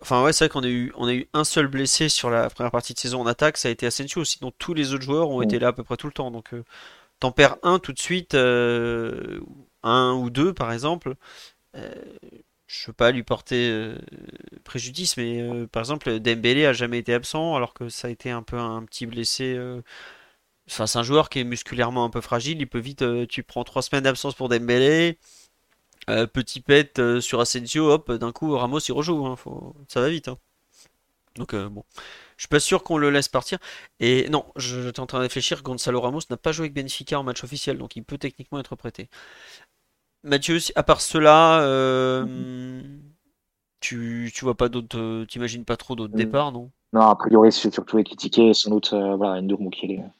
Enfin 0.00 0.22
ouais, 0.22 0.32
c'est 0.32 0.44
vrai 0.46 0.48
qu'on 0.50 0.62
a 0.64 0.68
eu 0.68 0.92
on 0.96 1.06
a 1.06 1.14
eu 1.14 1.28
un 1.34 1.44
seul 1.44 1.66
blessé 1.68 2.08
sur 2.08 2.30
la 2.30 2.48
première 2.50 2.70
partie 2.70 2.94
de 2.94 2.98
saison 2.98 3.20
en 3.20 3.26
attaque, 3.26 3.56
ça 3.58 3.68
a 3.68 3.70
été 3.70 3.86
Asensio. 3.86 4.24
Sinon 4.24 4.50
tous 4.58 4.74
les 4.74 4.94
autres 4.94 5.04
joueurs 5.04 5.28
ont 5.30 5.42
été 5.42 5.58
là 5.58 5.68
à 5.68 5.72
peu 5.72 5.84
près 5.84 5.96
tout 5.96 6.06
le 6.06 6.12
temps. 6.12 6.30
Donc 6.30 6.54
euh, 6.54 6.64
t'en 7.20 7.32
perds 7.32 7.56
un 7.62 7.78
tout 7.80 7.92
de 7.92 8.00
suite, 8.00 8.34
euh, 8.34 9.40
un 9.82 10.14
ou 10.14 10.30
deux 10.30 10.54
par 10.54 10.72
exemple. 10.72 11.16
Euh, 11.76 11.94
je 12.66 12.86
veux 12.88 12.92
pas 12.94 13.12
lui 13.12 13.24
porter 13.24 13.70
euh, 13.70 13.98
préjudice, 14.64 15.16
mais 15.18 15.42
par 15.68 15.82
exemple 15.82 16.20
Dembélé 16.20 16.66
a 16.66 16.72
jamais 16.74 16.98
été 16.98 17.14
absent 17.14 17.56
alors 17.56 17.74
que 17.74 17.88
ça 17.90 18.08
a 18.08 18.10
été 18.10 18.30
un 18.30 18.42
peu 18.42 18.58
un 18.58 18.84
petit 18.84 19.06
blessé. 19.06 19.58
Enfin 20.70 20.86
c'est 20.86 20.98
un 20.98 21.02
joueur 21.02 21.28
qui 21.28 21.40
est 21.40 21.44
musculairement 21.44 22.04
un 22.04 22.10
peu 22.10 22.20
fragile. 22.20 22.58
Il 22.60 22.66
peut 22.68 22.78
vite, 22.78 23.04
tu 23.28 23.42
prends 23.42 23.64
trois 23.64 23.82
semaines 23.82 24.04
d'absence 24.04 24.34
pour 24.34 24.48
Dembélé. 24.48 25.18
Euh, 26.10 26.26
petit 26.26 26.60
pet 26.60 26.98
euh, 26.98 27.20
sur 27.20 27.40
Asensio, 27.40 27.90
hop, 27.90 28.12
d'un 28.12 28.32
coup 28.32 28.56
Ramos 28.56 28.80
il 28.80 28.92
rejoue, 28.92 29.24
hein, 29.26 29.36
faut... 29.36 29.74
ça 29.88 30.00
va 30.00 30.08
vite. 30.08 30.28
hein. 30.28 30.38
Donc 31.36 31.54
euh, 31.54 31.68
bon, 31.68 31.82
je 32.36 32.42
suis 32.42 32.48
pas 32.48 32.60
sûr 32.60 32.82
qu'on 32.84 32.98
le 32.98 33.10
laisse 33.10 33.28
partir. 33.28 33.58
Et 34.00 34.28
non, 34.28 34.44
j'étais 34.56 35.00
en 35.00 35.06
train 35.06 35.18
de 35.18 35.24
réfléchir, 35.24 35.62
Gonzalo 35.62 36.00
Ramos 36.00 36.20
n'a 36.30 36.36
pas 36.36 36.52
joué 36.52 36.64
avec 36.66 36.74
Benfica 36.74 37.18
en 37.18 37.24
match 37.24 37.42
officiel, 37.42 37.78
donc 37.78 37.96
il 37.96 38.04
peut 38.04 38.18
techniquement 38.18 38.60
être 38.60 38.76
prêté. 38.76 39.08
Mathieu, 40.22 40.58
à 40.74 40.82
part 40.82 41.00
cela, 41.00 42.24
tu, 43.80 44.30
tu 44.34 44.44
vois 44.44 44.56
pas 44.56 44.68
d'autres, 44.68 45.24
t'imagines 45.26 45.64
pas 45.64 45.76
trop 45.76 45.96
d'autres 45.96 46.14
départs, 46.14 46.52
non? 46.52 46.70
Non, 46.92 47.00
a 47.00 47.16
priori, 47.16 47.50
c'est 47.50 47.74
surtout 47.74 47.98
équitiqué 47.98 48.50
et 48.50 48.54
sans 48.54 48.70
doute, 48.70 48.94
voilà, 48.94 49.40
Ndour 49.42 49.60
Mukiele. 49.60 50.10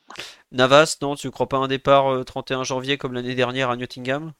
Navas, 0.53 0.99
non, 1.03 1.15
tu 1.15 1.31
crois 1.31 1.49
pas 1.49 1.59
un 1.59 1.69
départ 1.69 2.13
euh, 2.13 2.25
31 2.25 2.65
janvier 2.65 2.99
comme 2.99 3.13
l'année 3.13 3.35
dernière 3.35 3.71
à 3.71 3.77
Nottingham? 3.77 4.33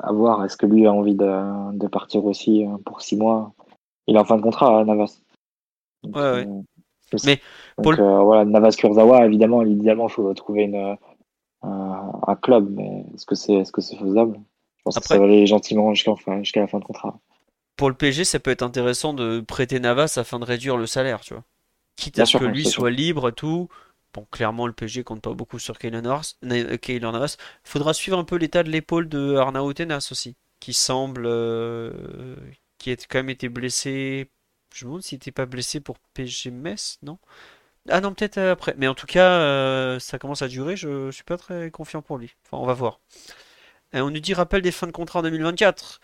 À 0.00 0.12
voir, 0.12 0.44
est-ce 0.44 0.56
que 0.56 0.66
lui 0.66 0.86
a 0.86 0.92
envie 0.92 1.14
de, 1.14 1.76
de 1.76 1.86
partir 1.86 2.24
aussi 2.24 2.64
euh, 2.64 2.76
pour 2.84 3.00
six 3.00 3.16
mois? 3.16 3.52
Il 4.06 4.16
est 4.16 4.18
en 4.18 4.24
fin 4.24 4.36
de 4.36 4.42
contrat, 4.42 4.78
hein, 4.80 4.84
Navas. 4.84 5.20
Donc, 6.02 6.16
Ouais, 6.16 6.22
ouais. 6.22 6.48
euh. 6.48 7.18
Mais 7.24 7.40
pour 7.76 7.84
Donc, 7.84 7.98
le- 7.98 8.04
euh, 8.04 8.22
voilà, 8.22 8.44
Navas 8.44 8.72
Kurzawa, 8.76 9.26
évidemment, 9.26 9.62
idéalement, 9.62 10.08
il 10.08 10.12
faut 10.12 10.34
trouver 10.34 10.62
une, 10.64 10.96
un, 11.62 12.12
un 12.26 12.36
club, 12.36 12.68
mais 12.70 13.04
est-ce 13.14 13.26
que 13.26 13.34
c'est 13.34 13.54
est-ce 13.54 13.72
que 13.72 13.80
c'est 13.80 13.96
faisable? 13.96 14.38
Je 14.78 14.82
pense 14.84 14.98
que 14.98 15.06
ça 15.06 15.18
va 15.18 15.24
aller 15.24 15.46
gentiment 15.46 15.94
jusqu'à 15.94 16.12
enfin, 16.12 16.40
la 16.54 16.66
fin 16.66 16.78
de 16.78 16.84
contrat. 16.84 17.18
Pour 17.76 17.88
le 17.90 17.94
PSG, 17.94 18.24
ça 18.24 18.38
peut 18.40 18.50
être 18.50 18.62
intéressant 18.62 19.14
de 19.14 19.40
prêter 19.40 19.80
Navas 19.80 20.14
afin 20.16 20.38
de 20.38 20.44
réduire 20.44 20.76
le 20.76 20.86
salaire, 20.86 21.20
tu 21.20 21.34
vois. 21.34 21.44
Quitte 21.96 22.16
Bien 22.16 22.24
à 22.24 22.26
ce 22.26 22.30
sûr, 22.32 22.40
que 22.40 22.44
lui 22.46 22.64
soit 22.64 22.90
libre, 22.90 23.30
tout. 23.30 23.68
Bon, 24.16 24.26
clairement, 24.30 24.66
le 24.66 24.72
PSG 24.72 25.04
compte 25.04 25.20
pas 25.22 25.34
beaucoup 25.34 25.58
sur 25.58 25.76
Navas. 25.82 26.34
Na- 26.42 26.78
Keylor 26.78 27.12
Navas. 27.12 27.36
Faudra 27.64 27.92
suivre 27.94 28.18
un 28.18 28.24
peu 28.24 28.36
l'état 28.36 28.62
de 28.62 28.70
l'épaule 28.70 29.08
de 29.08 29.36
Arnaud 29.36 29.72
Tenas 29.74 30.08
aussi, 30.10 30.36
qui 30.60 30.72
semble, 30.72 31.24
euh, 31.26 32.36
qui 32.78 32.90
a 32.92 32.96
quand 32.96 33.18
même 33.18 33.30
été 33.30 33.48
blessé. 33.48 34.30
Je 34.74 34.84
me 34.84 34.90
demande 34.90 35.02
s'il 35.02 35.16
n'était 35.16 35.32
pas 35.32 35.46
blessé 35.46 35.80
pour 35.80 35.98
PSG 36.14 36.50
Metz, 36.50 36.98
non? 37.02 37.18
Ah 37.90 38.00
non, 38.02 38.14
peut-être 38.14 38.38
euh, 38.38 38.52
après. 38.52 38.74
Mais 38.78 38.88
en 38.88 38.94
tout 38.94 39.06
cas, 39.06 39.30
euh, 39.40 39.98
ça 40.00 40.18
commence 40.18 40.42
à 40.42 40.48
durer. 40.48 40.76
Je, 40.76 41.06
je 41.08 41.12
suis 41.12 41.24
pas 41.24 41.38
très 41.38 41.70
confiant 41.70 42.02
pour 42.02 42.18
lui. 42.18 42.34
Enfin, 42.46 42.58
on 42.62 42.66
va 42.66 42.74
voir. 42.74 43.00
Euh, 43.94 44.00
on 44.02 44.10
nous 44.10 44.20
dit 44.20 44.34
rappel 44.34 44.62
des 44.62 44.72
fins 44.72 44.86
de 44.88 44.92
contrat 44.92 45.20
en 45.20 45.22
2024. 45.22 46.00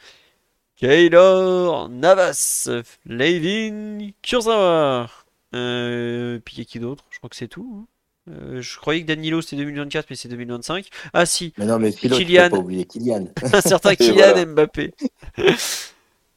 Keylor 0.77 1.89
Navas, 1.91 2.69
Levin 3.07 4.11
Kurzawa. 4.23 5.11
Euh, 5.55 6.41
puis 6.45 6.57
il 6.57 6.61
y 6.61 6.63
a 6.63 6.67
qui 6.67 6.81
d'autre? 6.81 7.07
Je 7.11 7.19
crois 7.19 7.31
que 7.31 7.37
c'est 7.37 7.49
tout. 7.49 7.85
hein. 7.85 7.89
Euh, 8.31 8.61
je 8.63 8.79
croyais 8.79 9.03
que 9.03 9.07
Danilo 9.07 9.41
c'était 9.43 9.57
2024, 9.57 10.07
mais 10.11 10.17
c'est 10.17 10.29
2025. 10.29 10.89
Ah 11.13 11.27
si, 11.27 11.53
Mais 11.59 11.67
non, 11.67 11.79
mais 11.79 11.93
Kylian. 11.93 12.51
pas 12.51 12.57
oublier 12.59 12.85
Kylian. 12.85 13.27
un 13.53 13.61
certain 13.61 13.95
Kylian 13.97 14.15
voilà. 14.15 14.47
Mbappé. 14.47 14.93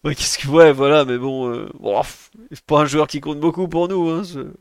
Ouais, 0.04 0.14
qu'est-ce 0.14 0.38
que 0.38 0.48
ouais, 0.50 0.72
voilà, 0.72 1.04
mais 1.04 1.18
bon, 1.18 1.50
euh, 1.50 1.68
bon, 1.80 2.00
pff, 2.02 2.30
c'est 2.52 2.64
pas 2.64 2.82
un 2.82 2.86
joueur 2.86 3.08
qui 3.08 3.22
compte 3.22 3.40
beaucoup 3.40 3.68
pour 3.68 3.88
nous. 3.88 4.08
Hein, 4.10 4.22
je- 4.22 4.52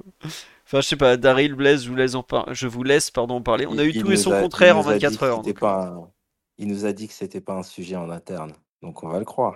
Enfin, 0.67 0.81
je 0.81 0.87
sais 0.89 0.97
pas, 0.97 1.19
Daryl 1.19 1.53
Blaise, 1.55 1.85
je 1.85 1.91
vous 1.91 1.97
laisse 1.97 2.15
en 2.15 2.23
par- 2.23 2.55
je 2.55 2.67
vous 2.67 2.83
laisse 2.83 3.11
pardon 3.11 3.35
en 3.35 3.43
parler. 3.43 3.67
On 3.67 3.77
a 3.77 3.85
eu 3.85 3.93
tout 3.93 4.11
et 4.11 4.17
son 4.17 4.33
a- 4.33 4.41
contraire 4.41 4.79
en 4.79 4.83
nous 4.83 4.89
a 4.89 4.95
dit 4.97 5.01
24 5.05 5.19
que 5.21 5.25
heures. 5.27 5.37
c'était 5.45 5.51
donc, 5.53 5.61
pas 5.61 5.83
un- 5.89 6.09
Il 6.57 6.69
nous 6.69 6.87
a 6.87 6.93
dit 6.95 7.09
que 7.09 7.13
c'était 7.13 7.43
pas 7.43 7.53
un 7.53 7.63
sujet 7.63 7.95
en 7.97 8.09
interne. 8.09 8.55
Donc 8.81 9.03
on 9.03 9.09
va 9.09 9.19
le 9.19 9.27
croire. 9.27 9.55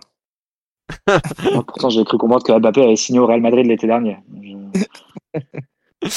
Pourtant, 1.66 1.88
j'ai 1.88 2.04
cru 2.04 2.18
comprendre 2.18 2.44
que 2.44 2.52
Mbappé 2.52 2.82
avait 2.82 2.96
signé 2.96 3.18
au 3.20 3.26
Real 3.26 3.40
Madrid 3.40 3.64
l'été 3.66 3.86
dernier. 3.86 4.18
Je- 4.42 6.08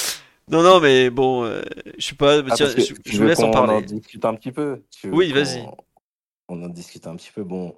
Non, 0.52 0.64
non, 0.64 0.82
mais 0.82 1.10
bon, 1.10 1.46
euh, 1.46 1.62
je 1.98 2.08
sais 2.08 2.16
pas, 2.16 2.40
Ah, 2.40 2.56
tiens, 2.56 2.68
je, 2.68 3.18
vous 3.18 3.24
laisse 3.24 3.40
en 3.40 3.52
parler. 3.52 3.82
discute 3.84 4.26
un 4.26 4.36
petit 4.36 4.52
peu. 4.52 4.84
Tu 4.92 5.10
Oui, 5.10 5.32
vas-y. 5.32 5.66
On 6.50 6.62
en 6.62 6.68
discute 6.68 7.08
un 7.08 7.16
petit 7.16 7.32
peu. 7.32 7.44
Bon, 7.46 7.74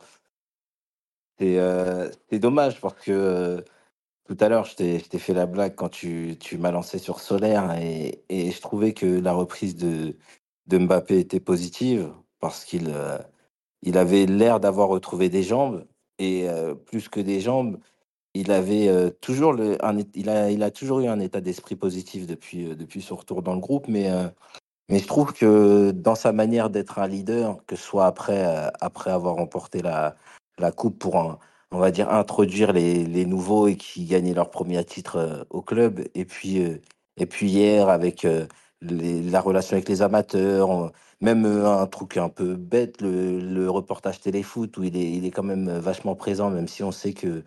c'est 1.38 1.60
euh, 1.60 2.10
dommage 2.32 2.82
parce 2.82 2.96
que 2.96 3.12
euh, 3.12 3.62
tout 4.26 4.38
à 4.40 4.50
l'heure, 4.50 4.66
je 4.66 4.76
t'ai 4.76 5.20
fait 5.20 5.36
la 5.36 5.46
blague 5.46 5.76
quand 5.76 5.90
tu, 5.90 6.36
tu 6.40 6.58
m'as 6.58 6.72
lancé 6.72 6.98
sur 6.98 7.20
Solaire 7.20 7.78
et, 7.80 8.24
et 8.30 8.50
je 8.52 8.60
trouvais 8.60 8.94
que 8.94 9.06
la 9.06 9.34
reprise 9.34 9.76
de, 9.76 10.16
de 10.66 10.78
Mbappé 10.80 11.20
était 11.20 11.40
positive 11.40 12.12
parce 12.40 12.66
qu'il 12.66 12.90
euh, 12.90 13.20
il 13.84 14.00
avait 14.00 14.26
l'air 14.26 14.60
d'avoir 14.60 14.88
retrouvé 14.88 15.30
des 15.30 15.44
jambes 15.44 15.86
et 16.18 16.48
plus 16.86 17.10
que 17.10 17.20
des 17.20 17.42
jambes, 17.42 17.80
il 18.34 18.52
avait 18.52 18.88
euh, 18.88 19.10
toujours 19.22 19.54
le, 19.54 19.78
il 20.16 20.30
a, 20.30 20.50
il 20.52 20.64
a 20.64 20.72
toujours 20.72 21.00
eu 21.02 21.08
un 21.08 21.20
état 21.20 21.42
d'esprit 21.42 21.76
positif 21.76 22.26
depuis, 22.26 22.68
euh, 22.72 22.76
depuis 22.76 23.02
son 23.02 23.16
retour 23.16 23.44
dans 23.44 23.54
le 23.54 23.60
groupe, 23.60 23.88
mais, 23.88 24.10
euh, 24.12 24.28
mais 24.90 25.00
je 25.00 25.08
trouve 25.08 25.34
que 25.34 25.92
dans 25.92 26.16
sa 26.16 26.34
manière 26.34 26.70
d'être 26.70 27.00
un 27.00 27.08
leader, 27.08 27.58
que 27.68 27.76
ce 27.76 27.84
soit 27.84 28.08
après, 28.08 28.72
après 28.82 29.12
avoir 29.12 29.36
remporté 29.36 29.82
la, 29.82 30.16
la 30.60 30.72
coupe 30.72 31.00
pour 31.00 31.38
on 31.72 31.80
va 31.80 31.92
dire, 31.92 32.10
introduire 32.12 32.72
les, 32.74 33.04
les 33.06 33.26
nouveaux 33.26 33.68
et 33.68 33.76
qui 33.78 34.06
gagnaient 34.06 34.36
leur 34.36 34.52
premier 34.52 34.84
titre 34.86 35.48
au 35.50 35.62
club. 35.64 36.02
Et 36.14 36.26
puis, 36.26 36.58
et 37.18 37.26
puis 37.26 37.50
hier, 37.50 37.90
avec 37.90 38.28
la 38.82 39.42
relation 39.42 39.76
avec 39.76 39.90
les 39.90 40.04
amateurs, 40.04 40.92
même 41.22 41.46
un 41.46 41.88
truc 41.88 42.18
un 42.18 42.30
peu 42.30 42.56
bête, 42.56 43.02
le, 43.02 43.40
le 43.40 43.70
reportage 43.72 44.22
téléfoot, 44.22 44.78
où 44.78 44.84
il 44.84 44.96
est, 44.96 45.12
il 45.14 45.26
est 45.26 45.32
quand 45.32 45.44
même 45.44 45.70
vachement 45.80 46.16
présent, 46.16 46.52
même 46.52 46.68
si 46.68 46.84
on 46.84 46.92
sait 46.92 47.14
que 47.14 47.44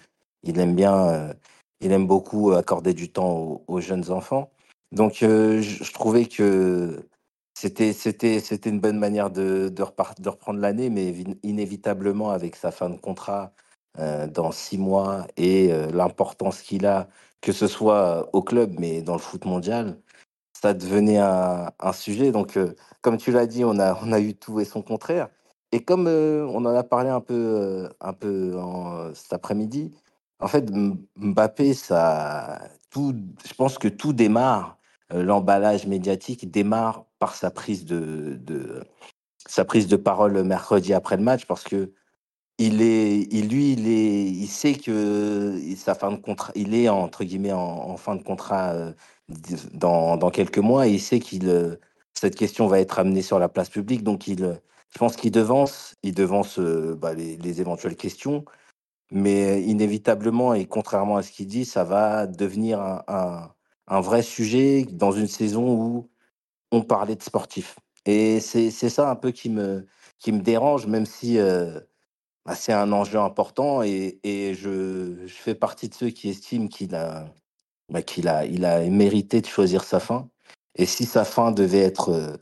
il 0.46 0.58
aime 0.60 0.74
bien, 0.74 1.08
euh, 1.08 1.32
il 1.80 1.92
aime 1.92 2.06
beaucoup 2.06 2.52
accorder 2.52 2.94
du 2.94 3.10
temps 3.10 3.62
aux, 3.66 3.80
jeunes 3.80 4.10
enfants. 4.10 4.50
Donc, 4.92 5.22
euh, 5.22 5.60
je, 5.62 5.92
trouvais 5.92 6.26
que 6.26 7.06
c'était, 7.54 7.92
c'était, 7.92 8.40
c'était 8.40 8.70
une 8.70 8.80
bonne 8.80 8.98
manière 8.98 9.30
de, 9.30 9.68
de, 9.68 9.82
reprendre 9.82 10.60
l'année, 10.60 10.90
mais 10.90 11.12
évi- 11.12 11.38
inévitablement, 11.42 12.30
avec 12.30 12.56
sa 12.56 12.70
fin 12.70 12.90
de 12.90 12.96
contrat 12.96 13.52
euh, 13.98 14.26
dans 14.28 14.52
six 14.52 14.78
mois 14.78 15.26
et 15.36 15.72
l'importance 15.92 16.62
qu'il 16.62 16.86
a, 16.86 17.08
que 17.40 17.52
ce 17.52 17.66
soit 17.66 18.28
au 18.34 18.42
club, 18.42 18.74
mais 18.78 19.02
dans 19.02 19.14
le 19.14 19.20
foot 19.20 19.44
mondial, 19.44 19.98
ça 20.60 20.74
devenait 20.74 21.18
un, 21.18 21.72
sujet. 21.92 22.32
Donc, 22.32 22.58
comme 23.02 23.18
tu 23.18 23.32
l'as 23.32 23.46
dit, 23.46 23.64
on 23.64 23.78
a, 23.78 23.98
on 24.02 24.12
a 24.12 24.20
eu 24.20 24.34
tout 24.34 24.60
et 24.60 24.64
son 24.64 24.82
contraire. 24.82 25.28
Et 25.72 25.84
comme 25.84 26.06
on 26.08 26.64
en 26.64 26.74
a 26.76 26.84
parlé 26.84 27.10
un 27.10 27.20
peu, 27.20 27.88
un 28.00 28.12
peu 28.12 28.54
cet 29.14 29.32
après-midi, 29.32 29.92
en 30.40 30.48
fait, 30.48 30.70
Mbappé, 31.16 31.74
ça, 31.74 32.60
je 32.94 33.54
pense 33.56 33.78
que 33.78 33.88
tout 33.88 34.12
démarre, 34.12 34.78
euh, 35.12 35.22
l'emballage 35.22 35.86
médiatique 35.86 36.50
démarre 36.50 37.04
par 37.18 37.34
sa 37.34 37.50
prise 37.50 37.84
de, 37.84 38.40
sa 39.46 39.64
prise 39.64 39.86
de 39.86 39.96
parole 39.96 40.42
mercredi 40.42 40.92
après 40.94 41.16
le 41.16 41.22
match, 41.22 41.46
parce 41.46 41.64
que 41.64 41.92
il 42.58 42.80
est, 42.82 43.28
il, 43.32 43.48
lui, 43.50 43.72
il 43.72 43.88
est, 43.88 44.24
il 44.24 44.48
sait 44.48 44.74
que 44.74 45.60
sa 45.76 45.94
fin 45.94 46.12
de 46.12 46.16
contrat, 46.16 46.52
il 46.54 46.74
est 46.74 46.88
entre 46.88 47.24
guillemets 47.24 47.52
en, 47.52 47.60
en 47.60 47.96
fin 47.98 48.16
de 48.16 48.22
contrat 48.22 48.72
euh, 48.72 48.92
dans, 49.72 50.30
quelques 50.30 50.58
mois 50.58 50.86
et 50.86 50.92
il 50.92 51.00
sait 51.00 51.20
qu'il, 51.20 51.48
euh, 51.48 51.76
cette 52.14 52.36
question 52.36 52.66
va 52.66 52.80
être 52.80 52.98
amenée 52.98 53.22
sur 53.22 53.38
la 53.38 53.48
place 53.48 53.68
publique. 53.68 54.02
Donc, 54.02 54.26
il, 54.28 54.44
euh, 54.44 54.54
je 54.90 54.98
pense 54.98 55.16
qu'il 55.16 55.30
devance, 55.30 55.94
il 56.02 56.14
devance 56.14 56.58
euh, 56.58 56.96
bah, 56.96 57.14
les 57.14 57.60
éventuelles 57.60 57.96
questions, 57.96 58.44
mais 59.12 59.62
inévitablement 59.62 60.54
et 60.54 60.66
contrairement 60.66 61.16
à 61.16 61.22
ce 61.22 61.32
qu'il 61.32 61.46
dit, 61.46 61.64
ça 61.64 61.84
va 61.84 62.26
devenir 62.26 62.80
un, 62.80 63.50
vrai 64.00 64.22
sujet 64.22 64.86
dans 64.90 65.12
une 65.12 65.28
saison 65.28 65.68
où 65.74 66.10
on 66.72 66.82
parlait 66.82 67.16
de 67.16 67.22
sportifs. 67.22 67.76
Et 68.06 68.40
c'est, 68.40 68.70
ça 68.70 69.10
un 69.10 69.16
peu 69.16 69.32
qui 69.32 69.50
me, 69.50 69.86
qui 70.18 70.32
me 70.32 70.40
dérange, 70.40 70.86
même 70.86 71.06
si 71.06 71.38
euh, 71.38 71.80
bah, 72.44 72.54
c'est 72.54 72.72
un 72.72 72.92
enjeu 72.92 73.18
important 73.18 73.82
et, 73.82 74.20
et 74.24 74.54
je, 74.54 75.26
je 75.26 75.34
fais 75.34 75.54
partie 75.54 75.88
de 75.88 75.94
ceux 75.94 76.10
qui 76.10 76.30
estiment 76.30 76.68
qu'il 76.68 76.94
a, 76.94 77.26
bah, 77.90 78.02
qu'il 78.02 78.28
a, 78.28 78.44
il 78.46 78.64
a 78.64 78.80
mérité 78.88 79.40
de 79.40 79.46
choisir 79.46 79.84
sa 79.84 80.00
fin. 80.00 80.28
Et 80.76 80.86
si 80.86 81.06
sa 81.06 81.24
fin 81.24 81.52
devait 81.52 81.80
être 81.80 82.10
euh, 82.10 82.36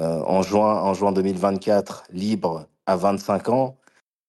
euh, 0.00 0.22
en, 0.22 0.42
juin, 0.42 0.80
en 0.82 0.94
juin 0.94 1.12
2024, 1.12 2.04
libre 2.10 2.68
à 2.86 2.96
25 2.96 3.48
ans, 3.50 3.76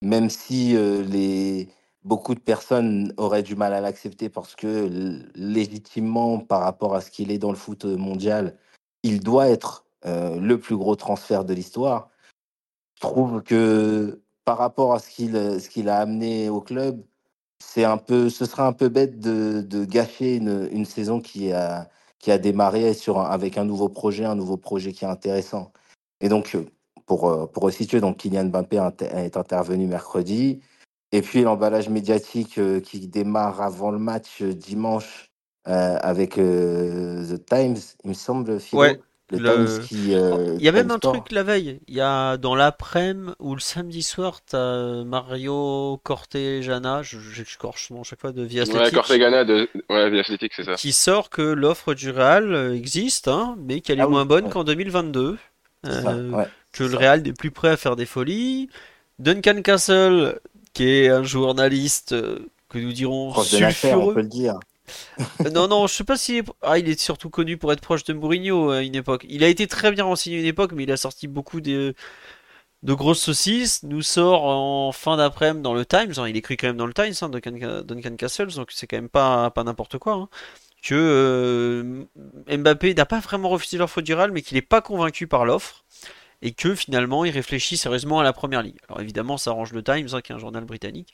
même 0.02 0.30
si 0.30 0.76
euh, 0.76 1.02
les, 1.04 1.68
beaucoup 2.06 2.34
de 2.34 2.40
personnes 2.40 3.12
auraient 3.16 3.42
du 3.42 3.56
mal 3.56 3.74
à 3.74 3.80
l'accepter 3.80 4.28
parce 4.28 4.54
que 4.54 5.20
légitimement, 5.34 6.38
par 6.38 6.60
rapport 6.60 6.94
à 6.94 7.00
ce 7.00 7.10
qu'il 7.10 7.30
est 7.30 7.38
dans 7.38 7.50
le 7.50 7.56
foot 7.56 7.84
mondial, 7.84 8.56
il 9.02 9.20
doit 9.20 9.48
être 9.48 9.86
euh, 10.06 10.38
le 10.38 10.58
plus 10.58 10.76
gros 10.76 10.96
transfert 10.96 11.44
de 11.44 11.52
l'histoire. 11.52 12.10
Je 12.96 13.00
trouve 13.00 13.42
que 13.42 14.22
par 14.44 14.58
rapport 14.58 14.94
à 14.94 15.00
ce 15.00 15.10
qu'il 15.10 15.36
euh, 15.36 15.58
ce 15.58 15.68
qu'il 15.68 15.88
a 15.88 15.98
amené 15.98 16.48
au 16.48 16.60
club, 16.60 17.02
c'est 17.58 17.84
un 17.84 17.98
peu, 17.98 18.30
ce 18.30 18.44
serait 18.44 18.62
un 18.62 18.72
peu 18.72 18.88
bête 18.88 19.18
de, 19.20 19.84
gâcher 19.84 20.36
une, 20.36 20.84
saison 20.84 21.20
qui 21.20 21.52
a, 21.52 21.88
qui 22.18 22.30
a 22.30 22.38
démarré 22.38 22.92
avec 23.28 23.58
un 23.58 23.64
nouveau 23.64 23.88
projet, 23.88 24.24
un 24.24 24.34
nouveau 24.34 24.56
projet 24.56 24.92
qui 24.92 25.04
est 25.04 25.08
intéressant. 25.08 25.72
Et 26.20 26.28
donc, 26.28 26.54
euh, 26.54 26.66
pour, 27.06 27.28
euh, 27.28 27.46
pour 27.46 27.64
resituer, 27.64 28.00
donc 28.00 28.18
Kylian 28.18 28.46
Mbappé 28.46 28.76
est 29.00 29.36
intervenu 29.36 29.86
mercredi. 29.86 30.60
Et 31.12 31.22
puis 31.22 31.42
l'emballage 31.42 31.88
médiatique 31.88 32.58
euh, 32.58 32.80
qui 32.80 33.06
démarre 33.08 33.60
avant 33.62 33.90
le 33.90 33.98
match 33.98 34.42
euh, 34.42 34.52
dimanche 34.54 35.30
euh, 35.68 35.96
avec 36.00 36.38
euh, 36.38 37.24
The 37.36 37.44
Times, 37.44 37.76
il 38.04 38.10
me 38.10 38.14
semble, 38.14 38.60
Philo. 38.60 38.80
Ouais, 38.80 39.00
le, 39.30 39.38
le- 39.38 39.40
Times 39.40 39.80
qui. 39.86 40.14
euh, 40.14 40.58
Il 40.58 40.64
y 40.64 40.68
a 40.68 40.72
même 40.72 40.90
un 40.90 40.98
Sport. 40.98 41.12
truc 41.12 41.32
la 41.32 41.42
veille. 41.42 41.80
Il 41.88 41.94
y 41.94 42.00
a 42.00 42.36
dans 42.36 42.54
l'après-midi 42.54 43.32
ou 43.40 43.54
le 43.54 43.60
samedi 43.60 44.02
soir, 44.02 44.40
t'as 44.44 45.04
Mario 45.04 46.00
Cortegana, 46.04 47.02
je- 47.02 47.18
j'écorche 47.18 47.88
son 47.88 48.02
chaque 48.04 48.20
fois 48.20 48.32
de 48.32 48.42
Via 48.42 48.64
Ouais, 48.66 48.90
Cortegana 48.90 49.44
de 49.44 49.68
ouais, 49.88 50.10
Via 50.10 50.20
Athletic, 50.20 50.52
c'est 50.54 50.64
ça. 50.64 50.76
qui 50.76 50.92
sort 50.92 51.30
que 51.30 51.42
l'offre 51.42 51.94
du 51.94 52.10
Real 52.10 52.72
existe, 52.74 53.28
hein, 53.28 53.56
mais 53.58 53.80
qu'elle 53.80 54.00
est 54.00 54.04
Ah 54.04 54.08
oui, 54.08 54.14
moins 54.14 54.26
bonne 54.26 54.44
ouais. 54.44 54.48
qu'en 54.48 54.64
2022. 54.64 55.38
C'est 55.82 55.94
ça, 55.94 56.22
ouais, 56.30 56.48
que 56.72 56.84
le 56.84 56.96
ça. 56.96 56.96
Real 56.96 57.22
n'est 57.22 57.32
plus 57.32 57.50
prêt 57.50 57.70
à 57.70 57.76
faire 57.76 57.96
des 57.96 58.06
folies. 58.06 58.68
Duncan 59.18 59.62
Castle, 59.62 60.40
qui 60.76 60.88
est 60.88 61.08
un 61.10 61.22
journaliste 61.24 62.12
euh, 62.12 62.38
que 62.68 62.78
nous 62.78 62.92
dirons 62.92 63.32
Proche 63.32 63.50
de 63.50 63.58
l'affaire, 63.58 64.00
on 64.00 64.06
sulfureux. 64.06 64.14
peut 64.14 64.22
le 64.22 64.28
dire. 64.28 64.62
Euh, 65.44 65.50
Non, 65.50 65.68
non, 65.68 65.86
je 65.86 65.94
sais 65.94 66.04
pas 66.04 66.16
si. 66.16 66.42
Ah, 66.62 66.78
il 66.78 66.88
est 66.88 66.98
surtout 67.00 67.30
connu 67.30 67.56
pour 67.58 67.72
être 67.72 67.80
proche 67.80 68.04
de 68.04 68.12
Mourinho 68.14 68.70
à 68.70 68.82
une 68.82 68.94
époque. 68.96 69.26
Il 69.28 69.44
a 69.44 69.48
été 69.48 69.66
très 69.66 69.92
bien 69.92 70.04
renseigné 70.04 70.38
à 70.38 70.40
une 70.40 70.46
époque, 70.46 70.72
mais 70.72 70.84
il 70.84 70.92
a 70.92 70.96
sorti 70.96 71.28
beaucoup 71.28 71.60
de, 71.60 71.94
de 72.84 72.94
grosses 72.94 73.22
saucisses. 73.22 73.82
Nous 73.84 74.02
sort 74.02 74.44
en 74.46 74.92
fin 74.92 75.16
d'après-midi 75.18 75.62
dans 75.62 75.74
le 75.74 75.86
Times. 75.86 76.14
hein, 76.18 76.28
il 76.28 76.36
écrit 76.38 76.56
quand 76.58 76.68
même 76.68 76.78
dans 76.78 76.86
le 76.86 76.94
Times, 76.94 77.14
hein, 77.22 77.30
Duncan, 77.30 77.82
Duncan 77.84 78.16
Castles, 78.16 78.54
donc 78.56 78.72
c'est 78.72 78.86
quand 78.88 78.98
même 78.98 79.08
pas, 79.10 79.50
pas 79.52 79.64
n'importe 79.64 79.98
quoi. 79.98 80.14
hein, 80.14 80.28
que 80.82 80.94
euh, 80.96 82.04
Mbappé 82.58 82.94
n'a 82.94 83.06
pas 83.06 83.20
vraiment 83.20 83.50
refusé 83.50 83.78
l'offre 83.78 84.02
du 84.02 84.14
Real, 84.14 84.32
mais 84.32 84.42
qu'il 84.42 84.56
n'est 84.56 84.62
pas 84.62 84.82
convaincu 84.82 85.26
par 85.28 85.46
l'offre. 85.46 85.85
Et 86.46 86.52
que 86.52 86.76
finalement, 86.76 87.24
il 87.24 87.32
réfléchit 87.32 87.76
sérieusement 87.76 88.20
à 88.20 88.22
la 88.22 88.32
première 88.32 88.62
ligue. 88.62 88.78
Alors 88.88 89.00
évidemment, 89.00 89.36
ça 89.36 89.50
arrange 89.50 89.72
le 89.72 89.82
Times, 89.82 90.06
hein, 90.12 90.20
qui 90.22 90.30
est 90.30 90.34
un 90.34 90.38
journal 90.38 90.64
britannique. 90.64 91.12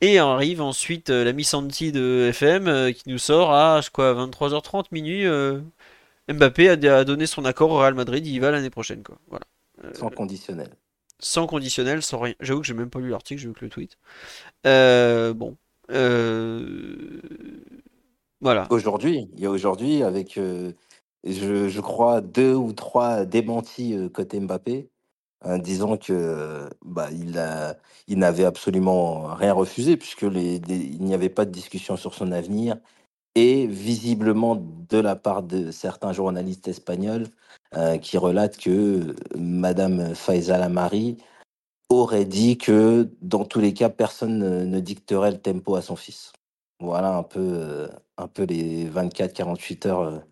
Et 0.00 0.18
arrive 0.18 0.60
ensuite 0.60 1.10
euh, 1.10 1.22
la 1.22 1.32
Miss 1.32 1.54
Anti 1.54 1.92
de 1.92 2.26
FM 2.30 2.66
euh, 2.66 2.90
qui 2.92 3.08
nous 3.08 3.18
sort 3.18 3.52
à 3.54 3.80
crois, 3.92 4.14
23h30 4.14 4.86
minuit. 4.90 5.24
euh, 5.26 5.60
Mbappé 6.28 6.70
a, 6.70 6.72
a 6.96 7.04
donné 7.04 7.26
son 7.26 7.44
accord 7.44 7.70
au 7.70 7.78
Real 7.78 7.94
Madrid, 7.94 8.26
il 8.26 8.32
y 8.34 8.40
va 8.40 8.50
l'année 8.50 8.70
prochaine. 8.70 9.04
Quoi. 9.04 9.16
Voilà. 9.28 9.46
Sans 9.94 10.10
conditionnel. 10.10 10.70
sans 11.20 11.46
conditionnel, 11.46 12.02
sans 12.02 12.18
rien. 12.18 12.34
J'avoue 12.40 12.62
que 12.62 12.66
j'ai 12.66 12.74
même 12.74 12.90
pas 12.90 12.98
lu 12.98 13.10
l'article, 13.10 13.40
j'ai 13.40 13.48
vu 13.48 13.54
que 13.54 13.64
le 13.64 13.70
tweet. 13.70 13.96
Bon. 15.36 15.56
Voilà. 18.40 18.66
Aujourd'hui, 18.70 19.28
il 19.34 19.40
y 19.40 19.46
a 19.46 19.50
aujourd'hui 19.50 20.02
avec, 20.02 20.38
je, 21.24 21.80
crois, 21.80 22.20
deux 22.20 22.54
ou 22.54 22.72
trois 22.72 23.24
démentis 23.24 23.96
côté 24.12 24.40
Mbappé, 24.40 24.90
hein, 25.42 25.58
disant 25.58 25.96
que 25.96 26.68
bah, 26.84 27.08
il 27.12 28.18
n'avait 28.18 28.44
absolument 28.44 29.34
rien 29.34 29.52
refusé 29.52 29.96
puisque 29.96 30.22
il 30.22 31.02
n'y 31.02 31.14
avait 31.14 31.28
pas 31.28 31.44
de 31.44 31.50
discussion 31.50 31.96
sur 31.96 32.14
son 32.14 32.32
avenir. 32.32 32.76
Et 33.34 33.66
visiblement, 33.66 34.56
de 34.56 34.98
la 34.98 35.16
part 35.16 35.42
de 35.42 35.70
certains 35.70 36.12
journalistes 36.12 36.68
espagnols 36.68 37.28
euh, 37.76 37.96
qui 37.96 38.18
relatent 38.18 38.58
que 38.58 39.16
Madame 39.36 40.14
Faisal 40.14 40.62
Amari 40.62 41.16
aurait 41.88 42.26
dit 42.26 42.58
que 42.58 43.10
dans 43.22 43.44
tous 43.46 43.60
les 43.60 43.72
cas, 43.72 43.88
personne 43.88 44.38
ne, 44.68 44.80
dicterait 44.80 45.30
le 45.30 45.40
tempo 45.40 45.76
à 45.76 45.82
son 45.82 45.96
fils. 45.96 46.32
Voilà 46.80 47.16
un 47.16 47.22
peu 47.22 47.88
les 48.44 48.86
24-48 48.90 49.88
heures 49.88 50.22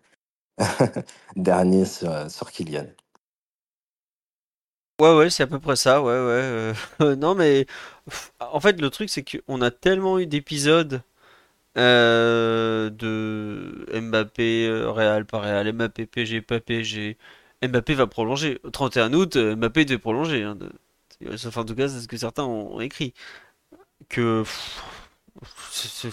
euh, 0.80 1.02
derniers 1.36 1.84
sur, 1.86 2.30
sur 2.30 2.50
Kylian. 2.50 2.86
Ouais, 5.00 5.16
ouais, 5.16 5.30
c'est 5.30 5.42
à 5.44 5.46
peu 5.46 5.58
près 5.58 5.76
ça, 5.76 6.02
ouais, 6.02 6.08
ouais. 6.08 6.14
euh, 7.00 7.16
non, 7.16 7.34
mais 7.34 7.64
pff, 8.06 8.32
en 8.40 8.60
fait, 8.60 8.78
le 8.80 8.90
truc, 8.90 9.08
c'est 9.08 9.24
qu'on 9.24 9.62
a 9.62 9.70
tellement 9.70 10.18
eu 10.18 10.26
d'épisodes 10.26 11.02
euh, 11.78 12.90
de 12.90 13.86
Mbappé, 14.00 14.66
euh, 14.68 14.90
Real, 14.90 15.26
pas 15.26 15.40
Real, 15.40 15.72
Mbappé, 15.72 16.06
PSG, 16.06 16.42
pas 16.42 16.60
PSG. 16.60 17.18
Mbappé 17.62 17.94
va 17.94 18.06
prolonger. 18.08 18.60
Au 18.64 18.70
31 18.70 19.12
août, 19.14 19.36
euh, 19.36 19.56
Mbappé 19.56 19.84
devait 19.86 19.98
prolonger. 19.98 20.44
hein, 20.44 20.58
Sauf 21.36 21.56
en 21.58 21.64
tout 21.66 21.74
cas, 21.76 21.88
c'est 21.88 22.00
ce 22.00 22.08
que 22.08 22.16
certains 22.18 22.44
ont, 22.44 22.80
écrit. 22.80 23.14
Que. 24.08 24.42
pff, 24.44 24.82
je- 26.02 26.10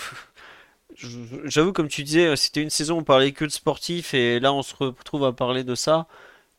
J'avoue, 1.45 1.73
comme 1.73 1.87
tu 1.87 2.03
disais, 2.03 2.35
c'était 2.35 2.61
une 2.61 2.69
saison 2.71 2.95
où 2.95 2.99
on 2.99 3.03
parlait 3.03 3.31
que 3.31 3.45
de 3.45 3.51
sportif, 3.51 4.13
et 4.13 4.39
là, 4.39 4.51
on 4.53 4.63
se 4.63 4.75
retrouve 4.75 5.25
à 5.25 5.33
parler 5.33 5.63
de 5.63 5.75
ça. 5.75 6.07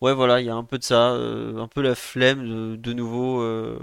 Ouais, 0.01 0.15
voilà, 0.15 0.41
il 0.41 0.47
y 0.47 0.51
a 0.51 0.55
un 0.55 0.65
peu 0.65 0.79
de 0.79 0.85
ça, 0.85 1.13
euh, 1.13 1.59
un 1.59 1.69
peu 1.69 1.83
la 1.83 1.95
flemme 1.97 2.77
de, 2.79 2.93
nouveau 2.93 3.43
euh, 3.43 3.79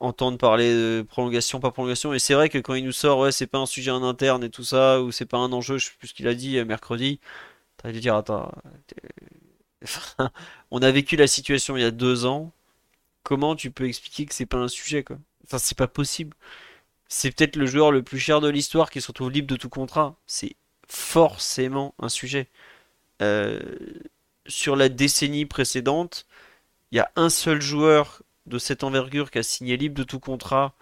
entendre 0.00 0.38
parler 0.38 0.72
de 0.74 1.04
prolongation, 1.08 1.60
pas 1.60 1.70
prolongation. 1.72 2.14
Et 2.14 2.18
c'est 2.18 2.34
vrai 2.34 2.48
que 2.50 2.58
quand 2.58 2.74
il 2.74 2.84
nous 2.84 2.92
sort, 2.92 3.18
ouais, 3.20 3.32
c'est 3.32 3.46
pas 3.46 3.58
un 3.58 3.66
sujet 3.66 3.90
en 3.90 4.02
interne 4.04 4.44
et 4.44 4.50
tout 4.50 4.64
ça, 4.64 5.02
ou 5.02 5.12
c'est 5.12 5.26
pas 5.26 5.38
un 5.38 5.52
enjeu, 5.52 5.78
je 5.78 5.86
sais 5.86 5.92
plus 5.98 6.08
ce 6.08 6.14
qu'il 6.14 6.28
a 6.28 6.34
dit 6.34 6.58
euh, 6.58 6.64
mercredi. 6.64 7.20
T'as 7.78 7.92
dû 7.92 8.00
dire, 8.00 8.16
attends, 8.16 8.52
on 10.70 10.82
a 10.82 10.90
vécu 10.90 11.16
la 11.16 11.26
situation 11.26 11.76
il 11.76 11.82
y 11.82 11.86
a 11.86 11.90
deux 11.90 12.26
ans. 12.26 12.52
Comment 13.24 13.56
tu 13.56 13.70
peux 13.70 13.86
expliquer 13.86 14.26
que 14.26 14.34
c'est 14.34 14.46
pas 14.46 14.58
un 14.58 14.68
sujet, 14.68 15.04
quoi? 15.04 15.18
Enfin, 15.46 15.58
c'est 15.58 15.78
pas 15.78 15.88
possible. 15.88 16.36
C'est 17.08 17.30
peut-être 17.32 17.56
le 17.56 17.66
joueur 17.66 17.90
le 17.90 18.02
plus 18.02 18.18
cher 18.18 18.40
de 18.40 18.48
l'histoire 18.48 18.90
qui 18.90 19.00
se 19.00 19.08
retrouve 19.08 19.30
libre 19.30 19.48
de 19.48 19.56
tout 19.56 19.70
contrat. 19.70 20.16
C'est 20.26 20.56
forcément 20.86 21.94
un 21.98 22.08
sujet. 22.08 22.48
Euh, 23.22 23.60
sur 24.46 24.76
la 24.76 24.88
décennie 24.88 25.46
précédente, 25.46 26.26
il 26.92 26.96
y 26.98 27.00
a 27.00 27.10
un 27.16 27.30
seul 27.30 27.60
joueur 27.60 28.22
de 28.46 28.58
cette 28.58 28.84
envergure 28.84 29.30
qui 29.30 29.38
a 29.38 29.42
signé 29.42 29.76
libre 29.76 29.96
de 29.96 30.04
tout 30.04 30.20
contrat 30.20 30.74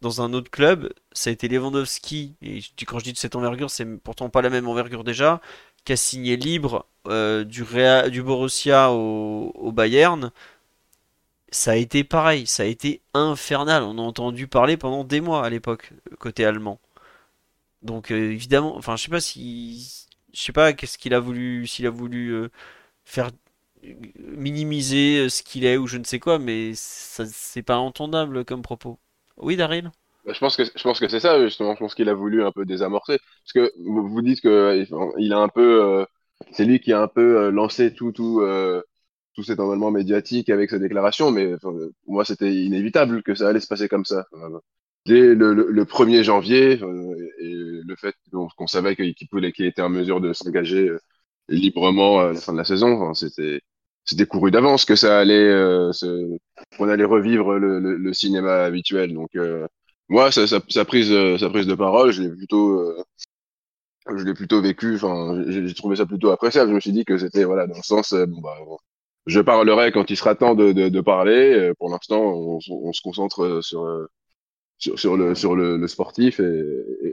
dans 0.00 0.22
un 0.22 0.32
autre 0.32 0.50
club. 0.50 0.92
Ça 1.12 1.30
a 1.30 1.32
été 1.32 1.48
Lewandowski. 1.48 2.34
Et 2.42 2.60
quand 2.86 2.98
je 2.98 3.04
dis 3.04 3.12
de 3.12 3.18
cette 3.18 3.36
envergure, 3.36 3.70
c'est 3.70 3.86
pourtant 3.98 4.30
pas 4.30 4.42
la 4.42 4.50
même 4.50 4.68
envergure 4.68 5.04
déjà. 5.04 5.40
Qui 5.84 5.92
a 5.94 5.96
signé 5.96 6.36
libre 6.36 6.86
euh, 7.08 7.44
du, 7.44 8.22
Borussia 8.22 8.90
au 8.92 9.72
Bayern 9.72 10.30
ça 11.50 11.72
a 11.72 11.76
été 11.76 12.04
pareil, 12.04 12.46
ça 12.46 12.62
a 12.64 12.66
été 12.66 13.02
infernal. 13.14 13.82
On 13.84 13.98
a 13.98 14.02
entendu 14.02 14.46
parler 14.48 14.76
pendant 14.76 15.04
des 15.04 15.20
mois 15.20 15.44
à 15.44 15.50
l'époque, 15.50 15.92
côté 16.18 16.44
allemand. 16.44 16.80
Donc 17.82 18.10
euh, 18.10 18.30
évidemment, 18.32 18.76
enfin 18.76 18.96
je 18.96 19.04
sais 19.04 19.10
pas 19.10 19.20
si, 19.20 20.06
je 20.32 20.40
sais 20.40 20.52
pas 20.52 20.72
qu'est-ce 20.72 20.98
qu'il 20.98 21.14
a 21.14 21.20
voulu, 21.20 21.66
s'il 21.66 21.86
a 21.86 21.90
voulu 21.90 22.30
euh, 22.32 22.50
faire 23.04 23.30
minimiser 24.18 25.20
euh, 25.20 25.28
ce 25.30 25.42
qu'il 25.42 25.64
est 25.64 25.78
ou 25.78 25.86
je 25.86 25.96
ne 25.96 26.04
sais 26.04 26.18
quoi, 26.18 26.38
mais 26.38 26.72
ça 26.74 27.24
c'est 27.26 27.62
pas 27.62 27.78
entendable 27.78 28.44
comme 28.44 28.62
propos. 28.62 28.98
Oui, 29.38 29.56
Daryl? 29.56 29.90
Bah, 30.26 30.32
je 30.34 30.38
pense 30.38 30.56
que 30.56 30.64
je 30.64 30.82
pense 30.82 31.00
que 31.00 31.08
c'est 31.08 31.20
ça 31.20 31.42
justement. 31.42 31.74
Je 31.74 31.78
pense 31.80 31.94
qu'il 31.94 32.10
a 32.10 32.14
voulu 32.14 32.44
un 32.44 32.52
peu 32.52 32.66
désamorcer 32.66 33.18
parce 33.18 33.52
que 33.54 33.72
vous, 33.78 34.06
vous 34.06 34.22
dites 34.22 34.42
que 34.42 34.84
il 35.18 35.32
a 35.32 35.38
un 35.38 35.48
peu, 35.48 36.04
c'est 36.52 36.66
lui 36.66 36.80
qui 36.80 36.92
a 36.92 37.00
un 37.00 37.08
peu 37.08 37.48
lancé 37.48 37.94
tout 37.94 38.12
tout 38.12 38.42
tout 39.40 39.46
cet 39.46 39.60
environnement 39.60 39.90
médiatique 39.90 40.50
avec 40.50 40.70
sa 40.70 40.78
déclaration, 40.78 41.30
mais 41.30 41.54
moi, 42.06 42.24
c'était 42.24 42.52
inévitable 42.52 43.22
que 43.22 43.34
ça 43.34 43.48
allait 43.48 43.60
se 43.60 43.66
passer 43.68 43.88
comme 43.88 44.04
ça. 44.04 44.26
Dès 45.06 45.34
le, 45.34 45.54
le, 45.54 45.84
1er 45.84 46.22
janvier, 46.22 46.78
le 46.78 47.96
fait 47.96 48.14
qu'on 48.30 48.66
savait 48.66 48.96
qu'il 48.96 49.14
qu'il 49.14 49.64
était 49.64 49.82
en 49.82 49.88
mesure 49.88 50.20
de 50.20 50.32
s'engager 50.34 50.88
euh, 50.88 51.00
librement 51.48 52.20
à 52.20 52.32
la 52.32 52.40
fin 52.40 52.52
de 52.52 52.58
la 52.58 52.64
saison, 52.64 53.14
c'était 53.14 53.62
c'était 54.04 54.26
couru 54.26 54.50
d'avance 54.50 54.84
que 54.84 54.96
ça 54.96 55.18
allait, 55.18 55.34
euh, 55.34 55.92
qu'on 56.76 56.88
allait 56.88 57.04
revivre 57.04 57.58
le, 57.58 57.78
le, 57.80 58.12
cinéma 58.12 58.64
habituel. 58.64 59.14
Donc 59.14 59.30
euh, 59.36 59.66
moi, 60.08 60.32
sa, 60.32 60.46
sa, 60.46 60.84
prise, 60.84 61.14
sa 61.38 61.50
prise 61.50 61.66
de 61.66 61.74
parole, 61.74 62.10
je 62.10 62.22
l'ai 62.22 62.30
plutôt, 62.30 62.94
je 64.06 64.24
l'ai 64.24 64.34
plutôt 64.34 64.60
vécu. 64.60 64.96
Enfin, 64.96 65.42
j'ai 65.48 65.74
trouvé 65.74 65.96
ça 65.96 66.06
plutôt 66.06 66.30
appréciable. 66.30 66.70
Je 66.70 66.74
me 66.74 66.80
suis 66.80 66.92
dit 66.92 67.04
que 67.04 67.18
c'était 67.18 67.44
voilà 67.44 67.66
dans 67.66 67.76
le 67.76 67.82
sens, 67.82 68.12
bon 68.14 68.40
bah, 68.40 68.56
je 69.26 69.40
parlerai 69.40 69.92
quand 69.92 70.10
il 70.10 70.16
sera 70.16 70.34
temps 70.34 70.54
de, 70.54 70.72
de, 70.72 70.88
de 70.88 71.00
parler. 71.00 71.52
Euh, 71.54 71.74
pour 71.78 71.90
l'instant, 71.90 72.20
on, 72.22 72.58
on, 72.70 72.92
se 72.92 73.02
concentre 73.02 73.42
euh, 73.44 73.62
sur, 73.62 73.84
euh, 73.84 74.06
sur, 74.78 74.98
sur, 74.98 75.16
le, 75.16 75.34
sur 75.34 75.56
le, 75.56 75.76
le 75.78 75.88
sportif 75.88 76.40
et, 76.40 76.62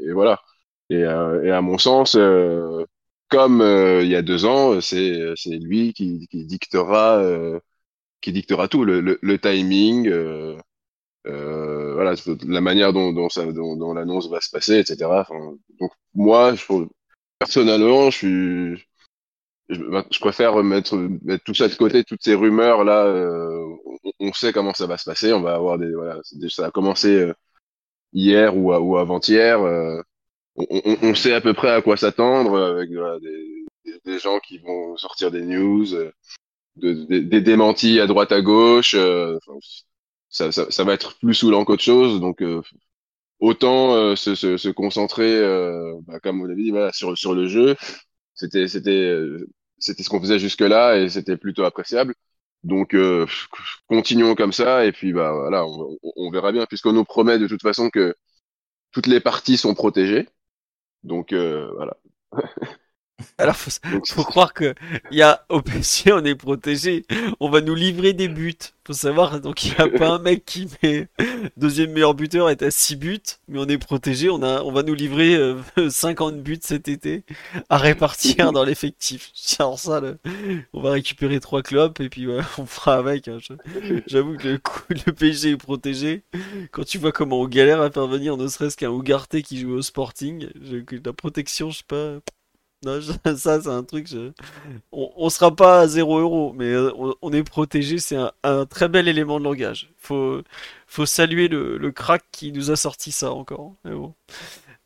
et, 0.08 0.14
voilà. 0.14 0.42
Et, 0.90 1.00
et, 1.02 1.52
à 1.52 1.62
mon 1.62 1.78
sens, 1.78 2.16
euh, 2.16 2.86
comme 3.30 3.62
il 3.62 4.08
y 4.10 4.16
a 4.16 4.22
deux 4.22 4.46
ans, 4.46 4.82
c'est 4.82 5.36
lui 5.48 5.94
qui, 5.94 6.28
qui 6.30 6.46
dictera, 6.46 7.22
qui 8.22 8.32
dictera 8.34 8.68
tout, 8.68 8.86
le, 8.86 9.02
le, 9.02 9.20
le 9.22 9.40
timing, 9.40 10.10
voilà, 11.26 12.14
la 12.46 12.62
manière 12.62 12.94
dont, 12.94 13.12
dont, 13.14 13.28
dont, 13.54 13.76
dont 13.76 13.94
l'annonce 13.94 14.30
va 14.30 14.42
se 14.42 14.50
passer, 14.50 14.80
etc. 14.80 15.22
Enfin, 15.22 15.56
donc 15.80 15.92
moi, 16.16 16.56
je, 16.56 16.64
personnellement, 17.40 18.10
je 18.12 18.18
suis 18.18 18.86
je, 19.70 20.20
préfère 20.20 20.64
mettre, 20.64 20.96
mettre, 21.24 21.44
tout 21.44 21.54
ça 21.54 21.68
de 21.68 21.76
côté, 21.76 22.04
toutes 22.04 22.24
ces 22.24 22.36
rumeurs 22.36 22.84
là. 22.84 23.06
Euh, 23.06 23.66
on, 24.20 24.34
sait 24.34 24.54
comment 24.54 24.74
ça 24.74 24.88
va 24.88 24.98
se 24.98 25.06
passer. 25.06 25.34
On 25.34 25.42
va 25.42 25.56
avoir 25.56 25.78
des 25.78 25.94
voilà, 25.94 26.20
ça 26.50 26.68
a 26.68 26.72
commencé 26.72 27.10
euh, 27.10 27.34
hier 28.14 28.56
ou, 28.56 28.74
ou 28.74 28.98
avant-hier. 28.98 29.62
Euh, 29.62 30.02
on, 30.56 30.98
on, 31.02 31.16
sait 31.16 31.34
à 31.34 31.42
peu 31.42 31.54
près 31.54 31.72
à 31.72 31.82
quoi 31.82 31.98
s'attendre 31.98 32.58
avec 32.60 32.90
des, 32.90 34.00
des, 34.06 34.20
gens 34.20 34.40
qui 34.40 34.58
vont 34.60 34.98
sortir 34.98 35.32
des 35.32 35.44
news, 35.44 35.86
des 36.78 37.42
démentis 37.42 38.00
à 38.00 38.08
droite 38.08 38.32
à 38.32 38.42
gauche. 38.42 38.96
Ça, 40.30 40.52
ça, 40.52 40.70
ça, 40.70 40.84
va 40.84 40.94
être 40.94 41.18
plus 41.20 41.36
saoulant 41.36 41.64
qu'autre 41.64 41.84
chose. 41.84 42.20
Donc 42.20 42.44
autant 43.40 44.16
se, 44.16 44.34
se, 44.34 44.58
se, 44.58 44.70
concentrer, 44.70 45.42
bah, 46.08 46.20
comme 46.22 46.40
vous 46.40 46.48
l'avez 46.48 46.64
dit, 46.64 46.72
voilà, 46.72 46.92
sur, 46.92 47.16
sur 47.16 47.36
le 47.36 47.48
jeu 47.48 47.76
c'était 48.38 48.68
c'était 48.68 49.14
c'était 49.80 50.04
ce 50.04 50.10
qu'on 50.10 50.22
faisait 50.22 50.40
jusque-là 50.40 50.98
et 50.98 51.10
c'était 51.10 51.38
plutôt 51.38 51.64
appréciable. 51.66 52.16
Donc 52.64 52.94
euh, 52.96 53.26
continuons 53.88 54.36
comme 54.36 54.54
ça 54.54 54.86
et 54.86 54.92
puis 54.92 55.14
bah 55.14 55.32
voilà, 55.34 55.66
on, 55.68 55.98
on 56.16 56.32
verra 56.32 56.52
bien 56.52 56.66
puisqu'on 56.66 56.94
nous 56.94 57.06
promet 57.06 57.40
de 57.40 57.48
toute 57.48 57.62
façon 57.62 57.90
que 57.90 58.16
toutes 58.92 59.08
les 59.08 59.22
parties 59.22 59.58
sont 59.58 59.76
protégées. 59.76 60.30
Donc 61.04 61.34
euh, 61.34 61.72
voilà. 61.76 61.98
Alors, 63.38 63.56
faut, 63.56 63.72
faut 64.08 64.24
croire 64.24 64.54
que 64.54 64.76
il 65.12 65.18
y 65.18 65.22
a 65.22 65.44
au 65.50 65.62
PC, 65.62 66.12
on 66.12 66.24
est 66.24 66.36
protégé. 66.36 67.06
On 67.40 67.50
va 67.50 67.62
nous 67.62 67.76
livrer 67.76 68.14
des 68.14 68.28
buts. 68.28 68.58
Faut 68.86 68.94
savoir, 68.94 69.42
donc 69.42 69.66
il 69.66 69.72
n'y 69.72 69.78
a 69.78 69.88
pas 69.98 70.12
un 70.12 70.20
mec 70.20 70.46
qui 70.46 70.70
met 70.82 71.10
deuxième 71.58 71.92
meilleur 71.92 72.14
buteur 72.14 72.50
est 72.50 72.62
à 72.62 72.72
6 72.72 72.96
buts, 72.96 73.20
mais 73.50 73.60
on 73.60 73.68
est 73.68 73.78
protégé. 73.78 74.30
On 74.30 74.42
a, 74.44 74.62
on 74.62 74.72
va 74.72 74.84
nous 74.84 74.94
livrer 74.94 75.38
50 75.90 76.34
euh, 76.34 76.38
buts 76.42 76.60
cet 76.62 76.88
été 76.88 77.24
à 77.70 77.78
répartir 77.78 78.52
dans 78.54 78.64
l'effectif. 78.64 79.32
Alors 79.60 79.80
ça, 79.80 80.02
on 80.74 80.82
va 80.82 80.92
récupérer 80.92 81.40
trois 81.40 81.64
clubs 81.64 82.00
et 82.00 82.10
puis 82.10 82.28
on 82.58 82.66
fera 82.66 82.96
avec. 82.96 83.28
Hein. 83.28 83.40
J'avoue 84.06 84.38
que 84.38 84.48
le, 84.48 84.58
coup, 84.58 84.82
le 84.90 85.12
PSG 85.12 85.52
est 85.52 85.58
protégé. 85.58 86.24
Quand 86.72 86.86
tu 86.86 86.98
vois 86.98 87.12
comment 87.12 87.42
on 87.42 87.48
galère 87.48 87.82
à 87.82 87.92
faire 87.92 88.08
venir 88.08 88.38
ne 88.38 88.48
serait-ce 88.48 88.78
qu'un 88.78 88.90
Ougarté 88.90 89.42
qui 89.42 89.60
joue 89.60 89.74
au 89.74 89.82
Sporting, 89.82 90.48
la 91.04 91.14
protection, 91.14 91.72
je 91.72 91.80
sais 91.80 91.84
pas. 91.88 92.20
Non, 92.86 93.00
ça, 93.36 93.62
c'est 93.62 93.68
un 93.68 93.84
truc. 93.84 94.08
On, 94.92 95.30
sera 95.30 95.56
pas 95.56 95.82
à 95.82 95.88
0 95.88 96.20
euros, 96.20 96.54
mais 96.56 96.66
euh, 96.66 96.92
on, 97.22 97.34
est 97.34 97.44
protégé. 97.44 97.98
C'est 98.00 98.18
un, 98.44 98.66
très 98.66 98.88
bel 98.88 99.08
élément 99.08 99.40
de 99.40 99.46
langage. 99.46 99.90
Faut, 99.98 100.42
faut 100.86 101.06
saluer 101.06 101.48
le, 101.48 101.92
crack 101.92 102.24
qui 102.32 102.52
nous 102.52 102.72
a 102.72 102.76
sorti 102.76 103.12
ça 103.12 103.32
encore. 103.32 103.74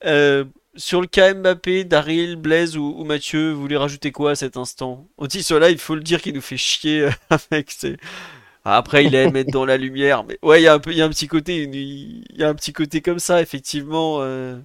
Euh, 0.06 0.46
sur 0.76 1.02
le 1.02 1.08
cas 1.08 1.34
Mbappé, 1.34 1.84
Daryl, 1.84 2.38
Blaise 2.38 2.78
ou, 2.78 3.04
Mathieu, 3.04 3.52
vous 3.52 3.62
voulez 3.62 3.78
rajouter 3.78 4.12
quoi 4.12 4.32
à 4.32 4.36
cet 4.36 4.56
instant? 4.58 5.08
On 5.18 5.28
dit 5.28 5.44
cela, 5.44 5.70
il 5.70 5.78
faut 5.78 5.96
le 5.96 6.02
dire, 6.02 6.22
qu'il 6.22 6.34
nous 6.34 6.42
fait 6.42 6.58
chier 6.58 7.10
ses. 7.68 7.98
Après, 8.64 9.06
il 9.06 9.16
aime 9.16 9.36
être 9.36 9.52
dans 9.52 9.66
la 9.66 9.78
lumière, 9.78 10.24
mais 10.24 10.38
ouais, 10.44 10.62
il 10.62 10.66
y 10.66 10.68
a 10.68 10.74
un 10.76 10.80
peu, 10.80 10.92
il 10.92 10.98
y 10.98 11.02
a 11.02 11.06
un 11.06 11.10
petit 11.10 11.28
côté, 11.28 11.64
il 11.64 12.38
y 12.38 12.44
a 12.44 12.48
un 12.48 12.54
petit 12.54 12.74
côté 12.74 13.02
comme 13.02 13.18
ça, 13.20 13.42
effectivement. 13.42 14.20
Euh, 14.22 14.60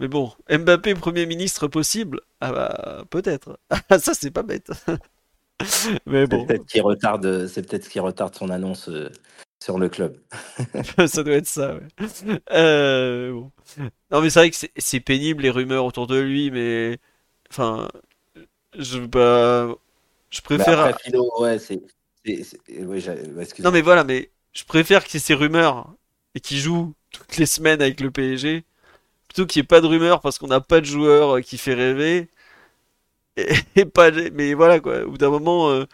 mais 0.00 0.08
bon, 0.08 0.32
Mbappé 0.48 0.94
Premier 0.94 1.26
ministre 1.26 1.68
possible? 1.68 2.22
Ah 2.40 2.52
bah 2.52 3.04
peut-être. 3.10 3.60
ça 3.98 4.14
c'est 4.14 4.30
pas 4.30 4.42
bête. 4.42 4.72
Mais 6.06 6.26
bon. 6.26 6.40
C'est 6.40 6.46
peut-être 6.46 6.66
qui 6.66 6.80
retarde, 6.80 7.46
c'est 7.46 7.68
peut-être 7.68 7.84
ce 7.84 7.90
qui 7.90 8.00
retarde 8.00 8.34
son 8.34 8.48
annonce 8.48 8.88
euh, 8.88 9.10
sur 9.62 9.78
le 9.78 9.90
club. 9.90 10.16
ça 11.06 11.22
doit 11.22 11.34
être 11.34 11.46
ça. 11.46 11.74
Ouais. 11.74 12.40
Euh, 12.50 13.32
bon. 13.32 13.52
Non 14.10 14.22
mais 14.22 14.30
c'est 14.30 14.40
vrai 14.40 14.50
que 14.50 14.56
c'est 14.74 15.00
pénible 15.00 15.42
les 15.42 15.50
rumeurs 15.50 15.84
autour 15.84 16.06
de 16.06 16.18
lui, 16.18 16.50
mais 16.50 16.98
enfin, 17.50 17.86
je 18.78 19.00
bah, 19.00 19.68
je 20.30 20.40
préfère. 20.40 20.80
après, 20.80 21.02
Philo, 21.04 21.30
ouais, 21.40 21.58
c'est. 21.58 21.82
non 23.58 23.70
mais 23.70 23.82
voilà, 23.82 24.04
mais 24.04 24.30
je 24.54 24.64
préfère 24.64 25.06
que 25.06 25.18
ces 25.18 25.34
rumeurs 25.34 25.92
et 26.34 26.40
qu'il 26.40 26.56
joue 26.56 26.94
toutes 27.10 27.36
les 27.36 27.44
semaines 27.44 27.82
avec 27.82 28.00
le 28.00 28.10
PSG 28.10 28.64
plutôt 29.30 29.46
qu'il 29.46 29.60
n'y 29.60 29.64
ait 29.64 29.68
pas 29.68 29.80
de 29.80 29.86
rumeurs 29.86 30.20
parce 30.20 30.38
qu'on 30.38 30.48
n'a 30.48 30.60
pas 30.60 30.80
de 30.80 30.86
joueur 30.86 31.36
euh, 31.36 31.40
qui 31.40 31.56
fait 31.56 31.74
rêver. 31.74 32.28
Et, 33.36 33.84
pas, 33.94 34.10
mais 34.10 34.54
voilà 34.54 34.80
quoi. 34.80 35.04
Au 35.04 35.12
bout 35.12 35.18
d'un 35.18 35.30
moment, 35.30 35.70
euh, 35.70 35.84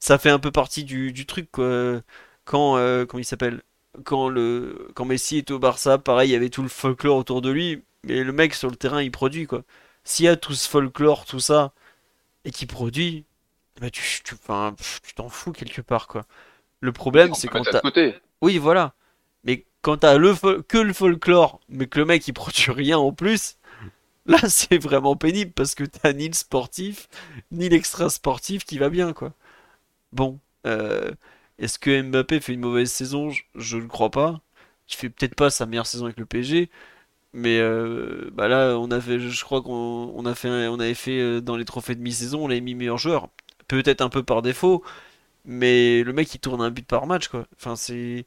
ça 0.00 0.18
fait 0.18 0.30
un 0.30 0.40
peu 0.40 0.50
partie 0.50 0.82
du, 0.82 1.12
du 1.12 1.24
truc 1.24 1.52
quoi. 1.52 2.00
Quand, 2.44 2.76
euh, 2.76 3.06
comment 3.06 3.20
il 3.20 3.24
s'appelle? 3.24 3.62
Quand 4.02 4.28
le 4.28 4.88
quand 4.94 5.04
Messi 5.04 5.38
est 5.38 5.52
au 5.52 5.60
Barça, 5.60 5.98
pareil, 5.98 6.30
il 6.30 6.32
y 6.32 6.36
avait 6.36 6.48
tout 6.48 6.62
le 6.62 6.68
folklore 6.68 7.16
autour 7.16 7.42
de 7.42 7.50
lui, 7.50 7.84
mais 8.02 8.24
le 8.24 8.32
mec 8.32 8.54
sur 8.54 8.68
le 8.68 8.74
terrain, 8.74 9.00
il 9.00 9.12
produit 9.12 9.46
quoi. 9.46 9.62
S'il 10.02 10.24
y 10.26 10.28
a 10.28 10.34
tout 10.34 10.52
ce 10.52 10.68
folklore, 10.68 11.26
tout 11.26 11.38
ça, 11.38 11.72
et 12.44 12.50
qu'il 12.50 12.66
produit, 12.66 13.24
bah 13.80 13.88
tu 13.90 14.02
tu 14.24 14.34
tu 14.34 15.14
t'en 15.14 15.28
fous 15.28 15.52
quelque 15.52 15.80
part 15.80 16.08
quoi. 16.08 16.26
Le 16.80 16.90
problème, 16.90 17.34
c'est 17.34 17.46
quand 17.46 17.62
t'as. 17.62 17.80
Oui, 18.42 18.58
voilà. 18.58 18.94
Mais 19.44 19.64
quand 19.84 19.98
t'as 19.98 20.16
le 20.16 20.34
que 20.62 20.78
le 20.78 20.94
folklore, 20.94 21.60
mais 21.68 21.86
que 21.86 21.98
le 21.98 22.06
mec 22.06 22.26
il 22.26 22.32
produit 22.32 22.72
rien 22.72 22.98
en 22.98 23.12
plus, 23.12 23.58
là 24.26 24.38
c'est 24.48 24.78
vraiment 24.78 25.16
pénible 25.16 25.52
parce 25.52 25.74
que 25.74 25.84
t'as 25.84 26.12
ni 26.14 26.28
le 26.28 26.34
sportif, 26.34 27.08
ni 27.52 27.68
l'extra 27.68 28.08
sportif 28.10 28.64
qui 28.64 28.78
va 28.78 28.88
bien 28.90 29.12
quoi. 29.12 29.34
Bon, 30.12 30.40
euh, 30.66 31.12
est-ce 31.58 31.78
que 31.78 32.02
Mbappé 32.02 32.40
fait 32.40 32.54
une 32.54 32.60
mauvaise 32.60 32.90
saison? 32.92 33.30
Je 33.56 33.76
ne 33.78 33.86
crois 33.88 34.10
pas. 34.10 34.40
Il 34.88 34.94
fait 34.96 35.10
peut-être 35.10 35.34
pas 35.36 35.50
sa 35.50 35.66
meilleure 35.66 35.86
saison 35.86 36.06
avec 36.06 36.18
le 36.18 36.26
PSG, 36.26 36.70
mais 37.34 37.58
euh, 37.60 38.30
bah 38.34 38.48
là 38.48 38.76
on 38.78 38.90
avait, 38.90 39.18
je 39.20 39.44
crois 39.44 39.62
qu'on 39.62 40.26
a 40.26 40.34
fait, 40.34 40.48
on 40.50 40.80
avait 40.80 40.94
fait 40.94 41.20
euh, 41.20 41.40
dans 41.42 41.56
les 41.56 41.64
trophées 41.66 41.94
de 41.96 42.02
mi-saison, 42.02 42.44
on 42.44 42.48
l'a 42.48 42.60
mis 42.60 42.74
meilleur 42.74 42.98
joueur, 42.98 43.28
peut-être 43.68 44.02
un 44.02 44.08
peu 44.10 44.22
par 44.22 44.42
défaut, 44.42 44.84
mais 45.44 46.02
le 46.04 46.12
mec 46.12 46.34
il 46.34 46.40
tourne 46.40 46.62
un 46.62 46.70
but 46.70 46.86
par 46.86 47.06
match 47.06 47.28
quoi. 47.28 47.46
Enfin 47.56 47.76
c'est 47.76 48.26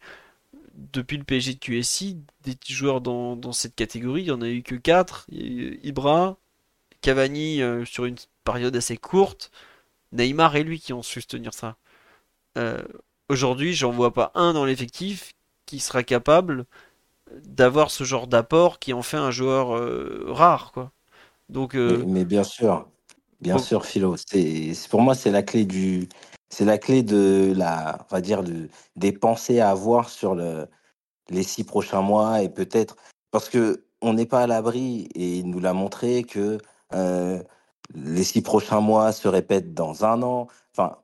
depuis 0.78 1.18
le 1.18 1.24
PSG 1.24 1.56
de 1.56 1.60
QSI, 1.60 2.18
des 2.44 2.58
joueurs 2.68 3.02
dans, 3.02 3.36
dans 3.36 3.52
cette 3.52 3.76
catégorie, 3.76 4.22
il 4.22 4.26
n'y 4.26 4.32
en 4.32 4.41
a 4.41 4.49
eu 4.49 4.64
que 4.64 4.76
4. 4.76 5.28
Ibra, 5.32 6.38
Cavani 7.02 7.62
euh, 7.62 7.86
sur 7.86 8.06
une 8.06 8.18
période 8.44 8.76
assez 8.76 8.98
courte, 8.98 9.52
Neymar 10.14 10.56
et 10.56 10.64
lui 10.64 10.80
qui 10.80 10.94
ont 10.94 11.04
su 11.04 11.24
tenir 11.26 11.54
ça. 11.54 11.78
Euh, 12.58 12.82
Aujourd'hui, 13.30 13.74
j'en 13.74 13.91
vois 13.91 14.14
pas 14.14 14.32
un 14.36 14.54
dans 14.54 14.64
l'effectif 14.64 15.34
qui 15.66 15.80
sera 15.80 16.04
capable 16.04 16.66
d'avoir 17.44 17.91
ce 17.91 18.06
genre 18.06 18.28
d'apport 18.28 18.80
qui 18.80 18.94
en 18.94 19.02
fait 19.02 19.18
un 19.18 19.32
joueur 19.32 19.76
euh, 19.76 20.26
rare, 20.30 20.72
quoi. 20.72 20.91
Donc, 21.49 21.76
euh, 21.76 22.04
mais, 22.08 22.24
bien 22.24 22.44
sûr, 22.44 22.88
bien 23.41 23.58
sûr, 23.58 23.86
Philo. 23.86 24.16
Pour 24.90 25.02
moi, 25.02 25.14
c'est 25.14 25.32
la 25.32 25.44
clé 25.44 25.66
du, 25.66 26.08
c'est 26.49 26.65
la 26.65 26.78
clé 26.78 27.03
de 27.03 27.53
la, 27.56 28.06
on 28.10 28.15
va 28.15 28.22
dire, 28.22 28.44
de, 28.44 28.69
des 28.95 29.11
pensées 29.11 29.60
à 29.60 29.69
avoir 29.69 30.10
sur 30.10 30.36
le, 30.36 30.68
les 31.30 31.44
six 31.44 31.64
prochains 31.64 32.02
mois 32.02 32.41
et 32.41 32.49
peut-être 32.49 32.95
parce 33.32 33.49
que 33.49 33.84
on 34.02 34.14
n'est 34.14 34.26
pas 34.26 34.41
à 34.44 34.48
l'abri 34.48 35.10
et 35.15 35.38
il 35.38 35.49
nous 35.49 35.60
l'a 35.60 35.74
montré 35.74 36.24
que 36.24 36.60
euh, 36.94 37.41
les 37.95 38.24
six 38.24 38.41
prochains 38.41 38.82
mois 38.82 39.11
se 39.11 39.28
répètent 39.28 39.74
dans 39.74 40.06
un 40.06 40.22
an. 40.22 40.48
Enfin, 40.74 40.98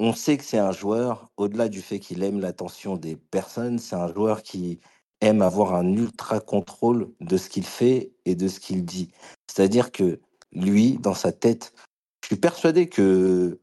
on 0.00 0.12
sait 0.12 0.36
que 0.36 0.44
c'est 0.44 0.58
un 0.58 0.72
joueur, 0.72 1.28
au-delà 1.36 1.68
du 1.68 1.82
fait 1.82 1.98
qu'il 1.98 2.22
aime 2.22 2.40
l'attention 2.40 2.96
des 2.96 3.16
personnes, 3.16 3.78
c'est 3.78 3.96
un 3.96 4.12
joueur 4.12 4.42
qui 4.42 4.80
aime 5.20 5.42
avoir 5.42 5.74
un 5.74 5.92
ultra 5.92 6.40
contrôle 6.40 7.10
de 7.20 7.36
ce 7.36 7.48
qu'il 7.48 7.66
fait 7.66 8.12
et 8.24 8.34
de 8.34 8.48
ce 8.48 8.60
qu'il 8.60 8.84
dit. 8.84 9.10
C'est-à-dire 9.48 9.90
que 9.90 10.20
lui, 10.52 10.98
dans 10.98 11.14
sa 11.14 11.32
tête, 11.32 11.72
je 12.22 12.28
suis 12.28 12.36
persuadé 12.36 12.88
que 12.88 13.58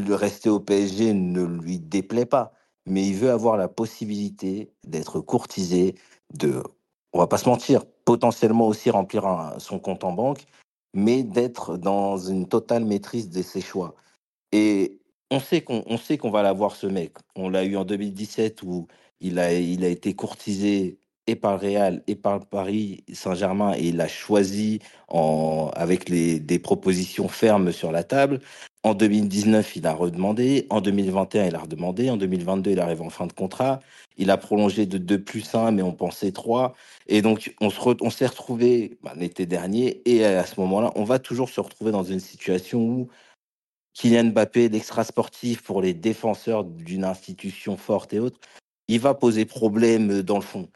le 0.00 0.14
rester 0.14 0.48
au 0.48 0.60
PSG 0.60 1.12
ne 1.14 1.44
lui 1.44 1.78
déplaît 1.78 2.26
pas, 2.26 2.52
mais 2.86 3.06
il 3.06 3.14
veut 3.14 3.30
avoir 3.30 3.56
la 3.56 3.68
possibilité 3.68 4.72
d'être 4.84 5.20
courtisé, 5.20 5.94
de, 6.34 6.62
on 7.12 7.18
va 7.18 7.26
pas 7.26 7.38
se 7.38 7.48
mentir, 7.48 7.84
potentiellement 8.04 8.66
aussi 8.66 8.90
remplir 8.90 9.54
son 9.58 9.78
compte 9.78 10.04
en 10.04 10.12
banque, 10.12 10.44
mais 10.94 11.22
d'être 11.22 11.76
dans 11.76 12.16
une 12.16 12.48
totale 12.48 12.84
maîtrise 12.84 13.30
de 13.30 13.42
ses 13.42 13.60
choix. 13.60 13.94
Et 14.52 15.00
on 15.30 15.40
sait 15.40 15.62
qu'on 15.62 15.96
sait 15.96 16.18
qu'on 16.18 16.30
va 16.30 16.42
l'avoir 16.42 16.76
ce 16.76 16.86
mec. 16.86 17.14
On 17.36 17.48
l'a 17.48 17.64
eu 17.64 17.76
en 17.76 17.84
2017 17.84 18.62
où 18.62 18.86
il 19.20 19.38
a, 19.38 19.52
il 19.54 19.84
a 19.84 19.88
été 19.88 20.14
courtisé 20.14 20.98
et 21.26 21.36
par 21.36 21.52
le 21.52 21.68
Real 21.68 22.02
et 22.06 22.16
par 22.16 22.44
Paris 22.46 23.04
Saint-Germain 23.12 23.74
et 23.76 23.88
il 23.88 24.00
a 24.00 24.08
choisi 24.08 24.80
en, 25.08 25.70
avec 25.74 26.08
les, 26.08 26.40
des 26.40 26.58
propositions 26.58 27.28
fermes 27.28 27.72
sur 27.72 27.92
la 27.92 28.04
table. 28.04 28.40
En 28.84 28.94
2019, 28.94 29.76
il 29.76 29.86
a 29.86 29.94
redemandé. 29.94 30.66
En 30.68 30.80
2021, 30.80 31.46
il 31.46 31.54
a 31.54 31.60
redemandé. 31.60 32.10
En 32.10 32.16
2022, 32.16 32.72
il 32.72 32.80
arrive 32.80 33.02
en 33.02 33.10
fin 33.10 33.26
de 33.26 33.32
contrat. 33.32 33.78
Il 34.18 34.30
a 34.30 34.36
prolongé 34.36 34.86
de 34.86 34.98
2 34.98 35.22
plus 35.22 35.54
1, 35.54 35.70
mais 35.70 35.82
on 35.82 35.92
pensait 35.92 36.32
3. 36.32 36.74
Et 37.06 37.22
donc, 37.22 37.54
on, 37.60 37.70
se 37.70 37.80
on 38.00 38.10
s'est 38.10 38.26
retrouvé 38.26 38.98
bah, 39.02 39.12
l'été 39.16 39.46
dernier. 39.46 40.02
Et 40.04 40.24
à 40.24 40.44
ce 40.44 40.58
moment-là, 40.60 40.90
on 40.96 41.04
va 41.04 41.20
toujours 41.20 41.48
se 41.48 41.60
retrouver 41.60 41.92
dans 41.92 42.02
une 42.02 42.18
situation 42.18 42.80
où 42.80 43.08
Kylian 43.94 44.30
Mbappé, 44.30 44.68
l'extra 44.68 45.04
sportif 45.04 45.62
pour 45.62 45.80
les 45.80 45.94
défenseurs 45.94 46.64
d'une 46.64 47.04
institution 47.04 47.76
forte 47.76 48.12
et 48.14 48.18
autres, 48.18 48.40
il 48.88 48.98
va 48.98 49.14
poser 49.14 49.44
problème 49.44 50.22
dans 50.22 50.36
le 50.36 50.42
fond. 50.42 50.68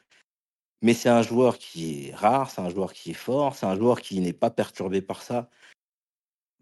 Mais 0.83 0.95
c'est 0.95 1.09
un 1.09 1.23
joueur 1.23 1.59
qui 1.59 2.09
est 2.09 2.15
rare, 2.15 2.51
c'est 2.51 2.61
un 2.61 2.69
joueur 2.69 2.93
qui 2.93 3.11
est 3.11 3.15
fort, 3.15 3.57
c'est 3.57 3.67
un 3.67 3.77
joueur 3.77 4.01
qui 4.01 4.21
n'est 4.21 4.33
pas 4.33 4.51
perturbé 4.51 5.01
par 5.01 5.23
ça. 5.23 5.51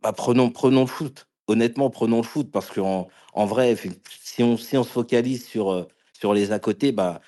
Bah, 0.03 0.13
prenons 0.13 0.53
le 0.63 0.87
foot. 0.87 1.27
Honnêtement, 1.47 1.91
prenons 1.91 2.19
le 2.19 2.23
foot 2.23 2.51
parce 2.51 2.71
qu'en 2.71 3.09
en 3.35 3.47
vrai, 3.47 3.77
si 4.23 4.43
on, 4.43 4.57
si 4.57 4.77
on 4.77 4.85
se 4.85 4.91
focalise 4.91 5.47
sur, 5.47 5.71
euh, 5.73 5.85
sur 6.13 6.35
les 6.35 6.53
à 6.53 6.59
côté, 6.59 6.93
bah, 6.93 7.21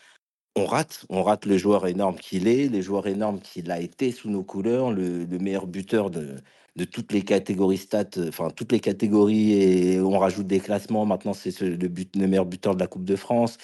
on 0.56 0.66
rate, 0.66 1.06
on 1.10 1.22
rate 1.22 1.46
le 1.46 1.58
joueur 1.58 1.86
énorme 1.86 2.16
qu'il 2.16 2.48
est, 2.48 2.68
les 2.68 2.82
joueurs 2.82 3.06
énormes 3.08 3.40
qu'il 3.40 3.70
a 3.70 3.80
été 3.80 4.12
sous 4.12 4.30
nos 4.30 4.42
couleurs, 4.42 4.92
le, 4.92 5.24
le 5.24 5.38
meilleur 5.38 5.66
buteur 5.66 6.10
de, 6.10 6.36
de 6.76 6.84
toutes 6.84 7.12
les 7.12 7.22
catégories 7.22 7.78
stats, 7.78 8.04
euh, 8.18 8.28
enfin 8.28 8.50
toutes 8.50 8.72
les 8.72 8.80
catégories, 8.80 9.52
et 9.52 10.00
on 10.00 10.18
rajoute 10.18 10.46
des 10.46 10.60
classements. 10.60 11.06
Maintenant, 11.06 11.32
c'est 11.32 11.58
le, 11.60 11.88
meilleur 12.26 12.46
buteur 12.46 12.74
de 12.74 12.80
la 12.80 12.86
Coupe 12.86 13.04
de 13.04 13.16
France. 13.16 13.58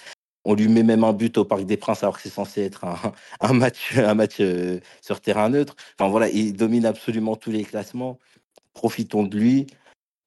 On 0.45 0.55
lui 0.55 0.67
met 0.67 0.83
même 0.83 1.03
un 1.05 1.13
but 1.13 1.37
au 1.37 1.45
Parc 1.45 1.63
des 1.65 1.77
Princes 1.77 2.03
alors 2.03 2.17
que 2.17 2.23
c'est 2.23 2.29
censé 2.29 2.63
être 2.63 2.85
un, 3.39 3.53
match, 3.53 3.97
un 3.97 4.15
match 4.15 4.37
euh, 4.41 4.79
sur 5.01 5.21
terrain 5.21 5.49
neutre. 5.49 5.75
Enfin 5.97 6.09
voilà, 6.09 6.29
il 6.29 6.53
domine 6.53 6.85
absolument 6.85 7.35
tous 7.35 7.51
les 7.51 7.63
classements. 7.63 8.19
Profitons 8.73 9.23
de 9.23 9.37
lui. 9.37 9.67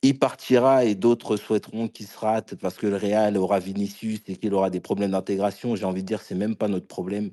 Il 0.06 0.18
partira 0.18 0.84
et 0.84 0.94
d'autres 0.94 1.36
souhaiteront 1.36 1.88
qu'il 1.88 2.06
se 2.06 2.16
rate 2.16 2.54
parce 2.54 2.76
que 2.76 2.86
le 2.86 2.96
Real 2.96 3.36
aura 3.36 3.58
Vinicius 3.58 4.20
et 4.28 4.36
qu'il 4.36 4.54
aura 4.54 4.70
des 4.70 4.80
problèmes 4.80 5.10
d'intégration. 5.10 5.74
J'ai 5.74 5.84
envie 5.84 6.02
de 6.02 6.06
dire, 6.06 6.22
c'est 6.22 6.36
même 6.36 6.54
pas 6.54 6.68
notre 6.68 6.86
problème. 6.86 7.30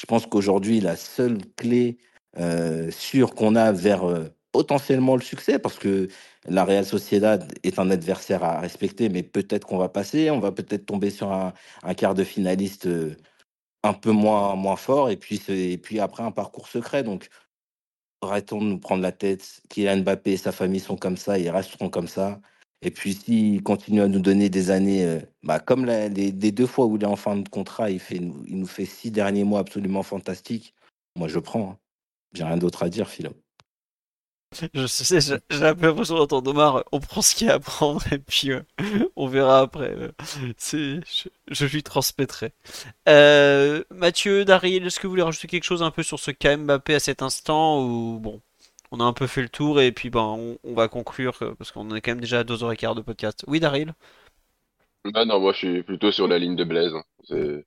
Je 0.00 0.06
pense 0.06 0.26
qu'aujourd'hui, 0.26 0.80
la 0.80 0.96
seule 0.96 1.38
clé 1.56 1.98
euh, 2.38 2.90
sûre 2.90 3.34
qu'on 3.34 3.54
a 3.54 3.70
vers 3.70 4.04
potentiellement 4.52 5.14
le 5.14 5.22
succès 5.22 5.60
parce 5.60 5.78
que 5.78 6.08
la 6.46 6.64
Real 6.64 6.84
Sociedad 6.84 7.52
est 7.62 7.78
un 7.78 7.90
adversaire 7.90 8.42
à 8.42 8.60
respecter, 8.60 9.08
mais 9.08 9.22
peut-être 9.22 9.66
qu'on 9.66 9.78
va 9.78 9.88
passer, 9.88 10.30
on 10.30 10.40
va 10.40 10.52
peut-être 10.52 10.86
tomber 10.86 11.10
sur 11.10 11.30
un, 11.32 11.52
quart 11.96 12.14
de 12.14 12.24
finaliste 12.24 12.86
euh, 12.86 13.16
un 13.84 13.92
peu 13.92 14.10
moins, 14.10 14.56
moins 14.56 14.76
fort 14.76 15.10
et 15.10 15.16
puis, 15.16 15.40
et 15.48 15.78
puis 15.78 16.00
après 16.00 16.24
un 16.24 16.32
parcours 16.32 16.68
secret. 16.68 17.02
Donc 17.04 17.28
arrêtons 18.22 18.60
de 18.60 18.66
nous 18.66 18.78
prendre 18.78 19.02
la 19.02 19.12
tête? 19.12 19.62
Kylian 19.68 19.98
Mbappé 19.98 20.32
et 20.32 20.36
sa 20.36 20.52
famille 20.52 20.80
sont 20.80 20.96
comme 20.96 21.16
ça, 21.16 21.38
ils 21.38 21.50
resteront 21.50 21.90
comme 21.90 22.08
ça. 22.08 22.40
Et 22.82 22.90
puis 22.90 23.14
s'il 23.14 23.62
continue 23.62 24.02
à 24.02 24.08
nous 24.08 24.20
donner 24.20 24.48
des 24.48 24.70
années, 24.70 25.04
euh, 25.04 25.20
bah, 25.42 25.58
comme 25.58 25.84
les, 25.86 26.32
deux 26.32 26.66
fois 26.66 26.86
où 26.86 26.96
il 26.96 27.02
est 27.02 27.06
en 27.06 27.16
fin 27.16 27.36
de 27.36 27.48
contrat, 27.48 27.90
il, 27.90 28.00
nous 28.48 28.66
fait 28.66 28.84
six 28.84 29.10
derniers 29.10 29.44
mois 29.44 29.60
absolument 29.60 30.02
fantastiques, 30.02 30.74
moi 31.16 31.28
je 31.28 31.38
prends. 31.40 31.72
Hein. 31.72 31.78
J'ai 32.34 32.44
rien 32.44 32.56
d'autre 32.56 32.82
à 32.84 32.88
dire, 32.88 33.08
Philo. 33.08 33.30
Je 34.74 34.86
sais, 34.86 35.20
j'ai 35.20 35.58
l'impression 35.60 36.16
d'entendre 36.16 36.50
Omar, 36.50 36.82
on 36.90 37.00
prend 37.00 37.20
ce 37.20 37.34
qu'il 37.34 37.48
y 37.48 37.50
a 37.50 37.54
à 37.54 37.58
prendre 37.58 38.02
et 38.10 38.18
puis 38.18 38.50
euh, 38.52 38.62
on 39.16 39.26
verra 39.26 39.60
après. 39.60 39.90
Euh. 39.90 40.10
C'est, 40.56 41.00
je, 41.50 41.64
lui 41.66 41.82
transmettrai. 41.82 42.52
Euh, 43.08 43.84
Mathieu, 43.90 44.46
Daryl, 44.46 44.86
est-ce 44.86 45.00
que 45.00 45.06
vous 45.06 45.12
voulez 45.12 45.22
rajouter 45.22 45.48
quelque 45.48 45.64
chose 45.64 45.82
un 45.82 45.90
peu 45.90 46.02
sur 46.02 46.18
ce 46.18 46.30
KM 46.30 46.64
Mbappé 46.64 46.94
à 46.94 47.00
cet 47.00 47.20
instant 47.20 47.84
ou 47.84 48.18
bon, 48.20 48.40
on 48.90 49.00
a 49.00 49.04
un 49.04 49.12
peu 49.12 49.26
fait 49.26 49.42
le 49.42 49.50
tour 49.50 49.82
et 49.82 49.92
puis 49.92 50.08
ben 50.08 50.56
on, 50.64 50.74
va 50.74 50.88
conclure 50.88 51.38
parce 51.58 51.70
qu'on 51.70 51.94
est 51.94 52.00
quand 52.00 52.12
même 52.12 52.20
déjà 52.20 52.40
à 52.40 52.44
2h15 52.44 52.96
de 52.96 53.02
podcast. 53.02 53.44
Oui, 53.48 53.60
Daryl? 53.60 53.92
Bah 55.04 55.26
non, 55.26 55.40
moi 55.40 55.52
je 55.52 55.58
suis 55.58 55.82
plutôt 55.82 56.10
sur 56.10 56.26
la 56.26 56.38
ligne 56.38 56.56
de 56.56 56.64
Blaise. 56.64 56.94
Hein. 56.94 57.60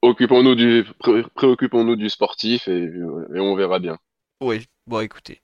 Occupons-nous 0.00 0.54
du, 0.54 0.86
préoccupons-nous 1.34 1.96
du 1.96 2.08
sportif 2.08 2.66
et 2.66 2.90
on 3.34 3.56
verra 3.56 3.78
bien. 3.78 3.98
Oui, 4.40 4.66
bon 4.86 5.00
écoutez, 5.00 5.40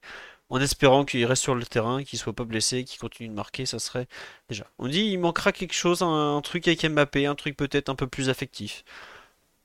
en 0.50 0.60
espérant 0.60 1.04
qu'il 1.06 1.24
reste 1.24 1.42
sur 1.42 1.54
le 1.54 1.64
terrain, 1.64 2.04
qu'il 2.04 2.18
soit 2.18 2.34
pas 2.34 2.44
blessé, 2.44 2.84
qu'il 2.84 3.00
continue 3.00 3.28
de 3.30 3.34
marquer, 3.34 3.64
ça 3.66 3.78
serait 3.78 4.06
déjà. 4.50 4.66
On 4.78 4.88
dit 4.88 5.00
il 5.00 5.18
manquera 5.18 5.52
quelque 5.52 5.72
chose, 5.74 6.02
un, 6.02 6.40
truc 6.42 6.68
avec 6.68 6.84
Mbappé, 6.84 7.26
un 7.26 7.34
truc 7.34 7.56
peut-être 7.56 7.88
un 7.88 7.94
peu 7.94 8.06
plus 8.06 8.28
affectif. 8.28 8.84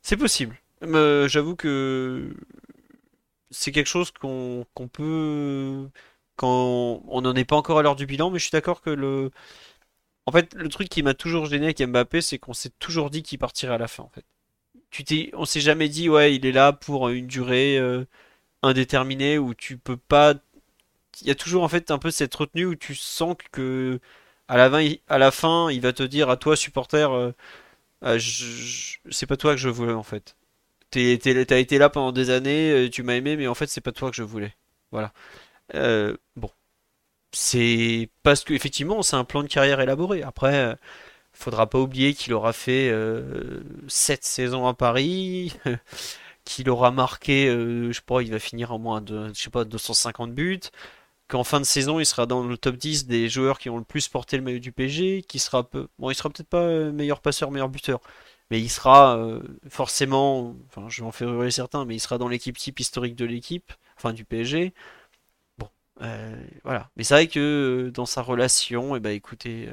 C'est 0.01 0.17
possible. 0.17 0.57
Mais 0.81 1.27
j'avoue 1.29 1.55
que 1.55 2.33
c'est 3.51 3.71
quelque 3.71 3.87
chose 3.87 4.11
qu'on 4.11 4.65
peut 4.93 5.89
quand 6.37 7.01
on 7.07 7.21
n'en 7.21 7.35
est 7.35 7.45
pas 7.45 7.55
encore 7.57 7.79
à 7.79 7.83
l'heure 7.83 7.95
du 7.95 8.05
bilan, 8.05 8.29
mais 8.29 8.39
je 8.39 8.45
suis 8.45 8.51
d'accord 8.51 8.81
que 8.81 8.89
le 8.91 9.31
en 10.25 10.31
fait 10.31 10.53
le 10.55 10.69
truc 10.69 10.89
qui 10.89 11.03
m'a 11.03 11.13
toujours 11.13 11.45
gêné 11.47 11.65
avec 11.67 11.81
Mbappé, 11.81 12.21
c'est 12.21 12.39
qu'on 12.39 12.53
s'est 12.53 12.71
toujours 12.79 13.09
dit 13.09 13.23
qu'il 13.23 13.39
partirait 13.39 13.75
à 13.75 13.77
la 13.77 13.87
fin 13.87 14.03
en 14.03 14.09
fait. 14.09 14.25
Tu 14.91 15.03
t'es, 15.03 15.31
on 15.33 15.45
s'est 15.45 15.61
jamais 15.61 15.89
dit 15.89 16.09
ouais 16.09 16.35
il 16.35 16.45
est 16.45 16.51
là 16.51 16.73
pour 16.73 17.09
une 17.09 17.27
durée. 17.27 17.77
Euh, 17.77 18.05
indéterminé 18.67 19.37
où 19.37 19.53
tu 19.53 19.77
peux 19.77 19.97
pas. 19.97 20.35
Il 21.21 21.27
y 21.27 21.31
a 21.31 21.35
toujours 21.35 21.63
en 21.63 21.67
fait 21.67 21.91
un 21.91 21.97
peu 21.97 22.11
cette 22.11 22.35
retenue 22.35 22.65
où 22.65 22.75
tu 22.75 22.95
sens 22.95 23.35
que 23.51 23.99
à 24.47 24.57
la 24.57 25.31
fin, 25.31 25.67
à 25.67 25.71
il 25.71 25.81
va 25.81 25.93
te 25.93 26.03
dire 26.03 26.29
à 26.29 26.37
toi 26.37 26.55
supporter, 26.55 27.11
euh, 27.11 27.31
euh, 28.03 28.19
c'est 29.11 29.25
pas 29.25 29.37
toi 29.37 29.53
que 29.53 29.57
je 29.57 29.69
voulais 29.69 29.93
en 29.93 30.03
fait. 30.03 30.35
T'as 30.91 31.01
été 31.59 31.77
là 31.77 31.89
pendant 31.89 32.11
des 32.11 32.29
années, 32.29 32.71
euh, 32.71 32.89
tu 32.89 33.03
m'as 33.03 33.15
aimé, 33.15 33.35
mais 33.37 33.47
en 33.47 33.55
fait 33.55 33.67
c'est 33.67 33.81
pas 33.81 33.91
toi 33.91 34.09
que 34.09 34.15
je 34.17 34.23
voulais. 34.23 34.55
Voilà. 34.91 35.11
bon, 36.35 36.49
c'est 37.31 38.09
parce 38.23 38.43
que 38.43 38.53
effectivement 38.53 39.01
c'est 39.03 39.15
un 39.17 39.25
plan 39.25 39.43
de 39.43 39.47
carrière 39.47 39.81
élaboré. 39.81 40.23
Après, 40.23 40.77
faudra 41.33 41.69
pas 41.69 41.79
oublier 41.79 42.13
qu'il 42.13 42.33
aura 42.33 42.53
fait 42.53 42.93
7 43.87 44.23
saisons 44.23 44.67
à 44.67 44.73
Paris. 44.73 45.53
qu'il 46.47 46.69
aura 46.69 46.91
marqué, 46.91 47.47
euh, 47.49 47.91
je 47.91 48.01
crois, 48.01 48.23
il 48.23 48.31
va 48.31 48.39
finir 48.39 48.71
en 48.71 48.79
moins 48.79 49.01
de, 49.01 49.29
je 49.33 49.33
sais 49.41 49.49
pas, 49.49 49.65
250 49.65 50.33
buts, 50.33 50.61
qu'en 51.27 51.43
fin 51.43 51.59
de 51.59 51.65
saison, 51.65 51.99
il 51.99 52.05
sera 52.05 52.25
dans 52.25 52.43
le 52.43 52.57
top 52.57 52.77
10 52.77 53.07
des 53.07 53.29
joueurs 53.29 53.59
qui 53.59 53.69
ont 53.69 53.77
le 53.77 53.83
plus 53.83 54.07
porté 54.07 54.37
le 54.37 54.43
maillot 54.43 54.59
du 54.59 54.71
PG, 54.71 55.23
qui 55.23 55.39
sera 55.39 55.63
peu, 55.69 55.89
bon, 55.99 56.09
il 56.11 56.15
sera 56.15 56.29
peut-être 56.29 56.49
pas 56.49 56.61
euh, 56.61 56.91
meilleur 56.91 57.21
passeur, 57.21 57.51
meilleur 57.51 57.69
buteur, 57.69 57.99
mais 58.51 58.61
il 58.61 58.69
sera 58.69 59.17
euh, 59.17 59.41
forcément, 59.69 60.55
enfin, 60.67 60.87
je 60.89 61.01
vais 61.01 61.07
en 61.07 61.11
faire 61.11 61.29
hurler 61.29 61.51
certains, 61.51 61.85
mais 61.85 61.95
il 61.95 61.99
sera 61.99 62.17
dans 62.17 62.29
l'équipe 62.29 62.57
type 62.57 62.79
historique 62.79 63.15
de 63.15 63.25
l'équipe, 63.25 63.73
enfin 63.97 64.13
du 64.13 64.25
PSG. 64.25 64.73
Bon, 65.57 65.69
voilà. 66.63 66.89
Mais 66.95 67.03
c'est 67.03 67.13
vrai 67.15 67.27
que 67.27 67.91
dans 67.93 68.05
sa 68.05 68.21
relation, 68.21 68.95
et 68.95 68.97
eh 68.97 68.99
ben, 69.01 69.11
écoutez, 69.11 69.69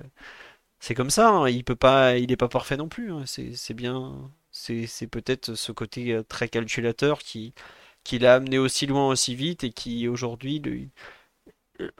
c'est 0.80 0.94
comme 0.94 1.10
ça, 1.10 1.30
hein, 1.30 1.48
il 1.48 1.64
peut 1.64 1.76
pas, 1.76 2.18
il 2.18 2.32
est 2.32 2.36
pas 2.36 2.48
parfait 2.48 2.76
non 2.76 2.88
plus, 2.88 3.12
hein, 3.12 3.24
c'est 3.26 3.74
bien 3.74 4.30
C'est 4.56 5.08
peut-être 5.08 5.56
ce 5.56 5.72
côté 5.72 6.12
euh, 6.12 6.22
très 6.22 6.48
calculateur 6.48 7.18
qui, 7.18 7.52
l'a 8.12 8.36
amené 8.36 8.56
aussi 8.56 8.86
loin, 8.86 9.08
aussi 9.08 9.34
vite 9.34 9.64
et 9.64 9.72
qui 9.72 10.06
aujourd'hui 10.06 10.62
euh, 11.80 11.90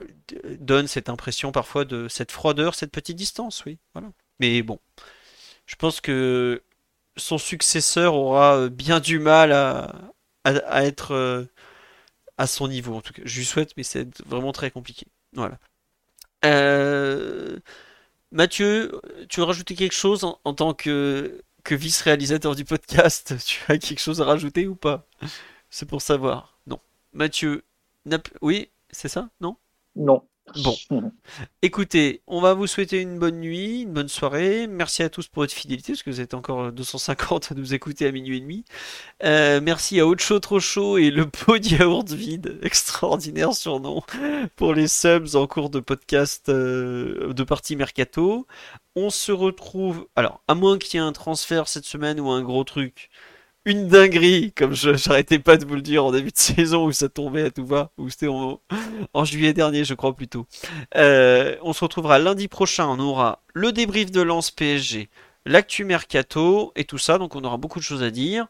donne 0.61 0.87
cette 0.87 1.09
impression 1.09 1.51
parfois 1.51 1.85
de 1.85 2.07
cette 2.09 2.31
froideur, 2.31 2.77
cette 2.77 2.93
petite 2.93 3.17
distance, 3.17 3.65
oui. 3.65 3.79
Voilà. 3.93 4.09
Mais 4.39 4.63
bon, 4.63 4.79
je 5.67 5.75
pense 5.75 6.01
que 6.01 6.63
son 7.17 7.39
successeur 7.39 8.15
aura 8.15 8.57
euh, 8.57 8.69
bien 8.69 9.01
du 9.01 9.19
mal 9.19 9.53
à, 9.53 9.91
être 10.85 11.49
à 12.39 12.47
son 12.47 12.69
niveau, 12.69 12.95
en 12.95 13.01
tout 13.01 13.13
cas. 13.15 13.23
Je 13.25 13.39
lui 13.39 13.47
souhaite, 13.47 13.77
mais 13.77 13.83
c'est 13.83 14.17
vraiment 14.27 14.53
très 14.53 14.71
compliqué. 14.71 15.07
Voilà. 15.33 15.59
Mathieu, 18.31 19.01
tu 19.29 19.41
veux 19.41 19.47
rajouter 19.47 19.75
quelque 19.75 19.93
chose 19.95 20.25
en 20.25 20.55
tant 20.55 20.75
que, 20.75 21.43
que 21.65 21.75
vice-réalisateur 21.75 22.55
du 22.55 22.65
podcast? 22.65 23.35
Tu 23.47 23.61
as 23.69 23.79
quelque 23.79 24.01
chose 24.01 24.21
à 24.21 24.25
rajouter 24.25 24.67
ou 24.67 24.75
pas? 24.75 25.07
C'est 25.71 25.87
pour 25.89 26.03
savoir. 26.03 26.59
Non. 26.67 26.79
Mathieu, 27.13 27.65
n'a 28.07 28.19
p- 28.19 28.31
oui, 28.43 28.71
c'est 28.91 29.09
ça? 29.09 29.29
Non? 29.41 29.57
Non. 29.97 30.23
Bon. 30.63 30.77
Écoutez, 31.63 32.23
on 32.27 32.41
va 32.41 32.55
vous 32.55 32.67
souhaiter 32.67 33.01
une 33.01 33.19
bonne 33.19 33.41
nuit, 33.41 33.83
une 33.83 33.93
bonne 33.93 34.09
soirée. 34.09 34.67
Merci 34.67 35.03
à 35.03 35.09
tous 35.09 35.27
pour 35.27 35.43
votre 35.43 35.53
fidélité, 35.53 35.93
parce 35.93 36.03
que 36.03 36.11
vous 36.11 36.21
êtes 36.21 36.35
encore 36.35 36.73
250 36.73 37.53
à 37.53 37.55
nous 37.55 37.75
écouter 37.75 38.07
à 38.07 38.13
minuit 38.13 38.37
et 38.37 38.41
demi. 38.41 38.65
Euh, 39.25 39.61
merci 39.61 39.99
à 40.01 40.07
Haute 40.07 40.21
Chaud 40.21 40.41
Trop 40.41 40.61
Chaud 40.61 40.99
et 40.99 41.11
le 41.11 41.27
pot 41.31 41.59
de 41.59 41.69
yaourt 41.69 42.09
vide, 42.11 42.59
extraordinaire 42.63 43.55
surnom, 43.55 44.03
pour 44.57 44.75
les 44.75 44.89
subs 44.89 45.35
en 45.35 45.47
cours 45.47 45.71
de 45.71 45.81
podcast 45.81 46.49
euh, 46.49 47.33
de 47.33 47.43
partie 47.45 47.77
Mercato. 47.77 48.47
On 48.97 49.11
se 49.11 49.33
retrouve, 49.33 50.07
alors, 50.15 50.43
à 50.47 50.55
moins 50.55 50.79
qu'il 50.79 51.01
y 51.01 51.03
ait 51.03 51.07
un 51.07 51.13
transfert 51.13 51.67
cette 51.67 51.85
semaine 51.85 52.21
ou 52.21 52.31
un 52.31 52.43
gros 52.43 52.65
truc, 52.65 53.11
une 53.65 53.89
dinguerie, 53.89 54.53
comme 54.53 54.75
je 54.75 54.95
j'arrêtais 54.95 55.39
pas 55.39 55.57
de 55.57 55.65
vous 55.65 55.75
le 55.75 55.83
dire 55.83 56.05
en 56.05 56.13
début 56.13 56.31
de 56.31 56.37
saison 56.39 56.87
où 56.87 56.93
ça 56.93 57.09
tombait 57.09 57.45
à 57.45 57.51
tout 57.51 57.67
va, 57.67 57.91
ou 57.99 58.11
c'était 58.11 58.29
en, 58.29 58.61
juillet 59.25 59.53
dernier, 59.53 59.85
je 59.85 59.95
crois 59.95 60.15
plutôt. 60.15 60.47
Euh, 60.97 61.57
on 61.63 61.73
se 61.73 61.83
retrouvera 61.83 62.19
lundi 62.19 62.49
prochain. 62.49 62.87
On 62.87 62.99
aura 62.99 63.43
le 63.55 63.73
débrief 63.73 64.11
de 64.11 64.21
Lens 64.21 64.51
PSG, 64.51 65.09
l'actu 65.47 65.85
mercato 65.85 66.73
et 66.77 66.85
tout 66.85 66.99
ça. 66.99 67.19
Donc 67.19 67.37
on 67.37 67.45
aura 67.45 67.57
beaucoup 67.57 67.79
de 67.79 67.85
choses 67.85 68.03
à 68.03 68.11
dire. 68.11 68.47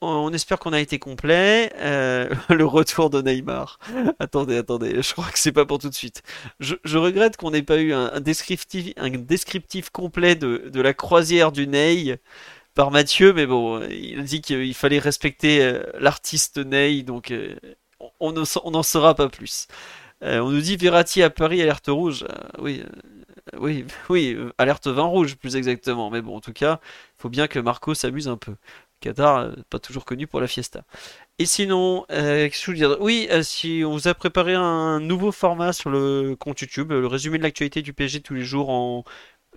On 0.00 0.32
espère 0.32 0.60
qu'on 0.60 0.72
a 0.72 0.80
été 0.80 1.00
complet. 1.00 1.72
Euh, 1.78 2.28
le 2.50 2.64
retour 2.64 3.10
de 3.10 3.20
Neymar. 3.20 3.80
Attendez, 4.20 4.56
attendez. 4.56 5.02
Je 5.02 5.12
crois 5.12 5.26
que 5.26 5.38
c'est 5.38 5.52
pas 5.52 5.66
pour 5.66 5.78
tout 5.78 5.88
de 5.88 5.94
suite. 5.94 6.22
Je, 6.60 6.98
regrette 6.98 7.36
qu'on 7.36 7.50
n'ait 7.50 7.62
pas 7.62 7.78
eu 7.78 7.92
un, 7.92 8.20
descriptif, 8.20 9.90
complet 9.90 10.36
de 10.36 10.80
la 10.80 10.94
croisière 10.94 11.50
du 11.50 11.66
Ney 11.66 12.20
par 12.78 12.92
Mathieu, 12.92 13.32
mais 13.32 13.44
bon, 13.44 13.82
il 13.90 14.22
dit 14.22 14.40
qu'il 14.40 14.72
fallait 14.72 15.00
respecter 15.00 15.60
euh, 15.64 15.82
l'artiste 15.98 16.58
Ney, 16.58 17.02
donc 17.02 17.32
euh, 17.32 17.56
on 18.20 18.30
n'en 18.30 18.82
saura 18.84 19.16
pas 19.16 19.28
plus. 19.28 19.66
Euh, 20.22 20.38
on 20.38 20.50
nous 20.50 20.60
dit 20.60 20.76
Verratti 20.76 21.24
à 21.24 21.28
Paris, 21.28 21.60
alerte 21.60 21.88
rouge. 21.88 22.24
Oui, 22.60 22.84
oui, 23.58 23.84
oui, 24.08 24.38
alerte 24.58 24.86
vin 24.86 25.02
rouge 25.02 25.34
plus 25.34 25.56
exactement. 25.56 26.08
Mais 26.08 26.22
bon, 26.22 26.36
en 26.36 26.40
tout 26.40 26.52
cas, 26.52 26.78
il 27.18 27.22
faut 27.22 27.28
bien 27.28 27.48
que 27.48 27.58
Marco 27.58 27.94
s'amuse 27.94 28.28
un 28.28 28.36
peu. 28.36 28.54
Qatar, 29.00 29.50
pas 29.70 29.80
toujours 29.80 30.04
connu 30.04 30.28
pour 30.28 30.40
la 30.40 30.46
fiesta. 30.46 30.84
Et 31.40 31.46
sinon, 31.46 32.06
euh, 32.12 32.48
je 32.52 32.72
dire? 32.72 32.96
Oui, 33.00 33.28
si 33.42 33.82
on 33.84 33.92
vous 33.92 34.06
a 34.06 34.14
préparé 34.14 34.54
un 34.54 35.00
nouveau 35.00 35.32
format 35.32 35.72
sur 35.72 35.90
le 35.90 36.36
compte 36.36 36.60
YouTube, 36.60 36.92
le 36.92 37.08
résumé 37.08 37.38
de 37.38 37.42
l'actualité 37.42 37.82
du 37.82 37.92
PSG 37.92 38.20
tous 38.20 38.34
les 38.34 38.44
jours 38.44 38.70
en 38.70 39.02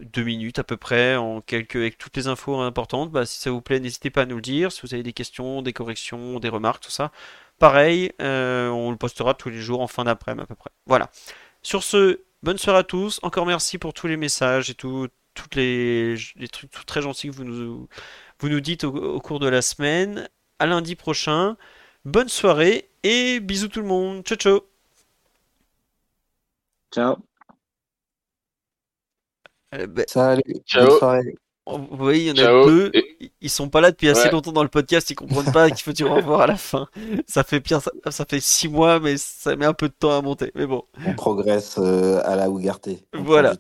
deux 0.02 0.24
minutes 0.24 0.60
à 0.60 0.64
peu 0.64 0.78
près, 0.78 1.16
en 1.16 1.42
quelques, 1.42 1.76
avec 1.78 1.98
toutes 1.98 2.16
les 2.18 2.28
infos 2.28 2.60
importantes. 2.60 3.12
Bah, 3.12 3.26
si 3.26 3.40
ça 3.40 3.52
vous 3.52 3.62
plaît, 3.62 3.80
n'hésitez 3.80 4.10
pas 4.10 4.24
à 4.24 4.26
nous 4.26 4.36
le 4.36 4.42
dire. 4.42 4.72
Si 4.72 4.82
vous 4.82 4.94
avez 4.94 5.04
des 5.04 5.14
questions, 5.14 5.62
des 5.62 5.74
corrections, 5.74 6.40
des 6.40 6.50
remarques, 6.50 6.84
tout 6.84 6.92
ça. 6.92 7.12
Pareil, 7.60 8.12
euh, 8.22 8.70
on 8.70 8.92
le 8.92 8.98
postera 8.98 9.34
tous 9.34 9.50
les 9.50 9.60
jours 9.60 9.82
en 9.82 9.88
fin 9.88 10.04
d'après-midi 10.04 10.44
à 10.44 10.46
peu 10.48 10.56
près. 10.56 10.72
Voilà. 10.88 11.10
Sur 11.62 11.84
ce, 11.84 12.22
bonne 12.44 12.58
soirée 12.58 12.80
à 12.80 12.84
tous. 12.84 13.20
Encore 13.24 13.46
merci 13.46 13.78
pour 13.78 13.94
tous 13.94 14.08
les 14.08 14.18
messages 14.18 14.70
et 14.70 14.74
tout, 14.74 15.08
toutes 15.34 15.56
les, 15.56 16.16
trucs 16.52 16.72
très 16.86 17.02
gentils 17.02 17.30
que 17.30 17.36
vous 17.36 17.44
nous, 18.50 18.60
dites 18.62 18.84
au, 18.84 18.96
au 18.96 19.20
cours 19.20 19.40
de 19.40 19.48
la 19.48 19.62
semaine. 19.62 20.30
À 20.60 20.66
lundi 20.66 20.96
prochain. 20.96 21.58
Bonne 22.06 22.30
soirée 22.30 22.90
et 23.04 23.40
bisous 23.40 23.68
tout 23.68 23.82
le 23.82 23.88
monde. 23.88 24.24
Ciao 24.24 24.38
ciao. 24.38 24.62
Ciao. 26.92 27.31
Euh, 29.74 29.88
bah, 29.88 30.04
Salut, 30.08 30.42
Ciao. 30.66 30.88
bonne 30.88 30.98
soirée. 31.00 31.36
vous 31.66 31.98
voyez, 31.98 32.22
il 32.22 32.28
y 32.28 32.32
en 32.32 32.44
a 32.44 32.48
Ciao. 32.48 32.66
deux. 32.66 32.92
Ils 33.40 33.50
sont 33.50 33.70
pas 33.70 33.82
là 33.82 33.92
depuis 33.92 34.10
assez 34.10 34.30
longtemps 34.30 34.52
dans 34.52 34.64
le 34.64 34.70
podcast. 34.70 35.10
Ils 35.10 35.16
comprennent 35.16 35.52
pas 35.52 35.70
qu'il 35.70 35.82
faut 35.84 35.92
dire 35.94 36.12
au 36.12 36.16
revoir 36.16 36.42
à 36.42 36.48
la 36.48 36.58
fin. 36.58 36.88
Ça 37.28 37.44
fait 37.44 37.62
pire. 37.62 37.82
Ça, 37.82 37.92
ça 38.12 38.26
fait 38.30 38.40
six 38.40 38.68
mois, 38.68 39.00
mais 39.00 39.16
ça 39.18 39.56
met 39.56 39.66
un 39.66 39.74
peu 39.74 39.88
de 39.88 39.94
temps 39.94 40.18
à 40.18 40.22
monter. 40.22 40.52
Mais 40.56 40.66
bon. 40.68 40.84
On 41.06 41.14
progresse 41.14 41.76
euh, 41.78 42.22
à 42.26 42.36
la 42.36 42.50
Ougarté. 42.50 43.06
Voilà. 43.14 43.56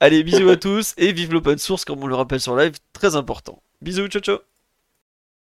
Allez, 0.00 0.22
bisous 0.22 0.48
à 0.50 0.56
tous 0.56 0.92
et 0.98 1.12
vive 1.12 1.32
l'open 1.32 1.56
source, 1.58 1.84
comme 1.84 2.02
on 2.02 2.06
le 2.06 2.14
rappelle 2.14 2.40
sur 2.40 2.54
live. 2.54 2.74
Très 2.92 3.16
important. 3.16 3.62
Bisous, 3.80 4.08
ciao 4.08 4.20
ciao. 4.20 4.55